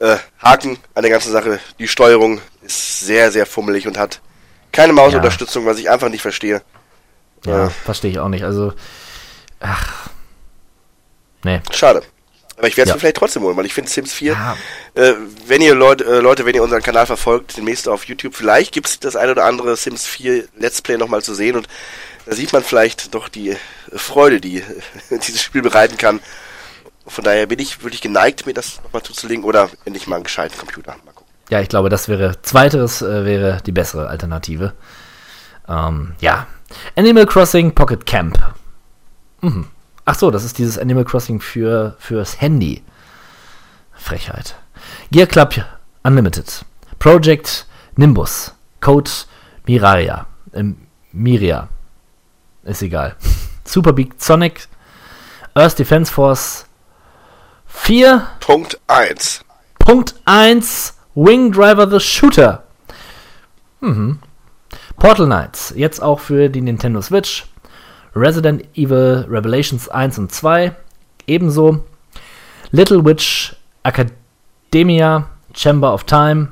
Äh, 0.00 0.16
Haken 0.38 0.78
an 0.94 1.02
der 1.02 1.10
ganzen 1.10 1.32
Sache. 1.32 1.58
Die 1.78 1.88
Steuerung 1.88 2.40
ist 2.60 3.00
sehr, 3.06 3.32
sehr 3.32 3.46
fummelig 3.46 3.86
und 3.88 3.96
hat 3.96 4.20
keine 4.70 4.92
Mausunterstützung, 4.92 5.64
was 5.64 5.78
ich 5.78 5.88
einfach 5.88 6.10
nicht 6.10 6.20
verstehe. 6.22 6.60
Ja, 7.46 7.66
Äh, 7.66 7.70
verstehe 7.70 8.10
ich 8.10 8.18
auch 8.18 8.28
nicht. 8.28 8.44
Also, 8.44 8.74
ach. 9.60 10.10
Nee. 11.42 11.60
Schade. 11.72 12.02
Aber 12.58 12.66
ich 12.68 12.76
werde 12.76 12.88
es 12.88 12.90
Ja. 12.90 12.94
mir 12.96 13.00
vielleicht 13.00 13.16
trotzdem 13.16 13.42
holen, 13.44 13.56
weil 13.56 13.66
ich 13.66 13.72
finde 13.74 13.88
Sims 13.90 14.12
4, 14.12 14.32
Ja. 14.32 14.56
äh, 14.94 15.14
wenn 15.46 15.62
ihr 15.62 15.74
Leute, 15.74 16.04
äh, 16.04 16.18
Leute, 16.20 16.44
wenn 16.44 16.54
ihr 16.54 16.62
unseren 16.62 16.82
Kanal 16.82 17.06
verfolgt, 17.06 17.56
demnächst 17.56 17.88
auf 17.88 18.04
YouTube, 18.04 18.34
vielleicht 18.34 18.72
gibt 18.72 18.88
es 18.88 18.98
das 19.00 19.14
ein 19.16 19.30
oder 19.30 19.44
andere 19.44 19.76
Sims 19.76 20.06
4 20.06 20.44
Let's 20.58 20.82
Play 20.82 20.96
nochmal 20.98 21.22
zu 21.22 21.34
sehen 21.34 21.56
und 21.56 21.68
da 22.26 22.34
sieht 22.34 22.52
man 22.52 22.62
vielleicht 22.62 23.14
doch 23.14 23.28
die 23.28 23.50
äh, 23.50 23.56
Freude, 23.94 24.40
die 24.40 24.62
dieses 25.10 25.40
Spiel 25.42 25.62
bereiten 25.62 25.96
kann. 25.96 26.20
Von 27.06 27.24
daher 27.24 27.46
bin 27.46 27.58
ich 27.58 27.82
wirklich 27.82 28.02
geneigt, 28.02 28.44
mir 28.44 28.52
das 28.54 28.82
nochmal 28.82 29.02
zuzulegen 29.02 29.44
oder 29.44 29.70
endlich 29.86 30.06
mal 30.06 30.16
einen 30.16 30.24
gescheiten 30.24 30.58
Computer. 30.58 30.94
Mal 31.06 31.12
gucken. 31.14 31.32
Ja, 31.48 31.60
ich 31.60 31.68
glaube, 31.70 31.88
das 31.88 32.08
wäre, 32.08 32.42
zweiteres 32.42 33.00
äh, 33.00 33.24
wäre 33.24 33.62
die 33.64 33.72
bessere 33.72 34.08
Alternative. 34.08 34.74
Ähm, 35.68 36.14
ja. 36.20 36.46
Animal 36.96 37.24
Crossing 37.24 37.74
Pocket 37.74 38.04
Camp. 38.04 38.38
Mhm. 39.40 39.68
Ach 40.10 40.14
so, 40.14 40.30
das 40.30 40.42
ist 40.42 40.56
dieses 40.56 40.78
Animal 40.78 41.04
Crossing 41.04 41.38
für, 41.38 41.94
fürs 41.98 42.40
Handy. 42.40 42.82
Frechheit. 43.92 44.56
Gear 45.10 45.26
Club 45.26 45.62
Unlimited. 46.02 46.64
Project 46.98 47.66
Nimbus. 47.94 48.54
Code 48.80 49.10
Miraria. 49.66 50.26
Ähm, 50.54 50.78
Miria. 51.12 51.68
Ist 52.64 52.80
egal. 52.80 53.16
Super 53.64 53.92
Big 53.92 54.14
Sonic. 54.16 54.66
Earth 55.54 55.78
Defense 55.78 56.10
Force 56.10 56.64
4. 57.66 58.28
Punkt 58.40 58.80
1. 58.86 59.44
Punkt 59.78 60.14
1, 60.24 60.96
Wing 61.16 61.52
Driver 61.52 61.86
the 61.86 62.00
Shooter. 62.00 62.62
Mhm. 63.80 64.20
Portal 64.96 65.26
Knights, 65.26 65.74
jetzt 65.76 66.02
auch 66.02 66.20
für 66.20 66.48
die 66.48 66.62
Nintendo 66.62 67.02
Switch. 67.02 67.44
Resident 68.14 68.64
Evil 68.74 69.26
Revelations 69.28 69.88
1 69.88 70.18
und 70.18 70.32
2, 70.32 70.74
ebenso. 71.26 71.84
Little 72.70 73.04
Witch 73.04 73.56
Academia, 73.82 75.28
Chamber 75.54 75.92
of 75.92 76.04
Time, 76.04 76.50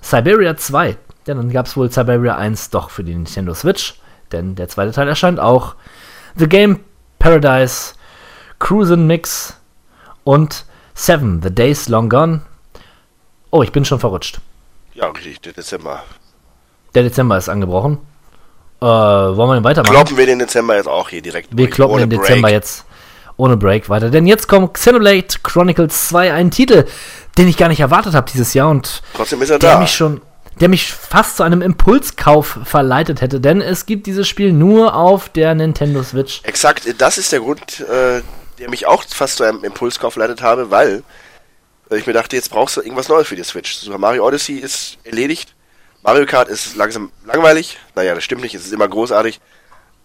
Siberia 0.00 0.56
2. 0.56 0.96
Ja, 1.26 1.34
dann 1.34 1.50
gab 1.50 1.66
es 1.66 1.76
wohl 1.76 1.90
Siberia 1.90 2.36
1 2.36 2.70
doch 2.70 2.90
für 2.90 3.04
die 3.04 3.14
Nintendo 3.14 3.54
Switch, 3.54 4.00
denn 4.32 4.54
der 4.54 4.68
zweite 4.68 4.92
Teil 4.92 5.08
erscheint 5.08 5.38
auch. 5.38 5.76
The 6.36 6.48
Game 6.48 6.80
Paradise, 7.18 7.94
Cruisin' 8.58 9.06
Mix 9.06 9.56
und 10.24 10.64
Seven, 10.94 11.42
The 11.42 11.54
Days 11.54 11.88
Long 11.88 12.08
Gone. 12.08 12.42
Oh, 13.50 13.62
ich 13.62 13.72
bin 13.72 13.84
schon 13.84 14.00
verrutscht. 14.00 14.40
Ja, 14.94 15.08
richtig, 15.08 15.40
der 15.42 15.52
Dezember. 15.52 16.02
Der 16.94 17.02
Dezember 17.02 17.36
ist 17.36 17.48
angebrochen. 17.48 17.98
Äh, 18.82 19.36
wollen 19.36 19.48
wir 19.50 19.54
den 19.54 19.64
weitermachen? 19.64 19.94
Kloppen 19.94 20.16
wir 20.16 20.26
den 20.26 20.40
Dezember 20.40 20.74
jetzt 20.74 20.88
auch 20.88 21.08
hier 21.08 21.22
direkt 21.22 21.50
wir 21.50 21.66
durch, 21.66 21.70
kloppen 21.70 21.98
den 21.98 22.10
Dezember 22.10 22.48
Break. 22.48 22.52
jetzt 22.52 22.84
ohne 23.36 23.56
Break 23.56 23.88
weiter. 23.88 24.10
Denn 24.10 24.26
jetzt 24.26 24.48
kommt 24.48 24.74
Xenoblade 24.74 25.26
Chronicles 25.44 26.08
2, 26.08 26.32
ein 26.32 26.50
Titel, 26.50 26.84
den 27.38 27.46
ich 27.46 27.56
gar 27.56 27.68
nicht 27.68 27.78
erwartet 27.78 28.14
habe 28.14 28.28
dieses 28.30 28.54
Jahr 28.54 28.70
und 28.70 29.02
Trotzdem 29.14 29.40
ist 29.40 29.50
er 29.50 29.60
der 29.60 29.74
da. 29.74 29.78
mich 29.78 29.92
schon, 29.92 30.20
der 30.60 30.68
mich 30.68 30.92
fast 30.92 31.36
zu 31.36 31.44
einem 31.44 31.62
Impulskauf 31.62 32.58
verleitet 32.64 33.20
hätte, 33.20 33.40
denn 33.40 33.60
es 33.60 33.86
gibt 33.86 34.06
dieses 34.06 34.26
Spiel 34.26 34.52
nur 34.52 34.96
auf 34.96 35.28
der 35.28 35.54
Nintendo 35.54 36.02
Switch. 36.02 36.40
Exakt, 36.42 36.92
das 36.98 37.18
ist 37.18 37.30
der 37.30 37.38
Grund, 37.38 37.80
äh, 37.80 38.20
der 38.58 38.68
mich 38.68 38.86
auch 38.86 39.04
fast 39.08 39.36
zu 39.36 39.44
einem 39.44 39.62
Impulskauf 39.62 40.14
verleitet 40.14 40.42
habe, 40.42 40.72
weil 40.72 41.04
äh, 41.88 41.98
ich 41.98 42.06
mir 42.06 42.14
dachte, 42.14 42.34
jetzt 42.34 42.50
brauchst 42.50 42.76
du 42.76 42.80
irgendwas 42.80 43.08
Neues 43.08 43.28
für 43.28 43.36
die 43.36 43.44
Switch. 43.44 43.74
Super 43.74 43.98
Mario 43.98 44.26
Odyssey 44.26 44.56
ist 44.56 44.98
erledigt. 45.04 45.54
Mario 46.02 46.26
Kart 46.26 46.48
ist 46.48 46.76
langsam 46.76 47.12
langweilig. 47.24 47.78
Naja, 47.94 48.14
das 48.14 48.24
stimmt 48.24 48.42
nicht, 48.42 48.54
es 48.54 48.66
ist 48.66 48.72
immer 48.72 48.88
großartig. 48.88 49.40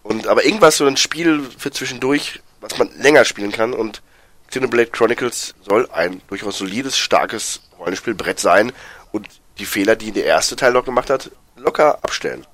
Und 0.02 0.26
aber 0.26 0.44
irgendwas, 0.44 0.76
so 0.76 0.86
ein 0.86 0.96
Spiel 0.96 1.42
für 1.58 1.70
zwischendurch, 1.70 2.40
was 2.60 2.78
man 2.78 2.88
länger 2.98 3.24
spielen 3.24 3.52
kann. 3.52 3.74
Und 3.74 4.02
Xenoblade 4.48 4.90
Chronicles 4.90 5.54
soll 5.62 5.88
ein 5.92 6.22
durchaus 6.28 6.58
solides, 6.58 6.96
starkes 6.96 7.60
Rollenspielbrett 7.78 8.40
sein 8.40 8.72
und 9.12 9.28
die 9.58 9.66
Fehler, 9.66 9.96
die 9.96 10.12
der 10.12 10.24
erste 10.24 10.56
Teil 10.56 10.72
noch 10.72 10.84
gemacht 10.84 11.10
hat, 11.10 11.30
locker 11.56 11.98
abstellen. 12.02 12.46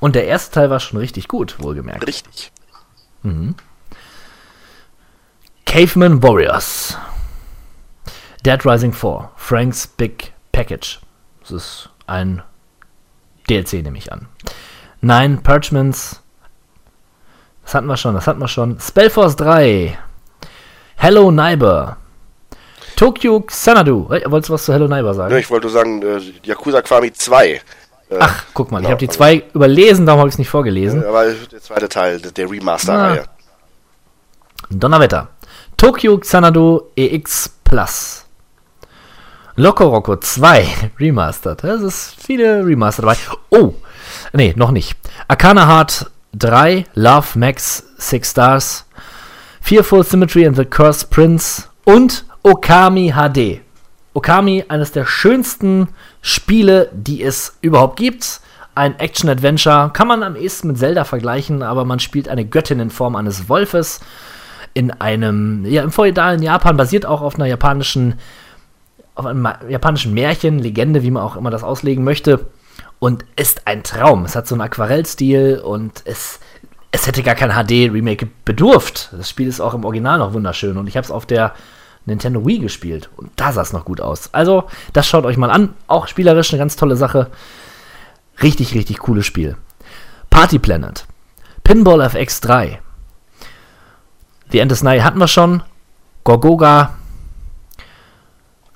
Und 0.00 0.14
der 0.14 0.26
erste 0.26 0.54
Teil 0.54 0.70
war 0.70 0.80
schon 0.80 0.98
richtig 0.98 1.28
gut, 1.28 1.56
wohlgemerkt. 1.60 2.06
Richtig. 2.06 2.50
Caveman 5.66 6.22
Warriors. 6.22 6.96
Dead 8.44 8.64
Rising 8.64 8.92
4. 8.92 9.30
Frank's 9.36 9.86
Big 9.86 10.32
Package. 10.52 11.00
Das 11.40 11.50
ist 11.50 11.90
ein 12.06 12.42
DLC, 13.48 13.82
nehme 13.82 13.98
ich 13.98 14.12
an. 14.12 14.26
Nine 15.00 15.38
Parchments. 15.42 16.22
Das 17.64 17.74
hatten 17.74 17.86
wir 17.86 17.96
schon, 17.96 18.14
das 18.14 18.26
hatten 18.26 18.40
wir 18.40 18.48
schon. 18.48 18.78
Spellforce 18.80 19.36
3. 19.36 19.98
Hello 20.96 21.30
Neighbor. 21.30 21.96
Tokyo 22.96 23.40
Xanadu. 23.40 24.08
Hey, 24.10 24.22
wolltest 24.26 24.48
du 24.48 24.54
was 24.54 24.64
zu 24.64 24.72
Hello 24.72 24.88
Neighbor 24.88 25.14
sagen? 25.14 25.32
Ja, 25.32 25.38
ich 25.38 25.48
wollte 25.50 25.68
sagen, 25.68 26.02
äh, 26.02 26.20
Yakuza 26.42 26.82
Kwami 26.82 27.12
2. 27.12 27.50
Äh, 27.50 27.60
Ach, 28.18 28.44
guck 28.54 28.72
mal, 28.72 28.78
ich 28.78 28.82
genau, 28.82 28.90
habe 28.92 28.98
die 29.00 29.08
also- 29.08 29.18
zwei 29.18 29.44
überlesen, 29.54 30.06
darum 30.06 30.20
habe 30.20 30.28
ich 30.28 30.34
es 30.34 30.38
nicht 30.38 30.48
vorgelesen. 30.48 31.04
Aber 31.04 31.24
der 31.30 31.60
zweite 31.60 31.88
Teil 31.88 32.20
der 32.20 32.50
Remaster-Reihe. 32.50 33.24
Donnerwetter. 34.70 35.28
Tokyo 35.76 36.18
Xanadu 36.18 36.82
EX 36.96 37.48
Plus. 37.64 38.24
Loco 39.58 39.88
Roco 39.88 40.14
2 40.14 40.92
Remastered. 41.00 41.64
Es 41.64 41.80
ist 41.80 42.14
viele 42.24 42.64
Remastered 42.64 43.04
dabei. 43.04 43.18
Oh, 43.50 43.74
nee, 44.32 44.54
noch 44.56 44.70
nicht. 44.70 44.96
Arcana 45.26 45.66
Heart 45.66 46.12
3, 46.34 46.84
Love 46.94 47.36
Max 47.36 47.82
6 47.96 48.30
Stars, 48.30 48.86
Fearful 49.60 50.04
Symmetry 50.04 50.46
and 50.46 50.54
the 50.56 50.64
Cursed 50.64 51.10
Prince 51.10 51.64
und 51.84 52.24
Okami 52.44 53.12
HD. 53.12 53.60
Okami, 54.14 54.64
eines 54.68 54.92
der 54.92 55.06
schönsten 55.06 55.88
Spiele, 56.22 56.88
die 56.92 57.24
es 57.24 57.58
überhaupt 57.60 57.96
gibt. 57.96 58.40
Ein 58.76 58.96
Action-Adventure, 59.00 59.90
kann 59.92 60.06
man 60.06 60.22
am 60.22 60.36
ehesten 60.36 60.68
mit 60.68 60.78
Zelda 60.78 61.02
vergleichen, 61.02 61.64
aber 61.64 61.84
man 61.84 61.98
spielt 61.98 62.28
eine 62.28 62.44
Göttin 62.44 62.78
in 62.78 62.90
Form 62.90 63.16
eines 63.16 63.48
Wolfes 63.48 63.98
in 64.72 64.92
einem, 64.92 65.64
ja, 65.64 65.82
im 65.82 65.90
feudalen 65.90 66.42
Japan, 66.42 66.76
basiert 66.76 67.06
auch 67.06 67.22
auf 67.22 67.34
einer 67.34 67.46
japanischen, 67.46 68.14
auf 69.18 69.26
einem 69.26 69.48
japanischen 69.68 70.14
Märchen, 70.14 70.60
Legende, 70.60 71.02
wie 71.02 71.10
man 71.10 71.24
auch 71.24 71.36
immer 71.36 71.50
das 71.50 71.64
auslegen 71.64 72.04
möchte. 72.04 72.46
Und 73.00 73.24
ist 73.34 73.66
ein 73.66 73.82
Traum. 73.82 74.24
Es 74.24 74.36
hat 74.36 74.46
so 74.46 74.54
einen 74.54 74.62
Aquarellstil 74.62 75.60
und 75.62 76.02
es, 76.04 76.38
es 76.92 77.06
hätte 77.06 77.24
gar 77.24 77.34
kein 77.34 77.50
HD-Remake 77.50 78.28
bedurft. 78.44 79.10
Das 79.12 79.28
Spiel 79.28 79.48
ist 79.48 79.60
auch 79.60 79.74
im 79.74 79.84
Original 79.84 80.18
noch 80.18 80.34
wunderschön 80.34 80.76
und 80.76 80.86
ich 80.86 80.96
habe 80.96 81.04
es 81.04 81.10
auf 81.10 81.26
der 81.26 81.52
Nintendo 82.06 82.46
Wii 82.46 82.60
gespielt 82.60 83.10
und 83.16 83.30
da 83.36 83.52
sah 83.52 83.62
es 83.62 83.72
noch 83.72 83.84
gut 83.84 84.00
aus. 84.00 84.32
Also, 84.32 84.64
das 84.92 85.08
schaut 85.08 85.24
euch 85.24 85.36
mal 85.36 85.50
an. 85.50 85.74
Auch 85.88 86.06
spielerisch 86.06 86.52
eine 86.52 86.58
ganz 86.58 86.76
tolle 86.76 86.96
Sache. 86.96 87.28
Richtig, 88.40 88.74
richtig 88.74 88.98
cooles 89.00 89.26
Spiel. 89.26 89.56
Party 90.30 90.60
Planet. 90.60 91.06
Pinball 91.64 92.00
FX 92.02 92.40
3. 92.40 92.80
The 94.52 94.60
End 94.60 94.70
is 94.70 94.84
Nigh 94.84 95.02
hatten 95.02 95.18
wir 95.18 95.28
schon. 95.28 95.64
Gorgoga. 96.22 96.97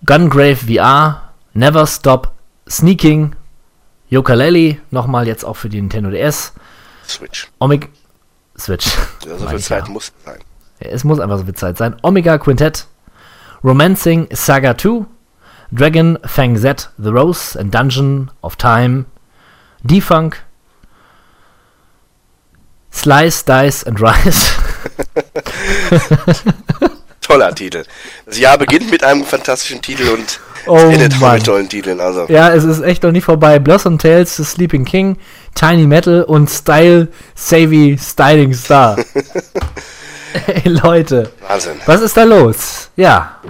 Gungrave 0.05 0.56
VR. 0.56 1.32
Never 1.55 1.86
Stop 1.86 2.32
Sneaking. 2.68 3.34
Yooka-Laylee. 4.10 4.78
Nochmal 4.90 5.26
jetzt 5.26 5.44
auch 5.44 5.56
für 5.56 5.68
die 5.68 5.81
Nintendo 5.81 6.10
DS. 6.10 6.52
Switch. 7.06 7.48
Omega. 7.58 7.89
Switch. 8.58 8.86
Ja, 9.26 9.39
so 9.39 9.47
viel 9.48 9.60
Zeit 9.60 9.86
ja. 9.86 9.92
muss 9.92 10.12
sein. 10.24 10.39
Es 10.81 11.05
muss 11.05 11.20
einfach 11.20 11.39
so 11.39 11.44
viel 11.44 11.55
Zeit 11.55 11.78
sein. 11.78 11.94
Omega 12.02 12.39
Quintet, 12.39 12.89
Romancing 13.62 14.26
Saga 14.32 14.76
2, 14.76 15.06
Dragon 15.70 16.18
Fang 16.24 16.56
Z, 16.56 16.90
The 16.98 17.10
Rose 17.10 17.58
and 17.58 17.72
Dungeon 17.72 18.32
of 18.40 18.56
Time, 18.56 19.05
Defunk, 19.84 20.42
Slice, 22.90 23.44
Dice 23.44 23.84
and 23.84 24.00
Rise. 24.00 24.50
Toller 27.32 27.54
Titel. 27.54 27.84
Das 28.26 28.38
Jahr 28.38 28.58
beginnt 28.58 28.90
mit 28.90 29.02
einem 29.02 29.24
fantastischen 29.24 29.80
Titel 29.80 30.08
und 30.10 30.40
Oh 30.66 30.76
endet 30.76 31.14
auch 31.20 31.32
mit 31.32 31.44
tollen 31.44 31.68
Titeln. 31.68 31.98
Also, 32.00 32.26
ja, 32.28 32.52
es 32.52 32.62
ist 32.62 32.82
echt 32.82 33.02
noch 33.02 33.10
nicht 33.10 33.24
vorbei. 33.24 33.58
Blossom 33.58 33.98
Tales, 33.98 34.36
The 34.36 34.44
Sleeping 34.44 34.84
King, 34.84 35.16
Tiny 35.54 35.86
Metal 35.86 36.22
und 36.22 36.48
Style 36.50 37.08
Savvy 37.34 37.98
Styling 37.98 38.52
Star. 38.52 38.96
Ey, 40.46 40.68
Leute. 40.68 41.32
Wahnsinn. 41.46 41.80
Was 41.86 42.00
ist 42.02 42.16
da 42.16 42.24
los? 42.24 42.90
Ja. 42.96 43.40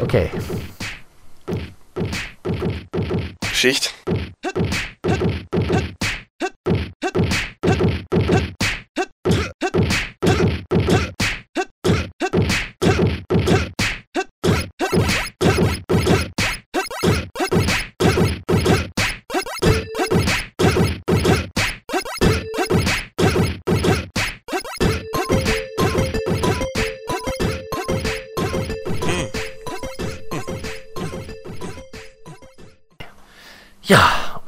Okay. 0.00 0.30
Schicht. 3.52 3.92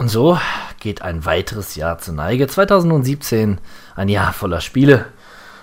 Und 0.00 0.08
so 0.08 0.38
geht 0.78 1.02
ein 1.02 1.26
weiteres 1.26 1.74
Jahr 1.74 1.98
zur 1.98 2.14
Neige. 2.14 2.48
2017, 2.48 3.60
ein 3.94 4.08
Jahr 4.08 4.32
voller 4.32 4.62
Spiele. 4.62 5.04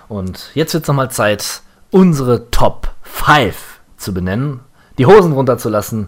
Und 0.06 0.52
jetzt 0.54 0.74
wird 0.74 0.84
es 0.84 0.88
nochmal 0.88 1.10
Zeit, 1.10 1.62
unsere 1.90 2.48
Top 2.52 2.94
5 3.02 3.80
zu 3.96 4.14
benennen. 4.14 4.60
Die 4.96 5.06
Hosen 5.06 5.32
runterzulassen, 5.32 6.06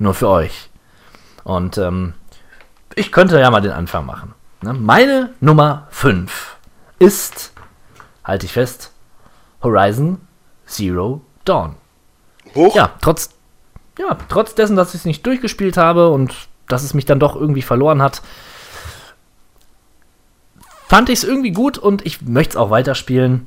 nur 0.00 0.14
für 0.14 0.26
euch. 0.26 0.68
Und 1.44 1.78
ähm, 1.78 2.14
ich 2.96 3.12
könnte 3.12 3.38
ja 3.38 3.48
mal 3.52 3.60
den 3.60 3.70
Anfang 3.70 4.04
machen. 4.04 4.34
Ne? 4.62 4.72
Meine 4.72 5.32
Nummer 5.38 5.86
5 5.90 6.56
ist, 6.98 7.52
halte 8.24 8.46
ich 8.46 8.52
fest, 8.52 8.90
Horizon 9.62 10.20
Zero 10.66 11.20
Dawn. 11.44 11.76
Hoch. 12.52 12.74
Ja, 12.74 12.90
trotz, 13.00 13.30
ja, 13.96 14.18
trotz 14.28 14.56
dessen, 14.56 14.74
dass 14.74 14.88
ich 14.88 15.02
es 15.02 15.04
nicht 15.04 15.24
durchgespielt 15.24 15.76
habe 15.76 16.10
und 16.10 16.49
dass 16.72 16.82
es 16.82 16.94
mich 16.94 17.04
dann 17.04 17.20
doch 17.20 17.36
irgendwie 17.36 17.62
verloren 17.62 18.02
hat, 18.02 18.22
fand 20.88 21.08
ich 21.08 21.20
es 21.20 21.24
irgendwie 21.24 21.52
gut 21.52 21.78
und 21.78 22.04
ich 22.04 22.22
möchte 22.22 22.52
es 22.52 22.56
auch 22.56 22.70
weiterspielen. 22.70 23.46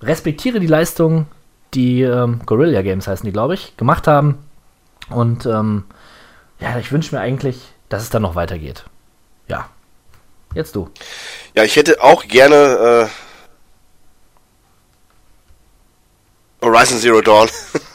Respektiere 0.00 0.60
die 0.60 0.66
Leistung, 0.66 1.26
die 1.74 2.02
ähm, 2.02 2.40
Guerrilla 2.46 2.82
Games 2.82 3.06
heißen 3.08 3.24
die, 3.24 3.32
glaube 3.32 3.54
ich, 3.54 3.76
gemacht 3.76 4.06
haben. 4.06 4.38
Und 5.10 5.46
ähm, 5.46 5.84
ja, 6.60 6.78
ich 6.78 6.92
wünsche 6.92 7.14
mir 7.14 7.20
eigentlich, 7.20 7.58
dass 7.88 8.02
es 8.02 8.10
dann 8.10 8.22
noch 8.22 8.34
weitergeht. 8.34 8.84
Ja. 9.48 9.68
Jetzt 10.54 10.74
du. 10.76 10.88
Ja, 11.54 11.64
ich 11.64 11.76
hätte 11.76 12.02
auch 12.02 12.26
gerne 12.26 13.08
äh, 16.60 16.64
Horizon 16.64 16.98
Zero 16.98 17.20
Dawn 17.20 17.48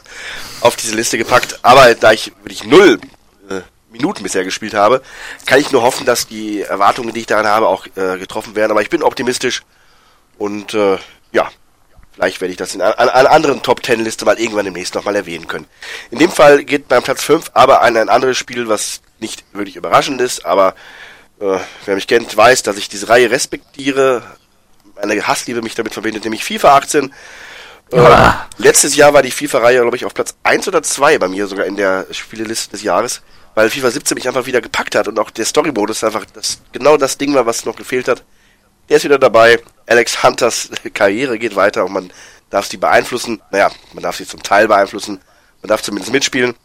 auf 0.62 0.76
diese 0.76 0.96
Liste 0.96 1.18
gepackt, 1.18 1.60
aber 1.64 1.96
da 1.96 2.12
ich 2.12 2.32
wirklich 2.44 2.64
null 2.64 3.00
Minuten 3.94 4.24
bisher 4.24 4.44
gespielt 4.44 4.74
habe, 4.74 5.02
kann 5.46 5.60
ich 5.60 5.72
nur 5.72 5.84
hoffen, 5.84 6.06
dass 6.06 6.28
die 6.28 6.62
Erwartungen, 6.62 7.14
die 7.14 7.22
ich 7.22 7.26
daran 7.28 7.48
habe, 7.48 7.68
auch 7.68 7.86
äh, 7.96 8.18
getroffen 8.18 8.56
werden. 8.56 8.72
Aber 8.72 8.82
ich 8.82 8.90
bin 8.90 9.04
optimistisch 9.04 9.62
und 10.38 10.74
äh, 10.74 10.98
ja, 11.32 11.50
vielleicht 12.14 12.42
werde 12.42 12.52
ich 12.52 12.58
das 12.58 12.76
in 12.76 12.82
einer, 12.82 12.98
einer 13.16 13.32
anderen 13.32 13.62
Top 13.62 13.82
Ten 13.82 14.04
Liste 14.04 14.26
mal 14.26 14.40
irgendwann 14.40 14.66
demnächst 14.66 14.96
nochmal 14.96 15.16
erwähnen 15.16 15.48
können. 15.48 15.68
In 16.12 16.20
dem 16.20 16.32
Fall 16.32 16.64
geht 16.64 16.88
beim 16.88 17.04
Platz 17.04 17.24
5 17.24 17.52
aber 17.54 17.82
an 17.82 17.96
ein 17.96 18.10
anderes 18.10 18.38
Spiel, 18.38 18.68
was 18.68 19.02
nicht 19.20 19.46
wirklich 19.54 19.76
überraschend 19.76 20.20
ist, 20.20 20.46
aber 20.46 20.76
äh, 21.40 21.58
wer 21.86 21.96
mich 21.96 22.08
kennt, 22.08 22.36
weiß, 22.36 22.64
dass 22.64 22.78
ich 22.78 22.90
diese 22.90 23.10
Reihe 23.10 23.32
respektiere. 23.32 24.24
Eine 24.96 25.26
Hassliebe 25.26 25.62
mich 25.62 25.76
damit 25.76 25.94
verbindet, 25.94 26.24
nämlich 26.24 26.44
FIFA 26.44 26.78
18. 26.78 27.06
Äh, 27.92 27.98
Ah. 27.98 28.48
letztes 28.58 28.96
Jahr 28.96 29.14
war 29.14 29.22
die 29.22 29.32
FIFA-Reihe, 29.32 29.82
glaube 29.82 29.98
ich, 29.98 30.06
auf 30.06 30.14
Platz 30.14 30.36
1 30.44 30.68
oder 30.68 30.82
2 30.82 31.18
bei 31.20 31.28
mir 31.28 31.48
sogar 31.48 31.66
in 31.66 31.76
der 31.76 32.08
Spieleliste 32.12 32.72
des 32.72 32.82
Jahres, 32.84 33.22
weil 33.56 33.70
FIFA 33.70 33.92
17 33.92 34.16
mich 34.16 34.28
einfach 34.28 34.46
wieder 34.46 34.62
gepackt 34.62 34.96
hat 34.96 35.08
und 35.08 35.20
auch 35.20 35.30
der 35.30 35.46
Story-Modus 35.46 36.04
einfach 36.04 36.26
das, 36.26 36.62
genau 36.72 36.98
das 36.98 37.18
Ding 37.18 37.34
war, 37.34 37.46
was 37.46 37.66
noch 37.66 37.76
gefehlt 37.76 38.08
hat. 38.08 38.24
Der 38.90 38.98
ist 38.98 39.04
wieder 39.04 39.20
dabei. 39.20 39.62
Alex 39.86 40.24
Hunters 40.24 40.70
Karriere 40.94 41.38
geht 41.38 41.56
weiter 41.56 41.86
und 41.86 41.94
man 41.94 42.14
darf 42.50 42.68
sie 42.68 42.78
beeinflussen. 42.78 43.42
Naja, 43.52 43.72
man 43.94 44.04
darf 44.04 44.18
sie 44.18 44.28
zum 44.28 44.42
Teil 44.44 44.68
beeinflussen. 44.68 45.20
Man 45.62 45.70
darf 45.70 45.82
zumindest 45.82 46.12
mitspielen. 46.12 46.56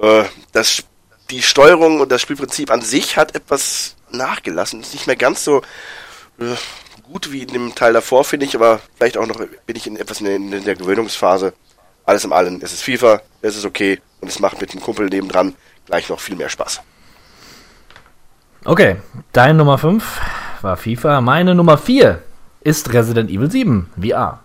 Äh, 0.00 0.24
das, 0.52 0.84
die 1.30 1.42
Steuerung 1.42 2.00
und 2.00 2.10
das 2.10 2.22
Spielprinzip 2.22 2.70
an 2.70 2.82
sich 2.82 3.16
hat 3.16 3.34
etwas 3.34 3.96
nachgelassen. 4.10 4.80
Ist 4.80 4.94
nicht 4.94 5.06
mehr 5.06 5.16
ganz 5.16 5.44
so 5.44 5.62
äh, 6.40 6.54
gut 7.04 7.30
wie 7.30 7.42
in 7.42 7.48
dem 7.48 7.74
Teil 7.74 7.92
davor, 7.92 8.24
finde 8.24 8.46
ich, 8.46 8.54
aber 8.54 8.80
vielleicht 8.96 9.16
auch 9.16 9.26
noch 9.26 9.36
bin 9.66 9.76
ich 9.76 9.86
in 9.86 9.96
etwas 9.96 10.20
in 10.20 10.26
der, 10.26 10.58
in 10.58 10.64
der 10.64 10.76
Gewöhnungsphase. 10.76 11.52
Alles 12.04 12.24
im 12.24 12.32
Allen. 12.32 12.60
Es 12.62 12.72
ist 12.72 12.82
FIFA, 12.82 13.20
es 13.42 13.56
ist 13.56 13.64
okay 13.64 14.00
und 14.20 14.28
es 14.28 14.38
macht 14.38 14.60
mit 14.60 14.72
dem 14.72 14.80
Kumpel 14.80 15.08
nebendran 15.08 15.54
gleich 15.86 16.08
noch 16.08 16.20
viel 16.20 16.36
mehr 16.36 16.48
Spaß. 16.48 16.82
Okay, 18.64 18.96
deine 19.32 19.54
Nummer 19.54 19.78
5 19.78 20.20
war 20.62 20.76
FIFA. 20.76 21.20
Meine 21.20 21.54
Nummer 21.54 21.78
4 21.78 22.20
ist 22.60 22.92
Resident 22.92 23.30
Evil 23.30 23.50
7 23.50 23.90
VR. 24.00 24.40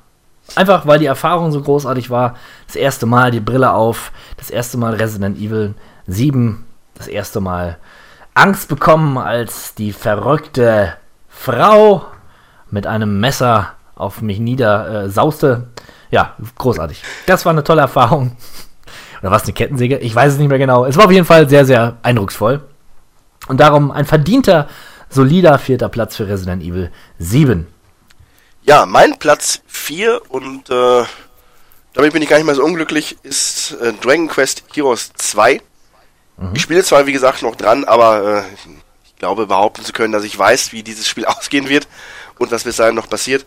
Einfach 0.56 0.86
weil 0.86 1.00
die 1.00 1.06
Erfahrung 1.06 1.52
so 1.52 1.62
großartig 1.62 2.10
war. 2.10 2.36
Das 2.68 2.76
erste 2.76 3.06
Mal 3.06 3.32
die 3.32 3.40
Brille 3.40 3.72
auf, 3.72 4.12
das 4.38 4.50
erste 4.50 4.78
Mal 4.78 4.94
Resident 4.96 5.38
Evil 5.38 5.74
7, 6.08 6.66
das 6.94 7.08
erste 7.08 7.40
Mal 7.42 7.78
Angst 8.34 8.70
bekommen, 8.70 9.18
als 9.18 9.76
die 9.76 9.92
verrückte 9.92 10.94
Frau 11.30 12.06
mit 12.70 12.88
einem 12.88 13.20
Messer 13.20 13.74
auf 13.96 14.22
mich 14.22 14.40
nieder 14.40 15.06
äh, 15.06 15.10
sauste. 15.10 15.68
Ja, 16.12 16.36
großartig. 16.58 17.04
Das 17.26 17.46
war 17.46 17.52
eine 17.52 17.64
tolle 17.64 17.82
Erfahrung. 17.82 18.36
Oder 19.22 19.32
was 19.32 19.44
eine 19.44 19.54
Kettensäge? 19.54 19.98
Ich 20.00 20.16
weiß 20.16 20.34
es 20.34 20.40
nicht 20.40 20.50
mehr 20.50 20.58
genau. 20.58 20.86
Es 20.86 20.98
war 20.98 21.06
auf 21.06 21.12
jeden 21.12 21.26
Fall 21.26 21.48
sehr, 21.48 21.66
sehr 21.66 21.98
eindrucksvoll. 22.02 22.62
Und 23.48 23.60
darum 23.60 23.92
ein 23.92 24.06
verdienter, 24.06 24.68
solider 25.10 25.60
vierter 25.60 25.90
Platz 25.90 26.16
für 26.16 26.28
Resident 26.28 26.64
Evil 26.64 26.92
7. 27.20 27.68
Ja, 28.64 28.86
mein 28.86 29.18
Platz 29.18 29.62
4 29.68 30.22
und 30.30 30.70
äh, 30.70 31.04
damit 31.94 32.14
bin 32.14 32.22
ich 32.22 32.30
gar 32.30 32.38
nicht 32.38 32.46
mehr 32.46 32.56
so 32.56 32.64
unglücklich, 32.64 33.18
ist 33.24 33.72
äh, 33.82 33.94
Dragon 33.94 34.28
Quest 34.28 34.64
Heroes 34.74 35.12
2. 35.16 35.62
Ich 36.54 36.62
spiele 36.64 36.84
zwar, 36.84 37.06
wie 37.06 37.12
gesagt, 37.12 37.44
noch 37.44 37.56
dran, 37.56 37.84
aber 37.84 38.46
äh, 38.46 38.54
ich 39.06 39.16
glaube 39.18 39.46
behaupten 39.46 39.84
zu 39.84 39.94
können, 39.94 40.12
dass 40.12 40.24
ich 40.24 40.38
weiß, 40.38 40.72
wie 40.72 40.82
dieses 40.82 41.08
Spiel 41.08 41.26
ausgehen 41.28 41.70
wird 41.70 41.88
und 42.40 42.52
was 42.52 42.64
bis 42.64 42.78
dahin 42.78 42.96
noch 42.96 43.10
passiert. 43.10 43.46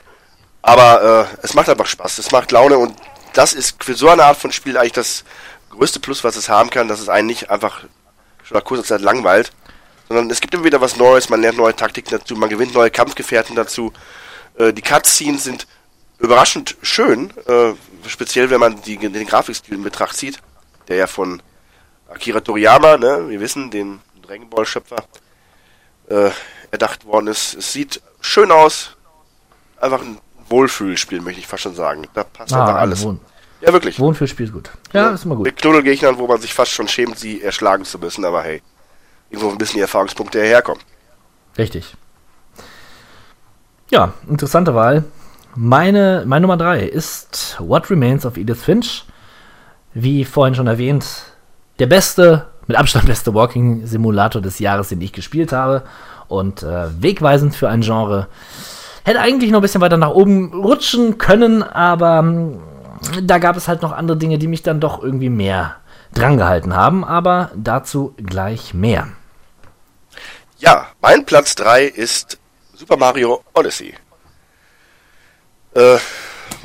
Aber 0.63 1.29
äh, 1.33 1.37
es 1.43 1.55
macht 1.55 1.69
einfach 1.69 1.87
Spaß, 1.87 2.19
es 2.19 2.31
macht 2.31 2.53
Laune 2.53 2.79
und 2.79 2.95
das 3.33 3.53
ist 3.53 3.83
für 3.83 3.95
so 3.95 4.09
eine 4.09 4.25
Art 4.25 4.37
von 4.37 4.53
Spiel 4.53 4.79
eigentlich 4.79 4.93
das 4.93 5.25
größte 5.75 6.01
Plus, 6.01 6.25
was 6.25 6.37
es 6.37 6.49
haben 6.49 6.71
kann, 6.71 6.89
dass 6.89 7.01
es 7.01 7.09
einen 7.09 7.27
nicht 7.27 7.51
einfach 7.51 7.85
schon 8.43 8.57
nach 8.57 8.65
kurzer 8.65 8.85
Zeit 8.85 9.01
langweilt, 9.01 9.53
sondern 10.09 10.31
es 10.31 10.41
gibt 10.41 10.55
immer 10.55 10.65
wieder 10.65 10.81
was 10.81 10.97
Neues, 10.97 11.29
man 11.29 11.41
lernt 11.41 11.59
neue 11.59 11.75
Taktiken 11.75 12.11
dazu, 12.11 12.37
man 12.37 12.51
gewinnt 12.51 12.75
neue 12.75 12.91
Kampfgefährten 12.91 13.57
dazu. 13.57 13.93
Äh, 14.59 14.73
die 14.73 14.83
Cutscenes 14.83 15.45
sind 15.45 15.67
überraschend 16.19 16.77
schön, 16.83 17.31
äh, 17.47 17.75
speziell 18.07 18.51
wenn 18.51 18.61
man 18.61 18.81
die, 18.83 18.97
den 18.97 19.27
Grafikstil 19.27 19.75
in 19.75 19.83
Betracht 19.83 20.17
zieht, 20.17 20.39
der 20.89 20.97
ja 20.97 21.07
von 21.07 21.43
Akira 22.09 22.41
Toriyama, 22.41 22.97
ne, 22.99 23.29
wir 23.29 23.41
wissen, 23.41 23.71
den 23.71 24.01
Dragon 24.23 24.49
Ball 24.49 24.67
Schöpfer, 24.67 25.05
äh, 26.09 26.31
erdacht 26.71 27.07
worden 27.07 27.29
ist. 27.29 27.55
Es 27.55 27.73
sieht 27.73 28.03
schön 28.21 28.51
aus, 28.53 28.97
einfach 29.81 30.03
ein 30.03 30.19
Wohlfühlspiel, 30.49 31.21
möchte 31.21 31.41
ich 31.41 31.47
fast 31.47 31.63
schon 31.63 31.75
sagen. 31.75 32.07
Da 32.15 32.25
passt 32.25 32.53
einfach 32.53 32.77
alles. 32.77 33.05
Wohn 33.05 33.21
Ja, 33.65 33.73
wirklich. 33.73 33.99
Wohnfühlspiel 33.99 34.47
ist 34.47 34.53
gut. 34.53 34.71
Ja, 34.93 35.11
ist 35.11 35.25
immer 35.25 35.37
gut. 35.37 35.47
Mit 35.47 35.57
Knuddelgegnern, 35.57 36.19
wo 36.19 36.27
man 36.27 36.41
sich 36.41 36.53
fast 36.53 36.73
schon 36.73 36.87
schämt, 36.87 37.19
sie 37.19 37.41
erschlagen 37.41 37.85
zu 37.85 37.99
müssen, 37.99 38.25
aber 38.25 38.43
hey, 38.43 38.63
irgendwo 39.31 39.51
ein 39.51 39.59
bisschen 39.59 39.77
die 39.77 39.83
Erfahrungspunkte 39.83 40.41
herkommen. 40.43 40.83
Richtig. 41.57 41.95
Ja, 43.91 44.13
interessante 44.29 44.75
Wahl. 44.75 45.05
Meine, 45.55 46.25
meine 46.27 46.43
Nummer 46.43 46.57
3 46.57 46.81
ist 46.81 47.57
What 47.59 47.91
Remains 47.91 48.27
of 48.27 48.37
Edith 48.37 48.63
Finch. 48.63 49.05
Wie 49.95 50.25
vorhin 50.25 50.55
schon 50.55 50.67
erwähnt, 50.67 51.07
der 51.79 51.87
beste, 51.87 52.49
mit 52.67 52.77
Abstand 52.77 53.07
beste 53.07 53.33
Walking-Simulator 53.33 54.43
des 54.43 54.59
Jahres, 54.59 54.89
den 54.89 55.01
ich 55.01 55.13
gespielt 55.13 55.53
habe. 55.53 55.85
Und 56.29 56.63
äh, 56.63 56.87
wegweisend 57.01 57.55
für 57.55 57.69
ein 57.69 57.81
Genre. 57.81 58.27
Hätte 59.05 59.21
eigentlich 59.21 59.51
noch 59.51 59.61
ein 59.61 59.63
bisschen 59.63 59.81
weiter 59.81 59.97
nach 59.97 60.11
oben 60.11 60.53
rutschen 60.53 61.19
können, 61.19 61.63
aber 61.63 62.19
ähm, 62.19 62.59
da 63.23 63.39
gab 63.39 63.57
es 63.57 63.69
halt 63.69 63.83
noch 63.83 63.93
andere 63.93 64.17
Dinge, 64.17 64.39
die 64.39 64.49
mich 64.49 64.63
dann 64.63 64.81
doch 64.81 65.03
irgendwie 65.03 65.31
mehr 65.31 65.77
drangehalten 66.15 66.75
haben. 66.75 67.05
Aber 67.05 67.51
dazu 67.55 68.15
gleich 68.17 68.75
mehr. 68.75 69.09
Ja, 70.59 70.89
mein 71.01 71.27
Platz 71.27 71.55
3 71.57 71.85
ist 71.85 72.39
Super 72.75 72.97
Mario 72.97 73.43
Odyssey. 73.53 73.95
Äh, 75.75 75.99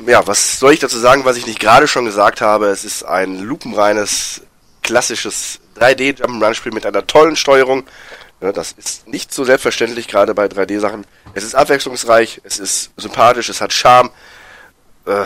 ja, 0.06 0.26
was 0.26 0.58
soll 0.58 0.72
ich 0.72 0.80
dazu 0.80 0.98
sagen, 0.98 1.24
was 1.24 1.36
ich 1.36 1.46
nicht 1.46 1.60
gerade 1.60 1.88
schon 1.88 2.04
gesagt 2.04 2.40
habe? 2.40 2.66
Es 2.66 2.84
ist 2.84 3.02
ein 3.04 3.38
lupenreines, 3.40 4.42
klassisches 4.82 5.60
3D-Jump'n'Run-Spiel 5.78 6.72
mit 6.72 6.86
einer 6.86 7.06
tollen 7.06 7.36
Steuerung. 7.36 7.84
Das 8.40 8.72
ist 8.72 9.06
nicht 9.06 9.34
so 9.34 9.44
selbstverständlich, 9.44 10.08
gerade 10.08 10.34
bei 10.34 10.46
3D-Sachen. 10.46 11.06
Es 11.34 11.44
ist 11.44 11.54
abwechslungsreich, 11.54 12.40
es 12.44 12.58
ist 12.58 12.90
sympathisch, 12.96 13.50
es 13.50 13.60
hat 13.60 13.72
Charme. 13.72 14.10
Äh, 15.04 15.24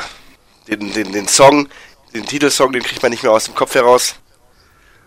den, 0.68 0.93
den, 0.93 1.12
den 1.12 1.28
Song, 1.28 1.68
den 2.15 2.25
Titelsong, 2.25 2.73
den 2.73 2.83
kriegt 2.83 3.02
man 3.02 3.10
nicht 3.10 3.23
mehr 3.23 3.33
aus 3.33 3.44
dem 3.44 3.55
Kopf 3.55 3.75
heraus. 3.75 4.17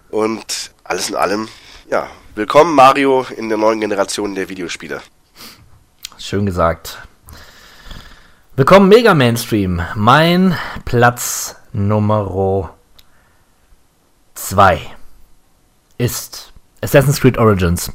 Und 0.10 0.72
alles 0.84 1.10
in 1.10 1.16
allem, 1.16 1.48
ja, 1.90 2.08
willkommen 2.36 2.74
Mario 2.74 3.26
in 3.36 3.50
der 3.50 3.58
neuen 3.58 3.80
Generation 3.80 4.36
der 4.36 4.50
Videospiele. 4.50 5.02
Schön 6.18 6.46
gesagt. 6.46 6.98
Willkommen 8.56 8.90
Mega 8.90 9.14
Mainstream. 9.14 9.82
Mein 9.96 10.58
Platz 10.86 11.56
Nummer 11.74 12.74
2 14.34 14.82
ist 15.98 16.54
Assassin's 16.82 17.20
Creed 17.20 17.38
Origins. 17.38 17.92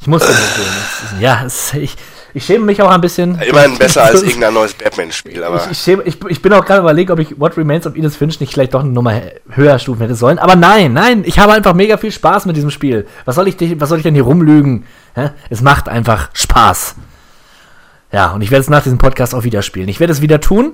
Ich 0.00 0.06
muss 0.06 0.22
das 0.22 0.38
erzählen. 0.38 1.20
Ja, 1.20 1.44
es, 1.44 1.74
ich, 1.74 1.96
ich 2.34 2.44
schäme 2.44 2.64
mich 2.64 2.82
auch 2.82 2.90
ein 2.90 3.00
bisschen. 3.00 3.40
Immerhin 3.40 3.78
besser 3.78 4.02
als 4.02 4.22
irgendein 4.24 4.52
neues 4.52 4.74
Batman-Spiel, 4.74 5.42
aber. 5.44 5.64
Ich, 5.64 5.70
ich, 5.70 5.78
schäme, 5.78 6.02
ich, 6.02 6.18
ich 6.28 6.42
bin 6.42 6.52
auch 6.52 6.64
gerade 6.64 6.80
überlegt, 6.80 7.12
ob 7.12 7.20
ich 7.20 7.38
What 7.38 7.56
Remains 7.56 7.86
of 7.86 7.94
Edith 7.94 8.16
Finch 8.16 8.40
nicht 8.40 8.52
vielleicht 8.52 8.74
doch 8.74 8.80
eine 8.80 8.90
Nummer 8.90 9.22
höher 9.50 9.78
stufen 9.78 10.00
hätte 10.02 10.16
sollen. 10.16 10.40
Aber 10.40 10.56
nein, 10.56 10.92
nein, 10.92 11.22
ich 11.24 11.38
habe 11.38 11.52
einfach 11.52 11.74
mega 11.74 11.96
viel 11.96 12.10
Spaß 12.10 12.46
mit 12.46 12.56
diesem 12.56 12.70
Spiel. 12.70 13.06
Was 13.24 13.36
soll 13.36 13.46
ich, 13.46 13.80
was 13.80 13.88
soll 13.88 13.98
ich 13.98 14.02
denn 14.02 14.14
hier 14.14 14.24
rumlügen? 14.24 14.84
Es 15.48 15.62
macht 15.62 15.88
einfach 15.88 16.30
Spaß. 16.32 16.96
Ja, 18.10 18.32
und 18.32 18.42
ich 18.42 18.50
werde 18.50 18.62
es 18.62 18.70
nach 18.70 18.82
diesem 18.82 18.98
Podcast 18.98 19.34
auch 19.34 19.44
wieder 19.44 19.62
spielen. 19.62 19.88
Ich 19.88 20.00
werde 20.00 20.12
es 20.12 20.20
wieder 20.20 20.40
tun. 20.40 20.72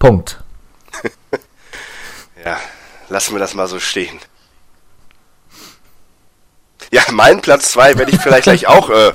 Punkt. 0.00 0.42
ja, 2.44 2.56
lassen 3.08 3.34
wir 3.34 3.38
das 3.38 3.54
mal 3.54 3.68
so 3.68 3.78
stehen. 3.78 4.18
Ja, 6.92 7.02
mein 7.12 7.40
Platz 7.40 7.70
2 7.72 7.98
werde 7.98 8.10
ich 8.10 8.20
vielleicht 8.20 8.44
gleich 8.44 8.66
auch. 8.66 8.90
Äh, 8.90 9.12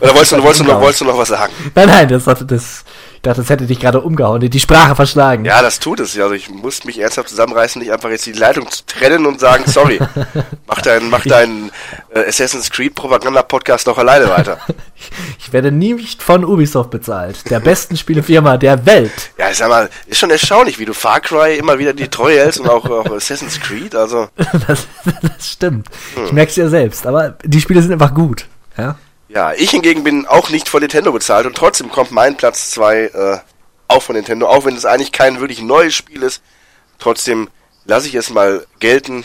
oder 0.00 0.14
wolltest 0.14 0.32
du, 0.32 0.42
wolltest, 0.42 0.60
du 0.60 0.64
noch, 0.64 0.80
wolltest 0.80 1.00
du 1.02 1.04
noch 1.04 1.18
was 1.18 1.28
sagen? 1.28 1.52
Nein, 1.74 1.88
nein, 1.88 2.08
das, 2.08 2.24
das, 2.24 2.84
dachte, 3.22 3.40
das 3.40 3.50
hätte 3.50 3.66
dich 3.66 3.78
gerade 3.78 4.00
umgehauen, 4.00 4.40
die 4.40 4.60
Sprache 4.60 4.96
verschlagen. 4.96 5.44
Ja, 5.44 5.62
das 5.62 5.78
tut 5.78 6.00
es. 6.00 6.18
Also 6.18 6.34
ich 6.34 6.50
muss 6.50 6.84
mich 6.84 6.98
ernsthaft 6.98 7.28
zusammenreißen, 7.28 7.80
nicht 7.80 7.92
einfach 7.92 8.10
jetzt 8.10 8.26
die 8.26 8.32
Leitung 8.32 8.68
zu 8.70 8.84
trennen 8.84 9.26
und 9.26 9.40
sagen, 9.40 9.64
sorry, 9.66 10.00
mach 10.66 10.82
deinen 10.82 11.08
mach 11.08 11.24
dein, 11.24 11.70
äh, 12.10 12.26
Assassin's 12.26 12.70
Creed 12.70 12.94
Propaganda-Podcast 12.94 13.86
doch 13.86 13.98
alleine 13.98 14.28
weiter. 14.28 14.58
ich 15.38 15.52
werde 15.52 15.70
nie 15.70 15.94
nicht 15.94 16.22
von 16.22 16.44
Ubisoft 16.44 16.90
bezahlt, 16.90 17.48
der 17.50 17.60
besten 17.60 17.96
Spielefirma 17.96 18.56
der 18.56 18.84
Welt. 18.86 19.30
Ja, 19.38 19.50
ich 19.50 19.58
sag 19.58 19.68
mal, 19.68 19.88
ist 20.06 20.18
schon 20.18 20.30
erstaunlich, 20.30 20.78
wie 20.78 20.84
du 20.84 20.92
Far 20.92 21.20
Cry 21.20 21.56
immer 21.56 21.78
wieder 21.78 21.92
die 21.92 22.08
Treue 22.08 22.40
hältst 22.40 22.60
und 22.60 22.68
auch, 22.68 22.84
auch 22.90 23.10
Assassin's 23.12 23.60
Creed, 23.60 23.94
also. 23.94 24.28
das, 24.66 24.86
das 25.22 25.48
stimmt. 25.48 25.86
Hm. 26.14 26.26
Ich 26.26 26.32
merk's 26.32 26.56
ja 26.56 26.68
selbst, 26.68 27.06
aber 27.06 27.36
die 27.44 27.60
Spiele 27.60 27.82
sind 27.82 27.92
einfach 27.92 28.14
gut. 28.14 28.46
Ja. 28.76 28.96
Ja, 29.34 29.54
ich 29.54 29.70
hingegen 29.70 30.04
bin 30.04 30.26
auch 30.26 30.50
nicht 30.50 30.68
von 30.68 30.82
Nintendo 30.82 31.10
bezahlt 31.10 31.46
und 31.46 31.56
trotzdem 31.56 31.90
kommt 31.90 32.10
mein 32.10 32.36
Platz 32.36 32.70
2 32.72 33.04
äh, 33.04 33.38
auch 33.88 34.02
von 34.02 34.14
Nintendo, 34.14 34.46
auch 34.46 34.66
wenn 34.66 34.76
es 34.76 34.84
eigentlich 34.84 35.10
kein 35.10 35.40
wirklich 35.40 35.62
neues 35.62 35.94
Spiel 35.94 36.22
ist. 36.22 36.42
Trotzdem 36.98 37.48
lasse 37.86 38.08
ich 38.08 38.14
es 38.14 38.28
mal 38.28 38.66
gelten. 38.78 39.24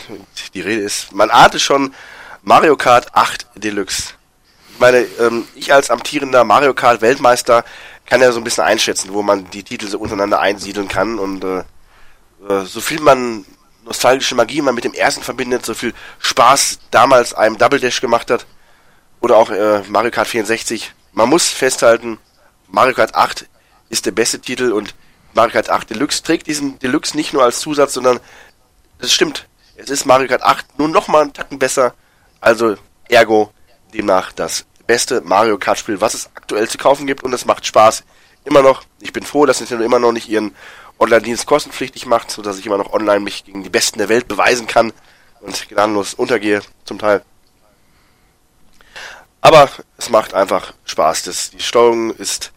Die 0.54 0.62
Rede 0.62 0.80
ist, 0.80 1.12
man 1.12 1.28
ahnt 1.28 1.60
schon, 1.60 1.94
Mario 2.42 2.76
Kart 2.76 3.14
8 3.14 3.48
Deluxe. 3.56 4.14
Ich 4.72 4.80
meine, 4.80 5.04
ähm, 5.20 5.46
ich 5.54 5.74
als 5.74 5.90
amtierender 5.90 6.42
Mario 6.42 6.72
Kart 6.72 7.02
Weltmeister 7.02 7.62
kann 8.06 8.22
ja 8.22 8.32
so 8.32 8.40
ein 8.40 8.44
bisschen 8.44 8.64
einschätzen, 8.64 9.12
wo 9.12 9.22
man 9.22 9.50
die 9.50 9.62
Titel 9.62 9.88
so 9.88 9.98
untereinander 9.98 10.40
einsiedeln 10.40 10.88
kann 10.88 11.18
und 11.18 11.44
äh, 11.44 11.58
äh, 12.48 12.64
so 12.64 12.80
viel 12.80 13.00
man 13.00 13.44
nostalgische 13.84 14.34
Magie 14.34 14.62
man 14.62 14.74
mit 14.74 14.84
dem 14.84 14.94
ersten 14.94 15.22
verbindet, 15.22 15.66
so 15.66 15.74
viel 15.74 15.92
Spaß 16.18 16.78
damals 16.90 17.34
einem 17.34 17.58
Double 17.58 17.78
Dash 17.78 18.00
gemacht 18.00 18.30
hat, 18.30 18.46
oder 19.20 19.36
auch 19.36 19.50
äh, 19.50 19.82
Mario 19.88 20.10
Kart 20.10 20.28
64. 20.28 20.92
Man 21.12 21.28
muss 21.28 21.48
festhalten, 21.48 22.18
Mario 22.68 22.94
Kart 22.94 23.14
8 23.14 23.46
ist 23.88 24.06
der 24.06 24.12
beste 24.12 24.40
Titel 24.40 24.72
und 24.72 24.94
Mario 25.34 25.52
Kart 25.52 25.70
8 25.70 25.90
Deluxe 25.90 26.22
trägt 26.22 26.46
diesen 26.46 26.78
Deluxe 26.78 27.16
nicht 27.16 27.32
nur 27.32 27.42
als 27.42 27.60
Zusatz, 27.60 27.94
sondern 27.94 28.20
es 28.98 29.12
stimmt. 29.12 29.46
Es 29.76 29.90
ist 29.90 30.06
Mario 30.06 30.28
Kart 30.28 30.42
8 30.42 30.78
nur 30.78 30.88
noch 30.88 31.08
mal 31.08 31.22
einen 31.22 31.32
Tacken 31.32 31.58
besser. 31.58 31.94
Also 32.40 32.76
ergo 33.08 33.52
demnach 33.94 34.32
das 34.32 34.64
beste 34.86 35.20
Mario 35.20 35.58
Kart 35.58 35.78
Spiel, 35.78 36.00
was 36.00 36.14
es 36.14 36.30
aktuell 36.34 36.68
zu 36.68 36.78
kaufen 36.78 37.06
gibt 37.06 37.22
und 37.22 37.32
es 37.32 37.44
macht 37.44 37.66
Spaß. 37.66 38.04
Immer 38.44 38.62
noch. 38.62 38.82
Ich 39.00 39.12
bin 39.12 39.24
froh, 39.24 39.46
dass 39.46 39.60
Nintendo 39.60 39.84
immer 39.84 39.98
noch 39.98 40.12
nicht 40.12 40.28
ihren 40.28 40.54
Online-Dienst 40.98 41.46
kostenpflichtig 41.46 42.06
macht, 42.06 42.30
sodass 42.30 42.58
ich 42.58 42.66
immer 42.66 42.78
noch 42.78 42.92
online 42.92 43.20
mich 43.20 43.44
gegen 43.44 43.62
die 43.62 43.70
Besten 43.70 43.98
der 43.98 44.08
Welt 44.08 44.26
beweisen 44.26 44.66
kann 44.66 44.92
und 45.40 45.68
gnadenlos 45.68 46.14
untergehe 46.14 46.62
zum 46.84 46.98
Teil. 46.98 47.22
Aber 49.48 49.70
es 49.96 50.10
macht 50.10 50.34
einfach 50.34 50.74
Spaß. 50.84 51.22
Das, 51.22 51.50
die 51.52 51.60
Steuerung 51.60 52.10
ist 52.10 52.52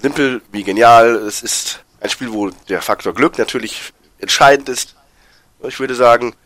simpel 0.00 0.42
wie 0.52 0.62
genial. 0.62 1.16
Es 1.16 1.42
ist 1.42 1.82
ein 2.00 2.08
Spiel, 2.08 2.32
wo 2.32 2.50
der 2.68 2.82
Faktor 2.82 3.14
Glück 3.14 3.36
natürlich 3.36 3.92
entscheidend 4.20 4.68
ist. 4.68 4.94
Ich 5.64 5.80
würde 5.80 5.96
sagen, 5.96 6.36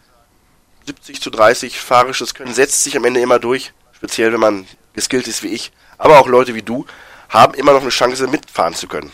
70 0.86 1.20
zu 1.20 1.28
30 1.28 1.78
fahrisches 1.78 2.32
Können 2.32 2.54
setzt 2.54 2.82
sich 2.82 2.96
am 2.96 3.04
Ende 3.04 3.20
immer 3.20 3.38
durch. 3.38 3.74
Speziell, 3.92 4.32
wenn 4.32 4.40
man 4.40 4.66
geskillt 4.94 5.28
ist 5.28 5.42
wie 5.42 5.48
ich. 5.48 5.70
Aber 5.98 6.18
auch 6.18 6.28
Leute 6.28 6.54
wie 6.54 6.62
du 6.62 6.86
haben 7.28 7.52
immer 7.52 7.74
noch 7.74 7.82
eine 7.82 7.90
Chance, 7.90 8.26
mitfahren 8.26 8.72
zu 8.72 8.88
können. 8.88 9.12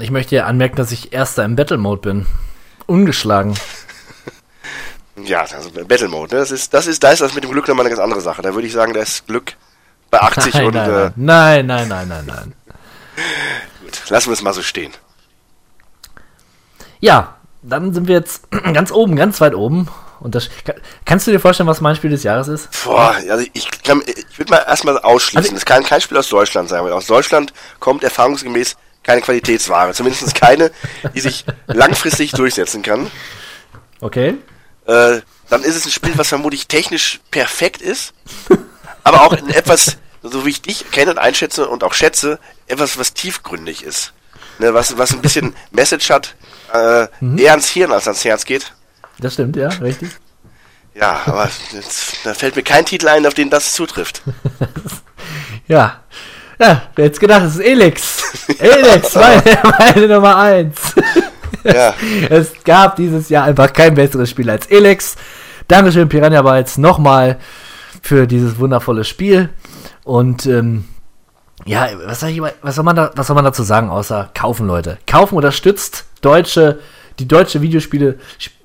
Ich 0.00 0.10
möchte 0.10 0.34
ja 0.34 0.46
anmerken, 0.46 0.74
dass 0.74 0.90
ich 0.90 1.12
Erster 1.12 1.44
im 1.44 1.54
Battle 1.54 1.78
Mode 1.78 2.00
bin. 2.00 2.26
Ungeschlagen. 2.86 3.54
ja, 5.24 5.42
also 5.42 5.70
Battle 5.70 6.08
Mode, 6.08 6.34
ne? 6.34 6.40
das 6.40 6.50
ist, 6.50 6.74
das 6.74 6.88
ist, 6.88 7.04
da 7.04 7.12
ist 7.12 7.20
das 7.20 7.32
mit 7.32 7.44
dem 7.44 7.52
Glück 7.52 7.68
nochmal 7.68 7.86
eine 7.86 7.94
ganz 7.94 8.02
andere 8.02 8.20
Sache. 8.20 8.42
Da 8.42 8.54
würde 8.54 8.66
ich 8.66 8.72
sagen, 8.72 8.92
da 8.92 9.02
ist 9.02 9.28
Glück 9.28 9.56
bei 10.10 10.20
80 10.20 10.54
nein, 10.54 10.66
und. 10.66 10.74
Nein, 10.74 10.88
äh, 10.88 11.10
nein, 11.16 11.66
nein, 11.66 11.88
nein, 11.88 12.08
nein, 12.08 12.24
nein. 12.26 12.54
Gut, 13.82 14.10
lassen 14.10 14.28
wir 14.28 14.34
es 14.34 14.42
mal 14.42 14.52
so 14.52 14.62
stehen. 14.62 14.92
Ja, 17.00 17.36
dann 17.62 17.92
sind 17.92 18.08
wir 18.08 18.16
jetzt 18.16 18.50
ganz 18.72 18.90
oben, 18.90 19.16
ganz 19.16 19.40
weit 19.40 19.54
oben. 19.54 19.88
Und 20.18 20.34
das, 20.34 20.48
kannst 21.04 21.26
du 21.26 21.30
dir 21.30 21.40
vorstellen, 21.40 21.68
was 21.68 21.80
mein 21.80 21.94
Spiel 21.94 22.10
des 22.10 22.22
Jahres 22.22 22.48
ist? 22.48 22.68
Boah, 22.84 23.14
also 23.28 23.44
ich, 23.52 23.68
ich 23.68 24.38
würde 24.38 24.50
mal 24.50 24.64
erstmal 24.66 24.98
ausschließen. 24.98 25.50
Also, 25.50 25.56
es 25.56 25.64
kann 25.66 25.84
kein 25.84 26.00
Spiel 26.00 26.16
aus 26.16 26.28
Deutschland 26.28 26.68
sein, 26.68 26.82
weil 26.84 26.92
aus 26.92 27.06
Deutschland 27.06 27.52
kommt 27.80 28.02
erfahrungsgemäß 28.02 28.76
keine 29.02 29.20
Qualitätsware. 29.20 29.92
Zumindest 29.92 30.34
keine, 30.34 30.70
die 31.14 31.20
sich 31.20 31.44
langfristig 31.66 32.32
durchsetzen 32.32 32.82
kann. 32.82 33.10
Okay. 34.00 34.36
Äh, 34.86 35.20
dann 35.48 35.62
ist 35.62 35.76
es 35.76 35.86
ein 35.86 35.92
Spiel, 35.92 36.12
was 36.16 36.28
vermutlich 36.28 36.66
technisch 36.66 37.20
perfekt 37.30 37.82
ist, 37.82 38.14
aber 39.06 39.22
auch 39.22 39.32
in 39.32 39.48
etwas, 39.50 39.98
so 40.22 40.44
wie 40.44 40.50
ich 40.50 40.62
dich 40.62 40.90
kenne 40.90 41.12
und 41.12 41.18
einschätze 41.18 41.68
und 41.68 41.84
auch 41.84 41.94
schätze, 41.94 42.40
etwas, 42.66 42.98
was 42.98 43.14
tiefgründig 43.14 43.84
ist. 43.84 44.12
Ne, 44.58 44.74
was, 44.74 44.98
was 44.98 45.12
ein 45.12 45.20
bisschen 45.20 45.54
Message 45.70 46.10
hat, 46.10 46.34
äh, 46.72 47.06
eher 47.36 47.52
ans 47.52 47.68
Hirn 47.68 47.92
als 47.92 48.08
ans 48.08 48.24
Herz 48.24 48.44
geht. 48.44 48.72
Das 49.20 49.34
stimmt, 49.34 49.54
ja, 49.54 49.68
richtig. 49.68 50.10
Ja, 50.94 51.20
aber 51.26 51.48
jetzt, 51.72 52.16
da 52.24 52.34
fällt 52.34 52.56
mir 52.56 52.64
kein 52.64 52.84
Titel 52.84 53.06
ein, 53.06 53.26
auf 53.26 53.34
den 53.34 53.48
das 53.48 53.72
zutrifft. 53.72 54.22
Ja. 55.68 56.04
Ja, 56.60 56.82
wer 56.94 57.04
hätte 57.06 57.18
gedacht, 57.18 57.42
es 57.42 57.56
ist 57.56 57.60
Elix. 57.60 58.22
Elix, 58.60 59.14
meine, 59.16 59.42
meine 59.78 60.06
Nummer 60.06 60.36
1. 60.36 60.76
Ja. 61.64 61.92
Es 62.30 62.52
gab 62.64 62.94
dieses 62.94 63.28
Jahr 63.30 63.46
einfach 63.46 63.72
kein 63.72 63.96
besseres 63.96 64.30
Spiel 64.30 64.48
als 64.48 64.70
Elix. 64.70 65.16
Dankeschön, 65.66 66.08
Piranha 66.08 66.40
Bytes, 66.42 66.78
nochmal 66.78 67.40
für 68.06 68.26
dieses 68.26 68.58
wundervolle 68.58 69.04
Spiel. 69.04 69.50
Und 70.04 70.46
ähm, 70.46 70.84
ja, 71.64 71.88
was 72.04 72.20
soll, 72.20 72.30
ich, 72.30 72.40
was, 72.62 72.74
soll 72.74 72.84
man 72.84 72.96
da, 72.96 73.10
was 73.16 73.26
soll 73.26 73.34
man 73.34 73.44
dazu 73.44 73.62
sagen, 73.62 73.90
außer 73.90 74.30
kaufen, 74.34 74.66
Leute? 74.66 74.98
Kaufen 75.06 75.36
unterstützt 75.36 76.06
deutsche, 76.20 76.78
die 77.18 77.26
deutsche 77.26 77.62
Videospiele, 77.62 78.18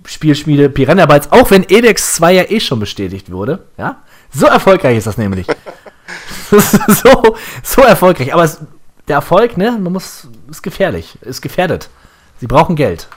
Spielschmiede 0.05 0.69
Piranha 0.69 1.05
Bytes, 1.05 1.31
auch 1.31 1.51
wenn 1.51 1.67
Elex 1.69 2.15
2 2.15 2.33
ja 2.33 2.43
eh 2.49 2.59
schon 2.59 2.79
bestätigt 2.79 3.31
wurde. 3.31 3.65
Ja? 3.77 4.03
So 4.31 4.45
erfolgreich 4.45 4.97
ist 4.97 5.07
das 5.07 5.17
nämlich. 5.17 5.47
so, 6.51 7.35
so 7.63 7.81
erfolgreich. 7.81 8.33
Aber 8.33 8.43
es, 8.43 8.59
der 9.07 9.15
Erfolg, 9.15 9.57
ne, 9.57 9.71
man 9.71 9.93
muss, 9.93 10.27
ist 10.49 10.61
gefährlich, 10.61 11.17
ist 11.21 11.41
gefährdet. 11.41 11.89
Sie 12.39 12.47
brauchen 12.47 12.75
Geld. 12.75 13.07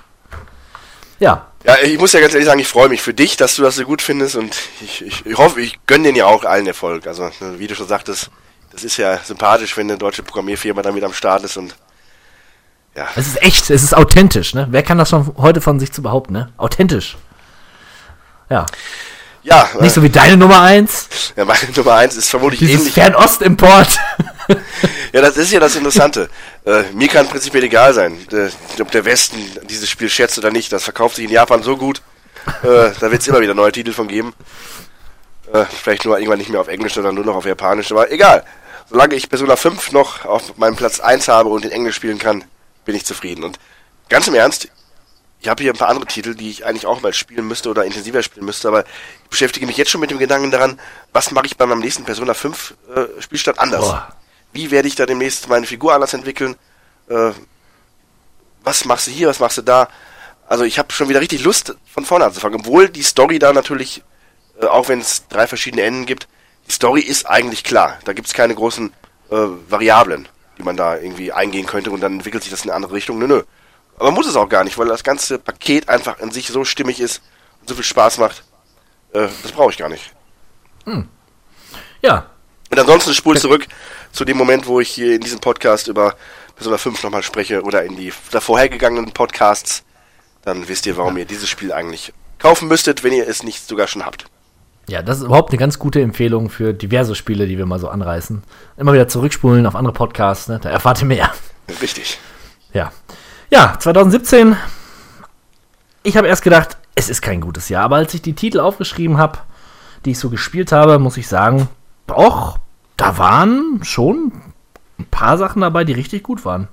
Ja. 1.24 1.46
Ja, 1.64 1.76
ich 1.82 1.98
muss 1.98 2.12
ja 2.12 2.20
ganz 2.20 2.34
ehrlich 2.34 2.46
sagen, 2.46 2.60
ich 2.60 2.68
freue 2.68 2.90
mich 2.90 3.00
für 3.00 3.14
dich, 3.14 3.38
dass 3.38 3.56
du 3.56 3.62
das 3.62 3.76
so 3.76 3.84
gut 3.84 4.02
findest 4.02 4.36
und 4.36 4.54
ich, 4.82 5.00
ich, 5.00 5.24
ich 5.24 5.38
hoffe, 5.38 5.62
ich 5.62 5.78
gönne 5.86 6.04
denen 6.04 6.16
ja 6.18 6.26
auch 6.26 6.44
allen 6.44 6.66
Erfolg. 6.66 7.06
Also, 7.06 7.22
ne, 7.40 7.54
wie 7.58 7.66
du 7.66 7.74
schon 7.74 7.88
sagtest, 7.88 8.28
das 8.70 8.84
ist 8.84 8.98
ja 8.98 9.16
sympathisch, 9.24 9.74
wenn 9.78 9.88
eine 9.88 9.96
deutsche 9.96 10.22
Programmierfirma 10.22 10.82
dann 10.82 10.94
wieder 10.94 11.06
am 11.06 11.14
Start 11.14 11.42
ist 11.42 11.56
und 11.56 11.74
ja. 12.94 13.08
Es 13.16 13.26
ist 13.26 13.42
echt, 13.42 13.70
es 13.70 13.82
ist 13.82 13.96
authentisch, 13.96 14.52
ne? 14.54 14.66
Wer 14.70 14.82
kann 14.82 14.98
das 14.98 15.08
schon 15.08 15.34
heute 15.38 15.62
von 15.62 15.80
sich 15.80 15.90
zu 15.90 16.02
behaupten, 16.02 16.34
ne? 16.34 16.52
Authentisch. 16.58 17.16
Ja. 18.50 18.66
Ja, 19.42 19.68
Nicht 19.80 19.94
so 19.94 20.02
wie 20.02 20.10
deine 20.10 20.36
Nummer 20.36 20.60
1. 20.60 21.32
ja 21.36 21.44
meine 21.46 21.70
Nummer 21.74 21.94
eins 21.94 22.16
ist 22.16 22.28
vermutlich 22.30 22.60
Dieses 22.60 22.80
ähnlich. 22.80 22.94
Fernost-Import. 22.94 23.98
Ja, 25.12 25.20
das 25.20 25.36
ist 25.36 25.52
ja 25.52 25.60
das 25.60 25.76
Interessante. 25.76 26.28
äh, 26.66 26.82
mir 26.92 27.06
kann 27.06 27.28
prinzipiell 27.28 27.62
egal 27.62 27.94
sein, 27.94 28.18
äh, 28.32 28.50
ob 28.80 28.90
der 28.90 29.04
Westen 29.04 29.36
dieses 29.68 29.88
Spiel 29.88 30.08
schätzt 30.08 30.38
oder 30.38 30.50
nicht. 30.50 30.72
Das 30.72 30.82
verkauft 30.82 31.16
sich 31.16 31.26
in 31.26 31.30
Japan 31.30 31.62
so 31.62 31.76
gut, 31.76 32.02
äh, 32.62 32.90
da 33.00 33.10
wird 33.10 33.22
es 33.22 33.28
immer 33.28 33.40
wieder 33.40 33.54
neue 33.54 33.72
Titel 33.72 33.92
von 33.92 34.08
geben. 34.08 34.34
Äh, 35.52 35.64
vielleicht 35.66 36.04
nur 36.04 36.18
irgendwann 36.18 36.38
nicht 36.38 36.50
mehr 36.50 36.60
auf 36.60 36.68
Englisch, 36.68 36.94
sondern 36.94 37.14
nur 37.14 37.24
noch 37.24 37.36
auf 37.36 37.46
Japanisch. 37.46 37.92
Aber 37.92 38.10
egal. 38.10 38.44
Solange 38.90 39.14
ich 39.14 39.30
Persona 39.30 39.56
5 39.56 39.92
noch 39.92 40.24
auf 40.24 40.56
meinem 40.58 40.76
Platz 40.76 41.00
1 41.00 41.28
habe 41.28 41.48
und 41.48 41.64
in 41.64 41.70
Englisch 41.70 41.96
spielen 41.96 42.18
kann, 42.18 42.44
bin 42.84 42.94
ich 42.94 43.06
zufrieden. 43.06 43.44
Und 43.44 43.58
ganz 44.08 44.28
im 44.28 44.34
Ernst, 44.34 44.68
ich 45.40 45.48
habe 45.48 45.62
hier 45.62 45.72
ein 45.72 45.78
paar 45.78 45.88
andere 45.88 46.06
Titel, 46.06 46.34
die 46.34 46.50
ich 46.50 46.66
eigentlich 46.66 46.86
auch 46.86 47.00
mal 47.00 47.14
spielen 47.14 47.46
müsste 47.46 47.70
oder 47.70 47.84
intensiver 47.84 48.22
spielen 48.22 48.46
müsste, 48.46 48.68
aber 48.68 48.84
ich 49.24 49.30
beschäftige 49.30 49.66
mich 49.66 49.76
jetzt 49.76 49.90
schon 49.90 50.00
mit 50.00 50.10
dem 50.10 50.18
Gedanken 50.18 50.50
daran, 50.50 50.78
was 51.12 51.30
mache 51.30 51.46
ich 51.46 51.56
bei 51.56 51.66
meinem 51.66 51.80
nächsten 51.80 52.04
Persona 52.04 52.34
5 52.34 52.74
äh, 52.94 53.22
Spielstand 53.22 53.58
anders? 53.58 53.80
Boah. 53.80 54.16
Wie 54.54 54.70
werde 54.70 54.88
ich 54.88 54.94
da 54.94 55.04
demnächst 55.04 55.48
meine 55.48 55.66
Figur 55.66 55.92
anders 55.92 56.14
entwickeln? 56.14 56.54
Äh, 57.08 57.32
was 58.62 58.84
machst 58.84 59.08
du 59.08 59.10
hier, 59.10 59.28
was 59.28 59.40
machst 59.40 59.58
du 59.58 59.62
da? 59.62 59.88
Also 60.46 60.64
ich 60.64 60.78
habe 60.78 60.92
schon 60.92 61.08
wieder 61.08 61.20
richtig 61.20 61.42
Lust, 61.42 61.74
von 61.92 62.04
vorne 62.04 62.24
anzufangen, 62.24 62.60
obwohl 62.60 62.88
die 62.88 63.02
Story 63.02 63.38
da 63.40 63.52
natürlich, 63.52 64.02
äh, 64.60 64.66
auch 64.66 64.88
wenn 64.88 65.00
es 65.00 65.26
drei 65.28 65.48
verschiedene 65.48 65.82
Enden 65.82 66.06
gibt, 66.06 66.28
die 66.68 66.72
Story 66.72 67.00
ist 67.00 67.26
eigentlich 67.26 67.64
klar. 67.64 67.98
Da 68.04 68.12
gibt 68.12 68.28
es 68.28 68.32
keine 68.32 68.54
großen 68.54 68.92
äh, 69.30 69.36
Variablen, 69.68 70.28
die 70.56 70.62
man 70.62 70.76
da 70.76 70.96
irgendwie 70.96 71.32
eingehen 71.32 71.66
könnte 71.66 71.90
und 71.90 72.00
dann 72.00 72.14
entwickelt 72.14 72.44
sich 72.44 72.52
das 72.52 72.64
in 72.64 72.70
eine 72.70 72.76
andere 72.76 72.92
Richtung. 72.94 73.18
Nö, 73.18 73.26
nö. 73.26 73.42
Aber 73.98 74.12
muss 74.12 74.28
es 74.28 74.36
auch 74.36 74.48
gar 74.48 74.62
nicht, 74.62 74.78
weil 74.78 74.86
das 74.86 75.02
ganze 75.02 75.38
Paket 75.38 75.88
einfach 75.88 76.20
in 76.20 76.30
sich 76.30 76.46
so 76.46 76.64
stimmig 76.64 77.00
ist 77.00 77.22
und 77.60 77.68
so 77.68 77.74
viel 77.74 77.84
Spaß 77.84 78.18
macht. 78.18 78.44
Äh, 79.12 79.28
das 79.42 79.50
brauche 79.50 79.72
ich 79.72 79.78
gar 79.78 79.88
nicht. 79.88 80.12
ja. 82.02 82.26
Und 82.70 82.78
ansonsten 82.78 83.14
spul 83.14 83.38
zurück 83.38 83.66
zu 84.14 84.24
dem 84.24 84.36
Moment, 84.36 84.66
wo 84.66 84.80
ich 84.80 84.88
hier 84.88 85.16
in 85.16 85.20
diesem 85.20 85.40
Podcast 85.40 85.88
über 85.88 86.14
Persona 86.54 86.78
5 86.78 87.02
nochmal 87.02 87.24
spreche 87.24 87.62
oder 87.62 87.84
in 87.84 87.96
die 87.96 88.12
davorhergegangenen 88.30 89.12
Podcasts. 89.12 89.82
Dann 90.42 90.68
wisst 90.68 90.86
ihr, 90.86 90.96
warum 90.96 91.16
ihr 91.16 91.24
dieses 91.24 91.48
Spiel 91.48 91.72
eigentlich 91.72 92.12
kaufen 92.38 92.68
müsstet, 92.68 93.02
wenn 93.02 93.12
ihr 93.12 93.28
es 93.28 93.42
nicht 93.42 93.66
sogar 93.66 93.88
schon 93.88 94.06
habt. 94.06 94.26
Ja, 94.88 95.02
das 95.02 95.18
ist 95.18 95.24
überhaupt 95.24 95.50
eine 95.50 95.58
ganz 95.58 95.78
gute 95.78 96.00
Empfehlung 96.00 96.48
für 96.48 96.72
diverse 96.74 97.14
Spiele, 97.16 97.48
die 97.48 97.58
wir 97.58 97.66
mal 97.66 97.80
so 97.80 97.88
anreißen. 97.88 98.42
Immer 98.76 98.92
wieder 98.92 99.08
zurückspulen 99.08 99.66
auf 99.66 99.74
andere 99.74 99.94
Podcasts, 99.94 100.46
ne? 100.46 100.60
da 100.62 100.70
erfahrt 100.70 101.00
ihr 101.00 101.06
mehr. 101.06 101.32
Richtig. 101.82 102.18
Ja. 102.72 102.92
Ja, 103.50 103.76
2017. 103.80 104.56
Ich 106.02 106.16
habe 106.16 106.28
erst 106.28 106.42
gedacht, 106.42 106.76
es 106.94 107.08
ist 107.08 107.22
kein 107.22 107.40
gutes 107.40 107.68
Jahr, 107.68 107.84
aber 107.84 107.96
als 107.96 108.14
ich 108.14 108.22
die 108.22 108.34
Titel 108.34 108.60
aufgeschrieben 108.60 109.16
habe, 109.16 109.38
die 110.04 110.12
ich 110.12 110.18
so 110.18 110.28
gespielt 110.28 110.70
habe, 110.70 110.98
muss 110.98 111.16
ich 111.16 111.26
sagen, 111.26 111.68
doch, 112.06 112.58
da 112.96 113.18
waren 113.18 113.80
schon 113.84 114.32
ein 114.98 115.06
paar 115.06 115.38
Sachen 115.38 115.62
dabei, 115.62 115.84
die 115.84 115.92
richtig 115.92 116.22
gut 116.22 116.44
waren. 116.44 116.68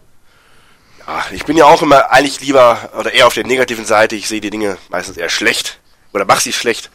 Ja, 0.99 1.25
ich 1.31 1.45
bin 1.45 1.57
ja 1.57 1.65
auch 1.65 1.81
immer 1.81 2.11
eigentlich 2.11 2.41
lieber 2.41 2.91
oder 2.97 3.11
eher 3.11 3.27
auf 3.27 3.33
der 3.33 3.45
negativen 3.45 3.85
Seite. 3.85 4.15
Ich 4.15 4.27
sehe 4.27 4.41
die 4.41 4.49
Dinge 4.49 4.77
meistens 4.89 5.17
eher 5.17 5.29
schlecht 5.29 5.79
oder 6.13 6.25
mache 6.25 6.41
sie 6.41 6.53
schlecht. 6.53 6.91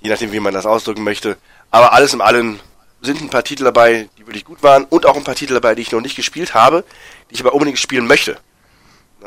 Je 0.00 0.10
nachdem, 0.10 0.32
wie 0.32 0.40
man 0.40 0.52
das 0.52 0.66
ausdrücken 0.66 1.02
möchte. 1.02 1.38
Aber 1.70 1.92
alles 1.92 2.12
in 2.12 2.20
allem 2.20 2.60
sind 3.00 3.22
ein 3.22 3.30
paar 3.30 3.44
Titel 3.44 3.64
dabei, 3.64 4.08
die 4.18 4.26
wirklich 4.26 4.44
gut 4.44 4.62
waren 4.62 4.84
und 4.84 5.06
auch 5.06 5.16
ein 5.16 5.24
paar 5.24 5.34
Titel 5.34 5.54
dabei, 5.54 5.74
die 5.74 5.82
ich 5.82 5.92
noch 5.92 6.00
nicht 6.00 6.16
gespielt 6.16 6.54
habe, 6.54 6.84
die 7.30 7.34
ich 7.34 7.40
aber 7.40 7.52
unbedingt 7.52 7.78
spielen 7.78 8.06
möchte. 8.06 8.38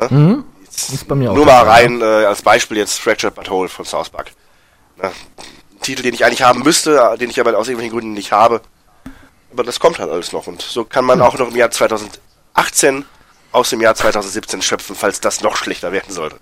Ne? 0.00 0.44
Jetzt 0.62 0.92
Ist 0.92 1.08
bei 1.08 1.14
mir 1.14 1.32
auch 1.32 1.34
Nur 1.34 1.46
mal 1.46 1.64
rein 1.64 2.00
äh, 2.00 2.04
als 2.04 2.42
Beispiel 2.42 2.76
jetzt 2.76 2.98
Fractured 3.00 3.34
But 3.34 3.50
Whole 3.50 3.68
von 3.68 3.84
South 3.84 4.10
Park. 4.10 4.30
Ne? 4.96 5.10
Titel, 5.88 6.02
den 6.02 6.12
ich 6.12 6.24
eigentlich 6.24 6.42
haben 6.42 6.62
müsste, 6.62 7.16
den 7.18 7.30
ich 7.30 7.40
aber 7.40 7.56
aus 7.56 7.66
irgendwelchen 7.68 7.92
Gründen 7.92 8.12
nicht 8.12 8.30
habe. 8.30 8.60
Aber 9.50 9.64
das 9.64 9.80
kommt 9.80 9.98
halt 9.98 10.10
alles 10.10 10.32
noch. 10.32 10.46
Und 10.46 10.60
so 10.60 10.84
kann 10.84 11.06
man 11.06 11.22
auch 11.22 11.38
noch 11.38 11.48
im 11.48 11.56
Jahr 11.56 11.70
2018 11.70 13.06
aus 13.52 13.70
dem 13.70 13.80
Jahr 13.80 13.94
2017 13.94 14.60
schöpfen, 14.60 14.94
falls 14.94 15.20
das 15.20 15.40
noch 15.40 15.56
schlechter 15.56 15.90
werden 15.90 16.12
sollte. 16.12 16.36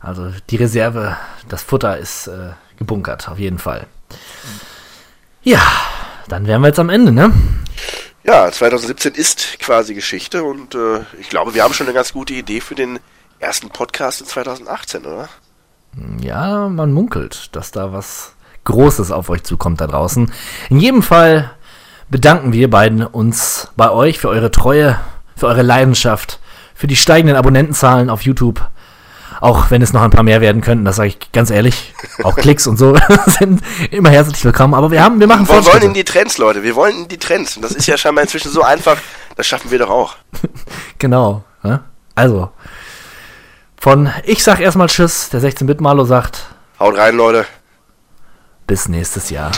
Also 0.00 0.30
die 0.50 0.56
Reserve, 0.56 1.16
das 1.48 1.62
Futter 1.62 1.96
ist 1.96 2.26
äh, 2.26 2.50
gebunkert, 2.78 3.28
auf 3.28 3.38
jeden 3.38 3.58
Fall. 3.58 3.86
Ja, 5.42 5.62
dann 6.28 6.46
wären 6.46 6.60
wir 6.60 6.68
jetzt 6.68 6.78
am 6.78 6.90
Ende, 6.90 7.12
ne? 7.12 7.32
Ja, 8.22 8.52
2017 8.52 9.14
ist 9.14 9.58
quasi 9.60 9.94
Geschichte 9.94 10.44
und 10.44 10.74
äh, 10.74 11.00
ich 11.18 11.30
glaube, 11.30 11.54
wir 11.54 11.62
haben 11.62 11.72
schon 11.72 11.86
eine 11.86 11.94
ganz 11.94 12.12
gute 12.12 12.34
Idee 12.34 12.60
für 12.60 12.74
den 12.74 12.98
ersten 13.38 13.70
Podcast 13.70 14.20
in 14.20 14.26
2018, 14.26 15.06
oder? 15.06 15.30
Ja, 16.20 16.68
man 16.68 16.92
munkelt, 16.92 17.48
dass 17.52 17.70
da 17.70 17.92
was 17.92 18.34
Großes 18.64 19.10
auf 19.10 19.30
euch 19.30 19.42
zukommt 19.42 19.80
da 19.80 19.86
draußen. 19.86 20.30
In 20.68 20.78
jedem 20.78 21.02
Fall 21.02 21.50
bedanken 22.08 22.52
wir 22.52 22.68
beiden 22.70 23.04
uns 23.04 23.68
bei 23.76 23.90
euch 23.90 24.18
für 24.18 24.28
eure 24.28 24.50
Treue, 24.50 24.98
für 25.36 25.46
eure 25.46 25.62
Leidenschaft, 25.62 26.40
für 26.74 26.86
die 26.86 26.96
steigenden 26.96 27.36
Abonnentenzahlen 27.36 28.10
auf 28.10 28.22
YouTube. 28.22 28.60
Auch 29.40 29.70
wenn 29.70 29.80
es 29.80 29.94
noch 29.94 30.02
ein 30.02 30.10
paar 30.10 30.22
mehr 30.22 30.42
werden 30.42 30.60
könnten, 30.60 30.84
das 30.84 30.96
sage 30.96 31.08
ich 31.08 31.32
ganz 31.32 31.50
ehrlich. 31.50 31.94
Auch 32.22 32.36
Klicks 32.36 32.66
und 32.66 32.76
so 32.76 32.94
sind 33.26 33.62
immer 33.90 34.10
herzlich 34.10 34.44
willkommen. 34.44 34.74
Aber 34.74 34.90
wir 34.90 35.02
haben, 35.02 35.18
wir 35.18 35.26
machen 35.26 35.48
Wir 35.48 35.64
wollen 35.64 35.82
in 35.82 35.94
die 35.94 36.04
Trends, 36.04 36.36
Leute. 36.36 36.62
Wir 36.62 36.74
wollen 36.74 37.02
in 37.02 37.08
die 37.08 37.16
Trends. 37.16 37.56
Und 37.56 37.62
das 37.62 37.72
ist 37.72 37.86
ja 37.86 37.96
scheinbar 37.96 38.22
inzwischen 38.22 38.50
so 38.50 38.62
einfach. 38.62 38.98
Das 39.36 39.46
schaffen 39.46 39.70
wir 39.70 39.78
doch 39.78 39.90
auch. 39.90 40.16
Genau. 40.98 41.44
Ne? 41.62 41.80
Also, 42.14 42.50
von 43.80 44.10
ich 44.24 44.44
sag 44.44 44.60
erstmal 44.60 44.88
Tschüss, 44.88 45.30
der 45.30 45.40
16-Bit-Malo 45.40 46.04
sagt 46.04 46.44
Haut 46.78 46.96
rein, 46.96 47.16
Leute. 47.16 47.46
bis 48.66 48.88
nächstes 48.88 49.30
Jahr. 49.30 49.50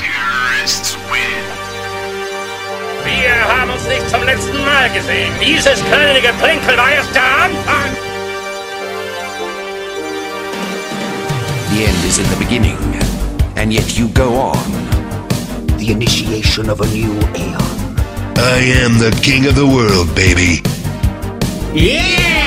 Wir 3.04 3.34
haben 3.48 3.70
uns 3.70 3.86
nicht 3.88 4.08
zum 4.08 4.22
letzten 4.22 4.64
Mal 4.64 4.88
gesehen. 4.90 5.32
Dieses 5.44 5.84
kleine 5.84 6.20
Geplänkel 6.20 6.76
war 6.78 6.90
erst 6.90 7.14
der 7.14 7.22
Anfang. 7.24 7.90
The 11.74 11.84
end 11.84 12.04
is 12.06 12.18
in 12.18 12.24
the 12.30 12.36
beginning, 12.36 12.76
and 13.56 13.72
yet 13.72 13.90
you 13.98 14.08
go 14.08 14.52
on. 14.52 14.58
The 15.78 15.90
initiation 15.90 16.70
of 16.70 16.80
a 16.80 16.86
new 16.86 17.12
aeon. 17.34 17.56
I 18.36 18.84
am 18.84 18.98
the 18.98 19.10
king 19.22 19.46
of 19.46 19.54
the 19.56 19.66
world, 19.66 20.14
baby. 20.14 20.62
It's 21.74 22.41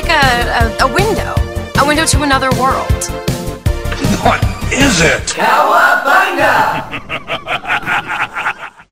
like 0.00 0.10
a, 0.10 0.22
a, 0.60 0.86
a 0.86 0.94
window, 0.94 1.34
a 1.82 1.84
window 1.84 2.06
to 2.06 2.22
another 2.22 2.50
world. 2.52 2.86
What 4.22 4.40
is 4.72 5.00
it? 5.00 5.26
Cowabunga! 5.34 6.84